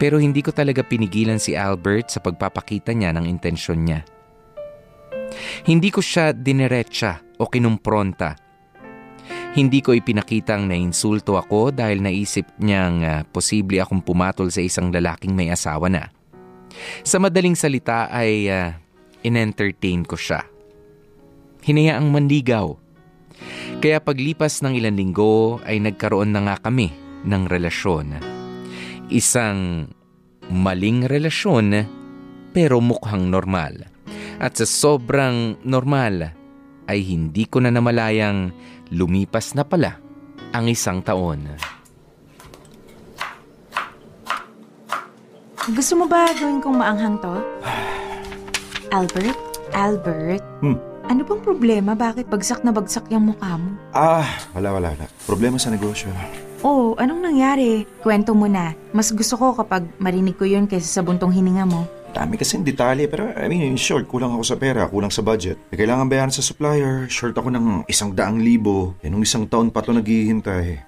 Pero 0.00 0.16
hindi 0.16 0.40
ko 0.40 0.48
talaga 0.48 0.80
pinigilan 0.80 1.36
si 1.36 1.52
Albert 1.52 2.16
sa 2.16 2.24
pagpapakita 2.24 2.96
niya 2.96 3.12
ng 3.12 3.28
intensyon 3.28 3.84
niya. 3.84 4.00
Hindi 5.68 5.92
ko 5.92 6.00
siya 6.00 6.32
dineretsa 6.32 7.36
o 7.36 7.44
kinumpronta. 7.44 8.32
Hindi 9.52 9.84
ko 9.84 9.92
ipinakitang 9.92 10.64
nainsulto 10.70 11.36
ako 11.36 11.74
dahil 11.74 12.00
naisip 12.00 12.48
niyang 12.62 12.96
uh, 13.04 13.20
posible 13.28 13.82
akong 13.82 14.00
pumatol 14.00 14.48
sa 14.48 14.64
isang 14.64 14.88
lalaking 14.88 15.36
may 15.36 15.52
asawa 15.52 15.92
na. 15.92 16.08
Sa 17.04 17.20
madaling 17.20 17.58
salita 17.58 18.08
ay 18.08 18.48
uh, 18.48 18.72
in-entertain 19.20 20.06
ko 20.06 20.16
siya. 20.16 20.46
Hinayaang 21.60 22.08
manligaw. 22.08 22.72
Kaya 23.84 24.00
paglipas 24.00 24.64
ng 24.64 24.80
ilang 24.80 24.96
linggo 24.96 25.60
ay 25.66 25.82
nagkaroon 25.82 26.32
na 26.32 26.40
nga 26.46 26.56
kami 26.70 26.94
ng 27.26 27.44
relasyon. 27.50 28.39
Isang 29.10 29.90
maling 30.50 31.10
relasyon 31.10 31.82
pero 32.54 32.78
mukhang 32.78 33.26
normal. 33.26 33.90
At 34.38 34.54
sa 34.54 34.66
sobrang 34.66 35.58
normal 35.66 36.30
ay 36.86 36.98
hindi 37.02 37.46
ko 37.50 37.58
na 37.58 37.74
namalayang 37.74 38.54
lumipas 38.94 39.58
na 39.58 39.66
pala 39.66 39.98
ang 40.54 40.70
isang 40.70 41.02
taon. 41.02 41.42
Gusto 45.70 45.92
mo 45.98 46.06
ba 46.06 46.30
gawin 46.34 46.62
kong 46.62 46.78
maanghang 46.78 47.18
to? 47.18 47.34
Albert? 48.96 49.38
Albert? 49.74 50.42
Hmm. 50.62 50.78
Ano 51.10 51.26
bang 51.26 51.42
problema? 51.42 51.98
Bakit 51.98 52.30
bagsak 52.30 52.62
na 52.62 52.70
bagsak 52.70 53.10
yung 53.10 53.34
mukha 53.34 53.58
mo? 53.58 53.74
Ah, 53.90 54.26
wala, 54.54 54.70
wala, 54.78 54.94
wala. 54.94 55.06
Problema 55.26 55.58
sa 55.58 55.74
negosyo. 55.74 56.10
Oh, 56.60 56.92
anong 57.00 57.24
nangyari? 57.24 57.88
Kwento 58.04 58.36
mo 58.36 58.44
na. 58.44 58.76
Mas 58.92 59.08
gusto 59.16 59.40
ko 59.40 59.56
kapag 59.56 59.88
marinig 59.96 60.36
ko 60.36 60.44
yun 60.44 60.68
kaysa 60.68 61.00
sa 61.00 61.04
buntong 61.04 61.32
hininga 61.32 61.64
mo. 61.64 61.88
Dami 62.12 62.36
kasing 62.36 62.66
detalye 62.66 63.08
pero 63.08 63.32
I 63.32 63.48
mean 63.48 63.64
in 63.64 63.80
short, 63.80 64.04
kulang 64.04 64.36
ako 64.36 64.44
sa 64.44 64.56
pera, 64.60 64.84
kulang 64.84 65.08
sa 65.08 65.24
budget. 65.24 65.56
Eh, 65.72 65.78
kailangan 65.80 66.10
bayaran 66.12 66.34
sa 66.34 66.44
supplier, 66.44 67.08
short 67.08 67.32
ako 67.32 67.48
ng 67.48 67.88
isang 67.88 68.12
daang 68.12 68.44
libo. 68.44 68.92
Eh 69.00 69.08
nung 69.08 69.24
isang 69.24 69.48
taon 69.48 69.72
pa 69.72 69.80
to 69.80 69.96
naghihintay. 69.96 70.84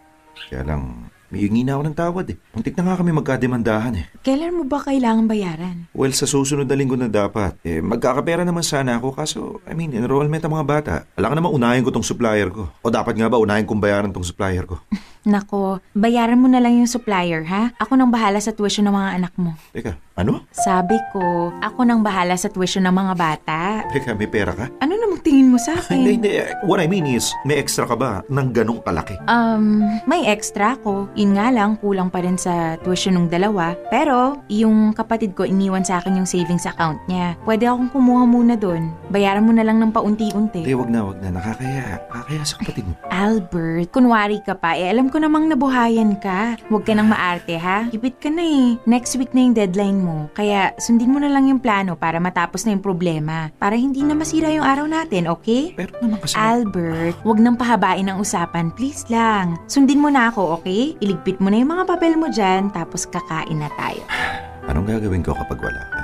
Kaya 0.53 0.61
lang, 0.61 1.09
may 1.33 1.49
hingi 1.49 1.65
na 1.65 1.81
ako 1.81 1.83
ng 1.89 1.97
tawad 1.97 2.27
eh. 2.29 2.37
Muntik 2.53 2.77
na 2.77 2.93
nga 2.93 3.01
kami 3.01 3.17
magkademandahan 3.17 3.95
eh. 3.97 4.07
Kailan 4.21 4.53
mo 4.53 4.69
ba 4.69 4.85
kailangan 4.85 5.25
bayaran? 5.25 5.89
Well, 5.97 6.13
sa 6.13 6.29
susunod 6.29 6.69
na 6.69 6.77
linggo 6.77 7.01
na 7.01 7.09
dapat. 7.09 7.57
Eh, 7.65 7.81
magkakapera 7.81 8.45
naman 8.45 8.61
sana 8.61 9.01
ako 9.01 9.17
kaso, 9.17 9.41
I 9.65 9.73
mean, 9.73 9.97
enrollment 9.97 10.45
ang 10.45 10.53
mga 10.53 10.69
bata. 10.69 10.95
Alam 11.17 11.33
ka 11.33 11.37
naman 11.41 11.53
unahin 11.57 11.81
ko 11.81 11.89
tong 11.89 12.05
supplier 12.05 12.53
ko. 12.53 12.69
O 12.85 12.93
dapat 12.93 13.17
nga 13.17 13.33
ba 13.33 13.41
unahin 13.41 13.65
kong 13.65 13.81
bayaran 13.81 14.13
tong 14.13 14.29
supplier 14.29 14.69
ko? 14.69 14.77
Nako, 15.23 15.79
bayaran 15.95 16.35
mo 16.35 16.51
na 16.51 16.59
lang 16.59 16.75
yung 16.75 16.91
supplier 16.91 17.47
ha? 17.47 17.71
Ako 17.79 17.95
nang 17.95 18.11
bahala 18.11 18.43
sa 18.43 18.51
tuition 18.51 18.83
ng 18.83 18.93
mga 18.93 19.11
anak 19.23 19.33
mo. 19.39 19.55
Teka, 19.71 19.95
ano? 20.19 20.43
Sabi 20.51 20.99
ko, 21.15 21.23
ako 21.63 21.87
nang 21.87 22.03
bahala 22.03 22.35
sa 22.35 22.51
tuition 22.51 22.83
ng 22.83 22.91
mga 22.91 23.15
bata. 23.15 23.61
Teka, 23.89 24.19
may 24.19 24.27
pera 24.27 24.51
ka? 24.51 24.67
Ano 24.83 24.99
namang 24.99 25.23
tingin 25.23 25.47
mo 25.47 25.63
sa 25.63 25.75
akin? 25.79 25.95
hindi, 25.95 26.19
hindi. 26.19 26.31
What 26.67 26.83
I 26.83 26.91
mean 26.91 27.07
is, 27.07 27.31
may 27.47 27.55
extra 27.55 27.87
ka 27.87 27.95
ba 27.95 28.27
ng 28.27 28.51
ganong 28.51 28.83
kalaki? 28.83 29.15
Um, 29.31 29.87
may 30.11 30.27
extra 30.27 30.75
ko. 30.83 31.07
Yun 31.15 31.39
nga 31.39 31.55
lang, 31.55 31.79
kulang 31.79 32.11
pa 32.11 32.19
rin 32.19 32.35
sa 32.35 32.75
tuition 32.83 33.15
ng 33.15 33.31
dalawa. 33.31 33.79
Pero, 33.95 34.43
yung 34.51 34.91
kapatid 34.91 35.39
ko 35.39 35.47
iniwan 35.47 35.87
sa 35.87 36.03
akin 36.03 36.19
yung 36.19 36.27
savings 36.27 36.67
account 36.67 36.99
niya. 37.07 37.39
Pwede 37.47 37.71
akong 37.71 37.95
kumuha 37.95 38.27
muna 38.27 38.59
doon. 38.59 38.91
Bayaran 39.07 39.47
mo 39.47 39.55
na 39.55 39.63
lang 39.63 39.79
ng 39.79 39.95
paunti-unti. 39.95 40.67
Hindi, 40.67 40.75
wag 40.75 40.91
na, 40.91 41.07
wag 41.07 41.23
na. 41.23 41.31
Nakakaya. 41.31 42.03
Nakakaya 42.11 42.43
sa 42.43 42.59
kapatid 42.59 42.91
mo. 42.91 42.95
Albert, 43.07 43.87
kunwari 43.95 44.43
ka 44.43 44.59
pa. 44.59 44.75
Eh, 44.75 44.91
alam 44.91 45.12
ko 45.13 45.21
namang 45.21 45.53
nabuhayan 45.53 46.17
ka. 46.17 46.57
Huwag 46.73 46.89
ka 46.89 46.97
nang 46.97 47.13
maarte 47.13 47.61
ha. 47.61 47.85
Ipit 47.93 48.17
ka 48.17 48.33
na 48.33 48.41
eh. 48.41 48.81
Next 48.89 49.13
week 49.21 49.37
na 49.37 49.45
yung 49.45 49.53
deadline 49.53 50.01
mo. 50.01 50.33
Kaya 50.33 50.73
sundin 50.81 51.13
mo 51.13 51.21
na 51.21 51.29
lang 51.29 51.53
yung 51.53 51.61
plano 51.61 51.93
para 51.93 52.17
matapos 52.17 52.65
na 52.65 52.73
yung 52.73 52.81
problema. 52.81 53.53
Para 53.61 53.77
hindi 53.77 54.01
na 54.01 54.17
masira 54.17 54.49
yung 54.49 54.65
araw 54.65 54.89
natin, 54.89 55.29
okay? 55.29 55.77
Pero 55.77 55.93
naman 56.01 56.17
kasi... 56.25 56.33
Albert, 56.41 57.21
huwag 57.21 57.39
nang 57.45 57.61
pahabain 57.61 58.09
ang 58.09 58.25
usapan. 58.25 58.73
Please 58.73 59.05
lang. 59.13 59.61
Sundin 59.69 60.01
mo 60.01 60.09
na 60.09 60.33
ako, 60.33 60.57
okay? 60.57 60.97
Iligpit 61.05 61.37
mo 61.45 61.53
na 61.53 61.61
yung 61.61 61.77
mga 61.77 61.85
papel 61.85 62.17
mo 62.17 62.33
dyan, 62.33 62.73
tapos 62.73 63.05
kakain 63.05 63.61
na 63.61 63.69
tayo. 63.77 64.01
Anong 64.73 64.89
gagawin 64.89 65.21
ko 65.21 65.37
kapag 65.37 65.61
wala 65.61 65.83
ka? 65.93 66.01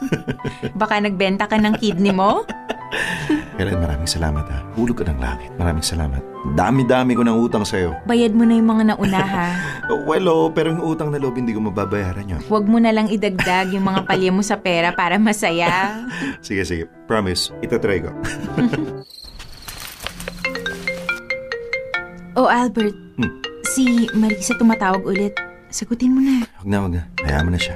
Baka 0.80 1.02
nagbenta 1.02 1.50
ka 1.50 1.58
ng 1.58 1.74
kidney 1.82 2.14
mo? 2.14 2.46
Kailan 3.56 3.82
maraming 3.82 4.06
salamat 4.06 4.44
ha. 4.46 4.62
Hulog 4.76 5.00
ka 5.00 5.04
ng 5.08 5.18
langit. 5.18 5.50
Maraming 5.56 5.82
salamat. 5.82 6.35
Dami-dami 6.54 7.18
ko 7.18 7.26
ng 7.26 7.38
utang 7.42 7.66
sa'yo. 7.66 7.96
Bayad 8.06 8.36
mo 8.36 8.46
na 8.46 8.54
yung 8.54 8.70
mga 8.70 8.94
nauna 8.94 9.20
ha. 9.24 9.48
well, 10.08 10.26
oh, 10.30 10.46
pero 10.52 10.70
yung 10.70 10.84
utang 10.84 11.10
na 11.10 11.18
loob 11.18 11.34
hindi 11.34 11.50
ko 11.56 11.64
mababayaran 11.64 12.28
yun. 12.28 12.40
Huwag 12.46 12.70
mo 12.70 12.78
na 12.78 12.94
lang 12.94 13.10
idagdag 13.10 13.74
yung 13.74 13.88
mga 13.88 14.06
palya 14.06 14.30
mo 14.30 14.44
sa 14.46 14.60
pera 14.60 14.94
para 14.94 15.18
masaya. 15.18 16.06
sige, 16.46 16.62
sige. 16.62 16.84
Promise. 17.10 17.50
Itatry 17.64 18.06
ko. 18.06 18.14
oh, 22.38 22.46
Albert. 22.46 22.94
Hmm. 23.18 23.32
Si 23.74 24.06
Marisa 24.14 24.54
tumatawag 24.54 25.02
ulit. 25.02 25.34
Sagutin 25.72 26.14
mo 26.14 26.22
na. 26.22 26.46
Huwag 26.62 26.68
na, 26.70 26.76
huwag 26.78 26.92
na. 26.94 27.02
Hayaan 27.26 27.46
mo 27.50 27.52
na 27.56 27.60
siya. 27.60 27.74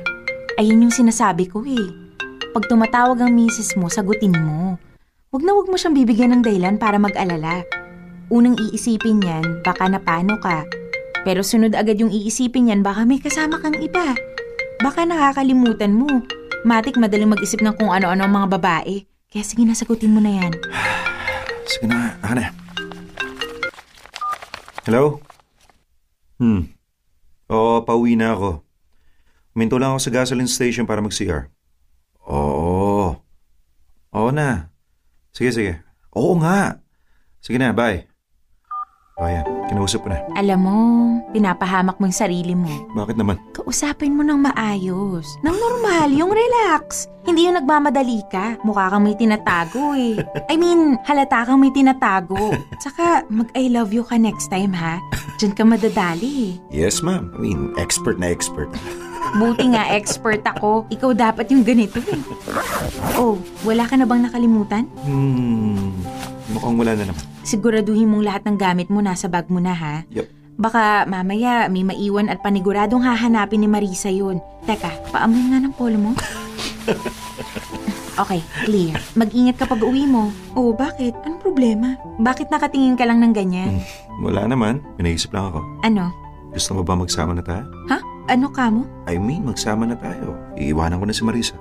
Ayun 0.60 0.86
yung 0.86 0.94
sinasabi 0.94 1.50
ko 1.50 1.66
eh. 1.66 1.90
Pag 2.52 2.68
tumatawag 2.68 3.18
ang 3.22 3.32
misis 3.32 3.74
mo, 3.74 3.88
sagutin 3.88 4.36
mo. 4.36 4.78
Huwag 5.30 5.46
na 5.46 5.54
huwag 5.54 5.70
mo 5.70 5.78
siyang 5.78 5.94
bibigyan 5.94 6.34
ng 6.34 6.42
dahilan 6.42 6.74
para 6.74 6.98
mag-alala. 6.98 7.62
Unang 8.30 8.54
iisipin 8.62 9.18
niyan, 9.18 9.66
baka 9.66 9.90
napano 9.90 10.38
ka. 10.38 10.62
Pero 11.26 11.42
sunod 11.42 11.74
agad 11.74 11.98
yung 11.98 12.14
iisipin 12.14 12.70
niyan, 12.70 12.86
baka 12.86 13.02
may 13.02 13.18
kasama 13.18 13.58
kang 13.58 13.74
iba. 13.74 14.14
Baka 14.78 15.02
nakakalimutan 15.02 15.90
mo. 15.90 16.06
Matik 16.62 16.94
madaling 16.94 17.26
mag-isip 17.26 17.58
ng 17.58 17.74
kung 17.74 17.90
ano-ano 17.90 18.22
ang 18.22 18.30
mga 18.30 18.48
babae. 18.54 19.02
Kaya 19.26 19.42
sige 19.42 19.66
na, 19.66 19.74
sagutin 19.74 20.14
mo 20.14 20.22
na 20.22 20.30
yan. 20.30 20.52
sige 21.74 21.90
na, 21.90 22.14
ako 22.22 22.34
na. 22.38 22.46
Hello? 24.86 25.18
Hmm. 26.38 26.70
Oo, 27.50 27.82
pauwi 27.82 28.14
na 28.14 28.38
ako. 28.38 28.62
Minto 29.58 29.74
lang 29.74 29.90
ako 29.90 30.06
sa 30.06 30.14
gasoline 30.14 30.46
station 30.46 30.86
para 30.86 31.02
mag-CR. 31.02 31.50
Oo. 32.30 33.18
Oo 34.14 34.30
na. 34.30 34.70
Sige, 35.34 35.50
sige. 35.50 35.72
Oo 36.14 36.38
nga. 36.38 36.78
Sige 37.42 37.58
na, 37.58 37.74
bye. 37.74 38.09
O 39.20 39.28
yan, 39.28 39.44
kinausap 39.68 40.00
ko 40.00 40.08
na. 40.08 40.18
Alam 40.32 40.60
mo, 40.64 40.76
pinapahamak 41.36 42.00
mo 42.00 42.08
yung 42.08 42.16
sarili 42.16 42.56
mo. 42.56 42.72
Bakit 42.96 43.20
naman? 43.20 43.36
Kausapin 43.52 44.16
mo 44.16 44.24
ng 44.24 44.40
maayos. 44.40 45.36
Nang 45.44 45.60
normal, 45.60 46.08
yung 46.08 46.32
relax. 46.32 47.04
Hindi 47.28 47.44
yung 47.44 47.60
nagmamadali 47.60 48.24
ka. 48.32 48.56
Mukha 48.64 48.88
kang 48.88 49.04
may 49.04 49.12
tinatago 49.12 49.92
eh. 49.92 50.16
I 50.48 50.56
mean, 50.56 50.96
halata 51.04 51.44
kang 51.44 51.60
may 51.60 51.68
tinatago. 51.68 52.56
Tsaka, 52.80 53.28
mag-I 53.28 53.68
love 53.68 53.92
you 53.92 54.08
ka 54.08 54.16
next 54.16 54.48
time 54.48 54.72
ha. 54.72 54.96
Diyan 55.36 55.52
ka 55.52 55.68
madadali 55.68 56.32
eh. 56.32 56.52
Yes, 56.72 57.04
ma'am. 57.04 57.28
I 57.36 57.38
mean, 57.44 57.76
expert 57.76 58.16
na 58.16 58.32
expert. 58.32 58.72
Buti 59.36 59.76
nga 59.76 59.84
expert 59.92 60.42
ako. 60.48 60.88
Ikaw 60.88 61.10
dapat 61.12 61.52
yung 61.52 61.62
ganito 61.62 62.00
eh. 62.08 62.18
Oh, 63.20 63.36
wala 63.68 63.84
ka 63.84 63.94
na 64.00 64.08
bang 64.08 64.24
nakalimutan? 64.24 64.88
Hmm, 65.04 65.92
mukhang 66.52 66.76
wala 66.76 66.92
na 66.98 67.04
naman. 67.10 67.22
Siguraduhin 67.46 68.10
mong 68.10 68.24
lahat 68.26 68.42
ng 68.46 68.56
gamit 68.58 68.88
mo 68.90 69.00
nasa 69.00 69.30
bag 69.30 69.46
mo 69.48 69.62
na 69.62 69.72
ha. 69.72 70.04
Yup. 70.10 70.28
Baka 70.60 71.08
mamaya 71.08 71.72
may 71.72 71.80
maiwan 71.80 72.28
at 72.28 72.44
paniguradong 72.44 73.00
hahanapin 73.00 73.64
ni 73.64 73.68
Marisa 73.70 74.12
yun. 74.12 74.44
Teka, 74.68 75.08
paamoy 75.08 75.48
nga 75.48 75.58
ng 75.64 75.72
polo 75.72 75.96
mo. 75.96 76.12
okay, 78.22 78.44
clear. 78.68 79.00
Mag-ingat 79.16 79.56
ka 79.56 79.64
pag 79.64 79.80
uwi 79.80 80.04
mo. 80.04 80.28
Oh, 80.52 80.76
bakit? 80.76 81.16
Anong 81.24 81.40
problema? 81.40 81.96
Bakit 82.20 82.52
nakatingin 82.52 83.00
ka 83.00 83.08
lang 83.08 83.24
ng 83.24 83.32
ganyan? 83.32 83.80
Hmm, 83.80 84.20
wala 84.20 84.44
naman. 84.44 84.84
Pinaisip 85.00 85.32
lang 85.32 85.48
ako. 85.48 85.64
Ano? 85.80 86.12
Gusto 86.52 86.76
mo 86.76 86.84
ba 86.84 86.92
magsama 86.92 87.32
na 87.32 87.40
tayo? 87.40 87.64
Ha? 87.88 87.96
Ano 88.28 88.52
ka 88.52 88.68
mo? 88.68 88.84
I 89.08 89.16
mean, 89.16 89.48
magsama 89.48 89.88
na 89.88 89.96
tayo. 89.96 90.36
Iiwanan 90.60 91.00
ko 91.00 91.08
na 91.08 91.16
si 91.16 91.24
Marisa. 91.24 91.56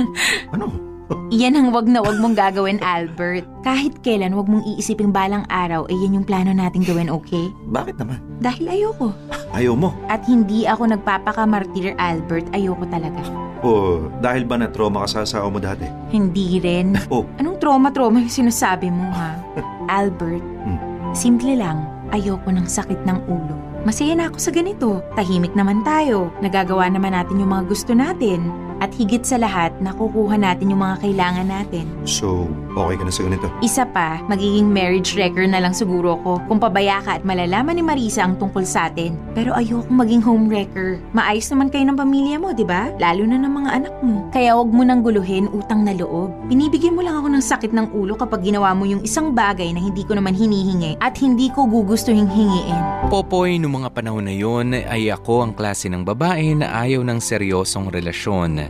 ano? 0.54 0.91
Yan 1.30 1.54
ang 1.54 1.68
wag 1.70 1.86
na 1.86 2.00
wag 2.00 2.16
mong 2.16 2.34
gagawin, 2.34 2.78
Albert. 2.80 3.44
Kahit 3.60 4.00
kailan 4.00 4.34
wag 4.34 4.46
mong 4.46 4.64
iisiping 4.66 5.10
balang 5.10 5.46
araw, 5.46 5.86
eh 5.86 5.96
yan 5.96 6.16
yung 6.16 6.26
plano 6.26 6.50
nating 6.50 6.82
gawin, 6.82 7.08
okay? 7.08 7.48
Bakit 7.68 7.96
naman? 7.96 8.20
Dahil 8.38 8.64
ayoko. 8.68 9.14
Ayaw 9.50 9.74
mo. 9.74 9.92
At 10.06 10.24
hindi 10.24 10.64
ako 10.64 10.92
nagpapakamartir, 10.92 11.94
Albert. 11.96 12.50
Ayoko 12.50 12.84
talaga. 12.86 13.20
O 13.62 14.02
dahil 14.18 14.42
ba 14.42 14.58
na-trauma 14.58 15.06
ka 15.06 15.08
sa 15.08 15.18
asawa 15.22 15.46
mo 15.46 15.56
dati? 15.56 15.86
Hindi 16.08 16.58
rin. 16.58 16.98
Oh. 17.12 17.28
Anong 17.36 17.56
trauma-trauma 17.56 18.18
yung 18.18 18.32
sinasabi 18.32 18.88
mo, 18.88 19.06
ha? 19.12 19.38
Albert, 20.00 20.42
Hmm. 20.62 20.78
simple 21.12 21.54
lang. 21.54 21.82
Ayoko 22.10 22.48
ng 22.48 22.64
sakit 22.64 23.02
ng 23.02 23.18
ulo. 23.26 23.71
Masaya 23.82 24.14
na 24.14 24.30
ako 24.30 24.38
sa 24.38 24.54
ganito. 24.54 25.02
Tahimik 25.18 25.58
naman 25.58 25.82
tayo. 25.82 26.30
Nagagawa 26.38 26.86
naman 26.86 27.18
natin 27.18 27.42
yung 27.42 27.50
mga 27.50 27.66
gusto 27.66 27.98
natin. 27.98 28.46
At 28.82 28.90
higit 28.98 29.22
sa 29.22 29.38
lahat, 29.38 29.70
nakukuha 29.78 30.34
natin 30.34 30.74
yung 30.74 30.82
mga 30.82 31.06
kailangan 31.06 31.46
natin. 31.46 31.86
So, 32.02 32.50
okay 32.74 32.98
ka 32.98 33.06
na 33.06 33.14
sa 33.14 33.22
ganito? 33.22 33.46
Isa 33.62 33.86
pa, 33.86 34.18
magiging 34.26 34.74
marriage 34.74 35.14
wrecker 35.14 35.46
na 35.46 35.62
lang 35.62 35.70
siguro 35.70 36.18
ko 36.26 36.42
kung 36.50 36.58
pabaya 36.58 36.98
ka 36.98 37.14
at 37.14 37.22
malalaman 37.22 37.78
ni 37.78 37.82
Marisa 37.86 38.26
ang 38.26 38.34
tungkol 38.42 38.66
sa 38.66 38.90
atin. 38.90 39.14
Pero 39.38 39.54
ayokong 39.54 39.94
maging 39.94 40.22
home 40.26 40.50
wrecker. 40.50 40.98
Maayos 41.14 41.46
naman 41.54 41.70
kayo 41.70 41.86
ng 41.86 41.94
pamilya 41.94 42.42
mo, 42.42 42.50
di 42.50 42.66
ba? 42.66 42.90
Lalo 42.98 43.22
na 43.22 43.38
ng 43.38 43.54
mga 43.54 43.70
anak 43.70 43.94
mo. 44.02 44.26
Kaya 44.34 44.58
wag 44.58 44.74
mo 44.74 44.82
nang 44.82 45.06
guluhin 45.06 45.46
utang 45.54 45.86
na 45.86 45.94
loob. 45.94 46.34
Binibigyan 46.50 46.98
mo 46.98 47.06
lang 47.06 47.22
ako 47.22 47.30
ng 47.38 47.44
sakit 47.44 47.70
ng 47.70 47.94
ulo 47.94 48.18
kapag 48.18 48.42
ginawa 48.42 48.74
mo 48.74 48.82
yung 48.82 49.06
isang 49.06 49.30
bagay 49.30 49.70
na 49.70 49.78
hindi 49.78 50.02
ko 50.02 50.18
naman 50.18 50.34
hinihingi 50.34 50.98
at 50.98 51.14
hindi 51.22 51.54
ko 51.54 51.70
gugustuhin 51.70 52.26
hingiin. 52.26 52.82
Popoy, 53.14 53.62
noong 53.72 53.88
mga 53.88 53.96
panahon 53.96 54.28
na 54.28 54.36
yon 54.36 54.76
ay 54.76 55.08
ako 55.08 55.48
ang 55.48 55.56
klase 55.56 55.88
ng 55.88 56.04
babae 56.04 56.52
na 56.52 56.84
ayaw 56.84 57.00
ng 57.08 57.16
seryosong 57.16 57.88
relasyon. 57.88 58.68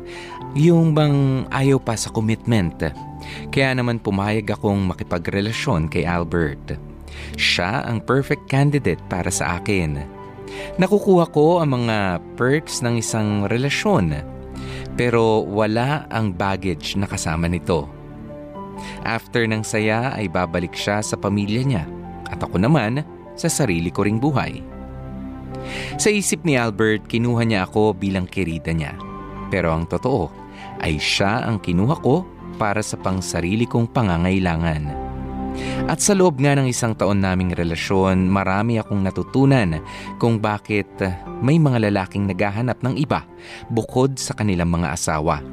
Yung 0.55 0.95
bang 0.95 1.43
ayaw 1.51 1.83
pa 1.83 1.99
sa 1.99 2.15
commitment. 2.15 2.95
Kaya 3.51 3.75
naman 3.75 3.99
pumayag 3.99 4.55
akong 4.55 4.79
makipagrelasyon 4.95 5.91
kay 5.91 6.07
Albert. 6.07 6.79
Siya 7.35 7.83
ang 7.83 7.99
perfect 8.07 8.47
candidate 8.47 9.03
para 9.11 9.27
sa 9.35 9.59
akin. 9.59 10.07
Nakukuha 10.79 11.35
ko 11.35 11.59
ang 11.59 11.83
mga 11.83 12.23
perks 12.39 12.79
ng 12.87 13.03
isang 13.03 13.51
relasyon. 13.51 14.23
Pero 14.95 15.43
wala 15.43 16.07
ang 16.15 16.31
baggage 16.31 16.95
na 16.95 17.11
kasama 17.11 17.51
nito. 17.51 17.91
After 19.03 19.43
ng 19.51 19.67
saya 19.67 20.15
ay 20.15 20.31
babalik 20.31 20.79
siya 20.79 21.03
sa 21.03 21.19
pamilya 21.19 21.67
niya 21.67 21.85
at 22.31 22.39
ako 22.39 22.63
naman 22.63 23.03
sa 23.35 23.51
sarili 23.51 23.91
ko 23.91 24.07
ring 24.07 24.23
buhay. 24.23 24.72
Sa 26.01 26.09
isip 26.09 26.43
ni 26.43 26.59
Albert, 26.59 27.07
kinuha 27.07 27.43
niya 27.47 27.69
ako 27.69 27.95
bilang 27.95 28.27
kirida 28.27 28.73
niya. 28.73 28.97
Pero 29.53 29.71
ang 29.73 29.85
totoo 29.87 30.33
ay 30.81 30.99
siya 30.99 31.45
ang 31.45 31.61
kinuha 31.61 32.01
ko 32.01 32.25
para 32.57 32.81
sa 32.81 32.97
pangsarili 32.99 33.69
kong 33.69 33.91
pangangailangan. 33.93 35.13
At 35.85 36.01
sa 36.01 36.17
loob 36.17 36.41
nga 36.41 36.57
ng 36.57 36.71
isang 36.71 36.97
taon 36.97 37.21
naming 37.21 37.53
relasyon, 37.53 38.25
marami 38.25 38.81
akong 38.81 39.05
natutunan 39.05 39.85
kung 40.17 40.41
bakit 40.41 40.89
may 41.45 41.61
mga 41.61 41.93
lalaking 41.93 42.25
naghahanap 42.25 42.81
ng 42.81 42.97
iba 42.97 43.27
bukod 43.69 44.17
sa 44.17 44.33
kanilang 44.33 44.73
mga 44.73 44.97
asawa. 44.97 45.45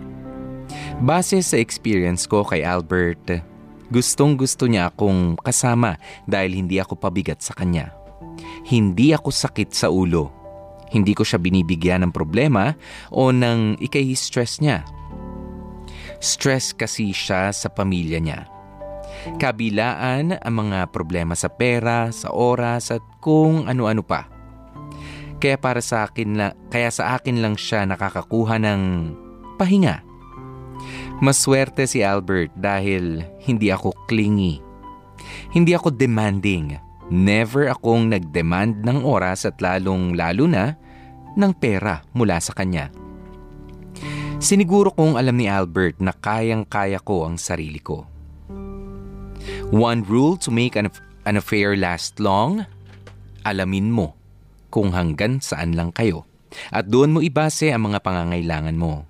Base 1.04 1.40
sa 1.44 1.58
experience 1.60 2.30
ko 2.30 2.48
kay 2.48 2.64
Albert, 2.64 3.44
gustong 3.92 4.40
gusto 4.40 4.70
niya 4.70 4.94
akong 4.94 5.36
kasama 5.42 6.00
dahil 6.24 6.56
hindi 6.56 6.80
ako 6.80 6.96
pabigat 6.96 7.44
sa 7.44 7.58
kanya. 7.58 7.99
Hindi 8.68 9.16
ako 9.16 9.30
sakit 9.30 9.70
sa 9.74 9.88
ulo. 9.90 10.30
Hindi 10.90 11.14
ko 11.14 11.22
siya 11.22 11.38
binibigyan 11.38 12.06
ng 12.06 12.14
problema 12.14 12.74
o 13.14 13.30
ng 13.30 13.78
ikay-stress 13.78 14.62
niya. 14.62 14.86
Stress 16.20 16.74
kasi 16.74 17.14
siya 17.14 17.54
sa 17.54 17.70
pamilya 17.70 18.20
niya. 18.20 18.50
Kabilaan 19.38 20.38
ang 20.40 20.56
mga 20.56 20.90
problema 20.90 21.36
sa 21.36 21.52
pera, 21.52 22.10
sa 22.10 22.34
oras 22.34 22.90
at 22.90 23.04
kung 23.22 23.68
ano-ano 23.70 24.02
pa. 24.02 24.28
Kaya 25.40 25.56
para 25.56 25.80
sa 25.80 26.08
akin 26.08 26.30
la, 26.36 26.48
kaya 26.68 26.92
sa 26.92 27.16
akin 27.16 27.40
lang 27.40 27.56
siya 27.56 27.88
nakakakuha 27.88 28.60
ng 28.60 28.82
pahinga. 29.56 30.04
Maswerte 31.20 31.84
si 31.88 32.04
Albert 32.04 32.56
dahil 32.56 33.24
hindi 33.44 33.72
ako 33.72 33.92
clingy. 34.08 34.64
Hindi 35.52 35.76
ako 35.76 35.92
demanding. 35.92 36.89
Never 37.10 37.66
akong 37.74 38.14
nag-demand 38.14 38.86
ng 38.86 39.02
oras 39.02 39.50
at 39.50 39.58
lalong 39.58 40.14
lalo 40.14 40.46
na 40.46 40.78
ng 41.34 41.54
pera 41.58 42.06
mula 42.14 42.38
sa 42.38 42.54
kanya. 42.54 42.94
Siniguro 44.38 44.94
kong 44.94 45.18
alam 45.18 45.36
ni 45.36 45.50
Albert 45.50 46.00
na 46.00 46.14
kayang-kaya 46.14 47.02
ko 47.02 47.26
ang 47.26 47.42
sarili 47.42 47.82
ko. 47.82 48.06
One 49.74 50.06
rule 50.06 50.38
to 50.46 50.54
make 50.54 50.78
an, 50.78 50.94
an 51.26 51.36
affair 51.36 51.74
last 51.74 52.22
long, 52.22 52.64
alamin 53.42 53.90
mo 53.90 54.14
kung 54.70 54.94
hanggang 54.94 55.42
saan 55.42 55.74
lang 55.74 55.90
kayo. 55.90 56.30
At 56.70 56.90
doon 56.94 57.14
mo 57.14 57.20
ibase 57.26 57.74
ang 57.74 57.90
mga 57.90 58.06
pangangailangan 58.06 58.78
mo. 58.78 59.10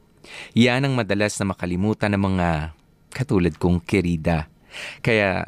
Yan 0.55 0.87
ang 0.87 0.95
madalas 0.95 1.35
na 1.39 1.51
makalimutan 1.51 2.15
ng 2.15 2.23
mga 2.23 2.47
katulad 3.11 3.53
kong 3.59 3.83
kerida. 3.83 4.47
Kaya 5.03 5.47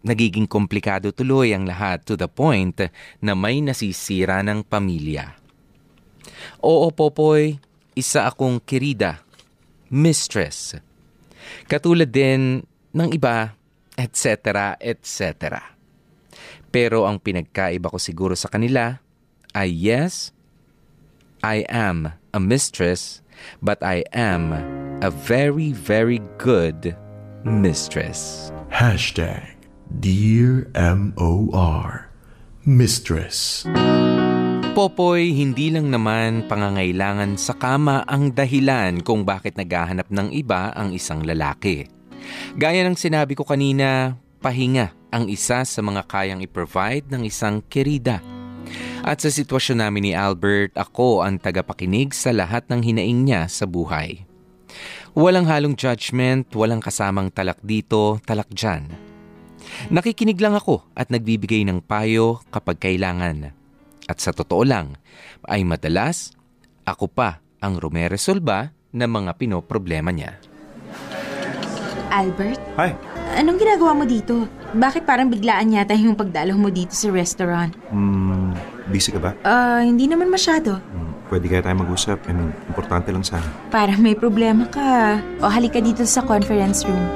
nagiging 0.00 0.48
komplikado 0.48 1.12
tuloy 1.12 1.52
ang 1.52 1.68
lahat 1.68 2.04
to 2.04 2.16
the 2.16 2.28
point 2.28 2.80
na 3.20 3.32
may 3.36 3.60
nasisira 3.60 4.40
ng 4.40 4.64
pamilya. 4.64 5.36
Oo, 6.64 6.88
Popoy, 6.92 7.60
isa 7.92 8.28
akong 8.28 8.60
kerida, 8.64 9.20
mistress. 9.92 10.76
Katulad 11.68 12.08
din 12.08 12.64
ng 12.96 13.10
iba, 13.12 13.52
etc., 13.96 14.76
etc. 14.80 15.60
Pero 16.72 17.04
ang 17.04 17.20
pinagkaiba 17.20 17.92
ko 17.92 17.98
siguro 18.00 18.32
sa 18.32 18.48
kanila 18.48 19.02
ay 19.52 19.68
yes, 19.68 20.32
I 21.42 21.64
am 21.68 22.14
a 22.32 22.40
mistress, 22.40 23.24
but 23.60 23.80
I 23.82 24.04
am 24.12 24.52
a 25.00 25.10
very, 25.10 25.72
very 25.72 26.20
good 26.38 26.94
mistress. 27.44 28.52
Hashtag 28.70 29.59
Dear 29.98 30.70
M.O.R. 30.78 32.06
Mistress. 32.62 33.66
Popoy, 34.70 35.34
hindi 35.34 35.74
lang 35.74 35.90
naman 35.90 36.46
pangangailangan 36.46 37.34
sa 37.34 37.58
kama 37.58 38.06
ang 38.06 38.30
dahilan 38.30 39.02
kung 39.02 39.26
bakit 39.26 39.58
naghahanap 39.58 40.06
ng 40.06 40.30
iba 40.30 40.70
ang 40.78 40.94
isang 40.94 41.26
lalaki. 41.26 41.90
Gaya 42.54 42.86
ng 42.86 42.94
sinabi 42.94 43.34
ko 43.34 43.42
kanina, 43.42 44.14
pahinga 44.38 44.94
ang 45.10 45.26
isa 45.26 45.66
sa 45.66 45.80
mga 45.82 46.06
kayang 46.06 46.40
i-provide 46.46 47.10
ng 47.10 47.26
isang 47.26 47.58
kerida. 47.66 48.22
At 49.02 49.18
sa 49.18 49.28
sitwasyon 49.34 49.82
namin 49.82 50.06
ni 50.06 50.12
Albert, 50.14 50.78
ako 50.78 51.26
ang 51.26 51.42
tagapakinig 51.42 52.14
sa 52.14 52.30
lahat 52.30 52.62
ng 52.70 52.86
hinaing 52.86 53.26
niya 53.26 53.50
sa 53.50 53.66
buhay. 53.66 54.22
Walang 55.18 55.50
halong 55.50 55.74
judgment, 55.74 56.46
walang 56.54 56.78
kasamang 56.78 57.34
talak 57.34 57.58
dito, 57.66 58.22
talak 58.22 58.46
dyan. 58.54 59.09
Nakikinig 59.88 60.38
lang 60.38 60.54
ako 60.56 60.84
at 60.94 61.08
nagbibigay 61.08 61.64
ng 61.66 61.84
payo 61.84 62.42
kapag 62.50 62.78
kailangan. 62.80 63.54
At 64.10 64.18
sa 64.18 64.34
totoo 64.34 64.66
lang, 64.66 64.98
ay 65.46 65.62
madalas 65.62 66.34
ako 66.82 67.06
pa 67.10 67.38
ang 67.62 67.78
rumeresolba 67.78 68.74
ng 68.90 69.10
mga 69.10 69.30
pinoproblema 69.38 70.10
niya. 70.10 70.34
Albert? 72.10 72.58
Hi. 72.74 72.90
Anong 73.38 73.62
ginagawa 73.62 73.94
mo 73.94 74.02
dito? 74.02 74.50
Bakit 74.74 75.06
parang 75.06 75.30
biglaan 75.30 75.70
yata 75.70 75.94
yung 75.94 76.18
pagdalo 76.18 76.58
mo 76.58 76.66
dito 76.66 76.90
sa 76.90 77.06
restaurant? 77.14 77.70
Hmm, 77.94 78.50
busy 78.90 79.14
ka 79.14 79.22
ba? 79.22 79.30
Ah, 79.46 79.86
hindi 79.86 80.10
naman 80.10 80.26
masyado. 80.26 80.82
Pwede 81.30 81.46
kaya 81.46 81.62
tayo 81.62 81.78
mag-usap. 81.78 82.26
I 82.26 82.34
mean, 82.34 82.50
importante 82.66 83.14
lang 83.14 83.22
sana. 83.22 83.46
Parang 83.70 84.02
may 84.02 84.18
problema 84.18 84.66
ka. 84.66 85.22
O 85.38 85.46
halika 85.46 85.78
dito 85.78 86.02
sa 86.02 86.26
conference 86.26 86.82
room. 86.82 87.06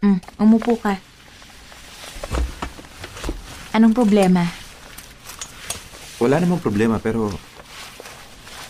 Mm, 0.00 0.16
umupo 0.40 0.80
ka. 0.80 0.96
Anong 3.76 3.92
problema? 3.92 4.48
Wala 6.16 6.40
namang 6.40 6.64
problema 6.64 6.96
pero 6.96 7.28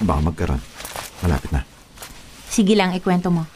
baka 0.03 0.21
magkaroon. 0.27 0.63
Malapit 1.23 1.51
na. 1.55 1.63
Sige 2.51 2.75
lang, 2.75 2.91
ikwento 2.99 3.31
mo. 3.31 3.47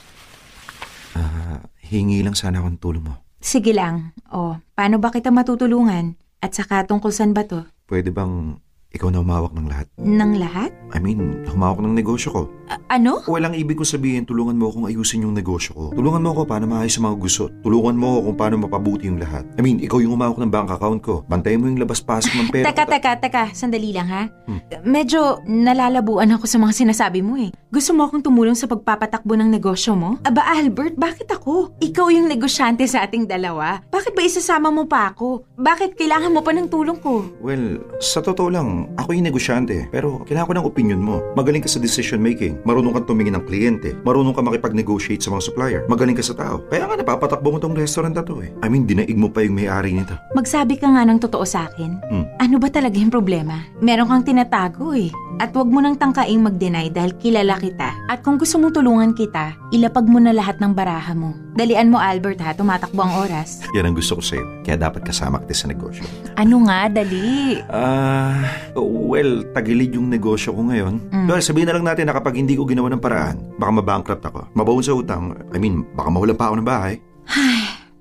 Ah, 1.18 1.66
hingi 1.82 2.22
lang 2.22 2.38
sana 2.38 2.62
akong 2.62 2.78
tulong 2.78 3.04
mo. 3.10 3.14
Sige 3.42 3.74
lang. 3.74 4.14
O, 4.30 4.54
paano 4.78 5.02
ba 5.02 5.10
kita 5.10 5.34
matutulungan? 5.34 6.14
At 6.38 6.54
saka 6.54 6.86
tungkol 6.86 7.10
saan 7.10 7.34
ba 7.34 7.42
to? 7.42 7.66
Pwede 7.90 8.14
bang 8.14 8.62
ikaw 8.94 9.10
na 9.10 9.18
humawak 9.18 9.50
ng 9.52 9.66
lahat. 9.66 9.86
Ng 9.98 10.32
lahat? 10.38 10.70
I 10.94 11.02
mean, 11.02 11.42
humawak 11.50 11.82
ng 11.82 11.98
negosyo 11.98 12.30
ko. 12.30 12.42
ano? 12.86 13.18
Walang 13.26 13.58
ibig 13.58 13.74
ko 13.74 13.82
sabihin, 13.82 14.22
tulungan 14.22 14.54
mo 14.54 14.70
akong 14.70 14.86
ayusin 14.86 15.26
yung 15.26 15.34
negosyo 15.34 15.74
ko. 15.74 15.84
Tulungan 15.92 16.22
mo 16.22 16.30
ako 16.30 16.46
paano 16.46 16.70
maayos 16.70 16.94
ang 16.96 17.10
mga 17.10 17.18
gusot. 17.18 17.50
Tulungan 17.60 17.98
mo 17.98 18.06
ako 18.14 18.30
kung 18.30 18.38
paano 18.38 18.54
mapabuti 18.62 19.10
yung 19.10 19.18
lahat. 19.18 19.42
I 19.58 19.66
mean, 19.66 19.82
ikaw 19.82 19.98
yung 19.98 20.14
humawak 20.14 20.38
ng 20.38 20.48
bank 20.48 20.70
account 20.70 21.02
ko. 21.02 21.26
Bantayan 21.26 21.58
mo 21.58 21.66
yung 21.66 21.82
labas-pasok 21.82 22.32
ng 22.38 22.48
pera 22.54 22.70
Teka, 22.70 22.86
ko. 22.86 22.90
teka, 22.94 23.10
teka. 23.18 23.42
Sandali 23.50 23.90
lang 23.90 24.06
ha. 24.06 24.22
Hmm. 24.46 24.62
Medyo 24.86 25.42
nalalabuan 25.44 26.30
ako 26.30 26.46
sa 26.46 26.62
mga 26.62 26.72
sinasabi 26.72 27.20
mo 27.20 27.34
eh. 27.34 27.50
Gusto 27.68 27.90
mo 27.90 28.06
akong 28.06 28.22
tumulong 28.22 28.54
sa 28.54 28.70
pagpapatakbo 28.70 29.34
ng 29.34 29.50
negosyo 29.50 29.98
mo? 29.98 30.22
Aba 30.22 30.46
Albert, 30.54 30.94
bakit 30.94 31.26
ako? 31.26 31.74
Ikaw 31.82 32.06
yung 32.14 32.30
negosyante 32.30 32.86
sa 32.86 33.02
ating 33.02 33.26
dalawa. 33.26 33.82
Bakit 33.90 34.14
ba 34.14 34.22
isasama 34.22 34.70
mo 34.70 34.86
pa 34.86 35.10
ako? 35.10 35.42
Bakit 35.58 35.98
kailangan 35.98 36.30
mo 36.30 36.40
pa 36.40 36.54
ng 36.54 36.70
tulong 36.70 37.02
ko? 37.02 37.26
Well, 37.42 37.82
sa 37.98 38.22
totoo 38.22 38.46
lang, 38.46 38.68
ako 38.96 39.16
yung 39.16 39.26
negosyante. 39.26 39.88
Pero 39.88 40.22
kailangan 40.24 40.48
ko 40.48 40.54
ng 40.56 40.68
opinion 40.68 41.00
mo. 41.00 41.20
Magaling 41.34 41.64
ka 41.64 41.70
sa 41.70 41.82
decision 41.82 42.20
making. 42.20 42.60
Marunong 42.62 42.94
kang 42.94 43.08
tumingin 43.08 43.36
ng 43.38 43.44
kliyente. 43.48 43.96
Marunong 44.04 44.36
ka 44.36 44.42
makipag-negotiate 44.44 45.24
sa 45.24 45.32
mga 45.32 45.42
supplier. 45.44 45.80
Magaling 45.88 46.16
ka 46.16 46.24
sa 46.24 46.36
tao. 46.36 46.64
Kaya 46.68 46.88
nga 46.88 46.96
napapatakbo 46.98 47.54
mo 47.54 47.58
tong 47.58 47.76
restaurant 47.76 48.14
na 48.14 48.24
to 48.24 48.40
eh. 48.44 48.50
I 48.62 48.68
mean, 48.68 48.88
dinaig 48.88 49.16
mo 49.16 49.28
pa 49.28 49.44
yung 49.44 49.56
may-ari 49.56 49.96
nito. 49.96 50.14
Magsabi 50.36 50.78
ka 50.80 50.88
nga 50.88 51.04
ng 51.04 51.18
totoo 51.20 51.44
sa 51.44 51.68
akin. 51.68 51.90
Hmm. 52.08 52.24
Ano 52.40 52.56
ba 52.60 52.68
talaga 52.68 52.96
yung 52.96 53.12
problema? 53.12 53.60
Meron 53.80 54.08
kang 54.08 54.24
tinatago 54.24 54.94
eh. 54.94 55.12
At 55.42 55.50
wag 55.58 55.66
mo 55.66 55.82
nang 55.82 55.98
tangkaing 55.98 56.46
mag-deny 56.46 56.94
dahil 56.94 57.18
kilala 57.18 57.58
kita. 57.58 57.90
At 58.06 58.22
kung 58.22 58.38
gusto 58.38 58.54
mong 58.62 58.78
tulungan 58.78 59.12
kita, 59.18 59.58
ilapag 59.74 60.06
mo 60.06 60.22
na 60.22 60.30
lahat 60.30 60.62
ng 60.62 60.70
baraha 60.70 61.10
mo. 61.10 61.34
Dalian 61.54 61.90
mo 61.90 61.98
Albert 61.98 62.38
ha, 62.42 62.54
tumatakbo 62.54 63.02
ang 63.02 63.14
oras. 63.26 63.62
Yan 63.74 63.90
ang 63.90 63.94
gusto 63.98 64.18
ko 64.18 64.22
sa'yo. 64.22 64.42
Kaya 64.62 64.78
dapat 64.78 65.06
kasama 65.06 65.42
kita 65.42 65.54
sa 65.54 65.66
negosyo. 65.70 66.06
Ano 66.38 66.66
nga, 66.66 66.86
dali. 66.90 67.58
Ah, 67.70 68.42
well, 68.82 69.46
tagilid 69.54 69.94
yung 69.94 70.10
negosyo 70.10 70.50
ko 70.50 70.66
ngayon. 70.66 70.98
Mm. 71.14 71.26
Well, 71.30 71.44
sabihin 71.44 71.70
na 71.70 71.78
lang 71.78 71.86
natin 71.86 72.10
na 72.10 72.14
kapag 72.16 72.34
hindi 72.34 72.58
ko 72.58 72.66
ginawa 72.66 72.90
ng 72.90 73.02
paraan, 73.02 73.36
baka 73.54 73.70
mabankrupt 73.70 74.24
ako. 74.26 74.50
Mabaon 74.58 74.82
sa 74.82 74.98
utang. 74.98 75.36
I 75.54 75.58
mean, 75.62 75.86
baka 75.94 76.10
mawalan 76.10 76.34
pa 76.34 76.50
ako 76.50 76.54
ng 76.58 76.66
bahay. 76.66 76.94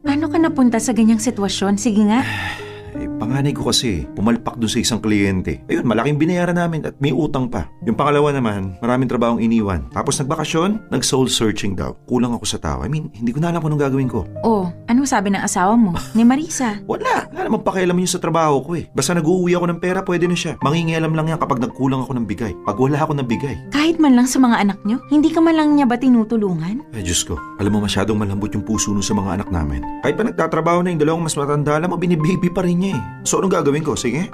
Paano 0.03 0.27
ka 0.27 0.37
napunta 0.41 0.77
sa 0.81 0.91
ganyang 0.91 1.21
sitwasyon? 1.21 1.77
Sige 1.77 2.01
nga. 2.09 2.25
Eh, 2.93 3.09
panganay 3.17 3.53
ko 3.53 3.69
kasi, 3.69 4.05
pumalpak 4.13 4.57
dun 4.61 4.69
sa 4.69 4.79
isang 4.79 5.01
kliyente. 5.01 5.65
Ayun, 5.69 5.85
malaking 5.85 6.21
binayaran 6.21 6.57
namin 6.57 6.85
at 6.85 6.93
may 7.01 7.09
utang 7.09 7.49
pa. 7.49 7.65
Yung 7.83 7.97
pangalawa 7.97 8.29
naman, 8.29 8.77
maraming 8.79 9.09
trabahong 9.09 9.41
iniwan. 9.41 9.89
Tapos 9.91 10.21
nagbakasyon, 10.21 10.93
nag-soul 10.93 11.25
searching 11.25 11.73
daw. 11.73 11.97
Kulang 12.05 12.37
ako 12.37 12.45
sa 12.45 12.61
tao. 12.61 12.85
I 12.85 12.89
mean, 12.89 13.09
hindi 13.17 13.33
ko 13.33 13.41
na 13.41 13.49
alam 13.49 13.59
kung 13.59 13.73
anong 13.73 13.83
gagawin 13.89 14.09
ko. 14.09 14.29
Oh, 14.45 14.69
ano 14.85 15.05
sabi 15.09 15.33
ng 15.33 15.41
asawa 15.41 15.73
mo? 15.73 15.97
Ni 16.17 16.21
Marisa. 16.21 16.77
Wala, 16.85 17.25
wala 17.33 17.41
namang 17.49 17.65
pakialam 17.65 17.97
yun 17.97 18.09
sa 18.09 18.21
trabaho 18.21 18.61
ko 18.61 18.77
eh. 18.77 18.85
Basta 18.93 19.17
nag-uuwi 19.17 19.57
ako 19.57 19.65
ng 19.73 19.79
pera, 19.81 20.05
pwede 20.05 20.29
na 20.29 20.37
siya. 20.37 20.61
Mangingialam 20.61 21.17
lang 21.17 21.33
yan 21.33 21.41
kapag 21.41 21.57
nagkulang 21.57 22.05
ako 22.05 22.13
ng 22.13 22.27
bigay. 22.29 22.53
Pag 22.67 22.77
wala 22.77 23.01
ako 23.01 23.17
ng 23.17 23.27
bigay. 23.27 23.55
Kahit 23.73 23.97
man 23.97 24.13
lang 24.13 24.29
sa 24.29 24.37
mga 24.37 24.61
anak 24.61 24.79
nyo, 24.85 25.01
hindi 25.09 25.33
ka 25.33 25.41
man 25.41 25.57
lang 25.57 25.73
niya 25.73 25.89
ba 25.89 25.97
tinutulungan? 25.97 26.85
Ay, 26.93 27.01
Diyos 27.01 27.25
ko. 27.25 27.41
Alam 27.57 27.79
mo, 27.79 27.89
masyadong 27.89 28.19
malambot 28.19 28.53
yung 28.53 28.61
puso 28.61 28.93
nun 28.93 29.01
sa 29.01 29.17
mga 29.17 29.41
anak 29.41 29.49
namin. 29.49 29.81
Kahit 30.05 30.15
pa 30.19 30.23
nagtatrabaho 30.27 30.85
na 30.85 30.93
yung 30.93 31.01
dalawang 31.01 31.25
mas 31.25 31.33
matanda, 31.33 31.73
alam 31.73 31.89
mo, 31.89 31.97
binibaby 31.97 32.53
pa 32.53 32.61
rin 32.61 32.82
niya 32.83 32.99
eh. 32.99 33.03
So, 33.23 33.39
anong 33.39 33.55
gagawin 33.55 33.87
ko? 33.87 33.95
Sige. 33.95 34.27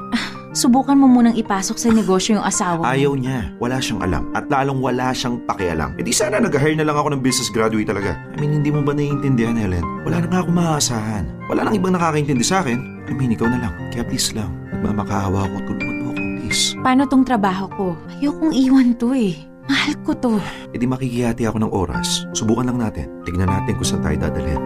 Subukan 0.50 0.98
mo 0.98 1.06
munang 1.06 1.38
ipasok 1.38 1.78
sa 1.78 1.94
negosyo 1.94 2.42
yung 2.42 2.46
asawa 2.46 2.82
mo. 2.82 2.90
Ayaw 2.90 3.14
niya. 3.14 3.54
Wala 3.62 3.78
siyang 3.78 4.02
alam. 4.02 4.34
At 4.34 4.50
lalong 4.50 4.82
wala 4.82 5.14
siyang 5.14 5.38
pakialam. 5.46 5.94
E 5.96 6.02
di 6.02 6.10
sana 6.10 6.42
nag-hire 6.42 6.74
na 6.74 6.90
lang 6.90 6.98
ako 6.98 7.14
ng 7.14 7.22
business 7.22 7.54
graduate 7.54 7.86
talaga. 7.86 8.18
I 8.34 8.42
mean, 8.42 8.58
hindi 8.58 8.74
mo 8.74 8.82
ba 8.82 8.98
naiintindihan, 8.98 9.54
Helen? 9.54 9.86
Wala 10.10 10.26
na 10.26 10.28
nga 10.28 10.40
ako 10.42 10.50
maaasahan. 10.50 11.30
Wala 11.54 11.70
nang 11.70 11.78
ibang 11.78 11.94
nakakaintindi 11.94 12.42
sa 12.42 12.66
akin. 12.66 12.82
I 13.06 13.14
mean, 13.14 13.30
ikaw 13.30 13.46
na 13.46 13.62
lang. 13.62 13.74
Kaya 13.94 14.02
please 14.10 14.34
lang. 14.34 14.50
Nagmamakaawa 14.74 15.46
ako. 15.46 15.56
Tulungan 15.70 15.96
mo 16.02 16.06
ako, 16.10 16.22
please. 16.42 16.64
Paano 16.82 17.06
tong 17.06 17.22
trabaho 17.22 17.66
ko? 17.70 17.86
Ayokong 18.18 18.54
iwan 18.58 18.98
to 18.98 19.14
eh. 19.14 19.38
Mahal 19.70 19.94
ko 20.02 20.18
to. 20.18 20.34
E 20.74 20.82
di 20.82 20.90
makikihati 20.90 21.46
ako 21.46 21.62
ng 21.62 21.70
oras. 21.70 22.26
Subukan 22.34 22.66
lang 22.66 22.82
natin. 22.82 23.06
Tignan 23.22 23.54
natin 23.54 23.78
kung 23.78 23.86
saan 23.86 24.02
tayo 24.02 24.18
dadalhin. 24.18 24.58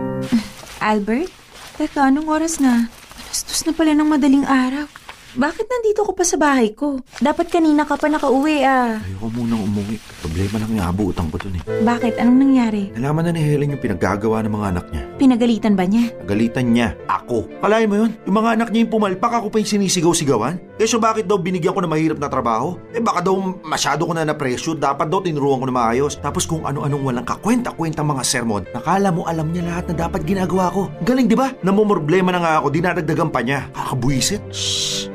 Albert? 0.79 1.27
Teka, 1.75 2.07
anong 2.07 2.31
oras 2.31 2.63
na? 2.63 2.87
Alastos 3.33 3.65
na 3.65 3.73
pala 3.73 3.97
ng 3.97 4.05
madaling 4.05 4.45
araw. 4.45 4.85
Bakit 5.33 5.65
nandito 5.65 6.05
ko 6.05 6.13
pa 6.13 6.21
sa 6.21 6.37
bahay 6.37 6.77
ko? 6.77 7.01
Dapat 7.17 7.49
kanina 7.49 7.89
ka 7.89 7.97
pa 7.97 8.05
nakauwi 8.05 8.61
ah. 8.61 9.01
Ayoko 9.01 9.33
munang 9.33 9.65
umuwi. 9.65 9.97
Problema 10.21 10.61
lang 10.61 10.69
yung 10.77 10.85
abuutan 10.85 11.25
ko 11.33 11.41
dun 11.41 11.57
eh. 11.57 11.63
Bakit? 11.81 12.21
Anong 12.21 12.37
nangyari? 12.37 12.93
Nalaman 12.93 13.25
na 13.25 13.31
ni 13.33 13.41
Helen 13.41 13.73
yung 13.73 13.81
pinaggagawa 13.81 14.45
ng 14.45 14.53
mga 14.53 14.67
anak 14.77 14.85
niya. 14.93 15.03
Pinagalitan 15.17 15.73
ba 15.73 15.89
niya? 15.89 16.13
Galitan 16.29 16.69
niya. 16.69 16.93
Ako. 17.09 17.49
Kalahin 17.65 17.89
mo 17.89 17.95
yun? 18.05 18.11
Yung 18.29 18.37
mga 18.37 18.49
anak 18.61 18.69
niya 18.69 18.85
yung 18.85 18.93
pumalpak, 18.93 19.33
ako 19.33 19.49
pa 19.49 19.57
yung 19.57 19.71
sinisigaw-sigawan? 19.73 20.61
Eh 20.77 20.85
so 20.85 21.01
bakit 21.01 21.25
daw 21.25 21.41
binigyan 21.41 21.73
ko 21.73 21.81
ng 21.81 21.89
mahirap 21.89 22.21
na 22.21 22.29
trabaho? 22.29 22.77
Eh 22.93 23.01
baka 23.01 23.25
daw 23.25 23.33
masyado 23.65 24.05
ko 24.05 24.13
na 24.13 24.29
na-pressure, 24.29 24.77
dapat 24.77 25.09
daw 25.09 25.17
tinuruan 25.25 25.57
ko 25.57 25.65
na 25.65 25.73
maayos. 25.73 26.21
Tapos 26.21 26.45
kung 26.45 26.61
ano-anong 26.61 27.09
walang 27.09 27.25
kakwenta-kwenta 27.25 28.05
mga 28.05 28.21
sermon, 28.21 28.69
nakala 28.69 29.09
mo 29.09 29.25
alam 29.25 29.49
niya 29.49 29.65
lahat 29.65 29.89
na 29.89 30.05
dapat 30.05 30.29
ginagawa 30.29 30.69
ko. 30.69 30.93
Galing 31.01 31.25
di 31.25 31.33
ba? 31.33 31.49
Namumroblema 31.65 32.29
na 32.29 32.37
nga 32.37 32.53
ako, 32.61 32.69
dinadagdagan 32.69 33.33
pa 33.33 33.41
niya. 33.41 33.65
Kakabuisit. 33.73 34.45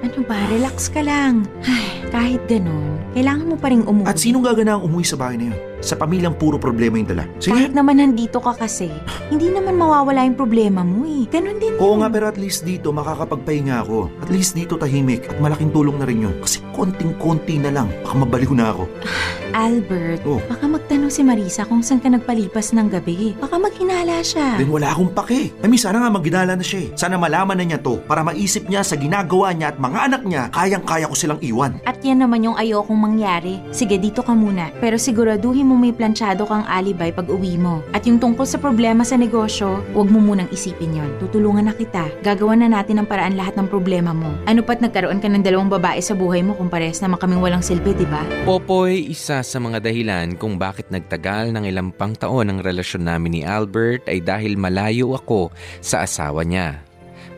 Ano 0.08 0.24
ba? 0.24 0.40
Relax 0.48 0.88
ka 0.88 1.04
lang. 1.04 1.44
Ay, 1.68 1.97
kahit 2.08 2.42
ganun, 2.46 2.96
kailangan 3.12 3.46
mo 3.46 3.56
pa 3.56 3.68
rin 3.68 3.82
umuwi. 3.82 4.08
At 4.08 4.16
sinong 4.16 4.42
gaganaang 4.42 4.82
umuwi 4.82 5.04
sa 5.04 5.16
bahay 5.16 5.36
na 5.36 5.52
yun? 5.52 5.58
Sa 5.78 5.94
pamilyang 5.94 6.34
puro 6.34 6.58
problema 6.58 6.98
yung 6.98 7.06
dala. 7.06 7.24
Sige. 7.38 7.54
Kahit 7.54 7.70
naman 7.70 8.02
nandito 8.02 8.42
ka 8.42 8.50
kasi, 8.52 8.90
hindi 9.30 9.46
naman 9.46 9.78
mawawala 9.78 10.26
yung 10.26 10.34
problema 10.34 10.82
mo 10.82 11.06
eh. 11.06 11.22
Ganun 11.30 11.62
din 11.62 11.78
Oo 11.78 12.02
nga 12.02 12.10
pero 12.10 12.26
at 12.26 12.34
least 12.34 12.66
dito 12.66 12.90
makakapagpahinga 12.90 13.86
ako. 13.86 14.10
At 14.18 14.26
least 14.26 14.58
dito 14.58 14.74
tahimik 14.74 15.30
at 15.30 15.38
malaking 15.38 15.70
tulong 15.70 16.02
na 16.02 16.08
rin 16.08 16.26
yun. 16.26 16.34
Kasi 16.42 16.58
konting-konti 16.74 17.62
na 17.62 17.70
lang, 17.70 17.88
baka 18.02 18.14
mabaliw 18.16 18.52
na 18.58 18.74
ako. 18.74 18.90
Albert, 19.54 20.20
Oh. 20.26 20.42
baka 20.44 20.66
magtanong 20.66 21.08
si 21.08 21.22
Marisa 21.22 21.64
kung 21.64 21.80
saan 21.80 22.02
ka 22.02 22.10
nagpalipas 22.10 22.74
ng 22.74 22.88
gabi. 22.90 23.32
Baka 23.38 23.56
maghinala 23.56 24.20
siya. 24.20 24.58
Then 24.58 24.68
wala 24.68 24.90
akong 24.90 25.14
pake. 25.14 25.54
I 25.62 25.66
mean, 25.66 25.80
sana 25.80 26.02
nga 26.02 26.10
maginala 26.10 26.52
na 26.52 26.64
siya 26.64 26.84
eh. 26.84 26.88
Sana 26.94 27.16
malaman 27.16 27.54
na 27.54 27.64
niya 27.64 27.78
to 27.78 28.02
para 28.04 28.20
maisip 28.20 28.66
niya 28.66 28.82
sa 28.82 28.98
ginagawa 28.98 29.54
niya 29.54 29.72
at 29.72 29.78
mga 29.78 29.98
anak 30.04 30.22
niya, 30.26 30.42
kayang-kaya 30.50 31.06
ko 31.06 31.14
silang 31.14 31.40
iwan. 31.40 31.78
At 31.86 31.97
yan 32.02 32.22
naman 32.22 32.46
yung 32.46 32.56
ayokong 32.58 32.98
mangyari. 32.98 33.58
Sige, 33.74 33.98
dito 33.98 34.22
ka 34.22 34.34
muna. 34.34 34.70
Pero 34.78 35.00
siguraduhin 35.00 35.66
mo 35.66 35.74
may 35.74 35.90
planchado 35.90 36.46
kang 36.46 36.66
alibay 36.66 37.10
pag 37.10 37.26
uwi 37.26 37.58
mo. 37.58 37.82
At 37.90 38.06
yung 38.06 38.22
tungkol 38.22 38.46
sa 38.46 38.62
problema 38.62 39.02
sa 39.02 39.18
negosyo, 39.18 39.82
huwag 39.94 40.08
mo 40.10 40.22
munang 40.22 40.50
isipin 40.54 40.98
yon. 40.98 41.10
Tutulungan 41.18 41.66
na 41.66 41.74
kita. 41.74 42.06
Gagawa 42.22 42.54
na 42.54 42.70
natin 42.70 43.02
ng 43.02 43.08
paraan 43.08 43.34
lahat 43.34 43.58
ng 43.58 43.66
problema 43.66 44.14
mo. 44.14 44.30
Ano 44.46 44.62
pat 44.62 44.78
nagkaroon 44.78 45.18
ka 45.18 45.26
ng 45.26 45.42
dalawang 45.42 45.70
babae 45.72 45.98
sa 45.98 46.14
buhay 46.14 46.42
mo 46.46 46.54
kung 46.54 46.70
pares 46.70 47.02
naman 47.02 47.18
kaming 47.18 47.42
walang 47.42 47.64
silbi, 47.64 47.94
di 47.94 48.06
ba? 48.06 48.22
Popoy, 48.46 49.10
isa 49.10 49.42
sa 49.42 49.58
mga 49.58 49.82
dahilan 49.82 50.38
kung 50.38 50.60
bakit 50.60 50.90
nagtagal 50.94 51.50
ng 51.54 51.64
ilang 51.66 51.90
pang 51.90 52.14
taon 52.14 52.52
ang 52.52 52.58
relasyon 52.62 53.06
namin 53.06 53.40
ni 53.40 53.42
Albert 53.42 54.06
ay 54.06 54.22
dahil 54.22 54.54
malayo 54.54 55.16
ako 55.16 55.50
sa 55.82 56.06
asawa 56.06 56.46
niya. 56.46 56.82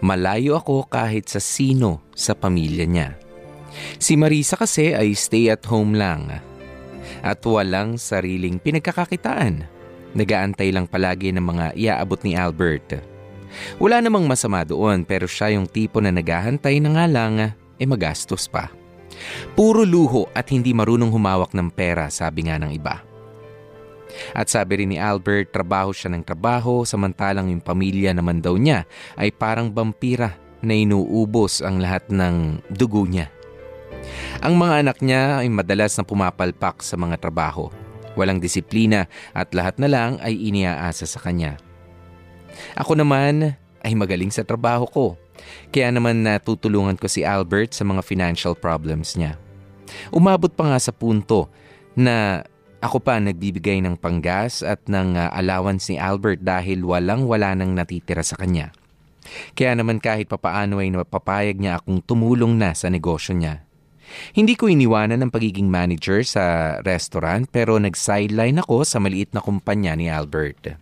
Malayo 0.00 0.56
ako 0.56 0.88
kahit 0.88 1.28
sa 1.28 1.44
sino 1.44 2.00
sa 2.16 2.32
pamilya 2.32 2.88
niya. 2.88 3.29
Si 3.98 4.18
Marisa 4.18 4.58
kasi 4.58 4.92
ay 4.94 5.14
stay 5.14 5.50
at 5.50 5.62
home 5.66 5.94
lang 5.94 6.42
at 7.20 7.40
walang 7.44 8.00
sariling 8.00 8.58
pinagkakakitaan. 8.58 9.66
Nagaantay 10.10 10.74
lang 10.74 10.90
palagi 10.90 11.30
ng 11.30 11.44
mga 11.44 11.66
iaabot 11.78 12.18
ni 12.26 12.34
Albert. 12.34 12.98
Wala 13.78 14.02
namang 14.02 14.26
masama 14.26 14.62
doon 14.66 15.06
pero 15.06 15.26
siya 15.26 15.54
yung 15.54 15.66
tipo 15.66 15.98
na 16.02 16.10
naghahantay 16.10 16.78
na 16.82 16.90
nga 16.94 17.06
lang 17.06 17.34
eh 17.78 17.86
magastos 17.86 18.50
pa. 18.50 18.70
Puro 19.54 19.82
luho 19.82 20.30
at 20.32 20.48
hindi 20.50 20.70
marunong 20.70 21.10
humawak 21.10 21.52
ng 21.54 21.68
pera 21.70 22.08
sabi 22.08 22.46
nga 22.46 22.58
ng 22.58 22.72
iba. 22.74 23.02
At 24.34 24.50
sabi 24.50 24.82
rin 24.82 24.90
ni 24.90 24.98
Albert, 24.98 25.54
trabaho 25.54 25.94
siya 25.94 26.10
ng 26.10 26.26
trabaho 26.26 26.82
samantalang 26.82 27.50
yung 27.50 27.62
pamilya 27.62 28.10
naman 28.10 28.42
daw 28.42 28.58
niya 28.58 28.86
ay 29.14 29.30
parang 29.30 29.70
vampira 29.70 30.34
na 30.60 30.74
inuubos 30.74 31.62
ang 31.62 31.78
lahat 31.78 32.10
ng 32.10 32.60
dugo 32.74 33.06
niya. 33.06 33.30
Ang 34.40 34.56
mga 34.56 34.74
anak 34.86 34.98
niya 35.04 35.44
ay 35.44 35.48
madalas 35.52 35.94
na 35.96 36.04
pumapalpak 36.04 36.80
sa 36.80 36.96
mga 36.96 37.20
trabaho. 37.20 37.68
Walang 38.18 38.42
disiplina 38.42 39.06
at 39.36 39.54
lahat 39.54 39.78
na 39.78 39.88
lang 39.88 40.10
ay 40.24 40.34
iniaasa 40.34 41.06
sa 41.06 41.20
kanya. 41.22 41.60
Ako 42.74 42.98
naman 42.98 43.54
ay 43.80 43.92
magaling 43.94 44.32
sa 44.32 44.42
trabaho 44.44 44.84
ko. 44.88 45.06
Kaya 45.72 45.88
naman 45.94 46.26
natutulungan 46.26 46.98
ko 47.00 47.08
si 47.08 47.24
Albert 47.24 47.72
sa 47.72 47.86
mga 47.86 48.04
financial 48.04 48.52
problems 48.52 49.16
niya. 49.16 49.40
Umabot 50.12 50.52
pa 50.52 50.74
nga 50.74 50.78
sa 50.78 50.92
punto 50.92 51.48
na 51.96 52.44
ako 52.80 52.96
pa 53.04 53.20
nagbibigay 53.20 53.84
ng 53.84 54.00
panggas 54.00 54.64
at 54.64 54.80
ng 54.88 55.16
uh, 55.16 55.28
allowance 55.36 55.92
ni 55.92 56.00
Albert 56.00 56.40
dahil 56.40 56.80
walang-wala 56.80 57.52
nang 57.52 57.76
natitira 57.76 58.24
sa 58.24 58.40
kanya. 58.40 58.72
Kaya 59.52 59.76
naman 59.76 60.00
kahit 60.00 60.32
papaano 60.32 60.80
ay 60.80 60.88
napapayag 60.88 61.60
niya 61.60 61.76
akong 61.76 62.00
tumulong 62.00 62.56
na 62.56 62.72
sa 62.72 62.88
negosyo 62.88 63.36
niya. 63.36 63.60
Hindi 64.34 64.54
ko 64.54 64.66
iniwanan 64.70 65.22
ng 65.22 65.30
pagiging 65.32 65.66
manager 65.66 66.22
sa 66.26 66.76
restaurant 66.82 67.46
pero 67.50 67.78
nag-sideline 67.78 68.58
ako 68.62 68.86
sa 68.86 68.98
maliit 68.98 69.32
na 69.34 69.42
kumpanya 69.42 69.94
ni 69.94 70.10
Albert. 70.10 70.76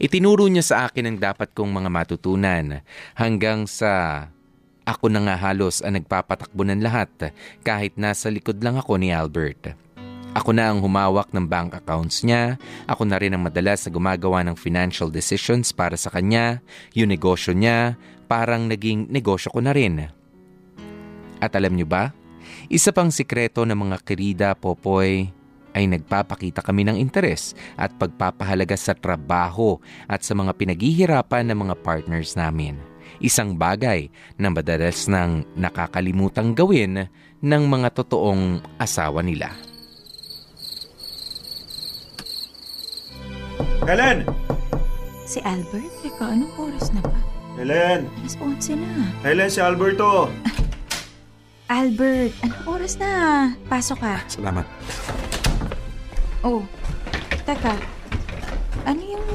Itinuro 0.00 0.46
niya 0.48 0.64
sa 0.64 0.76
akin 0.88 1.10
ang 1.10 1.18
dapat 1.20 1.52
kong 1.52 1.70
mga 1.70 1.90
matutunan 1.90 2.80
hanggang 3.18 3.68
sa 3.68 4.26
Ako 4.86 5.10
na 5.10 5.18
nga 5.18 5.34
halos 5.34 5.82
ang 5.82 5.98
nagpapatakbo 5.98 6.62
ng 6.62 6.78
lahat 6.78 7.34
kahit 7.66 7.98
nasa 7.98 8.30
likod 8.30 8.62
lang 8.62 8.78
ako 8.78 8.94
ni 9.02 9.10
Albert. 9.10 9.74
Ako 10.30 10.54
na 10.54 10.70
ang 10.70 10.78
humawak 10.78 11.34
ng 11.34 11.42
bank 11.42 11.74
accounts 11.74 12.22
niya, 12.22 12.54
ako 12.86 13.02
na 13.02 13.18
rin 13.18 13.34
ang 13.34 13.42
madalas 13.42 13.82
na 13.82 13.90
gumagawa 13.90 14.46
ng 14.46 14.54
financial 14.54 15.10
decisions 15.10 15.74
para 15.74 15.98
sa 15.98 16.06
kanya, 16.14 16.62
yung 16.94 17.10
negosyo 17.10 17.50
niya, 17.50 17.98
parang 18.30 18.70
naging 18.70 19.10
negosyo 19.10 19.50
ko 19.50 19.58
na 19.58 19.74
rin. 19.74 20.06
At 21.42 21.56
alam 21.58 21.74
niyo 21.74 21.90
ba, 21.90 22.14
isa 22.66 22.90
pang 22.90 23.14
sikreto 23.14 23.62
ng 23.62 23.78
mga 23.78 23.96
kerida, 24.02 24.48
Popoy, 24.58 25.30
ay 25.76 25.84
nagpapakita 25.86 26.64
kami 26.64 26.88
ng 26.88 26.96
interes 26.96 27.52
at 27.76 27.92
pagpapahalaga 28.00 28.74
sa 28.74 28.96
trabaho 28.96 29.76
at 30.08 30.24
sa 30.24 30.32
mga 30.32 30.56
pinaghihirapan 30.56 31.52
ng 31.52 31.68
mga 31.68 31.74
partners 31.84 32.32
namin. 32.32 32.80
Isang 33.20 33.54
bagay 33.54 34.08
na 34.40 34.48
madalas 34.48 35.06
nang 35.06 35.44
nakakalimutang 35.54 36.56
gawin 36.56 37.06
ng 37.44 37.62
mga 37.68 37.92
totoong 37.92 38.64
asawa 38.80 39.20
nila. 39.20 39.52
Helen! 43.86 44.26
Si 45.28 45.38
Albert? 45.46 45.92
Teka, 46.02 46.34
anong 46.34 46.54
oras 46.58 46.90
na 46.90 47.00
ba? 47.06 47.14
Helen! 47.54 48.10
Alas 48.18 48.34
11 48.42 48.82
na. 48.82 48.90
Helen, 49.22 49.50
si 49.52 49.60
Alberto! 49.62 50.26
Albert, 51.66 52.30
anong 52.46 52.66
oras 52.70 52.94
na? 52.94 53.10
Pasok 53.66 53.98
ka. 53.98 54.22
Salamat. 54.30 54.62
Oh, 56.46 56.62
teka. 57.42 57.74
Ano 58.86 59.02
yung 59.02 59.26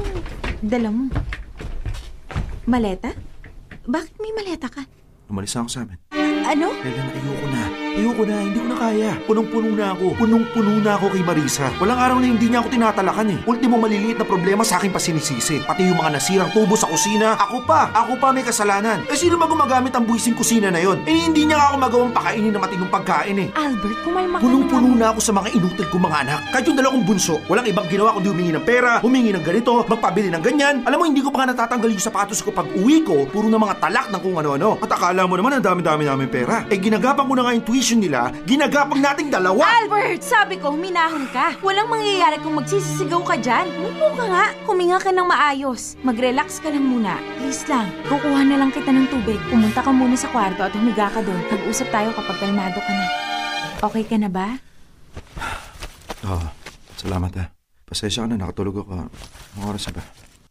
dala 0.64 0.88
mo? 0.88 1.12
Maleta? 2.64 3.12
Bakit 3.84 4.16
may 4.16 4.32
maleta 4.32 4.72
ka? 4.72 4.80
Umalis 5.32 5.56
na 5.56 5.64
ako 5.64 5.70
sa 5.72 5.80
amin. 5.88 5.96
Ano? 6.52 6.68
Helen, 6.84 7.08
ayoko 7.16 7.46
na. 7.48 7.62
Ayoko 7.92 8.22
na, 8.28 8.36
hindi 8.44 8.58
ko 8.60 8.68
na 8.68 8.76
kaya. 8.76 9.12
Punong-puno 9.24 9.68
na 9.72 9.96
ako. 9.96 10.06
Punong-puno 10.20 10.72
na 10.84 11.00
ako 11.00 11.16
kay 11.16 11.24
Marisa. 11.24 11.72
Walang 11.80 11.96
araw 11.96 12.16
na 12.20 12.28
hindi 12.28 12.52
niya 12.52 12.60
ako 12.60 12.68
tinatalakan 12.68 13.32
eh. 13.32 13.38
Ultimo 13.48 13.80
maliliit 13.80 14.20
na 14.20 14.28
problema 14.28 14.60
sa 14.60 14.76
akin 14.76 14.92
pa 14.92 15.00
sinisisi. 15.00 15.64
Pati 15.64 15.88
yung 15.88 15.96
mga 15.96 16.12
nasirang 16.12 16.52
tubo 16.52 16.76
sa 16.76 16.92
kusina, 16.92 17.40
ako 17.40 17.64
pa. 17.64 17.88
Ako 17.94 18.20
pa 18.20 18.36
may 18.36 18.44
kasalanan. 18.44 19.00
Eh 19.08 19.16
sino 19.16 19.40
ba 19.40 19.48
gumagamit 19.48 19.96
ang 19.96 20.04
buwising 20.04 20.36
kusina 20.36 20.68
na 20.68 20.84
yon? 20.84 21.00
Eh 21.08 21.14
hindi 21.24 21.48
niya 21.48 21.72
ako 21.72 21.74
magawang 21.80 22.12
pakainin 22.12 22.52
na 22.52 22.60
matinong 22.60 22.92
pagkain 22.92 23.38
eh. 23.38 23.48
Albert, 23.56 23.98
kumalma 24.04 24.36
ka 24.36 24.42
Punong-puno 24.44 24.88
na 24.92 25.06
ako 25.16 25.20
sa 25.24 25.32
mga 25.32 25.48
inutil 25.56 25.86
kong 25.88 26.04
mga 26.04 26.18
anak. 26.28 26.40
Kahit 26.52 26.64
yung 26.68 26.76
dalawang 26.76 27.04
bunso, 27.08 27.40
walang 27.48 27.64
ibang 27.64 27.88
ginawa 27.88 28.12
kundi 28.12 28.28
humingi 28.28 28.52
ng 28.52 28.64
pera, 28.68 29.00
humingi 29.00 29.32
ng 29.32 29.44
ganito, 29.46 29.88
magpabili 29.88 30.28
ng 30.28 30.42
ganyan. 30.44 30.84
Alam 30.84 30.96
mo, 31.00 31.04
hindi 31.08 31.24
ko 31.24 31.32
pa 31.32 31.48
nga 31.48 31.56
natatanggal 31.56 31.88
yung 31.88 32.04
sapatos 32.04 32.44
ko 32.44 32.52
pag 32.52 32.68
uwi 32.76 33.00
ko, 33.00 33.24
puro 33.30 33.48
na 33.48 33.56
mga 33.56 33.80
talak 33.80 34.12
ng 34.12 34.20
kung 34.20 34.36
ano-ano. 34.36 34.76
At 34.84 34.92
akala 34.92 35.21
mo 35.26 35.34
naman 35.38 35.58
ang 35.58 35.64
dami-dami 35.64 36.06
namin 36.06 36.28
pera. 36.30 36.64
Eh 36.70 36.78
ginagapang 36.78 37.26
ko 37.26 37.34
na 37.34 37.42
nga 37.46 37.54
yung 37.56 37.66
tuition 37.66 37.98
nila, 37.98 38.30
ginagapang 38.46 39.02
nating 39.02 39.28
dalawa. 39.32 39.66
Albert, 39.82 40.22
sabi 40.22 40.58
ko, 40.58 40.74
huminahon 40.74 41.26
ka. 41.30 41.58
Walang 41.60 41.90
mangyayari 41.90 42.38
kung 42.42 42.58
magsisisigaw 42.58 43.22
ka 43.26 43.36
dyan. 43.38 43.66
Umupo 43.78 44.18
ka 44.18 44.24
nga. 44.26 44.46
Huminga 44.68 44.98
ka 45.02 45.10
ng 45.10 45.26
maayos. 45.26 45.98
Mag-relax 46.06 46.62
ka 46.62 46.70
lang 46.70 46.86
muna. 46.86 47.18
Please 47.38 47.66
lang. 47.66 47.90
Kukuha 48.06 48.42
na 48.46 48.56
lang 48.58 48.70
kita 48.70 48.90
ng 48.90 49.08
tubig. 49.10 49.38
Pumunta 49.50 49.82
ka 49.82 49.90
muna 49.90 50.14
sa 50.14 50.30
kwarto 50.30 50.62
at 50.62 50.74
humiga 50.74 51.10
ka 51.10 51.20
doon. 51.22 51.42
Mag-usap 51.50 51.88
tayo 51.90 52.14
kapag 52.14 52.38
kalmado 52.42 52.78
ka 52.78 52.92
na. 52.92 53.06
Okay 53.82 54.04
ka 54.06 54.16
na 54.18 54.30
ba? 54.30 54.58
Oo, 56.22 56.46
salamat 56.94 57.32
ah. 57.42 57.48
Pasensya 57.82 58.24
ka 58.24 58.30
na, 58.30 58.38
nakatulog 58.38 58.86
ako. 58.86 58.90
Anong 58.94 59.66
oras 59.66 59.90
na 59.90 59.98
ba? 59.98 60.02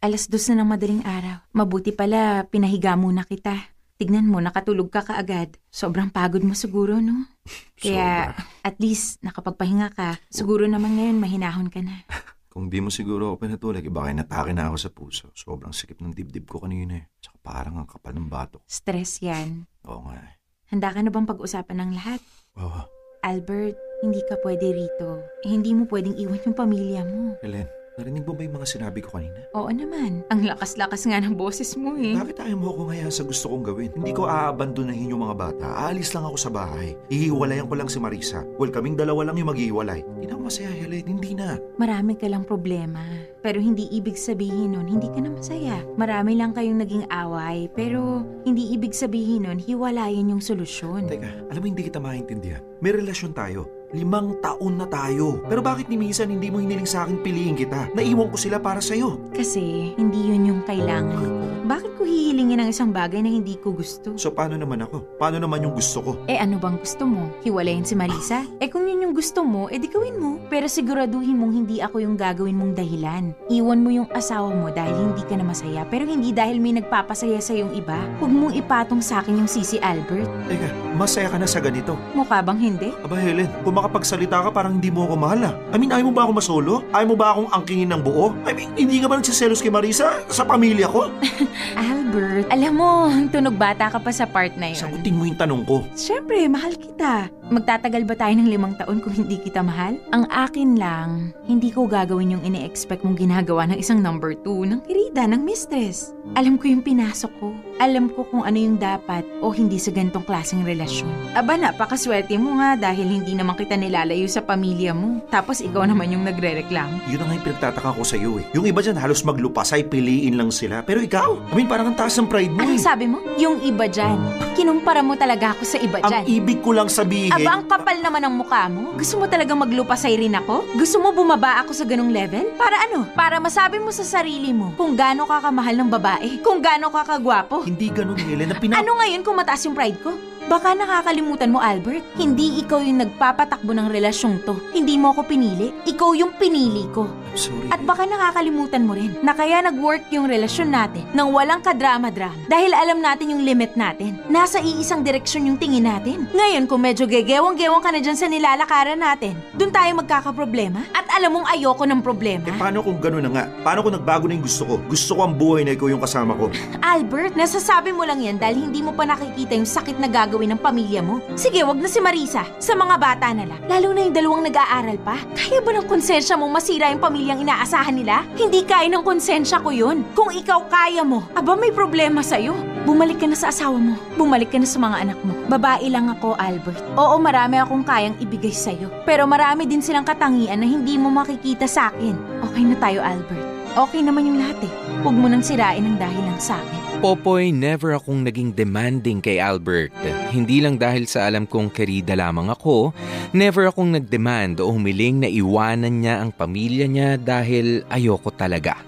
Alas 0.02 0.26
dos 0.26 0.44
na 0.50 0.60
ng 0.60 0.68
madaling 0.68 1.02
araw. 1.06 1.46
Mabuti 1.54 1.94
pala, 1.94 2.42
pinahiga 2.50 2.98
muna 2.98 3.22
kita. 3.22 3.54
Tignan 4.02 4.26
mo, 4.26 4.42
nakatulog 4.42 4.90
ka 4.90 5.06
kaagad. 5.06 5.62
Sobrang 5.70 6.10
pagod 6.10 6.42
mo 6.42 6.58
siguro, 6.58 6.98
no? 6.98 7.22
Kaya, 7.78 8.34
at 8.66 8.74
least, 8.82 9.22
nakapagpahinga 9.22 9.94
ka. 9.94 10.18
Siguro 10.26 10.66
naman 10.66 10.98
ngayon, 10.98 11.22
mahinahon 11.22 11.70
ka 11.70 11.78
na. 11.86 12.02
Kung 12.50 12.66
di 12.66 12.82
mo 12.82 12.90
siguro 12.90 13.30
ako 13.30 13.46
pinatulog, 13.46 13.78
iba 13.78 14.02
kayo 14.02 14.18
natake 14.18 14.50
na 14.58 14.66
ako 14.66 14.76
sa 14.82 14.90
puso. 14.90 15.30
Sobrang 15.38 15.70
sikip 15.70 16.02
ng 16.02 16.10
dibdib 16.10 16.50
ko 16.50 16.66
kanina 16.66 16.98
eh. 16.98 17.14
Tsaka 17.22 17.38
parang 17.46 17.78
ang 17.78 17.86
kapal 17.86 18.18
ng 18.18 18.26
batok. 18.26 18.66
Stress 18.66 19.22
yan. 19.22 19.70
Oo 19.86 20.02
nga 20.10 20.18
eh. 20.18 20.34
Handa 20.74 20.90
ka 20.90 20.98
na 20.98 21.14
bang 21.14 21.30
pag-usapan 21.30 21.86
ng 21.86 21.90
lahat? 21.94 22.18
Oo. 22.58 22.82
Albert, 23.22 23.78
hindi 24.02 24.18
ka 24.26 24.34
pwede 24.42 24.82
rito. 24.82 25.22
Eh, 25.46 25.54
hindi 25.54 25.78
mo 25.78 25.86
pwedeng 25.86 26.18
iwan 26.18 26.42
yung 26.42 26.58
pamilya 26.58 27.06
mo. 27.06 27.38
Helen, 27.38 27.70
narinig 28.00 28.24
mo 28.24 28.32
ba 28.32 28.42
yung 28.44 28.56
mga 28.56 28.68
sinabi 28.68 29.04
ko 29.04 29.20
kanina? 29.20 29.44
Oo 29.52 29.68
naman. 29.68 30.24
Ang 30.32 30.48
lakas-lakas 30.48 31.04
nga 31.04 31.20
ng 31.20 31.36
boses 31.36 31.76
mo 31.76 31.92
eh. 32.00 32.16
Bakit 32.16 32.40
ayaw 32.40 32.56
mo 32.56 32.72
ako 32.72 32.82
ngayon 32.88 33.12
sa 33.12 33.22
gusto 33.24 33.52
kong 33.52 33.64
gawin? 33.68 33.90
Hindi 33.92 34.12
ko 34.16 34.24
aabandonahin 34.24 35.12
yung 35.12 35.22
mga 35.28 35.36
bata. 35.36 35.66
Aalis 35.88 36.16
lang 36.16 36.24
ako 36.24 36.36
sa 36.40 36.48
bahay. 36.48 36.96
Ihiwalayan 37.12 37.68
ko 37.68 37.74
lang 37.76 37.92
si 37.92 38.00
Marisa. 38.00 38.40
Well, 38.56 38.72
kaming 38.72 38.96
dalawa 38.96 39.28
lang 39.28 39.36
yung 39.36 39.52
maghihiwalay. 39.52 40.00
Hindi 40.16 40.26
na 40.28 40.34
ako 40.38 40.42
masaya, 40.48 40.72
Helen. 40.72 41.04
Hindi 41.04 41.30
na. 41.36 41.60
Marami 41.76 42.12
ka 42.16 42.26
lang 42.32 42.48
problema. 42.48 43.04
Pero 43.42 43.58
hindi 43.58 43.90
ibig 43.90 44.16
sabihin 44.16 44.78
nun, 44.78 44.86
hindi 44.86 45.10
ka 45.10 45.20
na 45.20 45.34
masaya. 45.34 45.82
Marami 45.98 46.38
lang 46.38 46.54
kayong 46.54 46.78
naging 46.78 47.04
away, 47.10 47.66
pero 47.74 48.22
hindi 48.46 48.70
ibig 48.70 48.94
sabihin 48.94 49.50
nun, 49.50 49.58
hiwalayan 49.58 50.30
yung 50.30 50.40
solusyon. 50.40 51.10
Teka, 51.10 51.50
alam 51.50 51.60
mo 51.60 51.66
hindi 51.66 51.82
kita 51.82 51.98
maintindihan. 51.98 52.62
May 52.78 52.94
relasyon 52.94 53.34
tayo. 53.34 53.81
Limang 53.92 54.40
taon 54.40 54.80
na 54.80 54.88
tayo. 54.88 55.44
Pero 55.52 55.60
bakit 55.60 55.92
ni 55.92 56.00
minsan 56.00 56.32
hindi 56.32 56.48
mo 56.48 56.64
hiniling 56.64 56.88
sa 56.88 57.04
akin 57.04 57.20
piliin 57.20 57.52
kita? 57.52 57.92
Naiwan 57.92 58.32
ko 58.32 58.40
sila 58.40 58.56
para 58.56 58.80
sa'yo. 58.80 59.20
Kasi 59.36 59.92
hindi 60.00 60.32
yun 60.32 60.48
yung 60.48 60.60
kailangan 60.64 61.12
ko. 61.12 61.28
Bakit 61.62 61.92
ko 62.00 62.02
hihilingin 62.08 62.58
ang 62.64 62.72
isang 62.72 62.90
bagay 62.90 63.20
na 63.20 63.28
hindi 63.28 63.60
ko 63.60 63.76
gusto? 63.76 64.16
So 64.16 64.32
paano 64.32 64.56
naman 64.56 64.80
ako? 64.82 65.20
Paano 65.20 65.44
naman 65.44 65.62
yung 65.62 65.76
gusto 65.76 66.00
ko? 66.00 66.10
Eh 66.24 66.40
ano 66.40 66.56
bang 66.56 66.80
gusto 66.80 67.04
mo? 67.04 67.28
Hiwalayin 67.44 67.84
si 67.84 67.92
Marisa? 67.92 68.48
Eh 68.58 68.72
kung 68.72 68.88
yun 68.88 69.04
yung 69.04 69.14
gusto 69.14 69.44
mo, 69.44 69.68
eh 69.68 69.76
di 69.76 69.92
gawin 69.92 70.16
mo. 70.16 70.40
Pero 70.48 70.66
siguraduhin 70.66 71.36
mong 71.36 71.52
hindi 71.52 71.84
ako 71.84 72.00
yung 72.00 72.16
gagawin 72.16 72.56
mong 72.56 72.72
dahilan. 72.72 73.36
Iwan 73.52 73.84
mo 73.84 73.92
yung 73.92 74.08
asawa 74.16 74.50
mo 74.50 74.72
dahil 74.72 75.12
hindi 75.12 75.22
ka 75.22 75.36
na 75.36 75.44
masaya, 75.44 75.84
pero 75.86 76.08
hindi 76.08 76.32
dahil 76.32 76.58
may 76.58 76.80
nagpapasaya 76.80 77.38
sa 77.44 77.52
yung 77.52 77.76
iba. 77.76 78.00
Huwag 78.18 78.32
mong 78.32 78.56
ipatong 78.56 79.04
sa 79.04 79.20
akin 79.20 79.44
yung 79.44 79.50
sisi 79.52 79.76
Albert. 79.84 80.26
Teka, 80.48 80.96
masaya 80.96 81.28
ka 81.28 81.36
na 81.36 81.46
sa 81.46 81.60
ganito. 81.60 81.94
Mukha 82.16 82.40
bang 82.40 82.58
hindi? 82.58 82.90
Aba 83.04 83.20
Helen, 83.20 83.52
kung 83.62 83.81
makapagsalita 83.82 84.46
ka 84.46 84.50
parang 84.54 84.78
hindi 84.78 84.94
mo 84.94 85.10
ako 85.10 85.14
mahal 85.18 85.50
ah. 85.50 85.54
I 85.74 85.76
mean, 85.82 85.90
ayaw 85.90 86.06
mo 86.06 86.14
ba 86.14 86.22
ako 86.22 86.32
masolo? 86.38 86.74
Ayaw 86.94 87.06
mo 87.10 87.16
ba 87.18 87.34
akong 87.34 87.50
angkingin 87.50 87.90
ng 87.90 88.02
buo? 88.06 88.30
I 88.46 88.54
mean, 88.54 88.70
hindi 88.78 89.02
ka 89.02 89.10
ba 89.10 89.18
nagsiselos 89.18 89.58
kay 89.58 89.74
Marisa 89.74 90.22
sa 90.30 90.46
pamilya 90.46 90.86
ko? 90.86 91.10
Albert, 91.82 92.46
alam 92.54 92.78
mo, 92.78 93.10
tunog 93.34 93.58
bata 93.58 93.90
ka 93.90 93.98
pa 93.98 94.14
sa 94.14 94.30
part 94.30 94.54
na 94.54 94.70
yun. 94.70 94.78
Sagutin 94.78 95.18
mo 95.18 95.26
yung 95.26 95.34
tanong 95.34 95.66
ko. 95.66 95.82
Siyempre, 95.98 96.46
mahal 96.46 96.78
kita. 96.78 97.26
Magtatagal 97.52 98.08
ba 98.08 98.16
tayo 98.16 98.32
ng 98.32 98.48
limang 98.48 98.72
taon 98.80 99.04
kung 99.04 99.12
hindi 99.12 99.36
kita 99.36 99.60
mahal? 99.60 100.00
Ang 100.16 100.24
akin 100.32 100.80
lang, 100.80 101.36
hindi 101.44 101.68
ko 101.68 101.84
gagawin 101.84 102.32
yung 102.32 102.44
ine-expect 102.48 103.04
mong 103.04 103.20
ginagawa 103.20 103.68
ng 103.68 103.76
isang 103.76 104.00
number 104.00 104.32
two 104.40 104.64
ng 104.64 104.80
kirida, 104.88 105.28
ng 105.28 105.44
mistress. 105.44 106.16
Alam 106.32 106.56
ko 106.56 106.72
yung 106.72 106.80
pinasok 106.80 107.28
ko. 107.36 107.52
Alam 107.76 108.08
ko 108.08 108.24
kung 108.24 108.48
ano 108.48 108.56
yung 108.56 108.80
dapat 108.80 109.20
o 109.44 109.52
hindi 109.52 109.76
sa 109.76 109.92
gantong 109.92 110.24
klaseng 110.24 110.64
relasyon. 110.64 111.12
Aba, 111.36 111.60
napakaswerte 111.60 112.40
mo 112.40 112.56
nga 112.56 112.72
dahil 112.72 113.04
hindi 113.20 113.36
naman 113.36 113.52
kita 113.52 113.76
nilalayo 113.76 114.24
sa 114.32 114.40
pamilya 114.40 114.96
mo. 114.96 115.20
Tapos 115.28 115.60
ikaw 115.60 115.84
naman 115.84 116.08
yung 116.08 116.24
nagre-reklamo. 116.24 117.04
Yun 117.12 117.20
ang 117.20 117.28
nga 117.28 117.36
yung 117.36 117.46
pinagtataka 117.52 117.90
ko 117.92 118.00
sa 118.00 118.16
iyo 118.16 118.40
eh. 118.40 118.48
Yung 118.56 118.64
iba 118.64 118.80
dyan 118.80 118.96
halos 118.96 119.28
maglupasay, 119.28 119.92
piliin 119.92 120.40
lang 120.40 120.48
sila. 120.48 120.80
Pero 120.80 121.04
ikaw, 121.04 121.52
I 121.52 121.52
mean 121.52 121.68
parang 121.68 121.92
ang 121.92 122.00
taas 122.00 122.16
ng 122.16 122.32
pride 122.32 122.48
mo 122.48 122.64
Anong 122.64 122.80
eh. 122.80 122.86
sabi 122.86 123.04
mo? 123.04 123.20
Yung 123.36 123.60
iba 123.60 123.84
dyan. 123.84 124.16
Kinumpara 124.56 125.04
mo 125.04 125.20
talaga 125.20 125.52
ako 125.52 125.68
sa 125.68 125.76
iba 125.76 126.00
dyan. 126.00 126.24
Ang 126.24 126.32
ibig 126.32 126.64
ko 126.64 126.72
lang 126.72 126.88
sabihin... 126.88 127.41
Aba, 127.42 127.52
ang 127.52 127.64
kapal 127.66 127.96
naman 127.98 128.22
ng 128.22 128.34
mukha 128.34 128.66
mo. 128.66 128.94
Gusto 128.94 129.18
mo 129.18 129.26
talagang 129.26 129.58
maglupasay 129.58 130.14
rin 130.14 130.34
ako? 130.34 130.78
Gusto 130.78 130.96
mo 130.98 131.10
bumaba 131.10 131.58
ako 131.60 131.74
sa 131.74 131.82
ganong 131.82 132.08
level? 132.08 132.54
Para 132.54 132.86
ano? 132.86 133.04
Para 133.12 133.42
masabi 133.42 133.82
mo 133.82 133.90
sa 133.90 134.06
sarili 134.06 134.54
mo 134.54 134.70
kung 134.72 134.94
gaano 134.94 135.26
ka 135.26 135.42
kamahal 135.42 135.74
ng 135.74 135.90
babae, 135.90 136.38
kung 136.40 136.62
gaano 136.62 136.88
ka 136.88 137.02
kagwapo. 137.04 137.66
Hindi 137.66 137.90
ganun, 137.90 138.16
Helen. 138.16 138.48
Na 138.48 138.56
pina- 138.56 138.78
Ano 138.78 138.96
ngayon 138.96 139.22
kung 139.22 139.34
mataas 139.34 139.66
yung 139.66 139.74
pride 139.74 139.98
ko? 140.00 140.14
Baka 140.42 140.74
nakakalimutan 140.74 141.48
mo, 141.48 141.62
Albert. 141.62 142.02
Hindi 142.14 142.58
ikaw 142.60 142.82
yung 142.82 142.98
nagpapatakbo 142.98 143.70
ng 143.70 143.88
relasyong 143.88 144.42
to. 144.42 144.58
Hindi 144.74 144.98
mo 144.98 145.14
ako 145.14 145.22
pinili. 145.24 145.70
Ikaw 145.86 146.10
yung 146.18 146.34
pinili 146.34 146.90
ko. 146.90 147.06
Sorry. 147.34 147.68
At 147.72 147.80
baka 147.84 148.04
nakakalimutan 148.04 148.84
mo 148.84 148.92
rin 148.96 149.16
na 149.24 149.32
kaya 149.32 149.64
nag-work 149.64 150.08
yung 150.12 150.28
relasyon 150.28 150.68
natin 150.72 151.04
nang 151.16 151.32
walang 151.32 151.64
kadrama-drama. 151.64 152.36
Dahil 152.48 152.72
alam 152.76 153.00
natin 153.00 153.32
yung 153.32 153.42
limit 153.42 153.74
natin. 153.74 154.20
Nasa 154.28 154.60
iisang 154.60 155.00
direksyon 155.04 155.48
yung 155.48 155.58
tingin 155.58 155.88
natin. 155.88 156.28
Ngayon 156.32 156.68
kung 156.68 156.84
medyo 156.84 157.08
gegewang-gewang 157.08 157.80
ka 157.80 157.90
na 157.90 158.00
dyan 158.00 158.18
sa 158.18 158.28
nilalakaran 158.28 159.00
natin, 159.00 159.36
dun 159.56 159.72
tayo 159.72 159.90
magkakaproblema. 159.98 160.84
At 160.92 161.08
alam 161.16 161.40
mong 161.40 161.48
ayoko 161.52 161.84
ng 161.88 162.00
problema. 162.04 162.48
Eh 162.48 162.56
paano 162.56 162.84
kung 162.84 163.00
gano'n 163.00 163.24
na 163.24 163.30
nga? 163.32 163.44
Paano 163.64 163.84
kung 163.84 163.94
nagbago 163.96 164.24
na 164.28 164.36
yung 164.36 164.44
gusto 164.44 164.62
ko? 164.68 164.74
Gusto 164.88 165.10
ko 165.16 165.20
ang 165.24 165.34
buhay 165.36 165.62
na 165.64 165.72
ikaw 165.76 165.88
yung 165.88 166.02
kasama 166.04 166.36
ko. 166.36 166.52
Albert, 166.92 167.36
nasasabi 167.36 167.92
mo 167.92 168.04
lang 168.04 168.20
yan 168.20 168.36
dahil 168.36 168.68
hindi 168.68 168.84
mo 168.84 168.92
pa 168.92 169.08
nakikita 169.08 169.56
yung 169.56 169.68
sakit 169.68 169.96
na 169.96 170.08
gagawin 170.08 170.52
ng 170.56 170.60
pamilya 170.60 171.00
mo. 171.00 171.20
Sige, 171.36 171.64
wag 171.64 171.80
na 171.80 171.88
si 171.88 172.00
Marisa. 172.00 172.44
Sa 172.60 172.76
mga 172.76 172.96
bata 173.00 173.28
na 173.32 173.48
lang. 173.48 173.60
Lalo 173.68 173.96
na 173.96 174.04
yung 174.04 174.16
dalawang 174.16 174.44
nag-aaral 174.44 174.98
pa. 175.00 175.16
Kaya 175.32 175.60
ba 175.64 175.70
ng 175.76 175.88
konsensya 175.88 176.36
mo 176.36 176.48
masira 176.48 176.92
yung 176.92 177.00
pamilyang 177.22 177.46
inaasahan 177.46 177.94
nila? 177.94 178.26
Hindi 178.34 178.66
kaya 178.66 178.90
ng 178.90 179.06
konsensya 179.06 179.62
ko 179.62 179.70
yun. 179.70 180.02
Kung 180.18 180.34
ikaw 180.34 180.66
kaya 180.66 181.06
mo, 181.06 181.22
aba 181.38 181.54
may 181.54 181.70
problema 181.70 182.18
sa'yo. 182.18 182.50
Bumalik 182.82 183.22
ka 183.22 183.30
na 183.30 183.38
sa 183.38 183.54
asawa 183.54 183.78
mo. 183.78 183.94
Bumalik 184.18 184.50
ka 184.50 184.58
na 184.58 184.66
sa 184.66 184.82
mga 184.82 185.06
anak 185.06 185.18
mo. 185.22 185.30
Babae 185.46 185.86
lang 185.86 186.10
ako, 186.10 186.34
Albert. 186.34 186.82
Oo, 186.98 187.22
marami 187.22 187.62
akong 187.62 187.86
kayang 187.86 188.18
ibigay 188.18 188.50
sa'yo. 188.50 188.90
Pero 189.06 189.22
marami 189.30 189.70
din 189.70 189.78
silang 189.78 190.02
katangian 190.02 190.58
na 190.58 190.66
hindi 190.66 190.98
mo 190.98 191.14
makikita 191.14 191.70
sa 191.70 191.94
akin. 191.94 192.42
Okay 192.50 192.66
na 192.66 192.74
tayo, 192.82 192.98
Albert. 193.06 193.46
Okay 193.78 194.02
naman 194.02 194.26
yung 194.26 194.42
lahat 194.42 194.58
eh. 194.66 194.72
Huwag 195.02 195.18
mo 195.18 195.26
nang 195.26 195.42
sirain 195.42 195.82
ang 195.82 195.98
dahilan 195.98 196.38
sa 196.38 196.62
akin. 196.62 197.02
Popoy, 197.02 197.50
never 197.50 197.98
akong 197.98 198.22
naging 198.22 198.54
demanding 198.54 199.18
kay 199.18 199.42
Albert. 199.42 199.90
Hindi 200.30 200.62
lang 200.62 200.78
dahil 200.78 201.10
sa 201.10 201.26
alam 201.26 201.42
kong 201.50 201.74
kerida 201.74 202.14
lamang 202.14 202.54
ako, 202.54 202.94
never 203.34 203.66
akong 203.66 203.90
nagdemand 203.90 204.62
o 204.62 204.70
humiling 204.70 205.26
na 205.26 205.26
iwanan 205.26 205.98
niya 205.98 206.22
ang 206.22 206.30
pamilya 206.30 206.86
niya 206.86 207.18
dahil 207.18 207.82
ayoko 207.90 208.30
talaga. 208.30 208.78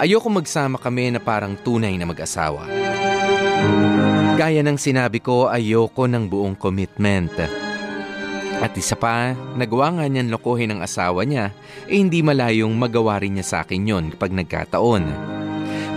Ayoko 0.00 0.32
magsama 0.32 0.80
kami 0.80 1.12
na 1.12 1.20
parang 1.20 1.60
tunay 1.60 1.92
na 2.00 2.08
mag-asawa. 2.08 2.64
Gaya 4.40 4.64
ng 4.64 4.80
sinabi 4.80 5.20
ko, 5.20 5.52
ayoko 5.52 6.08
ng 6.08 6.24
buong 6.24 6.56
commitment. 6.56 7.67
At 8.58 8.74
isa 8.74 8.98
pa, 8.98 9.38
nagawa 9.54 9.94
nga 9.94 10.04
niyan 10.10 10.34
lokohin 10.34 10.74
ang 10.74 10.80
asawa 10.82 11.22
niya, 11.22 11.54
eh 11.86 11.94
hindi 11.94 12.26
malayong 12.26 12.74
magawa 12.74 13.22
rin 13.22 13.38
niya 13.38 13.46
sa 13.46 13.56
akin 13.62 13.86
yon 13.86 14.04
pag 14.18 14.34
nagkataon. 14.34 15.06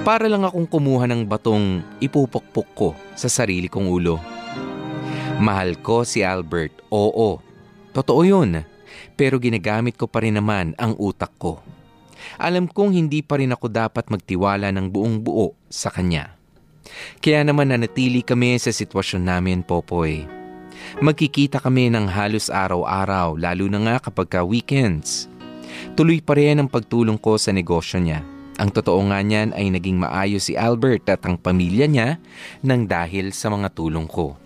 Para 0.06 0.30
lang 0.30 0.46
akong 0.46 0.70
kumuha 0.70 1.10
ng 1.10 1.26
batong 1.26 1.82
ipupukpok 1.98 2.68
ko 2.78 2.90
sa 3.18 3.30
sarili 3.30 3.66
kong 3.66 3.90
ulo. 3.90 4.22
Mahal 5.42 5.82
ko 5.82 6.06
si 6.06 6.22
Albert, 6.22 6.86
oo. 6.94 7.42
Totoo 7.98 8.22
yun. 8.22 8.62
Pero 9.18 9.42
ginagamit 9.42 9.98
ko 9.98 10.06
pa 10.06 10.22
rin 10.22 10.38
naman 10.38 10.78
ang 10.78 10.94
utak 11.02 11.34
ko. 11.42 11.66
Alam 12.38 12.70
kong 12.70 12.94
hindi 12.94 13.26
pa 13.26 13.42
rin 13.42 13.54
ako 13.54 13.74
dapat 13.74 14.06
magtiwala 14.14 14.70
ng 14.70 14.94
buong 14.94 15.18
buo 15.26 15.58
sa 15.66 15.90
kanya. 15.90 16.38
Kaya 17.22 17.42
naman 17.42 17.74
nanatili 17.74 18.22
kami 18.22 18.58
sa 18.62 18.70
sitwasyon 18.70 19.24
namin, 19.26 19.66
Popoy. 19.66 20.41
Magkikita 21.02 21.58
kami 21.58 21.90
ng 21.90 22.06
halos 22.10 22.52
araw-araw, 22.52 23.40
lalo 23.40 23.66
na 23.72 23.80
nga 23.88 23.96
kapag 24.10 24.28
ka 24.28 24.42
weekends. 24.46 25.32
Tuloy 25.96 26.22
pa 26.22 26.38
rin 26.38 26.62
ang 26.62 26.70
pagtulong 26.70 27.18
ko 27.18 27.40
sa 27.40 27.50
negosyo 27.56 27.98
niya. 28.04 28.22
Ang 28.62 28.70
totoo 28.70 29.02
nga 29.10 29.24
niyan 29.24 29.58
ay 29.58 29.74
naging 29.74 29.98
maayos 29.98 30.52
si 30.52 30.54
Albert 30.54 31.10
at 31.10 31.26
ang 31.26 31.40
pamilya 31.40 31.90
niya 31.90 32.22
nang 32.62 32.86
dahil 32.86 33.34
sa 33.34 33.50
mga 33.50 33.74
tulong 33.74 34.06
ko. 34.06 34.38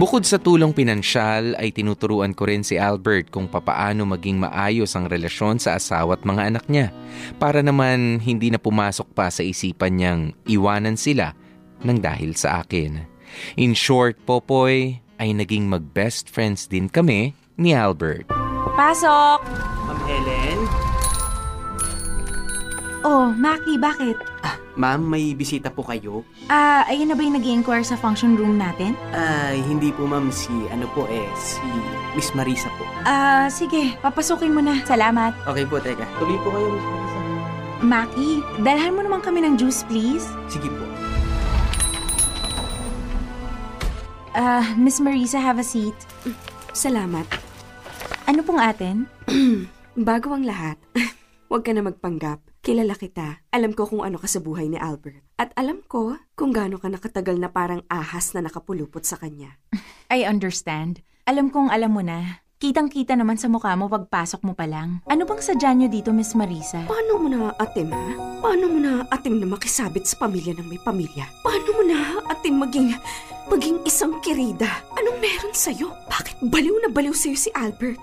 Bukod 0.00 0.24
sa 0.24 0.40
tulong 0.40 0.72
pinansyal 0.74 1.54
ay 1.60 1.70
tinuturuan 1.70 2.32
ko 2.32 2.48
rin 2.48 2.64
si 2.64 2.80
Albert 2.80 3.28
kung 3.28 3.46
papaano 3.46 4.08
maging 4.08 4.40
maayos 4.40 4.96
ang 4.96 5.06
relasyon 5.06 5.60
sa 5.60 5.76
asawa 5.76 6.16
at 6.16 6.24
mga 6.24 6.42
anak 6.48 6.64
niya 6.66 6.90
para 7.36 7.60
naman 7.60 8.18
hindi 8.18 8.48
na 8.48 8.58
pumasok 8.58 9.12
pa 9.12 9.28
sa 9.28 9.44
isipan 9.44 10.00
niyang 10.00 10.22
iwanan 10.48 10.96
sila 10.96 11.36
nang 11.84 12.00
dahil 12.00 12.34
sa 12.34 12.64
akin. 12.64 13.04
In 13.60 13.76
short, 13.76 14.16
Popoy, 14.24 15.01
ay 15.22 15.30
naging 15.30 15.70
mag-best 15.70 16.26
friends 16.26 16.66
din 16.66 16.90
kami 16.90 17.30
ni 17.54 17.70
Albert. 17.70 18.26
Pasok! 18.74 19.38
Ma'am 19.86 20.00
Helen? 20.10 20.58
Oh, 23.06 23.30
Maki, 23.30 23.78
bakit? 23.78 24.18
Ma'am, 24.74 25.04
may 25.04 25.36
bisita 25.36 25.70
po 25.70 25.86
kayo? 25.86 26.26
Ah, 26.50 26.82
ayun 26.90 27.12
na 27.12 27.14
ba 27.14 27.22
yung 27.22 27.36
nag 27.38 27.44
inquire 27.46 27.86
sa 27.86 27.94
function 27.94 28.34
room 28.34 28.58
natin? 28.58 28.98
Ay, 29.14 29.62
hindi 29.62 29.94
po 29.94 30.08
ma'am 30.08 30.32
si, 30.32 30.50
ano 30.72 30.90
po 30.90 31.06
eh, 31.06 31.28
si 31.38 31.62
Miss 32.18 32.32
Marisa 32.34 32.72
po. 32.80 32.88
Ah, 33.06 33.46
sige, 33.52 33.94
papasukin 34.02 34.50
mo 34.50 34.64
na. 34.64 34.80
Salamat. 34.88 35.36
Okay 35.46 35.68
po, 35.68 35.78
teka. 35.78 36.08
Tuloy 36.18 36.40
po 36.42 36.50
kayo, 36.50 36.66
Miss 36.72 36.86
Marisa. 36.88 37.20
Maki, 37.82 38.30
dalhan 38.62 38.94
mo 38.94 39.00
naman 39.04 39.20
kami 39.20 39.44
ng 39.44 39.54
juice, 39.60 39.84
please. 39.86 40.24
Sige 40.48 40.70
po. 40.72 40.91
Ah, 44.32 44.72
Miss 44.80 44.96
Marisa, 44.96 45.36
have 45.36 45.60
a 45.60 45.66
seat. 45.66 45.92
Salamat. 46.72 47.28
Ano 48.24 48.40
pong 48.40 48.64
atin? 48.64 49.04
Bago 50.08 50.32
ang 50.32 50.48
lahat, 50.48 50.80
huwag 51.52 51.68
ka 51.68 51.76
na 51.76 51.84
magpanggap. 51.84 52.40
Kilala 52.64 52.96
kita. 52.96 53.44
Alam 53.52 53.76
ko 53.76 53.84
kung 53.84 54.00
ano 54.00 54.16
ka 54.16 54.24
sa 54.24 54.40
buhay 54.40 54.72
ni 54.72 54.80
Albert. 54.80 55.20
At 55.36 55.52
alam 55.52 55.84
ko 55.84 56.16
kung 56.32 56.48
gaano 56.48 56.80
ka 56.80 56.88
nakatagal 56.88 57.36
na 57.36 57.52
parang 57.52 57.84
ahas 57.92 58.32
na 58.32 58.40
nakapulupot 58.40 59.04
sa 59.04 59.20
kanya. 59.20 59.60
I 60.08 60.24
understand. 60.24 61.04
Alam 61.28 61.52
kong 61.52 61.68
alam 61.68 61.92
mo 61.92 62.00
na. 62.00 62.40
Kitang-kita 62.62 63.18
naman 63.18 63.36
sa 63.36 63.50
mukha 63.50 63.74
mo 63.74 63.90
pagpasok 63.90 64.46
mo 64.46 64.54
pa 64.54 64.70
lang. 64.70 65.02
Ano 65.10 65.26
bang 65.26 65.42
sadya 65.42 65.74
niyo 65.74 65.90
dito, 65.90 66.14
Miss 66.14 66.32
Marisa? 66.38 66.86
Paano 66.86 67.18
mo 67.18 67.26
na 67.26 67.50
atim, 67.58 67.90
ha? 67.90 68.06
Paano 68.38 68.70
mo 68.70 68.78
na 68.78 69.02
atim 69.10 69.42
na 69.42 69.50
makisabit 69.50 70.06
sa 70.06 70.14
pamilya 70.22 70.54
ng 70.54 70.70
may 70.70 70.78
pamilya? 70.78 71.26
Paano 71.42 71.68
mo 71.74 71.82
na 71.82 72.22
atim 72.30 72.62
maging, 72.62 72.94
maging 73.50 73.78
isang 73.86 74.18
kirida? 74.22 74.82
Anong 74.98 75.18
meron 75.18 75.54
sa'yo? 75.54 75.90
Bakit 76.06 76.42
baliw 76.46 76.76
na 76.82 76.88
baliw 76.92 77.14
sa'yo 77.14 77.36
si 77.38 77.50
Albert? 77.54 77.98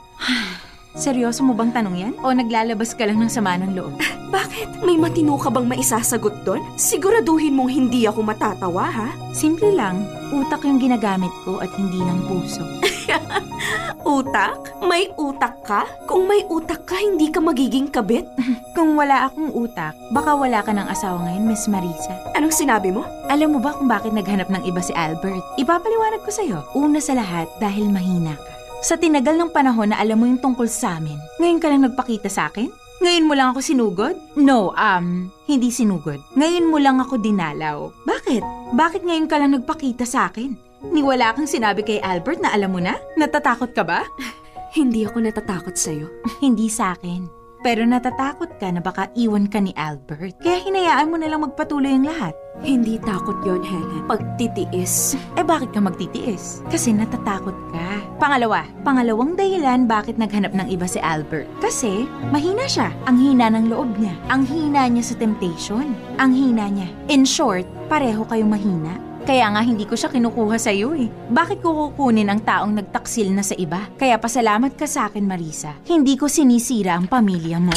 Seryoso 0.97 1.45
mo 1.45 1.53
bang 1.53 1.69
tanong 1.69 1.95
yan? 2.01 2.13
O 2.25 2.33
naglalabas 2.33 2.97
ka 2.97 3.05
lang 3.05 3.21
ng 3.21 3.29
sama 3.29 3.53
ng 3.61 3.77
loob? 3.77 3.93
Bakit? 4.33 4.81
May 4.81 4.97
matino 4.97 5.37
ka 5.37 5.53
bang 5.53 5.69
maisasagot 5.69 6.41
doon? 6.41 6.65
Siguraduhin 6.81 7.53
mong 7.53 7.69
hindi 7.69 8.09
ako 8.09 8.25
matatawa, 8.25 8.89
ha? 8.89 9.09
Simple 9.29 9.73
lang. 9.77 10.01
Utak 10.33 10.65
yung 10.65 10.81
ginagamit 10.81 11.29
ko 11.45 11.61
at 11.61 11.69
hindi 11.77 12.01
ng 12.01 12.25
puso. 12.25 12.65
utak? 14.17 14.57
May 14.81 15.13
utak 15.17 15.61
ka? 15.61 15.85
Kung 16.09 16.25
may 16.25 16.41
utak 16.49 16.89
ka, 16.89 16.97
hindi 16.97 17.29
ka 17.29 17.37
magiging 17.37 17.93
kabit? 17.93 18.25
Kung 18.77 18.97
wala 18.97 19.29
akong 19.29 19.53
utak, 19.53 19.93
baka 20.09 20.33
wala 20.33 20.65
ka 20.65 20.73
ng 20.73 20.89
asawa 20.89 21.29
ngayon, 21.29 21.45
Miss 21.45 21.69
Marisa. 21.69 22.17
Anong 22.33 22.53
sinabi 22.53 22.89
mo? 22.89 23.05
Alam 23.29 23.57
mo 23.57 23.59
ba 23.61 23.77
kung 23.77 23.85
bakit 23.85 24.09
naghanap 24.09 24.49
ng 24.49 24.65
iba 24.65 24.81
si 24.81 24.93
Albert? 24.97 25.41
Ipapaliwanag 25.61 26.21
ko 26.25 26.31
sa'yo. 26.33 26.57
Una 26.73 26.97
sa 26.97 27.13
lahat, 27.13 27.45
dahil 27.61 27.93
mahina 27.93 28.33
ka. 28.33 28.58
Sa 28.79 28.95
tinagal 28.95 29.35
ng 29.35 29.51
panahon 29.51 29.91
na 29.91 29.99
alam 29.99 30.15
mo 30.15 30.23
yung 30.23 30.39
tungkol 30.39 30.63
sa 30.71 31.03
amin, 31.03 31.19
ngayon 31.35 31.59
ka 31.59 31.67
lang 31.67 31.83
nagpakita 31.83 32.31
sa 32.31 32.47
akin? 32.47 32.71
Ngayon 33.03 33.27
mo 33.27 33.35
lang 33.35 33.51
ako 33.51 33.59
sinugod? 33.59 34.15
No, 34.39 34.71
um, 34.71 35.27
hindi 35.51 35.67
sinugod. 35.67 36.23
Ngayon 36.39 36.71
mo 36.71 36.79
lang 36.79 37.03
ako 37.03 37.19
dinalaw. 37.19 37.91
Bakit? 38.07 38.39
Bakit 38.79 39.03
ngayon 39.03 39.27
ka 39.27 39.35
lang 39.35 39.51
nagpakita 39.51 40.07
sa 40.07 40.31
akin? 40.31 40.55
Ni 40.95 41.03
wala 41.03 41.35
kang 41.35 41.47
sinabi 41.47 41.83
kay 41.83 41.99
Albert 41.99 42.39
na 42.39 42.55
alam 42.55 42.71
mo 42.71 42.79
na? 42.79 42.95
Natatakot 43.19 43.75
ka 43.75 43.83
ba? 43.83 44.07
Hindi 44.79 45.03
ako 45.03 45.27
natatakot 45.27 45.75
sa'yo. 45.75 46.07
hindi 46.45 46.69
sa 46.69 46.93
akin. 46.93 47.25
Pero 47.59 47.83
natatakot 47.83 48.61
ka 48.61 48.71
na 48.71 48.79
baka 48.79 49.11
iwan 49.17 49.51
ka 49.51 49.59
ni 49.59 49.75
Albert. 49.75 50.39
Kaya 50.39 50.63
hinayaan 50.63 51.11
mo 51.11 51.17
na 51.19 51.27
lang 51.27 51.43
magpatuloy 51.43 51.91
ang 51.91 52.07
lahat. 52.07 52.31
Hindi 52.63 53.01
takot 53.01 53.41
yon 53.43 53.65
Helen. 53.65 54.05
Pagtitiis. 54.07 55.17
Eh 55.35 55.43
bakit 55.43 55.75
ka 55.75 55.81
magtitiis? 55.83 56.63
Kasi 56.69 56.95
natatakot 56.95 57.57
ka. 57.73 57.88
Pangalawa, 58.19 58.67
pangalawang 58.83 59.39
dahilan 59.39 59.87
bakit 59.87 60.19
naghanap 60.19 60.51
ng 60.51 60.67
iba 60.67 60.83
si 60.83 60.99
Albert. 60.99 61.47
Kasi 61.63 62.03
mahina 62.35 62.67
siya. 62.67 62.91
Ang 63.07 63.15
hina 63.15 63.47
ng 63.47 63.71
loob 63.71 63.95
niya. 63.95 64.11
Ang 64.27 64.43
hina 64.43 64.91
niya 64.91 65.07
sa 65.07 65.15
temptation. 65.15 65.95
Ang 66.19 66.35
hina 66.35 66.67
niya. 66.67 66.91
In 67.07 67.23
short, 67.23 67.63
pareho 67.87 68.27
kayong 68.27 68.51
mahina. 68.51 68.99
Kaya 69.23 69.47
nga 69.55 69.63
hindi 69.63 69.87
ko 69.87 69.95
siya 69.95 70.11
kinukuha 70.11 70.59
sa 70.59 70.67
iyo 70.67 70.91
eh. 70.99 71.07
Bakit 71.31 71.63
ko 71.63 71.95
kukunin 71.95 72.27
ang 72.27 72.43
taong 72.43 72.75
nagtaksil 72.75 73.31
na 73.31 73.39
sa 73.39 73.55
iba? 73.55 73.87
Kaya 73.95 74.19
pasalamat 74.19 74.75
ka 74.75 74.83
sa 74.83 75.07
akin, 75.07 75.23
Marisa. 75.23 75.79
Hindi 75.87 76.19
ko 76.19 76.27
sinisira 76.27 76.99
ang 76.99 77.07
pamilya 77.07 77.55
mo. 77.63 77.71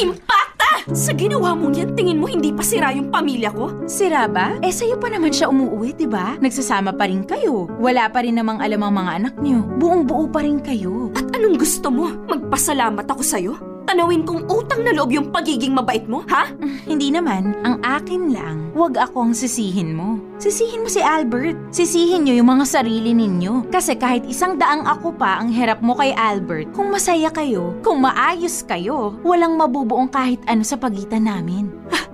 Impacta! 0.73 0.95
Sa 0.95 1.13
ginawa 1.13 1.53
mong 1.55 1.75
yan, 1.77 1.91
tingin 1.95 2.21
mo 2.21 2.27
hindi 2.29 2.51
pa 2.53 2.65
sira 2.65 2.93
yung 2.93 3.13
pamilya 3.13 3.53
ko? 3.53 3.85
Sira 3.85 4.27
ba? 4.29 4.57
Eh 4.65 4.73
sa'yo 4.73 4.97
pa 4.97 5.13
naman 5.13 5.33
siya 5.33 5.53
umuwi, 5.53 5.95
di 5.97 6.09
ba? 6.09 6.37
Nagsasama 6.41 6.97
pa 6.97 7.09
rin 7.09 7.25
kayo. 7.25 7.69
Wala 7.79 8.09
pa 8.09 8.25
rin 8.25 8.39
namang 8.39 8.61
alam 8.61 8.83
ang 8.83 8.95
mga 9.05 9.13
anak 9.23 9.35
niyo. 9.41 9.65
Buong 9.79 10.09
buo 10.09 10.27
pa 10.29 10.43
rin 10.45 10.61
kayo. 10.61 11.13
At 11.17 11.29
anong 11.37 11.61
gusto 11.61 11.89
mo? 11.93 12.09
Magpasalamat 12.29 13.07
ako 13.07 13.23
sa'yo? 13.23 13.72
Tanawin 13.85 14.23
kong 14.23 14.47
utang 14.47 14.87
na 14.87 14.95
loob 14.95 15.11
yung 15.11 15.29
pagiging 15.35 15.75
mabait 15.75 16.07
mo, 16.07 16.23
ha? 16.31 16.51
Hindi 16.87 17.11
naman. 17.11 17.55
Ang 17.67 17.83
akin 17.83 18.23
lang, 18.31 18.57
wag 18.73 18.97
ako 18.97 19.31
ang 19.31 19.35
sisihin 19.35 19.95
mo. 19.95 20.19
Sisihin 20.39 20.83
mo 20.83 20.89
si 20.89 21.03
Albert. 21.03 21.59
Sisihin 21.75 22.25
niyo 22.27 22.43
yung 22.43 22.51
mga 22.51 22.67
sarili 22.67 23.15
ninyo. 23.15 23.69
Kasi 23.71 23.99
kahit 23.99 24.27
isang 24.27 24.59
daang 24.59 24.87
ako 24.87 25.15
pa 25.15 25.43
ang 25.43 25.51
hirap 25.51 25.83
mo 25.83 25.95
kay 25.99 26.15
Albert, 26.15 26.71
kung 26.75 26.91
masaya 26.91 27.31
kayo, 27.31 27.75
kung 27.83 28.03
maayos 28.03 28.63
kayo, 28.65 29.19
walang 29.27 29.59
mabubuong 29.59 30.11
kahit 30.11 30.41
ano 30.47 30.63
sa 30.63 30.79
pagitan 30.79 31.27
namin. 31.27 31.71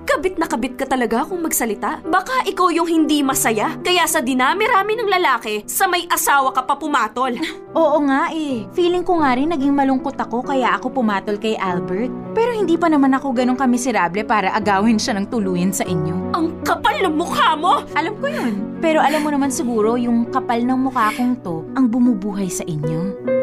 Kabit 0.09 0.41
na 0.41 0.49
kabit 0.49 0.81
ka 0.81 0.89
talaga 0.89 1.29
kung 1.29 1.45
magsalita. 1.45 2.01
Baka 2.01 2.41
ikaw 2.49 2.73
yung 2.73 2.89
hindi 2.89 3.21
masaya. 3.21 3.77
Kaya 3.77 4.09
sa 4.09 4.25
dinami-rami 4.25 4.97
ng 4.97 5.05
lalaki, 5.05 5.69
sa 5.69 5.85
may 5.85 6.09
asawa 6.09 6.49
ka 6.57 6.65
pa 6.65 6.81
pumatol. 6.81 7.37
Oo 7.77 7.99
nga 8.09 8.33
eh. 8.33 8.65
Feeling 8.73 9.05
ko 9.05 9.21
nga 9.21 9.37
rin 9.37 9.53
naging 9.53 9.77
malungkot 9.77 10.17
ako 10.17 10.49
kaya 10.49 10.73
ako 10.81 10.97
pumatol 10.97 11.37
kay 11.37 11.61
Albert. 11.61 12.09
Pero 12.33 12.57
hindi 12.57 12.81
pa 12.81 12.89
naman 12.89 13.13
ako 13.21 13.37
ganun 13.37 13.61
kamiserable 13.61 14.25
para 14.25 14.49
agawin 14.57 14.97
siya 14.97 15.13
ng 15.21 15.29
tuluyan 15.29 15.77
sa 15.77 15.85
inyo. 15.85 16.33
Ang 16.33 16.65
kapal 16.65 17.05
ng 17.05 17.13
mukha 17.13 17.53
mo! 17.61 17.85
Alam 17.93 18.17
ko 18.17 18.33
yun. 18.33 18.81
Pero 18.81 19.05
alam 19.05 19.21
mo 19.21 19.29
naman 19.29 19.53
siguro 19.53 20.01
yung 20.01 20.33
kapal 20.33 20.65
ng 20.65 20.89
mukha 20.89 21.13
kong 21.21 21.45
to 21.45 21.69
ang 21.77 21.85
bumubuhay 21.85 22.49
sa 22.49 22.65
inyo. 22.65 23.37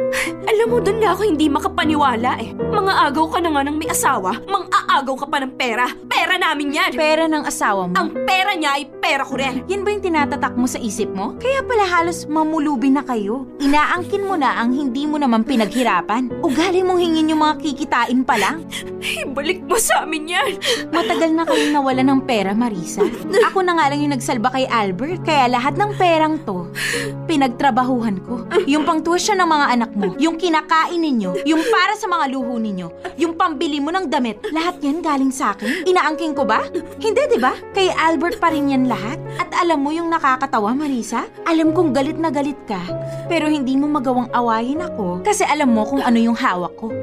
Alam 0.46 0.68
mo, 0.72 0.78
doon 0.80 0.98
nga 1.04 1.12
ako 1.14 1.22
hindi 1.28 1.46
makapaniwala 1.52 2.32
eh. 2.42 2.56
Mga 2.56 2.94
agaw 3.12 3.26
ka 3.30 3.40
na 3.44 3.50
nga 3.52 3.62
ng 3.68 3.78
may 3.78 3.90
asawa, 3.92 4.40
mang 4.48 4.66
Aagaw 4.96 5.16
ka 5.20 5.28
pa 5.28 5.44
ng 5.44 5.60
pera. 5.60 5.92
Pera 6.08 6.40
namin 6.40 6.72
yan. 6.72 6.96
Pera 6.96 7.28
ng 7.28 7.44
asawa 7.44 7.92
mo. 7.92 8.00
Ang 8.00 8.16
pera 8.24 8.56
niya 8.56 8.80
ay 8.80 8.88
pera 9.04 9.28
ko 9.28 9.36
rin. 9.36 9.68
Yan 9.68 9.84
ba 9.84 9.92
yung 9.92 10.08
tinatatak 10.08 10.56
mo 10.56 10.72
sa 10.72 10.80
isip 10.80 11.12
mo? 11.12 11.36
Kaya 11.36 11.60
pala 11.68 11.84
halos 11.84 12.24
mamulubi 12.32 12.88
na 12.88 13.04
kayo. 13.04 13.44
Inaangkin 13.60 14.24
mo 14.24 14.40
na 14.40 14.56
ang 14.56 14.72
hindi 14.72 15.04
mo 15.04 15.20
naman 15.20 15.44
pinaghirapan. 15.44 16.40
Ugali 16.40 16.80
mong 16.80 17.04
hingin 17.04 17.28
yung 17.28 17.44
mga 17.44 17.60
kikitain 17.60 18.24
pa 18.24 18.40
lang. 18.40 18.64
Ibalik 19.04 19.68
mo 19.68 19.76
sa 19.76 20.08
amin 20.08 20.32
yan. 20.32 20.64
Matagal 20.96 21.36
na 21.36 21.44
kayong 21.44 21.76
nawala 21.76 22.00
ng 22.00 22.24
pera, 22.24 22.56
Marisa. 22.56 23.04
Ako 23.52 23.68
na 23.68 23.76
nga 23.76 23.92
lang 23.92 24.00
yung 24.00 24.16
nagsalba 24.16 24.48
kay 24.56 24.64
Albert. 24.72 25.28
Kaya 25.28 25.52
lahat 25.52 25.76
ng 25.76 25.92
perang 26.00 26.40
to, 26.48 26.72
pinagtrabahuhan 27.28 28.24
ko. 28.24 28.48
Yung 28.64 28.88
pangtuwasyon 28.88 29.44
ng 29.44 29.50
mga 29.52 29.66
anak 29.76 29.92
mo, 29.92 30.16
yung 30.16 30.40
kinakain 30.40 31.04
ninyo, 31.04 31.44
yung 31.44 31.60
para 31.68 32.00
sa 32.00 32.08
mga 32.08 32.32
luho 32.32 32.56
ninyo, 32.56 32.88
yung 33.20 33.36
pambili 33.36 33.84
mo 33.84 33.92
ng 33.92 34.08
damit, 34.08 34.40
lahat 34.56 34.80
yan 34.86 35.02
galing 35.02 35.34
sa 35.34 35.58
akin. 35.58 35.90
Inaangking 35.90 36.38
ko 36.38 36.46
ba? 36.46 36.70
Hindi, 37.02 37.22
di 37.34 37.40
ba? 37.42 37.58
Kay 37.74 37.90
Albert 37.90 38.38
pa 38.38 38.54
rin 38.54 38.70
yan 38.70 38.86
lahat. 38.86 39.18
At 39.42 39.50
alam 39.58 39.82
mo 39.82 39.90
yung 39.90 40.14
nakakatawa, 40.14 40.78
Marisa? 40.78 41.26
Alam 41.50 41.74
kong 41.74 41.92
galit 41.92 42.22
na 42.22 42.30
galit 42.30 42.58
ka, 42.70 42.80
pero 43.26 43.50
hindi 43.50 43.74
mo 43.74 43.90
magawang 43.90 44.30
awayin 44.32 44.86
ako 44.86 45.26
kasi 45.26 45.42
alam 45.42 45.74
mo 45.74 45.84
kung 45.90 46.06
ano 46.06 46.18
yung 46.22 46.38
hawak 46.38 46.74
ko. 46.78 46.94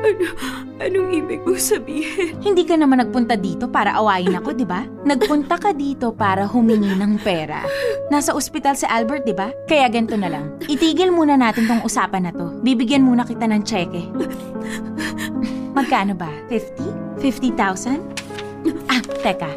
Ano, 0.00 0.32
anong 0.80 1.12
ibig 1.12 1.44
mo 1.44 1.60
sabihin? 1.60 2.40
Hindi 2.40 2.64
ka 2.64 2.72
naman 2.72 3.04
nagpunta 3.04 3.36
dito 3.36 3.68
para 3.68 3.92
awayin 4.00 4.32
ako, 4.40 4.56
di 4.56 4.64
ba? 4.64 4.88
Nagpunta 5.04 5.60
ka 5.60 5.76
dito 5.76 6.08
para 6.16 6.48
humingi 6.48 6.96
ng 6.96 7.20
pera. 7.20 7.60
Nasa 8.08 8.32
ospital 8.32 8.80
si 8.80 8.88
Albert, 8.88 9.28
di 9.28 9.36
ba? 9.36 9.52
Kaya 9.68 9.92
ganito 9.92 10.16
na 10.16 10.32
lang. 10.32 10.56
Itigil 10.72 11.12
muna 11.12 11.36
natin 11.36 11.68
tong 11.68 11.84
usapan 11.84 12.26
na 12.28 12.32
to. 12.32 12.48
Bibigyan 12.64 13.04
muna 13.04 13.28
kita 13.28 13.44
ng 13.44 13.60
tseke. 13.60 14.02
Magkano 15.74 16.14
ba? 16.18 16.30
50? 16.48 17.22
50,000? 17.22 18.00
Ah, 18.90 19.00
teka. 19.22 19.50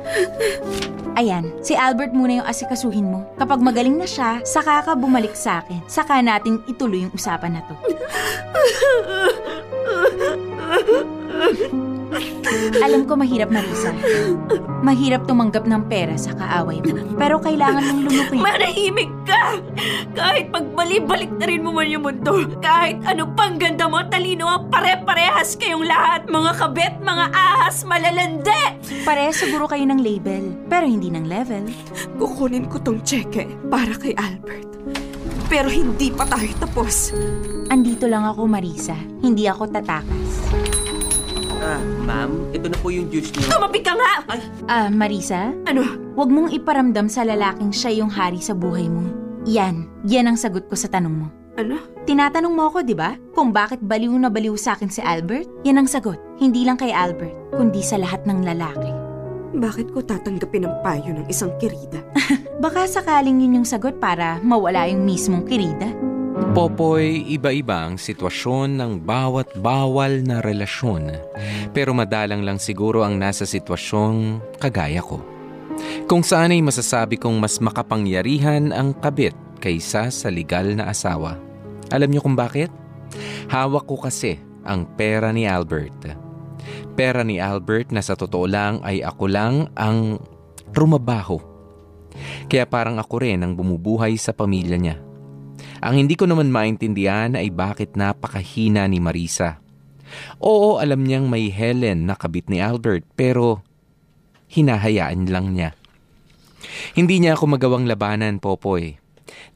Ayan, 1.13 1.53
si 1.61 1.77
Albert 1.77 2.13
muna 2.15 2.41
yung 2.41 2.47
asikasuhin 2.49 3.05
mo. 3.05 3.25
Kapag 3.37 3.61
magaling 3.61 3.97
na 3.97 4.09
siya, 4.09 4.41
saka 4.41 4.81
ka 4.81 4.93
bumalik 4.97 5.37
sa 5.37 5.61
akin. 5.61 5.81
Saka 5.85 6.21
natin 6.25 6.61
ituloy 6.65 7.05
yung 7.05 7.13
usapan 7.13 7.59
na 7.59 7.61
to. 7.65 7.75
Alam 12.83 13.07
ko 13.09 13.17
mahirap, 13.17 13.49
Marisa. 13.49 13.91
Mahirap 14.83 15.25
tumanggap 15.25 15.65
ng 15.65 15.83
pera 15.87 16.13
sa 16.19 16.35
kaaway 16.35 16.83
mo. 16.83 17.15
Pero 17.15 17.39
kailangan 17.39 17.81
mong 17.81 18.01
lumupit. 18.05 18.39
Manahimik 18.39 19.11
ka! 19.23 19.57
Kahit 20.13 20.51
pagbali-balik 20.53 21.31
na 21.39 21.45
rin 21.47 21.63
mo 21.63 21.71
man 21.73 21.89
yung 21.89 22.05
mundo, 22.05 22.45
kahit 22.59 23.01
ano 23.07 23.31
pang 23.33 23.57
ganda 23.57 23.87
mo, 23.87 24.03
talino 24.11 24.45
ang 24.45 24.69
pare-parehas 24.69 25.55
kayong 25.57 25.87
lahat, 25.87 26.27
mga 26.29 26.51
kabet, 26.59 26.93
mga 27.01 27.25
ahas, 27.33 27.81
malalande! 27.87 28.61
Pare, 29.07 29.31
siguro 29.33 29.65
kayo 29.65 29.83
ng 29.87 29.99
label, 30.03 30.53
pero 30.67 30.85
hindi 30.85 31.09
ng 31.09 31.25
level. 31.25 31.65
Kukunin 32.19 32.69
ko 32.69 32.77
tong 32.83 33.01
cheque 33.01 33.49
para 33.71 33.95
kay 33.97 34.13
Albert. 34.19 34.69
Pero 35.47 35.69
hindi 35.69 36.09
pa 36.09 36.25
tayo 36.25 36.49
tapos. 36.57 37.13
Andito 37.69 38.09
lang 38.09 38.25
ako, 38.25 38.47
Marisa. 38.49 38.95
Hindi 39.21 39.45
ako 39.45 39.69
tatakas. 39.69 40.82
Ah, 41.63 41.79
ma'am, 42.03 42.51
ito 42.51 42.67
na 42.67 42.75
po 42.75 42.91
yung 42.91 43.07
juice 43.07 43.31
niyo. 43.31 43.47
Tumabi 43.55 43.79
ka 43.79 43.95
nga! 43.95 44.13
Ah, 44.67 44.91
Marisa? 44.91 45.55
Ano? 45.63 45.87
Huwag 46.19 46.27
mong 46.27 46.51
iparamdam 46.51 47.07
sa 47.07 47.23
lalaking 47.23 47.71
siya 47.71 48.03
yung 48.03 48.11
hari 48.11 48.43
sa 48.43 48.51
buhay 48.51 48.91
mo. 48.91 49.07
Yan. 49.47 49.87
Yan 50.03 50.27
ang 50.27 50.35
sagot 50.35 50.67
ko 50.67 50.75
sa 50.75 50.91
tanong 50.91 51.15
mo. 51.23 51.27
Ano? 51.55 51.79
Tinatanong 52.03 52.51
mo 52.51 52.67
ako, 52.67 52.83
di 52.83 52.91
ba? 52.91 53.15
Kung 53.31 53.55
bakit 53.55 53.79
baliw 53.79 54.11
na 54.19 54.27
baliw 54.27 54.59
sa 54.59 54.75
akin 54.75 54.91
si 54.91 54.99
Albert? 54.99 55.47
Yan 55.63 55.79
ang 55.79 55.87
sagot. 55.87 56.19
Hindi 56.35 56.67
lang 56.67 56.75
kay 56.75 56.91
Albert, 56.91 57.55
kundi 57.55 57.79
sa 57.79 57.95
lahat 57.95 58.27
ng 58.27 58.43
lalaki. 58.43 58.91
Bakit 59.53 59.93
ko 59.95 60.03
tatanggapin 60.03 60.67
ang 60.67 60.75
payo 60.83 61.15
ng 61.15 61.29
isang 61.31 61.53
kirida? 61.61 62.03
Baka 62.63 62.89
sakaling 62.89 63.39
yun 63.39 63.61
yung 63.61 63.67
sagot 63.69 64.01
para 64.01 64.41
mawala 64.43 64.89
yung 64.89 65.05
mismong 65.07 65.47
kirida. 65.47 65.93
Popoy, 66.53 67.25
iba-iba 67.33 67.89
ang 67.89 67.97
sitwasyon 67.97 68.77
ng 68.77 68.91
bawat 69.01 69.57
bawal 69.57 70.21
na 70.21 70.37
relasyon. 70.37 71.09
Pero 71.73 71.97
madalang 71.97 72.45
lang 72.45 72.61
siguro 72.61 73.01
ang 73.01 73.17
nasa 73.17 73.41
sitwasyong 73.41 74.37
kagaya 74.61 75.01
ko. 75.01 75.17
Kung 76.05 76.21
saan 76.21 76.53
ay 76.53 76.61
masasabi 76.61 77.17
kong 77.17 77.41
mas 77.41 77.57
makapangyarihan 77.57 78.69
ang 78.69 78.93
kabit 78.93 79.33
kaysa 79.65 80.13
sa 80.13 80.29
legal 80.29 80.77
na 80.77 80.93
asawa. 80.93 81.41
Alam 81.89 82.13
niyo 82.13 82.21
kung 82.21 82.37
bakit? 82.37 82.69
Hawak 83.49 83.89
ko 83.89 83.97
kasi 83.97 84.37
ang 84.61 84.85
pera 84.93 85.33
ni 85.33 85.49
Albert. 85.49 86.05
Pera 86.93 87.25
ni 87.25 87.41
Albert 87.41 87.89
na 87.89 88.05
sa 88.05 88.13
totoo 88.13 88.45
lang 88.45 88.77
ay 88.85 89.01
ako 89.01 89.25
lang 89.25 89.73
ang 89.73 90.21
rumabaho. 90.69 91.41
Kaya 92.45 92.69
parang 92.69 93.01
ako 93.01 93.25
rin 93.25 93.41
ang 93.41 93.57
bumubuhay 93.57 94.13
sa 94.21 94.37
pamilya 94.37 94.77
niya. 94.77 95.12
Ang 95.83 96.07
hindi 96.07 96.15
ko 96.15 96.23
naman 96.23 96.47
maintindihan 96.47 97.35
ay 97.35 97.51
bakit 97.51 97.99
napakahina 97.99 98.87
ni 98.87 99.03
Marisa. 99.03 99.59
Oo, 100.39 100.79
alam 100.79 101.03
niyang 101.03 101.27
may 101.27 101.51
Helen 101.51 102.07
na 102.07 102.15
kabit 102.15 102.47
ni 102.47 102.63
Albert 102.63 103.03
pero 103.19 103.59
hinahayaan 104.47 105.27
lang 105.27 105.51
niya. 105.51 105.75
Hindi 106.95 107.19
niya 107.19 107.35
ako 107.35 107.59
magawang 107.59 107.83
labanan, 107.83 108.39
Popoy. 108.39 108.95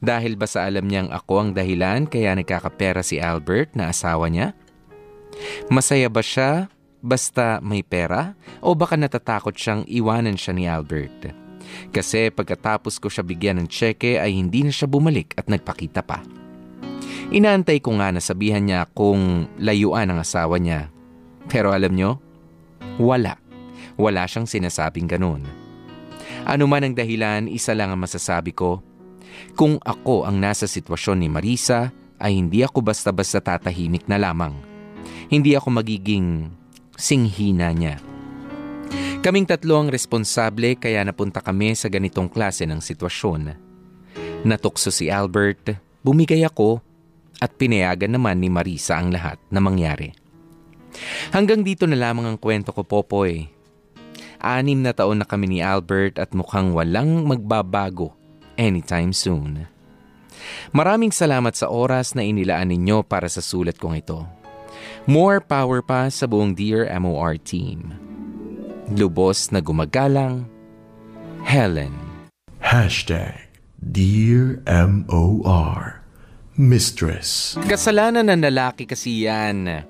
Dahil 0.04 0.36
ba 0.36 0.44
sa 0.44 0.68
alam 0.68 0.84
niyang 0.84 1.08
ako 1.08 1.48
ang 1.48 1.50
dahilan 1.56 2.04
kaya 2.04 2.36
nagkakapera 2.36 3.00
si 3.00 3.16
Albert 3.16 3.72
na 3.72 3.88
asawa 3.88 4.28
niya? 4.28 4.52
Masaya 5.72 6.12
ba 6.12 6.20
siya 6.20 6.68
basta 7.00 7.62
may 7.64 7.80
pera 7.80 8.36
o 8.60 8.76
baka 8.76 9.00
natatakot 9.00 9.56
siyang 9.56 9.86
iwanan 9.88 10.36
siya 10.36 10.52
ni 10.52 10.64
Albert? 10.68 11.47
Kasi 11.90 12.30
pagkatapos 12.32 13.00
ko 13.00 13.08
siya 13.08 13.24
bigyan 13.24 13.62
ng 13.62 13.68
tseke 13.68 14.20
ay 14.20 14.34
hindi 14.36 14.64
na 14.64 14.72
siya 14.72 14.88
bumalik 14.90 15.34
at 15.38 15.48
nagpakita 15.48 16.04
pa. 16.04 16.22
Inaantay 17.28 17.84
ko 17.84 17.92
nga 18.00 18.08
na 18.08 18.24
sabihan 18.24 18.64
niya 18.64 18.88
kung 18.96 19.48
layuan 19.60 20.08
ang 20.08 20.20
asawa 20.24 20.56
niya. 20.56 20.88
Pero 21.48 21.72
alam 21.72 21.92
nyo, 21.92 22.16
wala. 22.96 23.36
Wala 24.00 24.24
siyang 24.24 24.48
sinasabing 24.48 25.08
ganun. 25.10 25.44
Ano 26.48 26.64
man 26.64 26.88
ang 26.88 26.94
dahilan, 26.96 27.50
isa 27.50 27.76
lang 27.76 27.92
ang 27.92 28.00
masasabi 28.00 28.56
ko. 28.56 28.80
Kung 29.52 29.76
ako 29.84 30.24
ang 30.24 30.40
nasa 30.40 30.64
sitwasyon 30.64 31.20
ni 31.20 31.28
Marisa, 31.28 31.92
ay 32.18 32.34
hindi 32.40 32.64
ako 32.64 32.82
basta-basta 32.82 33.38
tatahimik 33.44 34.08
na 34.10 34.18
lamang. 34.18 34.56
Hindi 35.28 35.54
ako 35.54 35.82
magiging 35.82 36.50
singhina 36.96 37.70
niya. 37.76 38.07
Kaming 39.18 39.44
tatlo 39.50 39.82
ang 39.82 39.88
responsable 39.90 40.78
kaya 40.78 41.02
napunta 41.02 41.42
kami 41.42 41.74
sa 41.74 41.90
ganitong 41.90 42.30
klase 42.30 42.64
ng 42.64 42.78
sitwasyon. 42.78 43.52
Natukso 44.46 44.94
si 44.94 45.10
Albert, 45.10 45.74
bumigay 46.06 46.46
ako, 46.46 46.80
at 47.38 47.54
pinayagan 47.54 48.14
naman 48.14 48.42
ni 48.42 48.50
Marisa 48.50 48.98
ang 48.98 49.14
lahat 49.14 49.38
na 49.50 49.62
mangyari. 49.62 50.10
Hanggang 51.30 51.62
dito 51.62 51.86
na 51.86 51.98
lamang 51.98 52.26
ang 52.34 52.38
kwento 52.38 52.74
ko, 52.74 52.82
Popoy. 52.82 53.50
Anim 54.38 54.82
na 54.82 54.94
taon 54.94 55.22
na 55.22 55.26
kami 55.26 55.50
ni 55.50 55.58
Albert 55.58 56.18
at 56.18 56.30
mukhang 56.30 56.70
walang 56.70 57.26
magbabago 57.26 58.14
anytime 58.58 59.10
soon. 59.10 59.66
Maraming 60.70 61.10
salamat 61.10 61.54
sa 61.58 61.66
oras 61.66 62.14
na 62.14 62.22
inilaan 62.22 62.70
ninyo 62.70 63.02
para 63.02 63.26
sa 63.26 63.42
sulat 63.42 63.74
kong 63.78 63.98
ito. 63.98 64.22
More 65.10 65.42
power 65.42 65.82
pa 65.82 66.06
sa 66.12 66.30
buong 66.30 66.54
Dear 66.54 66.86
MOR 67.02 67.40
team. 67.42 67.94
Lubos 68.88 69.52
na 69.52 69.60
gumagalang, 69.60 70.48
Helen. 71.44 71.92
Hashtag 72.64 73.36
Dear 73.84 74.64
M.O.R. 74.64 76.00
Mistress. 76.56 77.60
Kasalanan 77.68 78.32
ng 78.32 78.48
lalaki 78.48 78.88
kasi 78.88 79.28
yan. 79.28 79.84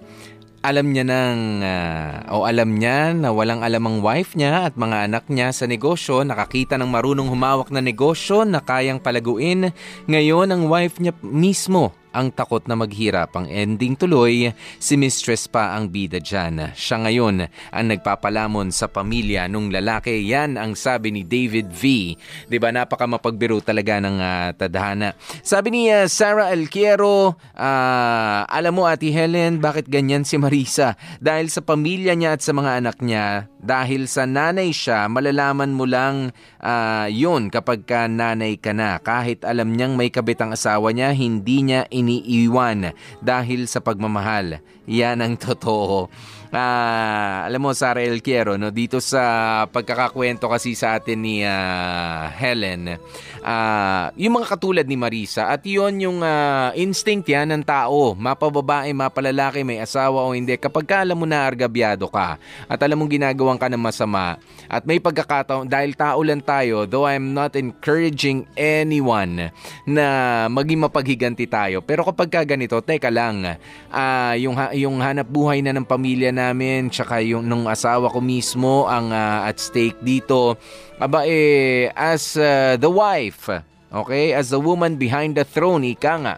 Alam 0.67 0.91
niya 0.91 1.07
nang, 1.07 1.62
ah, 1.62 2.27
o 2.35 2.43
alam 2.43 2.75
niya 2.75 3.15
na 3.15 3.31
walang 3.31 3.62
alam 3.62 3.86
ang 3.86 4.02
wife 4.02 4.35
niya 4.35 4.67
at 4.67 4.75
mga 4.75 5.07
anak 5.07 5.31
niya 5.31 5.55
sa 5.55 5.70
negosyo, 5.70 6.27
nakakita 6.27 6.75
ng 6.75 6.91
marunong 6.91 7.31
humawak 7.31 7.70
na 7.70 7.78
negosyo 7.78 8.43
na 8.43 8.59
kayang 8.59 8.99
palaguin. 8.99 9.70
Ngayon 10.10 10.51
ang 10.51 10.67
wife 10.67 10.99
niya 10.99 11.15
mismo 11.23 11.94
ang 12.12 12.32
takot 12.32 12.64
na 12.66 12.74
maghirap. 12.78 13.34
Ang 13.36 13.48
ending 13.48 13.94
tuloy, 13.98 14.52
si 14.78 14.94
mistress 14.94 15.46
pa 15.48 15.76
ang 15.76 15.90
bida 15.92 16.20
dyan. 16.20 16.72
Siya 16.72 16.96
ngayon 17.04 17.48
ang 17.48 17.86
nagpapalamon 17.88 18.72
sa 18.72 18.88
pamilya 18.88 19.46
nung 19.46 19.68
lalaki. 19.68 20.24
Yan 20.28 20.56
ang 20.56 20.74
sabi 20.74 21.12
ni 21.12 21.22
David 21.24 21.72
V. 21.72 22.14
ba 22.58 22.70
napaka 22.74 23.06
mapagbiro 23.06 23.60
talaga 23.62 24.00
ng 24.02 24.16
ah, 24.18 24.50
tadhana. 24.54 25.14
Sabi 25.44 25.68
ni 25.72 25.82
ah, 25.88 26.10
Sarah 26.10 26.50
Alquiero, 26.50 27.36
ah, 27.54 28.44
alam 28.48 28.74
mo 28.74 28.88
Ate 28.88 29.10
Helen, 29.12 29.60
bakit 29.62 29.86
ganyan 29.86 30.24
si 30.24 30.36
Marisa? 30.36 30.98
Dahil 31.22 31.48
sa 31.48 31.60
pamilya 31.64 32.16
niya 32.16 32.36
at 32.36 32.42
sa 32.42 32.52
mga 32.56 32.82
anak 32.82 32.96
niya, 33.04 33.50
dahil 33.58 34.06
sa 34.06 34.22
nanay 34.22 34.70
siya, 34.70 35.10
malalaman 35.10 35.74
mo 35.74 35.82
lang 35.82 36.30
ah, 36.62 37.10
yun 37.10 37.50
kapag 37.50 37.82
ka 37.82 38.06
nanay 38.06 38.54
ka 38.54 38.70
na. 38.70 39.02
Kahit 39.02 39.42
alam 39.42 39.74
niyang 39.74 39.98
may 39.98 40.14
kabit 40.14 40.38
ang 40.38 40.54
asawa 40.54 40.94
niya, 40.94 41.10
hindi 41.10 41.66
niya 41.66 41.90
iniiwan 41.90 42.94
dahil 43.18 43.66
sa 43.66 43.82
pagmamahal. 43.82 44.62
Yan 44.86 45.18
ang 45.18 45.34
totoo. 45.42 46.06
Ah, 46.49 47.44
alam 47.44 47.60
mo 47.60 47.77
Sara 47.77 48.01
El 48.01 48.25
Quiero, 48.25 48.57
no, 48.57 48.73
dito 48.73 49.05
sa 49.05 49.68
pagkakakwento 49.68 50.49
kasi 50.49 50.73
sa 50.73 50.97
atin 50.97 51.20
ni 51.20 51.44
ah, 51.44 52.33
Helen, 52.33 52.97
ah, 53.44 54.09
yung 54.17 54.41
mga 54.41 54.57
katulad 54.57 54.86
ni 54.89 54.97
Marisa 54.97 55.52
at 55.52 55.60
yon 55.68 56.01
yung 56.01 56.25
ah, 56.25 56.73
instinct 56.73 57.28
yan 57.28 57.52
ng 57.52 57.65
tao, 57.68 58.17
mapababae, 58.17 58.97
mapalalaki, 58.97 59.60
may 59.60 59.77
asawa 59.77 60.25
o 60.25 60.33
hindi. 60.33 60.57
Kapag 60.57 60.89
ka 60.89 60.97
alam 61.05 61.20
mo 61.20 61.28
na 61.28 61.44
argabyado 61.44 62.09
ka 62.09 62.41
at 62.65 62.81
alam 62.81 62.97
mong 62.97 63.12
ginagawan 63.12 63.60
ka 63.60 63.68
ng 63.68 63.85
masama 63.85 64.41
at 64.73 64.89
may 64.89 64.97
pagkakataon 65.05 65.68
dahil 65.68 65.93
tao 65.93 66.25
lang 66.25 66.41
tayo, 66.41 66.89
though 66.89 67.05
I'm 67.05 67.36
not 67.36 67.60
encouraging 67.60 68.49
anyone 68.57 69.52
na 69.85 70.07
maging 70.49 70.81
mapaghiganti 70.81 71.44
tayo. 71.44 71.85
Pero 71.85 72.09
kapag 72.09 72.33
ka 72.33 72.41
ganito, 72.41 72.81
teka 72.81 73.12
lang, 73.12 73.60
ah, 73.93 74.33
yung 74.41 74.57
yung 74.73 74.97
hanap 75.05 75.28
buhay 75.28 75.60
na 75.60 75.77
ng 75.77 75.85
pamilya 75.85 76.38
namin 76.39 76.86
tsaka 76.94 77.18
yung 77.18 77.42
nung 77.42 77.67
asawa 77.67 78.07
ko 78.07 78.23
mismo 78.23 78.86
ang 78.86 79.10
ah, 79.10 79.50
at 79.50 79.58
stake 79.58 79.99
dito. 79.99 80.55
Aba 81.02 81.26
eh 81.26 81.91
as 81.99 82.39
ah, 82.39 82.78
the 82.78 82.86
wife, 82.86 83.50
okay? 83.91 84.31
As 84.39 84.55
the 84.55 84.62
woman 84.62 84.94
behind 84.94 85.34
the 85.34 85.42
throne, 85.42 85.83
ika 85.83 86.15
nga. 86.23 86.34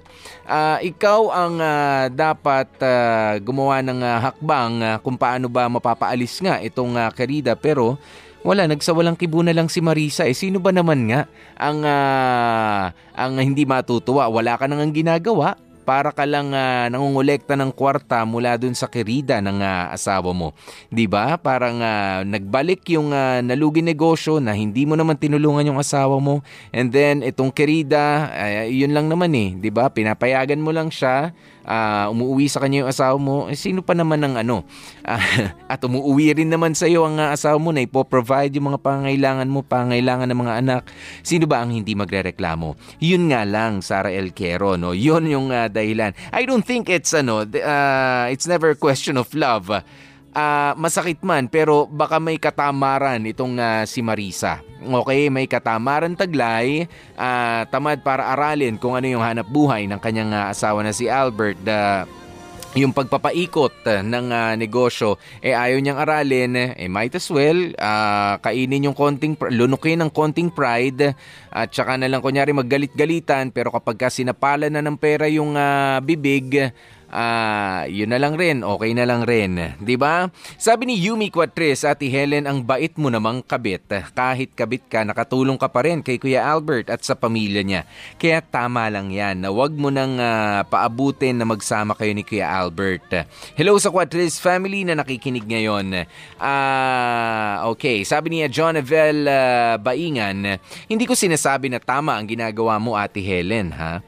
Ah, 0.49 0.81
ikaw 0.81 1.29
ang 1.29 1.61
ah, 1.61 2.09
dapat 2.09 2.73
ah, 2.81 3.37
gumawa 3.45 3.85
ng 3.85 4.01
ah, 4.01 4.33
hakbang 4.33 4.73
ah, 4.81 4.97
kung 5.05 5.21
paano 5.21 5.53
ba 5.53 5.69
mapapaalis 5.69 6.41
nga 6.41 6.57
itong 6.65 6.97
ah, 6.97 7.13
Karida 7.13 7.53
pero 7.53 8.01
wala, 8.41 8.65
nagsawalang 8.65 9.21
kibo 9.21 9.45
na 9.45 9.53
lang 9.53 9.69
si 9.69 9.85
Marisa. 9.85 10.25
Eh, 10.25 10.33
sino 10.33 10.65
ba 10.65 10.73
naman 10.73 11.13
nga 11.13 11.29
ang, 11.61 11.85
ah, 11.85 12.89
ang 13.13 13.37
hindi 13.37 13.69
matutuwa? 13.69 14.33
Wala 14.33 14.57
ka 14.57 14.65
nang 14.65 14.81
ginagawa 14.97 15.61
para 15.91 16.15
ka 16.15 16.23
lang 16.23 16.55
ah, 16.55 16.87
nangungulekta 16.87 17.59
ng 17.59 17.75
kwarta 17.75 18.23
mula 18.23 18.55
dun 18.55 18.79
sa 18.79 18.87
kirida 18.87 19.43
ng 19.43 19.59
ah, 19.59 19.91
asawa 19.91 20.31
mo. 20.31 20.55
'Di 20.87 21.11
ba? 21.11 21.35
Parang 21.35 21.83
ah, 21.83 22.23
nagbalik 22.23 22.87
yung 22.95 23.11
ah, 23.11 23.43
nalugi 23.43 23.83
negosyo 23.83 24.39
na 24.39 24.55
hindi 24.55 24.87
mo 24.87 24.95
naman 24.95 25.19
tinulungan 25.19 25.67
yung 25.67 25.83
asawa 25.83 26.23
mo. 26.23 26.47
And 26.71 26.95
then 26.95 27.27
itong 27.27 27.51
kirida, 27.51 28.31
ay, 28.31 28.71
yun 28.71 28.95
lang 28.95 29.11
naman 29.11 29.35
eh, 29.35 29.59
'di 29.59 29.75
ba? 29.75 29.91
Pinapayagan 29.91 30.63
mo 30.63 30.71
lang 30.71 30.95
siya 30.95 31.35
ah, 31.71 32.11
umuwi 32.11 32.51
sa 32.51 32.59
kanya 32.59 32.83
yung 32.83 32.91
asawa 32.91 33.15
mo, 33.15 33.47
eh, 33.47 33.55
sino 33.55 33.87
pa 33.87 33.95
naman 33.95 34.19
ang 34.27 34.35
ano? 34.35 34.67
Ah, 35.07 35.23
at 35.73 35.81
umuwi 35.87 36.35
rin 36.35 36.51
naman 36.51 36.75
sa 36.75 36.91
iyo 36.91 37.07
ang 37.07 37.23
ah, 37.23 37.31
asawa 37.31 37.63
mo 37.63 37.71
na 37.71 37.87
ipo-provide 37.87 38.59
yung 38.59 38.75
mga 38.75 38.83
pangailangan 38.83 39.47
mo, 39.47 39.63
pangailangan 39.63 40.27
ng 40.27 40.41
mga 40.43 40.55
anak. 40.67 40.83
Sino 41.23 41.47
ba 41.47 41.63
ang 41.63 41.71
hindi 41.71 41.95
magrereklamo? 41.95 42.75
Yun 42.99 43.31
nga 43.31 43.47
lang, 43.47 43.87
Sara 43.87 44.11
El 44.11 44.35
Quero, 44.35 44.75
no? 44.75 44.91
Yun 44.91 45.31
yung 45.31 45.47
ah, 45.55 45.71
dahilan. 45.71 46.11
I 46.35 46.43
don't 46.43 46.67
think 46.67 46.91
it's 46.91 47.15
ano, 47.15 47.47
ah, 47.63 48.27
it's 48.27 48.51
never 48.51 48.75
a 48.75 48.79
question 48.79 49.15
of 49.15 49.31
love. 49.39 49.71
Ah, 50.31 50.79
masakit 50.79 51.19
man 51.27 51.51
pero 51.51 51.91
baka 51.91 52.23
may 52.23 52.39
katamaran 52.39 53.19
itong 53.27 53.59
ah, 53.59 53.83
si 53.83 53.99
Marisa. 53.99 54.63
Okay, 54.81 55.27
may 55.27 55.51
katamaran 55.51 56.15
taglay, 56.15 56.87
ah, 57.19 57.67
tamad 57.67 58.01
para 58.07 58.31
aralin 58.31 58.79
kung 58.79 58.95
ano 58.95 59.11
yung 59.11 59.27
hanap 59.27 59.51
buhay 59.51 59.91
ng 59.91 59.99
kanyang 59.99 60.31
ah, 60.31 60.55
asawa 60.55 60.87
na 60.87 60.95
si 60.95 61.11
Albert. 61.11 61.59
ah, 61.67 62.07
yung 62.79 62.95
pagpapaikot 62.95 63.83
ng 63.83 64.27
ah, 64.31 64.55
negosyo 64.55 65.19
eh 65.43 65.51
ayaw 65.51 65.83
niyang 65.83 65.99
aralin 65.99 66.55
eh 66.79 66.87
might 66.87 67.11
as 67.19 67.27
well 67.27 67.59
ah, 67.83 68.39
kainin 68.39 68.87
yung 68.87 68.95
konting 68.95 69.35
lunukin 69.35 69.99
ng 69.99 70.11
konting 70.15 70.55
pride 70.55 71.19
at 71.51 71.69
saka 71.75 71.99
na 71.99 72.07
lang 72.07 72.23
kunyari 72.23 72.55
maggalit-galitan 72.55 73.51
pero 73.51 73.75
kapag 73.75 74.07
ka 74.07 74.09
na 74.71 74.79
ng 74.87 74.95
pera 74.95 75.27
yung 75.27 75.59
ah, 75.59 75.99
bibig 75.99 76.71
Ah, 77.11 77.91
yun 77.91 78.07
na 78.07 78.23
lang 78.23 78.39
rin, 78.39 78.63
okay 78.63 78.95
na 78.95 79.03
lang 79.03 79.27
rin, 79.27 79.59
'di 79.83 79.99
ba? 79.99 80.31
Sabi 80.55 80.87
ni 80.87 80.95
Yumi 80.95 81.27
Quatres, 81.35 81.83
Ate 81.83 82.07
Helen, 82.07 82.47
ang 82.47 82.63
bait 82.63 82.95
mo 82.95 83.11
namang 83.11 83.43
kabit. 83.43 83.83
Kahit 84.15 84.55
kabit 84.55 84.87
ka, 84.87 85.03
nakatulong 85.03 85.59
ka 85.59 85.67
pa 85.67 85.83
rin 85.83 86.07
kay 86.07 86.23
Kuya 86.23 86.47
Albert 86.47 86.87
at 86.87 87.03
sa 87.03 87.19
pamilya 87.19 87.67
niya. 87.67 87.83
Kaya 88.15 88.39
tama 88.39 88.87
lang 88.87 89.11
'yan 89.11 89.43
na 89.43 89.51
'wag 89.51 89.75
mo 89.75 89.91
nang 89.91 90.23
ah, 90.23 90.63
paabutin 90.63 91.35
na 91.35 91.43
magsama 91.43 91.99
kayo 91.99 92.15
ni 92.15 92.23
Kuya 92.23 92.47
Albert. 92.47 93.27
Hello 93.59 93.75
sa 93.83 93.91
Quatres 93.91 94.39
family 94.39 94.87
na 94.87 94.95
nakikinig 94.95 95.51
ngayon. 95.51 96.07
Ah, 96.39 97.67
okay, 97.67 98.07
sabi 98.07 98.39
niya 98.39 98.47
John 98.47 98.79
Evel 98.79 99.27
ah, 99.27 99.75
Baingan, 99.83 100.63
hindi 100.87 101.05
ko 101.11 101.19
sinasabi 101.19 101.75
na 101.75 101.83
tama 101.83 102.15
ang 102.15 102.31
ginagawa 102.31 102.79
mo, 102.79 102.95
Ate 102.95 103.19
Helen, 103.19 103.75
ha? 103.75 103.99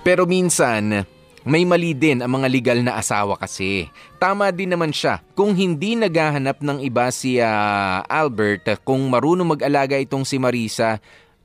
Pero 0.00 0.24
minsan, 0.24 1.04
may 1.44 1.64
mali 1.68 1.92
din 1.92 2.24
ang 2.24 2.40
mga 2.40 2.48
legal 2.48 2.78
na 2.80 2.96
asawa 2.96 3.36
kasi. 3.36 3.88
Tama 4.16 4.48
din 4.48 4.72
naman 4.72 4.92
siya. 4.92 5.20
Kung 5.36 5.52
hindi 5.52 5.92
naghahanap 5.92 6.60
ng 6.60 6.78
iba 6.80 7.08
si 7.12 7.36
ah, 7.36 8.00
Albert, 8.08 8.80
kung 8.84 9.08
marunong 9.12 9.56
mag-alaga 9.56 10.00
itong 10.00 10.24
si 10.24 10.40
Marisa, 10.40 11.00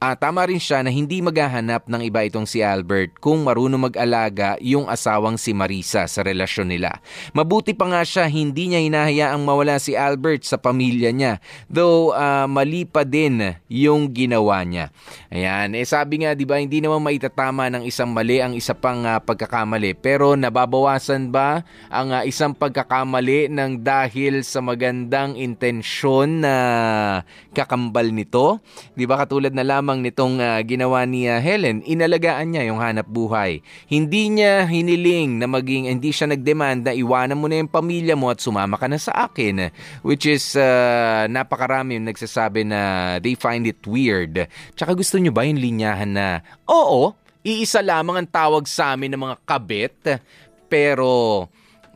ah, 0.05 0.13
tama 0.13 0.45
rin 0.45 0.61
siya 0.61 0.85
na 0.85 0.93
hindi 0.93 1.21
maghahanap 1.21 1.89
ng 1.89 2.01
iba 2.05 2.21
itong 2.25 2.45
si 2.45 2.61
Albert 2.61 3.17
kung 3.17 3.41
marunong 3.41 3.89
mag-alaga 3.89 4.57
yung 4.61 4.85
asawang 4.85 5.37
si 5.37 5.53
Marisa 5.53 6.05
sa 6.05 6.21
relasyon 6.21 6.69
nila. 6.69 7.01
Mabuti 7.33 7.73
pa 7.73 7.89
nga 7.89 8.05
siya, 8.05 8.29
hindi 8.29 8.69
niya 8.69 8.85
hinahayaang 8.85 9.41
mawala 9.41 9.81
si 9.81 9.97
Albert 9.97 10.45
sa 10.45 10.61
pamilya 10.61 11.09
niya. 11.09 11.41
Though 11.65 12.13
ah, 12.13 12.45
mali 12.45 12.85
pa 12.85 13.01
din 13.01 13.57
yung 13.65 14.13
ginawa 14.13 14.61
niya. 14.61 14.93
Ayan, 15.33 15.73
eh 15.73 15.85
sabi 15.87 16.21
nga 16.21 16.37
'di 16.37 16.45
ba 16.45 16.61
hindi 16.61 16.79
naman 16.79 17.01
maitatama 17.01 17.67
ng 17.71 17.83
isang 17.87 18.11
mali 18.11 18.39
ang 18.39 18.53
isa 18.53 18.75
pang 18.75 19.03
ah, 19.07 19.19
pagkakamali 19.19 19.97
pero 19.97 20.35
nababawasan 20.35 21.31
ba 21.31 21.63
ang 21.89 22.11
ah, 22.13 22.23
isang 22.27 22.53
pagkakamali 22.53 23.47
ng 23.49 23.81
dahil 23.81 24.43
sa 24.43 24.59
magandang 24.59 25.39
intensyon 25.39 26.43
na 26.43 26.55
kakambal 27.55 28.11
nito? 28.11 28.59
'Di 28.93 29.07
ba 29.07 29.19
katulad 29.23 29.55
na 29.55 29.63
lamang 29.63 29.94
nitong 30.01 30.41
ah, 30.41 30.59
ginawa 30.65 31.03
ni 31.03 31.29
ah, 31.29 31.39
Helen, 31.39 31.83
inalagaan 31.85 32.51
niya 32.55 32.67
yung 32.67 32.79
hanap 32.79 33.07
buhay. 33.07 33.63
Hindi 33.87 34.33
niya 34.33 34.65
hiniling 34.65 35.39
na 35.39 35.47
maging 35.47 35.91
hindi 35.91 36.09
siya 36.09 36.31
nagdemand 36.31 36.87
na 36.87 36.93
iwanan 36.95 37.39
mo 37.39 37.45
na 37.45 37.61
yung 37.61 37.71
pamilya 37.71 38.15
mo 38.15 38.33
at 38.33 38.41
sumama 38.41 38.75
ka 38.75 38.87
na 38.89 38.99
sa 38.99 39.29
akin 39.29 39.69
which 40.01 40.25
is 40.25 40.55
ah, 40.57 41.29
napakarami 41.29 41.99
yung 41.99 42.09
nagsasabi 42.09 42.65
na 42.65 42.79
they 43.21 43.37
find 43.37 43.63
it 43.69 43.79
weird. 43.85 44.47
Tsaka 44.73 44.97
gusto 44.97 45.19
nyo 45.21 45.31
ba 45.31 45.45
yung 45.45 45.61
linyahan 45.61 46.11
na, 46.11 46.27
oo, 46.65 47.13
iisa 47.45 47.85
lamang 47.85 48.25
ang 48.25 48.29
tawag 48.29 48.65
sa 48.65 48.97
amin 48.97 49.13
ng 49.13 49.21
mga 49.21 49.37
kabit, 49.45 49.97
pero 50.65 51.45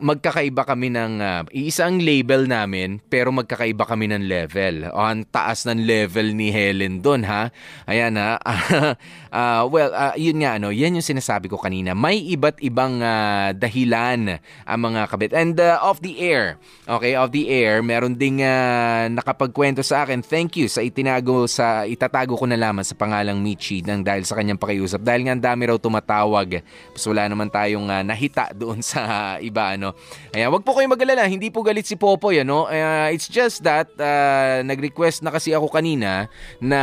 magkakaiba 0.00 0.64
kami 0.64 0.88
ng 0.90 1.12
ah, 1.20 1.42
iisa 1.52 1.86
ang 1.86 2.00
label 2.00 2.48
namin 2.48 2.98
pero 3.06 3.30
magkakaiba 3.30 3.84
kami 3.84 4.10
ng 4.10 4.24
level. 4.26 4.88
O, 4.90 4.98
ang 5.00 5.22
taas 5.28 5.68
ng 5.68 5.84
level 5.84 6.32
ni 6.32 6.48
Helen 6.48 7.04
doon 7.04 7.22
ha. 7.28 7.52
Ayan 7.84 8.16
ha. 8.16 8.40
Ah, 9.30 9.62
well, 9.62 9.94
ah, 9.94 10.10
yun 10.18 10.42
nga 10.42 10.58
ano, 10.58 10.74
yan 10.74 10.98
yung 10.98 11.06
sinasabi 11.06 11.46
ko 11.46 11.54
kanina. 11.54 11.94
May 11.94 12.18
iba't 12.34 12.58
ibang 12.66 12.98
ah, 12.98 13.54
dahilan 13.54 14.42
ang 14.66 14.80
mga 14.82 15.06
kabit. 15.06 15.30
And 15.30 15.54
ah, 15.62 15.78
off 15.86 16.02
the 16.02 16.18
air, 16.18 16.58
okay, 16.82 17.14
off 17.14 17.30
the 17.30 17.46
air, 17.46 17.78
meron 17.78 18.18
ding 18.18 18.42
ah, 18.42 19.06
nakapagkwento 19.06 19.86
sa 19.86 20.02
akin. 20.02 20.26
Thank 20.26 20.58
you 20.58 20.66
sa 20.66 20.82
itinago 20.82 21.46
sa 21.46 21.86
itatago 21.86 22.34
ko 22.34 22.42
na 22.50 22.58
lamang 22.58 22.82
sa 22.82 22.98
pangalang 22.98 23.38
Michi 23.38 23.86
nang 23.86 24.02
dahil 24.02 24.26
sa 24.26 24.34
kanyang 24.34 24.58
pakiusap. 24.58 24.98
Dahil 24.98 25.30
nga 25.30 25.38
ang 25.38 25.44
dami 25.46 25.70
raw 25.70 25.78
tumatawag. 25.78 26.66
Mas 26.90 27.04
wala 27.06 27.30
naman 27.30 27.46
tayong 27.54 27.86
ah, 27.86 28.02
nahita 28.02 28.50
doon 28.50 28.82
sa 28.90 29.38
iba 29.38 29.78
ano. 29.78 29.89
Ayan, 30.34 30.50
wag 30.52 30.64
po 30.64 30.76
kayong 30.76 30.94
mag-alala, 30.94 31.26
hindi 31.26 31.48
po 31.48 31.60
galit 31.60 31.86
si 31.86 31.94
Popoy 31.94 32.42
ano. 32.42 32.66
Ah, 32.66 33.08
it's 33.10 33.26
just 33.26 33.62
that 33.62 33.90
ah, 33.98 34.62
nag-request 34.62 35.22
na 35.22 35.34
kasi 35.34 35.52
ako 35.52 35.70
kanina 35.70 36.30
na 36.62 36.80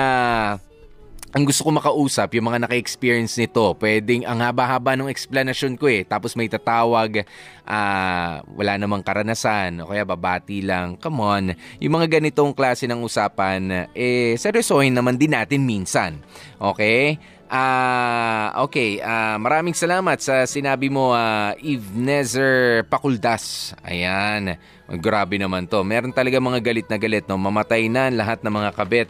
ang 1.36 1.44
gusto 1.44 1.68
ko 1.68 1.76
makausap, 1.76 2.40
yung 2.40 2.48
mga 2.48 2.66
naka-experience 2.66 3.36
nito, 3.36 3.76
pwedeng 3.84 4.24
ang 4.24 4.40
haba-haba 4.40 4.96
ng 4.96 5.12
explanation 5.12 5.76
ko 5.76 5.92
eh. 5.92 6.08
Tapos 6.08 6.40
may 6.40 6.48
tatawag, 6.48 7.28
ah, 7.68 8.40
wala 8.56 8.80
namang 8.80 9.04
karanasan, 9.04 9.84
o 9.84 9.92
kaya 9.92 10.08
babati 10.08 10.64
lang. 10.64 10.96
Come 10.98 11.20
on, 11.20 11.44
yung 11.84 11.94
mga 12.00 12.18
ganitong 12.18 12.56
klase 12.56 12.88
ng 12.88 13.04
usapan, 13.04 13.92
eh, 13.92 14.40
seryosohin 14.40 14.96
naman 14.96 15.20
din 15.20 15.36
natin 15.36 15.68
minsan. 15.68 16.24
Okay? 16.58 17.20
Ah, 17.48 18.52
okay. 18.60 19.00
Ah, 19.00 19.40
maraming 19.40 19.72
salamat 19.72 20.20
sa 20.20 20.44
sinabi 20.44 20.92
mo, 20.92 21.16
ah, 21.16 21.56
Eve 21.64 21.88
Nezer 21.96 22.84
Pakuldas. 22.92 23.72
Ayan. 23.88 24.60
Grabe 24.88 25.36
naman 25.36 25.68
to. 25.68 25.84
Meron 25.84 26.16
talaga 26.16 26.40
mga 26.40 26.64
galit 26.64 26.88
na 26.88 26.96
galit, 26.96 27.28
no? 27.28 27.36
Mamatay 27.36 27.92
na 27.92 28.08
lahat 28.08 28.40
ng 28.40 28.54
mga 28.56 28.70
kabit. 28.72 29.10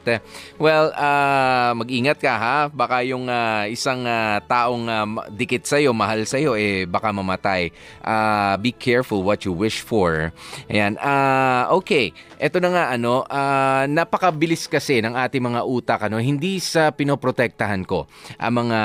Well, 0.57 0.89
ah, 0.97 1.77
mag-ingat 1.77 2.17
ka 2.17 2.33
ha. 2.33 2.57
Baka 2.65 3.06
yung 3.06 3.30
ah, 3.30 3.69
isang 3.69 4.01
ah, 4.09 4.41
taong 4.41 4.89
ma- 5.06 5.30
dikit 5.30 5.69
sa'yo, 5.69 5.93
mahal 5.93 6.25
sa'yo, 6.25 6.57
eh 6.57 6.89
baka 6.89 7.14
mamatay. 7.14 7.69
Ah, 8.01 8.57
be 8.57 8.73
careful 8.73 9.22
what 9.22 9.45
you 9.45 9.53
wish 9.53 9.85
for. 9.85 10.33
Ayan. 10.65 10.97
Ah, 10.97 11.69
okay. 11.69 12.09
Ito 12.41 12.57
na 12.57 12.69
nga 12.73 12.83
ano, 12.93 13.22
ah, 13.30 13.85
napakabilis 13.85 14.65
kasi 14.65 14.97
ng 15.01 15.14
ating 15.14 15.45
mga 15.45 15.61
utak 15.61 16.09
ano, 16.09 16.17
hindi 16.17 16.57
sa 16.57 16.89
pinoprotektahan 16.89 17.85
ko. 17.85 18.09
ang 18.41 18.65
mga 18.65 18.80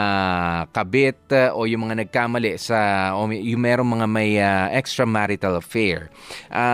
kabit 0.73 1.19
uh, 1.33 1.57
o 1.57 1.65
yung 1.69 1.89
mga 1.89 2.05
nagkamali 2.05 2.57
sa 2.61 3.13
o 3.17 3.29
yung 3.31 3.63
merong 3.63 3.91
mga 4.01 4.07
may 4.09 4.37
uh, 4.41 4.69
extramarital 4.73 5.59
affair. 5.61 6.13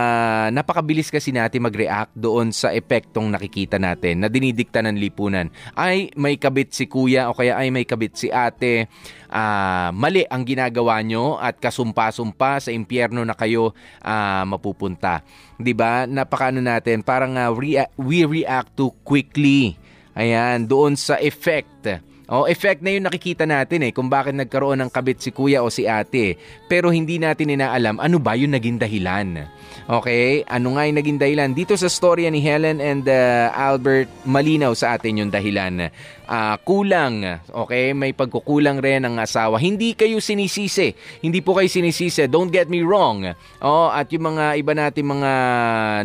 Ah, 0.09 0.49
napakabilis 0.49 1.13
kasi 1.13 1.29
natin 1.29 1.61
mag-react 1.61 2.17
doon 2.17 2.49
sa 2.49 2.73
epektong 2.73 3.29
nakikita 3.29 3.77
natin 3.77 4.25
na 4.25 4.27
dinidikta 4.27 4.81
ng 4.81 4.97
lipunan. 4.97 5.53
Ay, 5.77 6.09
may 6.17 6.33
kabit 6.41 6.73
si 6.73 6.89
kuya 6.89 7.29
o 7.29 7.37
kaya 7.37 7.53
ay 7.53 7.69
may 7.69 7.85
kabit 7.85 8.17
si 8.17 8.27
ate. 8.33 8.89
Ah, 9.29 9.93
mali 9.93 10.25
ang 10.25 10.41
ginagawa 10.41 10.97
nyo 11.05 11.37
at 11.37 11.61
kasumpa-sumpa 11.61 12.57
sa 12.57 12.73
impyerno 12.73 13.21
na 13.21 13.37
kayo 13.37 13.77
ah, 14.01 14.41
mapupunta. 14.49 15.21
ba? 15.77 16.09
Napakaano 16.09 16.57
natin, 16.57 17.05
parang 17.05 17.37
ah, 17.37 17.53
rea- 17.53 17.93
we 17.93 18.25
react 18.25 18.73
too 18.73 18.89
quickly. 19.05 19.77
Ayan, 20.17 20.65
doon 20.65 20.97
sa 20.97 21.21
effect. 21.21 22.01
O, 22.29 22.45
effect 22.45 22.85
na 22.85 22.93
yun 22.93 23.09
nakikita 23.09 23.49
natin 23.49 23.89
eh, 23.89 23.91
kung 23.91 24.05
bakit 24.05 24.37
nagkaroon 24.37 24.85
ng 24.85 24.91
kabit 24.93 25.17
si 25.17 25.33
kuya 25.33 25.65
o 25.65 25.73
si 25.73 25.89
ate. 25.89 26.37
Pero 26.69 26.93
hindi 26.93 27.17
natin 27.17 27.57
inaalam 27.57 27.97
ano 27.97 28.21
ba 28.21 28.37
yung 28.37 28.53
naging 28.53 28.77
dahilan. 28.77 29.49
Okay? 29.89 30.45
Ano 30.45 30.77
nga 30.77 30.85
yung 30.85 31.01
naging 31.01 31.17
dahilan? 31.17 31.57
Dito 31.57 31.73
sa 31.73 31.89
storya 31.89 32.29
ni 32.29 32.37
Helen 32.37 32.77
and 32.77 33.09
uh, 33.09 33.49
Albert, 33.49 34.05
malinaw 34.29 34.77
sa 34.77 34.93
atin 34.93 35.25
yung 35.25 35.31
dahilan. 35.33 35.89
Ah, 36.29 36.61
kulang, 36.61 37.41
okay? 37.49 37.89
May 37.97 38.13
pagkukulang 38.13 38.77
rin 38.77 39.01
ng 39.01 39.17
asawa. 39.17 39.57
Hindi 39.57 39.97
kayo 39.97 40.21
sinisisi. 40.21 40.93
Hindi 41.25 41.41
po 41.41 41.57
kayo 41.57 41.65
sinisisi. 41.65 42.29
Don't 42.29 42.53
get 42.53 42.69
me 42.69 42.85
wrong. 42.85 43.33
Oh, 43.65 43.89
at 43.89 44.13
yung 44.13 44.37
mga 44.37 44.61
iba 44.61 44.77
natin 44.77 45.09
mga 45.09 45.31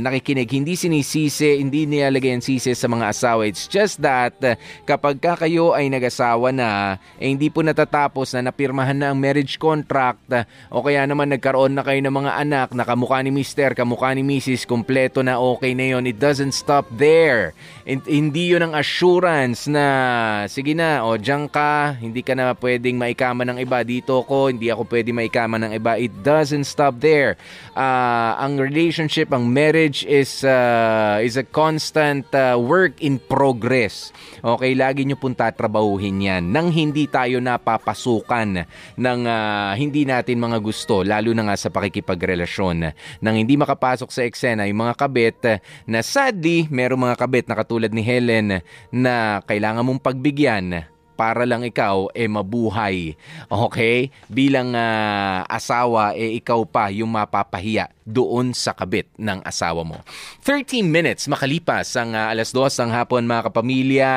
nakikinig, 0.00 0.48
hindi 0.48 0.80
sinisisi, 0.80 1.60
hindi 1.60 1.84
nilalagay 1.84 2.40
ang 2.40 2.40
sisi 2.40 2.72
sa 2.72 2.88
mga 2.88 3.12
asawa. 3.12 3.44
It's 3.44 3.68
just 3.68 4.00
that 4.00 4.40
uh, 4.40 4.56
kapag 4.88 5.20
ka 5.20 5.36
kayo 5.44 5.76
ay 5.76 5.92
nag-asawa 5.92 6.56
na, 6.56 6.96
eh, 7.20 7.28
hindi 7.28 7.52
po 7.52 7.60
natatapos 7.60 8.32
na 8.32 8.48
napirmahan 8.48 8.96
na 8.96 9.12
ang 9.12 9.20
marriage 9.20 9.60
contract 9.60 10.24
uh, 10.32 10.48
o 10.72 10.80
kaya 10.80 11.04
naman 11.04 11.36
nagkaroon 11.36 11.76
na 11.76 11.84
kayo 11.84 12.00
ng 12.00 12.16
mga 12.24 12.32
anak 12.40 12.72
na 12.72 12.88
kamukha 12.88 13.20
ni 13.20 13.28
Mr., 13.28 13.76
kamukha 13.76 14.16
ni 14.16 14.24
Mrs., 14.24 14.64
kompleto 14.64 15.20
na 15.20 15.36
okay 15.36 15.76
na 15.76 15.92
yon. 15.92 16.08
It 16.08 16.16
doesn't 16.16 16.56
stop 16.56 16.88
there. 16.96 17.52
And, 17.84 18.00
hindi 18.08 18.56
yun 18.56 18.64
ang 18.64 18.72
assurance 18.72 19.68
na 19.68 20.13
sige 20.46 20.76
na, 20.76 21.02
o 21.02 21.18
diyan 21.18 21.50
ka, 21.50 21.98
hindi 21.98 22.22
ka 22.22 22.36
na 22.36 22.54
pwedeng 22.54 22.94
maikama 23.00 23.42
ng 23.42 23.58
iba. 23.58 23.82
Dito 23.82 24.22
ko, 24.22 24.52
hindi 24.52 24.70
ako 24.70 24.86
pwedeng 24.86 25.18
maikama 25.18 25.58
ng 25.58 25.72
iba. 25.74 25.98
It 25.98 26.12
doesn't 26.22 26.68
stop 26.68 27.00
there. 27.00 27.34
Ah, 27.74 28.38
ang 28.38 28.60
relationship, 28.60 29.34
ang 29.34 29.50
marriage 29.50 30.06
is 30.06 30.46
ah, 30.46 31.18
is 31.18 31.34
a 31.34 31.42
constant 31.42 32.28
ah, 32.36 32.54
work 32.54 33.00
in 33.02 33.18
progress. 33.18 34.14
Okay, 34.44 34.76
lagi 34.76 35.08
nyo 35.08 35.16
pong 35.16 35.34
tatrabahuhin 35.34 36.20
yan 36.20 36.52
nang 36.52 36.68
hindi 36.68 37.08
tayo 37.08 37.40
napapasukan 37.40 38.68
ng 39.00 39.20
ah, 39.24 39.72
hindi 39.74 40.04
natin 40.04 40.38
mga 40.38 40.60
gusto, 40.60 41.00
lalo 41.00 41.32
na 41.32 41.48
nga 41.48 41.56
sa 41.56 41.72
pakikipagrelasyon. 41.72 42.76
Nang 43.24 43.36
hindi 43.40 43.56
makapasok 43.56 44.12
sa 44.12 44.22
eksena 44.22 44.68
yung 44.68 44.84
mga 44.84 44.94
kabit 45.00 45.38
na 45.88 46.04
sadly, 46.04 46.68
merong 46.68 47.10
mga 47.10 47.16
kabit 47.18 47.46
na 47.48 47.56
katulad 47.56 47.90
ni 47.90 48.04
Helen 48.04 48.60
na 48.92 49.40
kailangan 49.48 49.82
mong 49.82 50.03
pagbigyan 50.04 50.84
para 51.14 51.48
lang 51.48 51.62
ikaw 51.62 52.10
eh 52.12 52.28
mabuhay. 52.28 53.14
Okay? 53.48 54.10
Bilang 54.28 54.74
ah, 54.74 55.46
asawa 55.48 56.12
eh 56.18 56.36
ikaw 56.38 56.66
pa 56.66 56.90
yung 56.90 57.10
mapapahiya 57.14 57.88
doon 58.04 58.52
sa 58.52 58.76
kabit 58.76 59.08
ng 59.16 59.40
asawa 59.40 59.80
mo. 59.80 59.98
13 60.44 60.84
minutes 60.84 61.24
makalipas 61.24 61.88
ang 61.96 62.12
ah, 62.12 62.28
alas 62.28 62.52
2 62.52 62.84
ng 62.84 62.92
hapon 62.92 63.24
mga 63.24 63.42
kapamilya. 63.48 64.10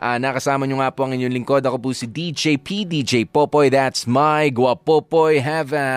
Ah, 0.00 0.16
nakasama 0.20 0.64
nyo 0.64 0.80
nga 0.80 0.92
po 0.92 1.08
ang 1.08 1.16
inyong 1.16 1.34
lingkod. 1.40 1.64
Ako 1.64 1.80
po 1.80 1.92
si 1.96 2.08
DJ 2.08 2.60
P, 2.60 2.84
DJ 2.84 3.24
Popoy. 3.28 3.72
That's 3.72 4.04
my 4.04 4.48
Guapopoy. 4.52 5.40
Have 5.40 5.72
a 5.76 5.88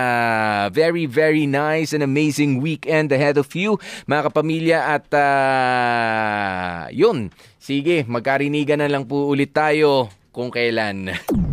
very, 0.71 1.07
very 1.07 1.47
nice 1.47 1.91
and 1.91 2.03
amazing 2.03 2.63
weekend 2.63 3.11
ahead 3.11 3.35
of 3.39 3.51
you 3.55 3.79
mga 4.07 4.31
kapamilya. 4.31 4.79
At 4.95 5.07
ah, 5.15 6.87
yun, 6.91 7.31
sige, 7.59 8.03
magkarinigan 8.07 8.79
na 8.83 8.91
lang 8.91 9.07
po 9.07 9.31
ulit 9.31 9.55
tayo 9.55 10.11
kung 10.33 10.49
kailan. 10.49 11.13